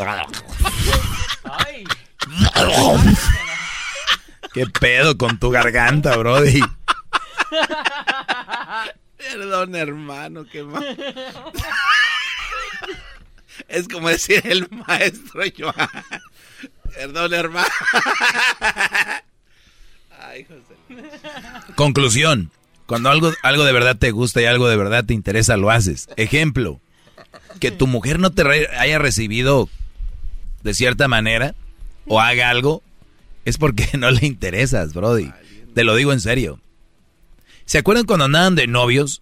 ¿Qué 4.54 4.66
pedo 4.68 5.18
con 5.18 5.38
tu 5.40 5.50
garganta, 5.52 6.16
Brody? 6.18 6.62
Perdón, 9.18 9.76
hermano, 9.76 10.46
qué 10.52 10.64
mal. 10.64 10.98
Es 13.68 13.88
como 13.88 14.10
decir 14.10 14.42
el 14.46 14.68
maestro 14.88 15.42
Joan. 15.58 15.90
Perdón, 16.98 17.34
hermano. 17.34 17.68
Ay, 20.20 20.46
José. 20.46 21.04
Conclusión. 21.76 22.52
Cuando 22.86 23.10
algo, 23.10 23.32
algo 23.44 23.66
de 23.66 23.74
verdad 23.74 23.98
te 23.98 24.12
gusta 24.12 24.42
y 24.42 24.46
algo 24.46 24.68
de 24.68 24.78
verdad 24.78 25.06
te 25.06 25.14
interesa, 25.14 25.58
lo 25.58 25.70
haces. 25.70 26.08
Ejemplo. 26.18 26.80
Que 27.60 27.72
tu 27.72 27.88
mujer 27.88 28.20
no 28.20 28.32
te 28.32 28.44
re- 28.44 28.70
haya 28.78 29.00
recibido 29.00 29.70
de 30.64 30.74
cierta 30.74 31.08
manera 31.08 31.56
o 32.08 32.22
haga 32.22 32.50
algo, 32.50 32.82
es 33.46 33.58
porque 33.58 33.90
no 33.98 34.12
le 34.12 34.26
interesas, 34.26 34.94
Brody. 34.94 35.32
Te 35.76 35.84
lo 35.84 35.96
digo 35.96 36.14
en 36.14 36.22
serio. 36.22 36.60
¿Se 37.66 37.78
acuerdan 37.78 38.06
cuando 38.06 38.26
andaban 38.26 38.56
de 38.56 38.68
novios? 38.68 39.22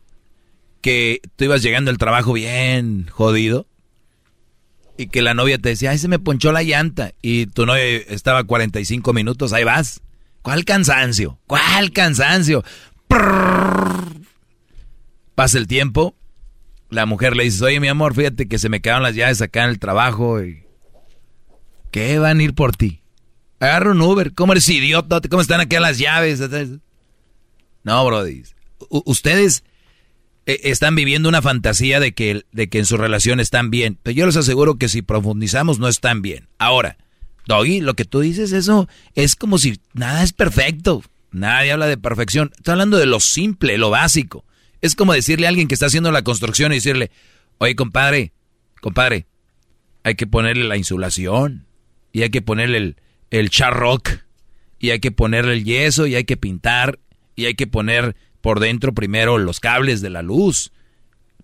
Que 0.81 1.19
tú 1.35 1.45
ibas 1.45 1.63
llegando 1.63 1.89
al 1.89 1.97
trabajo 1.97 2.33
bien 2.33 3.07
jodido. 3.09 3.65
Y 4.97 5.07
que 5.07 5.21
la 5.21 5.33
novia 5.33 5.57
te 5.57 5.69
decía, 5.69 5.91
ay, 5.91 5.97
se 5.97 6.07
me 6.07 6.19
ponchó 6.19 6.51
la 6.51 6.63
llanta. 6.63 7.11
Y 7.21 7.47
tu 7.47 7.65
novia 7.65 7.83
estaba 7.83 8.43
45 8.43 9.13
minutos, 9.13 9.51
ahí 9.53 9.63
vas. 9.63 10.01
¿Cuál 10.41 10.63
cansancio? 10.63 11.39
¿Cuál 11.47 11.91
cansancio? 11.91 12.63
Pasa 15.35 15.57
el 15.57 15.67
tiempo. 15.67 16.15
La 16.89 17.05
mujer 17.05 17.35
le 17.35 17.43
dice, 17.43 17.63
oye, 17.65 17.79
mi 17.79 17.87
amor, 17.87 18.15
fíjate 18.15 18.47
que 18.47 18.59
se 18.59 18.69
me 18.69 18.79
quedaron 18.79 19.03
las 19.03 19.15
llaves 19.15 19.41
acá 19.41 19.63
en 19.63 19.71
el 19.71 19.79
trabajo. 19.79 20.41
Y... 20.41 20.63
¿Qué 21.91 22.19
van 22.19 22.39
a 22.39 22.43
ir 22.43 22.53
por 22.53 22.75
ti? 22.75 23.01
Agarra 23.59 23.91
un 23.91 24.01
Uber. 24.01 24.33
¿Cómo 24.33 24.53
eres 24.53 24.69
idiota? 24.69 25.19
¿Cómo 25.29 25.41
están 25.41 25.61
aquí 25.61 25.77
las 25.77 25.97
llaves? 25.97 26.41
No, 27.83 28.05
Brody. 28.05 28.43
Ustedes 28.89 29.63
están 30.45 30.95
viviendo 30.95 31.29
una 31.29 31.41
fantasía 31.41 31.99
de 31.99 32.13
que, 32.13 32.45
de 32.51 32.69
que 32.69 32.79
en 32.79 32.85
su 32.85 32.97
relación 32.97 33.39
están 33.39 33.71
bien. 33.71 33.97
Pero 34.03 34.15
yo 34.15 34.25
les 34.25 34.35
aseguro 34.35 34.75
que 34.77 34.89
si 34.89 35.01
profundizamos 35.01 35.79
no 35.79 35.87
están 35.87 36.21
bien. 36.21 36.47
Ahora, 36.59 36.97
Doggy, 37.47 37.81
lo 37.81 37.95
que 37.95 38.05
tú 38.05 38.19
dices, 38.19 38.51
eso 38.51 38.87
es 39.15 39.35
como 39.35 39.57
si 39.57 39.79
nada 39.93 40.23
es 40.23 40.33
perfecto. 40.33 41.03
Nadie 41.31 41.71
habla 41.71 41.87
de 41.87 41.97
perfección. 41.97 42.51
Estoy 42.55 42.73
hablando 42.73 42.97
de 42.97 43.05
lo 43.05 43.19
simple, 43.19 43.77
lo 43.77 43.89
básico. 43.89 44.45
Es 44.81 44.95
como 44.95 45.13
decirle 45.13 45.47
a 45.47 45.49
alguien 45.49 45.67
que 45.67 45.73
está 45.73 45.87
haciendo 45.87 46.11
la 46.11 46.23
construcción 46.23 46.71
y 46.71 46.75
decirle, 46.75 47.11
oye, 47.57 47.75
compadre, 47.75 48.31
compadre, 48.81 49.25
hay 50.03 50.15
que 50.15 50.27
ponerle 50.27 50.65
la 50.65 50.77
insulación 50.77 51.65
y 52.11 52.21
hay 52.21 52.29
que 52.29 52.41
ponerle 52.41 52.77
el, 52.77 52.95
el 53.31 53.49
charrock 53.49 54.09
y 54.79 54.91
hay 54.91 54.99
que 54.99 55.11
ponerle 55.11 55.53
el 55.53 55.63
yeso 55.63 56.05
y 56.05 56.15
hay 56.15 56.23
que 56.23 56.37
pintar 56.37 56.99
y 57.35 57.45
hay 57.45 57.55
que 57.55 57.67
poner 57.67 58.15
por 58.45 58.59
dentro 58.59 58.93
primero 58.93 59.39
los 59.39 59.59
cables 59.59 60.01
de 60.01 60.11
la 60.11 60.21
luz 60.21 60.71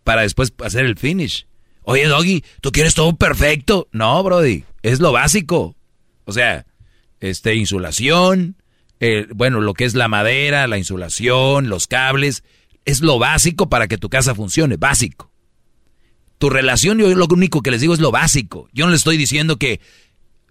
para 0.03 0.21
después 0.21 0.53
hacer 0.63 0.85
el 0.85 0.99
finish. 0.99 1.47
Oye, 1.81 2.05
Doggy, 2.05 2.43
¿tú 2.61 2.71
quieres 2.71 2.93
todo 2.93 3.15
perfecto? 3.15 3.87
No, 3.91 4.21
Brody, 4.21 4.65
es 4.83 4.99
lo 4.99 5.11
básico. 5.11 5.75
O 6.25 6.31
sea, 6.31 6.67
este, 7.19 7.55
insulación, 7.55 8.55
eh, 8.99 9.25
bueno, 9.33 9.61
lo 9.61 9.73
que 9.73 9.85
es 9.85 9.95
la 9.95 10.09
madera, 10.09 10.67
la 10.67 10.77
insulación, 10.77 11.69
los 11.69 11.87
cables, 11.87 12.43
es 12.85 13.01
lo 13.01 13.17
básico 13.17 13.67
para 13.67 13.87
que 13.87 13.97
tu 13.97 14.09
casa 14.09 14.35
funcione, 14.35 14.77
básico. 14.77 15.31
Tu 16.37 16.51
relación, 16.51 16.99
yo 16.99 17.09
lo 17.15 17.25
único 17.31 17.63
que 17.63 17.71
les 17.71 17.81
digo 17.81 17.95
es 17.95 17.99
lo 17.99 18.11
básico. 18.11 18.69
Yo 18.73 18.85
no 18.85 18.91
les 18.91 18.99
estoy 18.99 19.17
diciendo 19.17 19.57
que 19.57 19.81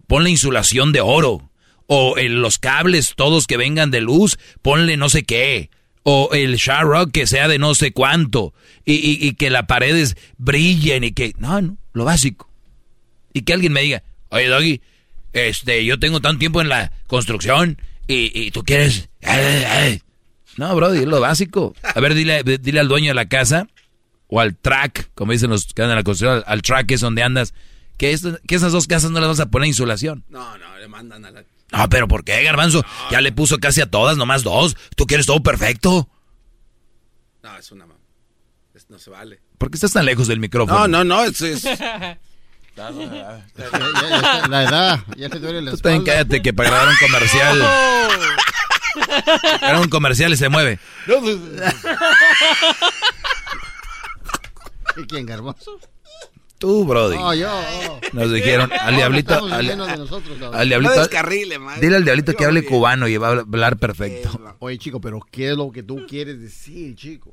ponle 0.08 0.30
insulación 0.30 0.90
de 0.90 1.00
oro, 1.00 1.48
o 1.86 2.18
en 2.18 2.42
los 2.42 2.58
cables 2.58 3.14
todos 3.16 3.46
que 3.46 3.56
vengan 3.56 3.92
de 3.92 4.00
luz, 4.00 4.36
ponle 4.62 4.96
no 4.96 5.08
sé 5.08 5.22
qué, 5.22 5.70
o 6.02 6.30
el 6.32 6.58
rock 6.82 7.10
que 7.12 7.26
sea 7.26 7.46
de 7.48 7.58
no 7.58 7.74
sé 7.74 7.92
cuánto, 7.92 8.54
y, 8.84 8.94
y- 8.94 9.18
y 9.28 9.34
que 9.34 9.50
las 9.50 9.66
paredes 9.66 10.16
brillen 10.38 11.04
y 11.04 11.12
que, 11.12 11.34
no, 11.38 11.60
no, 11.60 11.76
lo 11.92 12.04
básico. 12.04 12.50
Y 13.32 13.42
que 13.42 13.52
alguien 13.52 13.72
me 13.72 13.82
diga, 13.82 14.02
oye 14.30 14.48
Doggy, 14.48 14.80
este, 15.32 15.84
yo 15.84 15.98
tengo 15.98 16.20
tanto 16.20 16.38
tiempo 16.38 16.60
en 16.60 16.68
la 16.68 16.90
construcción 17.06 17.78
y, 18.08 18.32
y 18.34 18.50
tú 18.50 18.64
quieres... 18.64 19.08
ay, 19.22 19.64
ay". 19.68 20.02
No, 20.56 20.74
bro, 20.74 20.92
es 20.92 21.04
lo 21.06 21.20
básico. 21.20 21.74
A 21.82 22.00
ver, 22.00 22.14
dile, 22.14 22.42
dile 22.42 22.80
al 22.80 22.88
dueño 22.88 23.08
de 23.08 23.14
la 23.14 23.28
casa 23.28 23.68
o 24.26 24.40
al 24.40 24.56
track, 24.56 25.10
como 25.14 25.32
dicen 25.32 25.50
los 25.50 25.66
que 25.72 25.82
andan 25.82 25.92
en 25.92 26.00
la 26.00 26.04
construcción, 26.04 26.42
al, 26.46 26.52
al 26.52 26.62
track 26.62 26.90
es 26.90 27.00
donde 27.00 27.22
andas, 27.22 27.54
que, 27.98 28.10
esto- 28.12 28.38
que 28.48 28.56
esas 28.56 28.72
dos 28.72 28.86
casas 28.88 29.10
no 29.12 29.20
las 29.20 29.28
vas 29.28 29.40
a 29.40 29.50
poner 29.50 29.68
insulación. 29.68 30.24
No, 30.28 30.58
no, 30.58 30.78
le 30.78 30.88
mandan 30.88 31.24
a 31.24 31.30
la... 31.30 31.44
No, 31.72 31.88
pero 31.88 32.08
¿por 32.08 32.24
qué, 32.24 32.42
Garbanzo? 32.42 32.84
Ya 33.10 33.20
le 33.20 33.32
puso 33.32 33.58
casi 33.58 33.80
a 33.80 33.90
todas, 33.90 34.16
nomás 34.16 34.42
dos. 34.42 34.76
¿Tú 34.96 35.06
quieres 35.06 35.26
todo 35.26 35.42
perfecto? 35.42 36.08
No, 37.42 37.56
es 37.56 37.70
una... 37.72 37.86
mam- 37.86 37.96
es- 38.74 38.90
no 38.90 38.98
se 38.98 39.10
vale. 39.10 39.40
¿Por 39.58 39.70
qué 39.70 39.76
estás 39.76 39.92
tan 39.92 40.04
lejos 40.04 40.26
del 40.26 40.40
micrófono? 40.40 40.88
No, 40.88 41.04
no, 41.04 41.04
no, 41.04 41.22
es... 41.24 41.40
es- 41.42 41.64
la 42.76 44.62
edad, 44.62 45.00
ya 45.16 45.28
te 45.28 45.38
duele 45.38 45.60
la 45.60 45.72
Tú 45.72 45.78
cállate 46.04 46.40
que 46.40 46.52
para 46.54 46.70
grabar 46.70 46.88
un 46.88 46.96
comercial... 47.00 47.62
Era 49.62 49.78
un 49.80 49.88
comercial 49.88 50.32
y 50.32 50.36
se 50.36 50.48
mueve. 50.48 50.78
¿Y 54.96 55.04
quién, 55.06 55.26
Garbanzo? 55.26 55.78
Tú, 56.60 56.84
Brody. 56.84 57.16
No, 57.16 57.32
yo. 57.34 57.50
Nos 58.12 58.30
dijeron, 58.30 58.70
al 58.78 58.94
diablito, 58.94 59.46
al, 59.46 59.66
de 59.66 59.76
nosotros, 59.76 60.38
al 60.52 60.68
diablito, 60.68 60.94
No 60.94 61.00
descarrile, 61.00 61.58
maestro. 61.58 61.86
dile 61.86 61.96
al 61.96 62.04
diablito 62.04 62.34
que 62.34 62.44
hable 62.44 62.66
cubano 62.66 63.08
y 63.08 63.16
va 63.16 63.28
a 63.28 63.30
hablar 63.40 63.78
perfecto. 63.78 64.38
Oye, 64.58 64.76
chico, 64.76 65.00
pero 65.00 65.20
¿qué 65.30 65.52
es 65.52 65.56
lo 65.56 65.72
que 65.72 65.82
tú 65.82 66.04
quieres 66.06 66.38
decir, 66.38 66.94
chico? 66.96 67.32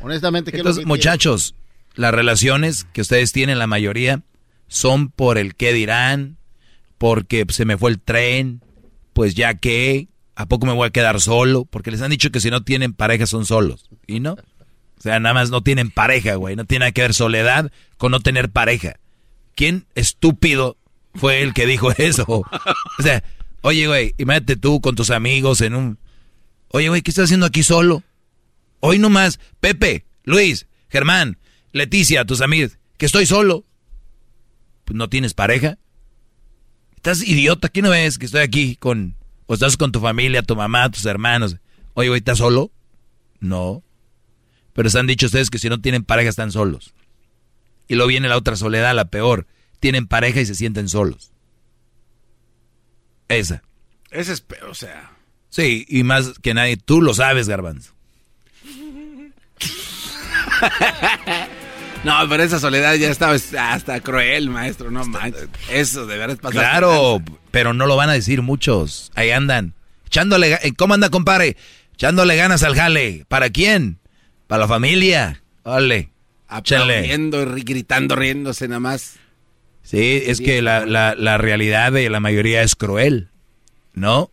Honestamente, 0.00 0.50
¿qué 0.50 0.56
es 0.56 0.64
lo 0.64 0.70
Entonces, 0.70 0.84
que 0.84 0.88
muchachos, 0.88 1.54
las 1.94 2.14
relaciones 2.14 2.84
que 2.94 3.02
ustedes 3.02 3.30
tienen, 3.32 3.58
la 3.58 3.66
mayoría, 3.66 4.22
son 4.68 5.10
por 5.10 5.36
el 5.36 5.54
qué 5.54 5.74
dirán, 5.74 6.38
porque 6.96 7.44
se 7.50 7.66
me 7.66 7.76
fue 7.76 7.90
el 7.90 8.00
tren, 8.00 8.62
pues 9.12 9.34
ya 9.34 9.52
que, 9.52 10.08
¿a 10.34 10.46
poco 10.46 10.64
me 10.64 10.72
voy 10.72 10.86
a 10.86 10.92
quedar 10.92 11.20
solo? 11.20 11.66
Porque 11.66 11.90
les 11.90 12.00
han 12.00 12.10
dicho 12.10 12.30
que 12.30 12.40
si 12.40 12.50
no 12.50 12.64
tienen 12.64 12.94
pareja 12.94 13.26
son 13.26 13.44
solos, 13.44 13.84
¿y 14.06 14.20
no? 14.20 14.36
Sea, 15.02 15.18
nada 15.18 15.34
más 15.34 15.50
no 15.50 15.62
tienen 15.64 15.90
pareja, 15.90 16.36
güey, 16.36 16.54
no 16.54 16.64
tiene 16.64 16.84
nada 16.84 16.92
que 16.92 17.02
ver 17.02 17.12
soledad 17.12 17.72
con 17.96 18.12
no 18.12 18.20
tener 18.20 18.50
pareja. 18.50 19.00
¿Quién 19.56 19.84
estúpido 19.96 20.76
fue 21.16 21.42
el 21.42 21.54
que 21.54 21.66
dijo 21.66 21.90
eso? 21.98 22.24
O 22.28 23.02
sea, 23.02 23.24
oye, 23.62 23.88
güey, 23.88 24.14
imagínate 24.18 24.54
tú 24.54 24.80
con 24.80 24.94
tus 24.94 25.10
amigos 25.10 25.60
en 25.60 25.74
un... 25.74 25.98
Oye, 26.68 26.88
güey, 26.88 27.02
¿qué 27.02 27.10
estás 27.10 27.24
haciendo 27.24 27.46
aquí 27.46 27.64
solo? 27.64 28.04
Hoy 28.78 29.00
nomás, 29.00 29.40
Pepe, 29.58 30.04
Luis, 30.22 30.68
Germán, 30.88 31.36
Leticia, 31.72 32.24
tus 32.24 32.40
amigos, 32.40 32.78
que 32.96 33.06
estoy 33.06 33.26
solo. 33.26 33.64
Pues 34.84 34.96
no 34.96 35.08
tienes 35.08 35.34
pareja. 35.34 35.78
Estás 36.94 37.26
idiota, 37.26 37.70
¿qué 37.70 37.82
no 37.82 37.90
ves 37.90 38.18
que 38.18 38.26
estoy 38.26 38.42
aquí 38.42 38.76
con... 38.76 39.16
O 39.46 39.54
estás 39.54 39.76
con 39.76 39.90
tu 39.90 39.98
familia, 39.98 40.44
tu 40.44 40.54
mamá, 40.54 40.88
tus 40.92 41.06
hermanos. 41.06 41.56
Oye, 41.94 42.08
güey, 42.08 42.20
¿estás 42.20 42.38
solo? 42.38 42.70
No. 43.40 43.82
Pero 44.74 44.90
se 44.90 44.98
han 44.98 45.06
dicho 45.06 45.26
ustedes 45.26 45.50
que 45.50 45.58
si 45.58 45.68
no 45.68 45.80
tienen 45.80 46.04
pareja 46.04 46.30
están 46.30 46.52
solos. 46.52 46.94
Y 47.88 47.94
luego 47.94 48.08
viene 48.08 48.28
la 48.28 48.36
otra 48.36 48.56
soledad, 48.56 48.94
la 48.94 49.06
peor. 49.06 49.46
Tienen 49.80 50.06
pareja 50.06 50.40
y 50.40 50.46
se 50.46 50.54
sienten 50.54 50.88
solos. 50.88 51.32
Esa. 53.28 53.62
Ese 54.10 54.32
es, 54.32 54.40
pe- 54.40 54.62
o 54.62 54.74
sea... 54.74 55.10
Sí, 55.50 55.84
y 55.88 56.02
más 56.02 56.32
que 56.40 56.54
nadie, 56.54 56.76
tú 56.78 57.02
lo 57.02 57.12
sabes, 57.14 57.48
Garbanzo. 57.48 57.92
No, 62.04 62.16
pero 62.28 62.42
esa 62.42 62.58
soledad 62.58 62.94
ya 62.94 63.10
estaba 63.10 63.34
hasta 63.34 64.00
cruel, 64.00 64.50
maestro, 64.50 64.90
no 64.90 65.04
manches. 65.04 65.48
Eso 65.70 66.04
de 66.04 66.18
verdad 66.18 66.36
pasa. 66.36 66.52
Claro, 66.58 67.22
pero 67.52 67.74
no 67.74 67.86
lo 67.86 67.94
van 67.94 68.10
a 68.10 68.14
decir 68.14 68.42
muchos. 68.42 69.12
Ahí 69.14 69.30
andan. 69.30 69.74
Echándole, 70.06 70.54
eh, 70.62 70.72
¿cómo 70.76 70.94
anda, 70.94 71.10
compadre? 71.10 71.56
Echándole 71.94 72.34
ganas 72.34 72.64
al 72.64 72.74
jale. 72.74 73.24
¿Para 73.28 73.50
quién? 73.50 74.00
Para 74.52 74.64
la 74.64 74.68
familia. 74.68 75.42
Ole. 75.62 76.10
Aplaudiendo, 76.46 77.46
ri- 77.46 77.64
gritando, 77.64 78.14
riéndose 78.16 78.68
nada 78.68 78.80
más. 78.80 79.14
Sí, 79.82 80.22
es 80.26 80.42
que 80.42 80.60
la, 80.60 80.84
la, 80.84 81.14
la 81.14 81.38
realidad 81.38 81.90
de 81.90 82.10
la 82.10 82.20
mayoría 82.20 82.60
es 82.60 82.76
cruel, 82.76 83.30
¿no? 83.94 84.30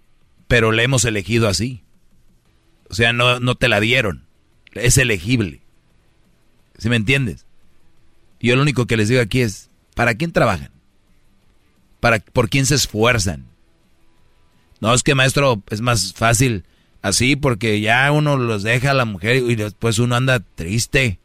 Pero 0.49 0.73
le 0.73 0.83
hemos 0.83 1.05
elegido 1.05 1.47
así. 1.47 1.83
O 2.89 2.95
sea, 2.95 3.13
no, 3.13 3.39
no 3.39 3.55
te 3.55 3.69
la 3.69 3.79
dieron. 3.79 4.25
Es 4.73 4.97
elegible. 4.97 5.61
¿Sí 6.77 6.89
me 6.89 6.97
entiendes? 6.97 7.45
Yo 8.41 8.57
lo 8.57 8.61
único 8.63 8.87
que 8.87 8.97
les 8.97 9.07
digo 9.07 9.21
aquí 9.21 9.39
es, 9.39 9.69
¿para 9.95 10.15
quién 10.15 10.33
trabajan? 10.33 10.71
¿Para, 12.01 12.19
¿Por 12.19 12.49
quién 12.49 12.65
se 12.65 12.75
esfuerzan? 12.75 13.45
No, 14.81 14.93
es 14.93 15.01
que 15.01 15.15
maestro, 15.15 15.63
es 15.69 15.79
más 15.79 16.11
fácil 16.11 16.65
así 17.01 17.35
porque 17.35 17.81
ya 17.81 18.11
uno 18.11 18.37
los 18.37 18.63
deja 18.63 18.91
a 18.91 18.95
la 18.95 19.05
mujer 19.05 19.37
y 19.37 19.55
después 19.55 19.99
uno 19.99 20.15
anda 20.15 20.39
triste. 20.39 21.19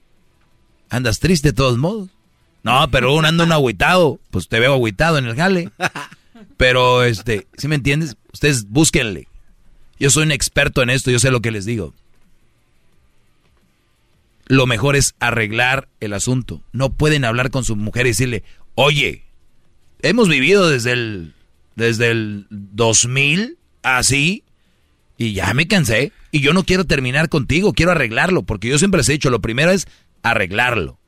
Andas 0.91 1.19
triste 1.19 1.49
de 1.49 1.55
todos 1.55 1.79
modos. 1.79 2.11
No, 2.63 2.91
pero 2.91 3.15
uno 3.15 3.29
anda 3.29 3.45
un 3.45 3.53
agüitado. 3.53 4.19
Pues 4.31 4.49
te 4.49 4.61
veo 4.61 4.75
agüitado 4.75 5.19
en 5.19 5.27
el 5.27 5.37
jale. 5.37 5.71
Pero, 6.57 7.03
este, 7.03 7.47
¿sí 7.57 7.69
me 7.69 7.75
entiendes? 7.75 8.17
Ustedes 8.33 8.69
búsquenle. 8.69 9.27
Yo 9.99 10.11
soy 10.11 10.25
un 10.25 10.33
experto 10.33 10.83
en 10.83 10.91
esto, 10.91 11.11
yo 11.11 11.19
sé 11.19 11.31
lo 11.31 11.41
que 11.41 11.51
les 11.51 11.65
digo. 11.65 11.95
Lo 14.47 14.67
mejor 14.67 14.97
es 14.97 15.15
arreglar 15.21 15.89
el 16.01 16.13
asunto. 16.13 16.63
No 16.73 16.93
pueden 16.93 17.25
hablar 17.25 17.51
con 17.51 17.65
su 17.65 17.77
mujer 17.77 18.07
y 18.07 18.11
decirle, 18.11 18.45
oye, 18.75 19.25
hemos 20.03 20.29
vivido 20.29 20.69
desde 20.69 20.93
el, 20.93 21.35
desde 21.77 22.11
el 22.11 22.47
2000 22.51 23.57
así 23.83 24.44
y 25.17 25.33
ya 25.33 25.53
me 25.55 25.67
cansé. 25.67 26.13
Y 26.31 26.41
yo 26.41 26.53
no 26.53 26.65
quiero 26.65 26.85
terminar 26.85 27.29
contigo, 27.29 27.73
quiero 27.73 27.93
arreglarlo. 27.93 28.43
Porque 28.43 28.69
yo 28.69 28.79
siempre 28.79 28.99
les 28.99 29.09
he 29.09 29.13
dicho, 29.13 29.31
lo 29.31 29.41
primero 29.41 29.71
es 29.71 29.87
arreglarlo. 30.23 30.99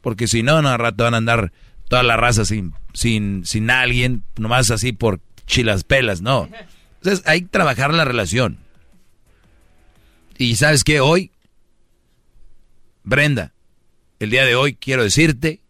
Porque 0.00 0.28
si 0.28 0.42
no, 0.42 0.62
no, 0.62 0.68
al 0.68 0.78
rato 0.78 1.04
van 1.04 1.14
a 1.14 1.18
andar 1.18 1.52
toda 1.88 2.02
la 2.02 2.16
raza 2.16 2.44
sin, 2.44 2.74
sin, 2.92 3.44
sin 3.44 3.70
alguien, 3.70 4.22
nomás 4.36 4.70
así 4.70 4.92
por 4.92 5.20
chilas 5.46 5.84
pelas, 5.84 6.20
no. 6.20 6.48
Entonces 6.96 7.26
hay 7.26 7.42
que 7.42 7.48
trabajar 7.48 7.92
la 7.92 8.04
relación. 8.04 8.58
Y 10.38 10.56
sabes 10.56 10.84
qué, 10.84 11.00
hoy, 11.00 11.30
Brenda, 13.04 13.52
el 14.18 14.30
día 14.30 14.44
de 14.44 14.54
hoy 14.54 14.74
quiero 14.74 15.02
decirte 15.02 15.60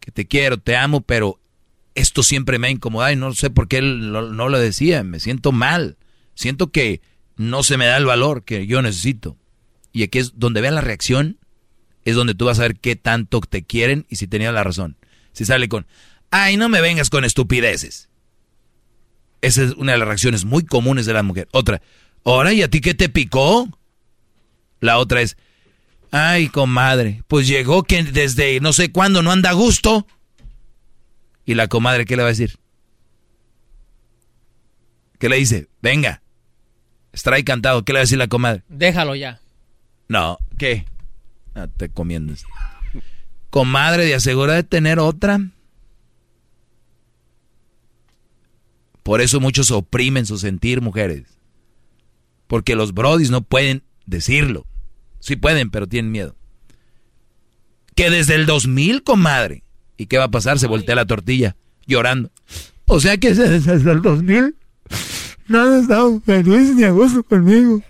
que 0.00 0.10
te 0.10 0.26
quiero, 0.26 0.58
te 0.58 0.76
amo, 0.76 1.00
pero 1.00 1.38
esto 1.94 2.22
siempre 2.22 2.58
me 2.58 2.68
ha 2.68 2.70
incomodado 2.70 3.12
y 3.12 3.16
no 3.16 3.32
sé 3.34 3.50
por 3.50 3.68
qué 3.68 3.80
no 3.82 4.48
lo 4.48 4.58
decía, 4.58 5.02
me 5.02 5.20
siento 5.20 5.52
mal, 5.52 5.96
siento 6.38 6.70
que 6.70 7.02
no 7.36 7.64
se 7.64 7.76
me 7.76 7.86
da 7.86 7.96
el 7.96 8.06
valor 8.06 8.44
que 8.44 8.66
yo 8.66 8.80
necesito. 8.80 9.36
Y 9.92 10.04
aquí 10.04 10.20
es 10.20 10.38
donde 10.38 10.60
vean 10.60 10.76
la 10.76 10.80
reacción, 10.80 11.38
es 12.04 12.14
donde 12.14 12.34
tú 12.34 12.44
vas 12.44 12.60
a 12.60 12.62
ver 12.62 12.76
qué 12.76 12.94
tanto 12.94 13.40
te 13.40 13.64
quieren 13.64 14.06
y 14.08 14.16
si 14.16 14.28
tenías 14.28 14.54
la 14.54 14.62
razón. 14.62 14.96
Si 15.32 15.44
sale 15.44 15.68
con, 15.68 15.86
ay, 16.30 16.56
no 16.56 16.68
me 16.68 16.80
vengas 16.80 17.10
con 17.10 17.24
estupideces. 17.24 18.08
Esa 19.40 19.64
es 19.64 19.72
una 19.72 19.92
de 19.92 19.98
las 19.98 20.06
reacciones 20.06 20.44
muy 20.44 20.64
comunes 20.64 21.06
de 21.06 21.12
la 21.12 21.24
mujer. 21.24 21.48
Otra, 21.50 21.82
ahora, 22.24 22.52
¿y 22.52 22.62
a 22.62 22.70
ti 22.70 22.80
qué 22.80 22.94
te 22.94 23.08
picó? 23.08 23.68
La 24.80 24.98
otra 24.98 25.20
es, 25.20 25.36
ay, 26.12 26.48
comadre, 26.48 27.24
pues 27.26 27.48
llegó 27.48 27.82
que 27.82 28.02
desde 28.04 28.60
no 28.60 28.72
sé 28.72 28.92
cuándo 28.92 29.22
no 29.22 29.32
anda 29.32 29.50
a 29.50 29.54
gusto. 29.54 30.06
¿Y 31.44 31.54
la 31.54 31.66
comadre 31.66 32.04
qué 32.04 32.14
le 32.14 32.22
va 32.22 32.28
a 32.28 32.32
decir? 32.32 32.58
¿Qué 35.18 35.28
le 35.28 35.36
dice? 35.36 35.68
Venga, 35.82 36.22
extrae 37.18 37.42
cantado. 37.42 37.84
¿Qué 37.84 37.92
le 37.92 37.98
va 37.98 38.02
a 38.02 38.04
decir 38.04 38.16
la 38.16 38.28
comadre? 38.28 38.62
Déjalo 38.68 39.16
ya. 39.16 39.40
No, 40.06 40.38
¿qué? 40.56 40.86
No 41.56 41.68
te 41.68 41.88
comiendas. 41.88 42.44
Comadre, 43.50 44.04
¿de 44.04 44.14
asegura 44.14 44.54
de 44.54 44.62
tener 44.62 45.00
otra? 45.00 45.40
Por 49.02 49.20
eso 49.20 49.40
muchos 49.40 49.72
oprimen 49.72 50.26
su 50.26 50.38
sentir, 50.38 50.80
mujeres. 50.80 51.24
Porque 52.46 52.76
los 52.76 52.94
brodis 52.94 53.30
no 53.30 53.42
pueden 53.42 53.82
decirlo. 54.06 54.64
Sí 55.18 55.34
pueden, 55.34 55.70
pero 55.70 55.88
tienen 55.88 56.12
miedo. 56.12 56.36
Que 57.96 58.10
desde 58.10 58.36
el 58.36 58.46
2000, 58.46 59.02
comadre. 59.02 59.64
¿Y 59.96 60.06
qué 60.06 60.18
va 60.18 60.24
a 60.24 60.30
pasar? 60.30 60.60
Se 60.60 60.68
voltea 60.68 60.94
la 60.94 61.04
tortilla, 61.04 61.56
llorando. 61.84 62.30
O 62.86 63.00
sea 63.00 63.18
que 63.18 63.34
desde 63.34 63.72
el 63.72 64.02
2000 64.02 64.54
no 65.48 65.62
han 65.62 65.80
estado 65.80 66.20
feliz 66.20 66.74
ni 66.74 66.84
a 66.84 66.90
gusto 66.90 67.22
conmigo. 67.22 67.82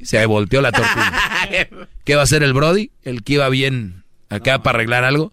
Se 0.00 0.24
volteó 0.26 0.60
la 0.60 0.72
tortilla. 0.72 1.88
¿Qué 2.04 2.14
va 2.14 2.22
a 2.22 2.24
hacer 2.24 2.42
el 2.42 2.52
Brody? 2.52 2.90
El 3.02 3.22
que 3.22 3.34
iba 3.34 3.48
bien 3.48 4.04
acá 4.28 4.62
para 4.62 4.76
arreglar 4.76 5.04
algo. 5.04 5.32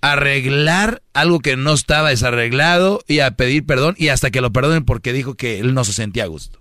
Arreglar 0.00 1.02
algo 1.14 1.40
que 1.40 1.56
no 1.56 1.72
estaba 1.72 2.10
desarreglado 2.10 3.02
y 3.08 3.20
a 3.20 3.32
pedir 3.32 3.66
perdón 3.66 3.94
y 3.98 4.08
hasta 4.08 4.30
que 4.30 4.40
lo 4.40 4.52
perdonen 4.52 4.84
porque 4.84 5.12
dijo 5.12 5.34
que 5.34 5.58
él 5.58 5.74
no 5.74 5.84
se 5.84 5.92
sentía 5.92 6.24
a 6.24 6.28
gusto. 6.28 6.60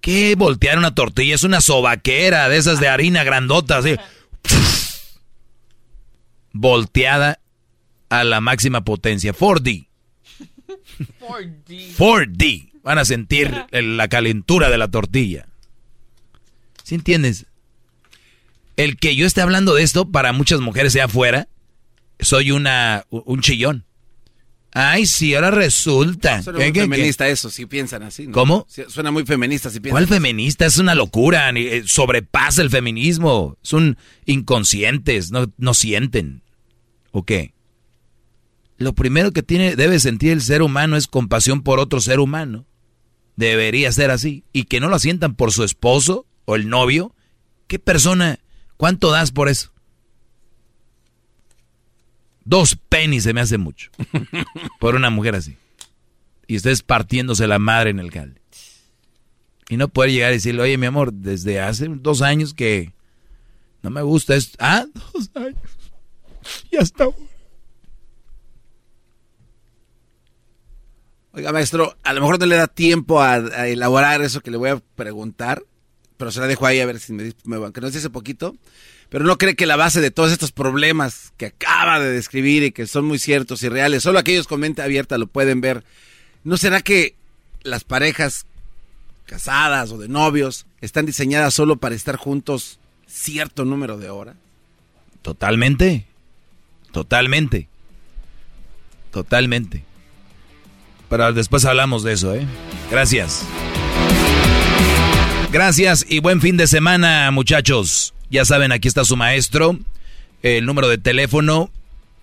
¿Qué 0.00 0.34
voltear 0.36 0.78
una 0.78 0.94
tortilla? 0.94 1.34
Es 1.34 1.42
una 1.42 1.60
sobaquera 1.60 2.48
de 2.48 2.56
esas 2.56 2.80
de 2.80 2.88
harina 2.88 3.24
grandota, 3.24 3.78
así. 3.78 3.96
Volteada 6.52 7.40
a 8.08 8.24
la 8.24 8.40
máxima 8.40 8.82
potencia. 8.84 9.32
4D. 9.34 9.86
4D. 11.98 12.70
Van 12.82 12.98
a 12.98 13.04
sentir 13.04 13.52
la 13.72 14.08
calentura 14.08 14.70
de 14.70 14.78
la 14.78 14.88
tortilla. 14.88 15.48
¿Sí 16.84 16.94
entiendes? 16.94 17.46
El 18.76 18.96
que 18.96 19.16
yo 19.16 19.26
esté 19.26 19.40
hablando 19.40 19.74
de 19.74 19.82
esto 19.82 20.10
para 20.12 20.32
muchas 20.32 20.60
mujeres 20.60 20.92
sea 20.92 21.06
afuera, 21.06 21.48
soy 22.20 22.52
una 22.52 23.04
un 23.10 23.40
chillón. 23.40 23.84
Ay, 24.72 25.06
sí, 25.06 25.34
ahora 25.34 25.50
resulta. 25.50 26.42
Suena 26.42 26.58
¿Qué, 26.58 26.64
muy 26.66 26.72
qué, 26.72 26.80
qué? 26.80 26.88
feminista 26.88 27.26
eso, 27.28 27.50
si 27.50 27.64
piensan 27.66 28.02
así. 28.02 28.26
¿no? 28.26 28.32
¿Cómo? 28.32 28.66
Suena 28.88 29.10
muy 29.10 29.24
feminista 29.24 29.70
si 29.70 29.80
piensan 29.80 29.92
¿Cuál 30.04 30.06
feminista? 30.06 30.66
Es 30.66 30.76
una 30.78 30.94
locura. 30.94 31.50
eh, 31.56 31.82
Sobrepasa 31.86 32.62
el 32.62 32.70
feminismo. 32.70 33.56
Son 33.62 33.96
inconscientes, 34.26 35.32
no, 35.32 35.50
no 35.56 35.72
sienten. 35.74 36.42
¿O 37.10 37.24
qué? 37.24 37.54
Lo 38.78 38.94
primero 38.94 39.32
que 39.32 39.42
tiene, 39.42 39.76
debe 39.76 39.98
sentir 40.00 40.32
el 40.32 40.42
ser 40.42 40.62
humano 40.62 40.96
es 40.96 41.06
compasión 41.06 41.62
por 41.62 41.78
otro 41.78 42.00
ser 42.00 42.20
humano. 42.20 42.66
Debería 43.36 43.90
ser 43.92 44.10
así. 44.10 44.44
Y 44.52 44.64
que 44.64 44.80
no 44.80 44.88
lo 44.88 44.98
sientan 44.98 45.34
por 45.34 45.52
su 45.52 45.64
esposo 45.64 46.26
o 46.44 46.56
el 46.56 46.68
novio. 46.68 47.14
¿Qué 47.66 47.78
persona? 47.78 48.38
¿Cuánto 48.76 49.10
das 49.10 49.32
por 49.32 49.48
eso? 49.48 49.72
Dos 52.44 52.76
pennies 52.88 53.24
se 53.24 53.32
me 53.32 53.40
hace 53.40 53.58
mucho. 53.58 53.90
por 54.80 54.94
una 54.94 55.10
mujer 55.10 55.34
así. 55.34 55.56
Y 56.46 56.56
ustedes 56.56 56.82
partiéndose 56.82 57.46
la 57.46 57.58
madre 57.58 57.90
en 57.90 57.98
el 57.98 58.10
cal. 58.10 58.40
Y 59.68 59.76
no 59.76 59.88
poder 59.88 60.12
llegar 60.12 60.30
y 60.30 60.36
decirle, 60.36 60.62
oye, 60.62 60.78
mi 60.78 60.86
amor, 60.86 61.12
desde 61.12 61.60
hace 61.60 61.88
dos 61.88 62.22
años 62.22 62.54
que 62.54 62.92
no 63.82 63.90
me 63.90 64.02
gusta 64.02 64.36
esto. 64.36 64.56
Ah, 64.60 64.86
dos 65.12 65.30
años. 65.34 65.58
Y 66.70 66.76
hasta 66.76 67.08
Oiga, 71.36 71.52
maestro, 71.52 71.94
a 72.02 72.14
lo 72.14 72.22
mejor 72.22 72.40
no 72.40 72.46
le 72.46 72.56
da 72.56 72.66
tiempo 72.66 73.20
a, 73.20 73.36
elaborar 73.68 74.22
eso 74.22 74.40
que 74.40 74.50
le 74.50 74.56
voy 74.56 74.70
a 74.70 74.82
preguntar, 74.96 75.62
pero 76.16 76.32
se 76.32 76.40
la 76.40 76.46
dejo 76.46 76.64
ahí 76.64 76.80
a 76.80 76.86
ver 76.86 76.98
si 76.98 77.12
me, 77.12 77.30
me 77.44 77.72
que 77.74 77.82
nos 77.82 77.92
dice 77.92 78.08
poquito. 78.08 78.56
Pero 79.10 79.26
no 79.26 79.36
cree 79.36 79.54
que 79.54 79.66
la 79.66 79.76
base 79.76 80.00
de 80.00 80.10
todos 80.10 80.32
estos 80.32 80.50
problemas 80.50 81.34
que 81.36 81.46
acaba 81.46 82.00
de 82.00 82.10
describir 82.10 82.62
y 82.62 82.72
que 82.72 82.86
son 82.86 83.04
muy 83.04 83.18
ciertos 83.18 83.62
y 83.62 83.68
reales, 83.68 84.02
solo 84.02 84.18
aquellos 84.18 84.46
con 84.46 84.60
mente 84.60 84.80
abierta 84.80 85.18
lo 85.18 85.26
pueden 85.26 85.60
ver. 85.60 85.84
¿No 86.42 86.56
será 86.56 86.80
que 86.80 87.14
las 87.62 87.84
parejas 87.84 88.46
casadas 89.26 89.92
o 89.92 89.98
de 89.98 90.08
novios 90.08 90.64
están 90.80 91.04
diseñadas 91.04 91.52
solo 91.52 91.76
para 91.76 91.94
estar 91.94 92.16
juntos 92.16 92.80
cierto 93.06 93.66
número 93.66 93.98
de 93.98 94.08
horas? 94.08 94.36
Totalmente. 95.20 96.06
Totalmente. 96.92 97.68
Totalmente. 99.10 99.84
Pero 101.08 101.32
después 101.32 101.64
hablamos 101.64 102.02
de 102.02 102.12
eso, 102.12 102.34
¿eh? 102.34 102.46
Gracias. 102.90 103.44
Gracias 105.52 106.04
y 106.08 106.18
buen 106.18 106.40
fin 106.40 106.56
de 106.56 106.66
semana, 106.66 107.30
muchachos. 107.30 108.14
Ya 108.30 108.44
saben, 108.44 108.72
aquí 108.72 108.88
está 108.88 109.04
su 109.04 109.16
maestro. 109.16 109.78
El 110.42 110.66
número 110.66 110.88
de 110.88 110.98
teléfono 110.98 111.70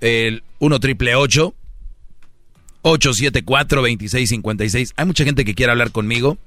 el 0.04 0.44
1 0.60 0.80
triple 0.80 1.16
874 1.16 3.82
2656. 3.82 4.94
Hay 4.98 5.06
mucha 5.06 5.24
gente 5.24 5.46
que 5.46 5.56
quiere 5.56 5.72
hablar 5.72 5.92
conmigo. 5.92 6.38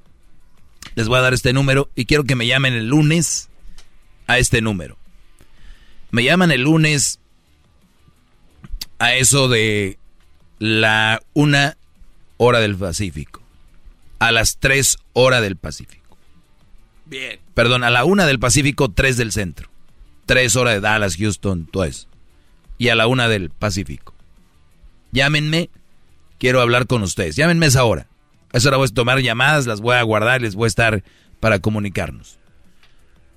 Les 0.95 1.07
voy 1.07 1.17
a 1.17 1.21
dar 1.21 1.33
este 1.33 1.53
número 1.53 1.89
y 1.95 2.05
quiero 2.05 2.23
que 2.23 2.35
me 2.35 2.45
llamen 2.45 2.73
el 2.73 2.87
lunes 2.87 3.49
a 4.27 4.37
este 4.37 4.61
número. 4.61 4.99
Me 6.11 6.23
llaman 6.23 6.51
el 6.51 6.61
lunes 6.61 7.19
a 8.99 9.15
eso 9.15 9.49
de 9.49 9.97
la 10.59 11.19
una 11.33 11.77
hora 12.37 12.59
del 12.59 12.75
Pacífico. 12.75 13.41
A 14.19 14.31
las 14.31 14.57
tres 14.57 14.97
hora 15.13 15.41
del 15.41 15.57
Pacífico. 15.57 16.17
Bien. 17.05 17.39
Perdón, 17.53 17.83
a 17.83 17.89
la 17.89 18.05
una 18.05 18.25
del 18.25 18.39
Pacífico, 18.39 18.89
tres 18.89 19.17
del 19.17 19.31
centro. 19.31 19.69
Tres 20.25 20.55
horas 20.55 20.75
de 20.75 20.81
Dallas, 20.81 21.15
Houston, 21.17 21.65
todo 21.65 21.83
eso. 21.83 22.07
Y 22.77 22.89
a 22.89 22.95
la 22.95 23.07
una 23.07 23.27
del 23.27 23.49
Pacífico. 23.49 24.13
Llámenme, 25.11 25.69
quiero 26.37 26.61
hablar 26.61 26.87
con 26.87 27.03
ustedes. 27.03 27.35
Llámenme 27.35 27.65
esa 27.65 27.83
hora. 27.83 28.07
A 28.53 28.57
esa 28.57 28.69
hora 28.69 28.77
voy 28.77 28.87
a 28.89 28.93
tomar 28.93 29.19
llamadas, 29.19 29.67
las 29.67 29.81
voy 29.81 29.95
a 29.95 30.03
guardar, 30.03 30.41
les 30.41 30.55
voy 30.55 30.65
a 30.65 30.67
estar 30.67 31.03
para 31.39 31.59
comunicarnos. 31.59 32.37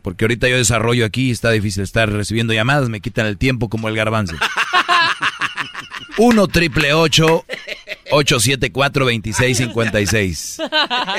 Porque 0.02 0.24
ahorita 0.24 0.48
yo 0.48 0.56
desarrollo 0.56 1.04
aquí, 1.04 1.30
está 1.30 1.50
difícil 1.50 1.82
estar 1.82 2.10
recibiendo 2.10 2.54
llamadas, 2.54 2.88
me 2.88 3.00
quitan 3.00 3.26
el 3.26 3.36
tiempo 3.36 3.68
como 3.68 3.88
el 3.88 3.96
garbanzo. 3.96 4.34
1 6.16 6.48
triple 6.48 6.92
874 6.92 7.89
2656. 8.10 10.58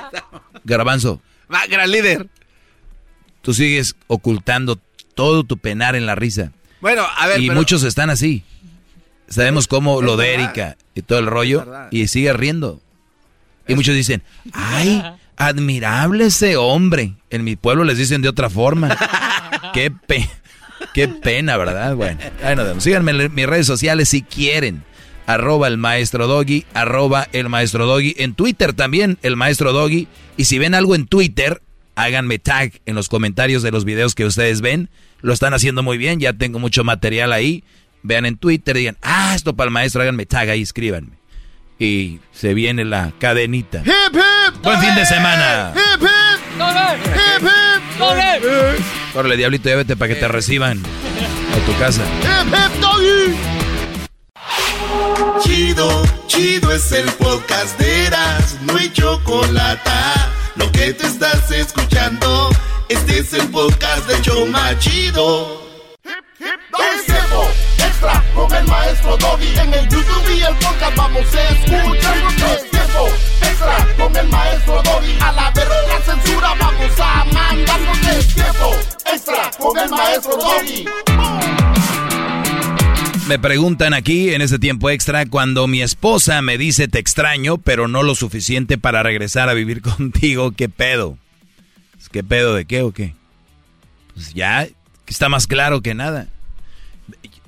Garbanzo. 0.63 1.21
Va, 1.53 1.65
gran 1.67 1.91
líder. 1.91 2.27
Tú 3.41 3.53
sigues 3.53 3.95
ocultando 4.07 4.79
todo 5.15 5.43
tu 5.43 5.57
penar 5.57 5.95
en 5.95 6.05
la 6.05 6.15
risa. 6.15 6.51
Bueno, 6.79 7.03
a 7.17 7.27
ver. 7.27 7.41
Y 7.41 7.47
pero- 7.47 7.59
muchos 7.59 7.83
están 7.83 8.09
así. 8.09 8.43
Sabemos 9.27 9.67
cómo 9.67 9.99
Es 9.99 10.05
lo 10.05 10.17
de. 10.17 10.33
Erika 10.33 10.77
y 10.93 11.01
todo 11.01 11.19
el 11.19 11.27
rollo. 11.27 11.65
Y 11.91 12.07
sigue 12.07 12.33
riendo. 12.33 12.81
Y 13.67 13.75
muchos 13.75 13.95
dicen, 13.95 14.23
ay, 14.53 15.01
admirable 15.37 16.25
ese 16.25 16.57
hombre. 16.57 17.13
En 17.29 17.43
mi 17.43 17.55
pueblo 17.55 17.83
les 17.85 17.97
dicen 17.97 18.21
de 18.21 18.29
otra 18.29 18.49
forma. 18.49 18.97
qué, 19.73 19.91
pe- 19.91 20.29
qué 20.93 21.07
pena, 21.07 21.55
¿verdad? 21.57 21.95
Bueno, 21.95 22.19
ahí 22.43 22.55
nos 22.55 22.65
vemos. 22.65 22.83
Síganme 22.83 23.11
en 23.11 23.33
mis 23.33 23.45
redes 23.45 23.67
sociales 23.67 24.09
si 24.09 24.21
quieren. 24.23 24.83
Arroba 25.27 25.67
el 25.67 25.77
maestro 25.77 26.27
Doggy, 26.27 26.65
arroba 26.73 27.27
el 27.31 27.47
maestro 27.49 27.85
Doggy. 27.85 28.15
En 28.17 28.33
Twitter 28.33 28.73
también, 28.73 29.17
el 29.21 29.35
maestro 29.35 29.71
Doggy. 29.71 30.07
Y 30.37 30.45
si 30.45 30.59
ven 30.59 30.73
algo 30.73 30.95
en 30.95 31.07
Twitter, 31.07 31.61
háganme 31.95 32.39
tag 32.39 32.81
en 32.85 32.95
los 32.95 33.09
comentarios 33.09 33.63
de 33.63 33.71
los 33.71 33.85
videos 33.85 34.15
que 34.15 34.25
ustedes 34.25 34.61
ven. 34.61 34.89
Lo 35.21 35.33
están 35.33 35.53
haciendo 35.53 35.83
muy 35.83 35.97
bien, 35.97 36.19
ya 36.19 36.33
tengo 36.33 36.59
mucho 36.59 36.83
material 36.83 37.31
ahí. 37.33 37.63
Vean 38.03 38.25
en 38.25 38.37
Twitter, 38.37 38.75
digan, 38.75 38.97
ah, 39.01 39.33
esto 39.35 39.55
para 39.55 39.67
el 39.67 39.71
maestro, 39.71 40.01
háganme 40.01 40.25
tag 40.25 40.49
ahí, 40.49 40.61
escríbanme. 40.61 41.21
Y 41.77 42.19
se 42.31 42.53
viene 42.53 42.85
la 42.85 43.11
cadenita. 43.19 43.83
Hip, 43.85 44.13
hip. 44.13 44.61
Buen 44.63 44.79
fin 44.79 44.95
de 44.95 45.05
semana. 45.05 45.73
Hip, 45.75 46.01
hip. 46.01 46.07
Hip, 47.17 47.43
hip. 47.43 48.85
Órale, 49.13 49.37
diablito, 49.37 49.69
ya 49.69 49.75
vete 49.75 49.95
para 49.95 50.13
que 50.13 50.19
te 50.19 50.27
reciban 50.27 50.79
a 50.79 51.65
tu 51.65 51.77
casa. 51.79 52.03
Hip, 52.21 52.53
hip, 52.53 52.81
doggy. 52.81 53.60
Chido, 55.41 56.03
chido 56.27 56.71
es 56.71 56.91
el 56.91 57.11
podcast 57.13 57.77
de 57.79 58.05
Eras, 58.07 58.57
no 58.61 58.77
hay 58.77 58.91
chocolate. 58.91 59.89
Lo 60.55 60.71
que 60.71 60.93
te 60.93 61.07
estás 61.07 61.49
escuchando, 61.51 62.49
este 62.89 63.19
es 63.19 63.33
el 63.33 63.49
podcast 63.49 64.07
de 64.07 64.21
Choma 64.21 64.77
Chido. 64.79 65.61
Es 66.03 67.05
tiempo 67.05 67.47
extra 67.77 68.23
con 68.35 68.53
el 68.53 68.65
maestro 68.67 69.17
Doggy. 69.17 69.57
En 69.59 69.73
el 69.73 69.89
YouTube 69.89 70.29
y 70.35 70.41
el 70.41 70.55
podcast 70.55 70.95
vamos 70.95 71.25
a 71.33 71.49
escuchar. 71.49 72.17
Es 72.53 72.71
tiempo 72.71 73.07
extra 73.41 73.87
con 73.97 74.15
el 74.15 74.27
maestro 74.29 74.81
Doggy. 74.83 75.17
A 75.21 75.31
la 75.31 75.51
verga 75.51 75.75
la 75.87 76.01
censura 76.05 76.53
vamos 76.59 76.99
a 76.99 77.25
mandarnos. 77.25 77.97
Es 78.07 78.27
tiempo 78.33 78.75
extra 79.05 79.51
con 79.57 79.77
el 79.77 79.89
maestro 79.89 80.37
Doggy. 80.37 80.85
Me 83.31 83.39
preguntan 83.39 83.93
aquí 83.93 84.33
en 84.33 84.41
este 84.41 84.59
tiempo 84.59 84.89
extra 84.89 85.25
cuando 85.25 85.65
mi 85.65 85.81
esposa 85.81 86.41
me 86.41 86.57
dice 86.57 86.89
te 86.89 86.99
extraño, 86.99 87.57
pero 87.57 87.87
no 87.87 88.03
lo 88.03 88.13
suficiente 88.13 88.77
para 88.77 89.03
regresar 89.03 89.47
a 89.47 89.53
vivir 89.53 89.81
contigo, 89.81 90.51
¿qué 90.51 90.67
pedo? 90.67 91.17
¿Qué 92.11 92.25
pedo 92.25 92.53
de 92.55 92.65
qué 92.65 92.81
o 92.81 92.91
qué? 92.91 93.15
Pues 94.13 94.33
ya 94.33 94.67
está 95.07 95.29
más 95.29 95.47
claro 95.47 95.81
que 95.81 95.93
nada. 95.95 96.27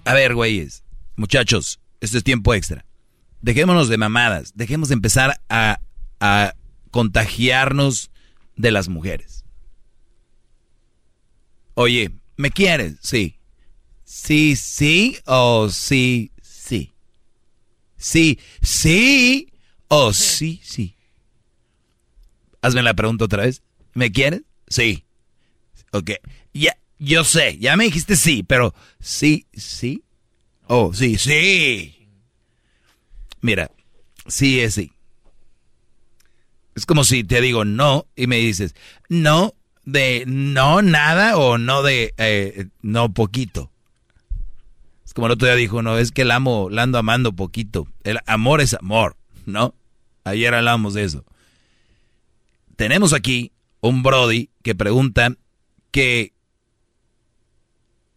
A 0.05 0.13
ver, 0.13 0.35
güeyes, 0.35 0.85
muchachos, 1.17 1.81
este 1.99 2.17
es 2.17 2.23
tiempo 2.23 2.53
extra. 2.53 2.85
Dejémonos 3.41 3.89
de 3.89 3.97
mamadas, 3.97 4.53
dejemos 4.55 4.87
de 4.87 4.93
empezar 4.93 5.41
a, 5.49 5.81
a 6.21 6.53
contagiarnos 6.91 8.09
de 8.55 8.71
las 8.71 8.87
mujeres. 8.87 9.43
Oye, 11.73 12.11
¿me 12.37 12.51
quieres? 12.51 12.95
Sí. 13.01 13.35
Sí, 14.15 14.55
sí 14.55 15.17
o 15.25 15.69
sí, 15.69 16.31
sí. 16.43 16.93
Sí, 17.97 18.39
sí 18.61 19.51
o 19.87 20.13
sí, 20.13 20.61
sí. 20.63 20.95
Hazme 22.61 22.83
la 22.83 22.93
pregunta 22.93 23.25
otra 23.25 23.43
vez. 23.43 23.63
¿Me 23.95 24.11
quieres? 24.11 24.43
Sí. 24.67 25.03
Ok. 25.91 26.11
Ya, 26.53 26.77
yo 26.99 27.23
sé, 27.23 27.57
ya 27.57 27.75
me 27.75 27.85
dijiste 27.85 28.15
sí, 28.15 28.43
pero 28.43 28.75
sí, 28.99 29.47
sí. 29.51 30.03
Oh, 30.67 30.93
sí, 30.93 31.17
sí. 31.17 32.07
Mira, 33.41 33.71
sí 34.27 34.59
es 34.61 34.75
sí. 34.75 34.93
Es 36.75 36.85
como 36.85 37.03
si 37.03 37.23
te 37.23 37.41
digo 37.41 37.65
no 37.65 38.05
y 38.15 38.27
me 38.27 38.37
dices 38.37 38.75
no 39.09 39.55
de 39.85 40.23
no 40.27 40.83
nada 40.83 41.35
o 41.35 41.57
no 41.57 41.81
de 41.81 42.13
eh, 42.17 42.67
no 42.83 43.11
poquito. 43.11 43.72
Es 45.13 45.15
como 45.15 45.27
el 45.27 45.33
otro 45.33 45.47
día 45.47 45.55
dijo, 45.55 45.83
no, 45.83 45.99
es 45.99 46.11
que 46.11 46.23
el 46.23 46.31
amo, 46.31 46.69
la 46.71 46.81
ando 46.81 46.97
amando 46.97 47.33
poquito. 47.33 47.87
El 48.03 48.17
amor 48.25 48.61
es 48.61 48.73
amor, 48.73 49.15
¿no? 49.45 49.75
Ayer 50.23 50.55
hablamos 50.55 50.95
de 50.95 51.03
eso. 51.03 51.23
Tenemos 52.77 53.13
aquí 53.13 53.51
un 53.79 54.01
Brody 54.01 54.49
que 54.63 54.73
pregunta 54.73 55.35
que 55.91 56.33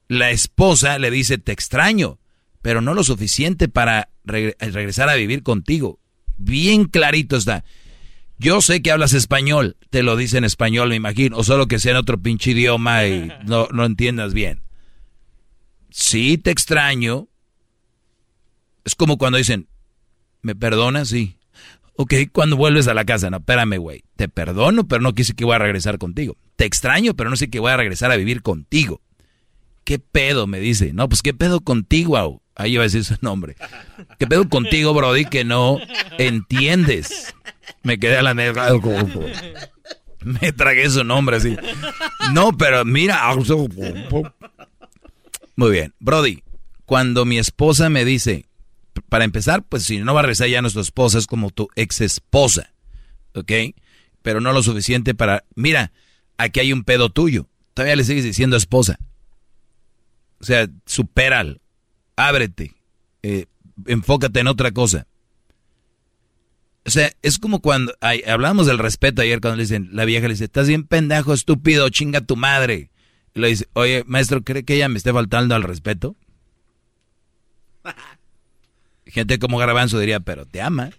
la 0.08 0.30
esposa 0.30 0.98
le 0.98 1.10
dice, 1.10 1.36
te 1.36 1.52
extraño, 1.52 2.18
pero 2.62 2.80
no 2.80 2.94
lo 2.94 3.04
suficiente 3.04 3.68
para 3.68 4.08
regre- 4.24 4.56
regresar 4.58 5.10
a 5.10 5.16
vivir 5.16 5.42
contigo. 5.42 5.98
Bien 6.38 6.86
clarito 6.86 7.36
está. 7.36 7.62
Yo 8.38 8.62
sé 8.62 8.80
que 8.80 8.90
hablas 8.90 9.12
español, 9.12 9.76
te 9.90 10.02
lo 10.02 10.16
dice 10.16 10.38
en 10.38 10.44
español, 10.44 10.88
me 10.90 10.94
imagino, 10.96 11.36
o 11.36 11.44
solo 11.44 11.66
que 11.66 11.78
sea 11.78 11.90
en 11.92 11.98
otro 11.98 12.16
pinche 12.22 12.52
idioma 12.52 13.06
y 13.06 13.30
no, 13.44 13.68
no 13.70 13.84
entiendas 13.84 14.32
bien. 14.32 14.62
Sí, 15.98 16.36
te 16.36 16.50
extraño. 16.50 17.26
Es 18.84 18.94
como 18.94 19.16
cuando 19.16 19.38
dicen, 19.38 19.66
¿me 20.42 20.54
perdonas? 20.54 21.08
Sí. 21.08 21.38
Ok, 21.96 22.12
cuando 22.32 22.54
vuelves 22.54 22.86
a 22.86 22.92
la 22.92 23.06
casa, 23.06 23.30
no, 23.30 23.38
espérame, 23.38 23.78
güey. 23.78 24.04
Te 24.14 24.28
perdono, 24.28 24.86
pero 24.86 25.00
no 25.00 25.14
quise 25.14 25.32
que 25.32 25.46
voy 25.46 25.54
a 25.54 25.58
regresar 25.58 25.96
contigo. 25.96 26.36
Te 26.56 26.66
extraño, 26.66 27.14
pero 27.14 27.30
no 27.30 27.36
sé 27.36 27.48
que 27.48 27.60
voy 27.60 27.72
a 27.72 27.78
regresar 27.78 28.12
a 28.12 28.16
vivir 28.16 28.42
contigo. 28.42 29.00
¿Qué 29.84 29.98
pedo? 29.98 30.46
Me 30.46 30.60
dice. 30.60 30.92
No, 30.92 31.08
pues 31.08 31.22
qué 31.22 31.32
pedo 31.32 31.62
contigo, 31.62 32.18
au? 32.18 32.42
Ahí 32.54 32.74
iba 32.74 32.82
a 32.82 32.88
decir 32.88 33.02
su 33.02 33.16
nombre. 33.22 33.56
¿Qué 34.18 34.26
pedo 34.26 34.50
contigo, 34.50 34.92
Brody, 34.92 35.24
que 35.24 35.44
no 35.44 35.78
entiendes? 36.18 37.34
Me 37.82 37.98
quedé 37.98 38.18
a 38.18 38.22
la 38.22 38.34
negra. 38.34 38.68
Me 40.22 40.52
tragué 40.52 40.90
su 40.90 41.04
nombre 41.04 41.38
así. 41.38 41.56
No, 42.32 42.52
pero 42.52 42.84
mira. 42.84 43.32
Muy 45.56 45.70
bien. 45.72 45.94
Brody, 45.98 46.42
cuando 46.84 47.24
mi 47.24 47.38
esposa 47.38 47.88
me 47.88 48.04
dice, 48.04 48.46
para 49.08 49.24
empezar, 49.24 49.64
pues 49.64 49.84
si 49.84 49.98
no 49.98 50.14
va 50.14 50.20
a 50.20 50.22
regresar 50.22 50.48
ya 50.48 50.62
nuestra 50.62 50.82
esposa, 50.82 51.18
es 51.18 51.26
como 51.26 51.50
tu 51.50 51.68
ex 51.74 52.00
esposa. 52.00 52.72
¿Ok? 53.34 53.52
Pero 54.22 54.40
no 54.40 54.52
lo 54.52 54.62
suficiente 54.62 55.14
para. 55.14 55.44
Mira, 55.54 55.92
aquí 56.38 56.60
hay 56.60 56.72
un 56.72 56.84
pedo 56.84 57.10
tuyo. 57.10 57.48
Todavía 57.74 57.96
le 57.96 58.04
sigues 58.04 58.24
diciendo 58.24 58.56
esposa. 58.56 58.98
O 60.40 60.44
sea, 60.44 60.68
supéralo. 60.86 61.60
Ábrete. 62.16 62.74
Eh, 63.22 63.46
enfócate 63.86 64.40
en 64.40 64.46
otra 64.46 64.70
cosa. 64.72 65.06
O 66.84 66.90
sea, 66.90 67.12
es 67.22 67.38
como 67.38 67.60
cuando 67.60 67.92
ay, 68.00 68.22
hablamos 68.26 68.66
del 68.66 68.78
respeto 68.78 69.20
ayer 69.20 69.40
cuando 69.40 69.56
le 69.56 69.64
dicen, 69.64 69.88
la 69.92 70.04
vieja 70.04 70.28
le 70.28 70.34
dice, 70.34 70.44
estás 70.44 70.68
bien 70.68 70.84
pendejo, 70.84 71.34
estúpido, 71.34 71.88
chinga 71.88 72.20
tu 72.20 72.36
madre. 72.36 72.90
Y 73.36 73.40
le 73.40 73.48
dice, 73.48 73.68
oye, 73.74 74.02
maestro, 74.06 74.42
¿cree 74.42 74.64
que 74.64 74.76
ella 74.76 74.88
me 74.88 74.96
esté 74.96 75.12
faltando 75.12 75.54
al 75.54 75.62
respeto? 75.62 76.16
Gente 79.06 79.38
como 79.38 79.58
Garbanzo 79.58 79.98
diría, 79.98 80.20
pero 80.20 80.46
te 80.46 80.62
ama. 80.62 80.90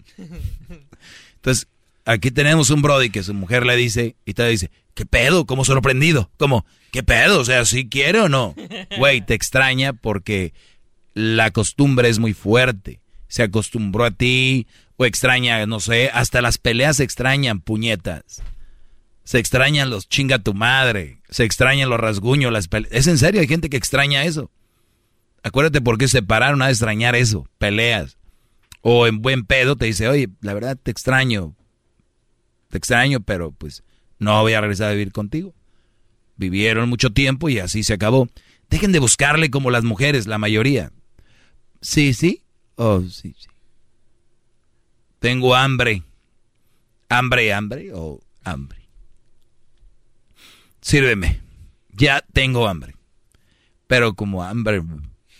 Entonces, 1.35 1.67
aquí 2.05 2.29
tenemos 2.29 2.69
un 2.69 2.83
Brody 2.83 3.09
que 3.09 3.23
su 3.23 3.33
mujer 3.33 3.65
le 3.65 3.75
dice, 3.75 4.15
y 4.23 4.35
te 4.35 4.47
dice, 4.47 4.69
¿qué 4.93 5.07
pedo? 5.07 5.47
Como 5.47 5.65
sorprendido. 5.65 6.29
Como, 6.37 6.63
¿qué 6.91 7.01
pedo? 7.01 7.39
O 7.39 7.45
sea, 7.45 7.65
¿sí 7.65 7.89
quiere 7.89 8.19
o 8.19 8.29
no? 8.29 8.53
Güey, 8.99 9.21
te 9.21 9.33
extraña 9.33 9.93
porque 9.93 10.53
la 11.15 11.49
costumbre 11.49 12.07
es 12.07 12.19
muy 12.19 12.33
fuerte. 12.33 13.01
Se 13.27 13.41
acostumbró 13.41 14.05
a 14.05 14.11
ti 14.11 14.67
o 14.97 15.07
extraña, 15.07 15.65
no 15.65 15.79
sé, 15.79 16.11
hasta 16.13 16.43
las 16.43 16.59
peleas 16.59 16.99
extrañan, 16.99 17.61
puñetas. 17.61 18.43
Se 19.27 19.39
extrañan 19.39 19.89
los 19.89 20.07
chinga 20.07 20.39
tu 20.39 20.53
madre, 20.53 21.19
se 21.27 21.43
extrañan 21.43 21.89
los 21.89 21.99
rasguños, 21.99 22.49
las 22.49 22.69
peleas. 22.69 22.93
Es 22.93 23.07
en 23.07 23.17
serio, 23.17 23.41
hay 23.41 23.47
gente 23.47 23.69
que 23.69 23.75
extraña 23.75 24.23
eso. 24.23 24.49
Acuérdate 25.43 25.81
por 25.81 25.97
qué 25.97 26.07
se 26.07 26.23
pararon 26.23 26.61
a 26.61 26.69
extrañar 26.69 27.13
eso, 27.13 27.45
peleas. 27.57 28.17
O 28.79 29.05
en 29.05 29.21
buen 29.21 29.45
pedo 29.45 29.75
te 29.75 29.83
dice, 29.83 30.07
oye, 30.07 30.29
la 30.39 30.53
verdad 30.53 30.77
te 30.81 30.91
extraño. 30.91 31.57
Te 32.69 32.77
extraño, 32.77 33.19
pero 33.19 33.51
pues 33.51 33.83
no 34.17 34.41
voy 34.43 34.53
a 34.53 34.61
regresar 34.61 34.87
a 34.87 34.93
vivir 34.93 35.11
contigo. 35.11 35.53
Vivieron 36.37 36.87
mucho 36.87 37.09
tiempo 37.09 37.49
y 37.49 37.59
así 37.59 37.83
se 37.83 37.95
acabó. 37.95 38.29
Dejen 38.69 38.93
de 38.93 38.99
buscarle 38.99 39.51
como 39.51 39.71
las 39.71 39.83
mujeres, 39.83 40.25
la 40.25 40.37
mayoría. 40.37 40.93
Sí, 41.81 42.13
sí. 42.13 42.43
Oh, 42.75 43.01
sí, 43.01 43.35
sí. 43.37 43.49
Tengo 45.19 45.53
hambre. 45.53 46.03
¿Hambre, 47.09 47.51
hambre 47.51 47.91
o 47.93 48.21
hambre? 48.45 48.86
Sírveme. 50.87 51.41
Ya 51.89 52.23
tengo 52.31 52.65
hambre. 52.65 52.95
Pero 53.87 54.13
como 54.13 54.41
hambre, 54.41 54.81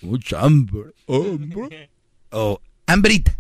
mucha 0.01 0.41
hambre, 0.41 0.91
hambre. 1.07 1.89
O 2.31 2.61
hambrita. 2.85 3.39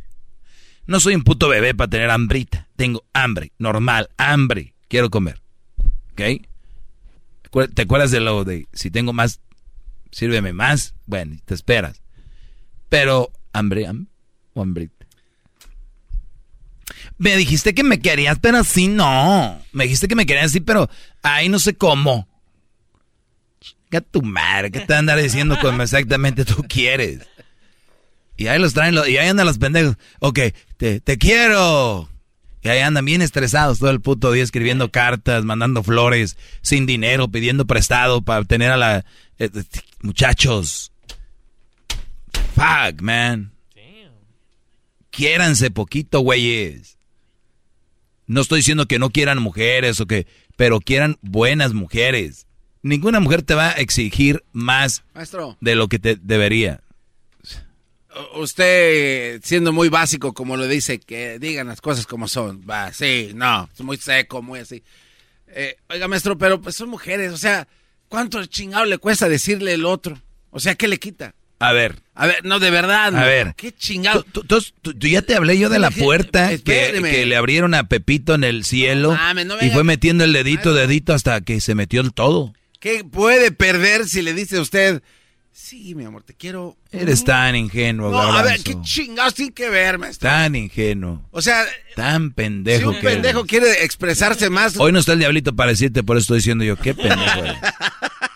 No 0.85 1.01
soy 1.01 1.15
un 1.15 1.23
puto 1.25 1.49
bebé 1.49 1.75
para 1.75 1.89
tener 1.89 2.09
hambrita. 2.09 2.69
Tengo 2.77 3.03
hambre, 3.11 3.51
normal, 3.57 4.09
hambre. 4.15 4.73
Quiero 4.87 5.09
comer. 5.09 5.41
¿Ok? 6.13 6.47
¿Te 7.73 7.81
acuerdas 7.81 8.11
de 8.11 8.21
lo 8.21 8.45
de 8.45 8.69
si 8.71 8.89
tengo 8.89 9.11
más, 9.11 9.41
sírveme 10.09 10.53
más? 10.53 10.95
Bueno, 11.07 11.35
te 11.43 11.55
esperas. 11.55 12.01
Pero, 12.87 13.33
hambre, 13.51 13.85
hambre 13.85 14.09
o 14.53 14.61
hambrita. 14.61 14.96
Me 17.17 17.35
dijiste 17.35 17.73
que 17.73 17.83
me 17.83 17.99
querías, 17.99 18.37
pero 18.39 18.59
así 18.59 18.87
no. 18.87 19.59
Me 19.71 19.85
dijiste 19.85 20.07
que 20.07 20.15
me 20.15 20.25
querías 20.25 20.47
así, 20.47 20.59
pero 20.59 20.89
ahí 21.23 21.49
no 21.49 21.59
sé 21.59 21.75
cómo. 21.75 22.27
Chica 23.59 24.01
tu 24.01 24.21
madre, 24.21 24.69
¿qué 24.71 24.81
te 24.81 24.93
andar 24.93 25.19
diciendo 25.19 25.57
como 25.59 25.81
exactamente 25.81 26.45
tú 26.45 26.63
quieres? 26.67 27.21
Y 28.37 28.47
ahí 28.47 28.59
los 28.59 28.73
traen, 28.73 28.93
y 28.93 29.17
ahí 29.17 29.27
andan 29.27 29.47
los 29.47 29.57
pendejos. 29.57 29.97
Ok, 30.19 30.39
te, 30.77 30.99
te 30.99 31.17
quiero. 31.17 32.07
Y 32.61 32.69
ahí 32.69 32.79
andan 32.79 33.05
bien 33.05 33.21
estresados 33.21 33.79
todo 33.79 33.89
el 33.89 34.01
puto 34.01 34.31
día 34.31 34.43
escribiendo 34.43 34.91
cartas, 34.91 35.43
mandando 35.43 35.83
flores, 35.83 36.37
sin 36.61 36.85
dinero, 36.85 37.29
pidiendo 37.29 37.65
prestado 37.65 38.21
para 38.21 38.43
tener 38.45 38.71
a 38.71 38.77
la... 38.77 38.97
eh, 39.39 39.49
eh, 39.53 39.63
muchachos. 40.01 40.91
Fuck, 42.55 43.01
man. 43.01 43.53
Quiéranse 45.09 45.71
poquito, 45.71 46.19
güeyes. 46.19 46.96
No 48.27 48.41
estoy 48.41 48.59
diciendo 48.59 48.85
que 48.85 48.99
no 48.99 49.09
quieran 49.09 49.41
mujeres 49.41 49.99
o 49.99 50.05
que... 50.05 50.27
Pero 50.55 50.79
quieran 50.79 51.17
buenas 51.21 51.73
mujeres. 51.73 52.45
Ninguna 52.81 53.19
mujer 53.19 53.41
te 53.41 53.53
va 53.53 53.69
a 53.69 53.73
exigir 53.73 54.43
más 54.51 55.03
Maestro. 55.13 55.57
de 55.61 55.75
lo 55.75 55.87
que 55.87 55.99
te 55.99 56.15
debería. 56.15 56.81
Usted, 58.35 59.41
siendo 59.43 59.71
muy 59.71 59.89
básico, 59.89 60.33
como 60.33 60.57
lo 60.57 60.67
dice, 60.67 60.99
que 60.99 61.37
digan 61.39 61.67
las 61.67 61.81
cosas 61.81 62.07
como 62.07 62.27
son. 62.27 62.63
Va, 62.67 62.91
sí, 62.91 63.31
no, 63.35 63.69
es 63.73 63.81
muy 63.81 63.97
seco, 63.97 64.41
muy 64.41 64.59
así. 64.59 64.83
Eh, 65.47 65.77
oiga, 65.89 66.07
maestro, 66.07 66.37
pero 66.37 66.59
pues 66.59 66.75
son 66.75 66.89
mujeres, 66.89 67.31
o 67.31 67.37
sea, 67.37 67.67
¿cuánto 68.09 68.43
chingado 68.45 68.85
le 68.85 68.97
cuesta 68.97 69.29
decirle 69.29 69.73
el 69.73 69.85
otro? 69.85 70.19
O 70.49 70.59
sea, 70.59 70.75
¿qué 70.75 70.87
le 70.87 70.97
quita? 70.97 71.35
A 71.59 71.71
ver. 71.73 71.99
A 72.13 72.27
ver, 72.27 72.43
no, 72.45 72.59
de 72.59 72.69
verdad. 72.71 73.15
A 73.15 73.23
ver. 73.25 73.53
¿Qué 73.55 73.71
chingado? 73.71 74.23
Tú, 74.23 74.43
tú- 74.43 74.61
tú- 74.81 74.93
tú 74.93 75.07
ya 75.07 75.21
te 75.21 75.35
hablé 75.35 75.57
yo 75.57 75.69
de 75.69 75.79
la 75.79 75.91
puerta 75.91 76.55
que, 76.57 77.25
le 77.25 77.35
abrieron 77.35 77.73
a 77.73 77.87
Pepito 77.87 78.33
en 78.35 78.43
el 78.43 78.63
cielo 78.63 79.11
mames, 79.13 79.45
no 79.45 79.55
y 79.61 79.69
fue 79.69 79.83
metiendo 79.83 80.23
el 80.23 80.33
dedito, 80.33 80.73
dedito 80.73 81.13
hasta 81.13 81.41
que 81.41 81.59
se 81.61 81.75
metió 81.75 82.01
el 82.01 82.13
todo. 82.13 82.53
¿Qué 82.79 83.03
puede 83.03 83.51
perder 83.51 84.07
si 84.07 84.21
le 84.21 84.33
dice 84.35 84.57
a 84.57 84.61
usted, 84.61 85.01
sí, 85.51 85.95
mi 85.95 86.05
amor, 86.05 86.21
te 86.23 86.35
quiero? 86.35 86.77
Eres 86.91 87.23
tan 87.23 87.55
ingenuo, 87.55 88.11
No, 88.11 88.19
a 88.21 88.43
ver. 88.43 88.61
¿qué 88.61 88.75
chingados 88.81 89.33
tiene 89.33 89.51
que 89.51 89.69
ver, 89.69 89.97
maestro? 89.97 90.29
Tan 90.29 90.55
ingenuo. 90.55 91.23
O 91.31 91.41
sea, 91.41 91.65
Tan 91.95 92.27
si 92.27 92.33
pendejo 92.35 92.89
un 92.89 92.95
que 92.95 93.01
eres. 93.01 93.13
pendejo 93.13 93.45
quiere 93.45 93.83
expresarse 93.83 94.49
más... 94.51 94.77
Hoy 94.77 94.91
no 94.91 94.99
está 94.99 95.13
el 95.13 95.19
diablito 95.19 95.55
para 95.55 95.71
decirte, 95.71 96.03
por 96.03 96.17
eso 96.17 96.23
estoy 96.25 96.37
diciendo 96.37 96.63
yo, 96.63 96.75
qué 96.77 96.93
pendejo 96.93 97.39
eres. 97.45 97.57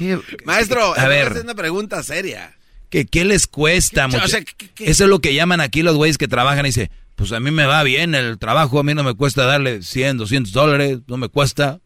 ¿Qué- 0.00 0.18
Maestro, 0.44 0.94
a 0.98 1.06
ver, 1.08 1.32
es 1.36 1.42
una 1.44 1.54
pregunta 1.54 2.02
seria. 2.02 2.56
¿qué, 2.88 3.06
qué 3.06 3.24
les 3.24 3.46
cuesta, 3.46 4.08
¿Qué- 4.08 4.16
o 4.16 4.20
mucha- 4.20 4.28
sea, 4.28 4.40
qué- 4.44 4.70
qué- 4.74 4.90
Eso 4.90 5.04
es 5.04 5.10
lo 5.10 5.20
que 5.20 5.34
llaman 5.34 5.60
aquí 5.60 5.82
los 5.82 5.94
güeyes 5.96 6.18
que 6.18 6.26
trabajan 6.26 6.64
y 6.66 6.70
dice, 6.70 6.90
pues 7.16 7.30
a 7.32 7.38
mí 7.40 7.50
me 7.50 7.66
va 7.66 7.82
bien 7.84 8.14
el 8.14 8.38
trabajo, 8.38 8.80
a 8.80 8.82
mí 8.82 8.94
no 8.94 9.04
me 9.04 9.14
cuesta 9.14 9.44
darle 9.44 9.82
100, 9.82 10.16
200 10.16 10.52
dólares, 10.52 10.98
no 11.06 11.16
me 11.18 11.28
cuesta. 11.28 11.80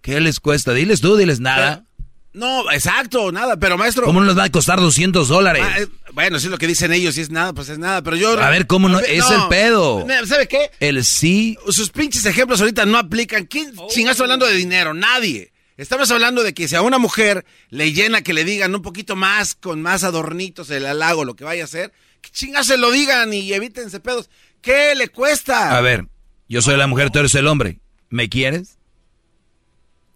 ¿Qué 0.00 0.20
les 0.20 0.40
cuesta? 0.40 0.72
Diles 0.72 1.00
tú, 1.00 1.16
diles 1.16 1.40
nada. 1.40 1.84
No, 2.32 2.70
exacto, 2.72 3.30
nada, 3.30 3.58
pero 3.58 3.76
maestro... 3.76 4.04
¿Cómo 4.06 4.20
no 4.20 4.26
les 4.26 4.38
va 4.38 4.44
a 4.44 4.50
costar 4.50 4.80
200 4.80 5.28
dólares? 5.28 5.62
Ah, 5.66 5.80
eh, 5.80 5.86
bueno, 6.14 6.38
si 6.40 6.46
es 6.46 6.50
lo 6.50 6.56
que 6.56 6.66
dicen 6.66 6.90
ellos, 6.92 7.14
si 7.16 7.20
es 7.20 7.28
nada, 7.30 7.52
pues 7.52 7.68
es 7.68 7.78
nada, 7.78 8.00
pero 8.02 8.16
yo... 8.16 8.40
A 8.40 8.48
ver, 8.48 8.66
¿cómo 8.66 8.88
no? 8.88 9.00
Es 9.00 9.28
el 9.30 9.48
pedo. 9.50 10.06
¿Sabe 10.26 10.48
qué? 10.48 10.70
El 10.80 11.04
sí. 11.04 11.58
Sus 11.68 11.90
pinches 11.90 12.24
ejemplos 12.24 12.60
ahorita 12.62 12.86
no 12.86 12.96
aplican. 12.96 13.44
¿Quién 13.44 13.74
chingazo 13.90 14.22
hablando 14.22 14.46
de 14.46 14.54
dinero? 14.54 14.94
Nadie. 14.94 15.51
Estamos 15.76 16.10
hablando 16.10 16.42
de 16.42 16.52
que 16.52 16.68
si 16.68 16.74
a 16.74 16.82
una 16.82 16.98
mujer 16.98 17.44
le 17.70 17.92
llena 17.92 18.22
que 18.22 18.34
le 18.34 18.44
digan 18.44 18.74
un 18.74 18.82
poquito 18.82 19.16
más, 19.16 19.54
con 19.54 19.80
más 19.80 20.04
adornitos 20.04 20.70
el 20.70 20.86
halago, 20.86 21.24
lo 21.24 21.34
que 21.34 21.44
vaya 21.44 21.62
a 21.62 21.64
hacer, 21.64 21.92
que 22.20 22.30
chingazo 22.30 22.72
se 22.72 22.78
lo 22.78 22.90
digan 22.90 23.32
y 23.32 23.52
evítense 23.52 24.00
pedos. 24.00 24.28
¿Qué 24.60 24.94
le 24.94 25.08
cuesta? 25.08 25.76
A 25.76 25.80
ver, 25.80 26.06
yo 26.48 26.62
soy 26.62 26.76
la 26.76 26.86
mujer, 26.86 27.10
tú 27.10 27.18
eres 27.18 27.34
el 27.34 27.46
hombre. 27.46 27.80
¿Me 28.10 28.28
quieres? 28.28 28.78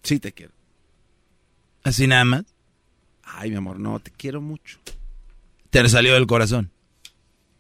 Sí, 0.03 0.21
te 0.21 0.33
quiero. 0.33 0.53
Así 1.83 2.07
nada 2.07 2.25
más. 2.25 2.45
Ay, 3.23 3.51
mi 3.51 3.57
amor, 3.57 3.79
no, 3.79 3.99
te 3.99 4.11
quiero 4.11 4.41
mucho. 4.41 4.79
¿Te 5.71 5.89
salió 5.89 6.15
del 6.15 6.27
corazón? 6.27 6.71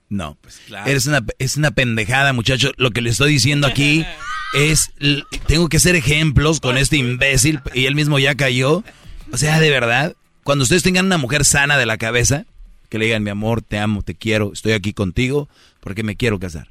No. 0.08 0.38
Pues 0.40 0.60
claro. 0.66 0.88
Eres 0.88 1.06
una, 1.06 1.24
es 1.38 1.56
una 1.56 1.70
pendejada, 1.72 2.32
muchacho. 2.32 2.72
Lo 2.76 2.90
que 2.90 3.00
le 3.00 3.10
estoy 3.10 3.32
diciendo 3.32 3.66
aquí 3.66 4.06
es, 4.54 4.90
tengo 5.46 5.68
que 5.68 5.76
hacer 5.76 5.96
ejemplos 5.96 6.60
con 6.60 6.78
este 6.78 6.96
imbécil 6.96 7.60
y 7.74 7.86
él 7.86 7.94
mismo 7.94 8.18
ya 8.18 8.34
cayó. 8.34 8.84
O 9.32 9.36
sea, 9.36 9.60
de 9.60 9.70
verdad, 9.70 10.14
cuando 10.44 10.62
ustedes 10.62 10.82
tengan 10.82 11.06
una 11.06 11.18
mujer 11.18 11.44
sana 11.44 11.76
de 11.76 11.86
la 11.86 11.98
cabeza, 11.98 12.46
que 12.88 12.98
le 12.98 13.06
digan, 13.06 13.22
mi 13.22 13.30
amor, 13.30 13.62
te 13.62 13.78
amo, 13.78 14.02
te 14.02 14.14
quiero, 14.14 14.52
estoy 14.52 14.72
aquí 14.72 14.92
contigo 14.92 15.48
porque 15.80 16.02
me 16.02 16.16
quiero 16.16 16.38
casar. 16.38 16.68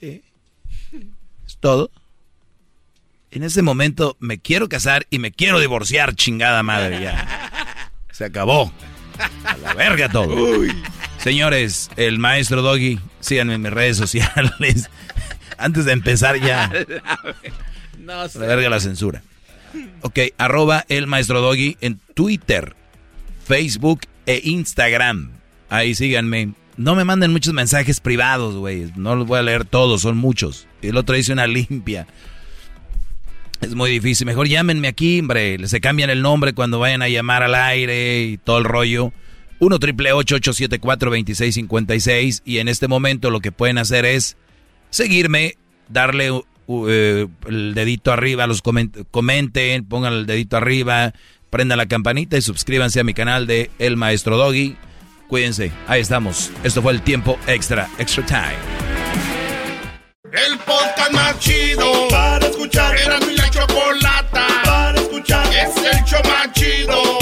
¿Eh? 0.00 0.22
Es 1.46 1.56
todo. 1.58 1.90
En 3.30 3.42
ese 3.42 3.62
momento 3.62 4.16
me 4.20 4.38
quiero 4.38 4.68
casar 4.68 5.06
y 5.08 5.18
me 5.18 5.32
quiero 5.32 5.58
divorciar, 5.58 6.14
chingada 6.14 6.62
madre, 6.62 7.00
ya. 7.02 7.50
Se 8.10 8.26
acabó. 8.26 8.70
A 9.44 9.56
la 9.56 9.74
verga 9.74 10.08
todo. 10.10 10.36
Señores, 11.18 11.90
el 11.96 12.18
maestro 12.18 12.62
Doggy, 12.62 12.98
síganme 13.20 13.54
en 13.54 13.62
mis 13.62 13.72
redes 13.72 13.96
sociales. 13.96 14.90
Antes 15.62 15.84
de 15.84 15.92
empezar 15.92 16.38
ya. 16.40 16.70
No 17.98 18.14
la 18.14 18.46
verga 18.46 18.68
la 18.68 18.80
censura. 18.80 19.22
Ok, 20.00 20.18
arroba 20.36 20.84
el 20.88 21.06
maestro 21.06 21.40
Doggy 21.40 21.76
en 21.80 22.00
Twitter, 22.14 22.74
Facebook 23.46 24.00
e 24.26 24.40
Instagram. 24.42 25.30
Ahí 25.70 25.94
síganme. 25.94 26.52
No 26.76 26.96
me 26.96 27.04
manden 27.04 27.30
muchos 27.30 27.54
mensajes 27.54 28.00
privados, 28.00 28.56
güey. 28.56 28.92
No 28.96 29.14
los 29.14 29.26
voy 29.28 29.38
a 29.38 29.42
leer 29.42 29.64
todos, 29.64 30.02
son 30.02 30.16
muchos. 30.16 30.66
El 30.82 30.96
otro 30.96 31.14
dice 31.14 31.32
una 31.32 31.46
limpia. 31.46 32.08
Es 33.60 33.76
muy 33.76 33.90
difícil. 33.90 34.26
Mejor 34.26 34.48
llámenme 34.48 34.88
aquí, 34.88 35.20
hombre. 35.20 35.64
Se 35.68 35.80
cambian 35.80 36.10
el 36.10 36.22
nombre 36.22 36.54
cuando 36.54 36.80
vayan 36.80 37.02
a 37.02 37.08
llamar 37.08 37.44
al 37.44 37.54
aire 37.54 38.22
y 38.22 38.36
todo 38.36 38.58
el 38.58 38.64
rollo. 38.64 39.12
1 39.60 39.78
triple 39.78 40.12
874 40.12 41.10
2656 41.10 42.42
Y 42.44 42.58
en 42.58 42.66
este 42.66 42.88
momento 42.88 43.30
lo 43.30 43.38
que 43.38 43.52
pueden 43.52 43.78
hacer 43.78 44.04
es 44.04 44.36
seguirme, 44.92 45.56
darle 45.88 46.30
uh, 46.30 46.42
eh, 46.88 47.26
el 47.48 47.74
dedito 47.74 48.12
arriba, 48.12 48.46
los 48.46 48.62
coment- 48.62 49.04
comenten, 49.10 49.84
pongan 49.84 50.12
el 50.12 50.26
dedito 50.26 50.56
arriba, 50.56 51.12
prendan 51.50 51.78
la 51.78 51.86
campanita 51.86 52.36
y 52.36 52.42
suscríbanse 52.42 53.00
a 53.00 53.04
mi 53.04 53.14
canal 53.14 53.48
de 53.48 53.72
El 53.80 53.96
Maestro 53.96 54.36
Doggy. 54.36 54.76
Cuídense, 55.28 55.72
ahí 55.88 56.00
estamos. 56.00 56.52
Esto 56.62 56.82
fue 56.82 56.92
el 56.92 57.02
tiempo 57.02 57.38
extra, 57.46 57.88
extra 57.98 58.24
time. 58.26 58.58
El 60.32 60.58
podcast 60.58 61.12
más 61.12 61.38
chido 61.40 62.08
para 62.08 62.46
escuchar. 62.46 62.96
Era 62.96 63.18
mi 63.20 63.34
la 63.34 63.50
chocolata 63.50 64.46
para 64.64 65.00
escuchar. 65.00 65.46
Es 65.46 65.76
el 65.76 66.04
show 66.04 66.20
más 66.24 66.52
chido 66.52 67.21